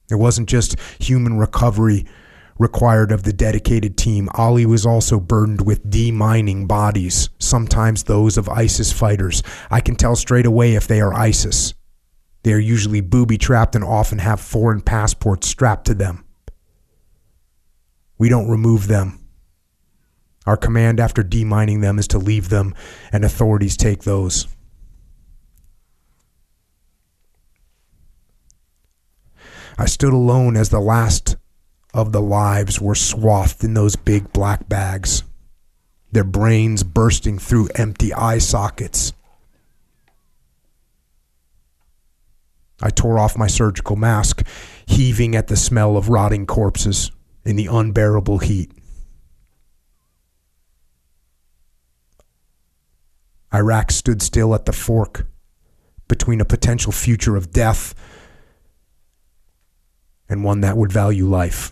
It 0.09 0.16
wasn't 0.16 0.50
just 0.50 0.75
human 1.00 1.38
recovery 1.38 2.06
required 2.58 3.11
of 3.11 3.24
the 3.24 3.34
dedicated 3.34 3.98
team. 3.98 4.30
Ali 4.34 4.66
was 4.66 4.85
also 4.85 5.19
burdened 5.19 5.66
with 5.66 5.90
demining 5.90 6.67
bodies, 6.67 7.30
sometimes 7.40 8.03
those 8.03 8.38
of 8.38 8.48
ISIS 8.48 8.92
fighters. 8.92 9.43
I 9.69 9.82
can 9.82 9.95
tell 9.95 10.16
straight 10.16 10.45
away 10.45 10.75
if 10.75 10.88
they 10.88 11.01
are 11.01 11.14
ISIS. 11.14 11.74
They 12.43 12.53
are 12.53 12.59
usually 12.59 13.01
booby 13.01 13.38
trapped 13.38 13.75
and 13.75 13.84
often 13.84 14.19
have 14.19 14.40
foreign 14.40 14.82
passports 14.82 15.48
strapped 15.48 15.85
to 15.88 15.93
them. 15.93 16.24
We 18.17 18.30
don't 18.30 18.50
remove 18.50 18.88
them. 18.88 19.19
Our 20.45 20.56
command 20.56 21.00
after 21.00 21.24
demining 21.24 21.82
them 21.82 21.98
is 21.98 22.08
to 22.09 22.19
leave 22.19 22.50
them, 22.50 22.75
and 23.11 23.25
authorities 23.25 23.75
take 23.75 24.03
those. 24.03 24.48
I 29.78 29.86
stood 29.86 30.14
alone 30.14 30.56
as 30.56 30.70
the 30.70 30.80
last 30.80 31.36
of 31.94 32.12
the 32.12 32.22
lives 32.22 32.80
were 32.80 32.95
swathed 32.95 33.64
in 33.64 33.74
those 33.74 33.95
big 33.95 34.32
black 34.32 34.70
bags, 34.70 35.24
their 36.12 36.24
brains 36.24 36.84
bursting 36.84 37.40
through 37.40 37.70
empty 37.76 38.14
eye 38.14 38.38
sockets. 38.38 39.14
I 42.82 42.90
tore 42.90 43.20
off 43.20 43.38
my 43.38 43.48
surgical 43.48 43.95
mask, 43.95 44.45
heaving 44.86 45.36
at 45.36 45.48
the 45.48 45.56
smell 45.56 45.98
of 45.98 46.10
rotting 46.10 46.45
corpses 46.45 47.12
in 47.45 47.56
the 47.56 47.68
unbearable 47.68 48.40
heat. 48.40 48.72
Iraq 53.54 53.92
stood 53.92 54.22
still 54.22 54.54
at 54.54 54.66
the 54.66 54.74
fork 54.74 55.26
between 56.08 56.42
a 56.42 56.45
potential 56.45 56.92
future 56.92 57.38
of 57.38 57.52
death 57.52 57.95
and 60.30 60.44
one 60.44 60.62
that 60.62 60.78
would 60.78 60.92
value 60.92 61.26
life. 61.26 61.72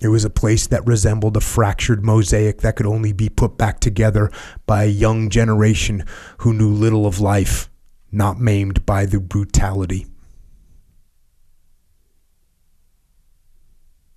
It 0.00 0.08
was 0.08 0.24
a 0.24 0.30
place 0.30 0.66
that 0.66 0.86
resembled 0.86 1.36
a 1.36 1.40
fractured 1.40 2.04
mosaic 2.04 2.60
that 2.60 2.76
could 2.76 2.86
only 2.86 3.12
be 3.12 3.28
put 3.28 3.56
back 3.56 3.80
together 3.80 4.30
by 4.66 4.84
a 4.84 4.88
young 4.88 5.30
generation 5.30 6.04
who 6.38 6.52
knew 6.52 6.68
little 6.68 7.06
of 7.06 7.20
life, 7.20 7.70
not 8.12 8.38
maimed 8.38 8.84
by 8.84 9.06
the 9.06 9.20
brutality. 9.20 10.06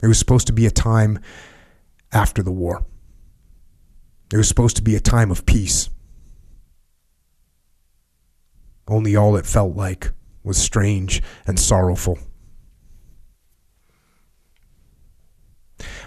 It 0.01 0.07
was 0.07 0.19
supposed 0.19 0.47
to 0.47 0.53
be 0.53 0.65
a 0.65 0.71
time 0.71 1.19
after 2.11 2.43
the 2.43 2.51
war. 2.51 2.85
It 4.31 4.37
was 4.37 4.47
supposed 4.47 4.75
to 4.75 4.83
be 4.83 4.95
a 4.95 4.99
time 4.99 5.31
of 5.31 5.45
peace. 5.45 5.89
Only 8.87 9.15
all 9.15 9.37
it 9.37 9.45
felt 9.45 9.75
like 9.75 10.11
was 10.47 10.57
strange 10.57 11.21
and 11.45 11.59
sorrowful. 11.59 12.17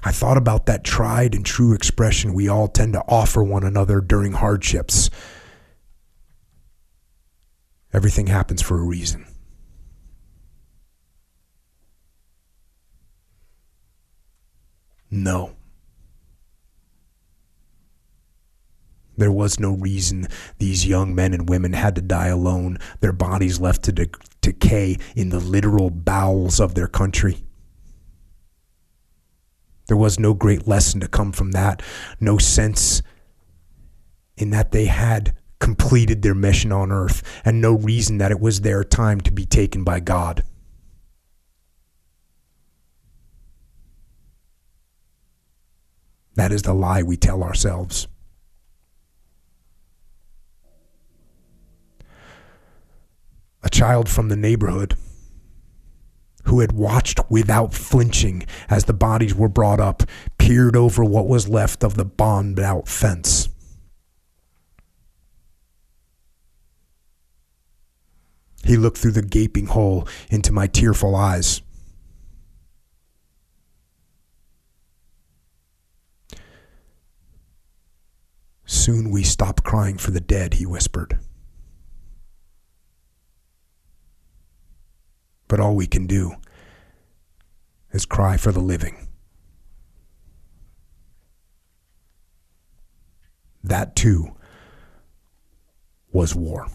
I 0.02 0.12
thought 0.12 0.36
about 0.36 0.67
that 0.67 0.83
tried 0.83 1.35
and 1.35 1.44
true 1.44 1.75
expression 1.75 2.33
we 2.33 2.49
all 2.49 2.69
tend 2.69 2.94
to 2.94 3.05
offer 3.07 3.43
one 3.43 3.65
another 3.65 4.01
during 4.01 4.33
hardships. 4.33 5.10
Everything 7.93 8.28
happens 8.28 8.62
for 8.62 8.78
a 8.78 8.83
reason. 8.83 9.27
No. 15.10 15.57
There 19.20 19.31
was 19.31 19.60
no 19.60 19.73
reason 19.73 20.28
these 20.57 20.86
young 20.86 21.15
men 21.15 21.34
and 21.34 21.47
women 21.47 21.74
had 21.74 21.94
to 21.97 22.00
die 22.00 22.28
alone, 22.28 22.78
their 23.00 23.12
bodies 23.12 23.60
left 23.60 23.82
to 23.82 23.92
de- 23.92 24.08
decay 24.40 24.97
in 25.15 25.28
the 25.28 25.39
literal 25.39 25.90
bowels 25.90 26.58
of 26.58 26.74
their 26.74 26.89
country. 26.89 27.44
There 29.89 29.97
was 29.99 30.18
no 30.18 30.32
great 30.32 30.66
lesson 30.66 31.00
to 31.00 31.07
come 31.07 31.32
from 31.32 31.50
that, 31.50 31.82
no 32.18 32.39
sense 32.39 33.02
in 34.39 34.49
that 34.50 34.73
they 34.73 34.86
had 34.86 35.36
completed 35.58 36.23
their 36.23 36.34
mission 36.34 36.73
on 36.73 36.90
earth, 36.90 37.23
and 37.44 37.60
no 37.60 37.74
reason 37.74 38.16
that 38.16 38.31
it 38.31 38.40
was 38.40 38.62
their 38.62 38.82
time 38.82 39.20
to 39.20 39.31
be 39.31 39.44
taken 39.44 39.84
by 39.84 40.00
God. 40.00 40.44
That 46.36 46.52
is 46.52 46.62
the 46.62 46.73
lie 46.73 47.02
we 47.02 47.18
tell 47.18 47.42
ourselves. 47.42 48.08
A 53.62 53.68
child 53.68 54.08
from 54.08 54.28
the 54.28 54.36
neighborhood 54.36 54.97
who 56.44 56.60
had 56.60 56.72
watched 56.72 57.20
without 57.30 57.74
flinching 57.74 58.44
as 58.68 58.84
the 58.84 58.92
bodies 58.92 59.34
were 59.34 59.48
brought 59.48 59.80
up, 59.80 60.02
peered 60.39 60.74
over 60.74 61.05
what 61.05 61.28
was 61.28 61.48
left 61.48 61.84
of 61.84 61.94
the 61.94 62.05
bombed 62.05 62.58
out 62.58 62.89
fence. 62.89 63.48
He 68.64 68.76
looked 68.76 68.98
through 68.98 69.12
the 69.12 69.22
gaping 69.22 69.66
hole 69.66 70.06
into 70.28 70.52
my 70.52 70.66
tearful 70.66 71.14
eyes. 71.14 71.62
Soon 78.64 79.10
we 79.10 79.24
stop 79.24 79.64
crying 79.64 79.98
for 79.98 80.10
the 80.10 80.20
dead, 80.20 80.55
he 80.55 80.66
whispered. 80.66 81.18
But 85.51 85.59
all 85.59 85.75
we 85.75 85.89
can 85.89 86.07
do 86.07 86.37
is 87.91 88.07
cry 88.07 88.37
for 88.37 88.53
the 88.53 88.61
living. 88.61 89.09
That 93.65 93.97
too 93.97 94.37
was 96.12 96.37
war. 96.37 96.69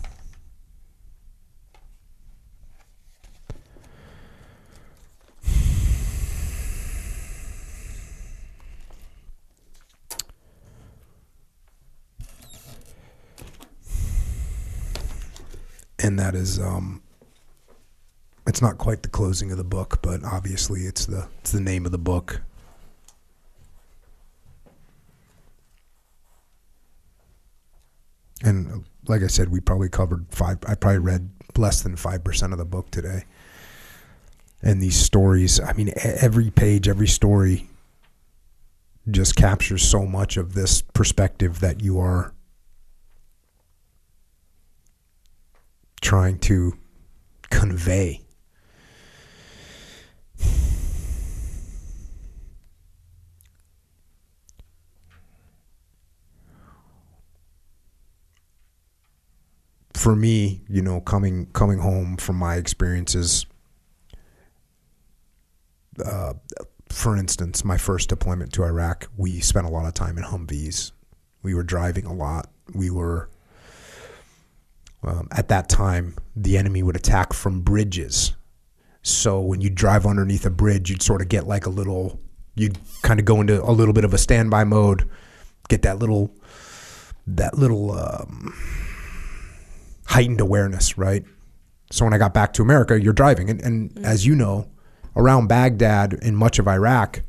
and 15.98 16.20
that 16.20 16.36
is 16.36 16.60
um 16.60 17.02
it's 18.56 18.62
not 18.62 18.78
quite 18.78 19.04
the 19.04 19.10
closing 19.10 19.52
of 19.52 19.58
the 19.58 19.66
book 19.66 20.00
but 20.02 20.24
obviously 20.24 20.84
it's 20.84 21.06
the 21.08 21.28
it's 21.40 21.52
the 21.52 21.60
name 21.60 21.86
of 21.86 21.92
the 21.92 21.98
book 21.98 22.42
and 28.46 28.72
uh, 28.72 28.78
like 29.08 29.22
i 29.22 29.28
said 29.28 29.50
we 29.50 29.60
probably 29.60 29.90
covered 29.90 30.26
five 30.30 30.58
i 30.70 30.74
probably 30.74 31.00
read 31.00 31.30
less 31.58 31.82
than 31.82 31.98
5% 31.98 32.52
of 32.54 32.58
the 32.58 32.64
book 32.64 32.90
today 32.92 33.26
and 34.62 34.82
these 34.82 34.96
stories 34.96 35.60
i 35.60 35.74
mean 35.74 35.92
every 35.98 36.50
page 36.50 36.88
every 36.88 37.10
story 37.10 37.68
just 39.12 39.36
captures 39.36 39.84
so 39.84 40.06
much 40.06 40.38
of 40.38 40.54
this 40.54 40.82
perspective 40.82 41.60
that 41.60 41.82
you 41.82 42.00
are 42.00 42.34
trying 46.00 46.40
to 46.40 46.78
convey. 47.50 48.25
For 59.96 60.16
me, 60.16 60.62
you 60.68 60.82
know, 60.82 61.00
coming 61.00 61.48
coming 61.54 61.80
home 61.80 62.18
from 62.18 62.36
my 62.36 62.56
experiences, 62.56 63.46
uh, 66.04 66.34
for 66.90 67.16
instance, 67.16 67.64
my 67.64 67.78
first 67.78 68.10
deployment 68.10 68.52
to 68.54 68.64
Iraq, 68.64 69.08
we 69.16 69.40
spent 69.40 69.66
a 69.66 69.70
lot 69.70 69.86
of 69.86 69.94
time 69.94 70.18
in 70.18 70.24
Humvees. 70.26 70.92
We 71.44 71.54
were 71.54 71.64
driving 71.64 72.06
a 72.06 72.14
lot. 72.14 72.50
We 72.74 72.90
were 72.90 73.30
um, 75.06 75.28
at 75.32 75.50
that 75.50 75.70
time, 75.70 76.16
the 76.36 76.58
enemy 76.58 76.82
would 76.82 76.96
attack 76.96 77.32
from 77.32 77.62
bridges. 77.62 78.34
So 79.04 79.40
when 79.40 79.62
you 79.62 79.70
drive 79.70 80.06
underneath 80.06 80.46
a 80.46 80.50
bridge, 80.50 80.90
you'd 80.90 81.04
sort 81.04 81.22
of 81.22 81.30
get 81.30 81.46
like 81.46 81.68
a 81.68 81.70
little, 81.70 82.20
you'd 82.56 82.78
kind 83.04 83.20
of 83.20 83.26
go 83.26 83.40
into 83.40 83.64
a 83.64 83.72
little 83.72 83.94
bit 83.94 84.04
of 84.04 84.14
a 84.14 84.18
standby 84.18 84.64
mode, 84.64 85.08
get 85.70 85.84
that 85.84 86.00
little, 86.00 86.34
that 87.28 87.56
little 87.58 87.92
um, 87.92 88.54
heightened 90.06 90.42
awareness, 90.42 90.98
right? 90.98 91.24
So 91.92 92.06
when 92.06 92.14
I 92.14 92.18
got 92.18 92.34
back 92.34 92.54
to 92.54 92.62
America, 92.62 93.02
you're 93.02 93.14
driving, 93.14 93.50
and, 93.50 93.62
and 93.62 93.92
mm-hmm. 93.92 94.06
as 94.06 94.26
you 94.26 94.36
know, 94.36 94.70
around 95.16 95.48
Baghdad 95.48 96.14
in 96.14 96.36
much 96.36 96.60
of 96.60 96.68
Iraq, 96.68 97.22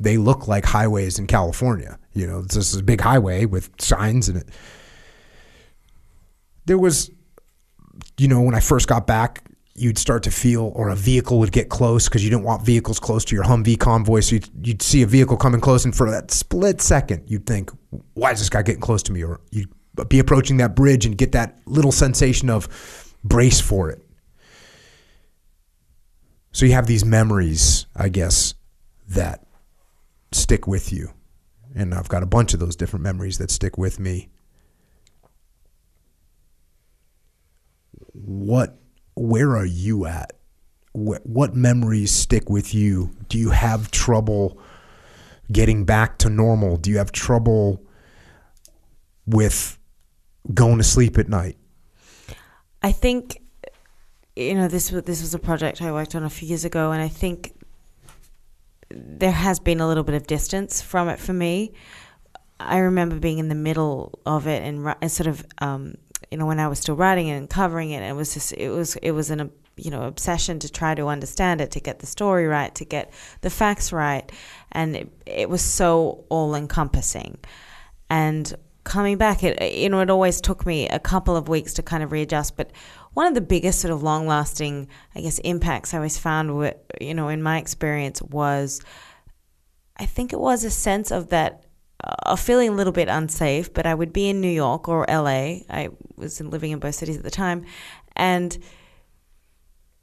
they 0.00 0.16
look 0.16 0.48
like 0.48 0.64
highways 0.64 1.18
in 1.18 1.26
California. 1.26 1.98
You 2.12 2.26
know, 2.26 2.42
this 2.42 2.56
is 2.56 2.76
a 2.76 2.82
big 2.82 3.00
highway 3.00 3.44
with 3.44 3.70
signs 3.80 4.28
in 4.28 4.36
it. 4.36 4.48
There 6.66 6.78
was 6.78 7.10
you 8.18 8.28
know, 8.28 8.40
when 8.40 8.54
I 8.54 8.60
first 8.60 8.88
got 8.88 9.06
back, 9.06 9.44
you'd 9.74 9.98
start 9.98 10.24
to 10.24 10.30
feel, 10.30 10.72
or 10.74 10.88
a 10.88 10.96
vehicle 10.96 11.38
would 11.38 11.52
get 11.52 11.68
close 11.68 12.08
because 12.08 12.24
you 12.24 12.30
didn't 12.30 12.44
want 12.44 12.64
vehicles 12.64 12.98
close 12.98 13.24
to 13.26 13.34
your 13.34 13.44
Humvee 13.44 13.78
convoy. 13.78 14.20
So 14.20 14.36
you'd, 14.36 14.50
you'd 14.66 14.82
see 14.82 15.02
a 15.02 15.06
vehicle 15.06 15.36
coming 15.36 15.60
close, 15.60 15.84
and 15.84 15.94
for 15.94 16.10
that 16.10 16.30
split 16.30 16.80
second, 16.80 17.24
you'd 17.28 17.46
think, 17.46 17.70
why 18.14 18.32
is 18.32 18.40
this 18.40 18.50
guy 18.50 18.62
getting 18.62 18.80
close 18.80 19.02
to 19.04 19.12
me? 19.12 19.22
Or 19.22 19.40
you'd 19.50 19.72
be 20.04 20.18
approaching 20.18 20.58
that 20.58 20.76
bridge 20.76 21.06
and 21.06 21.16
get 21.16 21.32
that 21.32 21.58
little 21.66 21.92
sensation 21.92 22.50
of 22.50 23.14
brace 23.24 23.60
for 23.60 23.90
it. 23.90 24.02
So 26.52 26.66
you 26.66 26.72
have 26.72 26.86
these 26.86 27.04
memories, 27.04 27.86
I 27.94 28.08
guess, 28.08 28.54
that 29.08 29.46
stick 30.32 30.66
with 30.66 30.92
you. 30.92 31.10
And 31.74 31.94
I've 31.94 32.08
got 32.08 32.22
a 32.22 32.26
bunch 32.26 32.54
of 32.54 32.60
those 32.60 32.76
different 32.76 33.02
memories 33.02 33.38
that 33.38 33.50
stick 33.50 33.78
with 33.78 34.00
me. 34.00 34.28
what 38.24 38.78
where 39.14 39.56
are 39.56 39.64
you 39.64 40.06
at 40.06 40.32
what, 40.92 41.24
what 41.24 41.54
memories 41.54 42.10
stick 42.10 42.50
with 42.50 42.74
you 42.74 43.10
do 43.28 43.38
you 43.38 43.50
have 43.50 43.90
trouble 43.90 44.58
getting 45.52 45.84
back 45.84 46.18
to 46.18 46.28
normal 46.28 46.76
do 46.76 46.90
you 46.90 46.98
have 46.98 47.12
trouble 47.12 47.82
with 49.26 49.77
going 50.54 50.78
to 50.78 50.84
sleep 50.84 51.18
at 51.18 51.28
night 51.28 51.56
I 52.82 52.92
think 52.92 53.42
you 54.36 54.54
know 54.54 54.68
this 54.68 54.92
was 54.92 55.02
this 55.02 55.20
was 55.20 55.34
a 55.34 55.38
project 55.38 55.82
I 55.82 55.92
worked 55.92 56.14
on 56.14 56.22
a 56.22 56.30
few 56.30 56.48
years 56.48 56.64
ago, 56.64 56.92
and 56.92 57.02
I 57.02 57.08
think 57.08 57.54
there 58.90 59.32
has 59.32 59.58
been 59.58 59.80
a 59.80 59.88
little 59.88 60.04
bit 60.04 60.14
of 60.14 60.26
distance 60.26 60.80
from 60.80 61.08
it 61.08 61.18
for 61.18 61.32
me. 61.32 61.72
I 62.60 62.78
remember 62.78 63.18
being 63.18 63.38
in 63.38 63.48
the 63.48 63.54
middle 63.54 64.18
of 64.26 64.46
it 64.46 64.62
and, 64.62 64.94
and 65.00 65.10
sort 65.10 65.26
of 65.26 65.44
um, 65.58 65.94
you 66.30 66.38
know 66.38 66.46
when 66.46 66.60
I 66.60 66.68
was 66.68 66.78
still 66.78 66.96
writing 66.96 67.28
it 67.28 67.36
and 67.36 67.50
covering 67.50 67.90
it, 67.90 67.96
and 67.96 68.04
it 68.04 68.14
was 68.14 68.34
just 68.34 68.52
it 68.52 68.70
was 68.70 68.96
it 68.96 69.10
was 69.10 69.30
an 69.30 69.50
you 69.76 69.90
know 69.90 70.04
obsession 70.04 70.60
to 70.60 70.70
try 70.70 70.94
to 70.94 71.08
understand 71.08 71.60
it, 71.60 71.72
to 71.72 71.80
get 71.80 71.98
the 71.98 72.06
story 72.06 72.46
right, 72.46 72.72
to 72.76 72.84
get 72.84 73.12
the 73.40 73.50
facts 73.50 73.92
right, 73.92 74.30
and 74.70 74.96
it, 74.96 75.12
it 75.26 75.50
was 75.50 75.62
so 75.62 76.24
all 76.28 76.54
encompassing, 76.54 77.38
and 78.08 78.54
coming 78.84 79.18
back, 79.18 79.42
it 79.42 79.74
you 79.74 79.88
know 79.88 80.00
it 80.00 80.10
always 80.10 80.40
took 80.40 80.66
me 80.66 80.88
a 80.88 80.98
couple 80.98 81.36
of 81.36 81.48
weeks 81.48 81.74
to 81.74 81.82
kind 81.82 82.02
of 82.02 82.12
readjust, 82.12 82.56
but 82.56 82.70
one 83.18 83.26
of 83.26 83.34
the 83.34 83.40
biggest 83.40 83.80
sort 83.80 83.92
of 83.92 84.00
long 84.02 84.28
lasting, 84.28 84.86
I 85.14 85.22
guess, 85.22 85.40
impacts 85.40 85.92
I 85.92 85.96
always 85.96 86.16
found, 86.16 86.56
with, 86.56 86.76
you 87.00 87.14
know, 87.14 87.28
in 87.28 87.42
my 87.42 87.58
experience 87.58 88.22
was, 88.22 88.80
I 89.96 90.06
think 90.06 90.32
it 90.32 90.38
was 90.38 90.62
a 90.62 90.70
sense 90.70 91.10
of 91.10 91.30
that, 91.30 91.64
uh, 92.04 92.36
feeling 92.36 92.68
a 92.68 92.72
little 92.72 92.92
bit 92.92 93.08
unsafe. 93.08 93.74
But 93.74 93.86
I 93.86 93.94
would 93.94 94.12
be 94.12 94.28
in 94.28 94.40
New 94.40 94.50
York 94.50 94.88
or 94.88 95.04
LA. 95.08 95.62
I 95.68 95.88
was 96.14 96.40
living 96.40 96.70
in 96.70 96.78
both 96.78 96.94
cities 96.94 97.16
at 97.16 97.24
the 97.24 97.30
time, 97.30 97.64
and 98.14 98.56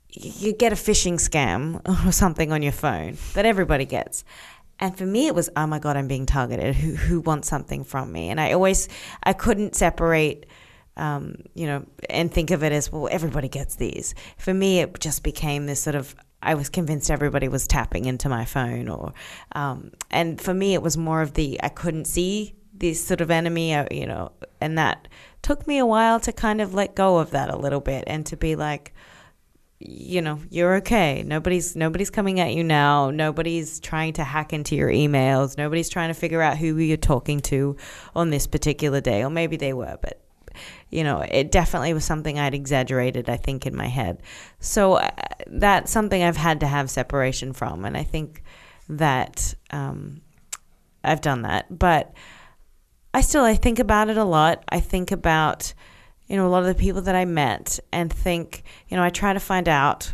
you 0.09 0.51
get 0.53 0.73
a 0.73 0.75
phishing 0.75 1.13
scam 1.13 1.79
or 2.05 2.11
something 2.11 2.51
on 2.51 2.61
your 2.61 2.73
phone 2.73 3.17
that 3.33 3.45
everybody 3.45 3.85
gets. 3.85 4.25
And 4.79 4.97
for 4.97 5.05
me, 5.05 5.27
it 5.27 5.35
was, 5.35 5.49
oh 5.55 5.67
my 5.67 5.79
God, 5.79 5.95
I'm 5.95 6.07
being 6.07 6.25
targeted. 6.25 6.75
Who, 6.75 6.95
who 6.95 7.21
wants 7.21 7.47
something 7.47 7.83
from 7.83 8.11
me? 8.11 8.29
And 8.29 8.41
I 8.41 8.51
always, 8.51 8.89
I 9.23 9.33
couldn't 9.33 9.75
separate, 9.75 10.45
um, 10.97 11.37
you 11.53 11.65
know, 11.65 11.85
and 12.09 12.31
think 12.31 12.51
of 12.51 12.63
it 12.63 12.71
as, 12.71 12.91
well, 12.91 13.07
everybody 13.11 13.47
gets 13.47 13.75
these. 13.75 14.15
For 14.37 14.53
me, 14.53 14.81
it 14.81 14.99
just 14.99 15.23
became 15.23 15.65
this 15.65 15.81
sort 15.81 15.95
of, 15.95 16.15
I 16.41 16.55
was 16.55 16.69
convinced 16.69 17.09
everybody 17.09 17.47
was 17.47 17.67
tapping 17.67 18.05
into 18.05 18.29
my 18.29 18.45
phone 18.45 18.89
or, 18.89 19.13
um, 19.53 19.91
and 20.11 20.39
for 20.39 20.53
me, 20.53 20.73
it 20.73 20.81
was 20.81 20.97
more 20.97 21.21
of 21.21 21.33
the, 21.33 21.59
I 21.63 21.69
couldn't 21.69 22.05
see 22.05 22.55
this 22.73 23.05
sort 23.05 23.21
of 23.21 23.31
enemy, 23.31 23.73
uh, 23.73 23.85
you 23.89 24.05
know, 24.05 24.31
and 24.59 24.77
that 24.77 25.07
took 25.41 25.67
me 25.67 25.77
a 25.77 25.85
while 25.85 26.19
to 26.19 26.33
kind 26.33 26.59
of 26.59 26.73
let 26.73 26.95
go 26.95 27.17
of 27.17 27.31
that 27.31 27.49
a 27.49 27.57
little 27.57 27.79
bit 27.79 28.03
and 28.07 28.25
to 28.25 28.35
be 28.35 28.55
like, 28.55 28.93
you 29.87 30.21
know 30.21 30.39
you're 30.49 30.75
okay. 30.75 31.23
Nobody's 31.25 31.75
nobody's 31.75 32.09
coming 32.09 32.39
at 32.39 32.53
you 32.53 32.63
now. 32.63 33.11
Nobody's 33.11 33.79
trying 33.79 34.13
to 34.13 34.23
hack 34.23 34.53
into 34.53 34.75
your 34.75 34.89
emails. 34.89 35.57
Nobody's 35.57 35.89
trying 35.89 36.09
to 36.09 36.13
figure 36.13 36.41
out 36.41 36.57
who 36.57 36.77
you're 36.77 36.97
talking 36.97 37.39
to 37.41 37.77
on 38.15 38.29
this 38.29 38.47
particular 38.47 39.01
day. 39.01 39.23
Or 39.23 39.29
maybe 39.29 39.57
they 39.57 39.73
were 39.73 39.97
but 40.01 40.21
you 40.89 41.03
know 41.03 41.19
it 41.19 41.51
definitely 41.51 41.93
was 41.93 42.05
something 42.05 42.39
i'd 42.39 42.53
exaggerated 42.53 43.29
i 43.29 43.37
think 43.37 43.65
in 43.65 43.75
my 43.75 43.87
head. 43.87 44.21
So 44.59 44.93
uh, 44.93 45.11
that's 45.47 45.91
something 45.91 46.23
i've 46.23 46.37
had 46.37 46.61
to 46.61 46.67
have 46.67 46.89
separation 46.89 47.53
from 47.53 47.85
and 47.85 47.97
i 47.97 48.03
think 48.03 48.43
that 48.89 49.55
um, 49.71 50.21
i've 51.03 51.21
done 51.21 51.43
that. 51.43 51.77
But 51.77 52.13
i 53.13 53.21
still 53.21 53.43
i 53.43 53.55
think 53.55 53.79
about 53.79 54.09
it 54.09 54.17
a 54.17 54.23
lot. 54.23 54.63
I 54.69 54.79
think 54.79 55.11
about 55.11 55.73
you 56.27 56.35
know, 56.35 56.47
a 56.47 56.49
lot 56.49 56.63
of 56.63 56.67
the 56.67 56.75
people 56.75 57.01
that 57.03 57.15
I 57.15 57.25
met 57.25 57.79
and 57.91 58.11
think, 58.11 58.63
you 58.87 58.97
know, 58.97 59.03
I 59.03 59.09
try 59.09 59.33
to 59.33 59.39
find 59.39 59.69
out 59.69 60.13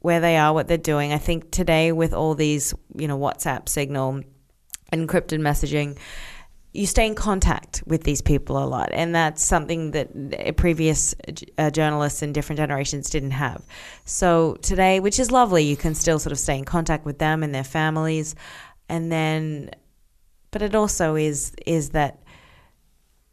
where 0.00 0.20
they 0.20 0.36
are, 0.36 0.54
what 0.54 0.68
they're 0.68 0.78
doing. 0.78 1.12
I 1.12 1.18
think 1.18 1.50
today 1.50 1.92
with 1.92 2.14
all 2.14 2.34
these, 2.34 2.74
you 2.94 3.08
know, 3.08 3.18
WhatsApp 3.18 3.68
signal, 3.68 4.22
encrypted 4.92 5.40
messaging, 5.40 5.98
you 6.72 6.86
stay 6.86 7.06
in 7.06 7.14
contact 7.14 7.82
with 7.86 8.04
these 8.04 8.20
people 8.20 8.62
a 8.62 8.66
lot, 8.66 8.90
and 8.92 9.14
that's 9.14 9.42
something 9.42 9.92
that 9.92 10.56
previous 10.56 11.14
uh, 11.56 11.70
journalists 11.70 12.22
in 12.22 12.32
different 12.32 12.58
generations 12.58 13.08
didn't 13.08 13.30
have. 13.30 13.64
So 14.04 14.56
today, 14.60 15.00
which 15.00 15.18
is 15.18 15.30
lovely, 15.30 15.64
you 15.64 15.76
can 15.76 15.94
still 15.94 16.18
sort 16.18 16.32
of 16.32 16.38
stay 16.38 16.58
in 16.58 16.64
contact 16.64 17.06
with 17.06 17.18
them 17.18 17.42
and 17.42 17.54
their 17.54 17.64
families, 17.64 18.34
and 18.88 19.10
then, 19.10 19.70
but 20.50 20.60
it 20.60 20.74
also 20.74 21.14
is 21.14 21.52
is 21.66 21.90
that 21.90 22.22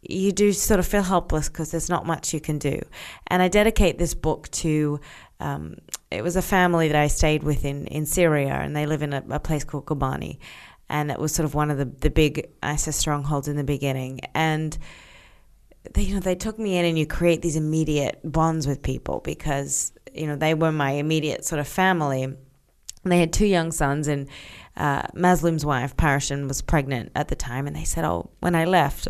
you 0.09 0.31
do 0.31 0.53
sort 0.53 0.79
of 0.79 0.87
feel 0.87 1.03
helpless 1.03 1.49
because 1.49 1.71
there's 1.71 1.89
not 1.89 2.05
much 2.05 2.33
you 2.33 2.39
can 2.39 2.57
do. 2.57 2.81
And 3.27 3.41
I 3.41 3.47
dedicate 3.47 3.97
this 3.97 4.13
book 4.13 4.49
to. 4.51 4.99
Um, 5.39 5.75
it 6.09 6.23
was 6.23 6.35
a 6.35 6.41
family 6.41 6.87
that 6.87 6.95
I 6.95 7.07
stayed 7.07 7.43
with 7.43 7.65
in, 7.65 7.87
in 7.87 8.05
Syria, 8.05 8.53
and 8.53 8.75
they 8.75 8.85
live 8.85 9.01
in 9.01 9.13
a, 9.13 9.23
a 9.29 9.39
place 9.39 9.63
called 9.63 9.85
Kobani 9.85 10.37
and 10.89 11.09
it 11.09 11.19
was 11.19 11.33
sort 11.33 11.45
of 11.45 11.55
one 11.55 11.71
of 11.71 11.77
the, 11.77 11.85
the 11.85 12.09
big 12.09 12.49
ISIS 12.61 12.95
strongholds 12.95 13.47
in 13.47 13.55
the 13.55 13.63
beginning. 13.63 14.19
And 14.35 14.77
they, 15.93 16.03
you 16.03 16.13
know, 16.13 16.19
they 16.19 16.35
took 16.35 16.59
me 16.59 16.77
in, 16.77 16.85
and 16.85 16.97
you 16.97 17.05
create 17.05 17.41
these 17.41 17.55
immediate 17.55 18.19
bonds 18.23 18.67
with 18.67 18.81
people 18.81 19.19
because 19.23 19.91
you 20.13 20.27
know 20.27 20.35
they 20.35 20.53
were 20.53 20.71
my 20.71 20.91
immediate 20.91 21.45
sort 21.45 21.59
of 21.59 21.67
family. 21.67 22.23
And 22.23 23.11
they 23.11 23.19
had 23.19 23.33
two 23.33 23.47
young 23.47 23.71
sons, 23.71 24.07
and 24.07 24.29
uh, 24.77 25.07
wife, 25.13 25.97
Parashin, 25.97 26.47
was 26.47 26.61
pregnant 26.61 27.11
at 27.15 27.27
the 27.27 27.35
time, 27.35 27.67
and 27.67 27.75
they 27.75 27.83
said, 27.83 28.05
"Oh, 28.05 28.29
when 28.39 28.55
I 28.55 28.65
left." 28.65 29.07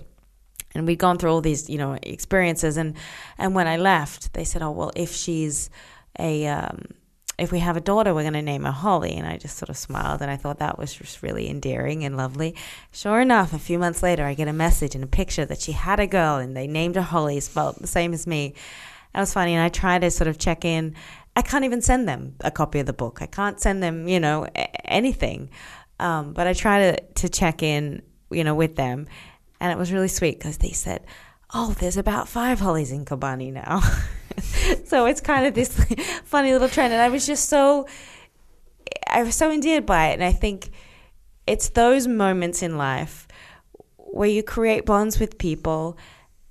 And 0.75 0.87
we'd 0.87 0.99
gone 0.99 1.17
through 1.17 1.31
all 1.31 1.41
these, 1.41 1.69
you 1.69 1.77
know, 1.77 1.97
experiences, 2.01 2.77
and 2.77 2.95
and 3.37 3.53
when 3.53 3.67
I 3.67 3.77
left, 3.77 4.33
they 4.33 4.43
said, 4.43 4.61
"Oh, 4.61 4.71
well, 4.71 4.91
if 4.95 5.13
she's 5.13 5.69
a 6.19 6.47
um, 6.47 6.87
if 7.37 7.51
we 7.51 7.59
have 7.59 7.75
a 7.75 7.81
daughter, 7.81 8.13
we're 8.13 8.21
going 8.21 8.33
to 8.33 8.41
name 8.41 8.63
her 8.63 8.71
Holly. 8.71 9.13
And 9.13 9.27
I 9.27 9.37
just 9.37 9.57
sort 9.57 9.69
of 9.69 9.77
smiled 9.77 10.21
and 10.21 10.29
I 10.29 10.37
thought 10.37 10.59
that 10.59 10.77
was 10.77 10.93
just 10.93 11.23
really 11.23 11.49
endearing 11.49 12.03
and 12.05 12.15
lovely. 12.15 12.55
Sure 12.91 13.21
enough, 13.21 13.53
a 13.53 13.59
few 13.59 13.79
months 13.79 14.03
later, 14.03 14.23
I 14.23 14.33
get 14.33 14.47
a 14.47 14.53
message 14.53 14.95
and 14.95 15.03
a 15.03 15.07
picture 15.07 15.45
that 15.45 15.59
she 15.59 15.71
had 15.71 15.99
a 15.99 16.07
girl 16.07 16.37
and 16.37 16.55
they 16.55 16.67
named 16.67 16.95
her 16.95 17.01
Holly, 17.01 17.39
spelled 17.39 17.77
the 17.77 17.87
same 17.87 18.13
as 18.13 18.27
me. 18.27 18.53
That 19.13 19.21
was 19.21 19.33
funny. 19.33 19.53
And 19.53 19.63
I 19.63 19.69
try 19.69 19.97
to 19.99 20.11
sort 20.11 20.27
of 20.27 20.37
check 20.37 20.63
in. 20.63 20.95
I 21.35 21.41
can't 21.41 21.65
even 21.65 21.81
send 21.81 22.07
them 22.07 22.35
a 22.41 22.51
copy 22.51 22.79
of 22.79 22.85
the 22.85 22.93
book. 22.93 23.21
I 23.21 23.25
can't 23.25 23.59
send 23.59 23.81
them, 23.81 24.07
you 24.07 24.19
know, 24.19 24.47
anything. 24.85 25.49
Um, 25.99 26.33
but 26.33 26.45
I 26.45 26.53
try 26.53 26.91
to, 26.91 27.01
to 27.01 27.29
check 27.29 27.63
in, 27.63 28.03
you 28.29 28.43
know, 28.43 28.53
with 28.53 28.75
them. 28.75 29.07
And 29.63 29.71
it 29.71 29.77
was 29.77 29.93
really 29.93 30.09
sweet 30.09 30.39
because 30.39 30.57
they 30.57 30.73
said, 30.73 31.05
oh, 31.53 31.73
there's 31.79 31.95
about 31.95 32.27
five 32.27 32.59
Hollies 32.59 32.91
in 32.91 33.05
Kobani 33.05 33.53
now. 33.53 33.79
so 34.85 35.05
it's 35.05 35.21
kind 35.21 35.45
of 35.45 35.53
this 35.53 35.81
funny 36.25 36.51
little 36.51 36.67
trend. 36.67 36.91
And 36.91 37.01
I 37.01 37.07
was 37.07 37.25
just 37.25 37.47
so, 37.47 37.87
I 39.07 39.23
was 39.23 39.35
so 39.35 39.49
endeared 39.49 39.85
by 39.85 40.07
it. 40.07 40.15
And 40.15 40.23
I 40.25 40.33
think 40.33 40.71
it's 41.47 41.69
those 41.69 42.09
moments 42.09 42.61
in 42.61 42.77
life 42.77 43.25
where 43.95 44.27
you 44.27 44.43
create 44.43 44.85
bonds 44.85 45.17
with 45.17 45.37
people 45.37 45.97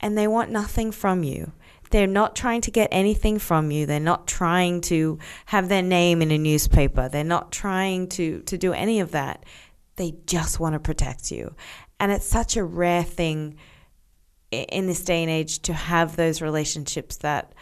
and 0.00 0.16
they 0.16 0.26
want 0.26 0.50
nothing 0.50 0.90
from 0.90 1.22
you. 1.22 1.52
They're 1.90 2.06
not 2.06 2.34
trying 2.34 2.62
to 2.62 2.70
get 2.70 2.88
anything 2.90 3.38
from 3.38 3.70
you. 3.70 3.84
They're 3.84 4.00
not 4.00 4.26
trying 4.26 4.80
to 4.82 5.18
have 5.44 5.68
their 5.68 5.82
name 5.82 6.22
in 6.22 6.30
a 6.30 6.38
newspaper. 6.38 7.10
They're 7.10 7.24
not 7.24 7.52
trying 7.52 8.08
to, 8.08 8.40
to 8.40 8.56
do 8.56 8.72
any 8.72 9.00
of 9.00 9.10
that. 9.10 9.44
They 9.96 10.14
just 10.26 10.58
want 10.58 10.72
to 10.72 10.78
protect 10.78 11.30
you. 11.30 11.54
And 12.02 12.10
it's 12.10 12.26
such 12.26 12.56
a 12.56 12.64
rare 12.64 13.04
thing 13.04 13.58
in 14.50 14.88
this 14.88 15.04
day 15.04 15.22
and 15.22 15.30
age 15.30 15.60
to 15.60 15.72
have 15.72 16.16
those 16.16 16.42
relationships 16.42 17.18
that 17.18 17.52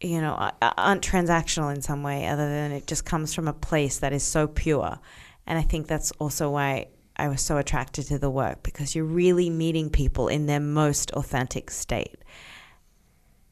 you 0.00 0.20
know 0.20 0.50
aren't 0.60 1.04
transactional 1.04 1.72
in 1.72 1.80
some 1.80 2.02
way 2.02 2.26
other 2.26 2.48
than 2.48 2.72
it 2.72 2.88
just 2.88 3.04
comes 3.04 3.32
from 3.32 3.46
a 3.46 3.52
place 3.52 4.00
that 4.00 4.12
is 4.12 4.24
so 4.24 4.48
pure. 4.48 4.98
And 5.46 5.56
i 5.56 5.62
think 5.62 5.86
that's 5.86 6.10
also 6.18 6.50
why 6.50 6.88
i 7.16 7.28
was 7.28 7.40
so 7.40 7.56
attracted 7.56 8.08
to 8.08 8.18
the 8.18 8.28
work 8.28 8.64
because 8.64 8.96
you're 8.96 9.04
really 9.04 9.48
meeting 9.48 9.90
people 9.90 10.26
in 10.26 10.46
their 10.46 10.58
most 10.58 11.12
authentic 11.12 11.70
state. 11.70 12.16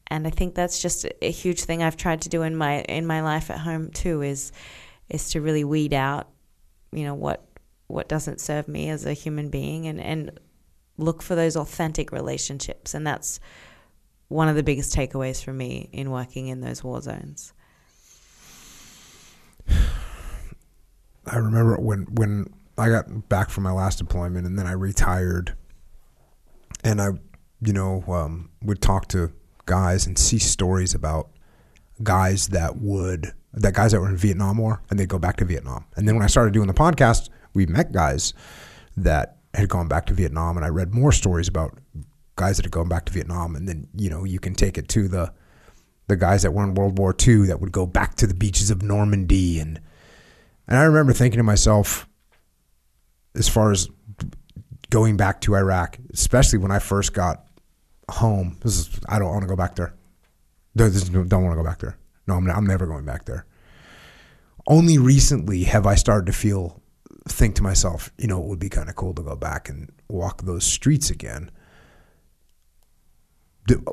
And 0.08 0.26
i 0.26 0.31
think 0.31 0.57
that's 0.57 0.82
just 0.82 1.07
a 1.23 1.31
huge 1.31 1.62
thing 1.62 1.84
i've 1.84 1.97
tried 1.97 2.23
to 2.23 2.28
do 2.28 2.42
in 2.42 2.57
my 2.57 2.81
in 2.81 3.07
my 3.07 3.23
life 3.23 3.48
at 3.48 3.60
home 3.60 3.90
too 3.92 4.23
is 4.23 4.50
is 5.08 5.31
to 5.31 5.40
really 5.40 5.62
weed 5.62 5.94
out 5.94 6.28
you 6.90 7.05
know 7.05 7.15
what 7.15 7.44
what 7.89 8.08
doesn't 8.08 8.41
serve 8.41 8.68
me 8.68 8.89
as 8.89 9.05
a 9.05 9.12
human 9.12 9.49
being 9.50 9.86
and 9.86 10.00
and 10.00 10.39
look 10.99 11.23
for 11.23 11.34
those 11.34 11.57
authentic 11.57 12.12
relationships. 12.12 12.92
And 12.92 13.07
that's 13.07 13.41
one 14.28 14.49
of 14.49 14.57
the 14.57 14.62
biggest 14.62 14.94
takeaways 14.94 15.42
for 15.42 15.52
me 15.52 15.89
in 15.92 16.10
working 16.10 16.49
in 16.49 16.60
those 16.60 16.84
war 16.84 17.00
zones. 17.00 17.55
I 21.26 21.36
remember 21.36 21.76
when 21.76 22.02
when 22.15 22.52
I 22.76 22.89
got 22.91 23.28
back 23.28 23.50
from 23.50 23.65
my 23.65 23.73
last 23.73 23.99
deployment 23.99 24.47
and 24.47 24.58
then 24.58 24.67
I 24.67 24.73
retired, 24.73 25.57
and 26.84 27.00
I, 27.02 27.08
you 27.60 27.73
know, 27.73 28.05
um, 28.08 28.50
would 28.62 28.81
talk 28.81 29.08
to 29.08 29.33
guys 29.67 30.07
and 30.07 30.18
see 30.18 30.39
stories 30.39 30.94
about 30.94 31.28
guys 32.02 32.49
that 32.49 32.78
would 32.78 33.33
that 33.52 33.75
guys 33.75 33.92
that 33.92 34.00
were 34.00 34.08
in 34.08 34.17
Vietnam 34.17 34.58
War 34.58 34.83
and 34.91 34.99
they'd 34.99 35.08
go 35.08 35.18
back 35.18 35.36
to 35.39 35.44
Vietnam. 35.44 35.84
And 35.97 36.07
then 36.07 36.15
when 36.15 36.25
I 36.25 36.28
started 36.28 36.55
doing 36.55 36.68
the 36.68 36.75
podcast, 36.75 37.28
we 37.58 37.66
met 37.66 37.90
guys 37.90 38.32
that 38.96 39.38
had 39.52 39.68
gone 39.68 39.88
back 39.88 40.06
to 40.06 40.14
Vietnam, 40.14 40.56
and 40.56 40.64
I 40.64 40.68
read 40.68 40.94
more 40.94 41.10
stories 41.10 41.48
about 41.48 41.76
guys 42.36 42.56
that 42.56 42.64
had 42.64 42.70
gone 42.70 42.88
back 42.88 43.04
to 43.06 43.12
Vietnam, 43.12 43.56
and 43.56 43.68
then 43.68 43.88
you 43.96 44.08
know 44.08 44.22
you 44.24 44.38
can 44.38 44.54
take 44.54 44.78
it 44.78 44.88
to 44.90 45.08
the 45.08 45.32
the 46.06 46.16
guys 46.16 46.42
that 46.42 46.52
were 46.52 46.62
in 46.62 46.74
World 46.74 46.96
War 46.96 47.14
II 47.20 47.46
that 47.46 47.60
would 47.60 47.72
go 47.72 47.84
back 47.84 48.14
to 48.16 48.26
the 48.26 48.34
beaches 48.34 48.70
of 48.70 48.80
Normandy, 48.80 49.58
and 49.58 49.80
and 50.68 50.78
I 50.78 50.84
remember 50.84 51.12
thinking 51.12 51.38
to 51.38 51.42
myself, 51.42 52.08
as 53.34 53.48
far 53.48 53.72
as 53.72 53.88
going 54.90 55.16
back 55.16 55.40
to 55.42 55.56
Iraq, 55.56 55.98
especially 56.12 56.60
when 56.60 56.70
I 56.70 56.78
first 56.78 57.12
got 57.12 57.44
home, 58.08 58.56
this 58.62 58.78
is 58.78 59.00
I 59.08 59.18
don't 59.18 59.30
want 59.30 59.42
to 59.42 59.48
go 59.48 59.56
back 59.56 59.74
there. 59.74 59.94
Don't 60.76 60.92
want 60.92 61.30
to 61.30 61.56
go 61.56 61.64
back 61.64 61.80
there. 61.80 61.98
No, 62.28 62.34
I'm, 62.34 62.48
I'm 62.48 62.66
never 62.66 62.86
going 62.86 63.04
back 63.04 63.24
there. 63.24 63.46
Only 64.68 64.96
recently 64.98 65.64
have 65.64 65.86
I 65.86 65.96
started 65.96 66.26
to 66.26 66.32
feel 66.32 66.77
think 67.31 67.55
to 67.57 67.62
myself, 67.62 68.10
you 68.18 68.26
know, 68.26 68.40
it 68.42 68.47
would 68.47 68.58
be 68.58 68.68
kind 68.68 68.89
of 68.89 68.97
cool 68.97 69.15
to 69.15 69.23
go 69.23 69.36
back 69.36 69.68
and 69.68 69.90
walk 70.08 70.42
those 70.42 70.65
streets 70.65 71.10
again. 71.10 71.50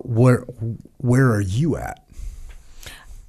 Where 0.04 0.42
where 0.98 1.32
are 1.32 1.42
you 1.42 1.76
at? 1.76 2.06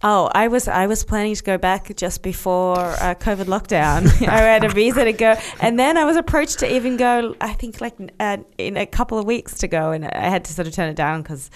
Oh, 0.03 0.31
I 0.33 0.49
was 0.49 0.69
I 0.69 0.87
was 0.87 1.03
planning 1.05 1.35
to 1.35 1.43
go 1.43 1.59
back 1.59 1.95
just 1.97 2.23
before 2.23 2.79
uh, 2.79 3.15
COVID 3.19 3.47
lockdown. 3.47 4.07
I 4.29 4.39
had 4.39 4.63
a 4.63 4.69
visa 4.69 5.05
to 5.05 5.13
go, 5.13 5.35
and 5.61 5.79
then 5.79 5.97
I 5.97 6.05
was 6.05 6.17
approached 6.17 6.61
to 6.61 6.73
even 6.73 6.97
go. 6.97 7.35
I 7.41 7.55
think 7.55 7.81
like 7.81 7.95
uh, 8.21 8.39
in 8.59 8.77
a 8.77 8.87
couple 8.87 9.19
of 9.19 9.27
weeks 9.27 9.59
to 9.59 9.69
go, 9.69 9.91
and 9.91 10.05
I 10.07 10.29
had 10.29 10.45
to 10.45 10.53
sort 10.53 10.69
of 10.69 10.75
turn 10.75 10.89
it 10.89 10.97
down 10.97 11.23
because 11.23 11.51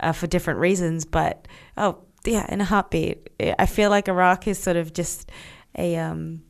uh, 0.00 0.12
for 0.12 0.26
different 0.26 0.58
reasons. 0.58 1.04
But 1.04 1.46
oh 1.76 1.98
yeah, 2.24 2.46
in 2.48 2.60
a 2.60 2.64
heartbeat. 2.64 3.30
I 3.58 3.66
feel 3.66 3.90
like 3.90 4.08
Iraq 4.08 4.48
is 4.48 4.58
sort 4.58 4.76
of 4.76 4.92
just 4.92 5.30
a 5.76 5.96
um, 5.96 6.42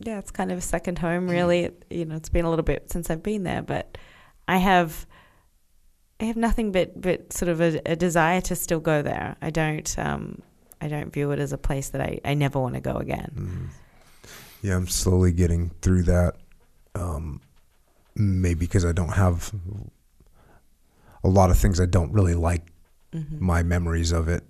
yeah, 0.00 0.18
it's 0.18 0.30
kind 0.30 0.52
of 0.52 0.58
a 0.58 0.62
second 0.62 0.98
home, 0.98 1.28
really. 1.28 1.60
It, 1.64 1.84
you 1.90 2.04
know, 2.04 2.16
it's 2.16 2.28
been 2.28 2.44
a 2.44 2.50
little 2.50 2.64
bit 2.64 2.90
since 2.90 3.10
I've 3.10 3.22
been 3.22 3.44
there, 3.44 3.62
but 3.62 3.96
I 4.46 4.58
have, 4.58 5.06
I 6.20 6.24
have 6.24 6.36
nothing 6.36 6.72
but 6.72 7.00
but 7.00 7.32
sort 7.32 7.48
of 7.48 7.60
a, 7.60 7.80
a 7.86 7.96
desire 7.96 8.40
to 8.42 8.56
still 8.56 8.80
go 8.80 9.02
there. 9.02 9.36
I 9.40 9.50
don't, 9.50 9.98
um, 9.98 10.42
I 10.80 10.88
don't 10.88 11.12
view 11.12 11.30
it 11.30 11.38
as 11.38 11.52
a 11.52 11.58
place 11.58 11.90
that 11.90 12.00
I, 12.00 12.20
I 12.24 12.34
never 12.34 12.60
want 12.60 12.74
to 12.74 12.80
go 12.80 12.96
again. 12.96 13.32
Mm-hmm. 13.34 13.64
Yeah, 14.62 14.76
I'm 14.76 14.88
slowly 14.88 15.32
getting 15.32 15.70
through 15.80 16.04
that. 16.04 16.34
Um, 16.94 17.40
maybe 18.14 18.60
because 18.60 18.84
I 18.84 18.92
don't 18.92 19.12
have 19.12 19.52
a 21.22 21.28
lot 21.28 21.50
of 21.50 21.58
things 21.58 21.80
I 21.80 21.86
don't 21.86 22.12
really 22.12 22.34
like. 22.34 22.72
Mm-hmm. 23.12 23.44
My 23.44 23.62
memories 23.62 24.12
of 24.12 24.28
it 24.28 24.44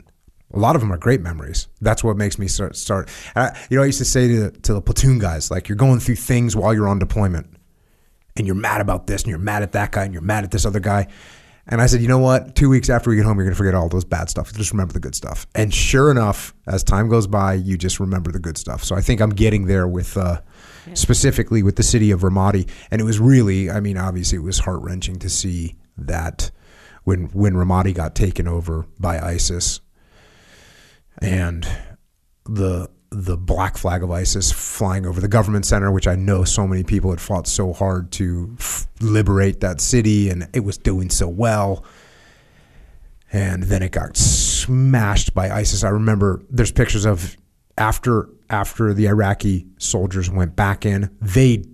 a 0.53 0.59
lot 0.59 0.77
of 0.77 0.81
them 0.81 0.93
are 0.93 0.99
great 0.99 1.21
memories. 1.21 1.69
That's 1.81 2.05
what 2.05 2.17
makes 2.17 2.39
me 2.39 2.49
start. 2.49 2.77
start. 2.77 3.09
I, 3.35 3.57
you 3.69 3.77
know, 3.77 3.83
I 3.83 3.87
used 3.87 3.99
to 3.99 4.05
say 4.05 4.29
to, 4.29 4.51
to 4.51 4.75
the 4.75 4.81
platoon 4.81 5.19
guys, 5.19 5.51
like, 5.51 5.69
you're 5.69 5.77
going 5.77 6.01
through 6.01 6.17
things 6.17 6.55
while 6.55 6.73
you're 6.73 6.89
on 6.89 6.99
deployment, 6.99 7.49
and 8.37 8.47
you're 8.47 8.57
mad 8.57 8.81
about 8.81 9.07
this, 9.07 9.23
and 9.23 9.31
you're 9.31 9.39
mad 9.39 9.63
at 9.63 9.73
that 9.73 9.93
guy, 9.93 10.05
and 10.05 10.13
you're 10.13 10.23
mad 10.23 10.45
at 10.45 10.51
this 10.51 10.65
other 10.65 10.81
guy. 10.81 11.09
And 11.69 11.81
I 11.81 11.87
said, 11.87 12.01
you 12.01 12.07
know 12.07 12.19
what? 12.19 12.55
Two 12.55 12.69
weeks 12.69 12.89
after 12.89 13.11
we 13.11 13.17
get 13.17 13.25
home, 13.25 13.39
you're 13.39 13.45
going 13.45 13.55
to 13.55 13.59
forget 13.59 13.75
all 13.75 13.89
those 13.89 14.05
bad 14.05 14.31
stuff. 14.31 14.53
Just 14.53 14.71
remember 14.71 14.93
the 14.93 15.01
good 15.01 15.17
stuff. 15.17 15.49
And 15.53 15.75
sure 15.75 16.13
enough, 16.13 16.55
as 16.69 16.85
time 16.85 17.09
goes 17.09 17.27
by, 17.27 17.55
you 17.55 17.77
just 17.77 17.99
remember 17.99 18.31
the 18.31 18.39
good 18.39 18.57
stuff. 18.57 18.85
So 18.85 18.95
I 18.95 19.01
think 19.01 19.21
I'm 19.21 19.31
getting 19.31 19.67
there 19.67 19.89
with, 19.89 20.17
uh, 20.17 20.41
yeah. 20.87 20.95
specifically 20.95 21.65
with 21.65 21.75
the 21.75 21.83
city 21.83 22.13
of 22.13 22.21
Ramadi. 22.21 22.69
And 22.93 23.01
it 23.01 23.05
was 23.05 23.19
really, 23.19 23.69
I 23.69 23.81
mean, 23.81 23.97
obviously, 23.97 24.39
it 24.39 24.43
was 24.43 24.61
heart 24.61 24.81
wrenching 24.83 25.19
to 25.19 25.29
see 25.29 25.75
that 25.97 26.53
when 27.03 27.25
when 27.29 27.55
Ramadi 27.55 27.95
got 27.95 28.15
taken 28.15 28.47
over 28.47 28.87
by 29.01 29.19
ISIS 29.19 29.81
and 31.21 31.67
the 32.45 32.89
the 33.11 33.37
black 33.37 33.79
flag 33.79 34.03
of 34.03 34.11
ISIS 34.11 34.53
flying 34.53 35.07
over 35.07 35.21
the 35.21 35.29
government 35.29 35.65
center, 35.65 35.91
which 35.91 36.07
I 36.07 36.17
know 36.17 36.45
so 36.45 36.67
many 36.67 36.83
people 36.83 37.11
had 37.11 37.21
fought 37.21 37.47
so 37.47 37.73
hard 37.73 38.11
to 38.13 38.55
f- 38.59 38.89
liberate 39.01 39.61
that 39.61 39.81
city, 39.81 40.29
and 40.29 40.49
it 40.53 40.61
was 40.61 40.77
doing 40.77 41.09
so 41.09 41.29
well. 41.29 41.85
And 43.33 43.63
then 43.65 43.83
it 43.83 43.93
got 43.93 44.17
smashed 44.17 45.35
by 45.35 45.51
ISIS. 45.51 45.85
I 45.85 45.89
remember 45.89 46.43
there's 46.51 46.73
pictures 46.73 47.05
of 47.05 47.37
after 47.79 48.29
after 48.51 48.93
the 48.93 49.07
Iraqi 49.07 49.67
soldiers 49.79 50.31
went 50.31 50.57
back 50.57 50.87
in, 50.87 51.17
they 51.21 51.65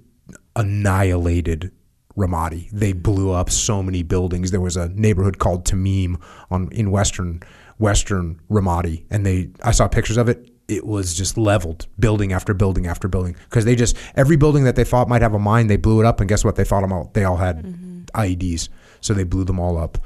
annihilated 0.57 1.73
Ramadi. 2.17 2.71
They 2.71 2.93
blew 2.93 3.31
up 3.31 3.51
so 3.51 3.83
many 3.83 4.03
buildings. 4.03 4.51
There 4.51 4.61
was 4.61 4.77
a 4.77 4.89
neighborhood 4.91 5.39
called 5.39 5.65
Tamim 5.65 6.21
on 6.51 6.69
in 6.73 6.91
western 6.91 7.43
western 7.79 8.41
Ramadi, 8.51 9.05
and 9.11 9.25
they 9.27 9.51
I 9.63 9.73
saw 9.73 9.89
pictures 9.89 10.17
of 10.17 10.29
it. 10.29 10.49
It 10.69 10.87
was 10.87 11.15
just 11.15 11.37
leveled, 11.37 11.87
building 11.99 12.33
after 12.33 12.55
building 12.55 12.87
after 12.87 13.09
building, 13.09 13.37
because 13.45 13.65
they 13.65 13.77
just 13.77 13.97
every 14.15 14.37
building 14.37 14.65
that 14.65 14.77
they 14.77 14.85
thought 14.85 15.09
might 15.09 15.23
have 15.23 15.35
a 15.35 15.39
mine, 15.39 15.67
they 15.67 15.77
blew 15.77 16.01
it 16.01 16.07
up, 16.07 16.21
and 16.21 16.29
guess 16.29 16.45
what? 16.45 16.57
They 16.57 16.65
thought 16.65 16.83
them 16.83 16.93
all. 16.93 17.11
They 17.15 17.25
all 17.25 17.37
had 17.37 17.63
mm-hmm. 17.63 18.05
IEDs, 18.15 18.69
so 19.01 19.15
they 19.15 19.25
blew 19.25 19.45
them 19.45 19.59
all 19.59 19.77
up. 19.77 19.99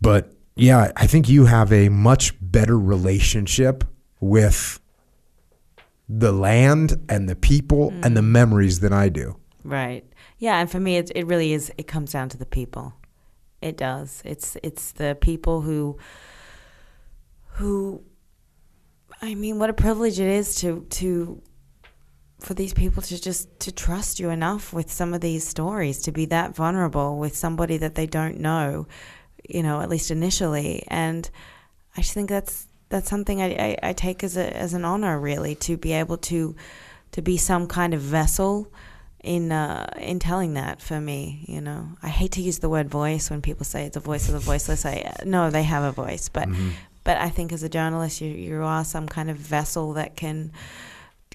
But 0.00 0.32
yeah, 0.56 0.92
I 0.96 1.06
think 1.06 1.28
you 1.28 1.46
have 1.46 1.72
a 1.72 1.88
much 1.88 2.34
better 2.40 2.78
relationship 2.78 3.84
with 4.20 4.80
the 6.08 6.32
land 6.32 7.04
and 7.08 7.28
the 7.28 7.36
people 7.36 7.90
mm. 7.90 8.04
and 8.04 8.16
the 8.16 8.22
memories 8.22 8.80
than 8.80 8.92
I 8.92 9.08
do. 9.08 9.36
Right. 9.62 10.04
Yeah, 10.38 10.58
and 10.58 10.70
for 10.70 10.80
me, 10.80 10.96
it 10.96 11.12
it 11.14 11.26
really 11.26 11.52
is. 11.52 11.72
It 11.78 11.86
comes 11.86 12.12
down 12.12 12.28
to 12.30 12.38
the 12.38 12.46
people. 12.46 12.94
It 13.60 13.76
does. 13.76 14.22
It's 14.24 14.56
it's 14.62 14.92
the 14.92 15.16
people 15.20 15.60
who 15.60 15.98
who. 17.60 18.02
I 19.22 19.34
mean, 19.34 19.58
what 19.58 19.68
a 19.68 19.74
privilege 19.74 20.18
it 20.18 20.28
is 20.28 20.56
to 20.56 20.86
to 20.90 21.42
for 22.40 22.54
these 22.54 22.72
people 22.72 23.02
to 23.02 23.20
just 23.20 23.60
to 23.60 23.72
trust 23.72 24.18
you 24.18 24.30
enough 24.30 24.72
with 24.72 24.90
some 24.90 25.12
of 25.12 25.20
these 25.20 25.46
stories 25.46 26.00
to 26.02 26.12
be 26.12 26.24
that 26.26 26.54
vulnerable 26.54 27.18
with 27.18 27.36
somebody 27.36 27.76
that 27.76 27.94
they 27.94 28.06
don't 28.06 28.38
know, 28.38 28.86
you 29.48 29.62
know, 29.62 29.80
at 29.80 29.90
least 29.90 30.10
initially. 30.10 30.82
And 30.88 31.28
I 31.96 32.00
just 32.00 32.14
think 32.14 32.30
that's 32.30 32.66
that's 32.88 33.08
something 33.08 33.40
I, 33.42 33.46
I, 33.82 33.90
I 33.90 33.92
take 33.92 34.24
as 34.24 34.36
a 34.36 34.56
as 34.56 34.74
an 34.74 34.84
honor, 34.84 35.18
really, 35.18 35.54
to 35.56 35.76
be 35.76 35.92
able 35.92 36.16
to 36.18 36.56
to 37.12 37.22
be 37.22 37.36
some 37.36 37.66
kind 37.66 37.94
of 37.94 38.00
vessel 38.00 38.72
in 39.22 39.52
uh, 39.52 39.90
in 39.98 40.18
telling 40.18 40.54
that 40.54 40.80
for 40.80 41.00
me. 41.00 41.44
You 41.46 41.60
know, 41.60 41.88
I 42.02 42.08
hate 42.08 42.32
to 42.32 42.42
use 42.42 42.58
the 42.58 42.68
word 42.68 42.88
voice 42.88 43.30
when 43.30 43.42
people 43.42 43.64
say 43.64 43.84
it's 43.84 43.96
a 43.96 44.00
voice 44.00 44.28
of 44.28 44.34
the 44.34 44.40
voiceless. 44.40 44.86
I 44.86 45.14
no, 45.24 45.50
they 45.50 45.62
have 45.62 45.82
a 45.82 45.92
voice, 45.92 46.28
but 46.28 46.48
but 47.04 47.18
I 47.18 47.30
think 47.30 47.52
as 47.52 47.62
a 47.62 47.68
journalist, 47.68 48.20
you 48.20 48.30
you 48.30 48.62
are 48.62 48.84
some 48.84 49.06
kind 49.08 49.30
of 49.30 49.36
vessel 49.36 49.94
that 49.94 50.16
can 50.16 50.52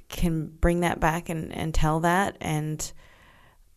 can 0.10 0.48
bring 0.48 0.82
that 0.82 1.00
back 1.00 1.30
and 1.30 1.53
and 1.53 1.74
tell 1.74 2.02
that 2.02 2.38
and. 2.42 2.94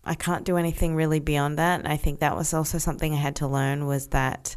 I 0.04 0.14
can't 0.14 0.44
do 0.44 0.56
anything 0.56 0.94
really 0.94 1.20
beyond 1.20 1.58
that. 1.58 1.80
And 1.80 1.88
I 1.88 1.98
think 1.98 2.20
that 2.20 2.34
was 2.34 2.54
also 2.54 2.78
something 2.78 3.12
I 3.12 3.16
had 3.16 3.36
to 3.36 3.46
learn 3.46 3.86
was 3.86 4.06
that 4.06 4.56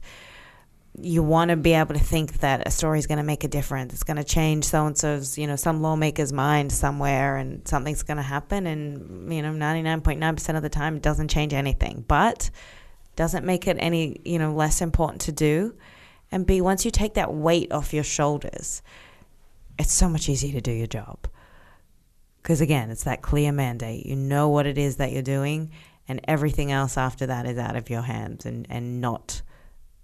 you 0.97 1.23
want 1.23 1.49
to 1.49 1.57
be 1.57 1.73
able 1.73 1.93
to 1.93 1.99
think 1.99 2.39
that 2.39 2.65
a 2.65 2.71
story 2.71 2.99
is 2.99 3.07
going 3.07 3.17
to 3.17 3.23
make 3.23 3.43
a 3.43 3.49
difference. 3.49 3.91
It's 3.91 4.03
going 4.03 4.15
to 4.15 4.23
change 4.23 4.63
so 4.63 4.85
and 4.85 4.97
so's, 4.97 5.37
you 5.37 5.47
know, 5.47 5.57
some 5.57 5.81
lawmaker's 5.81 6.31
mind 6.31 6.71
somewhere, 6.71 7.35
and 7.35 7.67
something's 7.67 8.03
going 8.03 8.17
to 8.17 8.23
happen. 8.23 8.65
And 8.65 9.33
you 9.33 9.41
know, 9.41 9.51
ninety 9.51 9.81
nine 9.81 9.99
point 9.99 10.21
nine 10.21 10.35
percent 10.35 10.55
of 10.55 10.63
the 10.63 10.69
time, 10.69 10.95
it 10.95 11.01
doesn't 11.01 11.27
change 11.27 11.53
anything, 11.53 12.05
but 12.07 12.49
doesn't 13.17 13.45
make 13.45 13.67
it 13.67 13.75
any, 13.77 14.21
you 14.23 14.39
know, 14.39 14.53
less 14.53 14.79
important 14.81 15.21
to 15.21 15.33
do. 15.33 15.75
And 16.31 16.45
B, 16.45 16.61
once 16.61 16.85
you 16.85 16.91
take 16.91 17.15
that 17.15 17.33
weight 17.33 17.71
off 17.71 17.93
your 17.93 18.03
shoulders, 18.03 18.81
it's 19.77 19.93
so 19.93 20.07
much 20.07 20.29
easier 20.29 20.53
to 20.53 20.61
do 20.61 20.71
your 20.71 20.87
job. 20.87 21.27
Because 22.41 22.61
again, 22.61 22.89
it's 22.89 23.03
that 23.03 23.21
clear 23.21 23.51
mandate. 23.51 24.05
You 24.05 24.15
know 24.15 24.49
what 24.49 24.65
it 24.65 24.77
is 24.77 24.97
that 24.97 25.11
you're 25.11 25.21
doing, 25.21 25.71
and 26.07 26.21
everything 26.27 26.71
else 26.71 26.97
after 26.97 27.27
that 27.27 27.45
is 27.45 27.57
out 27.57 27.75
of 27.75 27.89
your 27.89 28.01
hands 28.01 28.45
and, 28.45 28.65
and 28.69 29.01
not 29.01 29.41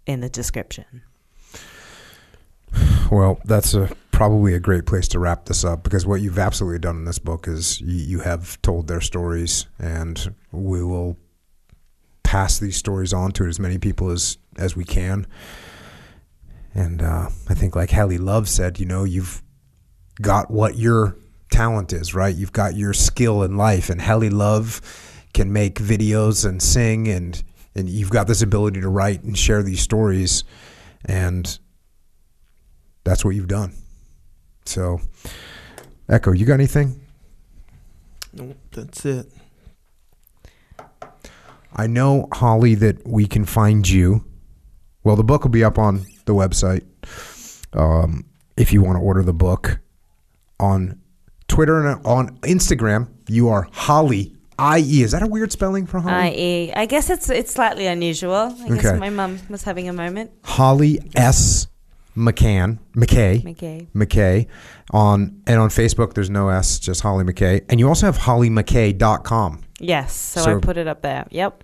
in 0.06 0.20
the 0.20 0.30
description. 0.30 1.04
Well, 3.12 3.40
that's 3.46 3.74
a 3.74 3.90
probably 4.12 4.56
a 4.56 4.60
great 4.60 4.88
place 4.88 5.08
to 5.08 5.20
wrap 5.20 5.46
this 5.46 5.64
up 5.64 5.84
because 5.84 6.06
what 6.06 6.20
you've 6.22 6.40
absolutely 6.40 6.80
done 6.80 6.96
in 6.96 7.06
this 7.06 7.20
book 7.20 7.48
is 7.48 7.80
you, 7.82 7.94
you 7.94 8.20
have 8.20 8.60
told 8.64 8.88
their 8.88 9.00
stories, 9.00 9.68
and 9.80 10.34
we 10.52 10.84
will 10.84 11.18
pass 12.24 12.60
these 12.60 12.76
stories 12.76 13.14
on 13.14 13.32
to 13.32 13.46
as 13.46 13.60
many 13.60 13.78
people 13.78 14.10
as 14.10 14.38
as 14.58 14.76
we 14.76 14.84
can. 14.84 15.26
And 16.74 17.02
uh, 17.02 17.30
I 17.50 17.54
think, 17.54 17.76
like 17.76 17.90
Helly 17.90 18.18
Luv 18.18 18.48
said, 18.48 18.80
you 18.80 18.86
know, 18.86 19.04
you've 19.04 19.42
got 20.22 20.52
what 20.52 20.78
your 20.78 21.18
talent 21.52 21.94
is, 21.94 22.14
right? 22.14 22.36
You've 22.36 22.52
got 22.52 22.76
your 22.76 22.94
skill 22.94 23.44
in 23.44 23.58
life, 23.58 23.90
and 23.90 24.02
Helly 24.02 24.30
Luv 24.30 24.82
can 25.34 25.52
make 25.52 25.76
videos 25.76 26.48
and 26.48 26.62
sing, 26.62 27.08
and 27.08 27.42
and 27.76 27.90
you've 27.90 28.10
got 28.10 28.28
this 28.28 28.42
ability 28.42 28.82
to 28.82 28.90
write 28.90 29.24
and 29.24 29.38
share 29.38 29.64
these 29.64 29.82
stories, 29.82 30.44
and 31.06 31.60
that's 33.04 33.24
what 33.24 33.36
you've 33.36 33.48
done. 33.48 33.74
So, 34.66 35.00
Echo, 36.10 36.32
you 36.32 36.46
got 36.46 36.56
anything? 36.56 37.00
Nope, 38.34 38.58
that's 38.72 39.06
it. 39.06 39.32
I 41.74 41.88
know, 41.88 42.28
Hollie, 42.34 42.76
that 42.76 43.08
we 43.08 43.28
can 43.28 43.46
find 43.46 43.88
you. 43.88 44.26
Well, 45.04 45.16
the 45.16 45.24
book 45.24 45.44
will 45.44 45.52
be 45.52 45.64
up 45.64 45.78
on 45.78 46.06
the 46.28 46.34
website 46.34 46.84
um, 47.74 48.26
if 48.56 48.72
you 48.72 48.82
want 48.84 48.98
to 48.98 49.02
order 49.02 49.24
the 49.24 49.34
book. 49.34 49.80
On 50.60 51.00
Twitter 51.48 51.86
and 51.86 52.04
on 52.06 52.38
Instagram, 52.40 53.10
you 53.28 53.50
are 53.50 53.68
Holly 53.72 54.36
I.E. 54.60 55.04
Is 55.04 55.12
that 55.12 55.22
a 55.22 55.28
weird 55.28 55.52
spelling 55.52 55.86
for 55.86 56.00
Holly? 56.00 56.14
I.e., 56.14 56.74
I 56.74 56.88
guess 56.88 57.10
it's 57.10 57.30
it's 57.30 57.52
slightly 57.52 57.86
unusual. 57.86 58.56
I 58.60 58.70
guess 58.70 59.00
my 59.00 59.10
mum 59.10 59.40
was 59.50 59.64
having 59.64 59.88
a 59.88 59.94
moment. 59.94 60.32
Hollie 60.44 61.00
S. 61.16 61.68
McCann, 62.16 62.80
McKay, 62.96 63.44
McKay. 63.44 63.88
McKay. 63.94 64.48
On 64.90 65.40
and 65.46 65.60
on 65.60 65.70
Facebook, 65.70 66.16
there's 66.16 66.32
no 66.32 66.50
S, 66.50 66.80
just 66.80 67.02
Hollie 67.02 67.24
McKay. 67.24 67.64
And 67.70 67.80
you 67.80 67.88
also 67.88 68.08
have 68.08 68.18
holliemckay.com. 68.18 69.62
Yes, 69.80 70.14
so, 70.16 70.42
So- 70.42 70.58
I 70.58 70.60
put 70.60 70.78
it 70.78 70.88
up 70.88 71.04
there. 71.04 71.28
Yep. 71.30 71.64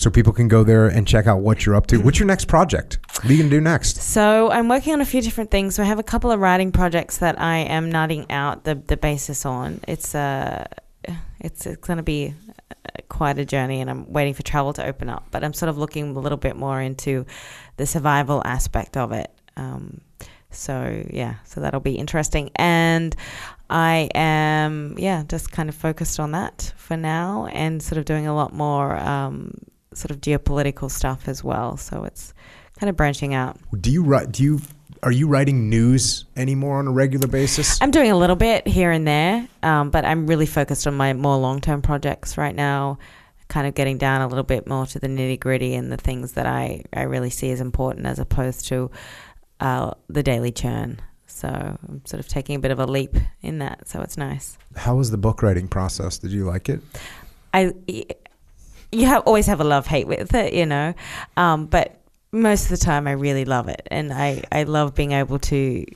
So 0.00 0.08
people 0.08 0.32
can 0.32 0.48
go 0.48 0.64
there 0.64 0.86
and 0.86 1.06
check 1.06 1.26
out 1.26 1.40
what 1.40 1.66
you're 1.66 1.76
up 1.76 1.86
to. 1.88 1.98
What's 1.98 2.18
your 2.18 2.26
next 2.26 2.46
project? 2.46 2.98
What 3.16 3.26
are 3.26 3.32
you 3.34 3.40
going 3.40 3.50
to 3.50 3.56
do 3.58 3.60
next? 3.60 3.98
So 3.98 4.50
I'm 4.50 4.66
working 4.66 4.94
on 4.94 5.02
a 5.02 5.04
few 5.04 5.20
different 5.20 5.50
things. 5.50 5.74
So 5.74 5.82
I 5.82 5.86
have 5.86 5.98
a 5.98 6.02
couple 6.02 6.30
of 6.30 6.40
writing 6.40 6.72
projects 6.72 7.18
that 7.18 7.38
I 7.38 7.58
am 7.58 7.92
nutting 7.92 8.30
out 8.30 8.64
the 8.64 8.76
the 8.76 8.96
basis 8.96 9.44
on. 9.44 9.78
It's 9.86 10.14
uh 10.14 10.64
it's 11.38 11.66
it's 11.66 11.86
going 11.86 11.98
to 11.98 12.02
be 12.02 12.32
uh, 12.70 13.02
quite 13.10 13.38
a 13.38 13.44
journey, 13.44 13.82
and 13.82 13.90
I'm 13.90 14.10
waiting 14.10 14.32
for 14.32 14.42
travel 14.42 14.72
to 14.72 14.86
open 14.86 15.10
up. 15.10 15.26
But 15.30 15.44
I'm 15.44 15.52
sort 15.52 15.68
of 15.68 15.76
looking 15.76 16.16
a 16.16 16.18
little 16.18 16.38
bit 16.38 16.56
more 16.56 16.80
into 16.80 17.26
the 17.76 17.84
survival 17.84 18.40
aspect 18.46 18.96
of 18.96 19.12
it. 19.12 19.30
Um, 19.58 20.00
so 20.50 21.04
yeah, 21.10 21.34
so 21.44 21.60
that'll 21.60 21.78
be 21.78 21.96
interesting. 21.96 22.52
And 22.56 23.14
I 23.68 24.08
am 24.14 24.94
yeah 24.96 25.24
just 25.28 25.52
kind 25.52 25.68
of 25.68 25.74
focused 25.74 26.18
on 26.18 26.32
that 26.32 26.72
for 26.78 26.96
now, 26.96 27.48
and 27.52 27.82
sort 27.82 27.98
of 27.98 28.06
doing 28.06 28.26
a 28.26 28.34
lot 28.34 28.54
more 28.54 28.96
um, 28.96 29.52
sort 29.94 30.10
of 30.10 30.20
geopolitical 30.20 30.90
stuff 30.90 31.28
as 31.28 31.42
well. 31.42 31.76
So 31.76 32.04
it's 32.04 32.32
kind 32.78 32.88
of 32.90 32.96
branching 32.96 33.34
out. 33.34 33.58
Do 33.80 33.90
you 33.90 34.02
write? 34.02 34.32
Do 34.32 34.42
you 34.42 34.60
are 35.02 35.12
you 35.12 35.28
writing 35.28 35.70
news 35.70 36.24
anymore 36.36 36.78
on 36.78 36.86
a 36.86 36.90
regular 36.90 37.26
basis? 37.26 37.80
I'm 37.80 37.90
doing 37.90 38.10
a 38.10 38.16
little 38.16 38.36
bit 38.36 38.66
here 38.66 38.90
and 38.90 39.06
there, 39.06 39.48
um, 39.62 39.90
but 39.90 40.04
I'm 40.04 40.26
really 40.26 40.46
focused 40.46 40.86
on 40.86 40.94
my 40.94 41.12
more 41.12 41.36
long 41.36 41.60
term 41.60 41.82
projects 41.82 42.36
right 42.36 42.54
now. 42.54 42.98
Kind 43.48 43.66
of 43.66 43.74
getting 43.74 43.98
down 43.98 44.20
a 44.20 44.28
little 44.28 44.44
bit 44.44 44.68
more 44.68 44.86
to 44.86 44.98
the 44.98 45.08
nitty 45.08 45.40
gritty 45.40 45.74
and 45.74 45.90
the 45.90 45.96
things 45.96 46.32
that 46.32 46.46
I, 46.46 46.84
I 46.92 47.02
really 47.02 47.30
see 47.30 47.50
as 47.50 47.60
important 47.60 48.06
as 48.06 48.18
opposed 48.18 48.68
to 48.68 48.90
uh, 49.58 49.92
the 50.08 50.22
daily 50.22 50.52
churn. 50.52 51.00
So 51.26 51.48
I'm 51.48 52.02
sort 52.04 52.20
of 52.20 52.28
taking 52.28 52.54
a 52.56 52.58
bit 52.58 52.70
of 52.70 52.78
a 52.78 52.86
leap 52.86 53.16
in 53.40 53.58
that. 53.58 53.88
So 53.88 54.02
it's 54.02 54.16
nice. 54.16 54.56
How 54.76 54.96
was 54.96 55.10
the 55.10 55.18
book 55.18 55.42
writing 55.42 55.66
process? 55.66 56.18
Did 56.18 56.30
you 56.30 56.44
like 56.44 56.68
it? 56.68 56.80
I 57.52 57.72
you 58.92 59.06
have 59.06 59.22
always 59.26 59.46
have 59.46 59.60
a 59.60 59.64
love 59.64 59.86
hate 59.86 60.06
with 60.06 60.34
it, 60.34 60.52
you 60.52 60.66
know, 60.66 60.94
um, 61.36 61.66
but 61.66 62.00
most 62.32 62.64
of 62.64 62.70
the 62.70 62.76
time 62.76 63.06
I 63.06 63.12
really 63.12 63.44
love 63.44 63.68
it, 63.68 63.86
and 63.90 64.12
I 64.12 64.42
I 64.52 64.64
love 64.64 64.94
being 64.94 65.12
able 65.12 65.38
to 65.40 65.86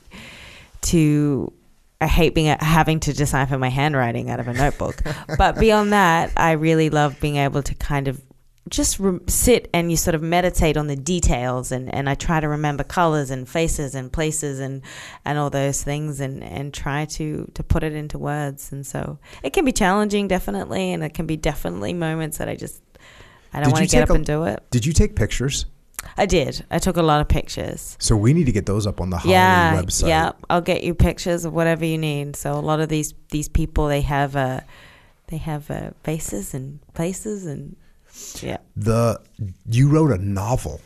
to. 0.81 1.53
I 2.01 2.07
hate 2.07 2.35
being 2.35 2.47
having 2.59 2.99
to 3.01 3.13
decipher 3.13 3.57
my 3.57 3.69
handwriting 3.69 4.29
out 4.29 4.41
of 4.41 4.49
a 4.49 4.53
notebook, 4.53 5.01
but 5.37 5.57
beyond 5.57 5.93
that, 5.93 6.31
I 6.35 6.51
really 6.51 6.89
love 6.89 7.19
being 7.21 7.37
able 7.37 7.63
to 7.63 7.73
kind 7.75 8.09
of 8.09 8.21
just 8.69 8.99
re- 8.99 9.19
sit 9.27 9.69
and 9.73 9.91
you 9.91 9.97
sort 9.97 10.15
of 10.15 10.21
meditate 10.21 10.75
on 10.75 10.87
the 10.87 10.95
details 10.95 11.71
and, 11.71 11.93
and 11.93 12.09
I 12.09 12.15
try 12.15 12.39
to 12.39 12.47
remember 12.47 12.83
colors 12.83 13.29
and 13.29 13.47
faces 13.47 13.93
and 13.93 14.11
places 14.11 14.59
and, 14.59 14.81
and 15.23 15.37
all 15.37 15.49
those 15.49 15.83
things 15.83 16.19
and, 16.19 16.43
and 16.43 16.73
try 16.73 17.05
to, 17.05 17.49
to 17.53 17.63
put 17.63 17.83
it 17.83 17.93
into 17.93 18.17
words. 18.17 18.71
And 18.71 18.85
so 18.85 19.19
it 19.43 19.53
can 19.53 19.65
be 19.65 19.71
challenging, 19.71 20.27
definitely. 20.27 20.93
And 20.93 21.03
it 21.03 21.13
can 21.13 21.27
be 21.27 21.37
definitely 21.37 21.93
moments 21.93 22.39
that 22.39 22.49
I 22.49 22.55
just, 22.55 22.81
I 23.53 23.61
don't 23.61 23.71
want 23.71 23.85
to 23.85 23.91
get 23.91 24.03
up 24.03 24.09
a- 24.09 24.13
and 24.13 24.25
do 24.25 24.45
it. 24.45 24.63
Did 24.71 24.85
you 24.85 24.93
take 24.93 25.15
pictures? 25.15 25.67
I 26.17 26.25
did. 26.25 26.65
I 26.69 26.79
took 26.79 26.97
a 26.97 27.03
lot 27.03 27.21
of 27.21 27.27
pictures. 27.27 27.97
So 27.99 28.15
we 28.15 28.33
need 28.33 28.45
to 28.45 28.51
get 28.51 28.65
those 28.65 28.85
up 28.85 29.01
on 29.01 29.09
the 29.09 29.17
Hollie 29.17 29.33
yeah, 29.33 29.81
website. 29.81 30.07
yeah. 30.07 30.31
I'll 30.49 30.61
get 30.61 30.83
you 30.83 30.93
pictures 30.93 31.45
of 31.45 31.53
whatever 31.53 31.85
you 31.85 31.97
need. 31.97 32.35
So 32.35 32.53
a 32.53 32.61
lot 32.61 32.79
of 32.79 32.89
these, 32.89 33.13
these 33.31 33.49
people, 33.49 33.87
they 33.87 34.01
have, 34.01 34.35
uh, 34.35 34.61
they 35.27 35.37
have 35.37 35.69
uh, 35.69 35.91
faces 36.03 36.53
and 36.53 36.79
places 36.93 37.45
and 37.45 37.75
yeah. 38.41 38.57
The 38.75 39.21
you 39.69 39.89
wrote 39.89 40.11
a 40.11 40.17
novel. 40.17 40.81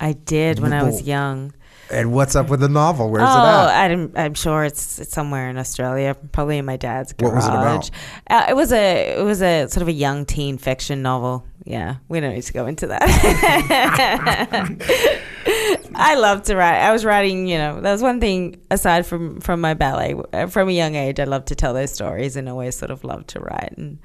I 0.00 0.14
did 0.14 0.60
when 0.60 0.72
I 0.72 0.82
was 0.82 1.02
young. 1.02 1.52
And 1.90 2.12
what's 2.12 2.36
up 2.36 2.48
with 2.48 2.60
the 2.60 2.68
novel? 2.68 3.10
Where's 3.10 3.24
oh, 3.24 3.26
it 3.26 3.28
at? 3.28 3.68
I 3.68 3.88
didn't, 3.88 4.16
I'm 4.16 4.34
sure 4.34 4.62
it's, 4.62 5.00
it's 5.00 5.12
somewhere 5.12 5.50
in 5.50 5.58
Australia, 5.58 6.16
probably 6.30 6.58
in 6.58 6.64
my 6.64 6.76
dad's 6.76 7.12
garage. 7.12 7.32
What 7.32 7.34
was 7.34 7.46
it 7.46 7.48
about? 7.48 7.90
Uh, 8.28 8.46
it 8.48 8.54
was 8.54 8.72
a 8.72 9.18
it 9.18 9.24
was 9.24 9.42
a 9.42 9.66
sort 9.66 9.82
of 9.82 9.88
a 9.88 9.92
young 9.92 10.24
teen 10.24 10.56
fiction 10.56 11.02
novel. 11.02 11.44
Yeah, 11.64 11.96
we 12.08 12.20
don't 12.20 12.34
need 12.34 12.42
to 12.42 12.52
go 12.52 12.66
into 12.66 12.86
that. 12.86 13.02
I 15.94 16.14
love 16.14 16.44
to 16.44 16.56
write. 16.56 16.78
I 16.78 16.92
was 16.92 17.04
writing, 17.04 17.48
you 17.48 17.58
know, 17.58 17.80
that 17.80 17.92
was 17.92 18.02
one 18.02 18.20
thing 18.20 18.60
aside 18.70 19.04
from 19.04 19.40
from 19.40 19.60
my 19.60 19.74
ballet. 19.74 20.14
From 20.48 20.68
a 20.68 20.72
young 20.72 20.94
age, 20.94 21.18
I 21.18 21.24
loved 21.24 21.48
to 21.48 21.56
tell 21.56 21.74
those 21.74 21.92
stories 21.92 22.36
and 22.36 22.48
always 22.48 22.76
sort 22.76 22.92
of 22.92 23.02
loved 23.02 23.30
to 23.30 23.40
write 23.40 23.74
and 23.76 23.98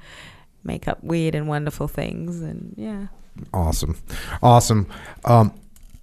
make 0.66 0.88
up 0.88 1.02
weird 1.02 1.34
and 1.34 1.48
wonderful 1.48 1.88
things. 1.88 2.40
And 2.40 2.74
yeah. 2.76 3.06
Awesome, 3.52 3.96
awesome. 4.42 4.86
Um, 5.24 5.52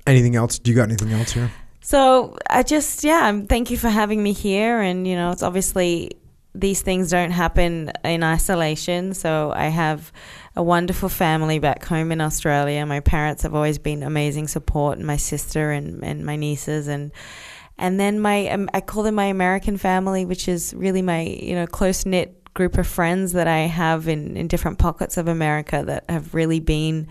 anything 0.08 0.36
else? 0.36 0.60
Do 0.60 0.72
you 0.72 0.78
got 0.78 0.84
anything 0.84 1.12
else 1.12 1.32
here? 1.32 1.52
So 1.82 2.38
I 2.50 2.64
just, 2.64 3.04
yeah, 3.04 3.28
um, 3.28 3.48
thank 3.48 3.70
you 3.70 3.78
for 3.78 3.90
having 3.90 4.24
me 4.24 4.32
here. 4.32 4.80
And, 4.80 5.06
you 5.06 5.16
know, 5.16 5.32
it's 5.32 5.44
obviously 5.44 6.12
these 6.56 6.82
things 6.82 7.10
don't 7.10 7.32
happen 7.32 7.92
in 8.06 8.24
isolation. 8.24 9.14
So 9.14 9.52
I 9.54 9.66
have 9.66 10.12
a 10.56 10.64
wonderful 10.64 11.10
family 11.10 11.60
back 11.60 11.84
home 11.84 12.12
in 12.12 12.22
Australia. 12.22 12.86
My 12.86 13.00
parents 13.00 13.44
have 13.44 13.56
always 13.56 13.80
been 13.80 14.04
amazing 14.04 14.48
support, 14.48 14.98
and 14.98 15.08
my 15.08 15.18
sister 15.18 15.72
and, 15.72 16.04
and 16.04 16.24
my 16.26 16.36
nieces. 16.36 16.88
And, 16.88 17.12
and 17.78 18.00
then 18.00 18.20
my, 18.20 18.48
um, 18.50 18.70
I 18.74 18.80
call 18.82 19.04
them 19.04 19.16
my 19.16 19.26
American 19.26 19.78
family, 19.78 20.26
which 20.26 20.48
is 20.48 20.74
really 20.76 21.02
my, 21.02 21.22
you 21.22 21.56
know, 21.56 21.66
close 21.66 22.06
knit 22.06 22.43
group 22.54 22.78
of 22.78 22.88
friends 22.88 23.34
that 23.34 23.48
I 23.48 23.60
have 23.62 24.08
in, 24.08 24.38
in 24.38 24.48
different 24.48 24.80
pockets 24.80 25.18
of 25.18 25.28
America 25.28 25.84
that 25.86 26.06
have 26.10 26.34
really 26.34 26.60
been 26.60 27.08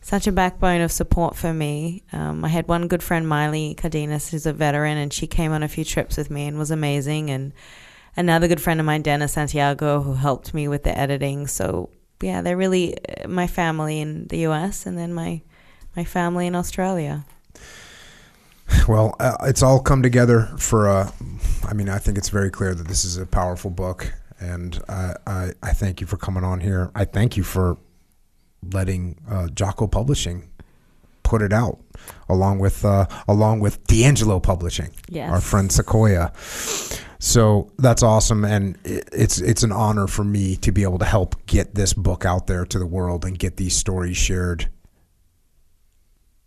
such 0.00 0.26
a 0.26 0.32
backbone 0.32 0.82
of 0.82 0.92
support 0.92 1.34
for 1.34 1.54
me. 1.54 2.02
Um, 2.12 2.44
I 2.44 2.48
had 2.48 2.68
one 2.68 2.88
good 2.88 3.02
friend, 3.02 3.26
Miley 3.26 3.74
Cardenas, 3.74 4.30
who's 4.30 4.44
a 4.44 4.52
veteran, 4.52 4.98
and 4.98 5.12
she 5.12 5.26
came 5.26 5.52
on 5.52 5.62
a 5.62 5.68
few 5.68 5.84
trips 5.84 6.18
with 6.18 6.30
me 6.30 6.46
and 6.46 6.58
was 6.58 6.70
amazing. 6.70 7.30
And 7.30 7.52
another 8.14 8.46
good 8.46 8.60
friend 8.60 8.80
of 8.80 8.86
mine, 8.86 9.00
Dennis 9.00 9.32
Santiago, 9.32 10.02
who 10.02 10.12
helped 10.12 10.52
me 10.52 10.68
with 10.68 10.82
the 10.82 10.96
editing. 10.96 11.46
So 11.46 11.88
yeah, 12.20 12.42
they're 12.42 12.56
really 12.56 12.96
uh, 13.08 13.28
my 13.28 13.46
family 13.46 14.00
in 14.00 14.26
the 14.28 14.38
U.S. 14.38 14.86
and 14.86 14.98
then 14.98 15.14
my 15.14 15.40
my 15.96 16.04
family 16.04 16.46
in 16.46 16.54
Australia. 16.54 17.24
Well, 18.88 19.14
uh, 19.20 19.36
it's 19.42 19.62
all 19.62 19.80
come 19.80 20.02
together 20.02 20.50
for 20.58 20.86
a. 20.86 21.12
I 21.66 21.74
mean, 21.74 21.88
I 21.88 21.98
think 21.98 22.18
it's 22.18 22.30
very 22.30 22.50
clear 22.50 22.74
that 22.74 22.88
this 22.88 23.04
is 23.04 23.16
a 23.16 23.26
powerful 23.26 23.70
book, 23.70 24.12
and 24.40 24.80
I, 24.88 25.14
I, 25.26 25.50
I 25.62 25.72
thank 25.72 26.00
you 26.00 26.06
for 26.06 26.16
coming 26.16 26.44
on 26.44 26.60
here. 26.60 26.90
I 26.94 27.04
thank 27.04 27.36
you 27.36 27.42
for 27.44 27.76
letting 28.72 29.18
uh, 29.28 29.48
Jocko 29.48 29.86
Publishing 29.86 30.50
put 31.22 31.40
it 31.42 31.52
out, 31.52 31.78
along 32.28 32.58
with 32.58 32.84
uh, 32.84 33.06
along 33.28 33.60
with 33.60 33.82
D'Angelo 33.86 34.40
Publishing, 34.40 34.90
Yes. 35.08 35.30
our 35.30 35.40
friend 35.40 35.70
Sequoia. 35.72 36.32
So 37.18 37.70
that's 37.78 38.02
awesome, 38.02 38.44
and 38.44 38.76
it- 38.84 39.08
it's 39.12 39.38
it's 39.40 39.62
an 39.62 39.72
honor 39.72 40.06
for 40.06 40.24
me 40.24 40.56
to 40.56 40.70
be 40.72 40.82
able 40.82 40.98
to 40.98 41.04
help 41.06 41.46
get 41.46 41.74
this 41.74 41.94
book 41.94 42.24
out 42.26 42.46
there 42.46 42.66
to 42.66 42.78
the 42.78 42.86
world 42.86 43.24
and 43.24 43.38
get 43.38 43.56
these 43.56 43.74
stories 43.76 44.16
shared 44.18 44.68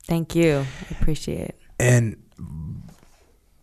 Thank 0.05 0.35
you. 0.35 0.59
I 0.89 0.95
appreciate 1.01 1.49
it. 1.49 1.59
and 1.79 2.15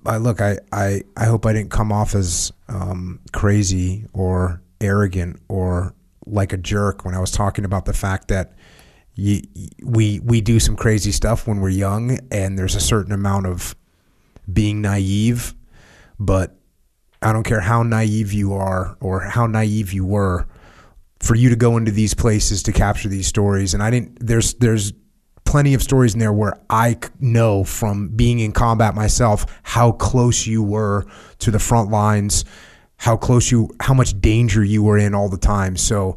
I 0.07 0.19
look, 0.19 0.41
I, 0.41 0.59
I, 0.73 1.03
I 1.17 1.25
hope 1.25 1.47
I 1.47 1.53
didn't 1.53 1.71
come 1.71 1.93
off 1.93 2.15
as 2.15 2.53
um, 2.69 3.21
crazy 3.33 4.07
or 4.13 4.63
arrogant 4.81 5.41
or 5.49 5.95
like 6.27 6.53
a 6.53 6.57
jerk 6.57 7.05
when 7.05 7.15
I 7.15 7.21
was 7.21 7.31
talking 7.31 7.65
about 7.65 7.85
the 7.85 7.93
fact 7.93 8.29
that 8.29 8.55
we 9.17 10.21
we 10.25 10.41
do 10.41 10.59
some 10.59 10.75
crazy 10.75 11.13
stuff 11.13 11.47
when 11.47 11.61
we're 11.61 11.69
young, 11.69 12.19
and 12.33 12.59
there's 12.59 12.75
a 12.75 12.81
certain 12.81 13.13
amount 13.13 13.47
of 13.47 13.77
being 14.53 14.83
naive, 14.83 15.55
but 16.19 16.57
I 17.23 17.33
don't 17.33 17.45
care 17.45 17.61
how 17.61 17.83
naive 17.83 18.33
you 18.33 18.55
are 18.55 18.97
or 19.01 19.21
how 19.21 19.47
naive 19.47 19.93
you 19.93 20.05
were 20.05 20.47
for 21.21 21.35
you 21.35 21.49
to 21.49 21.57
go 21.57 21.77
into 21.77 21.91
these 21.91 22.13
places 22.13 22.63
to 22.65 22.73
capture 22.73 23.09
these 23.09 23.27
stories. 23.27 23.73
And 23.73 23.83
I 23.83 23.91
didn't 23.91 24.19
there's 24.21 24.55
there's 24.55 24.93
plenty 25.45 25.75
of 25.75 25.83
stories 25.83 26.15
in 26.15 26.21
there 26.21 26.33
where 26.33 26.61
I 26.71 26.99
know 27.21 27.65
from 27.65 28.09
being 28.09 28.41
in 28.41 28.53
combat 28.53 28.95
myself 28.95 29.47
how 29.63 29.93
close 29.93 30.47
you 30.47 30.63
were 30.63 31.07
to 31.41 31.51
the 31.51 31.59
front 31.59 31.91
lines 31.91 32.45
how 32.97 33.17
close 33.17 33.51
you 33.51 33.69
how 33.81 33.93
much 33.93 34.19
danger 34.21 34.65
you 34.65 34.83
were 34.83 34.97
in 34.97 35.15
all 35.15 35.29
the 35.29 35.37
time. 35.37 35.77
So 35.77 36.17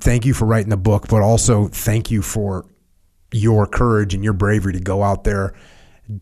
thank 0.00 0.24
you 0.24 0.34
for 0.34 0.46
writing 0.46 0.70
the 0.70 0.76
book 0.76 1.06
but 1.08 1.22
also 1.22 1.68
thank 1.68 2.10
you 2.10 2.22
for 2.22 2.66
your 3.32 3.66
courage 3.66 4.14
and 4.14 4.24
your 4.24 4.32
bravery 4.32 4.72
to 4.72 4.80
go 4.80 5.02
out 5.02 5.24
there 5.24 5.54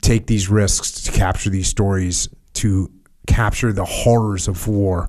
take 0.00 0.26
these 0.26 0.48
risks 0.48 0.90
to 1.02 1.12
capture 1.12 1.50
these 1.50 1.68
stories 1.68 2.28
to 2.54 2.90
capture 3.26 3.72
the 3.72 3.84
horrors 3.84 4.48
of 4.48 4.66
war 4.66 5.08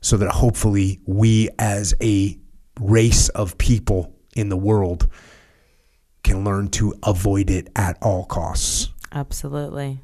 so 0.00 0.16
that 0.16 0.30
hopefully 0.30 1.00
we 1.06 1.48
as 1.58 1.94
a 2.02 2.38
race 2.80 3.28
of 3.30 3.56
people 3.58 4.14
in 4.34 4.48
the 4.48 4.56
world 4.56 5.08
can 6.26 6.44
learn 6.44 6.68
to 6.68 6.92
avoid 7.04 7.48
it 7.48 7.68
at 7.76 7.96
all 8.02 8.24
costs. 8.24 8.90
Absolutely. 9.12 10.00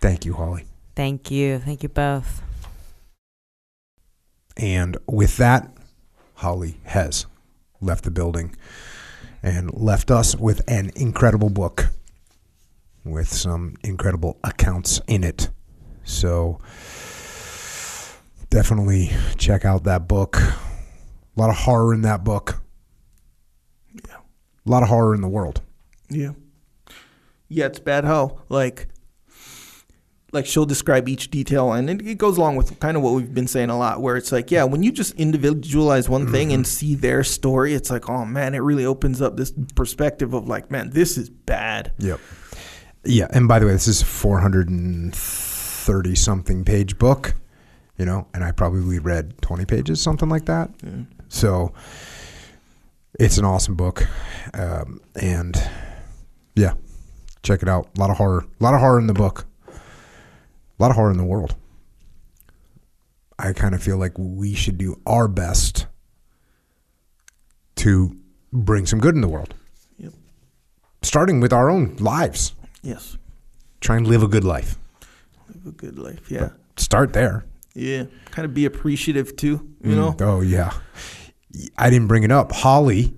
Thank 0.00 0.24
you, 0.24 0.34
Hollie. 0.34 0.64
Thank 0.94 1.30
you. 1.30 1.58
Thank 1.58 1.82
you 1.82 1.88
both. 1.88 2.40
And 4.56 4.96
with 5.08 5.36
that, 5.38 5.76
Hollie 6.34 6.76
has 6.84 7.26
left 7.80 8.04
the 8.04 8.10
building 8.10 8.54
and 9.42 9.74
left 9.74 10.10
us 10.10 10.36
with 10.36 10.62
an 10.68 10.92
incredible 10.94 11.50
book 11.50 11.86
with 13.04 13.32
some 13.32 13.76
incredible 13.82 14.38
accounts 14.44 15.00
in 15.08 15.24
it. 15.24 15.48
So 16.04 16.60
definitely 18.50 19.10
check 19.36 19.64
out 19.64 19.84
that 19.84 20.06
book. 20.06 20.36
A 20.36 20.54
lot 21.36 21.50
of 21.50 21.56
horror 21.56 21.92
in 21.92 22.02
that 22.02 22.22
book. 22.22 22.62
Yeah. 24.64 24.68
A 24.68 24.70
lot 24.70 24.82
of 24.82 24.88
horror 24.88 25.14
in 25.14 25.20
the 25.20 25.28
world. 25.28 25.60
Yeah. 26.08 26.32
Yeah, 27.48 27.66
it's 27.66 27.80
bad 27.80 28.04
how 28.04 28.40
like 28.48 28.88
like 30.32 30.46
she'll 30.46 30.66
describe 30.66 31.08
each 31.08 31.28
detail 31.28 31.72
and 31.72 31.90
it, 31.90 32.06
it 32.06 32.16
goes 32.16 32.38
along 32.38 32.54
with 32.54 32.78
kind 32.78 32.96
of 32.96 33.02
what 33.02 33.14
we've 33.14 33.34
been 33.34 33.48
saying 33.48 33.68
a 33.68 33.76
lot 33.76 34.00
where 34.00 34.16
it's 34.16 34.30
like 34.30 34.52
yeah 34.52 34.62
when 34.62 34.80
you 34.80 34.92
just 34.92 35.12
individualize 35.16 36.08
one 36.08 36.30
thing 36.30 36.48
mm-hmm. 36.48 36.54
and 36.54 36.66
see 36.68 36.94
their 36.94 37.24
story 37.24 37.74
it's 37.74 37.90
like 37.90 38.08
oh 38.08 38.24
man 38.24 38.54
it 38.54 38.60
really 38.60 38.84
opens 38.84 39.20
up 39.20 39.36
this 39.36 39.52
perspective 39.74 40.32
of 40.32 40.46
like 40.46 40.70
man 40.70 40.90
this 40.90 41.18
is 41.18 41.28
bad 41.28 41.90
Yep. 41.98 42.20
Yeah, 43.04 43.26
and 43.30 43.48
by 43.48 43.58
the 43.58 43.66
way, 43.66 43.72
this 43.72 43.88
is 43.88 44.02
a 44.02 44.04
430 44.04 46.14
something 46.14 46.64
page 46.64 46.96
book, 46.98 47.34
you 47.96 48.04
know, 48.04 48.28
and 48.34 48.44
I 48.44 48.52
probably 48.52 48.98
read 48.98 49.40
20 49.40 49.64
pages, 49.64 50.02
something 50.02 50.28
like 50.28 50.44
that. 50.46 50.70
So 51.28 51.72
it's 53.18 53.38
an 53.38 53.44
awesome 53.44 53.74
book. 53.74 54.06
Um, 54.54 55.00
and 55.20 55.56
yeah, 56.54 56.74
check 57.42 57.62
it 57.62 57.68
out. 57.68 57.88
A 57.96 58.00
lot 58.00 58.10
of 58.10 58.16
horror. 58.16 58.44
A 58.60 58.62
lot 58.64 58.74
of 58.74 58.80
horror 58.80 58.98
in 58.98 59.06
the 59.06 59.14
book. 59.14 59.46
A 59.68 59.72
lot 60.82 60.90
of 60.90 60.96
horror 60.96 61.10
in 61.10 61.18
the 61.18 61.24
world. 61.24 61.54
I 63.38 63.52
kind 63.52 63.74
of 63.74 63.82
feel 63.82 63.96
like 63.96 64.12
we 64.18 64.54
should 64.54 64.76
do 64.78 65.00
our 65.06 65.26
best 65.28 65.86
to 67.76 68.16
bring 68.52 68.86
some 68.86 68.98
good 69.00 69.14
in 69.14 69.20
the 69.20 69.28
world. 69.28 69.54
Yep. 69.98 70.12
Starting 71.02 71.40
with 71.40 71.52
our 71.52 71.70
own 71.70 71.96
lives. 71.96 72.52
yes 72.82 73.16
Try 73.80 73.96
and 73.96 74.06
live 74.06 74.22
a 74.22 74.28
good 74.28 74.44
life. 74.44 74.76
live 75.48 75.66
a 75.66 75.70
good 75.72 75.98
life 75.98 76.30
yeah 76.30 76.50
Start 76.76 77.12
there. 77.14 77.44
yeah 77.74 78.04
kind 78.30 78.44
of 78.44 78.52
be 78.52 78.66
appreciative 78.66 79.36
too 79.36 79.66
you 79.82 79.94
know 79.96 80.12
Mm. 80.12 80.20
Oh 80.22 80.40
yeah. 80.42 80.72
I 81.76 81.90
didn't 81.90 82.08
bring 82.08 82.22
it 82.22 82.30
up. 82.30 82.52
Hollie 82.52 83.14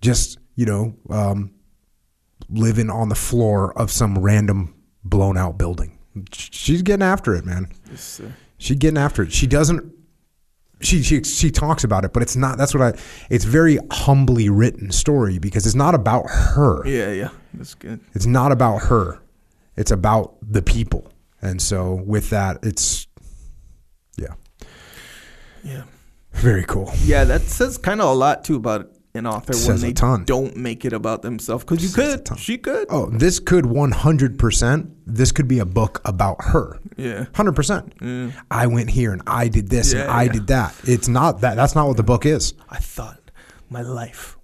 just, 0.00 0.38
you 0.54 0.66
know, 0.66 0.94
um, 1.10 1.52
living 2.48 2.90
on 2.90 3.08
the 3.08 3.14
floor 3.14 3.76
of 3.78 3.90
some 3.90 4.18
random 4.18 4.74
blown 5.02 5.36
out 5.36 5.58
building. 5.58 5.98
She's 6.32 6.82
getting 6.82 7.02
after 7.02 7.34
it, 7.34 7.44
man. 7.44 7.72
She's 8.58 8.76
getting 8.78 8.98
after 8.98 9.22
it. 9.22 9.32
She 9.32 9.46
doesn't 9.46 9.92
she 10.80 11.02
she 11.02 11.22
she 11.24 11.50
talks 11.50 11.82
about 11.82 12.04
it, 12.04 12.12
but 12.12 12.22
it's 12.22 12.36
not 12.36 12.58
that's 12.58 12.74
what 12.74 12.82
I 12.82 12.98
it's 13.30 13.44
very 13.44 13.78
humbly 13.90 14.48
written 14.48 14.92
story 14.92 15.38
because 15.38 15.66
it's 15.66 15.74
not 15.74 15.94
about 15.94 16.26
her. 16.28 16.86
yeah 16.86 17.10
yeah 17.10 17.30
that's 17.54 17.74
good 17.74 18.00
It's 18.14 18.26
not 18.26 18.52
about 18.52 18.82
her. 18.82 19.20
It's 19.76 19.90
about 19.90 20.36
the 20.42 20.62
people. 20.62 21.10
And 21.42 21.60
so 21.60 21.94
with 21.94 22.30
that, 22.30 22.58
it's 22.62 23.06
yeah, 24.16 24.34
yeah 25.64 25.82
very 26.34 26.64
cool. 26.64 26.92
yeah 27.04 27.24
that 27.24 27.42
says 27.42 27.78
kind 27.78 28.00
of 28.00 28.08
a 28.08 28.14
lot 28.14 28.44
too 28.44 28.56
about 28.56 28.90
an 29.16 29.26
author 29.28 29.52
when 29.52 29.62
Says 29.62 29.82
a 29.84 29.86
they 29.86 29.92
ton. 29.92 30.24
don't 30.24 30.56
make 30.56 30.84
it 30.84 30.92
about 30.92 31.22
themselves 31.22 31.62
because 31.62 31.80
you 31.82 31.88
Says 31.88 32.20
could 32.28 32.36
she 32.38 32.58
could 32.58 32.86
Oh, 32.90 33.06
this 33.10 33.38
could 33.38 33.64
100%, 33.64 34.90
this 35.06 35.30
could 35.32 35.46
be 35.48 35.60
a 35.60 35.64
book 35.64 36.00
about 36.04 36.36
her. 36.46 36.80
yeah 36.96 37.26
100%. 37.34 38.32
I 38.50 38.66
went 38.66 38.90
here 38.90 39.12
and 39.12 39.22
I 39.26 39.48
did 39.48 39.68
this 39.68 39.92
and 39.92 40.10
I 40.10 40.24
yeah. 40.24 40.32
did 40.32 40.46
that. 40.48 40.74
It's 40.84 41.06
not 41.08 41.40
that. 41.42 41.54
That's 41.54 41.74
not 41.76 41.86
what 41.86 41.96
the 41.96 42.02
book 42.02 42.26
is. 42.26 42.54
I 42.68 42.78
thought 42.78 43.30
my 43.70 43.82
life 43.82 44.36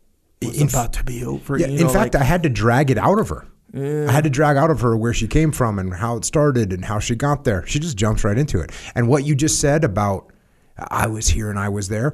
was 0.42 0.60
In 0.60 0.68
about 0.68 0.92
to 0.94 1.04
be 1.04 1.24
over. 1.24 1.58
Yeah, 1.58 1.66
you 1.66 1.80
in 1.80 1.88
fact, 1.88 2.14
like- 2.14 2.22
I 2.22 2.24
had 2.24 2.44
to 2.44 2.48
drag 2.48 2.90
it 2.90 2.98
out 2.98 3.18
of 3.18 3.28
her. 3.28 3.46
Yeah. 3.74 4.06
I 4.08 4.12
had 4.12 4.24
to 4.24 4.30
drag 4.30 4.56
out 4.56 4.70
of 4.70 4.80
her 4.80 4.96
where 4.96 5.12
she 5.12 5.28
came 5.28 5.52
from 5.52 5.78
and 5.78 5.94
how 5.94 6.16
it 6.16 6.24
started 6.24 6.72
and 6.72 6.84
how 6.84 6.98
she 7.00 7.14
got 7.14 7.44
there. 7.44 7.64
She 7.66 7.78
just 7.78 7.96
jumps 7.96 8.24
right 8.24 8.36
into 8.38 8.60
it. 8.60 8.70
And 8.94 9.06
what 9.08 9.24
you 9.24 9.34
just 9.36 9.60
said 9.60 9.84
about 9.84 10.32
I 10.90 11.06
was 11.06 11.28
here 11.28 11.50
and 11.50 11.58
I 11.58 11.68
was 11.68 11.88
there, 11.88 12.12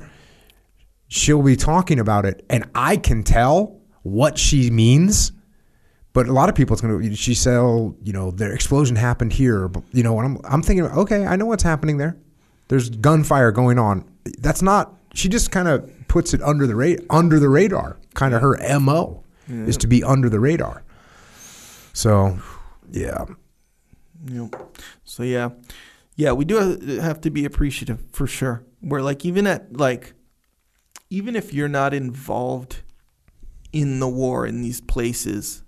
she'll 1.09 1.43
be 1.43 1.57
talking 1.57 1.99
about 1.99 2.25
it, 2.25 2.45
and 2.51 2.69
I 2.75 2.97
can 2.97 3.23
tell 3.23 3.81
what 4.03 4.39
she 4.39 4.71
means. 4.71 5.33
But 6.13 6.29
a 6.29 6.33
lot 6.33 6.49
of 6.49 6.55
people, 6.55 6.73
it's 6.75 6.81
gonna. 6.81 7.15
She 7.15 7.35
said, 7.35 7.59
oh, 7.59 7.95
you 8.03 8.13
know, 8.13 8.31
the 8.31 8.51
explosion 8.51 8.97
happened 8.97 9.35
here. 9.35 9.71
You 9.93 10.03
know, 10.03 10.19
and 10.19 10.39
I'm, 10.39 10.53
I'm 10.53 10.63
thinking, 10.63 10.87
okay, 10.87 11.27
I 11.27 11.37
know 11.37 11.45
what's 11.47 11.63
happening 11.63 11.99
there. 11.99 12.17
There's 12.69 12.89
gunfire 12.89 13.53
going 13.53 13.79
on. 13.79 14.05
That's 14.39 14.63
not. 14.63 14.95
She 15.15 15.29
just 15.29 15.51
kind 15.51 15.69
of 15.69 15.91
puts 16.09 16.33
it 16.33 16.41
under 16.43 16.67
the 16.67 16.75
ra- 16.75 17.05
under 17.11 17.39
the 17.39 17.49
radar. 17.49 17.99
Kind 18.15 18.35
of 18.35 18.41
her 18.41 18.57
mo 18.81 19.23
is 19.49 19.77
to 19.77 19.87
be 19.87 20.03
under 20.03 20.29
the 20.31 20.41
radar. 20.41 20.83
So, 21.93 22.39
yeah, 22.91 23.25
Yep. 24.29 24.79
So 25.05 25.23
yeah, 25.23 25.51
yeah, 26.17 26.33
we 26.33 26.45
do 26.45 26.57
have 27.01 27.21
to 27.23 27.31
be 27.31 27.45
appreciative 27.45 28.01
for 28.13 28.27
sure. 28.27 28.65
Where 28.81 29.03
like 29.03 29.25
even 29.25 29.47
at 29.47 29.77
like, 29.77 30.13
even 31.11 31.37
if 31.37 31.53
you're 31.55 31.69
not 31.69 31.95
involved 31.95 32.81
in 33.73 34.01
the 34.01 34.09
war 34.09 34.47
in 34.47 34.63
these 34.63 34.81
places, 34.81 35.63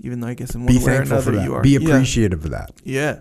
even 0.00 0.20
though 0.20 0.28
I 0.28 0.34
guess 0.34 0.54
in 0.54 0.64
one 0.64 0.74
be 0.74 0.82
way 0.84 0.96
or 0.98 1.02
another 1.02 1.42
you 1.42 1.54
are, 1.54 1.62
Be 1.62 1.70
Yeah. 1.70 1.80
appreciative 1.80 2.44
of 2.44 2.50
that. 2.50 2.72
Yeah. 2.84 3.20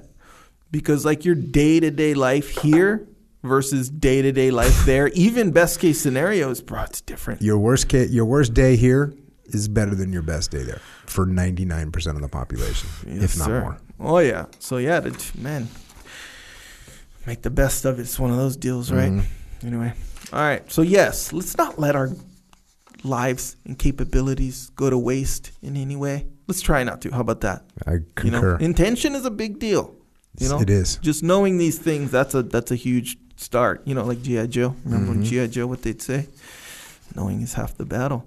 Because 0.71 1.03
like 1.05 1.25
your 1.25 1.35
day 1.35 1.79
to 1.79 1.91
day 1.91 2.13
life 2.13 2.49
here 2.61 3.07
versus 3.43 3.89
day 3.89 4.21
to 4.21 4.31
day 4.31 4.51
life 4.51 4.85
there, 4.85 5.07
even 5.09 5.51
best 5.51 5.79
case 5.79 5.99
scenarios, 5.99 6.61
bro, 6.61 6.83
it's 6.83 7.01
different. 7.01 7.41
Your 7.41 7.57
worst 7.57 7.89
ca- 7.89 8.07
your 8.07 8.25
worst 8.25 8.53
day 8.53 8.75
here 8.75 9.13
is 9.45 9.67
better 9.67 9.95
than 9.95 10.13
your 10.13 10.21
best 10.21 10.51
day 10.51 10.61
there 10.63 10.79
for 11.07 11.25
99% 11.25 12.15
of 12.15 12.21
the 12.21 12.27
population, 12.29 12.87
Yes, 13.07 13.23
if 13.23 13.37
not 13.39 13.45
sir. 13.47 13.61
more. 13.61 13.77
Oh 13.99 14.19
yeah. 14.19 14.45
So 14.59 14.77
yeah, 14.77 15.01
man, 15.37 15.67
make 17.29 17.41
the 17.43 17.49
best 17.63 17.85
of 17.85 17.99
it. 17.99 18.03
It's 18.03 18.17
one 18.19 18.31
of 18.31 18.37
those 18.37 18.57
deals, 18.57 18.91
right? 18.91 19.11
Mhm. 19.11 19.23
Anyway, 19.63 19.93
all 20.33 20.39
right. 20.41 20.63
So 20.71 20.81
yes, 20.81 21.31
let's 21.31 21.55
not 21.57 21.77
let 21.79 21.95
our 21.95 22.09
lives 23.03 23.55
and 23.65 23.77
capabilities 23.77 24.71
go 24.75 24.89
to 24.89 24.97
waste 24.97 25.51
in 25.61 25.77
any 25.77 25.95
way. 25.95 26.25
Let's 26.47 26.61
try 26.61 26.83
not 26.83 27.01
to. 27.01 27.11
How 27.11 27.21
about 27.21 27.41
that? 27.41 27.59
I 27.85 27.93
You 27.93 28.05
concur. 28.15 28.57
know, 28.57 28.65
intention 28.65 29.13
is 29.15 29.25
a 29.25 29.31
big 29.43 29.59
deal. 29.59 29.93
You 30.39 30.49
know, 30.49 30.59
it 30.61 30.69
is. 30.69 30.97
just 31.01 31.21
knowing 31.23 31.57
these 31.57 31.77
things 31.77 32.11
that's 32.11 32.33
a 32.33 32.41
that's 32.43 32.71
a 32.71 32.75
huge 32.75 33.17
start. 33.35 33.81
You 33.85 33.93
know, 33.95 34.05
like 34.05 34.21
GI 34.23 34.47
Joe. 34.47 34.75
Remember 34.85 35.13
Mm-hmm. 35.13 35.23
GI 35.23 35.47
Joe 35.49 35.67
what 35.67 35.81
they'd 35.83 36.01
say? 36.01 36.27
Knowing 37.15 37.41
is 37.41 37.53
half 37.53 37.77
the 37.77 37.85
battle. 37.85 38.25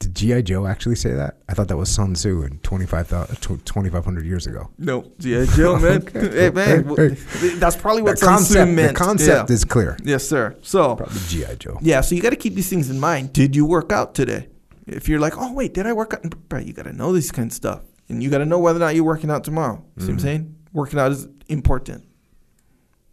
Did 0.00 0.16
G.I. 0.16 0.40
Joe 0.42 0.66
actually 0.66 0.96
say 0.96 1.12
that? 1.12 1.36
I 1.48 1.52
thought 1.54 1.68
that 1.68 1.76
was 1.76 1.90
Sun 1.90 2.14
Tzu 2.14 2.42
in 2.42 2.58
25,000 2.60 3.36
2,500 3.36 4.24
years 4.24 4.46
ago. 4.46 4.70
No, 4.78 5.02
GI 5.18 5.46
Joe, 5.54 5.78
man. 5.78 6.06
hey, 6.12 6.50
man, 6.50 6.84
Hey, 6.96 7.08
that's 7.56 7.76
probably 7.76 8.00
what 8.02 8.12
the 8.18 8.24
Sun 8.24 8.38
Tzu 8.42 8.54
concept, 8.54 8.70
meant. 8.72 8.88
the 8.88 8.94
concept 9.04 9.50
Yeah. 9.50 9.54
is 9.54 9.64
clear. 9.66 9.98
Yes, 10.02 10.26
sir. 10.26 10.56
So, 10.62 10.96
Probably 10.96 11.20
G.I. 11.28 11.54
Joe. 11.56 11.78
yeah, 11.82 12.00
so 12.00 12.14
you 12.14 12.22
got 12.22 12.30
to 12.30 12.36
keep 12.36 12.54
these 12.54 12.70
things 12.70 12.88
in 12.88 12.98
mind. 12.98 13.34
Did 13.34 13.54
you 13.54 13.66
work 13.66 13.92
out 13.92 14.14
today? 14.14 14.48
If 14.86 15.08
you're 15.08 15.20
like, 15.20 15.34
oh 15.36 15.52
wait, 15.52 15.74
did 15.74 15.86
I 15.86 15.92
work 15.92 16.14
out? 16.14 16.22
Bro, 16.48 16.60
you 16.60 16.72
got 16.72 16.84
to 16.86 16.92
know 16.94 17.12
this 17.12 17.30
kind 17.30 17.48
of 17.50 17.54
stuff, 17.54 17.82
and 18.08 18.22
you 18.22 18.30
got 18.30 18.38
to 18.38 18.46
know 18.46 18.58
whether 18.58 18.78
or 18.78 18.80
not 18.80 18.94
you're 18.94 19.04
working 19.04 19.30
out 19.30 19.44
tomorrow. 19.44 19.76
See 19.98 20.04
Mm-hmm. 20.04 20.06
what 20.06 20.12
I'm 20.14 20.18
saying? 20.18 20.56
Working 20.72 20.98
out 20.98 21.12
is 21.12 21.28
important. 21.48 22.04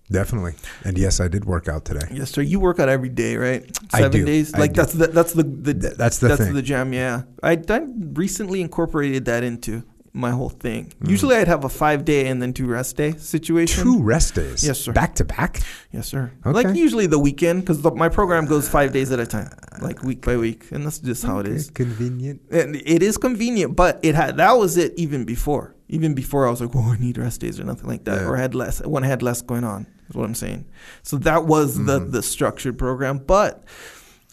Definitely. 0.09 0.53
And 0.85 0.97
yes, 0.97 1.19
I 1.19 1.27
did 1.27 1.45
work 1.45 1.67
out 1.67 1.83
today. 1.85 2.07
Yes, 2.11 2.31
sir. 2.31 2.41
You 2.41 2.59
work 2.59 2.79
out 2.79 2.87
every 2.89 3.09
day, 3.09 3.35
right? 3.35 3.63
I 3.93 3.99
Seven 4.01 4.19
do. 4.21 4.25
days. 4.25 4.53
I 4.53 4.59
Like 4.59 4.73
do. 4.73 4.81
that's 4.81 4.93
the 4.93 5.07
that's 5.07 5.33
the, 5.33 5.43
the 5.43 5.73
Th- 5.73 5.93
that's 5.95 6.19
the 6.19 6.29
that's 6.29 6.41
thing. 6.41 6.53
the 6.53 6.61
jam. 6.61 6.93
Yeah, 6.93 7.23
I, 7.43 7.61
I 7.69 7.81
recently 8.13 8.61
incorporated 8.61 9.25
that 9.25 9.43
into 9.43 9.83
my 10.13 10.31
whole 10.31 10.49
thing. 10.49 10.93
Mm. 11.03 11.09
Usually, 11.09 11.35
I'd 11.35 11.49
have 11.49 11.65
a 11.65 11.69
five 11.69 12.05
day 12.05 12.27
and 12.27 12.41
then 12.41 12.53
two 12.53 12.67
rest 12.67 12.95
day 12.95 13.11
situation. 13.17 13.83
Two 13.83 14.01
rest 14.01 14.33
days. 14.35 14.65
Yes, 14.65 14.79
sir. 14.79 14.93
Back 14.93 15.15
to 15.15 15.25
back? 15.25 15.59
Yes, 15.91 16.07
sir. 16.07 16.31
Okay. 16.45 16.51
Like 16.63 16.75
usually 16.75 17.07
the 17.07 17.19
weekend 17.19 17.61
because 17.65 17.83
my 17.95 18.07
program 18.07 18.45
goes 18.45 18.69
five 18.69 18.93
days 18.93 19.11
at 19.11 19.19
a 19.19 19.25
time, 19.27 19.49
like 19.81 20.03
week 20.03 20.21
by 20.25 20.37
week, 20.37 20.71
and 20.71 20.85
that's 20.85 20.99
just 20.99 21.23
how 21.25 21.39
it 21.39 21.47
is. 21.47 21.69
Convenient. 21.71 22.41
And 22.49 22.77
it 22.77 23.03
is 23.03 23.17
convenient, 23.17 23.75
but 23.75 23.99
it 24.03 24.15
had 24.15 24.37
that 24.37 24.53
was 24.57 24.77
it 24.77 24.93
even 24.95 25.25
before. 25.25 25.75
Even 25.89 26.13
before 26.15 26.47
I 26.47 26.49
was 26.49 26.59
like, 26.61 26.71
oh, 26.75 26.93
I 26.93 26.97
need 26.97 27.17
rest 27.17 27.39
days 27.41 27.59
or 27.59 27.63
nothing 27.65 27.87
like 27.87 28.03
that, 28.05 28.21
Yeah. 28.21 28.27
or 28.27 28.37
I 28.37 28.41
had 28.41 28.55
less 28.55 28.81
when 28.85 29.03
I 29.03 29.07
had 29.07 29.21
less 29.21 29.41
going 29.41 29.63
on. 29.65 29.85
Is 30.09 30.15
what 30.15 30.25
I'm 30.25 30.35
saying. 30.35 30.65
So 31.03 31.17
that 31.17 31.45
was 31.45 31.75
the 31.83 31.99
Mm-hmm. 31.99 32.11
the 32.11 32.21
structured 32.23 32.77
program, 32.77 33.17
but. 33.19 33.63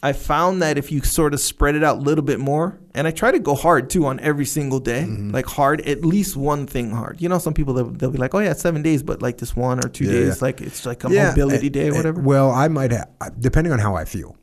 I 0.02 0.12
found 0.12 0.60
that 0.60 0.76
if 0.76 0.92
you 0.92 1.00
sort 1.00 1.32
of 1.32 1.40
spread 1.40 1.76
it 1.76 1.82
out 1.82 1.96
a 1.96 2.00
little 2.00 2.22
bit 2.24 2.38
more, 2.38 2.78
and 2.94 3.06
I 3.06 3.10
try 3.10 3.30
to 3.32 3.38
go 3.38 3.54
hard 3.54 3.88
too 3.88 4.04
on 4.04 4.20
every 4.20 4.44
single 4.44 4.78
day, 4.78 5.04
Mm-hmm. 5.08 5.30
like 5.30 5.46
hard, 5.46 5.80
at 5.80 6.04
least 6.04 6.36
one 6.36 6.66
thing 6.66 6.90
hard. 6.90 7.22
You 7.22 7.30
know, 7.30 7.38
some 7.38 7.54
people 7.54 7.72
they'll, 7.72 7.88
they'll 7.88 8.10
be 8.10 8.18
like, 8.18 8.34
"Oh 8.34 8.38
yeah, 8.40 8.52
seven 8.52 8.82
days," 8.82 9.02
but 9.02 9.22
like 9.22 9.38
this 9.38 9.56
one 9.56 9.78
or 9.82 9.88
two 9.88 10.04
Yeah, 10.04 10.10
days, 10.12 10.28
yeah. 10.28 10.34
like 10.42 10.60
it's 10.60 10.84
like 10.84 11.04
a 11.04 11.08
mobility 11.08 11.68
uh, 11.68 11.70
day 11.70 11.88
or 11.88 11.94
uh, 11.94 11.96
whatever. 11.96 12.20
Well, 12.20 12.50
I 12.50 12.68
might 12.68 12.90
have, 12.90 13.08
depending 13.40 13.72
on 13.72 13.78
how 13.78 13.94
I 13.96 14.04
feel, 14.04 14.36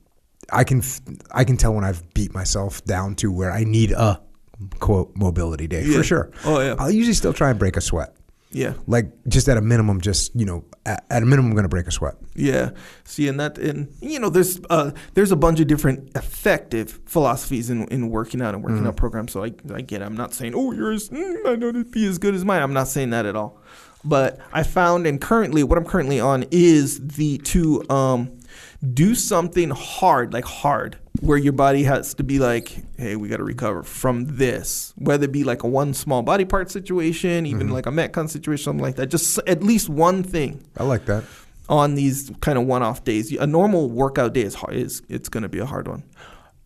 I 0.51 0.64
can 0.64 0.82
I 1.30 1.43
can 1.43 1.58
tell 1.58 1.76
when 1.76 1.84
I've 1.84 2.11
beat 2.16 2.34
myself 2.34 2.84
down 2.85 3.14
to 3.18 3.32
where 3.32 3.51
I 3.51 3.64
need 3.64 3.92
a 3.92 4.19
quote 4.80 5.16
mobility 5.16 5.68
day 5.68 5.84
Yeah. 5.85 5.98
for 5.98 6.03
sure. 6.03 6.32
Oh, 6.43 6.60
yeah. 6.60 6.74
I'll 6.80 6.90
usually 6.90 7.14
still 7.14 7.34
try 7.34 7.51
and 7.51 7.60
break 7.60 7.77
a 7.77 7.82
sweat. 7.82 8.16
Yeah, 8.52 8.74
Like 8.86 9.12
just 9.28 9.48
at 9.48 9.58
a 9.58 9.62
minimum, 9.62 10.02
just 10.02 10.36
you 10.36 10.46
know, 10.46 10.66
at, 10.86 11.06
at 11.10 11.24
a 11.24 11.26
minimum, 11.26 11.52
I'm 11.52 11.56
gonna 11.56 11.70
break 11.70 11.88
a 11.88 11.92
sweat. 11.92 12.16
Yeah, 12.36 12.72
see, 13.06 13.28
and 13.28 13.40
that, 13.40 13.58
and 13.58 13.94
you 14.02 14.20
know, 14.20 14.30
there's 14.30 14.60
uh, 14.70 14.92
there's 15.14 15.32
a 15.32 15.38
bunch 15.38 15.60
of 15.62 15.68
different 15.68 16.16
effective 16.18 17.00
philosophies 17.06 17.70
in, 17.70 17.88
in 17.88 18.10
working 18.10 18.42
out 18.42 18.54
and 18.54 18.64
working 18.64 18.86
out 18.86 18.98
programs. 18.98 19.32
So 19.32 19.44
I, 19.44 19.54
I 19.74 19.82
get, 19.82 20.02
it. 20.02 20.06
I'm 20.06 20.18
not 20.18 20.34
saying, 20.34 20.54
oh, 20.56 20.74
yours, 20.74 21.10
mm, 21.10 21.46
I 21.46 21.56
know 21.56 21.72
to 21.72 21.86
be 21.86 22.06
as 22.06 22.18
good 22.18 22.36
as 22.36 22.44
mine. 22.44 22.62
I'm 22.62 22.74
not 22.74 22.88
saying 22.88 23.12
that 23.12 23.26
at 23.26 23.36
all. 23.36 23.62
But 24.04 24.40
I 24.52 24.64
found, 24.64 25.06
and 25.08 25.22
currently, 25.22 25.64
what 25.64 25.78
I'm 25.78 25.86
currently 25.86 26.20
on 26.20 26.46
is 26.52 27.00
the 27.00 27.38
to 27.40 27.90
um, 27.90 28.40
do 28.94 29.16
something 29.16 29.70
hard, 29.70 30.34
like 30.34 30.46
hard, 30.46 30.98
where 31.20 31.38
your 31.38 31.54
body 31.54 31.84
has 31.84 32.14
to 32.16 32.24
be 32.24 32.40
like, 32.40 32.76
hey, 32.98 33.16
we 33.16 33.28
got 33.28 33.38
to 33.38 33.44
recover 33.44 33.84
from 33.84 34.38
this. 34.38 34.94
Whether 34.98 35.26
it 35.26 35.32
be 35.32 35.44
like 35.44 35.64
a 35.64 35.68
one 35.68 35.94
small 35.94 36.22
body 36.22 36.46
part 36.46 36.72
situation, 36.72 37.46
even 37.46 37.68
mm-hmm. 37.68 37.74
like 37.74 37.86
a 37.86 37.92
Metcon 37.92 38.30
situation, 38.30 38.64
something 38.64 38.84
like 38.84 38.96
that. 38.96 39.08
Just 39.08 39.38
at 39.46 39.62
least 39.62 39.90
one 39.90 40.24
thing 40.24 40.64
I 40.78 40.84
like 40.84 41.06
that. 41.06 41.24
on 41.70 41.96
these 41.96 42.32
kind 42.40 42.58
of 42.58 42.66
one-off 42.66 43.04
days. 43.04 43.32
A 43.34 43.46
normal 43.46 43.90
workout 43.90 44.34
day 44.34 44.42
is 44.42 44.56
hard. 44.56 44.76
Is 44.76 45.02
it's 45.10 45.28
going 45.30 45.44
to 45.44 45.50
be 45.50 45.60
a 45.60 45.66
hard 45.66 45.88
one. 45.88 46.04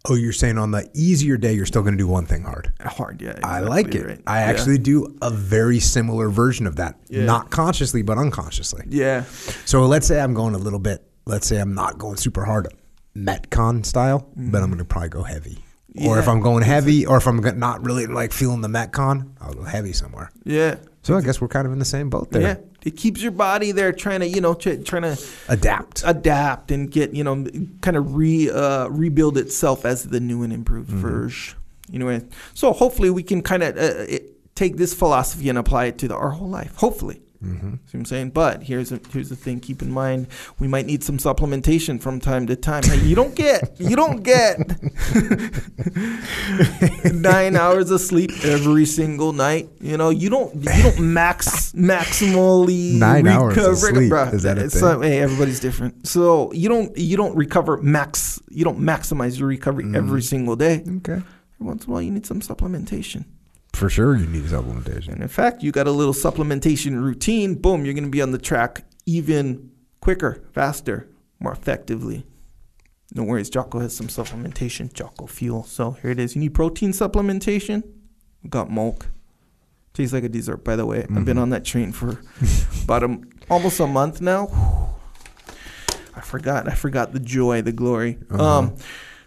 Oh, 0.07 0.13
you're 0.13 0.33
saying 0.33 0.59
on 0.59 0.69
the 0.69 0.87
easier 0.93 1.35
day, 1.35 1.53
you're 1.53 1.65
still 1.65 1.81
gonna 1.81 1.97
do 1.97 2.05
one 2.05 2.27
thing 2.27 2.43
hard. 2.43 2.71
Hard, 2.79 3.23
yeah. 3.23 3.39
I 3.43 3.61
like 3.61 3.95
it. 3.95 4.05
right. 4.05 4.21
I 4.27 4.41
Yeah. 4.41 4.45
actually 4.51 4.77
do 4.77 5.17
a 5.19 5.31
very 5.31 5.79
similar 5.79 6.29
version 6.29 6.67
of 6.67 6.75
that, 6.75 6.99
Yeah. 7.09 7.25
not 7.25 7.49
consciously 7.49 8.03
but 8.03 8.19
unconsciously. 8.19 8.85
Yeah. 8.87 9.23
So 9.65 9.87
let's 9.87 10.05
say 10.05 10.21
I'm 10.21 10.35
going 10.35 10.53
a 10.53 10.59
little 10.59 10.77
bit. 10.77 11.03
Let's 11.25 11.47
say 11.47 11.57
I'm 11.57 11.73
not 11.73 11.97
going 11.97 12.17
super 12.17 12.45
hard, 12.45 12.67
Metcon 13.15 13.85
style, 13.85 14.29
but 14.35 14.61
I'm 14.61 14.67
going 14.69 14.79
to 14.79 14.85
probably 14.85 15.09
go 15.09 15.23
heavy. 15.23 15.59
Or 16.05 16.19
if 16.19 16.27
I'm 16.27 16.41
going 16.41 16.61
heavy, 16.63 17.05
or 17.05 17.15
if 17.15 17.25
I'm 17.25 17.37
not 17.57 17.85
really 17.85 18.05
like 18.05 18.33
feeling 18.33 18.59
the 18.59 18.67
Metcon, 18.67 19.31
I'll 19.39 19.53
go 19.53 19.63
heavy 19.63 19.93
somewhere. 19.93 20.29
Yeah. 20.43 20.75
So 21.03 21.15
I 21.15 21.21
guess 21.21 21.39
we're 21.39 21.47
kind 21.47 21.65
of 21.65 21.71
in 21.71 21.79
the 21.79 21.85
same 21.85 22.09
boat 22.09 22.31
there. 22.31 22.41
Yeah. 22.41 22.55
It 22.83 22.97
keeps 22.97 23.21
your 23.21 23.31
body 23.31 23.71
there 23.71 23.93
trying 23.93 24.19
to, 24.19 24.27
you 24.27 24.41
know, 24.41 24.53
tr- 24.55 24.75
trying 24.83 25.03
to 25.03 25.17
Adapt. 25.47 26.03
adapt 26.05 26.69
and 26.71 26.91
get, 26.91 27.13
you 27.13 27.23
know, 27.23 27.45
kind 27.81 27.95
of 27.95 28.13
re 28.15 28.49
uh, 28.49 28.87
rebuild 28.89 29.37
itself 29.37 29.85
as 29.85 30.03
the 30.03 30.19
new 30.19 30.43
and 30.43 30.51
improved 30.51 30.89
Mm-hmm. 30.89 31.01
version. 31.01 31.57
Anyway, 31.93 32.23
so 32.53 32.73
hopefully 32.73 33.09
we 33.09 33.23
can 33.23 33.41
kind 33.41 33.63
of 33.63 33.77
uh, 33.77 34.17
take 34.55 34.75
this 34.77 34.93
philosophy 34.93 35.47
and 35.49 35.57
apply 35.57 35.85
it 35.85 35.97
to 35.99 36.07
the, 36.09 36.15
our 36.15 36.31
whole 36.31 36.49
life. 36.49 36.75
Hopefully. 36.75 37.21
Mm-hmm. 37.45 37.69
See 37.71 37.77
what 37.91 37.93
I'm 37.93 38.05
saying? 38.05 38.29
But 38.31 38.63
here's 38.63 38.91
a, 38.91 38.99
here's 39.11 39.29
the 39.29 39.35
thing. 39.35 39.59
Keep 39.59 39.81
in 39.81 39.91
mind, 39.91 40.27
we 40.59 40.67
might 40.67 40.85
need 40.85 41.03
some 41.03 41.17
supplementation 41.17 42.01
from 42.01 42.19
time 42.19 42.47
to 42.47 42.55
time. 42.55 42.83
Hey, 42.83 42.99
you 42.99 43.15
don't 43.15 43.35
get 43.35 43.79
you 43.79 43.95
don't 43.95 44.23
get 44.23 44.59
nine 47.13 47.55
hours 47.55 47.91
of 47.91 48.01
sleep 48.01 48.31
every 48.43 48.85
single 48.85 49.33
night. 49.33 49.69
You 49.79 49.97
know, 49.97 50.09
you 50.09 50.29
don't 50.29 50.53
you 50.55 50.83
don't 50.83 50.99
max 50.99 51.71
maximally 51.73 52.93
Nine 52.95 53.27
hours 53.27 53.57
of 53.57 53.77
sleep. 53.77 54.11
Bruh, 54.11 54.33
Is 54.33 54.43
that 54.43 54.57
a 54.57 54.65
it's 54.65 54.75
thing? 54.75 54.83
not- 54.83 55.03
hey, 55.03 55.19
everybody's 55.19 55.59
different. 55.59 56.07
So 56.07 56.51
you 56.53 56.69
don't 56.69 56.95
you 56.97 57.17
don't 57.17 57.35
recover 57.35 57.77
max. 57.77 58.41
You 58.49 58.63
don't 58.63 58.79
maximize 58.79 59.37
your 59.39 59.47
recovery 59.47 59.75
Mm-hmm. 59.85 59.95
every 59.95 60.21
single 60.21 60.55
day. 60.55 60.83
Okay. 60.97 61.21
Once 61.59 61.85
in 61.85 61.89
a 61.89 61.93
while, 61.93 62.01
you 62.01 62.11
need 62.11 62.25
some 62.25 62.39
supplementation. 62.41 63.25
For 63.75 63.89
sure, 63.89 64.15
you 64.15 64.25
need 64.25 64.43
supplementation. 64.45 65.09
And 65.09 65.21
in 65.21 65.27
fact, 65.27 65.61
you 65.61 65.71
got 65.71 65.85
a 65.87 65.91
little 65.91 66.13
supplementation 66.13 67.01
routine. 67.01 67.55
Boom, 67.55 67.83
you're 67.85 67.93
going 67.93 68.05
to 68.05 68.09
be 68.09 68.21
on 68.21 68.31
the 68.31 68.37
track 68.37 68.83
even 69.05 69.69
quicker, 70.01 70.43
faster, 70.53 71.09
more 71.39 71.51
effectively. 71.51 72.25
No 73.13 73.23
worries, 73.23 73.49
Jocko 73.49 73.79
has 73.79 73.95
some 73.95 74.07
supplementation, 74.07 74.91
Jocko 74.93 75.27
Fuel. 75.27 75.63
So 75.63 75.91
here 75.91 76.11
it 76.11 76.19
is. 76.19 76.35
You 76.35 76.41
need 76.41 76.53
protein 76.53 76.91
supplementation? 76.91 77.83
We 78.43 78.49
got 78.49 78.69
Mulk. 78.69 79.07
Tastes 79.93 80.13
like 80.13 80.23
a 80.23 80.29
dessert, 80.29 80.63
by 80.63 80.75
the 80.75 80.85
way. 80.85 80.99
I've 81.03 81.09
Mm-hmm. 81.09 81.23
been 81.23 81.37
on 81.37 81.49
that 81.51 81.63
train 81.65 81.91
for 81.91 82.21
about 82.83 83.03
a, 83.03 83.17
almost 83.49 83.79
a 83.79 83.87
month 83.87 84.21
now. 84.21 84.47
I 86.15 86.21
forgot. 86.21 86.67
I 86.69 86.73
forgot 86.75 87.11
the 87.13 87.19
joy, 87.19 87.61
the 87.61 87.71
glory. 87.73 88.17
Uh-huh. 88.31 88.43
Um, 88.43 88.75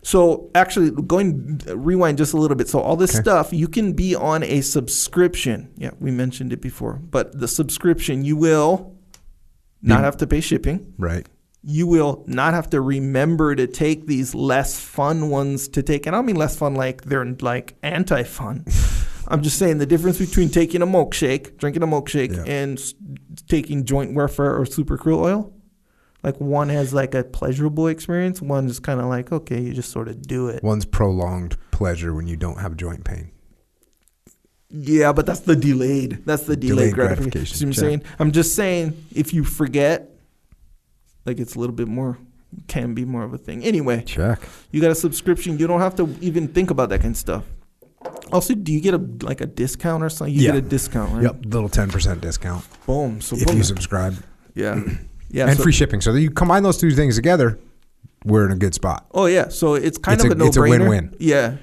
So 0.08 0.50
actually, 0.54 0.90
going 0.90 1.60
rewind 1.66 2.16
just 2.16 2.32
a 2.32 2.38
little 2.38 2.56
bit. 2.56 2.66
So 2.66 2.80
all 2.80 2.96
this 2.96 3.14
Okay. 3.14 3.20
stuff 3.20 3.52
you 3.52 3.68
can 3.68 3.92
be 3.92 4.14
on 4.14 4.42
a 4.42 4.62
subscription. 4.62 5.68
Yeah, 5.76 5.90
we 6.00 6.10
mentioned 6.10 6.50
it 6.50 6.62
before, 6.62 6.94
but 7.10 7.38
the 7.38 7.46
subscription 7.46 8.24
you 8.24 8.34
will 8.34 8.94
not 9.82 10.00
have 10.04 10.16
to 10.18 10.26
pay 10.26 10.40
shipping. 10.40 10.94
Right. 10.96 11.26
You 11.62 11.86
will 11.86 12.24
not 12.26 12.54
have 12.54 12.70
to 12.70 12.80
remember 12.80 13.54
to 13.54 13.66
take 13.66 14.06
these 14.06 14.34
less 14.34 14.80
fun 14.80 15.28
ones 15.28 15.68
to 15.68 15.82
take. 15.82 16.06
And 16.06 16.16
I 16.16 16.20
don't 16.20 16.24
mean 16.26 16.36
less 16.36 16.56
fun 16.56 16.74
like 16.74 17.02
they're 17.04 17.26
like 17.42 17.74
anti 17.82 18.22
fun. 18.22 18.64
I'm 19.30 19.42
just 19.42 19.58
saying 19.58 19.76
the 19.76 19.84
difference 19.84 20.18
between 20.18 20.48
taking 20.48 20.80
a 20.80 20.86
milkshake, 20.86 21.58
drinking 21.58 21.82
a 21.82 21.86
milkshake, 21.86 22.34
Yeah. 22.34 22.44
and 22.50 22.80
taking 23.46 23.84
joint 23.84 24.14
warfare 24.14 24.56
or 24.58 24.64
super 24.64 24.96
krill 24.96 25.18
oil. 25.18 25.52
Like 26.22 26.36
one 26.40 26.68
has 26.68 26.92
like 26.92 27.14
a 27.14 27.22
pleasurable 27.24 27.86
experience, 27.86 28.42
one's 28.42 28.72
is 28.72 28.80
kind 28.80 29.00
of 29.00 29.06
like 29.06 29.30
okay, 29.32 29.60
you 29.60 29.72
just 29.72 29.90
sort 29.92 30.08
of 30.08 30.20
do 30.22 30.48
it. 30.48 30.62
One's 30.62 30.84
prolonged 30.84 31.56
pleasure 31.70 32.12
when 32.14 32.26
you 32.26 32.36
don't 32.36 32.58
have 32.58 32.76
joint 32.76 33.04
pain. 33.04 33.30
Yeah, 34.70 35.12
but 35.12 35.24
that's 35.24 35.40
the 35.40 35.56
delayed. 35.56 36.22
That's 36.26 36.42
the 36.44 36.56
delayed, 36.56 36.90
Delayed 36.90 36.94
gratification. 36.94 37.30
gratification, 37.30 37.56
See 37.56 37.64
what 37.64 37.68
I'm 37.68 37.72
sure. 37.72 37.84
saying? 37.84 38.02
I'm 38.18 38.32
just 38.32 38.54
saying 38.54 39.04
if 39.14 39.32
you 39.32 39.44
forget, 39.44 40.10
like 41.24 41.38
it's 41.38 41.54
a 41.54 41.58
little 41.58 41.74
bit 41.74 41.88
more, 41.88 42.18
can 42.66 42.92
be 42.94 43.04
more 43.06 43.22
of 43.22 43.32
a 43.32 43.38
thing. 43.38 43.62
Anyway, 43.64 44.02
Check. 44.02 44.40
you 44.70 44.80
got 44.82 44.90
a 44.90 44.94
subscription. 44.94 45.58
You 45.58 45.66
don't 45.66 45.80
have 45.80 45.94
to 45.96 46.14
even 46.20 46.48
think 46.48 46.70
about 46.70 46.90
that 46.90 47.00
kind 47.00 47.12
of 47.12 47.16
stuff. 47.16 47.44
Also, 48.30 48.54
do 48.54 48.72
you 48.72 48.80
get 48.80 48.92
a 48.94 48.98
like 49.22 49.40
a 49.40 49.46
discount 49.46 50.02
or 50.02 50.10
something? 50.10 50.34
You 50.34 50.42
Yeah. 50.42 50.52
get 50.52 50.64
a 50.64 50.68
discount, 50.68 51.12
right? 51.14 51.22
Yep. 51.22 51.36
Little 51.46 51.68
ten 51.70 51.88
percent 51.90 52.20
discount 52.20 52.64
Boom. 52.86 53.20
So 53.22 53.36
if 53.36 53.46
boom. 53.46 53.56
you 53.56 53.62
subscribe, 53.64 54.16
yeah, 54.54 54.78
yeah. 55.30 55.46
and 55.48 55.56
so- 55.56 55.62
free 55.62 55.72
shipping. 55.72 56.00
So 56.00 56.12
you 56.14 56.30
combine 56.30 56.62
those 56.62 56.78
two 56.78 56.90
things 56.92 57.16
together, 57.16 57.58
we're 58.24 58.46
in 58.46 58.52
a 58.52 58.56
good 58.56 58.74
spot. 58.74 59.06
Oh 59.12 59.26
yeah, 59.26 59.48
so 59.48 59.74
it's 59.74 59.98
kind 59.98 60.14
It's 60.16 60.24
of 60.24 60.30
a- 60.30 60.34
a, 60.34 60.38
no-brainer. 60.38 60.48
it's 60.48 60.56
a 60.56 60.60
win-win. 60.60 61.16
Yeah, 61.18 61.56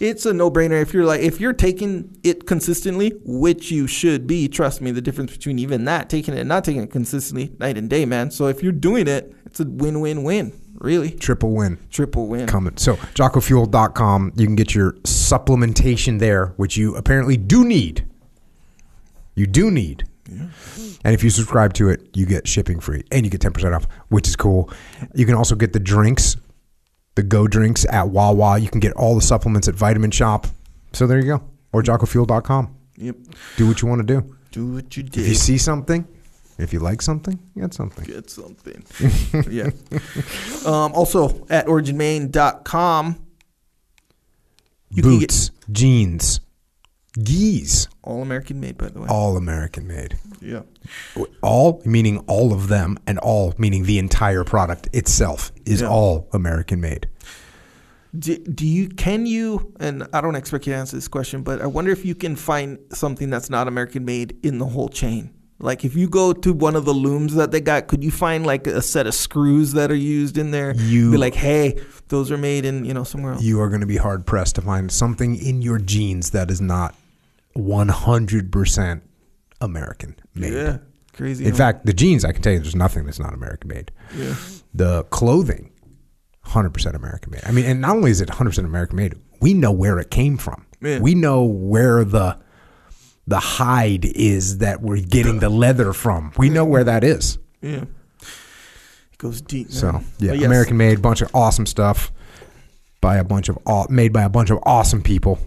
it's 0.00 0.26
a 0.26 0.32
no-brainer 0.32 0.80
if 0.82 0.92
you're 0.92 1.04
like 1.04 1.20
if 1.22 1.40
you're 1.40 1.52
taking 1.52 2.16
it 2.22 2.46
consistently, 2.46 3.12
which 3.24 3.70
you 3.70 3.86
should 3.86 4.26
be. 4.26 4.48
Trust 4.48 4.80
me, 4.82 4.90
the 4.90 5.00
difference 5.00 5.32
between 5.32 5.58
even 5.58 5.84
that 5.86 6.10
taking 6.10 6.34
it 6.34 6.40
and 6.40 6.48
not 6.48 6.64
taking 6.64 6.82
it 6.82 6.90
consistently, 6.90 7.52
night 7.58 7.78
and 7.78 7.88
day, 7.88 8.04
man. 8.04 8.30
So 8.30 8.46
if 8.48 8.62
you're 8.62 8.72
doing 8.72 9.08
it, 9.08 9.34
it's 9.46 9.60
a 9.60 9.64
win-win-win. 9.64 10.52
Really, 10.78 11.10
Triple 11.12 11.52
win. 11.54 11.78
triple 11.90 12.26
win. 12.26 12.48
coming. 12.48 12.76
So, 12.76 12.96
jockofuel.com, 13.14 14.32
you 14.34 14.46
can 14.46 14.56
get 14.56 14.74
your 14.74 14.94
supplementation 15.04 16.18
there, 16.18 16.46
which 16.56 16.76
you 16.76 16.96
apparently 16.96 17.36
do 17.36 17.64
need. 17.64 18.04
You 19.36 19.46
do 19.46 19.70
need. 19.70 20.08
And 21.04 21.14
if 21.14 21.24
you 21.24 21.30
subscribe 21.30 21.72
to 21.74 21.88
it, 21.88 22.08
you 22.16 22.26
get 22.26 22.46
shipping 22.46 22.80
free 22.80 23.04
and 23.10 23.24
you 23.24 23.30
get 23.30 23.40
10% 23.40 23.74
off, 23.74 23.86
which 24.08 24.28
is 24.28 24.36
cool. 24.36 24.70
You 25.14 25.26
can 25.26 25.34
also 25.34 25.54
get 25.54 25.72
the 25.72 25.80
drinks, 25.80 26.36
the 27.14 27.22
Go 27.22 27.46
drinks 27.48 27.84
at 27.86 28.08
Wawa. 28.08 28.58
You 28.58 28.68
can 28.68 28.80
get 28.80 28.92
all 28.92 29.14
the 29.14 29.22
supplements 29.22 29.68
at 29.68 29.74
Vitamin 29.74 30.10
Shoppe. 30.10 30.48
So, 30.92 31.06
there 31.06 31.18
you 31.18 31.26
go. 31.26 31.42
Or 31.72 31.82
jockofuel.com. 31.82 32.76
Yep. 32.96 33.16
Do 33.56 33.66
what 33.66 33.82
you 33.82 33.88
want 33.88 34.06
to 34.06 34.20
do. 34.20 34.36
Do 34.50 34.74
what 34.74 34.96
you 34.96 35.04
If 35.04 35.16
you 35.16 35.34
see 35.34 35.58
something, 35.58 36.06
if 36.58 36.72
you 36.72 36.78
like 36.78 37.00
something, 37.00 37.38
get 37.56 37.72
something. 37.72 38.04
Get 38.04 38.30
something. 38.30 38.84
yeah. 39.50 39.70
Um, 40.66 40.92
also 40.92 41.46
at 41.48 41.66
originmaine.com. 41.66 43.26
You 44.90 45.02
can 45.02 45.18
get 45.18 45.30
Boots, 45.30 45.50
jeans, 45.70 46.40
geese, 47.22 47.88
all 48.02 48.22
American 48.22 48.60
made, 48.60 48.78
by 48.78 48.88
the 48.88 49.00
way. 49.00 49.08
all 49.08 49.36
American 49.36 49.86
made. 49.86 50.16
Yeah. 50.40 50.62
all 51.42 51.80
meaning 51.84 52.18
all 52.26 52.52
of 52.52 52.68
them 52.68 52.98
and 53.06 53.18
all 53.18 53.54
meaning 53.58 53.84
the 53.84 53.98
entire 53.98 54.44
product 54.44 54.88
itself 54.92 55.52
is 55.64 55.80
Yeah. 55.80 55.88
all 55.88 56.28
american 56.32 56.80
made 56.80 57.06
Do, 58.18 58.36
do 58.38 58.66
you 58.66 58.88
can 58.88 59.24
you 59.26 59.72
and 59.78 60.06
I 60.12 60.20
don't 60.20 60.34
expect 60.34 60.66
you 60.66 60.72
to 60.72 60.78
answer 60.78 60.96
this 60.96 61.08
question, 61.08 61.42
but 61.42 61.62
I 61.62 61.66
wonder 61.66 61.90
if 61.92 62.04
you 62.04 62.14
can 62.14 62.34
find 62.36 62.78
something 62.92 63.30
that's 63.30 63.48
not 63.50 63.68
American 63.68 64.04
made 64.04 64.36
in 64.42 64.58
the 64.58 64.66
whole 64.66 64.88
chain. 64.88 65.30
Like 65.60 65.84
if 65.84 65.94
you 65.94 66.08
go 66.08 66.32
to 66.32 66.52
one 66.52 66.74
of 66.76 66.84
the 66.84 66.92
looms 66.92 67.34
that 67.36 67.52
they 67.52 67.60
got, 67.60 67.86
could 67.86 68.02
you 68.02 68.10
find 68.10 68.44
like 68.44 68.66
a 68.66 68.82
set 68.82 69.06
of 69.06 69.14
screws 69.14 69.72
that 69.74 69.90
are 69.92 69.94
used 69.94 70.36
in 70.36 70.50
there? 70.50 70.74
You- 70.74 71.12
be 71.12 71.16
like, 71.18 71.34
hey, 71.36 71.80
those 72.08 72.30
are 72.32 72.36
made 72.38 72.64
in 72.64 72.84
you 72.84 72.92
know 72.94 73.04
somewhere 73.04 73.34
else. 73.34 73.42
you 73.42 73.60
are 73.60 73.68
going 73.68 73.80
to 73.80 73.86
be 73.86 73.96
hard 73.98 74.26
pressed 74.26 74.56
to 74.56 74.60
find 74.62 74.90
something 74.90 75.36
in 75.36 75.62
your 75.62 75.78
jeans 75.78 76.30
that 76.30 76.50
is 76.50 76.60
not 76.60 76.94
100% 77.56 79.00
american 79.60 80.16
made 80.34 80.52
Yeah, 80.52 80.78
crazy. 81.12 81.44
in 81.44 81.50
huh? 81.52 81.56
fact 81.56 81.86
the 81.86 81.92
jeans 81.92 82.24
i 82.24 82.32
can 82.32 82.42
tell 82.42 82.52
you 82.52 82.58
there's 82.58 82.74
nothing 82.74 83.04
that's 83.04 83.18
not 83.20 83.32
american 83.34 83.68
made 83.68 83.90
yeah, 84.16 84.34
the 84.74 85.04
clothing 85.04 85.70
100% 86.46 86.94
american 86.94 87.30
made 87.30 87.42
i 87.46 87.52
mean 87.52 87.64
and 87.64 87.80
not 87.80 87.96
only 87.96 88.10
is 88.10 88.20
it 88.20 88.28
100% 88.28 88.58
american 88.64 88.96
made 88.96 89.14
we 89.40 89.54
know 89.54 89.70
where 89.72 89.98
it 89.98 90.10
came 90.10 90.36
from 90.36 90.66
Yeah. 90.80 90.98
we 91.00 91.14
know 91.14 91.44
where 91.44 92.04
the 92.04 92.38
the 93.26 93.38
hide 93.38 94.04
is 94.04 94.58
that 94.58 94.82
we're 94.82 95.00
getting 95.00 95.38
the 95.38 95.48
leather 95.48 95.92
from 95.92 96.32
we 96.38 96.48
know 96.50 96.64
where 96.64 96.84
that 96.84 97.04
is 97.04 97.38
yeah, 97.60 97.84
it 99.12 99.18
goes 99.18 99.40
deep. 99.40 99.68
Man. 99.68 99.72
So 99.76 100.00
yeah, 100.18 100.32
yes, 100.32 100.42
American 100.44 100.76
made, 100.76 101.00
bunch 101.00 101.22
of 101.22 101.30
awesome 101.32 101.64
stuff 101.66 102.10
by 103.00 103.18
a 103.18 103.22
bunch 103.24 103.48
of 103.48 103.56
made 103.88 104.12
by 104.12 104.22
a 104.24 104.28
bunch 104.28 104.50
of 104.50 104.58
awesome 104.64 105.00
people 105.00 105.38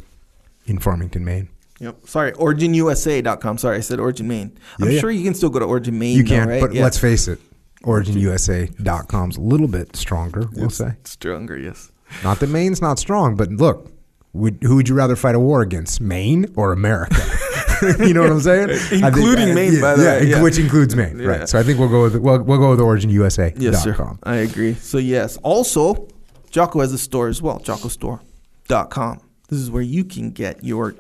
in 0.66 0.80
Farmington, 0.80 1.25
Maine. 1.25 1.50
Yep. 1.79 2.07
Sorry, 2.07 2.31
OriginUSA.com. 2.33 3.57
Sorry, 3.57 3.77
I 3.77 3.79
said 3.81 3.99
Origin 3.99 4.27
Maine. 4.27 4.57
I'm 4.79 4.87
Yeah, 4.87 4.93
yeah. 4.93 4.99
sure 5.01 5.11
you 5.11 5.23
can 5.23 5.33
still 5.33 5.49
go 5.49 5.59
to 5.59 5.65
Origin 5.65 5.99
Maine. 5.99 6.15
You 6.17 6.23
though, 6.23 6.29
can, 6.35 6.47
right? 6.47 6.61
but 6.61 6.73
Yeah. 6.73 6.83
let's 6.83 6.97
face 6.97 7.27
it, 7.27 7.39
OriginUSA.com's 7.83 9.37
a 9.37 9.41
little 9.41 9.67
bit 9.67 9.95
stronger. 9.95 10.47
We'll 10.53 10.65
It's 10.67 10.75
say 10.77 10.93
stronger. 11.03 11.57
Yes. 11.57 11.91
not 12.23 12.39
that 12.39 12.49
Maine's 12.49 12.81
not 12.81 12.97
strong, 12.99 13.35
but 13.35 13.49
look, 13.51 13.91
would, 14.33 14.57
who 14.63 14.75
would 14.75 14.87
you 14.89 14.95
rather 14.95 15.15
fight 15.15 15.35
a 15.35 15.39
war 15.39 15.61
against, 15.61 15.99
Maine 16.01 16.45
or 16.55 16.71
America? 16.71 17.15
you 17.99 18.13
know 18.13 18.21
what 18.21 18.31
I'm 18.31 18.39
saying? 18.41 18.69
I 18.69 18.77
think- 18.77 19.03
Including 19.03 19.51
uh, 19.51 19.55
Maine, 19.55 19.73
yeah, 19.73 19.81
by 19.81 19.95
the 19.95 20.03
yeah, 20.03 20.19
way, 20.19 20.25
yeah. 20.27 20.41
which 20.41 20.57
includes 20.59 20.95
Maine, 20.95 21.19
Yeah. 21.19 21.27
right? 21.27 21.49
So 21.49 21.59
I 21.59 21.63
think 21.63 21.79
we'll 21.79 21.89
go 21.89 22.03
with 22.03 22.15
we'll, 22.15 22.41
we'll 22.41 22.57
go 22.57 22.69
with 22.71 22.79
OriginUSA.com. 22.79 23.61
Yes, 23.61 23.83
sir. 23.83 24.17
I 24.23 24.35
agree. 24.37 24.73
So 24.75 24.97
yes. 24.97 25.37
Also, 25.37 26.07
Jocko 26.51 26.79
has 26.81 26.93
a 26.93 26.97
store 26.97 27.27
as 27.27 27.41
well. 27.41 27.59
JockoStore.com. 27.59 29.19
This 29.49 29.59
is 29.59 29.69
where 29.69 29.81
you 29.83 30.03
can 30.05 30.31
get 30.31 30.63
your 30.63 30.95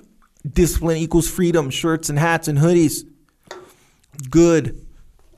discipline 0.53 0.97
equals 0.97 1.29
freedom 1.29 1.69
shirts 1.69 2.09
and 2.09 2.17
hats 2.19 2.47
and 2.47 2.57
hoodies. 2.57 3.01
Good. 4.29 4.85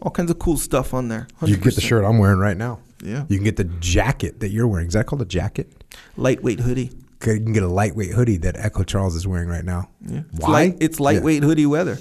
All 0.02 0.12
kinds 0.12 0.30
of 0.32 0.38
cool 0.40 0.58
stuff 0.58 0.94
on 0.94 1.08
there. 1.08 1.28
You 1.44 1.56
can 1.56 1.64
get 1.64 1.76
the 1.76 1.82
shirt 1.82 2.06
I'm 2.06 2.20
wearing 2.20 2.40
right 2.40 2.58
now. 2.58 2.80
Yeah. 3.04 3.26
You 3.30 3.38
can 3.38 3.44
get 3.44 3.58
the 3.58 3.64
jacket 3.66 4.40
that 4.42 4.50
you're 4.50 4.68
wearing. 4.68 4.88
Is 4.88 4.94
that 4.94 5.06
called 5.08 5.22
a 5.22 5.26
jacket? 5.26 5.84
Lightweight 6.18 6.60
hoodie. 6.60 6.92
You 7.26 7.40
can 7.40 7.54
get 7.54 7.64
a 7.64 7.68
lightweight 7.68 8.12
hoodie 8.12 8.38
that 8.38 8.56
Echo 8.58 8.84
Charles 8.84 9.16
is 9.16 9.28
wearing 9.28 9.50
right 9.50 9.66
now. 9.66 9.90
Yeah. 10.06 10.22
It's 10.32 10.40
Why? 10.40 10.50
light- 10.52 10.78
it's 10.80 11.00
lightweight 11.00 11.42
hoodie 11.44 11.66
weather. 11.66 11.98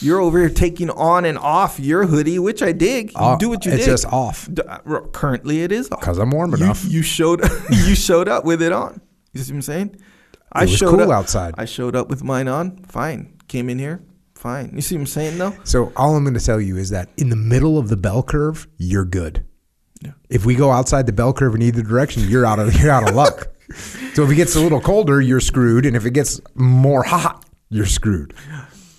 You're 0.00 0.20
over 0.20 0.38
here 0.38 0.50
taking 0.50 0.90
on 0.90 1.24
and 1.24 1.38
off 1.38 1.80
your 1.80 2.04
hoodie, 2.06 2.38
which 2.38 2.62
I 2.62 2.72
dig. 2.72 3.12
You 3.12 3.16
Uh, 3.16 3.36
do 3.36 3.48
what 3.48 3.64
you 3.64 3.72
it's 3.72 3.84
dig. 3.84 3.92
just 3.92 4.04
off 4.06 4.48
uh, 4.68 4.78
Currently, 5.12 5.62
it 5.62 5.72
is 5.72 5.90
off. 5.90 6.00
because 6.00 6.18
I'm 6.18 6.30
warm 6.30 6.50
you, 6.50 6.56
enough. 6.58 6.84
you 6.84 7.00
showed 7.00 7.40
you 7.70 7.94
showed 7.94 8.28
up 8.28 8.44
with 8.44 8.60
it 8.60 8.72
on. 8.72 9.00
You 9.32 9.40
see 9.42 9.52
what 9.52 9.56
I'm 9.58 9.62
saying? 9.62 9.96
I 10.54 10.62
It 10.62 10.70
was 10.70 10.76
showed 10.76 10.90
cool 10.90 11.10
up, 11.12 11.18
outside. 11.18 11.54
I 11.58 11.64
showed 11.64 11.96
up 11.96 12.08
with 12.08 12.22
mine 12.22 12.48
on. 12.48 12.78
Fine. 12.84 13.34
Came 13.48 13.68
in 13.68 13.78
here. 13.78 14.02
Fine. 14.34 14.72
You 14.74 14.82
see 14.82 14.94
what 14.96 15.00
I'm 15.02 15.06
saying 15.06 15.38
though? 15.38 15.54
so 15.64 15.92
all 15.96 16.16
I'm 16.16 16.24
going 16.24 16.34
to 16.34 16.44
tell 16.44 16.60
you 16.60 16.76
is 16.76 16.90
that 16.90 17.08
in 17.16 17.30
the 17.30 17.36
middle 17.36 17.78
of 17.78 17.88
the 17.88 17.96
bell 17.96 18.22
curve, 18.22 18.68
you're 18.76 19.04
good. 19.06 19.44
Yeah. 20.02 20.12
If 20.28 20.44
we 20.44 20.54
go 20.54 20.70
outside 20.70 21.06
the 21.06 21.12
bell 21.12 21.32
curve 21.32 21.54
in 21.54 21.62
either 21.62 21.82
direction, 21.82 22.28
you're 22.28 22.44
out 22.44 22.58
of 22.58 22.74
you're 22.80 22.90
out 22.90 23.08
of 23.08 23.14
luck. 23.14 23.48
So 24.12 24.22
if 24.22 24.30
it 24.30 24.34
gets 24.36 24.54
a 24.54 24.60
little 24.60 24.80
colder, 24.80 25.20
you're 25.20 25.40
screwed, 25.40 25.86
and 25.86 25.96
if 25.96 26.04
it 26.04 26.12
gets 26.12 26.40
more 26.54 27.02
hot, 27.02 27.44
you're 27.70 27.86
screwed. 27.86 28.34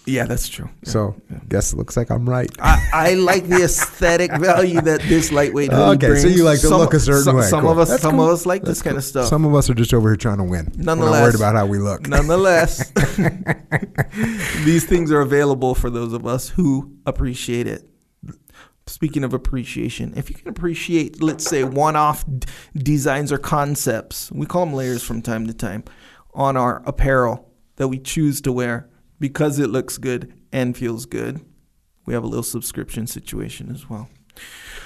Yeah, 0.07 0.25
that's 0.25 0.47
true. 0.47 0.69
Yeah. 0.83 0.89
So 0.91 1.15
guess 1.49 1.73
it 1.73 1.77
looks 1.77 1.97
like 1.97 2.11
I'm 2.11 2.29
right. 2.29 2.49
I, 2.59 2.89
I 2.93 3.13
like 3.15 3.47
the 3.47 3.63
aesthetic 3.63 4.31
value 4.37 4.79
that 4.81 5.01
this 5.01 5.31
lightweight 5.31 5.71
hoodie 5.71 5.95
Okay, 5.97 6.07
brings. 6.07 6.21
so 6.21 6.27
you 6.27 6.43
like 6.43 6.59
to 6.61 6.69
look 6.69 6.93
a 6.93 6.99
certain 6.99 7.23
some, 7.23 7.35
way. 7.37 7.41
Some 7.43 7.61
Cool. 7.61 7.71
of 7.71 7.79
us, 7.79 7.89
That's 7.89 8.01
some 8.03 8.15
cool. 8.17 8.25
of 8.25 8.29
us 8.33 8.45
like 8.45 8.61
That's 8.61 8.77
this 8.77 8.81
kind 8.83 8.97
of 8.97 9.03
stuff. 9.03 9.27
Some 9.27 9.45
of 9.45 9.55
us 9.55 9.69
are 9.69 9.73
just 9.73 9.93
over 9.93 10.09
here 10.09 10.15
trying 10.15 10.37
to 10.37 10.43
win. 10.43 10.71
We're 10.77 10.83
not 10.83 10.97
Nonetheless- 10.97 11.21
worried 11.23 11.35
about 11.35 11.55
how 11.55 11.65
we 11.65 11.79
look. 11.79 12.07
Nonetheless, 12.07 12.91
these 14.63 14.85
things 14.85 15.11
are 15.11 15.21
available 15.21 15.75
for 15.75 15.89
those 15.89 16.13
of 16.13 16.25
us 16.25 16.49
who 16.49 16.95
appreciate 17.05 17.67
it. 17.67 17.89
Speaking 18.87 19.23
of 19.23 19.33
appreciation, 19.33 20.13
if 20.15 20.29
you 20.29 20.35
can 20.35 20.47
appreciate, 20.47 21.21
let's 21.23 21.43
say, 21.43 21.63
one 21.63 21.95
off 21.95 22.23
d- 22.27 22.45
designs 22.77 23.31
or 23.31 23.39
concepts, 23.39 24.31
we 24.31 24.45
call 24.45 24.63
them 24.65 24.75
layers 24.75 25.01
from 25.01 25.23
time 25.23 25.47
to 25.47 25.53
time, 25.53 25.83
on 26.35 26.55
our 26.55 26.83
apparel 26.85 27.49
that 27.77 27.87
we 27.87 27.97
choose 27.97 28.41
to 28.41 28.51
wear 28.51 28.87
because 29.19 29.59
it 29.59 29.67
looks 29.69 29.97
good 29.97 30.33
and 30.51 30.75
feels 30.75 31.05
good, 31.05 31.41
we 32.05 32.13
have 32.13 32.23
a 32.23 32.27
little 32.27 32.43
subscription 32.43 33.07
situation 33.07 33.71
as 33.71 33.89
well. 33.89 34.09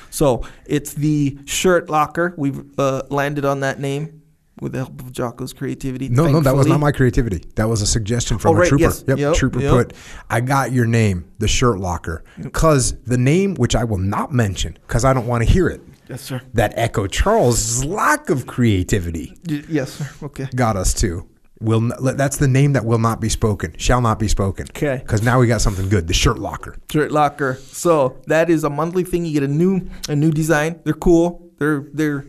So 0.10 0.44
it's 0.66 0.94
the 0.94 1.38
Shirt 1.46 1.90
Locker. 1.90 2.34
We've 2.38 2.78
uh, 2.80 3.04
landed 3.10 3.46
on 3.46 3.60
that 3.62 3.80
name 3.80 4.22
with 4.62 4.74
the 4.74 4.80
help 4.80 5.00
of 5.02 5.12
Jocko's 5.12 5.54
creativity. 5.54 6.10
No, 6.10 6.28
no, 6.30 6.42
that 6.42 6.56
was 6.56 6.68
not 6.68 6.80
my 6.80 6.92
creativity. 6.92 7.44
That 7.56 7.70
was 7.70 7.82
a 7.82 7.88
suggestion 7.88 8.38
from 8.38 8.52
Oh, 8.52 8.56
a 8.56 8.60
right, 8.60 8.68
trooper. 8.68 8.82
yes. 8.84 9.04
Yep, 9.08 9.18
Yep, 9.18 9.34
trooper 9.36 9.62
yep. 9.62 9.72
put, 9.72 9.94
I 10.30 10.42
got 10.42 10.72
your 10.72 10.86
name, 10.86 11.32
the 11.40 11.48
shirt 11.48 11.80
locker. 11.80 12.24
Because 12.42 13.00
the 13.04 13.18
name, 13.18 13.56
which 13.56 13.76
I 13.76 13.84
will 13.86 13.98
not 14.00 14.34
mention, 14.34 14.78
because 14.88 15.06
I 15.06 15.14
don't 15.14 15.28
want 15.28 15.44
to 15.46 15.50
hear 15.50 15.68
it, 15.70 15.82
Yes, 16.10 16.22
sir. 16.22 16.42
that 16.56 16.74
Echo 16.76 17.08
Charles' 17.08 17.86
lack 17.86 18.30
of 18.30 18.48
creativity 18.48 19.38
Y- 19.48 19.64
yes, 19.70 19.92
sir. 19.94 20.10
Okay. 20.24 20.48
got 20.56 20.76
us 20.76 20.94
to. 20.96 21.28
Will 21.62 21.92
that's 22.00 22.38
the 22.38 22.48
name 22.48 22.74
that 22.74 22.86
will 22.86 23.00
not 23.00 23.20
be 23.20 23.28
spoken, 23.28 23.76
shall 23.78 24.00
not 24.00 24.18
be 24.18 24.30
spoken 24.30 24.68
okay 24.70 25.00
Because 25.04 25.22
now 25.22 25.40
we 25.40 25.48
got 25.48 25.60
something 25.60 25.90
good. 25.90 26.08
The 26.08 26.14
shirt 26.14 26.40
locker. 26.40 26.78
Shirt 26.90 27.12
locker. 27.12 27.56
So 27.56 28.18
that 28.28 28.50
is 28.50 28.64
a 28.64 28.70
monthly 28.70 29.04
thing. 29.04 29.26
You 29.26 29.34
get 29.34 29.44
a 29.44 29.48
new 29.48 29.90
a 30.08 30.16
new 30.16 30.32
design. 30.32 30.80
They're 30.86 30.94
cool. 30.94 31.52
They're 31.58 31.86
they're 31.94 32.26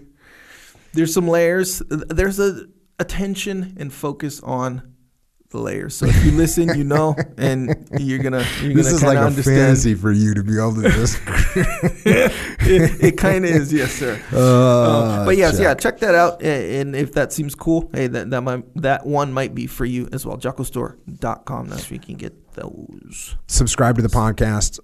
there's 0.95 1.15
some 1.15 1.29
layers. 1.29 1.81
There's 1.89 2.41
a 2.41 2.67
attention 2.99 3.77
and 3.79 3.93
focus 3.93 4.41
on 4.43 4.90
the 5.51 5.59
layers. 5.59 5.97
So 5.97 6.07
if 6.07 6.25
you 6.25 6.33
listen, 6.33 6.77
you 6.79 6.85
know, 6.85 7.15
and 7.37 7.89
you're 7.99 8.19
gonna 8.23 8.45
you're 8.63 8.75
This 8.75 8.87
gonna 8.87 8.97
is 8.97 9.03
like 9.03 9.19
a 9.19 9.23
understand. 9.23 9.59
fantasy 9.59 9.95
for 9.95 10.11
you 10.13 10.35
to 10.35 10.43
be 10.43 10.57
able 10.59 10.75
to 10.83 10.89
just. 10.91 11.21
it 11.57 13.05
it 13.05 13.17
kind 13.19 13.45
of 13.45 13.51
is, 13.51 13.73
yes, 13.73 13.93
sir. 13.93 14.21
Uh, 14.33 15.25
but 15.25 15.37
yes, 15.37 15.53
check. 15.57 15.61
yeah, 15.63 15.75
check 15.75 15.99
that 16.01 16.15
out. 16.15 16.43
a- 16.43 16.81
And 16.81 16.95
if 16.95 17.13
that 17.13 17.33
seems 17.33 17.55
cool, 17.55 17.91
hey, 17.93 18.07
that 18.07 18.31
that 18.31 18.41
might 18.43 18.65
that 18.83 19.07
one 19.07 19.33
might 19.33 19.55
be 19.55 19.67
for 19.67 19.85
you 19.85 20.09
as 20.13 20.25
well. 20.25 20.37
JockoStore.com. 20.37 21.69
That's 21.69 21.91
where 21.91 21.95
you 21.95 22.01
can 22.01 22.15
get 22.17 22.53
those. 22.55 23.37
subscribe 23.47 23.97
to 23.97 24.03
the 24.03 24.09
podcast, 24.09 24.79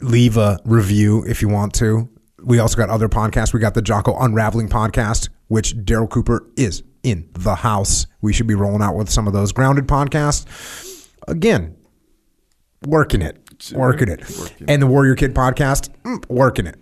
leave 0.00 0.36
a 0.36 0.58
review 0.64 1.24
if 1.26 1.42
you 1.42 1.48
want 1.48 1.74
to. 1.74 2.08
We 2.42 2.58
also 2.60 2.76
got 2.76 2.88
other 2.88 3.08
podcasts. 3.08 3.52
We 3.52 3.60
got 3.60 3.74
the 3.74 3.82
Jocko 3.82 4.16
Unraveling 4.18 4.68
podcast, 4.68 5.28
which 5.48 5.76
Darryl 5.76 6.08
Cooper 6.08 6.46
is 6.56 6.82
in 7.10 7.28
the 7.32 7.56
house. 7.56 8.06
We 8.20 8.32
should 8.32 8.46
be 8.46 8.54
rolling 8.54 8.82
out 8.82 8.96
with 8.96 9.10
some 9.10 9.26
of 9.26 9.32
those 9.32 9.52
grounded 9.52 9.86
podcasts. 9.86 11.08
Again, 11.26 11.76
working 12.86 13.22
it, 13.22 13.38
working 13.72 14.08
it. 14.08 14.22
And 14.66 14.82
the 14.82 14.86
Warrior 14.86 15.14
Kid 15.14 15.34
podcast, 15.34 15.90
mm, 16.02 16.24
working 16.28 16.66
it. 16.66 16.76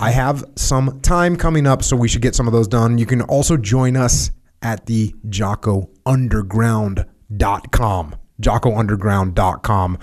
I 0.00 0.10
have 0.10 0.44
some 0.56 1.00
time 1.00 1.36
coming 1.36 1.66
up, 1.66 1.82
so 1.82 1.96
we 1.96 2.08
should 2.08 2.22
get 2.22 2.34
some 2.34 2.46
of 2.46 2.52
those 2.52 2.68
done. 2.68 2.98
You 2.98 3.06
can 3.06 3.22
also 3.22 3.56
join 3.56 3.96
us 3.96 4.30
at 4.62 4.86
the 4.86 5.14
Jocko 5.28 5.90
JockoUnderground.com. 6.06 8.14
JockoUnderground.com. 8.40 9.98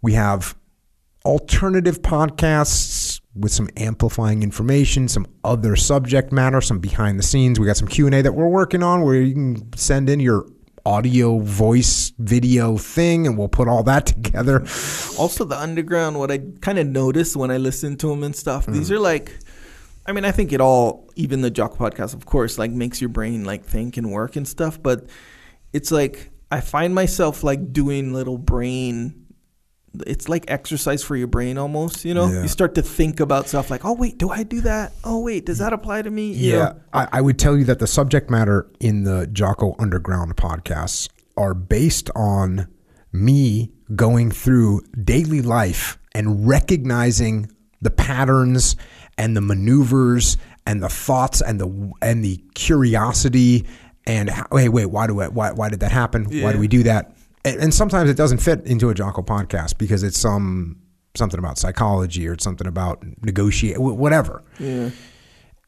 We 0.00 0.12
have 0.14 0.56
alternative 1.24 2.02
podcasts 2.02 3.20
with 3.34 3.52
some 3.52 3.68
amplifying 3.76 4.42
information, 4.42 5.08
some 5.08 5.26
other 5.44 5.74
subject 5.76 6.32
matter, 6.32 6.60
some 6.60 6.78
behind 6.80 7.18
the 7.18 7.22
scenes. 7.22 7.58
We 7.58 7.66
got 7.66 7.76
some 7.76 7.88
Q&A 7.88 8.22
that 8.22 8.32
we're 8.32 8.48
working 8.48 8.82
on 8.82 9.02
where 9.02 9.14
you 9.14 9.32
can 9.32 9.72
send 9.76 10.10
in 10.10 10.20
your 10.20 10.46
audio, 10.84 11.38
voice, 11.38 12.12
video 12.18 12.76
thing 12.76 13.26
and 13.26 13.38
we'll 13.38 13.48
put 13.48 13.68
all 13.68 13.82
that 13.84 14.04
together. 14.14 14.60
Also, 15.18 15.44
the 15.44 15.58
underground. 15.58 16.18
What 16.18 16.30
I 16.30 16.40
kind 16.60 16.78
of 16.78 16.86
noticed 16.86 17.36
when 17.36 17.50
I 17.50 17.56
listen 17.56 17.96
to 17.98 18.08
them 18.08 18.22
and 18.22 18.34
stuff. 18.36 18.66
These 18.66 18.90
Mm. 18.90 18.96
are 18.96 19.00
like. 19.00 19.38
I 20.04 20.10
mean, 20.10 20.24
I 20.24 20.32
think 20.32 20.52
it 20.52 20.60
all, 20.60 21.08
even 21.14 21.42
the 21.42 21.50
Jock 21.50 21.76
podcast, 21.76 22.12
of 22.12 22.26
course, 22.26 22.58
like 22.58 22.72
makes 22.72 23.00
your 23.00 23.08
brain 23.08 23.44
like 23.44 23.64
think 23.64 23.96
and 23.96 24.10
work 24.10 24.34
and 24.34 24.48
stuff. 24.48 24.82
But 24.82 25.06
it's 25.72 25.92
like 25.92 26.30
I 26.50 26.60
find 26.60 26.92
myself 26.92 27.44
like 27.44 27.72
doing 27.72 28.12
little 28.12 28.36
brain. 28.36 29.21
It's 30.06 30.28
like 30.28 30.44
exercise 30.48 31.02
for 31.02 31.16
your 31.16 31.26
brain 31.26 31.58
almost. 31.58 32.04
You 32.04 32.14
know, 32.14 32.26
Yeah. 32.28 32.42
you 32.42 32.48
start 32.48 32.74
to 32.76 32.82
think 32.82 33.20
about 33.20 33.48
stuff 33.48 33.70
like, 33.70 33.84
oh 33.84 33.92
wait, 33.92 34.18
do 34.18 34.30
I 34.30 34.42
do 34.42 34.60
that? 34.62 34.92
Oh 35.04 35.18
wait, 35.20 35.44
does 35.46 35.58
that 35.58 35.72
apply 35.72 36.02
to 36.02 36.10
me? 36.10 36.32
You 36.32 36.56
Yeah. 36.56 36.72
I, 36.92 37.08
I 37.12 37.20
would 37.20 37.38
tell 37.38 37.56
you 37.58 37.64
that 37.64 37.78
the 37.78 37.86
subject 37.86 38.30
matter 38.30 38.66
in 38.80 39.04
the 39.04 39.26
Jocko 39.26 39.74
Underground 39.78 40.36
podcasts 40.36 41.08
are 41.36 41.54
based 41.54 42.10
on 42.16 42.68
me 43.12 43.70
going 43.94 44.30
through 44.30 44.80
daily 45.04 45.42
life 45.42 45.98
and 46.14 46.46
recognizing 46.48 47.50
the 47.82 47.90
patterns 47.90 48.76
and 49.18 49.36
the 49.36 49.40
maneuvers 49.42 50.38
and 50.66 50.82
the 50.82 50.88
thoughts 50.88 51.42
and 51.42 51.60
the 51.60 51.92
and 52.00 52.24
the 52.24 52.42
curiosity 52.54 53.66
and 54.06 54.30
how, 54.30 54.46
wait 54.50 54.70
wait 54.70 54.86
why 54.86 55.06
do 55.06 55.20
I, 55.20 55.28
why 55.28 55.52
why 55.52 55.68
did 55.68 55.80
that 55.80 55.92
happen 55.92 56.24
why 56.42 56.52
do 56.52 56.58
we 56.58 56.68
do 56.68 56.82
that 56.84 57.14
and, 57.44 57.60
and 57.60 57.74
sometimes 57.74 58.10
it 58.10 58.16
doesn't 58.16 58.38
fit 58.38 58.64
into 58.66 58.88
a 58.90 58.94
Jocko 58.94 59.22
podcast 59.22 59.78
because 59.78 60.02
it's 60.02 60.18
some 60.18 60.76
something 61.14 61.38
about 61.38 61.58
psychology 61.58 62.26
or 62.26 62.32
it's 62.32 62.44
something 62.44 62.66
about 62.66 63.04
negotiate 63.22 63.78
whatever. 63.78 64.42
Yeah. 64.58 64.90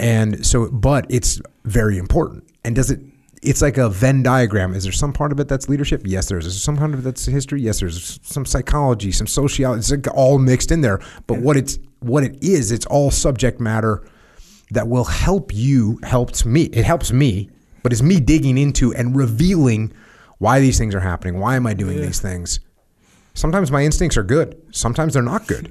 and 0.01 0.47
so 0.47 0.70
but 0.70 1.07
it's 1.11 1.41
very 1.65 1.99
important. 1.99 2.44
And 2.65 2.75
does 2.75 2.91
it 2.91 3.01
it's 3.43 3.61
like 3.61 3.77
a 3.77 3.91
venn 3.91 4.23
diagram. 4.23 4.73
Is 4.75 4.85
there 4.85 4.93
some 4.93 5.12
part 5.12 5.31
of 5.31 5.39
it 5.39 5.49
that's 5.49 5.69
leadership? 5.69 6.03
Yes 6.05 6.28
there 6.28 6.39
is. 6.39 6.47
Is 6.47 6.55
there 6.55 6.61
some 6.61 6.77
part 6.77 6.94
of 6.94 7.01
it 7.01 7.03
that's 7.03 7.27
history? 7.27 7.61
Yes 7.61 7.81
there's 7.81 8.20
some 8.23 8.47
psychology 8.47 9.12
some 9.12 9.27
sociology. 9.27 9.81
It's 9.81 9.91
like 9.91 10.07
all 10.15 10.39
mixed 10.39 10.70
in 10.70 10.81
there. 10.81 11.01
But 11.27 11.41
what 11.41 11.57
it's 11.57 11.78
what 12.01 12.25
it 12.25 12.43
is 12.43 12.70
it's 12.70 12.86
all 12.86 13.11
subject 13.11 13.61
matter 13.61 14.03
that 14.70 14.89
will 14.89 15.05
help 15.05 15.55
you 15.55 15.99
helps 16.03 16.44
me. 16.44 16.65
It 16.65 16.85
helps 16.85 17.12
me 17.12 17.51
but 17.83 17.93
it's 17.93 18.03
me 18.03 18.19
digging 18.19 18.57
into 18.57 18.94
and 18.94 19.15
revealing 19.15 19.93
why 20.44 20.60
these 20.60 20.78
things 20.78 20.94
are 20.94 21.00
happening 21.00 21.40
why 21.40 21.56
am 21.56 21.66
i 21.66 21.74
doing 21.74 22.00
these 22.00 22.20
things? 22.20 22.60
Sometimes 23.36 23.73
my 23.73 23.82
instincts 23.82 24.16
are 24.16 24.23
good. 24.23 24.50
Sometimes 24.70 25.14
they're 25.14 25.31
not 25.34 25.48
good. 25.48 25.66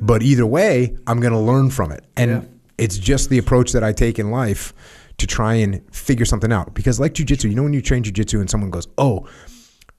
But 0.00 0.22
either 0.22 0.46
way 0.46 0.96
i'm 1.08 1.20
going 1.20 1.32
to 1.32 1.44
learn 1.52 1.70
from 1.70 1.90
it. 1.92 2.04
And 2.16 2.30
Yeah. 2.30 2.42
it's 2.84 2.98
just 2.98 3.30
the 3.30 3.38
approach 3.38 3.72
that 3.72 3.84
i 3.84 3.92
take 3.92 4.18
in 4.18 4.30
life 4.30 4.72
to 5.18 5.26
try 5.26 5.54
and 5.54 5.82
figure 5.94 6.24
something 6.24 6.52
out. 6.52 6.72
Because 6.72 7.00
like 7.00 7.14
jujitsu 7.14 7.50
you 7.50 7.56
know 7.56 7.64
when 7.64 7.72
you 7.72 7.82
train 7.82 8.02
jujitsu 8.04 8.40
and 8.40 8.48
someone 8.48 8.70
goes 8.70 8.86
oh 8.96 9.26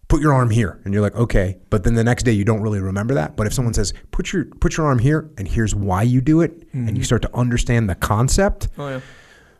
put 0.08 0.22
your 0.22 0.34
arm 0.34 0.50
here. 0.50 0.80
And 0.86 0.94
you're 0.94 1.04
like 1.04 1.16
okay. 1.16 1.58
But 1.70 1.84
then 1.84 1.96
the 1.96 2.04
next 2.04 2.24
day 2.24 2.32
you 2.32 2.46
don't 2.46 2.62
really 2.62 2.80
remember 2.80 3.14
that. 3.16 3.36
But 3.36 3.48
if 3.48 3.54
someone 3.54 3.74
says 3.74 3.94
put 4.12 4.32
your 4.32 4.46
put 4.46 4.78
your 4.78 4.86
arm 4.86 5.00
here 5.00 5.30
and 5.38 5.48
here's 5.48 5.76
why 5.76 6.04
you 6.04 6.22
do 6.22 6.40
it 6.42 6.52
and 6.72 6.88
you 6.88 6.94
mm-hmm. 6.94 7.04
start 7.04 7.22
to 7.24 7.36
understand 7.36 7.90
the 7.90 7.96
concept. 7.96 8.70
Oh 8.78 8.88
yeah. 8.88 9.02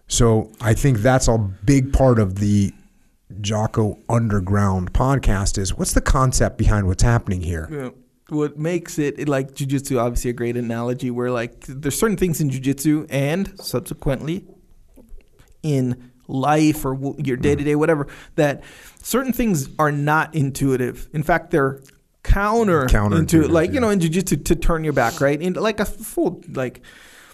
so 0.08 0.52
I 0.62 0.74
think 0.74 1.00
that's 1.00 1.28
a 1.28 1.38
big 1.38 1.92
part 1.92 2.18
of 2.20 2.36
the 2.36 2.72
Jocko 3.42 4.00
Underground 4.10 4.94
podcast 4.94 5.58
is 5.58 5.76
what's 5.78 5.94
the 5.94 6.02
concept 6.02 6.58
behind 6.58 6.88
what's 6.88 7.04
happening 7.04 7.42
here? 7.42 7.68
Yeah. 7.72 7.90
What 8.30 8.58
makes 8.58 8.98
it, 9.00 9.28
like 9.28 9.54
jujitsu? 9.54 10.00
Obviously, 10.00 10.30
a 10.32 10.34
great 10.34 10.58
analogy 10.58 11.12
where 11.12 11.30
like 11.30 11.66
there's 11.68 12.00
certain 12.00 12.18
things 12.18 12.42
in 12.42 12.50
jujitsu 12.50 13.06
and 13.10 13.60
subsequently 13.60 14.46
in 15.62 16.12
life 16.28 16.86
or 16.86 16.96
w- 16.96 17.16
your 17.24 17.38
day 17.38 17.56
to 17.56 17.64
day 17.64 17.76
whatever 17.76 18.08
that 18.36 18.64
certain 19.02 19.34
things 19.34 19.70
are 19.78 19.92
not 19.92 20.34
intuitive. 20.34 21.10
In 21.14 21.22
fact, 21.22 21.52
they're 21.52 21.82
counter 22.24 22.86
Counterintuitive, 22.86 23.20
into 23.20 23.48
like 23.48 23.70
yeah. 23.70 23.74
you 23.76 23.80
know 23.82 23.90
in 23.90 24.00
jujitsu 24.00 24.44
to 24.46 24.56
turn 24.56 24.84
your 24.86 24.94
back 24.94 25.20
right 25.20 25.42
and 25.42 25.58
like 25.58 25.82
a 25.82 25.86
full 25.86 26.42
like 26.54 26.82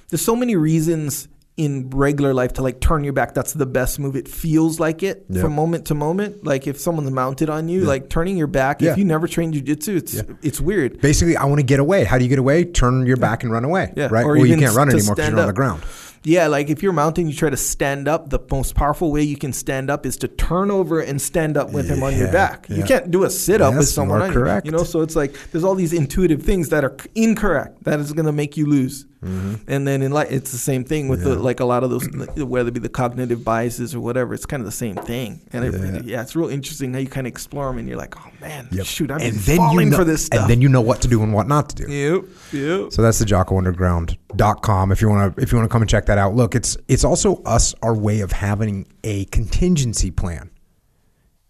there's 0.09 0.23
so 0.23 0.35
many 0.35 0.55
reasons 0.55 1.27
in 1.65 1.89
regular 1.91 2.33
life 2.33 2.53
to 2.53 2.61
like 2.63 2.79
turn 2.79 3.03
your 3.03 3.13
back 3.13 3.33
that's 3.33 3.53
the 3.53 3.65
best 3.65 3.99
move 3.99 4.15
it 4.15 4.27
feels 4.27 4.79
like 4.79 5.03
it 5.03 5.25
Yeah. 5.29 5.41
from 5.41 5.53
moment 5.53 5.85
to 5.87 5.93
moment 5.95 6.45
like 6.45 6.67
if 6.67 6.79
someone's 6.79 7.11
mounted 7.11 7.49
on 7.49 7.67
you 7.67 7.81
like 7.93 8.09
turning 8.09 8.37
your 8.37 8.47
back 8.47 8.81
Yeah. 8.81 8.91
if 8.93 8.97
you 8.97 9.05
never 9.05 9.27
trained 9.27 9.53
jujitsu 9.55 9.97
it's 9.97 10.13
Yeah. 10.13 10.21
it's 10.41 10.59
weird 10.61 11.01
Basically, 11.01 11.35
I 11.35 11.45
want 11.45 11.59
to 11.59 11.65
get 11.73 11.79
away. 11.79 12.03
How 12.05 12.17
do 12.17 12.23
you 12.23 12.29
get 12.29 12.39
away? 12.39 12.63
Turn 12.63 13.05
your 13.05 13.17
back 13.17 13.43
and 13.43 13.51
run 13.51 13.65
away. 13.65 13.93
Yeah, 13.95 14.07
Right? 14.09 14.25
or 14.25 14.37
well, 14.37 14.45
you 14.45 14.55
can't 14.57 14.75
run 14.75 14.89
anymore 14.89 15.15
because 15.15 15.29
you're 15.31 15.39
on 15.39 15.47
the 15.47 15.53
ground. 15.53 15.81
Yeah, 16.23 16.47
like 16.47 16.69
if 16.69 16.83
you're 16.83 16.91
mounting, 16.93 17.27
you 17.29 17.33
try 17.33 17.49
to 17.49 17.55
stand 17.57 18.07
up. 18.07 18.29
The 18.29 18.39
most 18.51 18.75
powerful 18.75 19.11
way 19.11 19.21
you 19.23 19.37
can 19.37 19.53
stand 19.53 19.89
up 19.89 20.05
is 20.05 20.17
to 20.17 20.27
turn 20.27 20.69
over 20.69 20.99
and 20.99 21.21
stand 21.21 21.55
up 21.57 21.71
with 21.71 21.87
him 21.89 22.03
on 22.03 22.15
your 22.17 22.29
back. 22.31 22.67
yeah. 22.69 22.75
You 22.77 22.83
can't 22.83 23.09
do 23.09 23.23
a 23.23 23.29
sit 23.29 23.61
up 23.61 23.71
Yes, 23.73 23.79
with 23.79 23.87
someone 23.89 24.31
correct. 24.31 24.65
you. 24.65 24.71
You 24.71 24.77
know, 24.77 24.83
so 24.83 24.99
it's 25.01 25.15
like 25.15 25.33
there's 25.51 25.63
all 25.63 25.75
these 25.75 25.93
intuitive 25.93 26.43
things 26.43 26.69
that 26.69 26.83
are 26.83 26.95
incorrect. 27.15 27.83
That 27.85 27.99
is 28.01 28.11
going 28.13 28.25
to 28.25 28.31
make 28.33 28.57
you 28.57 28.65
lose. 28.65 29.05
And 29.21 29.85
then 29.85 30.01
in 30.01 30.11
like 30.13 30.31
it's 30.31 30.51
the 30.51 30.57
same 30.57 30.85
thing 30.85 31.09
with 31.09 31.23
the, 31.23 31.31
Mm-hmm. 31.31 31.43
Like 31.43 31.59
a 31.59 31.65
lot 31.65 31.83
of 31.83 31.89
those, 31.89 32.07
whether 32.37 32.69
it 32.69 32.73
be 32.73 32.79
the 32.79 32.87
cognitive 32.89 33.43
biases 33.43 33.93
or 33.93 33.99
whatever. 33.99 34.33
It's 34.33 34.45
kind 34.45 34.61
of 34.61 34.65
the 34.65 34.71
same 34.71 34.95
thing. 34.95 35.41
And 35.51 35.65
it, 35.65 36.05
yeah, 36.05 36.21
it's 36.21 36.35
real 36.35 36.49
interesting 36.49 36.93
how 36.93 36.99
you 36.99 37.07
kind 37.07 37.27
of 37.27 37.31
explore 37.31 37.67
them, 37.67 37.77
and 37.79 37.87
you're 37.87 37.97
like, 37.97 38.15
oh 38.17 38.31
man, 38.39 38.69
Yep. 38.71 38.85
shoot, 38.85 39.11
I'm 39.11 39.19
and 39.21 39.35
then 39.35 39.57
falling 39.57 39.87
you 39.87 39.91
know, 39.91 39.97
for 39.97 40.03
this 40.05 40.25
stuff. 40.25 40.41
And 40.41 40.49
then 40.49 40.61
you 40.61 40.69
know 40.69 40.81
what 40.81 41.01
to 41.01 41.07
do 41.09 41.21
and 41.21 41.33
what 41.33 41.47
not 41.47 41.69
to 41.69 41.75
do. 41.75 41.91
yep, 41.91 42.23
yep. 42.53 42.91
So 42.93 43.01
that's 43.01 43.19
the 43.19 43.25
JockoUnderground.com 43.25 44.91
if 44.91 45.01
you 45.01 45.09
want 45.09 45.35
to 45.35 45.41
if 45.41 45.51
you 45.51 45.57
want 45.57 45.69
to 45.69 45.73
come 45.73 45.81
and 45.81 45.89
check 45.89 46.05
that 46.05 46.17
out. 46.17 46.35
Look, 46.35 46.55
it's 46.55 46.77
it's 46.87 47.03
also 47.03 47.41
us 47.43 47.75
our 47.81 47.95
way 47.95 48.21
of 48.21 48.31
having 48.31 48.87
a 49.03 49.25
contingency 49.25 50.11
plan 50.11 50.49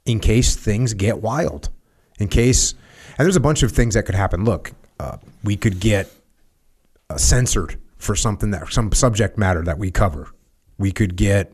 in 0.06 0.20
case 0.20 0.56
things 0.56 0.94
get 0.94 1.22
wild. 1.22 1.70
In 2.20 2.28
case 2.28 2.74
and 3.18 3.26
there's 3.26 3.36
a 3.36 3.40
bunch 3.42 3.64
of 3.64 3.72
things 3.72 3.94
that 3.94 4.04
could 4.04 4.16
happen. 4.16 4.44
Look, 4.44 4.72
uh, 5.00 5.18
we 5.44 5.56
could 5.56 5.80
get 5.80 6.12
Uh, 7.12 7.18
censored 7.18 7.80
for 7.98 8.16
something 8.16 8.52
that 8.52 8.72
some 8.72 8.92
subject 8.92 9.36
matter 9.36 9.64
that 9.64 9.80
we 9.80 9.90
cover. 9.90 10.30
We 10.78 10.92
could 10.92 11.16
get 11.16 11.52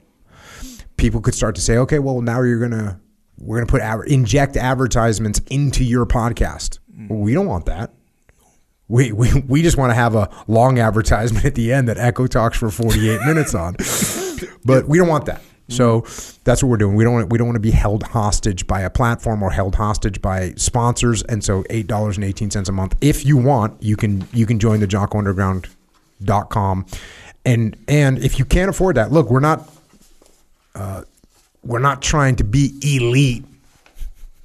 people 0.97 1.21
could 1.21 1.33
start 1.33 1.55
to 1.55 1.61
say, 1.61 1.77
okay, 1.77 1.99
well 1.99 2.19
now 2.21 2.41
you're 2.41 2.59
gonna 2.59 2.99
we're 3.37 3.63
gonna 3.63 3.67
put 3.71 3.81
inject 4.07 4.57
advertisements 4.57 5.39
into 5.49 5.85
your 5.85 6.05
podcast. 6.05 6.79
Well, 7.09 7.19
we 7.19 7.33
don't 7.33 7.47
want 7.47 7.67
that. 7.67 7.93
We, 8.89 9.13
we, 9.13 9.33
we 9.47 9.61
just 9.61 9.77
want 9.77 9.91
to 9.91 9.95
have 9.95 10.13
a 10.13 10.29
long 10.47 10.77
advertisement 10.77 11.45
at 11.45 11.55
the 11.55 11.71
end 11.71 11.87
that 11.87 11.97
Echo 11.97 12.27
talks 12.27 12.57
for 12.57 12.69
48 12.69 13.21
minutes 13.25 13.55
on. 13.55 13.75
But 14.65 14.87
we 14.87 14.97
don't 14.97 15.07
want 15.07 15.25
that. 15.27 15.41
So 15.67 16.01
that's 16.43 16.61
what 16.61 16.69
we're 16.69 16.77
doing. 16.77 16.95
We 16.95 17.03
don't 17.03 17.13
want, 17.13 17.31
we 17.31 17.37
don't 17.39 17.47
want 17.47 17.55
to 17.55 17.61
be 17.61 17.71
held 17.71 18.03
hostage 18.03 18.67
by 18.67 18.81
a 18.81 18.89
platform 18.89 19.41
or 19.41 19.49
held 19.49 19.75
hostage 19.75 20.21
by 20.21 20.53
sponsors. 20.57 21.23
And 21.23 21.43
so 21.43 21.63
$8.18 21.63 22.69
a 22.69 22.71
month. 22.71 22.95
If 23.01 23.25
you 23.25 23.35
want, 23.37 23.81
you 23.81 23.97
can 23.97 24.27
you 24.31 24.45
can 24.45 24.59
join 24.59 24.79
the 24.79 24.87
jockounderground.com 24.87 26.85
and 27.45 27.77
and 27.87 28.17
if 28.19 28.39
you 28.39 28.45
can't 28.45 28.69
afford 28.69 28.97
that, 28.97 29.11
look, 29.11 29.29
we're 29.29 29.39
not 29.39 29.69
uh, 30.73 31.03
we're 31.63 31.79
not 31.79 32.01
trying 32.01 32.35
to 32.37 32.43
be 32.43 32.73
elite. 32.83 33.45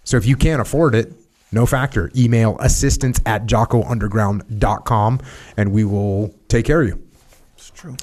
So 0.05 0.17
if 0.17 0.27
you 0.27 0.37
can't 0.37 0.61
afford 0.61 0.95
it, 0.95 1.13
no 1.53 1.67
factor. 1.67 2.11
Email 2.17 2.57
assistance 2.61 3.21
at 3.27 3.47
jockounderground.com 3.47 5.21
and 5.57 5.73
we 5.73 5.85
will 5.85 6.35
take 6.49 6.67
care 6.67 6.83
of 6.83 6.89
you. 6.89 7.03
It's 7.57 7.71
true. 7.71 7.97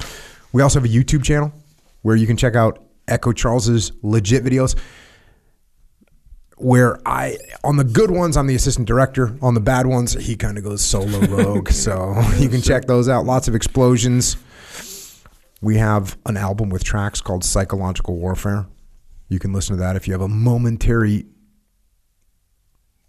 We 0.51 0.61
also 0.61 0.79
have 0.79 0.89
a 0.89 0.93
YouTube 0.93 1.23
channel 1.23 1.53
where 2.01 2.15
you 2.15 2.27
can 2.27 2.37
check 2.37 2.55
out 2.55 2.83
Echo 3.07 3.31
Charles's 3.31 3.91
legit 4.01 4.43
videos. 4.43 4.77
Where 6.57 6.97
I, 7.07 7.37
on 7.63 7.77
the 7.77 7.83
good 7.83 8.09
ones, 8.09 8.35
I'm 8.35 8.47
the 8.47 8.55
assistant 8.55 8.87
director. 8.87 9.37
On 9.43 9.53
the 9.53 9.59
bad 9.59 9.85
ones, 9.85 10.13
he 10.13 10.35
kind 10.35 10.57
of 10.57 10.63
goes 10.63 10.83
solo 10.83 11.19
rogue. 11.27 11.69
so 11.69 12.19
you 12.37 12.49
can 12.49 12.61
check 12.61 12.85
those 12.85 13.07
out. 13.07 13.25
Lots 13.25 13.47
of 13.47 13.53
explosions. 13.53 14.37
We 15.61 15.77
have 15.77 16.17
an 16.25 16.35
album 16.35 16.69
with 16.69 16.83
tracks 16.83 17.21
called 17.21 17.43
Psychological 17.43 18.15
Warfare. 18.17 18.65
You 19.29 19.39
can 19.39 19.53
listen 19.53 19.75
to 19.75 19.81
that 19.81 19.95
if 19.95 20.07
you 20.07 20.13
have 20.13 20.21
a 20.21 20.27
momentary, 20.27 21.25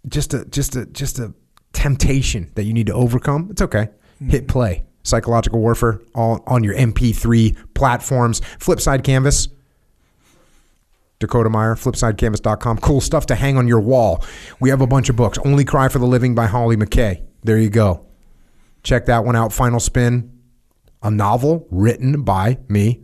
just 0.07 0.33
a 0.33 0.45
just 0.45 0.75
a 0.75 0.85
just 0.85 1.19
a 1.19 1.33
temptation 1.73 2.51
that 2.55 2.63
you 2.63 2.73
need 2.73 2.87
to 2.87 2.93
overcome. 2.93 3.47
It's 3.51 3.61
okay. 3.61 3.89
Hmm. 4.19 4.29
Hit 4.29 4.47
play. 4.47 4.83
Psychological 5.03 5.59
Warfare 5.59 6.01
all 6.13 6.43
on 6.45 6.63
your 6.63 6.75
MP3 6.75 7.73
platforms. 7.73 8.41
Flipside 8.59 9.03
Canvas. 9.03 9.47
Dakota 11.19 11.49
Meyer, 11.49 11.75
flipsidecanvas.com. 11.75 12.77
Cool 12.79 13.01
stuff 13.01 13.25
to 13.27 13.35
hang 13.35 13.57
on 13.57 13.67
your 13.67 13.81
wall. 13.81 14.23
We 14.59 14.69
have 14.69 14.81
a 14.81 14.87
bunch 14.87 15.09
of 15.09 15.15
books. 15.15 15.37
Only 15.39 15.65
Cry 15.65 15.89
for 15.89 15.99
the 15.99 16.05
Living 16.07 16.33
by 16.33 16.45
Hollie 16.47 16.77
McKay. 16.77 17.23
There 17.43 17.57
you 17.57 17.69
go. 17.69 18.05
Check 18.83 19.05
that 19.07 19.25
one 19.25 19.35
out. 19.35 19.51
Final 19.51 19.79
Spin, 19.81 20.31
a 21.03 21.11
novel 21.11 21.67
written 21.71 22.23
by 22.23 22.57
me. 22.69 23.01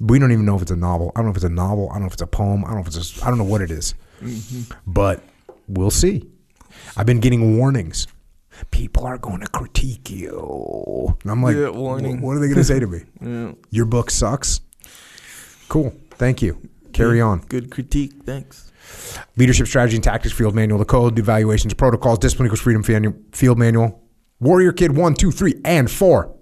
We 0.00 0.18
don't 0.18 0.32
even 0.32 0.44
know 0.44 0.56
if 0.56 0.62
it's 0.62 0.72
a 0.72 0.76
novel. 0.76 1.12
I 1.14 1.20
don't 1.20 1.26
know 1.26 1.30
if 1.30 1.36
it's 1.36 1.44
a 1.44 1.48
novel. 1.48 1.88
I 1.90 1.94
don't 1.94 2.02
know 2.02 2.06
if 2.08 2.14
it's 2.14 2.22
a 2.22 2.26
poem. 2.26 2.64
I 2.64 2.68
don't 2.68 2.76
know 2.76 2.80
if 2.80 2.88
it's 2.88 3.22
a, 3.22 3.24
I 3.24 3.28
don't 3.28 3.38
know 3.38 3.44
what 3.44 3.60
it 3.60 3.70
is. 3.70 3.94
Mm-hmm. 4.20 4.72
But 4.84 5.22
we'll 5.68 5.92
see. 5.92 6.28
I've 6.96 7.06
been 7.06 7.20
getting 7.20 7.56
warnings. 7.56 8.08
People 8.72 9.06
are 9.06 9.18
going 9.18 9.40
to 9.40 9.46
critique 9.46 10.10
you. 10.10 11.16
And 11.22 11.30
I'm 11.30 11.42
like, 11.42 11.56
Yeah, 11.56 11.70
warning. 11.70 12.20
What 12.20 12.36
are 12.36 12.40
they 12.40 12.46
going 12.46 12.56
to 12.58 12.64
say 12.64 12.80
to 12.80 12.86
me? 12.86 13.02
Yeah. 13.22 13.52
Your 13.70 13.84
book 13.84 14.10
sucks. 14.10 14.60
Cool. 15.68 15.94
Thank 16.10 16.42
you. 16.42 16.58
Carry 16.92 17.20
on. 17.20 17.40
Good 17.40 17.70
critique. 17.70 18.12
Thanks. 18.24 18.70
Leadership 19.36 19.66
Strategy 19.66 19.96
and 19.96 20.04
Tactics 20.04 20.34
Field 20.34 20.54
Manual, 20.54 20.78
the 20.78 20.84
code, 20.84 21.16
the 21.16 21.22
evaluations, 21.22 21.74
protocols, 21.74 22.18
discipline 22.18 22.46
equals 22.46 22.60
freedom 22.60 22.82
field 23.32 23.58
manual, 23.58 24.02
Warrior 24.40 24.72
Kid 24.72 24.96
1, 24.96 25.14
2, 25.14 25.30
3, 25.30 25.54
and 25.64 25.90
4. 25.90 26.34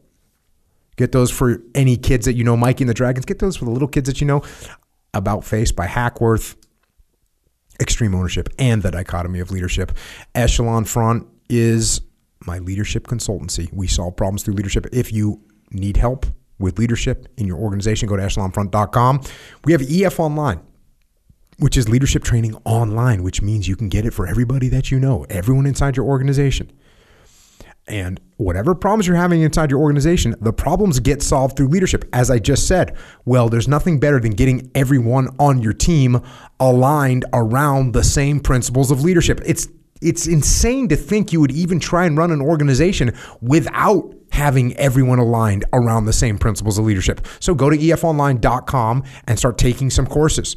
Get 0.96 1.12
those 1.12 1.30
for 1.30 1.62
any 1.74 1.96
kids 1.96 2.26
that 2.26 2.34
you 2.34 2.44
know, 2.44 2.56
Mikey 2.56 2.84
and 2.84 2.88
the 2.88 2.94
Dragons. 2.94 3.24
Get 3.24 3.38
those 3.38 3.56
for 3.56 3.64
the 3.64 3.70
little 3.70 3.88
kids 3.88 4.08
that 4.08 4.20
you 4.20 4.26
know. 4.26 4.42
About 5.12 5.44
Face 5.44 5.72
by 5.72 5.86
Hackworth, 5.86 6.56
Extreme 7.80 8.14
Ownership, 8.14 8.48
and 8.58 8.82
The 8.82 8.90
Dichotomy 8.90 9.40
of 9.40 9.50
Leadership. 9.50 9.92
Echelon 10.34 10.84
Front 10.84 11.26
is 11.48 12.00
my 12.46 12.58
leadership 12.58 13.06
consultancy. 13.06 13.72
We 13.72 13.86
solve 13.86 14.16
problems 14.16 14.44
through 14.44 14.54
leadership. 14.54 14.86
If 14.92 15.12
you 15.12 15.42
need 15.72 15.96
help 15.96 16.26
with 16.60 16.78
leadership 16.78 17.26
in 17.36 17.46
your 17.46 17.58
organization, 17.58 18.08
go 18.08 18.16
to 18.16 18.22
echelonfront.com. 18.22 19.22
We 19.64 19.72
have 19.72 19.82
EF 19.82 20.20
Online 20.20 20.60
which 21.60 21.76
is 21.76 21.88
leadership 21.90 22.24
training 22.24 22.56
online, 22.64 23.22
which 23.22 23.42
means 23.42 23.68
you 23.68 23.76
can 23.76 23.90
get 23.90 24.06
it 24.06 24.14
for 24.14 24.26
everybody 24.26 24.68
that 24.70 24.90
you 24.90 24.98
know, 24.98 25.26
everyone 25.28 25.66
inside 25.66 25.94
your 25.94 26.06
organization. 26.06 26.72
And 27.86 28.20
whatever 28.36 28.74
problems 28.74 29.06
you're 29.06 29.16
having 29.16 29.42
inside 29.42 29.70
your 29.70 29.80
organization, 29.80 30.34
the 30.40 30.52
problems 30.52 31.00
get 31.00 31.22
solved 31.22 31.56
through 31.56 31.68
leadership. 31.68 32.04
As 32.12 32.30
I 32.30 32.38
just 32.38 32.66
said, 32.66 32.96
well, 33.24 33.48
there's 33.48 33.68
nothing 33.68 34.00
better 34.00 34.20
than 34.20 34.32
getting 34.32 34.70
everyone 34.74 35.28
on 35.38 35.60
your 35.60 35.72
team 35.72 36.22
aligned 36.58 37.24
around 37.32 37.92
the 37.92 38.04
same 38.04 38.40
principles 38.40 38.90
of 38.90 39.02
leadership. 39.02 39.40
It's 39.44 39.68
it's 40.00 40.26
insane 40.26 40.88
to 40.88 40.96
think 40.96 41.30
you 41.30 41.40
would 41.40 41.52
even 41.52 41.78
try 41.78 42.06
and 42.06 42.16
run 42.16 42.30
an 42.30 42.40
organization 42.40 43.12
without 43.42 44.14
having 44.32 44.76
everyone 44.76 45.18
aligned 45.18 45.64
around 45.72 46.04
the 46.04 46.12
same 46.12 46.38
principles 46.38 46.78
of 46.78 46.84
leadership. 46.84 47.26
So 47.40 47.54
go 47.54 47.70
to 47.70 47.76
efonline.com 47.76 49.04
and 49.26 49.38
start 49.38 49.58
taking 49.58 49.90
some 49.90 50.06
courses. 50.06 50.56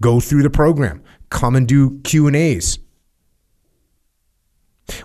Go 0.00 0.20
through 0.20 0.42
the 0.42 0.50
program. 0.50 1.02
Come 1.30 1.56
and 1.56 1.66
do 1.66 2.00
Q&As. 2.00 2.78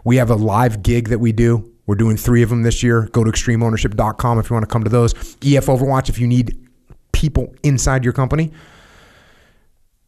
We 0.03 0.17
have 0.17 0.29
a 0.29 0.35
live 0.35 0.83
gig 0.83 1.09
that 1.09 1.19
we 1.19 1.31
do. 1.31 1.69
We're 1.85 1.95
doing 1.95 2.15
three 2.15 2.41
of 2.43 2.49
them 2.49 2.63
this 2.63 2.81
year. 2.81 3.09
Go 3.11 3.23
to 3.23 3.31
extremeownership.com 3.31 4.39
if 4.39 4.49
you 4.49 4.53
want 4.53 4.67
to 4.67 4.71
come 4.71 4.83
to 4.83 4.89
those. 4.89 5.13
EF 5.13 5.65
Overwatch 5.65 6.07
if 6.09 6.19
you 6.19 6.27
need 6.27 6.57
people 7.11 7.53
inside 7.63 8.03
your 8.03 8.13
company 8.13 8.51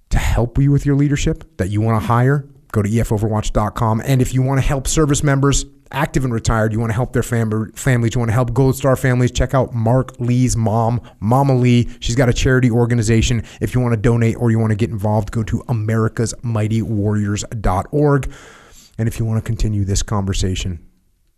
to 0.09 0.17
help 0.17 0.57
you 0.57 0.71
with 0.71 0.85
your 0.85 0.95
leadership 0.95 1.57
that 1.57 1.69
you 1.69 1.81
want 1.81 2.01
to 2.01 2.07
hire. 2.07 2.47
Go 2.71 2.81
to 2.81 2.89
efoverwatch.com. 2.89 4.01
And 4.05 4.21
if 4.21 4.33
you 4.33 4.41
want 4.41 4.61
to 4.61 4.65
help 4.65 4.87
service 4.87 5.23
members, 5.23 5.65
active 5.91 6.23
and 6.23 6.33
retired, 6.33 6.73
you 6.73 6.79
want 6.79 6.89
to 6.89 6.95
help 6.95 7.13
their 7.13 7.21
fam- 7.23 7.71
families, 7.73 8.15
you 8.15 8.19
want 8.19 8.29
to 8.29 8.33
help 8.33 8.53
Gold 8.53 8.75
Star 8.75 8.95
families, 8.95 9.31
check 9.31 9.53
out 9.53 9.71
Mark 9.73 10.19
Lee's 10.19 10.57
mom, 10.57 11.01
Mama 11.19 11.53
Lee. 11.55 11.87
She's 11.99 12.15
got 12.15 12.29
a 12.29 12.33
charity 12.33 12.71
organization. 12.71 13.43
If 13.61 13.75
you 13.75 13.81
want 13.81 13.93
to 13.93 13.99
donate 13.99 14.37
or 14.37 14.49
you 14.51 14.59
want 14.59 14.71
to 14.71 14.75
get 14.75 14.89
involved, 14.89 15.31
go 15.31 15.43
to 15.43 15.59
americasmightywarriors.org. 15.67 18.33
And 18.97 19.07
if 19.07 19.19
you 19.19 19.25
want 19.25 19.43
to 19.43 19.47
continue 19.47 19.83
this 19.83 20.01
conversation, 20.01 20.79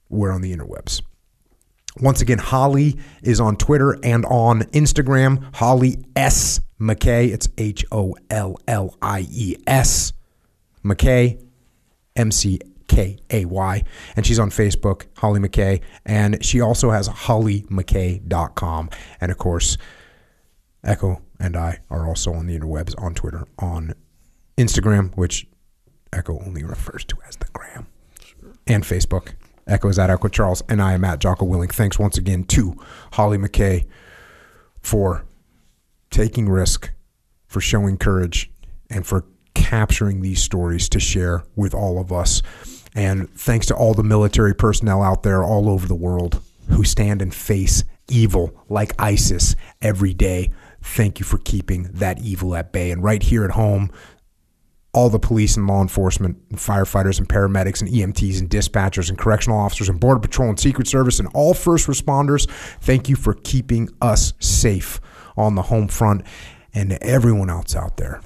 we're 0.09 0.32
on 0.32 0.42
the 0.42 0.56
interwebs. 0.56 1.01
Once 2.00 2.22
again, 2.22 2.38
Hollie 2.38 3.00
is 3.24 3.40
on 3.40 3.58
Twitter 3.58 3.98
and 4.03 4.24
on 4.27 4.61
Instagram. 4.66 5.43
Hollie 5.56 5.98
S. 6.16 6.61
McKay. 6.80 7.34
It's 7.34 7.50
H 7.58 7.84
O 7.92 8.16
L 8.30 8.56
L 8.67 8.95
I 9.01 9.26
E 9.32 9.56
S. 9.66 10.14
McKay. 10.85 11.43
M 12.16 12.30
C 12.32 12.59
K 12.88 13.17
A 13.30 13.45
Y. 13.45 13.83
And 14.16 14.25
she's 14.25 14.40
on 14.40 14.49
Facebook, 14.49 15.06
Hollie 15.17 15.40
McKay. 15.40 15.82
And 16.06 16.43
she 16.43 16.61
also 16.61 16.91
has 16.91 17.09
holliemckay.com. 17.09 18.90
And 19.22 19.32
of 19.32 19.38
course, 19.38 19.77
Echo 20.83 21.22
and 21.40 21.56
I 21.56 21.80
are 21.90 22.07
also 22.07 22.33
on 22.33 22.48
the 22.48 22.57
interwebs 22.57 22.93
on 23.01 23.14
Twitter, 23.14 23.45
on 23.59 23.93
Instagram, 24.57 25.16
which 25.16 25.48
Echo 26.14 26.40
only 26.45 26.64
refers 26.64 27.03
to 27.06 27.17
as 27.27 27.35
the 27.35 27.48
gram, 27.53 27.88
and 28.66 28.83
Facebook. 28.83 29.33
Echo 29.67 29.90
is 29.90 29.99
at 29.99 30.09
Echo 30.09 30.30
Charles, 30.30 30.64
and 30.69 30.82
I 30.82 30.93
am 30.93 31.03
at 31.03 31.19
Jocko 31.19 31.45
Willink. 31.45 31.74
Thanks 31.74 31.99
once 31.99 32.17
again 32.17 32.45
to 32.45 32.75
Hollie 33.14 33.38
McKay 33.38 33.85
for 34.82 35.25
taking 36.09 36.48
risk, 36.48 36.90
for 37.48 37.59
showing 37.59 37.98
courage, 37.98 38.49
and 38.90 39.06
for 39.06 39.25
capturing 39.53 40.22
these 40.22 40.41
stories 40.41 40.88
to 40.90 40.99
share 40.99 41.43
with 41.56 41.74
all 41.74 41.99
of 41.99 42.14
us. 42.14 42.41
And 42.98 43.30
thanks 43.35 43.67
to 43.67 43.76
all 43.76 43.93
the 43.93 44.03
military 44.03 44.56
personnel 44.56 45.03
out 45.03 45.22
there 45.22 45.43
all 45.43 45.69
over 45.69 45.88
the 45.88 45.93
world 45.93 46.42
who 46.69 46.84
stand 46.84 47.22
and 47.22 47.32
face 47.32 47.84
evil 48.09 48.66
like 48.69 48.92
ISIS 49.00 49.56
every 49.84 50.16
day. 50.16 50.51
Thank 50.82 51.19
you 51.19 51.26
for 51.26 51.38
keeping 51.38 51.84
that 51.93 52.19
evil 52.19 52.56
at 52.56 52.72
bay. 52.72 52.90
And 52.90 53.03
right 53.03 53.22
here 53.22 53.45
at 53.45 53.51
home, 53.51 53.92
all 54.93 55.11
the 55.11 55.19
police 55.19 55.58
and 55.58 55.67
law 55.67 55.84
enforcement, 55.84 56.40
and 56.50 56.58
firefighters 56.58 57.19
and 57.19 57.30
paramedics 57.30 57.82
and 57.82 57.92
EMTs 57.92 58.40
and 58.40 58.50
dispatchers 58.50 59.09
and 59.09 59.17
correctional 59.19 59.59
officers 59.59 59.90
and 59.90 60.00
border 60.00 60.19
patrol 60.19 60.50
and 60.50 60.59
secret 60.59 60.88
service 60.88 61.19
and 61.19 61.30
all 61.35 61.53
first 61.53 61.85
responders, 61.85 62.50
thank 62.82 63.08
you 63.08 63.16
for 63.16 63.35
keeping 63.35 63.90
us 64.01 64.34
safe 64.40 65.00
on 65.38 65.53
the 65.53 65.61
home 65.61 65.88
front 65.88 66.24
and 66.74 66.93
everyone 66.93 67.51
else 67.51 67.76
out 67.76 67.98
there. 67.98 68.22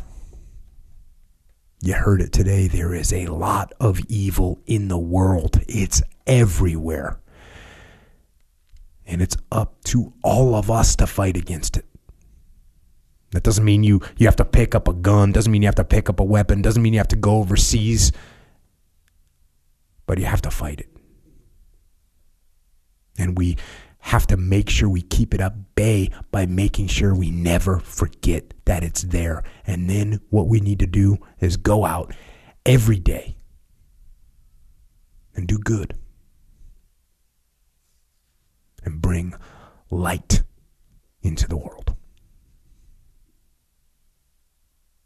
You 1.81 1.93
heard 1.95 2.21
it 2.21 2.31
today. 2.31 2.67
There 2.67 2.93
is 2.93 3.11
a 3.11 3.25
lot 3.25 3.73
of 3.79 3.99
evil 4.07 4.61
in 4.67 4.87
the 4.87 4.99
world. 4.99 5.59
It's 5.67 6.03
everywhere. 6.27 7.19
And 9.05 9.19
it's 9.21 9.35
up 9.51 9.83
to 9.85 10.13
all 10.23 10.53
of 10.53 10.69
us 10.69 10.95
to 10.97 11.07
fight 11.07 11.35
against 11.35 11.77
it. 11.77 11.85
That 13.31 13.43
doesn't 13.43 13.65
mean 13.65 13.83
you 13.83 14.01
you 14.17 14.27
have 14.27 14.35
to 14.35 14.45
pick 14.45 14.75
up 14.75 14.87
a 14.87 14.93
gun, 14.93 15.31
doesn't 15.31 15.51
mean 15.51 15.63
you 15.63 15.67
have 15.67 15.75
to 15.75 15.83
pick 15.83 16.09
up 16.09 16.19
a 16.19 16.23
weapon, 16.23 16.61
doesn't 16.61 16.83
mean 16.83 16.93
you 16.93 16.99
have 16.99 17.07
to 17.09 17.15
go 17.15 17.37
overseas. 17.37 18.11
But 20.05 20.19
you 20.19 20.25
have 20.25 20.41
to 20.41 20.51
fight 20.51 20.81
it. 20.81 20.89
And 23.17 23.37
we 23.37 23.57
have 24.01 24.27
to 24.27 24.37
make 24.37 24.69
sure 24.69 24.89
we 24.89 25.01
keep 25.01 25.33
it 25.33 25.41
at 25.41 25.75
bay 25.75 26.09
by 26.31 26.45
making 26.45 26.87
sure 26.87 27.15
we 27.15 27.31
never 27.31 27.79
forget 27.79 28.53
that 28.65 28.83
it's 28.83 29.03
there. 29.03 29.43
And 29.65 29.89
then 29.89 30.19
what 30.29 30.47
we 30.47 30.59
need 30.59 30.79
to 30.79 30.87
do 30.87 31.17
is 31.39 31.55
go 31.55 31.85
out 31.85 32.13
every 32.65 32.99
day 32.99 33.37
and 35.35 35.47
do 35.47 35.57
good 35.57 35.95
and 38.83 39.01
bring 39.01 39.33
light 39.89 40.43
into 41.21 41.47
the 41.47 41.57
world. 41.57 41.95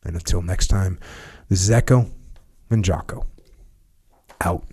And 0.04 0.16
until 0.16 0.42
next 0.42 0.68
time, 0.68 1.00
this 1.50 1.62
is 1.62 1.72
Echo 1.72 2.10
and 2.70 2.86
Jocko. 2.86 3.26
Out. 4.42 4.64